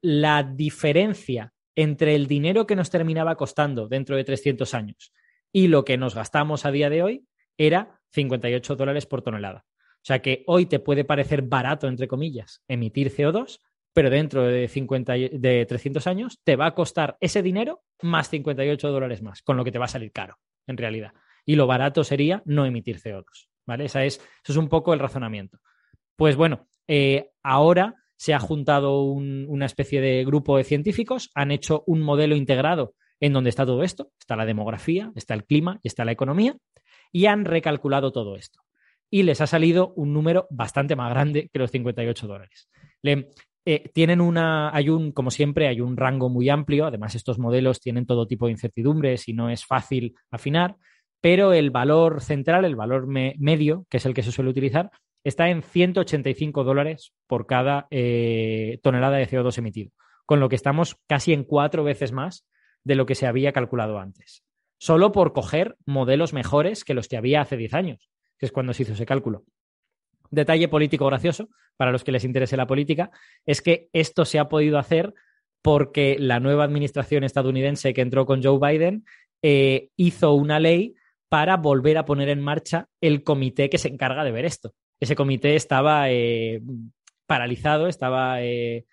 la 0.00 0.44
diferencia 0.44 1.52
entre 1.74 2.14
el 2.14 2.26
dinero 2.26 2.66
que 2.66 2.74
nos 2.74 2.88
terminaba 2.88 3.36
costando 3.36 3.86
dentro 3.86 4.16
de 4.16 4.24
300 4.24 4.72
años 4.72 5.12
y 5.52 5.68
lo 5.68 5.84
que 5.84 5.98
nos 5.98 6.14
gastamos 6.14 6.64
a 6.64 6.70
día 6.70 6.88
de 6.88 7.02
hoy 7.02 7.26
era 7.58 8.00
58 8.12 8.76
dólares 8.76 9.06
por 9.06 9.22
tonelada. 9.22 9.64
O 9.96 10.06
sea 10.06 10.22
que 10.22 10.44
hoy 10.46 10.66
te 10.66 10.78
puede 10.78 11.04
parecer 11.04 11.42
barato, 11.42 11.88
entre 11.88 12.06
comillas, 12.06 12.62
emitir 12.68 13.10
CO2, 13.10 13.60
pero 13.92 14.10
dentro 14.10 14.44
de, 14.44 14.68
50, 14.68 15.14
de 15.14 15.66
300 15.66 16.06
años 16.06 16.40
te 16.44 16.54
va 16.54 16.66
a 16.66 16.74
costar 16.74 17.16
ese 17.20 17.42
dinero 17.42 17.82
más 18.02 18.28
58 18.28 18.90
dólares 18.90 19.22
más, 19.22 19.42
con 19.42 19.56
lo 19.56 19.64
que 19.64 19.72
te 19.72 19.78
va 19.78 19.86
a 19.86 19.88
salir 19.88 20.12
caro, 20.12 20.38
en 20.66 20.76
realidad. 20.76 21.12
Y 21.44 21.56
lo 21.56 21.66
barato 21.66 22.04
sería 22.04 22.42
no 22.44 22.66
emitir 22.66 23.00
CO2, 23.00 23.48
¿vale? 23.66 23.86
Esa 23.86 24.04
es, 24.04 24.16
eso 24.16 24.52
es 24.52 24.56
un 24.56 24.68
poco 24.68 24.92
el 24.92 25.00
razonamiento. 25.00 25.58
Pues 26.14 26.36
bueno, 26.36 26.68
eh, 26.86 27.30
ahora 27.42 27.94
se 28.16 28.34
ha 28.34 28.38
juntado 28.38 29.02
una 29.02 29.66
especie 29.66 30.00
de 30.00 30.24
grupo 30.24 30.56
de 30.56 30.64
científicos, 30.64 31.30
han 31.34 31.50
hecho 31.50 31.82
un 31.86 32.00
modelo 32.00 32.36
integrado 32.36 32.94
en 33.20 33.32
donde 33.32 33.50
está 33.50 33.66
todo 33.66 33.82
esto, 33.82 34.10
está 34.18 34.36
la 34.36 34.46
demografía, 34.46 35.12
está 35.14 35.34
el 35.34 35.44
clima 35.44 35.80
y 35.82 35.88
está 35.88 36.04
la 36.04 36.12
economía, 36.12 36.56
y 37.12 37.26
han 37.26 37.44
recalculado 37.44 38.12
todo 38.12 38.36
esto. 38.36 38.60
Y 39.10 39.22
les 39.22 39.40
ha 39.40 39.46
salido 39.46 39.92
un 39.94 40.12
número 40.12 40.46
bastante 40.50 40.96
más 40.96 41.10
grande 41.10 41.48
que 41.52 41.58
los 41.58 41.70
58 41.70 42.26
dólares. 42.26 42.68
Eh, 43.68 43.90
tienen 43.92 44.20
una, 44.20 44.74
hay 44.74 44.88
un, 44.88 45.10
como 45.10 45.30
siempre, 45.32 45.66
hay 45.66 45.80
un 45.80 45.96
rango 45.96 46.28
muy 46.28 46.48
amplio. 46.48 46.86
Además, 46.86 47.16
estos 47.16 47.38
modelos 47.38 47.80
tienen 47.80 48.06
todo 48.06 48.26
tipo 48.26 48.46
de 48.46 48.52
incertidumbres 48.52 49.28
y 49.28 49.32
no 49.32 49.50
es 49.50 49.64
fácil 49.64 50.14
afinar, 50.30 50.76
pero 51.20 51.52
el 51.52 51.70
valor 51.70 52.20
central, 52.20 52.64
el 52.64 52.76
valor 52.76 53.08
medio, 53.08 53.84
que 53.90 53.96
es 53.96 54.06
el 54.06 54.14
que 54.14 54.22
se 54.22 54.30
suele 54.30 54.50
utilizar, 54.50 54.90
está 55.24 55.48
en 55.48 55.62
185 55.62 56.62
dólares 56.62 57.12
por 57.26 57.46
cada 57.46 57.88
eh, 57.90 58.78
tonelada 58.84 59.16
de 59.16 59.28
CO2 59.28 59.58
emitido, 59.58 59.90
con 60.24 60.38
lo 60.38 60.48
que 60.48 60.54
estamos 60.54 60.96
casi 61.08 61.32
en 61.32 61.42
cuatro 61.42 61.82
veces 61.82 62.12
más 62.12 62.46
de 62.84 62.94
lo 62.94 63.06
que 63.06 63.16
se 63.16 63.26
había 63.26 63.52
calculado 63.52 63.98
antes 63.98 64.45
solo 64.78 65.12
por 65.12 65.32
coger 65.32 65.76
modelos 65.86 66.32
mejores 66.32 66.84
que 66.84 66.94
los 66.94 67.08
que 67.08 67.16
había 67.16 67.40
hace 67.40 67.56
10 67.56 67.74
años, 67.74 68.10
que 68.38 68.46
es 68.46 68.52
cuando 68.52 68.74
se 68.74 68.82
hizo 68.82 68.92
ese 68.92 69.06
cálculo. 69.06 69.44
Detalle 70.30 70.68
político 70.68 71.06
gracioso, 71.06 71.48
para 71.76 71.92
los 71.92 72.04
que 72.04 72.12
les 72.12 72.24
interese 72.24 72.56
la 72.56 72.66
política, 72.66 73.10
es 73.44 73.62
que 73.62 73.88
esto 73.92 74.24
se 74.24 74.38
ha 74.38 74.48
podido 74.48 74.78
hacer 74.78 75.14
porque 75.62 76.16
la 76.18 76.40
nueva 76.40 76.64
administración 76.64 77.24
estadounidense 77.24 77.94
que 77.94 78.00
entró 78.00 78.26
con 78.26 78.42
Joe 78.42 78.58
Biden 78.60 79.04
eh, 79.42 79.90
hizo 79.96 80.32
una 80.34 80.60
ley 80.60 80.94
para 81.28 81.56
volver 81.56 81.98
a 81.98 82.04
poner 82.04 82.28
en 82.28 82.40
marcha 82.40 82.88
el 83.00 83.22
comité 83.24 83.68
que 83.68 83.78
se 83.78 83.88
encarga 83.88 84.24
de 84.24 84.32
ver 84.32 84.44
esto. 84.44 84.74
Ese 85.00 85.16
comité 85.16 85.56
estaba 85.56 86.10
eh, 86.10 86.62
paralizado, 87.26 87.88
estaba 87.88 88.42
eh, 88.42 88.86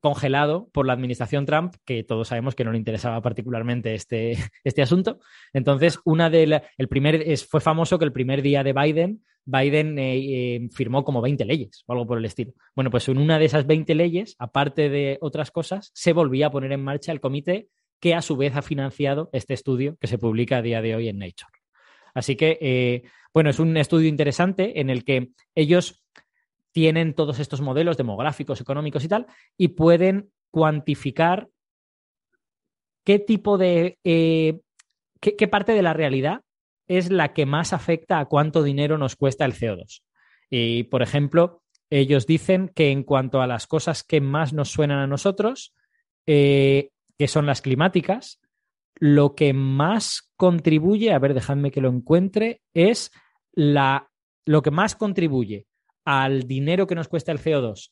congelado 0.00 0.68
por 0.72 0.86
la 0.86 0.92
administración 0.92 1.46
Trump, 1.46 1.74
que 1.84 2.04
todos 2.04 2.28
sabemos 2.28 2.54
que 2.54 2.64
no 2.64 2.72
le 2.72 2.78
interesaba 2.78 3.20
particularmente 3.20 3.94
este, 3.94 4.32
este 4.64 4.82
asunto. 4.82 5.18
Entonces, 5.52 5.98
una 6.04 6.30
de 6.30 6.62
el 6.78 6.88
primer, 6.88 7.36
fue 7.38 7.60
famoso 7.60 7.98
que 7.98 8.04
el 8.04 8.12
primer 8.12 8.42
día 8.42 8.62
de 8.62 8.72
Biden, 8.72 9.22
Biden 9.44 9.98
eh, 9.98 10.16
eh, 10.16 10.68
firmó 10.72 11.04
como 11.04 11.20
20 11.20 11.44
leyes 11.44 11.82
o 11.86 11.92
algo 11.92 12.06
por 12.06 12.18
el 12.18 12.24
estilo. 12.24 12.52
Bueno, 12.74 12.90
pues 12.90 13.08
en 13.08 13.18
una 13.18 13.38
de 13.38 13.46
esas 13.46 13.66
20 13.66 13.94
leyes, 13.94 14.36
aparte 14.38 14.88
de 14.88 15.18
otras 15.20 15.50
cosas, 15.50 15.90
se 15.94 16.12
volvía 16.12 16.46
a 16.46 16.50
poner 16.50 16.72
en 16.72 16.84
marcha 16.84 17.12
el 17.12 17.20
comité 17.20 17.68
que 18.00 18.14
a 18.14 18.22
su 18.22 18.36
vez 18.36 18.56
ha 18.56 18.62
financiado 18.62 19.28
este 19.32 19.54
estudio 19.54 19.96
que 20.00 20.06
se 20.06 20.18
publica 20.18 20.58
a 20.58 20.62
día 20.62 20.80
de 20.80 20.94
hoy 20.94 21.08
en 21.08 21.18
Nature. 21.18 21.52
Así 22.14 22.36
que, 22.36 22.58
eh, 22.60 23.02
bueno, 23.32 23.50
es 23.50 23.58
un 23.58 23.76
estudio 23.76 24.08
interesante 24.08 24.80
en 24.80 24.90
el 24.90 25.04
que 25.04 25.30
ellos 25.54 25.99
tienen 26.72 27.14
todos 27.14 27.38
estos 27.38 27.60
modelos 27.60 27.96
demográficos, 27.96 28.60
económicos 28.60 29.04
y 29.04 29.08
tal, 29.08 29.26
y 29.56 29.68
pueden 29.68 30.30
cuantificar 30.50 31.48
qué 33.04 33.18
tipo 33.18 33.58
de, 33.58 33.98
eh, 34.04 34.60
qué, 35.20 35.48
parte 35.48 35.72
de 35.72 35.82
la 35.82 35.92
realidad 35.92 36.42
es 36.86 37.10
la 37.10 37.32
que 37.32 37.46
más 37.46 37.72
afecta 37.72 38.18
a 38.18 38.26
cuánto 38.26 38.62
dinero 38.62 38.98
nos 38.98 39.16
cuesta 39.16 39.44
el 39.44 39.54
CO2. 39.54 40.02
Y, 40.50 40.84
por 40.84 41.02
ejemplo, 41.02 41.62
ellos 41.88 42.26
dicen 42.26 42.68
que 42.74 42.90
en 42.90 43.04
cuanto 43.04 43.40
a 43.40 43.46
las 43.46 43.66
cosas 43.66 44.02
que 44.02 44.20
más 44.20 44.52
nos 44.52 44.70
suenan 44.70 44.98
a 44.98 45.06
nosotros, 45.06 45.74
eh, 46.26 46.90
que 47.18 47.28
son 47.28 47.46
las 47.46 47.62
climáticas, 47.62 48.40
lo 48.96 49.34
que 49.34 49.52
más 49.52 50.32
contribuye, 50.36 51.12
a 51.12 51.18
ver, 51.18 51.34
dejadme 51.34 51.70
que 51.70 51.80
lo 51.80 51.88
encuentre, 51.88 52.60
es 52.74 53.12
la, 53.52 54.10
lo 54.44 54.62
que 54.62 54.70
más 54.70 54.96
contribuye 54.96 55.66
al 56.04 56.46
dinero 56.46 56.86
que 56.86 56.94
nos 56.94 57.08
cuesta 57.08 57.32
el 57.32 57.38
CO2 57.38 57.90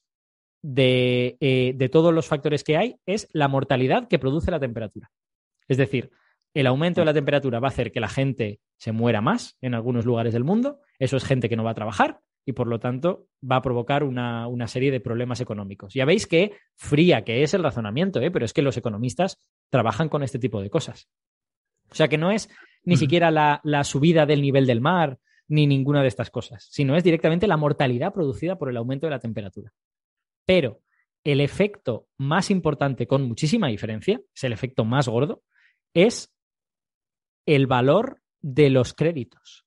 eh, 0.76 1.74
de, 1.76 1.88
todos 1.88 2.12
los 2.12 2.26
factores 2.26 2.64
que 2.64 2.76
hay 2.76 2.96
es 3.06 3.28
la 3.32 3.48
mortalidad 3.48 4.08
que 4.08 4.18
produce 4.18 4.50
la 4.50 4.60
temperatura. 4.60 5.10
Es 5.68 5.76
decir, 5.76 6.10
el 6.54 6.66
aumento 6.66 7.00
de 7.00 7.04
la 7.04 7.14
temperatura 7.14 7.60
va 7.60 7.68
a 7.68 7.70
hacer 7.70 7.92
que 7.92 8.00
la 8.00 8.08
gente 8.08 8.60
se 8.76 8.92
muera 8.92 9.20
más 9.20 9.56
en 9.60 9.74
algunos 9.74 10.04
lugares 10.04 10.32
del 10.32 10.44
mundo. 10.44 10.80
Eso 10.98 11.16
es 11.16 11.24
gente 11.24 11.48
que 11.48 11.56
no 11.56 11.64
va 11.64 11.72
a 11.72 11.74
trabajar 11.74 12.20
y 12.44 12.52
por 12.52 12.66
lo 12.66 12.80
tanto 12.80 13.28
va 13.48 13.56
a 13.56 13.62
provocar 13.62 14.02
una, 14.02 14.66
serie 14.66 14.90
de 14.90 15.00
problemas 15.00 15.40
económicos. 15.40 15.94
Ya 15.94 16.04
veis 16.04 16.26
que 16.26 16.52
fría 16.76 17.22
que 17.22 17.42
es 17.42 17.54
el 17.54 17.62
razonamiento, 17.62 18.20
¿eh? 18.20 18.30
pero 18.30 18.44
es 18.44 18.52
que 18.52 18.62
los 18.62 18.76
economistas 18.76 19.38
trabajan 19.70 20.08
con 20.08 20.22
este 20.22 20.38
tipo 20.38 20.60
de 20.60 20.70
cosas. 20.70 21.08
O 21.90 21.94
sea 21.94 22.08
que 22.08 22.18
no 22.18 22.30
es 22.30 22.48
ni 22.84 22.96
siquiera 22.96 23.30
la, 23.30 23.60
la 23.64 23.84
subida 23.84 24.24
del 24.26 24.40
nivel 24.40 24.66
del 24.66 24.80
mar 24.80 25.18
ni 25.48 25.66
ninguna 25.66 26.02
de 26.02 26.08
estas 26.08 26.30
cosas, 26.30 26.68
sino 26.70 26.96
es 26.96 27.02
directamente 27.02 27.46
la 27.46 27.56
mortalidad 27.56 28.12
producida 28.12 28.58
por 28.58 28.68
el 28.68 28.76
aumento 28.76 29.06
de 29.06 29.10
la 29.10 29.18
temperatura. 29.18 29.72
Pero 30.46 30.82
el 31.24 31.40
efecto 31.40 32.06
más 32.18 32.50
importante, 32.50 33.06
con 33.06 33.22
muchísima 33.22 33.68
diferencia, 33.68 34.20
es 34.34 34.44
el 34.44 34.52
efecto 34.52 34.84
más 34.84 35.08
gordo, 35.08 35.42
es 35.94 36.34
el 37.46 37.66
valor 37.66 38.20
de 38.40 38.70
los 38.70 38.92
créditos. 38.92 39.64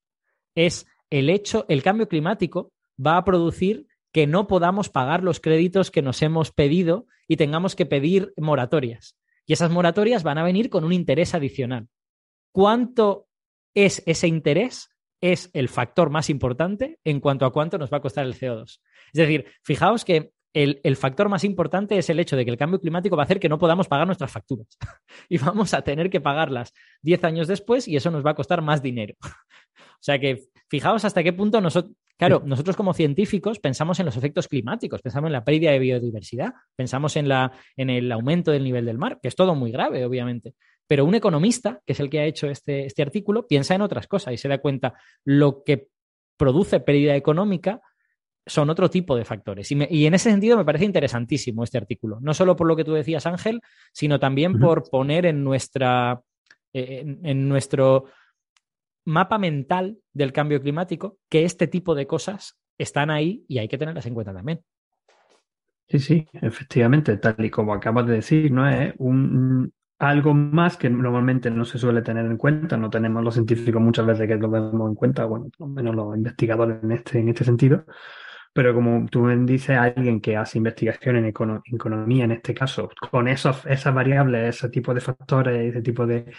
Es 0.55 0.85
el 1.09 1.29
hecho, 1.29 1.65
el 1.67 1.83
cambio 1.83 2.07
climático 2.07 2.71
va 3.03 3.17
a 3.17 3.25
producir 3.25 3.87
que 4.11 4.27
no 4.27 4.47
podamos 4.47 4.89
pagar 4.89 5.23
los 5.23 5.39
créditos 5.39 5.89
que 5.89 6.01
nos 6.01 6.21
hemos 6.21 6.51
pedido 6.51 7.07
y 7.27 7.37
tengamos 7.37 7.75
que 7.75 7.85
pedir 7.85 8.33
moratorias. 8.37 9.17
Y 9.45 9.53
esas 9.53 9.71
moratorias 9.71 10.23
van 10.23 10.37
a 10.37 10.43
venir 10.43 10.69
con 10.69 10.83
un 10.83 10.93
interés 10.93 11.33
adicional. 11.33 11.89
¿Cuánto 12.51 13.27
es 13.73 14.03
ese 14.05 14.27
interés 14.27 14.90
es 15.21 15.49
el 15.53 15.69
factor 15.69 16.09
más 16.09 16.29
importante 16.29 16.99
en 17.03 17.19
cuanto 17.19 17.45
a 17.45 17.53
cuánto 17.53 17.77
nos 17.77 17.93
va 17.93 17.97
a 17.97 18.01
costar 18.01 18.25
el 18.25 18.33
CO2. 18.33 18.79
Es 19.13 19.13
decir, 19.13 19.45
fijaos 19.63 20.03
que 20.03 20.33
el, 20.53 20.81
el, 20.83 20.97
factor 20.97 21.29
más 21.29 21.43
importante 21.43 21.97
es 21.97 22.09
el 22.09 22.19
hecho 22.19 22.35
de 22.35 22.43
que 22.43 22.51
el 22.51 22.57
cambio 22.57 22.79
climático 22.79 23.15
va 23.15 23.23
a 23.23 23.25
hacer 23.25 23.39
que 23.39 23.47
no 23.47 23.57
podamos 23.57 23.87
pagar 23.87 24.05
nuestras 24.05 24.31
facturas 24.31 24.67
y 25.29 25.37
vamos 25.37 25.73
a 25.73 25.81
tener 25.81 26.09
que 26.09 26.19
pagarlas 26.19 26.73
10 27.03 27.23
años 27.23 27.47
después 27.47 27.87
y 27.87 27.95
eso 27.95 28.11
nos 28.11 28.25
va 28.25 28.31
a 28.31 28.35
costar 28.35 28.61
más 28.61 28.81
dinero. 28.81 29.15
o 29.21 30.01
sea 30.01 30.19
que 30.19 30.43
fijaos 30.69 31.05
hasta 31.05 31.23
qué 31.23 31.31
punto 31.31 31.61
nosotros, 31.61 31.95
claro, 32.17 32.41
nosotros 32.45 32.75
como 32.75 32.93
científicos 32.93 33.59
pensamos 33.59 33.99
en 33.99 34.07
los 34.07 34.17
efectos 34.17 34.47
climáticos, 34.47 35.01
pensamos 35.01 35.27
en 35.29 35.33
la 35.33 35.45
pérdida 35.45 35.71
de 35.71 35.79
biodiversidad, 35.79 36.53
pensamos 36.75 37.15
en, 37.15 37.29
la, 37.29 37.53
en 37.77 37.89
el 37.89 38.11
aumento 38.11 38.51
del 38.51 38.63
nivel 38.63 38.85
del 38.85 38.97
mar, 38.97 39.19
que 39.21 39.29
es 39.29 39.35
todo 39.35 39.55
muy 39.55 39.71
grave, 39.71 40.03
obviamente. 40.03 40.55
Pero 40.91 41.05
un 41.05 41.15
economista, 41.15 41.79
que 41.85 41.93
es 41.93 42.01
el 42.01 42.09
que 42.09 42.19
ha 42.19 42.25
hecho 42.25 42.47
este, 42.47 42.85
este 42.85 43.01
artículo, 43.01 43.47
piensa 43.47 43.73
en 43.73 43.81
otras 43.81 44.07
cosas 44.07 44.33
y 44.33 44.37
se 44.37 44.49
da 44.49 44.57
cuenta 44.57 44.93
lo 45.23 45.63
que 45.63 45.87
produce 46.35 46.81
pérdida 46.81 47.15
económica 47.15 47.79
son 48.45 48.69
otro 48.69 48.89
tipo 48.89 49.15
de 49.15 49.23
factores. 49.23 49.71
Y, 49.71 50.05
en 50.05 50.13
ese 50.13 50.29
sentido 50.29 50.57
me 50.57 50.65
parece 50.65 50.83
interesantísimo 50.83 51.63
este 51.63 51.77
artículo, 51.77 52.19
no 52.19 52.33
solo 52.33 52.57
por 52.57 52.67
lo 52.67 52.75
que 52.75 52.83
tú 52.83 52.91
decías, 52.91 53.25
Ángel, 53.25 53.61
sino 53.93 54.19
también 54.19 54.59
por 54.59 54.89
poner 54.89 55.25
en, 55.27 55.45
nuestra, 55.45 56.19
eh, 56.73 57.05
en, 57.23 57.47
nuestro 57.47 58.07
mapa 59.05 59.37
mental 59.37 59.97
del 60.11 60.33
cambio 60.33 60.59
climático 60.59 61.19
que 61.29 61.45
este 61.45 61.67
tipo 61.67 61.95
de 61.95 62.05
cosas 62.05 62.59
están 62.77 63.11
ahí 63.11 63.45
y 63.47 63.59
hay 63.59 63.69
que 63.69 63.77
tenerlas 63.77 64.07
en 64.07 64.13
cuenta 64.13 64.33
también. 64.33 64.59
Sí, 65.87 65.99
sí, 65.99 66.27
efectivamente, 66.33 67.15
tal 67.15 67.45
y 67.45 67.49
como 67.49 67.73
acabas 67.73 68.07
de 68.07 68.15
decir, 68.15 68.51
¿no? 68.51 68.69
Es 68.69 68.93
un, 68.97 69.71
algo 70.01 70.33
más 70.33 70.77
que 70.77 70.89
normalmente 70.89 71.51
no 71.51 71.63
se 71.63 71.77
suele 71.77 72.01
tener 72.01 72.25
en 72.25 72.35
cuenta, 72.35 72.75
no 72.75 72.89
tenemos 72.89 73.23
los 73.23 73.35
científicos 73.35 73.79
muchas 73.79 74.05
veces 74.07 74.27
que 74.27 74.35
lo 74.35 74.49
vemos 74.49 74.89
en 74.89 74.95
cuenta, 74.95 75.25
bueno, 75.25 75.45
por 75.55 75.67
lo 75.67 75.73
menos 75.75 75.95
los 75.95 76.17
investigadores 76.17 76.83
en 76.83 76.91
este, 76.91 77.19
en 77.19 77.29
este 77.29 77.43
sentido, 77.43 77.85
pero 78.51 78.73
como 78.73 79.05
tú 79.07 79.27
dices, 79.45 79.77
alguien 79.77 80.19
que 80.19 80.35
hace 80.35 80.57
investigación 80.57 81.17
en 81.17 81.25
economía, 81.27 82.25
en 82.25 82.31
este 82.31 82.55
caso, 82.55 82.89
con 83.11 83.27
esos, 83.27 83.63
esas 83.67 83.93
variables, 83.93 84.55
ese 84.55 84.69
tipo 84.69 84.91
de 84.91 85.01
factores, 85.01 85.69
ese 85.69 85.83
tipo 85.83 86.07
de 86.07 86.33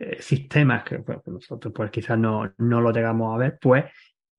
eh, 0.00 0.16
sistemas 0.20 0.82
que 0.82 0.98
pues, 0.98 1.18
nosotros 1.26 1.72
pues 1.72 1.92
quizás 1.92 2.18
no, 2.18 2.52
no 2.58 2.80
lo 2.80 2.90
llegamos 2.90 3.32
a 3.32 3.38
ver, 3.38 3.58
pues 3.60 3.84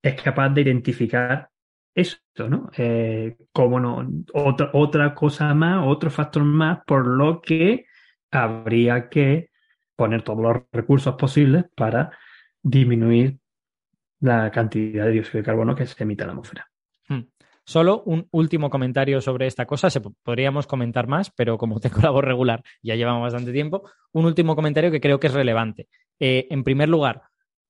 es 0.02 0.22
capaz 0.22 0.50
de 0.50 0.60
identificar 0.60 1.48
esto, 1.94 2.50
¿no? 2.50 2.68
Eh, 2.76 3.38
como 3.52 3.80
no, 3.80 4.06
otra, 4.34 4.68
otra 4.74 5.14
cosa 5.14 5.54
más, 5.54 5.82
otro 5.86 6.10
factor 6.10 6.44
más, 6.44 6.80
por 6.86 7.06
lo 7.06 7.40
que 7.40 7.86
habría 8.42 9.08
que 9.08 9.50
poner 9.96 10.22
todos 10.22 10.40
los 10.40 10.62
recursos 10.72 11.14
posibles 11.16 11.64
para 11.74 12.10
disminuir 12.62 13.38
la 14.20 14.50
cantidad 14.50 15.06
de 15.06 15.12
dióxido 15.12 15.38
de 15.38 15.44
carbono 15.44 15.74
que 15.74 15.86
se 15.86 16.02
emite 16.02 16.24
a 16.24 16.26
la 16.26 16.32
atmósfera. 16.32 16.68
Hmm. 17.08 17.22
Solo 17.64 18.02
un 18.04 18.28
último 18.30 18.70
comentario 18.70 19.20
sobre 19.20 19.46
esta 19.46 19.66
cosa. 19.66 19.90
Se, 19.90 20.00
podríamos 20.00 20.66
comentar 20.66 21.06
más, 21.06 21.30
pero 21.30 21.58
como 21.58 21.80
tengo 21.80 22.00
la 22.02 22.10
voz 22.10 22.24
regular, 22.24 22.62
ya 22.82 22.94
llevamos 22.94 23.22
bastante 23.22 23.52
tiempo. 23.52 23.90
Un 24.12 24.26
último 24.26 24.54
comentario 24.54 24.90
que 24.90 25.00
creo 25.00 25.18
que 25.18 25.26
es 25.26 25.34
relevante. 25.34 25.88
Eh, 26.20 26.46
en 26.50 26.64
primer 26.64 26.88
lugar, 26.88 27.22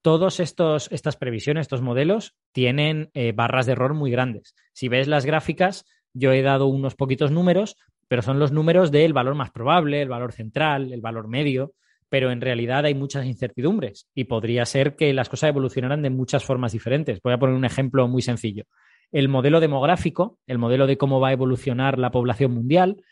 todas 0.03 0.39
estas 0.39 1.17
previsiones, 1.17 1.63
estos 1.63 1.83
modelos, 1.83 2.37
tienen 2.53 3.11
eh, 3.15 3.33
barras 3.33 3.67
de 3.67 3.73
error 3.73 3.95
muy 3.95 4.11
grandes. 4.11 4.55
Si 4.73 4.89
ves 4.89 5.09
las 5.09 5.27
gráficas, 5.27 5.85
yo 6.13 6.33
he 6.33 6.43
dado 6.43 6.67
unos 6.67 6.95
poquitos 6.95 7.31
números, 7.31 7.77
pero 8.09 8.23
son 8.23 8.39
los 8.39 8.53
números 8.53 8.91
del 8.91 9.13
valor 9.13 9.35
más 9.35 9.51
probable, 9.51 10.03
el 10.03 10.09
valor 10.09 10.33
central, 10.33 10.93
el 10.93 11.01
valor 11.01 11.29
medio, 11.29 11.73
pero 12.09 12.31
en 12.31 12.41
realidad 12.41 12.85
hay 12.85 12.95
muchas 12.95 13.27
incertidumbres 13.27 14.09
y 14.15 14.25
podría 14.25 14.65
ser 14.65 14.97
que 14.97 15.13
las 15.13 15.29
cosas 15.29 15.49
evolucionaran 15.49 16.03
de 16.03 16.11
muchas 16.11 16.45
formas 16.45 16.73
diferentes. 16.73 17.21
Voy 17.23 17.33
a 17.33 17.39
poner 17.39 17.57
un 17.57 17.65
ejemplo 17.65 18.07
muy 18.09 18.23
sencillo 18.23 18.65
el 19.13 19.29
modelo 19.29 19.61
demográfico, 19.61 20.39
el 20.47 20.59
modelo 20.59 20.87
de 20.87 20.99
cómo 20.99 21.21
va 21.21 21.29
a 21.29 21.33
evolucionar 21.33 21.99
la 21.99 22.11
población 22.11 22.53
mundial, 22.53 23.03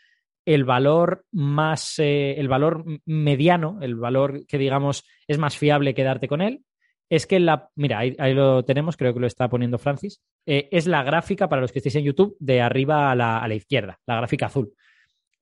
el 0.45 0.63
valor 0.63 1.25
más, 1.31 1.97
eh, 1.99 2.35
el 2.37 2.47
valor 2.47 2.83
mediano, 3.05 3.79
el 3.81 3.95
valor 3.95 4.45
que 4.47 4.57
digamos 4.57 5.03
es 5.27 5.37
más 5.37 5.57
fiable 5.57 5.93
quedarte 5.93 6.27
con 6.27 6.41
él, 6.41 6.63
es 7.09 7.27
que 7.27 7.39
la, 7.39 7.69
mira, 7.75 7.99
ahí, 7.99 8.33
lo 8.33 8.63
tenemos, 8.65 8.97
creo 8.97 9.13
que 9.13 9.19
lo 9.19 9.27
está 9.27 9.47
poniendo 9.47 9.77
Francis, 9.77 10.21
eh, 10.45 10.69
es 10.71 10.87
la 10.87 11.03
gráfica 11.03 11.47
para 11.49 11.61
los 11.61 11.71
que 11.71 11.79
estéis 11.79 11.95
en 11.95 12.03
YouTube 12.03 12.35
de 12.39 12.61
arriba 12.61 13.11
a 13.11 13.15
la, 13.15 13.55
izquierda, 13.55 13.99
la 14.05 14.17
gráfica 14.17 14.47
azul. 14.47 14.73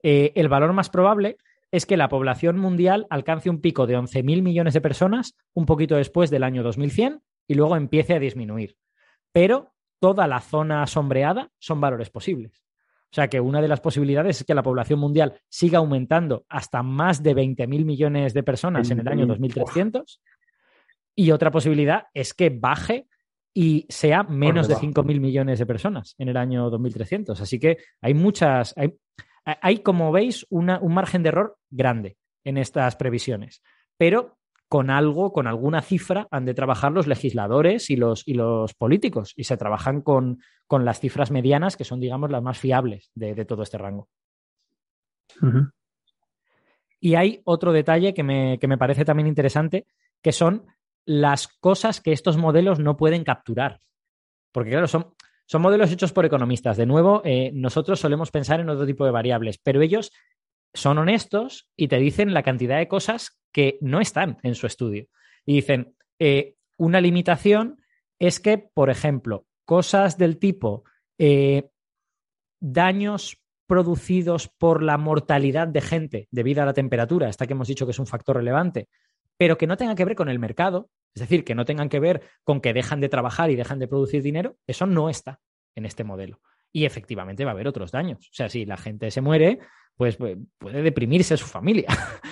Eh, 0.04 0.34
el 0.36 0.50
valor 0.50 0.74
más 0.74 0.90
probable 0.90 1.38
es 1.72 1.86
que 1.88 1.98
la 1.98 2.10
población 2.10 2.60
mundial 2.60 3.08
alcance 3.10 3.50
un 3.50 3.60
pico 3.60 3.88
de 3.88 3.98
11.000 3.98 4.44
millones 4.44 4.76
de 4.76 4.82
personas 4.82 5.36
un 5.54 5.66
poquito 5.66 5.96
después 5.96 6.30
del 6.30 6.44
año 6.44 6.62
2100 6.62 7.22
y 7.48 7.56
luego 7.56 7.76
empiece 7.76 8.14
a 8.14 8.20
disminuir. 8.20 8.78
Pero 9.32 9.74
toda 10.00 10.28
la 10.28 10.40
zona 10.40 10.86
sombreada 10.86 11.50
son 11.58 11.82
valores 11.82 12.10
posibles. 12.10 12.64
O 13.14 13.16
sea 13.16 13.28
que 13.28 13.40
una 13.40 13.62
de 13.62 13.68
las 13.68 13.80
posibilidades 13.80 14.42
es 14.42 14.44
que 14.46 14.56
la 14.56 14.64
población 14.64 15.00
mundial 15.00 15.40
siga 15.48 15.80
aumentando 15.80 16.46
hasta 16.50 16.84
más 16.84 17.24
de 17.24 17.36
20.000 17.36 17.86
millones 17.86 18.34
de 18.34 18.44
personas 18.44 18.90
en 18.92 19.00
el 19.00 19.08
año 19.08 19.26
2300. 19.26 20.22
Y 21.16 21.32
otra 21.32 21.52
posibilidad 21.52 22.08
es 22.14 22.34
que 22.34 22.50
baje 22.50 23.08
y 23.54 23.86
sea 23.88 24.24
menos 24.24 24.68
de 24.68 24.76
5.000 24.76 25.20
millones 25.20 25.60
de 25.60 25.66
personas 25.66 26.16
en 26.18 26.30
el 26.30 26.38
año 26.38 26.70
2300. 26.70 27.40
Así 27.40 27.60
que 27.60 27.78
hay 28.02 28.16
muchas, 28.16 28.74
hay, 28.78 28.96
hay 29.46 29.80
como 29.80 30.12
veis, 30.12 30.46
un 30.50 30.94
margen 30.94 31.24
de 31.24 31.30
error 31.30 31.58
grande 31.70 32.18
en 32.44 32.58
estas 32.58 32.96
previsiones. 32.96 33.62
Pero 33.98 34.38
con 34.74 34.90
algo, 34.90 35.32
con 35.32 35.46
alguna 35.46 35.84
cifra, 35.84 36.28
han 36.32 36.46
de 36.46 36.56
trabajar 36.56 36.92
los 36.92 37.06
legisladores 37.06 37.92
y 37.92 37.96
los, 37.96 38.28
y 38.28 38.34
los 38.34 38.74
políticos. 38.74 39.34
Y 39.36 39.44
se 39.44 39.56
trabajan 39.56 40.02
con, 40.02 40.40
con, 40.66 40.84
las 40.84 41.00
cifras 41.00 41.30
medianas, 41.30 41.78
que 41.78 41.84
son, 41.84 42.00
digamos, 42.00 42.32
las 42.32 42.42
más 42.42 42.58
fiables 42.58 43.12
de, 43.14 43.46
todo 43.46 43.62
este 43.62 43.78
rango. 43.78 44.10
Y 47.00 47.14
hay 47.14 47.42
otro 47.44 47.72
detalle 47.72 48.16
que 48.16 48.24
me, 48.24 48.58
que 48.58 48.68
me 48.68 48.80
parece 48.80 49.06
también 49.06 49.28
interesante, 49.28 49.86
que 50.24 50.32
son 50.32 50.66
las 51.06 51.48
cosas 51.48 52.02
que 52.02 52.12
estos 52.12 52.38
modelos 52.38 52.80
no 52.80 52.98
pueden 52.98 53.24
capturar. 53.24 53.80
Porque, 54.52 54.72
claro, 54.72 54.88
son, 54.88 55.14
son 55.46 55.62
modelos 55.62 55.92
hechos 55.92 56.14
por 56.14 56.26
economistas. 56.26 56.78
De 56.78 56.86
nuevo, 56.86 57.22
eh, 57.26 57.52
nosotros 57.54 58.00
solemos 58.00 58.32
pensar 58.32 58.60
en 58.60 58.70
otro 58.70 58.86
tipo 58.86 59.06
de 59.06 59.12
variables, 59.12 59.58
pero 59.58 59.82
ellos 59.82 60.12
son 60.74 60.98
honestos 60.98 61.70
y 61.76 61.88
te 61.88 61.98
dicen 61.98 62.34
la 62.34 62.44
cantidad 62.44 62.78
de 62.78 62.88
cosas 62.88 63.40
que 63.52 63.78
no 63.82 64.00
están 64.00 64.38
en 64.44 64.56
su 64.56 64.68
estudio. 64.68 65.08
Y 65.46 65.56
dicen, 65.56 65.96
eh, 66.20 66.56
una 66.78 67.02
limitación 67.02 67.82
es 68.20 68.40
que, 68.40 68.58
por 68.58 68.90
ejemplo, 68.90 69.46
cosas 69.66 70.18
del 70.18 70.40
tipo 70.40 70.84
eh, 71.18 71.70
daños 72.60 73.40
producidos 73.68 74.48
por 74.48 74.84
la 74.84 74.98
mortalidad 74.98 75.68
de 75.68 75.82
gente 75.82 76.28
debido 76.32 76.62
a 76.62 76.66
la 76.66 76.74
temperatura, 76.74 77.30
esta 77.30 77.48
que 77.48 77.54
hemos 77.54 77.68
dicho 77.68 77.86
que 77.86 77.92
es 77.92 78.00
un 78.00 78.08
factor 78.08 78.38
relevante, 78.38 78.88
pero 79.38 79.58
que 79.58 79.68
no 79.68 79.78
tengan 79.78 79.96
que 79.96 80.06
ver 80.06 80.16
con 80.16 80.30
el 80.30 80.40
mercado, 80.40 80.90
es 81.16 81.22
decir, 81.22 81.44
que 81.44 81.56
no 81.56 81.66
tengan 81.66 81.90
que 81.90 82.00
ver 82.00 82.22
con 82.44 82.62
que 82.62 82.74
dejan 82.74 83.00
de 83.00 83.10
trabajar 83.10 83.52
y 83.52 83.56
dejan 83.56 83.80
de 83.80 83.88
producir 83.88 84.22
dinero, 84.22 84.58
eso 84.68 84.86
no 84.86 85.10
está 85.10 85.40
en 85.76 85.86
este 85.86 86.04
modelo. 86.04 86.40
Y 86.72 86.86
efectivamente 86.86 87.46
va 87.46 87.52
a 87.52 87.54
haber 87.54 87.68
otros 87.68 87.92
daños. 87.92 88.28
O 88.30 88.34
sea, 88.34 88.50
si 88.50 88.66
la 88.66 88.78
gente 88.78 89.12
se 89.12 89.22
muere, 89.22 89.60
pues, 89.96 90.18
pues 90.18 90.38
puede 90.58 90.82
deprimirse 90.82 91.38
su 91.38 91.46
familia. 91.46 91.88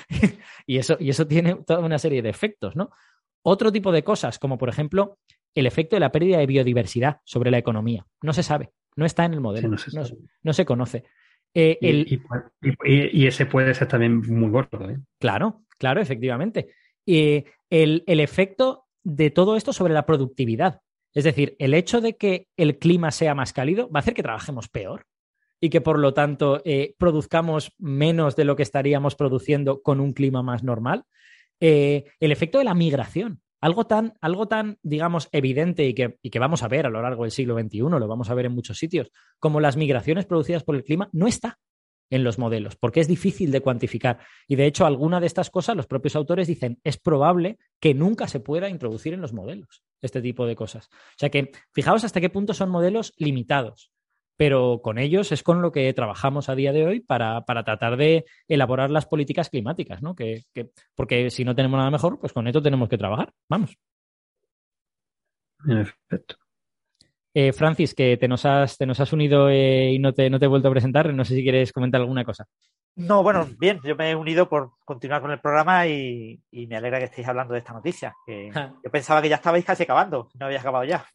y, 0.65 0.77
eso, 0.77 0.97
y 0.99 1.09
eso 1.09 1.27
tiene 1.27 1.55
toda 1.55 1.79
una 1.79 1.99
serie 1.99 2.21
de 2.21 2.29
efectos, 2.29 2.75
¿no? 2.75 2.89
Otro 3.43 3.71
tipo 3.71 3.91
de 3.91 4.03
cosas, 4.03 4.39
como 4.39 4.57
por 4.57 4.69
ejemplo 4.69 5.19
el 5.53 5.65
efecto 5.65 5.95
de 5.95 5.99
la 5.99 6.11
pérdida 6.11 6.37
de 6.37 6.45
biodiversidad 6.45 7.17
sobre 7.23 7.51
la 7.51 7.57
economía. 7.57 8.05
No 8.21 8.33
se 8.33 8.43
sabe, 8.43 8.71
no 8.95 9.05
está 9.05 9.25
en 9.25 9.33
el 9.33 9.41
modelo, 9.41 9.69
no, 10.43 10.53
se 10.53 10.65
conoce. 10.65 11.03
Eh, 11.53 11.77
y, 11.81 13.27
ese 13.27 13.45
puede 13.45 13.73
ser 13.73 13.87
también 13.87 14.21
muy 14.21 14.49
gordo. 14.49 14.89
¿eh? 14.89 14.99
Claro, 15.19 15.63
claro, 15.77 16.01
efectivamente. 16.01 16.69
El, 17.71 18.03
el 18.05 18.19
efecto 18.19 18.85
de 19.03 19.31
todo 19.31 19.55
esto 19.55 19.73
sobre 19.73 19.93
la 19.93 20.05
productividad. 20.05 20.81
Es 21.13 21.23
decir, 21.23 21.55
el 21.59 21.73
hecho 21.73 21.99
de 21.99 22.15
que 22.15 22.47
el 22.55 22.77
clima 22.77 23.11
sea 23.11 23.35
más 23.35 23.53
cálido 23.53 23.89
va 23.89 23.99
a 23.99 24.01
hacer 24.01 24.13
que 24.13 24.23
trabajemos 24.23 24.69
peor 24.69 25.07
y 25.59 25.69
que 25.69 25.81
por 25.81 25.99
lo 25.99 26.13
tanto 26.13 26.61
eh, 26.65 26.95
produzcamos 26.97 27.73
menos 27.77 28.35
de 28.35 28.45
lo 28.45 28.55
que 28.55 28.63
estaríamos 28.63 29.15
produciendo 29.15 29.81
con 29.81 29.99
un 29.99 30.13
clima 30.13 30.41
más 30.41 30.63
normal. 30.63 31.03
Eh, 31.59 32.05
el 32.19 32.31
efecto 32.31 32.57
de 32.57 32.63
la 32.63 32.73
migración, 32.73 33.41
algo 33.59 33.85
tan, 33.85 34.13
algo 34.21 34.47
tan 34.47 34.79
digamos, 34.81 35.29
evidente 35.31 35.85
y 35.85 35.93
que, 35.93 36.17
y 36.21 36.29
que, 36.31 36.39
vamos 36.39 36.63
a 36.63 36.67
ver 36.67 36.87
a 36.87 36.89
lo 36.89 37.01
largo 37.01 37.23
del 37.23 37.31
siglo 37.31 37.59
XXI, 37.59 37.79
lo 37.79 38.07
vamos 38.07 38.29
a 38.29 38.33
ver 38.33 38.45
en 38.47 38.53
muchos 38.53 38.79
sitios, 38.79 39.11
como 39.39 39.59
las 39.59 39.77
migraciones 39.77 40.25
producidas 40.25 40.63
por 40.63 40.75
el 40.75 40.83
clima, 40.83 41.09
no 41.11 41.27
está 41.27 41.59
en 42.11 42.23
los 42.23 42.37
modelos, 42.37 42.75
porque 42.75 42.99
es 42.99 43.07
difícil 43.07 43.51
de 43.51 43.61
cuantificar. 43.61 44.19
Y 44.47 44.55
de 44.55 44.67
hecho, 44.67 44.85
alguna 44.85 45.19
de 45.19 45.25
estas 45.25 45.49
cosas, 45.49 45.75
los 45.75 45.87
propios 45.87 46.15
autores 46.15 46.47
dicen, 46.47 46.79
es 46.83 46.97
probable 46.97 47.57
que 47.79 47.95
nunca 47.95 48.27
se 48.27 48.39
pueda 48.39 48.69
introducir 48.69 49.13
en 49.15 49.21
los 49.21 49.33
modelos 49.33 49.83
este 50.01 50.21
tipo 50.21 50.45
de 50.45 50.55
cosas. 50.55 50.89
O 50.91 51.17
sea 51.17 51.29
que, 51.29 51.51
fijaos 51.73 52.03
hasta 52.03 52.21
qué 52.21 52.29
punto 52.29 52.53
son 52.53 52.69
modelos 52.69 53.13
limitados 53.17 53.91
pero 54.41 54.81
con 54.81 54.97
ellos 54.97 55.31
es 55.31 55.43
con 55.43 55.61
lo 55.61 55.71
que 55.71 55.93
trabajamos 55.93 56.49
a 56.49 56.55
día 56.55 56.71
de 56.71 56.83
hoy 56.83 56.99
para, 56.99 57.43
tratar 57.45 57.95
de 57.95 58.25
elaborar 58.47 58.89
las 58.89 59.05
políticas 59.05 59.51
climáticas, 59.51 60.01
¿no? 60.01 60.15
Que, 60.15 60.45
porque 60.95 61.29
si 61.29 61.45
no 61.45 61.53
tenemos 61.53 61.77
nada 61.77 61.91
mejor, 61.91 62.19
pues 62.19 62.33
con 62.33 62.47
esto 62.47 62.59
tenemos 62.59 62.89
que 62.89 62.97
trabajar. 62.97 63.31
Vamos. 63.47 63.77
en 65.67 65.77
efecto. 65.77 66.37
Eh, 67.33 67.53
Francis, 67.53 67.93
que 67.93 68.17
te 68.17 68.27
nos 68.27 68.45
has, 68.45 68.77
te 68.77 68.85
nos 68.85 68.99
has 68.99 69.13
unido 69.13 69.49
eh, 69.49 69.91
y 69.93 69.99
no 69.99 70.13
te, 70.13 70.29
no 70.29 70.37
te 70.39 70.45
he 70.45 70.49
vuelto 70.49 70.67
a 70.67 70.71
presentar. 70.71 71.13
No 71.13 71.23
sé 71.23 71.35
si 71.35 71.43
quieres 71.43 71.71
comentar 71.71 72.01
alguna 72.01 72.25
cosa. 72.25 72.45
No, 72.95 73.23
bueno, 73.23 73.47
bien, 73.57 73.79
yo 73.85 73.95
me 73.95 74.11
he 74.11 74.15
unido 74.15 74.49
por 74.49 74.71
continuar 74.83 75.21
con 75.21 75.31
el 75.31 75.39
programa 75.39 75.87
y, 75.87 76.41
y 76.51 76.67
me 76.67 76.75
alegra 76.75 76.99
que 76.99 77.05
estéis 77.05 77.27
hablando 77.27 77.53
de 77.53 77.59
esta 77.59 77.71
noticia. 77.71 78.13
Que 78.25 78.51
yo 78.53 78.91
pensaba 78.91 79.21
que 79.21 79.29
ya 79.29 79.37
estabais 79.37 79.63
casi 79.63 79.83
acabando, 79.83 80.29
no 80.37 80.45
habéis 80.45 80.59
acabado 80.59 80.83
ya. 80.83 81.05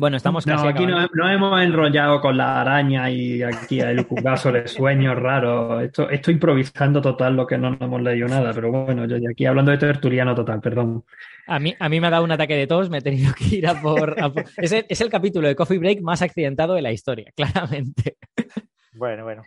Bueno, 0.00 0.16
estamos 0.16 0.46
casi 0.46 0.64
no, 0.64 0.70
aquí 0.70 0.86
no, 0.86 1.30
hemos 1.30 1.60
enrollado 1.60 2.22
con 2.22 2.34
la 2.34 2.62
araña 2.62 3.10
y 3.10 3.42
aquí 3.42 3.80
el 3.80 4.06
cucaso 4.06 4.50
de 4.50 4.66
sueños 4.66 5.14
raros. 5.14 5.82
Esto, 5.82 6.08
estoy 6.08 6.34
improvisando 6.34 7.02
total 7.02 7.36
lo 7.36 7.46
que 7.46 7.58
no, 7.58 7.76
hemos 7.78 8.00
leído 8.00 8.26
nada, 8.26 8.54
pero 8.54 8.72
bueno, 8.72 9.04
yo 9.04 9.18
aquí 9.30 9.44
hablando 9.44 9.72
de 9.72 9.76
tertuliano 9.76 10.34
total, 10.34 10.58
perdón. 10.62 11.04
A 11.46 11.58
mí, 11.58 11.74
a 11.78 11.90
mí 11.90 12.00
me 12.00 12.06
ha 12.06 12.10
dado 12.10 12.24
un 12.24 12.32
ataque 12.32 12.56
de 12.56 12.66
tos, 12.66 12.88
me 12.88 12.96
he 12.96 13.02
tenido 13.02 13.34
que 13.34 13.56
ir 13.56 13.66
a 13.66 13.78
por... 13.78 14.16
Es, 14.56 14.72
el, 14.72 14.86
es, 14.88 15.02
el, 15.02 15.10
capítulo 15.10 15.48
de 15.48 15.54
Coffee 15.54 15.76
Break 15.76 16.00
más 16.00 16.22
accidentado 16.22 16.72
de 16.72 16.80
la 16.80 16.92
historia, 16.92 17.30
claramente. 17.36 18.16
Bueno, 18.94 19.24
bueno. 19.24 19.42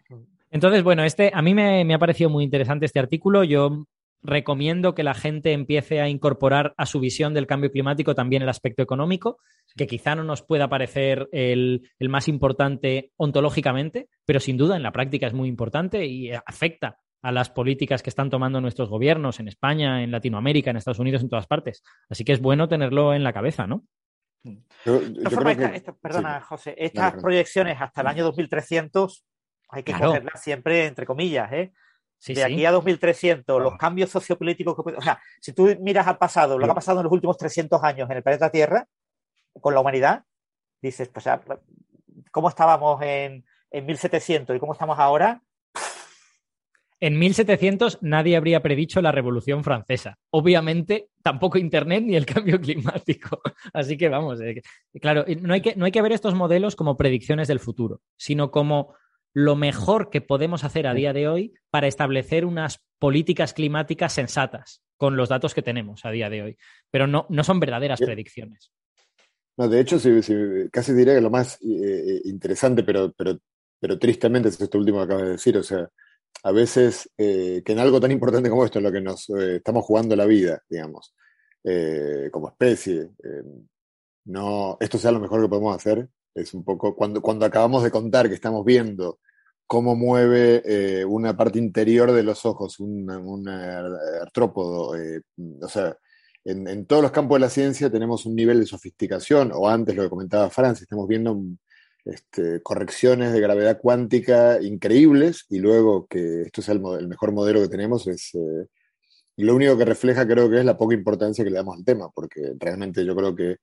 Entonces, 0.52 0.84
bueno, 0.84 1.04
este, 1.04 1.32
a 1.34 1.42
mí 1.42 1.56
me, 1.56 1.84
me 1.84 1.96
ha 1.96 2.00
parecido 2.00 2.30
muy 2.30 2.44
interesante 2.44 2.86
este 2.86 3.00
artículo. 3.00 3.44
Yo 3.44 3.88
recomiendo 4.24 4.96
que 4.96 5.04
la 5.04 5.14
gente 5.14 5.52
empiece 5.52 6.02
a 6.02 6.10
incorporar 6.10 6.74
a 6.78 6.86
su 6.86 7.00
visión 7.00 7.34
del 7.34 7.48
cambio 7.48 7.72
climático 7.72 8.16
también 8.16 8.42
el 8.42 8.50
aspecto 8.50 8.82
económico, 8.82 9.38
que 9.76 9.88
quizá 9.88 10.16
no 10.16 10.24
nos 10.24 10.42
pueda 10.42 10.70
parecer 10.70 11.28
el, 11.32 11.90
el, 12.00 12.10
más 12.10 12.28
importante 12.28 13.12
ontológicamente, 13.18 14.08
pero 14.26 14.40
sin 14.40 14.58
duda 14.58 14.76
en 14.76 14.84
la 14.84 14.92
práctica 14.92 15.28
es 15.28 15.34
muy 15.34 15.50
importante 15.50 16.06
y 16.06 16.32
afecta 16.32 17.00
a 17.22 17.32
las 17.32 17.50
políticas 17.50 18.04
que 18.04 18.10
están 18.10 18.30
tomando 18.30 18.60
nuestros 18.60 18.90
gobiernos 18.90 19.40
en 19.40 19.48
España, 19.48 20.04
en 20.04 20.12
Latinoamérica, 20.12 20.72
en 20.72 20.78
Estados 20.78 21.00
Unidos, 21.00 21.22
en 21.22 21.30
todas 21.30 21.48
partes. 21.48 21.82
Así 22.10 22.26
que 22.26 22.34
es 22.34 22.42
bueno 22.42 22.68
tenerlo 22.68 23.14
en 23.14 23.24
la 23.24 23.32
cabeza, 23.32 23.66
¿no? 23.66 23.86
Yo, 24.86 25.02
yo 25.02 25.30
forma, 25.30 25.56
que... 25.56 25.78
esta, 25.78 25.94
perdona, 25.94 26.40
sí. 26.40 26.46
José, 26.50 26.76
estas 26.78 27.14
proyecciones 27.22 27.78
hasta 27.80 28.02
el 28.02 28.08
año 28.08 28.26
2300 28.26 29.26
hay 29.70 29.84
que 29.84 29.94
claro. 29.94 30.08
cogerlas 30.10 30.44
siempre 30.44 30.86
entre 30.86 31.06
comillas, 31.06 31.52
¿eh? 31.54 31.74
Sí, 32.24 32.34
de 32.34 32.46
aquí 32.46 32.66
a 32.66 32.72
2300, 32.72 33.62
los 33.62 33.76
cambios 33.76 34.10
sociopolíticos 34.10 34.76
que... 34.76 34.96
O 34.96 35.02
sea, 35.02 35.22
si 35.42 35.52
tú 35.52 35.76
miras 35.82 36.08
al 36.08 36.18
pasado, 36.18 36.58
lo 36.58 36.64
que 36.64 36.72
ha 36.72 36.76
pasado 36.76 37.02
en 37.02 37.04
los 37.04 37.12
últimos 37.12 37.36
300 37.38 37.84
años 37.84 38.10
en 38.10 38.16
el 38.16 38.24
planeta 38.24 38.50
Tierra, 38.50 38.88
con 39.60 39.74
la 39.74 39.82
humanidad, 39.82 40.24
dices, 40.82 41.10
pues, 41.10 41.26
¿cómo 42.32 42.48
estábamos 42.48 43.02
en, 43.02 43.44
en 43.72 43.86
1700 43.86 44.56
y 44.56 44.60
cómo 44.60 44.72
estamos 44.72 44.98
ahora? 45.00 45.42
En 47.02 47.20
1700 47.20 47.98
nadie 48.04 48.38
habría 48.38 48.64
predicho 48.64 49.02
la 49.02 49.12
Revolución 49.12 49.62
Francesa. 49.66 50.18
Obviamente, 50.30 51.10
tampoco 51.22 51.58
Internet 51.58 52.06
ni 52.06 52.16
el 52.16 52.26
cambio 52.26 52.58
climático. 52.62 53.42
Así 53.74 53.98
que 53.98 54.08
vamos, 54.08 54.40
eh, 54.40 54.62
claro, 55.02 55.26
no 55.42 55.54
hay, 55.54 55.62
que, 55.62 55.76
no 55.76 55.84
hay 55.84 55.92
que 55.92 56.02
ver 56.02 56.14
estos 56.14 56.36
modelos 56.36 56.78
como 56.78 56.96
predicciones 56.96 57.50
del 57.50 57.60
futuro, 57.60 58.00
sino 58.16 58.50
como 58.50 58.96
lo 59.34 59.56
mejor 59.56 60.10
que 60.10 60.22
podemos 60.22 60.64
hacer 60.64 60.88
a 60.88 60.94
día 60.94 61.14
de 61.14 61.28
hoy 61.28 61.54
para 61.70 61.88
establecer 61.88 62.46
unas 62.46 62.84
políticas 63.00 63.54
climáticas 63.54 64.14
sensatas 64.14 64.82
con 64.98 65.18
los 65.18 65.30
datos 65.30 65.54
que 65.54 65.62
tenemos 65.62 66.06
a 66.06 66.12
día 66.12 66.30
de 66.30 66.42
hoy. 66.44 66.58
Pero 66.92 67.08
no, 67.08 67.26
no 67.30 67.44
son 67.44 67.60
verdaderas 67.60 68.00
predicciones. 68.00 68.72
No, 69.58 69.68
de 69.68 69.80
hecho, 69.80 70.00
sí, 70.00 70.22
sí, 70.22 70.34
casi 70.72 70.94
diría 70.94 71.16
que 71.16 71.22
lo 71.22 71.30
más 71.30 71.60
eh, 71.62 72.22
interesante, 72.26 72.84
pero, 72.84 73.12
pero, 73.12 73.38
pero 73.80 74.00
tristemente 74.00 74.50
es 74.50 74.60
esto 74.60 74.78
último 74.78 75.00
que 75.00 75.04
acabas 75.04 75.24
de 75.24 75.32
decir. 75.32 75.58
O 75.58 75.64
sea, 75.64 75.90
a 76.42 76.52
veces 76.52 77.10
eh, 77.18 77.62
que 77.66 77.72
en 77.74 77.80
algo 77.80 78.00
tan 78.00 78.12
importante 78.12 78.50
como 78.50 78.66
esto, 78.66 78.80
en 78.80 78.86
lo 78.86 78.92
que 78.92 79.02
nos 79.02 79.30
eh, 79.30 79.58
estamos 79.58 79.86
jugando 79.86 80.16
la 80.16 80.26
vida, 80.26 80.62
digamos, 80.70 81.16
eh, 81.64 82.30
como 82.32 82.50
especie, 82.50 83.12
no, 84.26 84.78
esto 84.80 84.98
sea 84.98 85.12
lo 85.12 85.20
mejor 85.20 85.42
que 85.42 85.50
podemos 85.50 85.76
hacer, 85.76 86.10
es 86.36 86.54
un 86.54 86.64
poco 86.64 86.96
cuando, 86.96 87.22
cuando 87.22 87.46
acabamos 87.46 87.84
de 87.84 87.92
contar 87.92 88.28
que 88.28 88.36
estamos 88.36 88.66
viendo 88.66 89.20
cómo 89.68 89.96
mueve 89.96 90.62
eh, 90.66 91.06
una 91.06 91.36
parte 91.36 91.60
interior 91.60 92.12
de 92.12 92.24
los 92.24 92.46
ojos, 92.46 92.80
un, 92.80 93.10
un 93.10 93.48
artrópodo, 93.48 94.96
eh, 94.96 95.22
o 95.62 95.68
sea, 95.68 95.98
en, 96.44 96.68
en, 96.68 96.86
todos 96.86 97.02
los 97.02 97.12
campos 97.12 97.38
de 97.38 97.40
la 97.42 97.50
ciencia 97.50 97.90
tenemos 97.90 98.26
un 98.26 98.36
nivel 98.36 98.60
de 98.60 98.66
sofisticación, 98.66 99.52
o 99.54 99.70
antes 99.70 99.96
lo 99.96 100.04
que 100.04 100.10
comentaba 100.10 100.50
Francis, 100.50 100.84
estamos 100.84 101.08
viendo 101.08 101.42
este, 102.06 102.62
correcciones 102.62 103.32
de 103.34 103.40
gravedad 103.40 103.80
cuántica 103.82 104.62
increíbles, 104.62 105.46
y 105.50 105.60
luego 105.60 106.06
que 106.08 106.44
esto 106.44 106.62
el, 106.72 106.82
el 107.00 107.08
mejor 107.08 107.32
modelo 107.32 107.62
que 107.62 107.70
tenemos 107.70 108.08
es... 108.08 108.36
Eh, 108.36 108.68
lo 109.38 109.56
único 109.56 109.76
que 109.76 109.86
refleja 109.86 110.28
creo 110.28 110.48
que 110.48 110.60
es 110.60 110.66
la 110.66 110.78
poca 110.78 110.94
importancia 110.94 111.44
que 111.44 111.50
le 111.50 111.58
damos 111.58 111.78
al 111.78 111.84
tema, 111.84 112.10
porque 112.14 112.54
realmente 112.60 113.04
yo 113.04 113.16
creo 113.16 113.36
que 113.36 113.58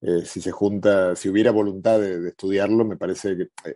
eh, 0.00 0.24
si 0.24 0.40
se 0.40 0.50
junta, 0.52 1.16
si 1.16 1.28
hubiera 1.28 1.50
voluntad 1.50 2.00
de, 2.00 2.20
de 2.20 2.28
estudiarlo, 2.30 2.84
me 2.84 2.96
parece 2.96 3.36
que, 3.36 3.42
eh, 3.68 3.74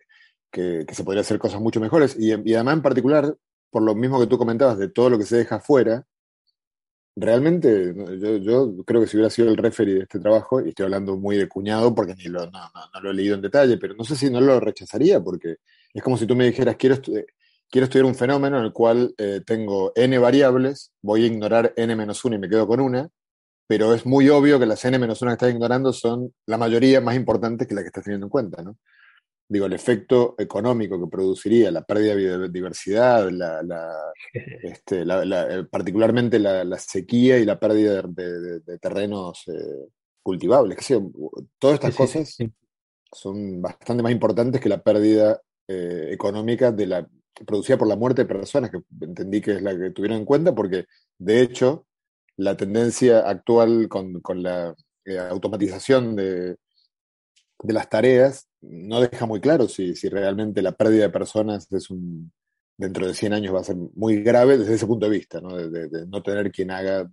que, 0.51 0.85
que, 0.87 0.95
se 0.95 1.05
podría 1.05 1.23
hacer 1.23 1.39
cosas 1.39 1.61
mucho 1.61 1.81
mejores. 1.81 2.17
Y, 2.19 2.33
y, 2.49 2.55
además, 2.55 2.75
en 2.75 2.83
particular, 2.83 3.37
por 3.71 3.83
lo 3.83 3.95
mismo 3.95 4.21
que 4.21 4.27
tú 4.27 4.39
comentabas, 4.39 4.79
de 4.79 4.89
todo 4.89 5.11
lo 5.11 5.19
que 5.19 5.25
se 5.25 5.37
deja 5.37 5.61
fuera, 5.61 6.07
realmente 7.15 7.95
yo, 8.19 8.37
yo 8.37 8.85
creo 8.85 9.01
que 9.01 9.07
si 9.07 9.17
hubiera 9.17 9.31
sido 9.31 9.49
el 9.49 9.57
referee 9.57 9.95
de 9.95 10.01
este 10.03 10.19
trabajo, 10.21 10.61
y 10.61 10.71
estoy 10.71 10.85
hablando 10.85 11.17
muy 11.17 11.37
de 11.37 11.49
cuñado 11.49 11.95
porque 11.95 12.15
ni 12.15 12.25
lo, 12.25 12.47
no, 12.47 12.61
no, 12.61 12.81
no, 12.95 13.01
lo 13.01 13.11
he 13.11 13.15
leído 13.15 13.35
en 13.35 13.43
detalle, 13.43 13.77
pero 13.79 13.95
no 13.95 14.05
sé 14.05 14.17
si 14.17 14.31
no 14.31 14.41
lo 14.41 14.61
rechazaría, 14.61 15.21
porque 15.21 15.57
es 15.93 16.03
como 16.03 16.17
si 16.17 16.27
tú 16.27 16.35
me 16.37 16.47
dijeras, 16.47 16.77
quiero, 16.77 16.95
estu 16.97 17.13
quiero 17.71 17.85
estudiar 17.87 18.07
un 18.07 18.15
fenómeno 18.15 18.59
en 18.59 18.65
el 18.65 18.73
cual 18.73 19.15
eh, 19.19 19.41
tengo 19.45 19.93
n 19.95 20.19
variables, 20.19 20.93
voy 21.03 21.25
a 21.25 21.27
ignorar 21.27 21.73
n 21.77 21.97
menos 21.97 22.25
1 22.25 22.37
y 22.37 22.39
me 22.39 22.49
quedo 22.49 22.67
con 22.67 22.81
una, 22.81 23.11
pero 23.67 23.95
es 23.95 24.05
muy 24.07 24.29
obvio 24.29 24.59
que 24.59 24.67
las 24.67 24.85
n 24.85 24.99
menos 24.99 25.23
1 25.23 25.31
que 25.31 25.35
estás 25.35 25.53
ignorando 25.53 25.93
son 25.93 26.33
la 26.47 26.59
mayoría 26.59 27.01
más 27.01 27.17
importantes 27.17 27.67
que 27.67 27.75
las 27.75 27.85
que 27.85 27.89
estás 27.89 28.05
teniendo 28.05 28.27
en 28.27 28.31
cuenta, 28.31 28.63
¿no? 28.63 28.77
Digo, 29.49 29.67
el 29.67 29.75
efecto 29.75 30.35
económico 30.39 30.99
que 30.99 31.11
produciría 31.11 31.71
la 31.71 31.83
pérdida 31.83 32.15
de 32.15 32.17
biodiversidad, 32.17 33.31
la, 33.31 33.63
la, 33.63 33.93
este, 34.63 35.05
la, 35.05 35.67
particularmente 35.71 36.39
la, 36.39 36.79
sequía 36.79 37.39
y 37.39 37.45
la 37.45 37.61
pérdida 37.61 38.03
de, 38.03 38.41
de, 38.41 38.61
de 38.61 38.79
terrenos 38.79 39.43
eh, 39.49 39.89
cultivables, 40.23 40.79
que 40.79 40.85
sé, 40.85 41.01
todas 41.59 41.75
estas 41.75 41.93
sí, 41.93 41.97
cosas 41.99 42.29
sí, 42.29 42.45
sí. 42.45 42.53
son 43.13 43.61
bastante 43.61 44.03
más 44.03 44.13
importantes 44.13 44.61
que 44.61 44.69
la 44.69 44.83
pérdida 44.83 45.41
eh, 45.69 46.09
económica 46.11 46.73
de 46.73 46.87
la, 46.87 47.09
producida 47.47 47.77
por 47.77 47.89
la 47.89 47.97
muerte 47.97 48.23
de 48.23 48.35
personas, 48.35 48.71
que 48.71 48.81
entendí 49.01 49.41
que 49.41 49.53
es 49.53 49.63
la 49.63 49.77
que 49.77 49.91
tuvieron 49.91 50.19
en 50.19 50.25
cuenta, 50.25 50.55
porque 50.55 50.87
de 51.19 51.41
hecho 51.41 51.87
la 52.43 52.57
tendencia 52.57 53.21
actual 53.21 53.89
con, 53.89 54.21
con 54.21 54.43
la 54.43 54.75
eh, 55.05 55.19
automatización 55.19 56.17
de, 56.17 56.57
de, 57.63 57.73
las 57.73 57.89
tareas 57.89 58.49
no 58.61 59.01
deja 59.01 59.27
muy 59.27 59.41
claro 59.41 59.69
si, 59.69 59.95
si, 59.95 60.09
realmente 60.09 60.63
la 60.63 60.73
pérdida 60.73 61.05
de 61.05 61.11
personas 61.11 61.71
es 61.73 61.91
un, 61.91 62.33
dentro 62.77 63.07
de 63.07 63.15
100 63.15 63.33
años 63.33 63.55
va 63.55 63.61
a 63.61 63.65
ser 63.65 63.77
muy 63.95 64.23
grave 64.23 64.59
desde 64.59 64.75
ese 64.75 64.87
punto 64.87 65.07
de 65.07 65.13
vista, 65.19 65.41
¿no? 65.41 65.57
De, 65.57 65.71
de, 65.71 65.89
de 65.89 66.07
no 66.07 66.23
tener 66.23 66.51
quien 66.51 66.71
haga... 66.71 67.11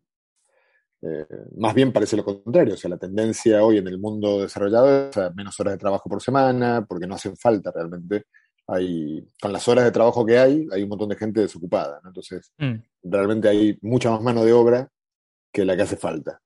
Eh, 1.01 1.25
más 1.55 1.73
bien 1.73 1.93
parece 1.93 2.17
lo 2.17 2.25
contrario, 2.25 2.73
o 2.73 2.77
sea, 2.77 2.89
la 2.89 2.97
tendencia 2.97 3.63
hoy 3.63 3.77
en 3.77 3.87
el 3.87 3.99
mundo 3.99 4.41
desarrollado 4.41 5.09
es 5.09 5.17
a 5.17 5.29
menos 5.29 5.57
horas 5.59 5.75
de 5.75 5.77
trabajo 5.77 6.09
por 6.09 6.21
semana, 6.21 6.85
porque 6.87 7.07
no 7.07 7.15
hacen 7.15 7.37
falta 7.37 7.71
realmente. 7.73 8.25
Hay, 8.67 9.25
con 9.41 9.53
las 9.53 9.67
horas 9.67 9.85
de 9.85 9.91
trabajo 9.91 10.25
que 10.25 10.37
hay, 10.37 10.67
hay 10.71 10.83
un 10.83 10.89
montón 10.89 11.09
de 11.09 11.15
gente 11.15 11.41
desocupada, 11.41 11.99
¿no? 12.03 12.09
Entonces, 12.09 12.51
mm. 12.57 12.75
realmente 13.03 13.47
hay 13.47 13.77
mucha 13.81 14.11
más 14.11 14.21
mano 14.21 14.43
de 14.43 14.53
obra 14.53 14.91
que 15.51 15.65
la 15.65 15.75
que 15.75 15.83
hace 15.83 15.97
falta. 15.97 16.41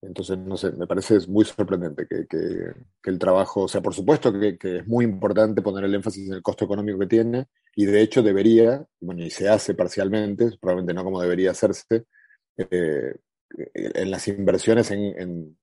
Entonces, 0.00 0.38
no 0.38 0.56
sé, 0.56 0.70
me 0.72 0.86
parece 0.86 1.18
muy 1.26 1.44
sorprendente 1.44 2.06
que, 2.08 2.26
que, 2.28 3.10
el 3.10 3.18
trabajo, 3.18 3.62
o 3.62 3.68
sea, 3.68 3.80
por 3.80 3.94
supuesto 3.94 4.32
que, 4.32 4.56
que, 4.56 4.78
es 4.78 4.86
muy 4.86 5.04
importante 5.04 5.60
poner 5.60 5.84
el 5.84 5.94
énfasis 5.94 6.28
en 6.28 6.34
el 6.34 6.42
costo 6.42 6.64
económico 6.64 7.00
que 7.00 7.06
tiene, 7.06 7.48
y 7.74 7.86
de 7.86 8.00
hecho 8.02 8.22
debería, 8.22 8.86
bueno, 9.00 9.24
y 9.24 9.30
se 9.30 9.48
hace 9.48 9.74
parcialmente, 9.74 10.50
probablemente 10.60 10.94
no 10.94 11.04
como 11.04 11.20
debería 11.20 11.50
hacerse, 11.50 12.04
eh, 12.56 13.14
en 13.74 14.10
las 14.10 14.28
inversiones 14.28 14.90
en, 14.90 15.00
en, 15.18 15.58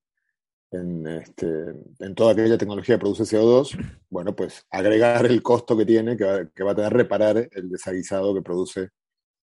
en, 0.71 1.07
este, 1.07 1.47
toda 2.15 2.33
aquella 2.33 2.57
tecnología 2.57 2.95
que 2.95 2.99
produce 2.99 3.23
CO2, 3.23 3.77
bueno, 4.09 4.35
pues 4.35 4.65
agregar 4.69 5.25
el 5.25 5.41
costo 5.41 5.77
que 5.77 5.85
tiene, 5.85 6.17
que 6.17 6.23
va, 6.25 6.45
que 6.45 6.63
va 6.63 6.71
a 6.71 6.75
tener 6.75 6.93
reparar 6.93 7.49
el 7.51 7.69
desaguisado 7.69 8.33
que 8.33 8.41
produce 8.41 8.89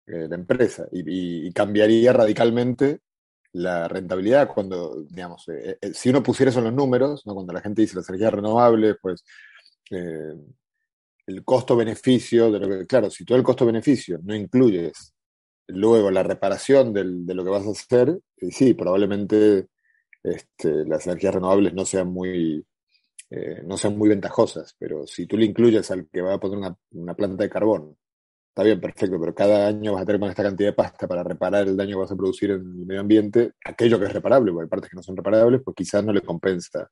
eh, 0.07 0.27
la 0.29 0.35
empresa, 0.37 0.87
y, 0.93 1.47
y, 1.49 1.53
cambiaría 1.53 2.13
radicalmente 2.13 3.01
la 3.53 3.87
rentabilidad 3.89 4.49
cuando, 4.49 5.03
digamos, 5.03 5.47
eh, 5.49 5.79
eh, 5.81 5.93
si 5.95 6.09
uno 6.11 6.23
pusiera 6.23 6.51
eso 6.51 6.61
en 6.61 6.67
los 6.67 6.75
números, 6.75 7.27
¿no? 7.27 7.35
cuando 7.35 7.53
la 7.53 7.61
gente 7.61 7.83
dice 7.83 7.97
las 7.97 8.09
energías 8.09 8.33
renovables, 8.33 8.97
pues 9.01 9.25
eh, 9.91 10.35
el 11.27 11.45
costo-beneficio 11.45 12.51
de 12.51 12.59
lo 12.59 12.69
que, 12.69 12.87
claro, 12.87 13.11
si 13.11 13.25
todo 13.25 13.39
el 13.39 13.45
costo-beneficio 13.45 14.19
no 14.23 14.35
incluyes 14.35 15.15
luego 15.69 16.11
la 16.11 16.23
reparación 16.23 16.93
del, 16.93 17.25
de 17.27 17.35
lo 17.35 17.45
que 17.45 17.51
vas 17.51 17.67
a 17.67 17.71
hacer, 17.71 18.19
eh, 18.39 18.51
sí, 18.51 18.75
probablemente 18.75 19.69
este, 20.23 20.85
las 20.87 21.07
energías 21.07 21.35
renovables 21.35 21.75
no 21.75 21.85
sean 21.85 22.09
muy 22.13 22.65
no 23.65 23.79
sean 23.79 23.97
muy 23.97 24.11
ventajosas, 24.11 24.77
pero 24.79 25.07
si 25.07 25.27
tú 25.27 25.39
le 25.39 25.47
incluyes 25.47 25.91
al 25.91 26.07
que 26.13 26.21
va 26.21 26.35
a 26.35 26.39
poner 26.39 26.59
una, 26.59 26.77
una 26.91 27.15
planta 27.15 27.43
de 27.45 27.49
carbón 27.49 27.97
está 28.53 28.65
bien, 28.65 28.79
perfecto, 28.79 29.19
pero 29.19 29.35
cada 29.35 29.67
año 29.67 29.95
vas 29.95 30.03
a 30.03 30.05
tener 30.05 30.21
con 30.21 30.29
esta 30.29 30.43
cantidad 30.43 30.69
de 30.69 30.75
pasta 30.75 31.09
para 31.09 31.23
reparar 31.25 31.67
el 31.67 31.75
daño 31.75 31.97
que 31.97 32.01
vas 32.03 32.13
a 32.13 32.17
producir 32.17 32.51
en 32.51 32.61
el 32.61 32.87
medio 32.87 33.01
ambiente, 33.01 33.53
aquello 33.65 33.99
que 33.99 34.05
es 34.05 34.13
reparable, 34.13 34.53
porque 34.53 34.65
hay 34.65 34.69
partes 34.69 34.91
que 34.91 34.97
no 34.97 35.03
son 35.03 35.17
reparables, 35.17 35.63
pues 35.65 35.75
quizás 35.75 36.05
no 36.05 36.13
le 36.13 36.21
compensa 36.21 36.91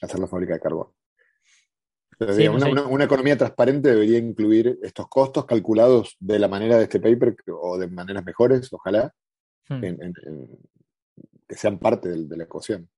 hacer 0.00 0.20
la 0.20 0.28
fábrica 0.28 0.54
de 0.54 0.60
carbón. 0.60 0.86
una, 2.20 3.04
economía 3.04 3.36
transparente 3.36 3.88
debería 3.88 4.18
incluir 4.18 4.78
estos 4.82 5.08
costos 5.08 5.46
calculados 5.46 6.16
de 6.20 6.38
la 6.38 6.46
manera 6.46 6.76
de 6.76 6.84
este 6.84 7.00
paper 7.00 7.34
o 7.48 7.76
de 7.76 7.88
maneras 7.88 8.24
mejores, 8.24 8.72
ojalá, 8.72 9.12
hmm. 9.68 9.80
que 11.48 11.54
sean 11.56 11.80
parte 11.80 12.08
de, 12.08 12.36
la 12.36 12.44
ecuación. 12.44 12.88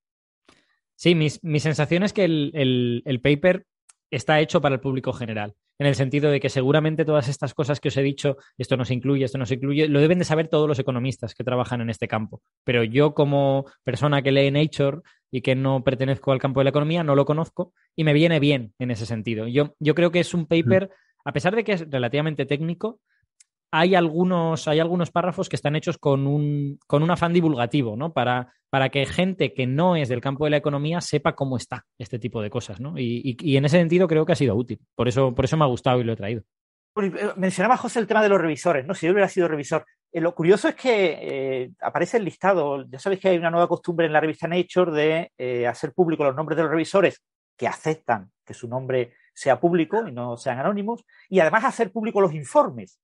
Sí, 0.97 1.15
mi 1.15 1.61
sensación 1.61 2.03
es 2.03 2.13
que 2.13 2.27
el 2.27 3.21
paper 3.23 3.65
está 4.11 4.41
hecho 4.41 4.61
para 4.61 4.75
el 4.75 4.81
público 4.81 5.13
general 5.13 5.55
en 5.79 5.87
el 5.87 5.95
sentido 5.95 6.31
de 6.31 6.41
que 6.41 6.49
seguramente 6.49 7.05
todas 7.05 7.29
estas 7.29 7.55
cosas 7.55 7.81
que 7.81 7.89
os 7.89 7.97
he 7.97 8.03
dicho, 8.03 8.37
esto 8.57 8.77
no 8.77 8.85
se 8.85 8.95
incluye, 8.95 9.25
esto 9.25 9.39
no 9.39 9.47
se 9.47 9.55
incluye, 9.55 9.89
lo 9.89 10.01
deben 10.01 10.19
de 10.19 10.25
saber 10.25 10.49
todos 10.49 10.67
los 10.67 10.79
economistas 10.79 11.35
que 11.35 11.45
trabajan 11.45 11.81
en 11.81 11.91
este 11.91 12.09
campo. 12.09 12.43
Pero 12.65 12.83
yo 12.83 13.15
como 13.15 13.67
persona 13.85 14.23
que 14.23 14.33
lee 14.33 14.51
Nature 14.51 14.99
y 15.31 15.41
que 15.41 15.55
no 15.55 15.85
pertenezco 15.85 16.33
al 16.33 16.41
campo 16.41 16.61
de 16.61 16.65
la 16.65 16.71
economía, 16.71 17.05
no 17.05 17.15
lo 17.15 17.25
conozco 17.25 17.73
y 17.95 18.05
me 18.05 18.13
viene 18.13 18.41
bien 18.41 18.75
en 18.79 18.91
ese 18.91 19.07
sentido. 19.07 19.47
Yo, 19.47 19.77
yo 19.79 19.95
creo 19.95 20.11
que 20.11 20.21
es 20.21 20.35
un 20.35 20.47
paper, 20.47 20.91
a 21.25 21.33
pesar 21.33 21.55
de 21.55 21.63
que 21.63 21.73
es 21.73 21.89
relativamente 21.89 22.45
técnico, 22.45 23.01
hay 23.71 23.95
algunos, 23.95 24.67
hay 24.69 24.81
algunos 24.81 25.11
párrafos 25.11 25.49
que 25.49 25.57
están 25.57 25.77
hechos 25.77 25.99
con 25.99 26.27
un, 26.27 26.79
con 26.87 27.03
un 27.03 27.11
afán 27.11 27.33
divulgativo, 27.33 27.97
¿no? 27.97 28.13
Para, 28.13 28.53
para 28.71 28.89
que 28.89 29.05
gente 29.07 29.53
que 29.53 29.67
no 29.67 29.97
es 29.97 30.09
del 30.09 30.21
campo 30.21 30.45
de 30.45 30.51
la 30.51 30.57
economía 30.57 31.01
sepa 31.01 31.35
cómo 31.35 31.57
está 31.57 31.85
este 31.99 32.19
tipo 32.19 32.41
de 32.41 32.51
cosas, 32.51 32.81
¿no? 32.81 32.95
Y, 32.97 33.37
en 33.57 33.65
ese 33.65 33.79
sentido 33.79 34.09
creo 34.09 34.25
que 34.25 34.33
ha 34.33 34.37
sido 34.37 34.55
útil. 34.55 34.81
Por 34.95 35.09
eso, 35.09 35.35
por 35.35 35.45
eso 35.45 35.57
me 35.57 35.65
ha 35.65 35.69
gustado 35.69 36.01
y 36.01 36.05
lo 36.05 36.13
he 36.13 36.17
traído. 36.17 36.43
Eh, 36.97 37.33
mencionaba 37.37 37.77
José 37.77 38.01
el 38.01 38.07
tema 38.07 38.23
de 38.23 38.29
los 38.29 38.41
revisores, 38.41 38.87
¿no? 38.87 38.95
Si 38.95 39.07
yo 39.07 39.13
hubiera 39.13 39.29
sido 39.29 39.49
revisor. 39.49 39.85
Eh, 40.11 40.21
lo 40.21 40.35
curioso 40.35 40.69
es 40.69 40.75
que 40.75 41.19
eh, 41.21 41.71
aparece 41.81 42.17
el 42.17 42.25
listado. 42.25 42.85
Ya 42.89 42.99
sabéis 42.99 43.21
que 43.21 43.29
hay 43.29 43.39
una 43.39 43.51
nueva 43.51 43.69
costumbre 43.69 44.07
en 44.07 44.13
la 44.13 44.21
revista 44.21 44.49
Nature 44.49 45.31
de 45.37 45.67
hacer 45.67 45.93
público 45.93 46.25
los 46.25 46.35
nombres 46.35 46.57
de 46.57 46.63
los 46.63 46.73
revisores 46.73 47.23
que 47.57 47.67
aceptan 47.67 48.31
que 48.45 48.55
su 48.55 48.69
nombre 48.69 49.13
sea 49.35 49.61
público 49.61 50.07
y 50.09 50.13
no 50.13 50.37
sean 50.37 50.59
anónimos, 50.59 51.05
y 51.29 51.39
además 51.39 51.65
hacer 51.65 51.93
público 51.93 52.21
los 52.21 52.35
informes 52.35 52.99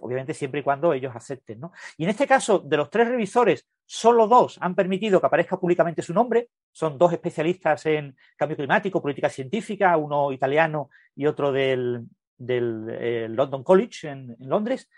obviamente 0.00 0.34
siempre 0.34 0.60
y 0.60 0.62
cuando 0.62 0.92
ellos 0.92 1.14
acepten. 1.14 1.60
¿no? 1.60 1.72
Y 1.96 2.04
en 2.04 2.10
este 2.10 2.26
caso, 2.26 2.58
de 2.58 2.76
los 2.76 2.90
tres 2.90 3.08
revisores, 3.08 3.66
solo 3.84 4.26
dos 4.26 4.58
han 4.60 4.74
permitido 4.74 5.20
que 5.20 5.26
aparezca 5.26 5.58
públicamente 5.58 6.02
su 6.02 6.12
nombre. 6.12 6.50
Son 6.72 6.98
dos 6.98 7.12
especialistas 7.12 7.86
en 7.86 8.16
cambio 8.36 8.56
climático, 8.56 9.00
política 9.00 9.28
científica, 9.28 9.96
uno 9.96 10.32
italiano 10.32 10.90
y 11.14 11.26
otro 11.26 11.52
del, 11.52 12.06
eh, 12.38 13.26
London 13.30 13.62
College 13.62 14.08
en, 14.08 14.36
Londres. 14.40 14.88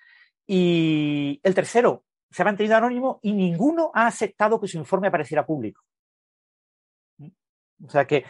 Y 0.47 1.41
el 1.43 1.55
tercero 1.55 2.05
se 2.31 2.43
ha 2.43 2.45
mantenido 2.45 2.77
anónimo 2.77 3.21
y 3.23 3.33
ninguno 3.33 3.91
ha 3.95 4.07
aceptado 4.07 4.61
que 4.61 4.69
su 4.69 4.79
informe 4.79 5.09
apareciera 5.09 5.47
público. 5.47 5.83
O 7.85 7.91
sea 7.91 8.07
que, 8.07 8.25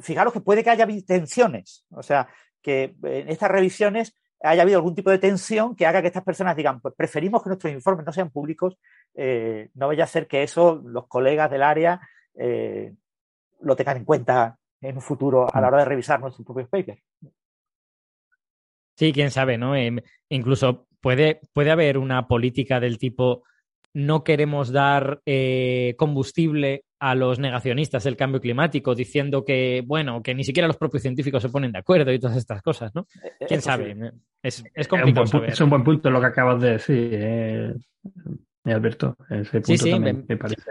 fijaros 0.00 0.32
que 0.32 0.40
puede 0.40 0.62
que 0.62 0.70
haya 0.70 0.86
tensiones. 1.06 1.84
O 1.90 2.02
sea, 2.02 2.28
que 2.60 2.96
en 3.02 3.28
estas 3.28 3.50
revisiones 3.50 4.14
haya 4.44 4.62
habido 4.62 4.78
algún 4.78 4.94
tipo 4.94 5.10
de 5.10 5.18
tensión 5.18 5.74
que 5.74 5.86
haga 5.86 6.00
que 6.00 6.08
estas 6.08 6.22
personas 6.22 6.56
digan, 6.56 6.80
pues 6.80 6.94
preferimos 6.94 7.42
que 7.42 7.48
nuestros 7.48 7.72
informes 7.72 8.04
no 8.04 8.12
sean 8.12 8.30
públicos, 8.30 8.76
eh, 9.14 9.70
no 9.74 9.88
vaya 9.88 10.04
a 10.04 10.08
ser 10.08 10.26
que 10.26 10.42
eso 10.42 10.82
los 10.84 11.06
colegas 11.06 11.50
del 11.50 11.62
área 11.62 12.00
eh, 12.34 12.92
lo 13.60 13.74
tengan 13.74 13.96
en 13.96 14.04
cuenta 14.04 14.58
en 14.80 14.96
un 14.96 15.02
futuro 15.02 15.46
a 15.50 15.60
la 15.60 15.68
hora 15.68 15.78
de 15.78 15.84
revisar 15.86 16.20
nuestros 16.20 16.44
propios 16.44 16.68
papers. 16.68 17.02
Sí, 18.96 19.12
quién 19.12 19.30
sabe, 19.30 19.56
¿no? 19.56 19.74
Em, 19.74 19.98
incluso 20.28 20.86
puede, 21.00 21.40
puede 21.52 21.70
haber 21.70 21.98
una 21.98 22.28
política 22.28 22.80
del 22.80 22.98
tipo 22.98 23.44
no 23.94 24.24
queremos 24.24 24.72
dar 24.72 25.22
eh, 25.24 25.94
combustible 25.96 26.84
a 27.04 27.14
los 27.14 27.38
negacionistas 27.38 28.02
del 28.04 28.16
cambio 28.16 28.40
climático 28.40 28.94
diciendo 28.94 29.44
que, 29.44 29.84
bueno, 29.86 30.22
que 30.22 30.34
ni 30.34 30.42
siquiera 30.42 30.66
los 30.66 30.78
propios 30.78 31.02
científicos 31.02 31.42
se 31.42 31.50
ponen 31.50 31.70
de 31.70 31.78
acuerdo 31.78 32.10
y 32.10 32.18
todas 32.18 32.38
estas 32.38 32.62
cosas, 32.62 32.94
¿no? 32.94 33.06
Eh, 33.22 33.30
eh, 33.40 33.44
¿Quién 33.46 33.60
sabe? 33.60 33.94
Es, 34.42 34.64
es 34.72 34.88
complicado. 34.88 35.44
Es 35.44 35.60
un, 35.60 35.68
buen, 35.68 35.84
punto 35.84 36.10
lo 36.10 36.18
que 36.18 36.26
acabas 36.26 36.62
de 36.62 36.70
decir, 36.70 37.76
Alberto. 38.64 39.18
Ese 39.28 39.60
punto 39.60 39.84
también 39.84 40.24
me, 40.26 40.36
parece. 40.38 40.62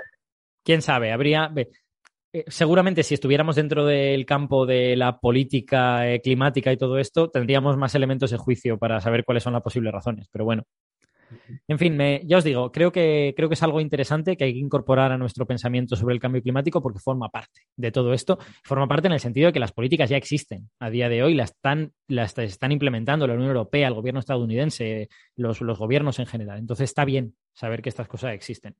¿Quién 0.64 0.82
sabe? 0.82 1.12
Habría. 1.12 1.53
seguramente 2.48 3.03
si 3.03 3.14
estuviéramos 3.14 3.56
dentro 3.56 3.86
del 3.86 4.26
campo 4.26 4.66
de 4.66 4.95
la 4.95 5.20
política 5.20 6.02
climática 6.24 6.74
y 6.74 6.78
todo 6.78 6.98
esto, 6.98 7.30
tendríamos 7.30 7.78
más 7.78 7.94
elementos 7.94 8.32
de 8.32 8.38
juicio 8.38 8.80
para 8.80 9.00
saber 9.02 9.24
cuáles 9.24 9.44
son 9.44 9.53
las 9.53 9.62
posibles 9.62 9.94
razones. 9.94 10.28
Pero 10.32 10.45
bueno, 10.45 10.64
en 11.68 11.80
fin, 11.80 11.98
ya 12.26 12.38
os 12.38 12.43
digo, 12.43 12.72
creo 12.72 12.92
que, 12.92 13.34
creo 13.35 13.50
que 13.50 13.56
es 13.56 13.64
algo 13.64 13.82
interesante 13.82 14.35
que 14.38 14.45
hay 14.45 14.53
que 14.53 14.60
incorporar 14.60 15.11
a 15.11 15.18
nuestro 15.18 15.45
pensamiento 15.45 15.95
sobre 15.95 16.14
el 16.14 16.19
cambio 16.19 16.42
climático 16.42 16.82
porque 16.82 17.00
forma 17.00 17.30
parte 17.30 17.61
de 17.76 17.92
todo 17.92 18.14
esto. 18.14 18.38
Forma 18.64 18.88
parte 18.88 19.08
en 19.08 19.14
el 19.14 19.19
sentido 19.19 19.48
de 19.48 19.53
que 19.53 19.60
las 19.60 19.72
políticas 19.72 20.10
ya 20.10 20.18
existen 20.18 20.69
a 20.80 20.90
día 20.90 21.10
de 21.10 21.24
hoy, 21.24 21.34
las 21.34 21.52
están, 21.52 21.93
las 22.08 22.38
están 22.38 22.72
implementando 22.72 23.27
la 23.27 23.34
Unión 23.34 23.50
Europea, 23.50 23.88
el 23.88 23.93
gobierno 23.93 24.19
estadounidense, 24.19 25.10
los, 25.35 25.60
gobiernos 25.60 26.19
en 26.19 26.26
general. 26.26 26.60
Entonces 26.60 26.90
está 26.90 27.06
bien 27.06 27.35
saber 27.53 27.82
que 27.82 27.90
estas 27.90 28.08
cosas 28.08 28.34
existen. 28.34 28.76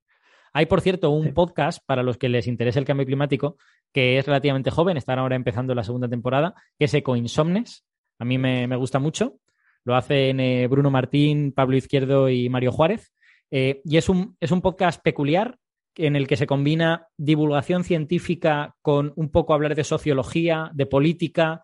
Hay, 0.54 0.68
por 0.68 0.82
cierto, 0.82 1.10
un 1.10 1.34
podcast 1.34 1.84
para 1.86 2.04
los 2.04 2.18
que 2.18 2.30
les 2.30 2.48
interese 2.48 2.78
el 2.78 2.86
cambio 2.86 3.08
climático 3.08 3.58
que 3.92 4.18
es 4.18 4.26
relativamente 4.26 4.72
joven, 4.72 4.98
están 4.98 5.20
ahora 5.20 5.36
empezando 5.36 5.76
la 5.76 5.84
segunda 5.84 6.08
temporada, 6.08 6.56
que 6.78 6.86
es 6.86 6.94
Ecoinsomnes. 6.94 7.86
A 8.20 8.26
mí 8.26 8.38
me, 8.38 8.68
me 8.68 8.76
gusta 8.76 9.00
mucho 9.00 9.40
lo 9.86 9.96
hacen 9.96 10.40
eh, 10.40 10.68
Bruno 10.68 10.90
Martín, 10.90 11.52
Pablo 11.52 11.78
Izquierdo 11.78 12.30
y 12.30 12.50
Mario 12.50 12.72
Juárez. 12.72 13.14
Eh, 13.52 13.82
y 13.86 13.98
es 13.98 14.10
un, 14.10 14.36
es 14.40 14.52
un 14.52 14.62
podcast 14.62 15.02
peculiar 15.02 15.58
en 15.96 16.16
el 16.16 16.28
que 16.28 16.38
se 16.38 16.48
combina 16.48 17.08
divulgación 17.18 17.84
científica 17.84 18.76
con 18.82 19.14
un 19.16 19.30
poco 19.30 19.54
hablar 19.54 19.76
de 19.76 19.84
sociología, 19.84 20.72
de 20.74 20.86
política 20.86 21.62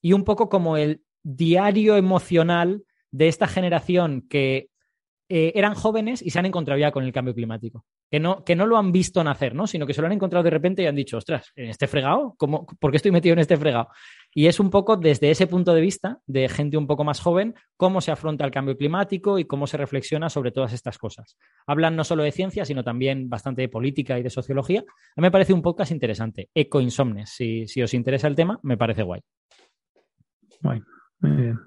y 0.00 0.12
un 0.12 0.24
poco 0.24 0.48
como 0.48 0.76
el 0.76 1.02
diario 1.22 1.96
emocional 1.96 2.84
de 3.10 3.28
esta 3.28 3.48
generación 3.48 4.26
que 4.28 4.68
eh, 5.28 5.52
eran 5.54 5.74
jóvenes 5.74 6.22
y 6.22 6.30
se 6.30 6.38
han 6.38 6.46
encontrado 6.46 6.78
ya 6.78 6.92
con 6.92 7.04
el 7.04 7.12
cambio 7.12 7.34
climático. 7.34 7.84
Que 8.14 8.20
no, 8.20 8.44
que 8.44 8.54
no 8.54 8.64
lo 8.64 8.76
han 8.76 8.92
visto 8.92 9.24
nacer, 9.24 9.56
¿no? 9.56 9.66
Sino 9.66 9.88
que 9.88 9.92
se 9.92 10.00
lo 10.00 10.06
han 10.06 10.12
encontrado 10.12 10.44
de 10.44 10.50
repente 10.50 10.84
y 10.84 10.86
han 10.86 10.94
dicho, 10.94 11.16
ostras, 11.16 11.50
¿en 11.56 11.68
este 11.68 11.88
fregado? 11.88 12.36
¿Cómo, 12.38 12.64
¿Por 12.64 12.92
qué 12.92 12.98
estoy 12.98 13.10
metido 13.10 13.32
en 13.32 13.40
este 13.40 13.56
fregado? 13.56 13.88
Y 14.32 14.46
es 14.46 14.60
un 14.60 14.70
poco 14.70 14.96
desde 14.96 15.32
ese 15.32 15.48
punto 15.48 15.74
de 15.74 15.80
vista, 15.80 16.20
de 16.24 16.48
gente 16.48 16.76
un 16.76 16.86
poco 16.86 17.02
más 17.02 17.18
joven, 17.18 17.56
cómo 17.76 18.00
se 18.00 18.12
afronta 18.12 18.44
el 18.44 18.52
cambio 18.52 18.76
climático 18.76 19.40
y 19.40 19.46
cómo 19.46 19.66
se 19.66 19.78
reflexiona 19.78 20.30
sobre 20.30 20.52
todas 20.52 20.72
estas 20.72 20.96
cosas. 20.96 21.36
Hablan 21.66 21.96
no 21.96 22.04
solo 22.04 22.22
de 22.22 22.30
ciencia, 22.30 22.64
sino 22.64 22.84
también 22.84 23.28
bastante 23.28 23.62
de 23.62 23.68
política 23.68 24.16
y 24.16 24.22
de 24.22 24.30
sociología. 24.30 24.82
A 24.82 25.20
mí 25.20 25.22
me 25.22 25.32
parece 25.32 25.52
un 25.52 25.62
podcast 25.62 25.90
interesante. 25.90 26.50
Eco 26.54 26.80
Insomnes. 26.80 27.30
Si, 27.30 27.66
si 27.66 27.82
os 27.82 27.94
interesa 27.94 28.28
el 28.28 28.36
tema, 28.36 28.60
me 28.62 28.76
parece 28.76 29.02
guay. 29.02 29.22
Guay. 30.62 30.80
Muy 31.18 31.32
bien. 31.32 31.58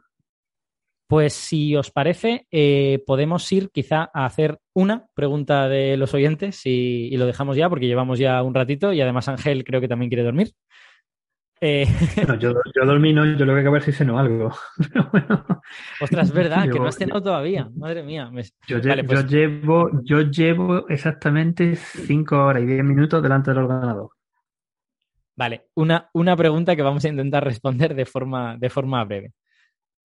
Pues 1.07 1.33
si 1.33 1.73
os 1.77 1.89
parece, 1.89 2.47
eh, 2.51 3.01
podemos 3.07 3.49
ir 3.53 3.69
quizá 3.71 4.09
a 4.13 4.25
hacer 4.25 4.59
una 4.73 5.07
pregunta 5.13 5.69
de 5.69 5.95
los 5.95 6.13
oyentes 6.13 6.61
y, 6.65 7.15
lo 7.15 7.25
dejamos 7.25 7.55
ya 7.55 7.69
porque 7.69 7.87
llevamos 7.87 8.19
ya 8.19 8.43
un 8.43 8.53
ratito 8.53 8.91
y 8.91 8.99
además 8.99 9.29
Ángel 9.29 9.63
creo 9.63 9.79
que 9.79 9.87
también 9.87 10.09
quiere 10.09 10.23
dormir. 10.23 10.51
Eh... 11.61 11.87
yo, 12.39 12.53
yo 12.75 12.85
dormí, 12.85 13.13
no, 13.13 13.25
yo 13.25 13.45
lo 13.45 13.55
que 13.55 13.69
ver 13.69 13.83
si 13.83 13.93
ceno 13.93 14.19
algo. 14.19 14.51
Ostras, 16.01 16.27
es 16.27 16.33
verdad, 16.33 16.69
que 16.69 16.77
no 16.77 16.87
has 16.87 16.97
cenado 16.97 17.23
todavía. 17.23 17.69
Madre 17.73 18.03
mía. 18.03 18.29
Pues 18.31 18.53
yo, 18.67 18.79
llevo, 18.79 19.89
yo 20.03 20.21
llevo 20.23 20.89
exactamente 20.89 21.77
cinco 21.77 22.45
horas 22.45 22.63
y 22.63 22.65
diez 22.65 22.83
minutos 22.83 23.23
delante 23.23 23.51
del 23.51 23.63
ordenador. 23.63 24.09
Vale, 25.37 25.67
una, 25.75 26.09
una 26.13 26.35
pregunta 26.35 26.75
que 26.75 26.81
vamos 26.81 27.05
a 27.05 27.09
intentar 27.09 27.45
responder 27.45 27.95
de 27.95 28.05
forma, 28.05 28.57
de 28.57 28.69
forma 28.69 29.05
breve. 29.05 29.33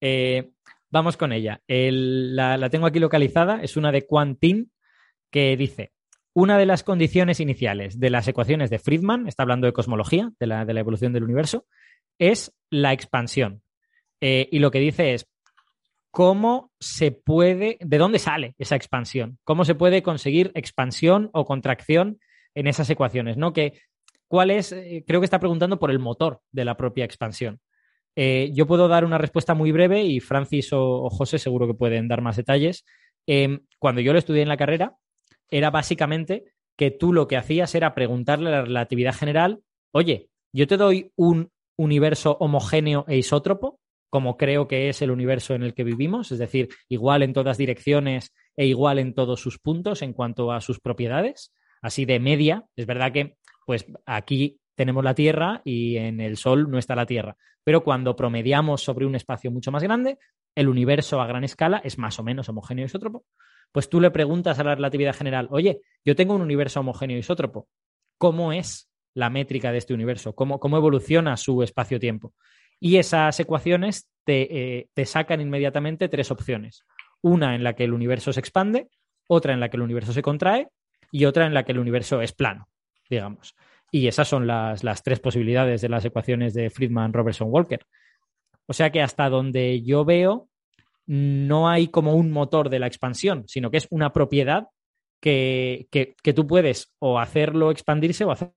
Eh, 0.01 0.53
Vamos 0.93 1.17
con 1.17 1.33
ella. 1.33 1.63
la, 1.67 2.69
tengo 2.69 2.87
aquí 2.87 2.99
localizada, 2.99 3.63
es 3.63 3.79
una 3.79 3.91
de 3.91 4.07
Quantin 4.07 4.71
que 5.31 5.57
dice, 5.57 5.93
una 6.35 6.59
de 6.59 6.67
las 6.67 6.83
condiciones 6.83 7.41
iniciales 7.41 7.99
de 7.99 8.11
las 8.11 8.29
ecuaciones 8.29 8.69
de 8.69 8.79
Friedman, 8.79 9.27
está 9.27 9.43
hablando 9.43 9.67
de 9.67 9.73
cosmología, 9.73 10.33
de 10.39 10.47
la, 10.47 10.63
evolución 10.63 11.15
del 11.15 11.25
universo, 11.25 11.65
es 12.19 12.55
la 12.69 12.93
expansión. 12.93 13.63
Eh, 14.21 14.51
y 14.53 14.59
lo 14.59 14.71
que 14.71 14.81
dice 14.81 15.15
es, 15.15 15.27
¿cómo 16.11 16.71
se 16.79 17.11
puede, 17.11 17.79
de 17.81 17.99
dónde 17.99 18.19
sale 18.19 18.55
esa 18.59 18.77
expansión? 18.77 19.39
¿Cómo 19.45 19.65
se 19.65 19.75
puede 19.75 20.03
conseguir 20.03 20.53
expansión 20.55 21.31
o 21.33 21.47
contracción 21.47 22.19
en 22.55 22.67
esas 22.67 22.91
ecuaciones? 22.91 23.39
¿no? 23.39 23.55
Que, 23.55 23.81
¿Cuál 24.29 24.51
es? 24.51 24.73
Eh, 24.73 25.05
creo 25.07 25.23
que 25.23 25.25
está 25.25 25.41
preguntando 25.41 25.79
por 25.79 25.91
el 25.91 25.99
motor 25.99 26.43
de 26.51 26.67
la 26.67 26.77
propia 26.77 27.07
expansión. 27.07 27.61
Eh, 28.17 28.51
yo 28.53 28.67
puedo 28.67 28.89
dar 28.89 29.05
una 29.05 29.19
respuesta 29.19 29.55
muy 29.55 29.73
breve 29.73 30.03
y 30.03 30.21
Francis 30.21 30.73
o, 30.73 31.09
José 31.11 31.39
seguro 31.39 31.67
que 31.67 31.75
pueden 31.75 32.09
dar 32.09 32.21
más 32.21 32.37
detalles. 32.37 32.85
Em, 33.27 33.61
cuando 33.79 34.01
yo 34.01 34.13
lo 34.13 34.19
estudié 34.19 34.43
en 34.43 34.49
la 34.49 34.57
carrera, 34.57 34.97
era 35.51 35.71
básicamente 35.71 36.45
que 36.77 36.91
tú 36.91 37.13
lo 37.13 37.29
que 37.29 37.37
hacías 37.37 37.75
era 37.75 37.95
preguntarle 37.95 38.49
a 38.49 38.53
la 38.53 38.63
relatividad 38.63 39.15
general, 39.15 39.61
oye, 39.93 40.29
yo 40.53 40.67
te 40.67 40.77
doy 40.77 41.13
un 41.17 41.51
universo 41.77 42.37
homogéneo 42.41 43.05
e 43.09 43.17
isótropo, 43.17 43.79
como 44.11 44.37
creo 44.37 44.69
que 44.69 44.89
es 44.89 45.01
el 45.01 45.11
universo 45.11 45.55
en 45.55 45.63
el 45.63 45.75
que 45.75 45.85
vivimos, 45.85 46.33
es 46.33 46.39
decir, 46.39 46.69
igual 46.89 47.23
en 47.23 47.33
todas 47.33 47.57
direcciones 47.57 48.33
e 48.57 48.67
igual 48.67 48.99
en 48.99 49.15
todos 49.15 49.41
sus 49.41 49.59
puntos 49.59 50.03
en 50.03 50.13
cuanto 50.13 50.53
a 50.53 50.61
sus 50.61 50.81
propiedades, 50.81 51.53
así 51.81 52.05
de 52.05 52.21
media. 52.21 52.67
Es 52.77 52.87
verdad 52.87 53.13
que 53.13 53.37
pues 53.65 53.87
aquí 54.05 54.61
tenemos 54.75 55.05
la 55.05 55.15
Tierra 55.15 55.61
y 55.65 55.97
en 55.97 56.21
el 56.21 56.37
Sol 56.37 56.71
no 56.71 56.79
está 56.79 56.95
la 56.95 57.07
Tierra, 57.07 57.37
pero 57.65 57.85
cuando 57.85 58.17
promediamos 58.17 58.83
sobre 58.83 59.07
un 59.07 59.15
espacio 59.15 59.51
mucho 59.51 59.71
más 59.71 59.83
grande, 59.83 60.19
el 60.55 60.69
universo 60.69 61.21
a 61.21 61.27
gran 61.27 61.45
escala 61.45 61.81
es 61.85 61.99
más 61.99 62.19
o 62.19 62.23
menos 62.23 62.49
homogéneo 62.49 62.87
isótropo. 62.87 63.25
Pues 63.71 63.89
tú 63.89 64.01
le 64.01 64.11
preguntas 64.11 64.59
a 64.59 64.65
la 64.65 64.75
relatividad 64.75 65.15
general, 65.15 65.49
oye, 65.51 65.81
yo 66.05 66.15
tengo 66.15 66.35
un 66.35 66.43
universo 66.43 66.81
homogéneo 66.81 67.19
isótropo, 67.19 67.69
¿cómo 68.19 68.53
es 68.53 68.91
la 69.15 69.31
métrica 69.31 69.73
de 69.73 69.79
este 69.79 69.95
universo? 69.95 70.35
¿Cómo, 70.35 70.61
cómo 70.61 70.77
evoluciona 70.77 71.37
su 71.37 71.63
espacio-tiempo? 71.63 72.35
Y 72.79 72.97
esas 72.97 73.39
ecuaciones 73.41 74.09
te, 74.25 74.79
eh, 74.79 74.89
te 74.93 75.07
sacan 75.07 75.41
inmediatamente 75.41 76.09
tres 76.09 76.31
opciones. 76.31 76.85
Una 77.23 77.55
en 77.55 77.63
la 77.63 77.75
que 77.75 77.85
el 77.85 77.93
universo 77.93 78.33
se 78.33 78.41
expande, 78.41 78.89
otra 79.29 79.55
en 79.55 79.61
la 79.61 79.71
que 79.71 79.77
el 79.77 79.83
universo 79.83 80.13
se 80.13 80.23
contrae 80.23 80.69
y 81.11 81.25
otra 81.25 81.47
en 81.47 81.55
la 81.55 81.65
que 81.65 81.73
el 81.73 81.79
universo 81.79 82.21
es 82.21 82.33
plano, 82.33 82.69
digamos. 83.09 83.55
Y 83.95 84.09
esas 84.09 84.27
son 84.27 84.47
las, 84.47 84.83
las 84.83 85.03
tres 85.03 85.21
posibilidades 85.21 85.83
de 85.83 85.91
las 85.91 86.05
ecuaciones 86.05 86.55
de 86.55 86.71
Friedman, 86.71 87.13
Robertson, 87.13 87.49
Walker. 87.51 87.87
O 88.67 88.73
sea 88.73 88.91
que 88.91 89.03
hasta 89.03 89.29
donde 89.29 89.83
yo 89.83 90.05
veo, 90.05 90.49
no 91.07 91.69
hay 91.69 91.89
como 91.89 92.15
un 92.15 92.31
motor 92.31 92.71
de 92.71 92.79
la 92.79 92.87
expansión, 92.87 93.45
sino 93.49 93.71
que 93.71 93.77
es 93.77 93.87
una 93.91 94.13
propiedad 94.13 94.69
que, 95.21 95.89
que, 95.91 96.33
tú 96.33 96.47
puedes 96.47 96.93
o 96.99 97.19
hacerlo 97.19 97.71
expandirse 97.71 98.25
o 98.25 98.31
hacer. 98.33 98.53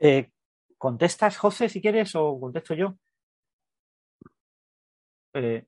Eh, 0.00 0.30
¿Contestas, 0.78 1.36
José, 1.36 1.68
si 1.68 1.80
quieres, 1.80 2.14
o 2.16 2.40
contesto 2.40 2.74
yo? 2.74 2.96
Eh, 5.34 5.64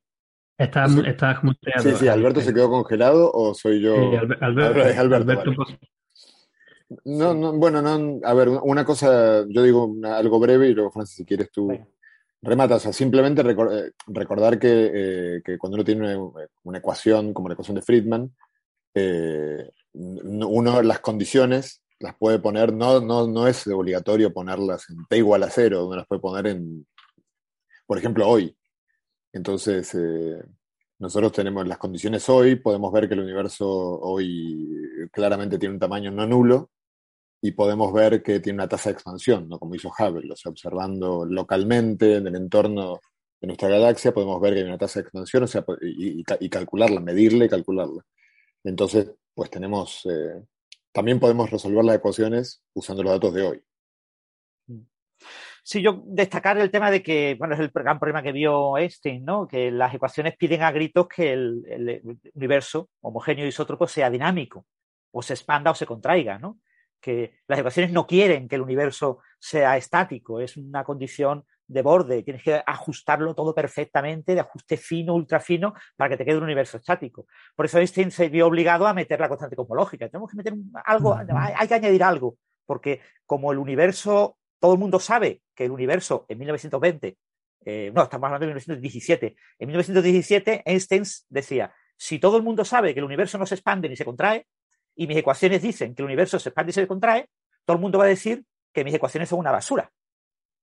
estás, 0.62 0.96
estás 1.06 1.38
Sí, 1.78 1.92
sí, 1.92 2.08
Alberto 2.08 2.40
se 2.40 2.54
quedó 2.54 2.70
congelado 2.70 3.30
o 3.32 3.54
soy 3.54 3.80
yo. 3.80 3.94
Alberto, 4.40 5.00
Alberto, 5.00 5.52
no, 7.04 7.34
no, 7.34 7.52
bueno, 7.54 7.80
no, 7.80 8.20
a 8.22 8.34
ver, 8.34 8.48
una 8.48 8.84
cosa, 8.84 9.44
yo 9.48 9.62
digo 9.62 9.94
algo 10.04 10.38
breve 10.38 10.68
y 10.68 10.74
luego, 10.74 10.90
Francis, 10.90 11.16
si 11.16 11.24
quieres 11.24 11.50
tú 11.50 11.70
rematas. 12.42 12.78
O 12.78 12.80
sea, 12.80 12.92
simplemente 12.92 13.42
eh, 13.42 13.92
recordar 14.08 14.58
que, 14.58 14.90
eh, 14.92 15.42
que, 15.44 15.58
cuando 15.58 15.76
uno 15.76 15.84
tiene 15.84 16.16
una, 16.64 16.78
ecuación 16.78 17.32
como 17.32 17.48
la 17.48 17.54
ecuación 17.54 17.76
de 17.76 17.82
Friedman, 17.82 18.34
eh, 18.94 19.70
uno 19.94 20.82
las 20.82 21.00
condiciones 21.00 21.82
las 21.98 22.16
puede 22.16 22.40
poner, 22.40 22.72
no, 22.72 23.00
no, 23.00 23.28
no 23.28 23.46
es 23.46 23.66
obligatorio 23.68 24.32
ponerlas 24.32 24.90
en 24.90 25.06
t 25.06 25.18
igual 25.18 25.44
a 25.44 25.50
cero, 25.50 25.86
uno 25.86 25.96
las 25.96 26.06
puede 26.06 26.20
poner 26.20 26.48
en, 26.48 26.86
por 27.86 27.96
ejemplo, 27.96 28.28
hoy. 28.28 28.56
Entonces, 29.32 29.96
nosotros 30.98 31.32
tenemos 31.32 31.66
las 31.66 31.78
condiciones 31.78 32.28
hoy, 32.28 32.56
podemos 32.56 32.92
ver 32.92 33.08
que 33.08 33.14
el 33.14 33.20
universo 33.20 33.68
hoy 33.68 35.08
claramente 35.10 35.58
tiene 35.58 35.74
un 35.74 35.80
tamaño 35.80 36.10
no 36.10 36.26
nulo, 36.26 36.70
y 37.44 37.50
podemos 37.50 37.92
ver 37.92 38.22
que 38.22 38.38
tiene 38.38 38.58
una 38.58 38.68
tasa 38.68 38.90
de 38.90 38.94
expansión, 38.94 39.48
¿no? 39.48 39.58
como 39.58 39.74
hizo 39.74 39.90
Hubble, 39.90 40.32
o 40.32 40.36
sea, 40.36 40.50
observando 40.50 41.26
localmente 41.26 42.16
en 42.16 42.28
el 42.28 42.36
entorno 42.36 43.00
de 43.40 43.48
nuestra 43.48 43.68
galaxia, 43.68 44.14
podemos 44.14 44.40
ver 44.40 44.54
que 44.54 44.60
hay 44.60 44.66
una 44.66 44.78
tasa 44.78 45.00
de 45.00 45.02
expansión, 45.02 45.42
o 45.42 45.46
sea, 45.48 45.64
y, 45.80 46.22
calcularla, 46.48 47.00
medirla 47.00 47.46
y 47.46 47.48
calcularla. 47.48 48.06
Entonces, 48.62 49.10
pues 49.34 49.50
tenemos, 49.50 50.06
eh, 50.06 50.44
también 50.92 51.18
podemos 51.18 51.50
resolver 51.50 51.84
las 51.84 51.96
ecuaciones 51.96 52.62
usando 52.74 53.02
los 53.02 53.12
datos 53.12 53.34
de 53.34 53.42
hoy. 53.42 53.64
Sí, 55.62 55.80
yo 55.80 56.02
destacar 56.06 56.58
el 56.58 56.70
tema 56.70 56.90
de 56.90 57.02
que, 57.02 57.36
bueno, 57.38 57.54
es 57.54 57.60
el 57.60 57.70
gran 57.72 57.98
problema 57.98 58.22
que 58.22 58.32
vio 58.32 58.76
Einstein, 58.76 59.24
¿no? 59.24 59.46
Que 59.46 59.70
las 59.70 59.94
ecuaciones 59.94 60.36
piden 60.36 60.62
a 60.62 60.72
gritos 60.72 61.06
que 61.08 61.32
el, 61.32 61.62
el 61.68 62.18
universo 62.34 62.90
homogéneo 63.00 63.46
isótropo 63.46 63.86
sea 63.86 64.10
dinámico, 64.10 64.66
o 65.12 65.22
se 65.22 65.34
expanda 65.34 65.70
o 65.70 65.74
se 65.74 65.86
contraiga, 65.86 66.38
¿no? 66.38 66.58
que 67.02 67.34
las 67.48 67.58
ecuaciones 67.58 67.92
no 67.92 68.06
quieren 68.06 68.48
que 68.48 68.54
el 68.54 68.62
universo 68.62 69.18
sea 69.38 69.76
estático, 69.76 70.40
es 70.40 70.56
una 70.56 70.84
condición 70.84 71.44
de 71.66 71.82
borde, 71.82 72.22
tienes 72.22 72.42
que 72.42 72.62
ajustarlo 72.64 73.34
todo 73.34 73.54
perfectamente, 73.54 74.34
de 74.34 74.40
ajuste 74.40 74.76
fino, 74.76 75.14
ultra 75.14 75.40
fino, 75.40 75.74
para 75.96 76.10
que 76.10 76.16
te 76.16 76.24
quede 76.24 76.36
un 76.36 76.44
universo 76.44 76.76
estático. 76.76 77.26
Por 77.56 77.66
eso 77.66 77.78
Einstein 77.78 78.10
se 78.10 78.28
vio 78.28 78.46
obligado 78.46 78.86
a 78.86 78.94
meter 78.94 79.18
la 79.20 79.28
constante 79.28 79.56
cosmológica. 79.56 80.08
Tenemos 80.08 80.30
que 80.30 80.36
meter 80.36 80.54
algo, 80.84 81.14
hay 81.14 81.68
que 81.68 81.74
añadir 81.74 82.04
algo, 82.04 82.36
porque 82.66 83.00
como 83.26 83.52
el 83.52 83.58
universo, 83.58 84.38
todo 84.62 84.74
el 84.74 84.78
mundo 84.78 85.00
sabe 85.00 85.42
que 85.56 85.64
el 85.64 85.72
universo 85.72 86.24
en 86.28 86.38
1920, 86.38 87.18
eh, 87.64 87.90
no, 87.92 88.04
estamos 88.04 88.26
hablando 88.26 88.46
de 88.46 88.54
1917, 88.54 89.36
en 89.58 89.66
1917 89.66 90.62
Einstein 90.64 91.02
decía, 91.30 91.74
si 91.96 92.20
todo 92.20 92.36
el 92.36 92.44
mundo 92.44 92.64
sabe 92.64 92.94
que 92.94 93.00
el 93.00 93.04
universo 93.04 93.38
no 93.38 93.44
se 93.46 93.56
expande 93.56 93.88
ni 93.88 93.96
se 93.96 94.04
contrae, 94.04 94.46
y 94.94 95.08
mis 95.08 95.16
ecuaciones 95.16 95.62
dicen 95.62 95.96
que 95.96 96.02
el 96.02 96.06
universo 96.06 96.38
se 96.38 96.50
expande 96.50 96.70
y 96.70 96.74
se 96.74 96.86
contrae, 96.86 97.28
todo 97.64 97.76
el 97.76 97.80
mundo 97.80 97.98
va 97.98 98.04
a 98.04 98.08
decir 98.08 98.44
que 98.72 98.84
mis 98.84 98.94
ecuaciones 98.94 99.28
son 99.28 99.40
una 99.40 99.50
basura. 99.50 99.90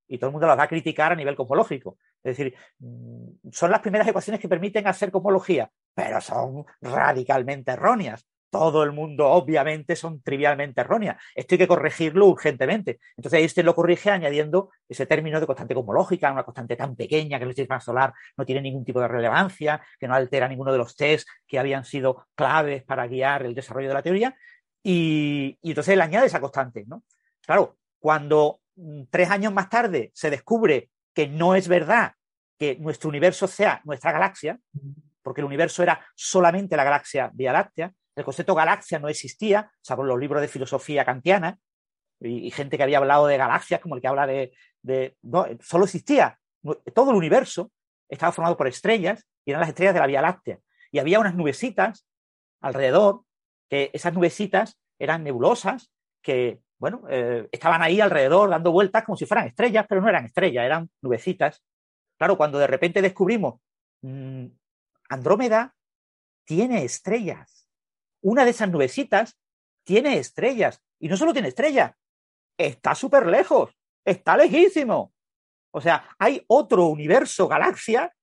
Y 0.08 0.18
todo 0.18 0.30
el 0.30 0.32
mundo 0.32 0.48
las 0.48 0.58
va 0.58 0.64
a 0.64 0.70
criticar 0.70 1.12
a 1.12 1.16
nivel 1.16 1.36
cosmológico. 1.36 1.98
Es 2.24 2.38
decir, 2.38 2.56
mm, 2.80 3.50
son 3.52 3.70
las 3.70 3.82
primeras 3.82 4.08
ecuaciones 4.08 4.40
que 4.40 4.48
permiten 4.48 4.88
hacer 4.88 5.12
cosmología, 5.12 5.70
pero 5.94 6.22
son 6.22 6.66
radicalmente 6.80 7.72
erróneas 7.72 8.26
todo 8.50 8.84
el 8.84 8.92
mundo 8.92 9.28
obviamente 9.28 9.96
son 9.96 10.22
trivialmente 10.22 10.82
erróneas. 10.82 11.18
Esto 11.36 11.56
hay 11.56 11.60
que 11.60 11.68
corregirlo 11.68 12.28
urgentemente. 12.28 13.00
Entonces 13.16 13.44
este 13.44 13.64
lo 13.64 13.76
corrige 13.76 14.10
añadiendo 14.12 14.72
ese 14.88 15.06
término 15.06 15.40
de 15.40 15.46
constante 15.46 15.76
cosmológica, 15.76 16.32
una 16.32 16.44
constante 16.44 16.76
tan 16.76 16.96
pequeña 16.96 17.38
que 17.38 17.46
el 17.46 17.56
sistema 17.56 17.80
solar 17.80 18.14
no 18.38 18.46
tiene 18.46 18.62
ningún 18.62 18.84
tipo 18.84 19.00
de 19.00 19.08
relevancia, 19.08 19.82
que 20.00 20.08
no 20.08 20.16
altera 20.16 20.48
ninguno 20.48 20.72
de 20.72 20.78
los 20.78 20.96
test 20.96 21.28
que 21.48 21.60
habían 21.60 21.86
sido 21.86 22.28
claves 22.36 22.84
para 22.84 23.08
guiar 23.08 23.46
el 23.46 23.56
desarrollo 23.56 23.90
de 23.90 23.94
la 23.94 24.04
teoría. 24.04 24.36
Y, 24.84 25.58
entonces 25.62 25.94
él 25.94 26.02
añade 26.02 26.28
esa 26.28 26.42
constante. 26.42 26.86
¿no? 26.88 27.04
Claro, 27.46 27.78
cuando 28.00 28.62
mm, 28.76 29.04
tres 29.10 29.30
años 29.30 29.54
más 29.54 29.70
tarde 29.70 30.12
se 30.14 30.30
descubre 30.30 30.90
que 31.14 31.28
no 31.28 31.56
es 31.56 31.68
verdad 31.68 32.14
que 32.58 32.78
nuestro 32.78 33.10
universo 33.10 33.48
sea 33.48 33.82
nuestra 33.86 34.12
galaxia, 34.12 34.60
porque 35.22 35.42
el 35.42 35.46
universo 35.46 35.84
era 35.84 36.06
solamente 36.16 36.76
la 36.76 36.84
galaxia 36.84 37.32
Vía 37.34 37.54
Láctea, 37.54 37.94
el 38.20 38.26
concepto 38.26 38.56
galaxia 38.56 39.00
no 39.00 39.08
existía, 39.08 39.72
salvo 39.82 40.04
los 40.04 40.20
libros 40.20 40.42
de 40.42 40.48
filosofía 40.48 41.06
kantiana, 41.06 41.60
y, 42.22 42.52
gente 42.52 42.78
que 42.78 42.84
había 42.84 42.98
hablado 42.98 43.28
de 43.28 43.38
galaxias, 43.38 43.80
como 43.80 43.96
el 43.96 44.02
que 44.02 44.08
habla 44.08 44.28
de, 44.28 44.52
No, 45.22 45.46
solo 45.62 45.86
existía. 45.86 46.38
Todo 46.94 47.12
el 47.12 47.18
universo 47.18 47.72
estaba 48.10 48.32
formado 48.32 48.58
por 48.58 48.68
estrellas 48.68 49.26
y 49.46 49.52
eran 49.52 49.62
las 49.62 49.70
estrellas 49.70 49.94
de 49.94 50.00
la 50.02 50.08
Vía 50.08 50.22
Láctea. 50.22 50.60
Y 50.92 51.00
había 51.00 51.20
unas 51.20 51.36
nubecitas 51.36 52.06
alrededor, 52.62 53.24
que 53.70 53.90
esas 53.94 54.14
nubecitas 54.14 54.78
eran 54.98 55.24
nebulosas, 55.24 55.92
que, 56.22 56.60
bueno, 56.78 57.04
eh, 57.10 57.48
estaban 57.52 57.82
ahí 57.82 58.02
alrededor 58.02 58.50
dando 58.50 58.72
vueltas 58.72 59.06
como 59.06 59.16
si 59.16 59.26
fueran 59.26 59.48
estrellas, 59.48 59.86
pero 59.88 60.02
no 60.02 60.10
eran 60.10 60.26
estrellas, 60.26 60.66
eran 60.66 60.90
nubecitas. 61.02 61.64
Claro, 62.18 62.36
cuando 62.36 62.60
de 62.60 62.68
repente 62.68 63.02
descubrimos 63.02 63.62
mmm, 64.02 64.48
Andrómeda 65.10 65.74
tiene 66.46 66.84
estrellas 66.84 67.59
una 68.22 68.46
de 68.46 68.52
esas 68.52 68.70
nubecitas 68.70 69.38
tiene 69.84 70.18
estrellas. 70.18 70.82
Y 71.00 71.08
no 71.08 71.18
solo 71.18 71.34
tiene 71.34 71.48
estrellas, 71.48 71.94
está 72.58 72.94
súper 72.96 73.26
lejos, 73.28 73.76
está 74.06 74.36
lejísimo. 74.38 75.14
O 75.72 75.82
sea, 75.82 76.10
hay 76.18 76.44
otro 76.48 76.88
universo, 76.88 77.48
galaxia, 77.48 78.14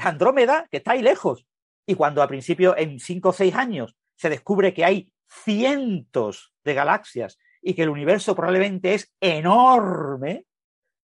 Andrómeda, 0.00 0.68
que 0.70 0.78
está 0.78 0.92
ahí 0.92 1.02
lejos. 1.02 1.46
Y 1.86 1.94
cuando 1.94 2.22
al 2.22 2.28
principio, 2.28 2.76
en 2.76 3.00
cinco 3.00 3.30
o 3.30 3.32
seis 3.32 3.54
años, 3.54 3.96
se 4.16 4.28
descubre 4.28 4.72
que 4.74 4.84
hay 4.84 5.12
cientos 5.28 6.54
de 6.64 6.74
galaxias 6.74 7.38
y 7.60 7.74
que 7.74 7.82
el 7.82 7.88
universo 7.88 8.36
probablemente 8.36 8.94
es 8.94 9.12
enorme, 9.20 10.46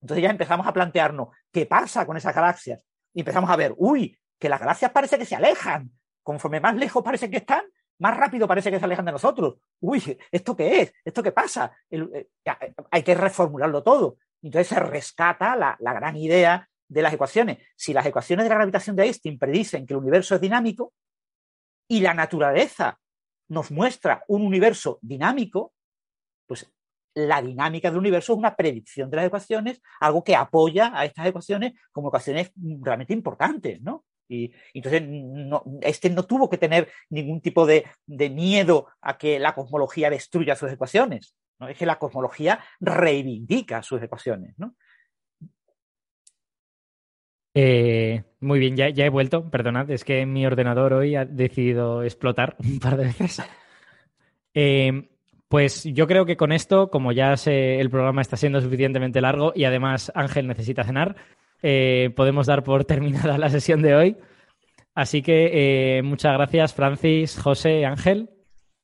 entonces 0.01 0.23
ya 0.23 0.31
empezamos 0.31 0.67
a 0.67 0.73
plantearnos 0.73 1.29
qué 1.53 1.67
pasa 1.67 2.07
con 2.07 2.17
esas 2.17 2.35
galaxias. 2.35 2.85
Y 3.15 3.21
empezamos 3.21 3.51
a 3.51 3.57
ver, 3.57 3.75
uy, 3.77 4.19
que 4.39 4.49
las 4.49 4.61
galaxias 4.61 4.93
parece 4.93 5.19
que 5.19 5.25
se 5.25 5.35
alejan. 5.35 5.91
Conforme 6.23 6.61
más 6.61 6.77
lejos 6.77 7.03
parece 7.03 7.31
que 7.31 7.39
están, 7.39 7.65
más 7.99 8.17
rápido 8.17 8.47
parece 8.47 8.71
que 8.71 8.79
se 8.79 8.85
alejan 8.85 9.05
de 9.05 9.13
nosotros. 9.13 9.57
Uy, 9.81 10.19
¿esto 10.31 10.57
qué 10.57 10.83
es? 10.83 10.95
¿Esto 11.05 11.23
qué 11.23 11.33
pasa? 11.33 11.73
Eh, 11.91 12.29
hay 12.91 13.03
que 13.03 13.15
reformularlo 13.15 13.83
todo. 13.83 14.19
Entonces 14.43 14.69
se 14.69 14.81
rescata 14.81 15.57
la, 15.57 15.77
gran 15.81 16.17
idea 16.17 16.69
de 16.89 17.03
las 17.03 17.13
ecuaciones. 17.13 17.59
Si 17.77 17.93
las 17.93 18.07
ecuaciones 18.07 18.45
de 18.45 18.51
la 18.51 18.55
gravitación 18.55 18.97
de 18.97 19.05
Einstein 19.05 19.39
predicen 19.39 19.87
que 19.87 19.95
el 19.95 19.99
universo 19.99 20.37
es 20.37 20.41
dinámico 20.41 20.93
y 21.89 22.01
la 22.01 22.15
naturaleza 22.15 22.99
nos 23.49 23.71
muestra 23.71 24.25
un 24.29 24.43
universo 24.43 24.99
dinámico, 25.03 25.73
pues 26.47 26.71
la 27.15 27.43
dinámica 27.43 27.91
del 27.91 27.99
universo 27.99 28.33
es 28.35 28.39
una 28.39 28.55
predicción 28.55 29.11
de 29.11 29.17
las 29.17 29.27
ecuaciones, 29.27 29.83
algo 29.99 30.23
que 30.23 30.37
apoya 30.37 30.93
a 30.95 31.05
estas 31.05 31.27
ecuaciones 31.27 31.73
como 31.91 32.09
ecuaciones 32.09 32.53
realmente 32.81 33.13
importantes, 33.13 33.81
¿no? 33.81 34.05
Y, 34.29 34.53
entonces 34.75 35.03
este 35.83 36.11
no 36.11 36.25
tuvo 36.25 36.49
que 36.51 36.59
tener 36.59 36.89
ningún 37.11 37.41
tipo 37.41 37.67
de, 37.67 37.85
miedo 38.07 38.89
a 39.01 39.17
que 39.17 39.39
la 39.39 39.55
cosmología 39.55 40.11
destruya 40.11 40.57
sus 40.57 40.71
ecuaciones. 40.73 41.35
¿no? 41.59 41.69
Es 41.69 41.77
que 41.77 41.87
la 41.87 41.99
cosmología 41.99 42.61
reivindica 42.81 43.83
sus 43.83 44.03
ecuaciones, 44.03 44.55
¿no? 44.59 44.75
Eh, 47.55 48.23
muy 48.39 48.61
bien, 48.61 48.77
ya, 48.77 48.89
ya, 48.89 49.07
he 49.07 49.09
vuelto, 49.09 49.51
perdonad, 49.51 49.91
es 49.91 50.05
que 50.05 50.25
mi 50.27 50.47
ordenador 50.47 50.93
hoy 50.93 51.17
ha 51.17 51.25
decidido 51.25 52.05
explotar 52.05 52.55
un 52.65 52.79
par 52.79 52.97
de 52.97 53.05
veces. 53.05 53.43
Eh, 54.55 55.09
pues 55.49 55.85
yo 55.85 56.07
creo 56.07 56.27
que 56.27 56.37
con 56.37 56.53
esto, 56.53 56.91
como 56.91 57.11
ya 57.11 57.35
el 57.47 57.91
programa 57.91 58.21
está 58.21 58.37
siendo 58.37 58.61
suficientemente 58.61 59.21
largo 59.21 59.53
y 59.55 59.65
además 59.65 60.13
Ángel 60.15 60.47
necesita 60.47 60.85
cenar, 60.85 61.17
eh, 61.63 62.11
podemos 62.17 62.47
dar 62.47 62.63
por 62.63 62.85
terminada 62.87 63.39
la 63.39 63.51
sesión 63.51 63.83
de 63.83 63.95
hoy. 63.95 64.17
Así 64.95 65.23
que 65.23 66.01
muchas 66.03 66.33
gracias, 66.35 66.75
Francis, 66.75 67.39
José, 67.41 67.87
Ángel. 67.87 68.31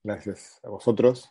Gracias 0.05 0.61
a 0.62 0.69
vosotros. 0.69 1.28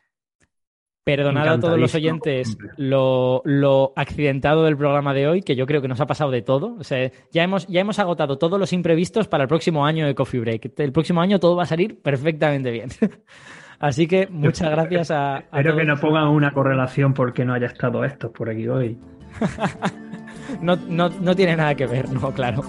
Perdonad 1.03 1.47
a 1.49 1.59
todos 1.59 1.77
los 1.77 1.93
oyentes 1.95 2.57
lo, 2.77 3.41
lo, 3.43 3.91
accidentado 3.97 4.63
del 4.63 4.77
programa 4.77 5.13
de 5.13 5.27
hoy, 5.27 5.41
que 5.41 5.55
yo 5.55 5.65
creo 5.65 5.81
que 5.81 5.89
nos 5.89 5.99
ha 5.99 6.05
pasado 6.05 6.31
de 6.31 6.41
todo. 6.41 6.77
O 6.79 6.83
sea, 6.85 7.11
ya 7.29 7.43
hemos, 7.43 7.67
ya 7.67 7.81
hemos 7.81 7.99
agotado 7.99 8.37
todos 8.37 8.57
los 8.57 8.71
imprevistos 8.71 9.27
para 9.27 9.43
el 9.43 9.49
próximo 9.49 9.85
año 9.85 10.05
de 10.07 10.15
Coffee 10.15 10.39
Break. 10.39 10.79
El 10.79 10.93
próximo 10.93 11.19
año 11.19 11.41
todo 11.41 11.57
va 11.57 11.63
a 11.63 11.65
salir 11.65 12.01
perfectamente 12.01 12.71
bien. 12.71 12.89
Así 13.79 14.07
que 14.07 14.27
muchas 14.27 14.71
gracias 14.71 15.11
a. 15.11 15.39
Espero 15.39 15.75
que 15.75 15.83
no 15.83 15.97
pongan 15.97 16.29
una 16.29 16.53
correlación 16.53 17.13
porque 17.13 17.43
no 17.43 17.53
haya 17.53 17.67
estado 17.67 18.05
esto 18.05 18.31
por 18.31 18.49
aquí 18.49 18.65
hoy. 18.69 18.97
no, 20.61 20.75
no, 20.87 21.09
no, 21.09 21.35
tiene 21.35 21.55
nada 21.55 21.75
que 21.75 21.85
ver, 21.85 22.09
no, 22.11 22.31
claro. 22.31 22.63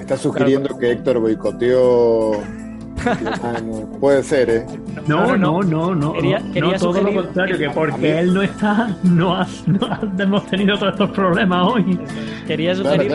está 0.00 0.16
sugiriendo 0.16 0.76
que 0.78 0.92
Héctor 0.92 1.18
boicoteó 1.20 2.32
puede 4.00 4.22
ser, 4.22 4.50
¿eh? 4.50 4.66
No, 5.06 5.36
no, 5.36 5.62
no, 5.62 5.94
no. 5.94 6.12
Quería, 6.12 6.40
no, 6.40 6.72
todo 6.74 7.00
lo 7.00 7.14
contrario, 7.14 7.58
que 7.58 7.70
porque 7.70 8.18
él 8.18 8.34
no 8.34 8.42
está, 8.42 8.96
no, 9.02 9.46
hemos 10.18 10.46
tenido 10.46 10.78
todos 10.78 10.92
estos 10.92 11.10
problemas 11.10 11.66
hoy. 11.72 11.98
Quería 12.46 12.74
sugerir 12.74 13.12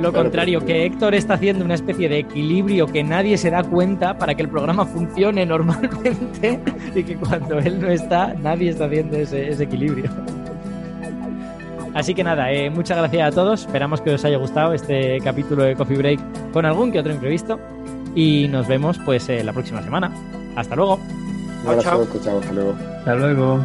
lo, 0.00 0.12
contrario, 0.12 0.64
que 0.64 0.86
Héctor 0.86 1.14
está 1.14 1.34
haciendo 1.34 1.64
una 1.64 1.74
especie 1.74 2.08
de 2.08 2.20
equilibrio 2.20 2.86
que 2.86 3.04
nadie 3.04 3.36
se 3.36 3.50
da 3.50 3.62
cuenta 3.62 4.16
para 4.16 4.34
que 4.34 4.42
el 4.42 4.48
programa 4.48 4.86
funcione 4.86 5.44
normalmente 5.52 6.60
y 6.94 7.04
que 7.04 7.16
cuando 7.16 7.58
él 7.58 7.80
no 7.80 7.88
está, 7.88 8.34
nadie 8.34 8.70
está 8.70 8.86
haciendo 8.86 9.16
ese, 9.16 9.62
equilibrio. 9.62 10.10
Así 11.94 12.14
que 12.14 12.24
nada, 12.24 12.50
eh, 12.52 12.70
muchas 12.70 12.96
gracias 12.96 13.28
a 13.28 13.34
todos. 13.34 13.62
Esperamos 13.62 14.00
que 14.00 14.14
os 14.14 14.24
haya 14.24 14.38
gustado 14.38 14.72
este 14.72 15.20
capítulo 15.20 15.64
de 15.64 15.76
Coffee 15.76 15.96
Break 15.96 16.20
con 16.52 16.64
algún 16.64 16.90
que 16.90 17.00
otro 17.00 17.12
imprevisto 17.12 17.58
y 18.14 18.48
nos 18.48 18.66
vemos 18.66 18.98
pues 19.04 19.28
eh, 19.28 19.44
la 19.44 19.52
próxima 19.52 19.82
semana. 19.82 20.10
Hasta 20.56 20.74
luego. 20.74 20.98
Un 21.62 21.68
abrazo, 21.68 22.06
chao. 22.22 22.38
hasta 22.38 22.52
luego. 22.52 22.74
Hasta 22.98 23.14
luego. 23.14 23.64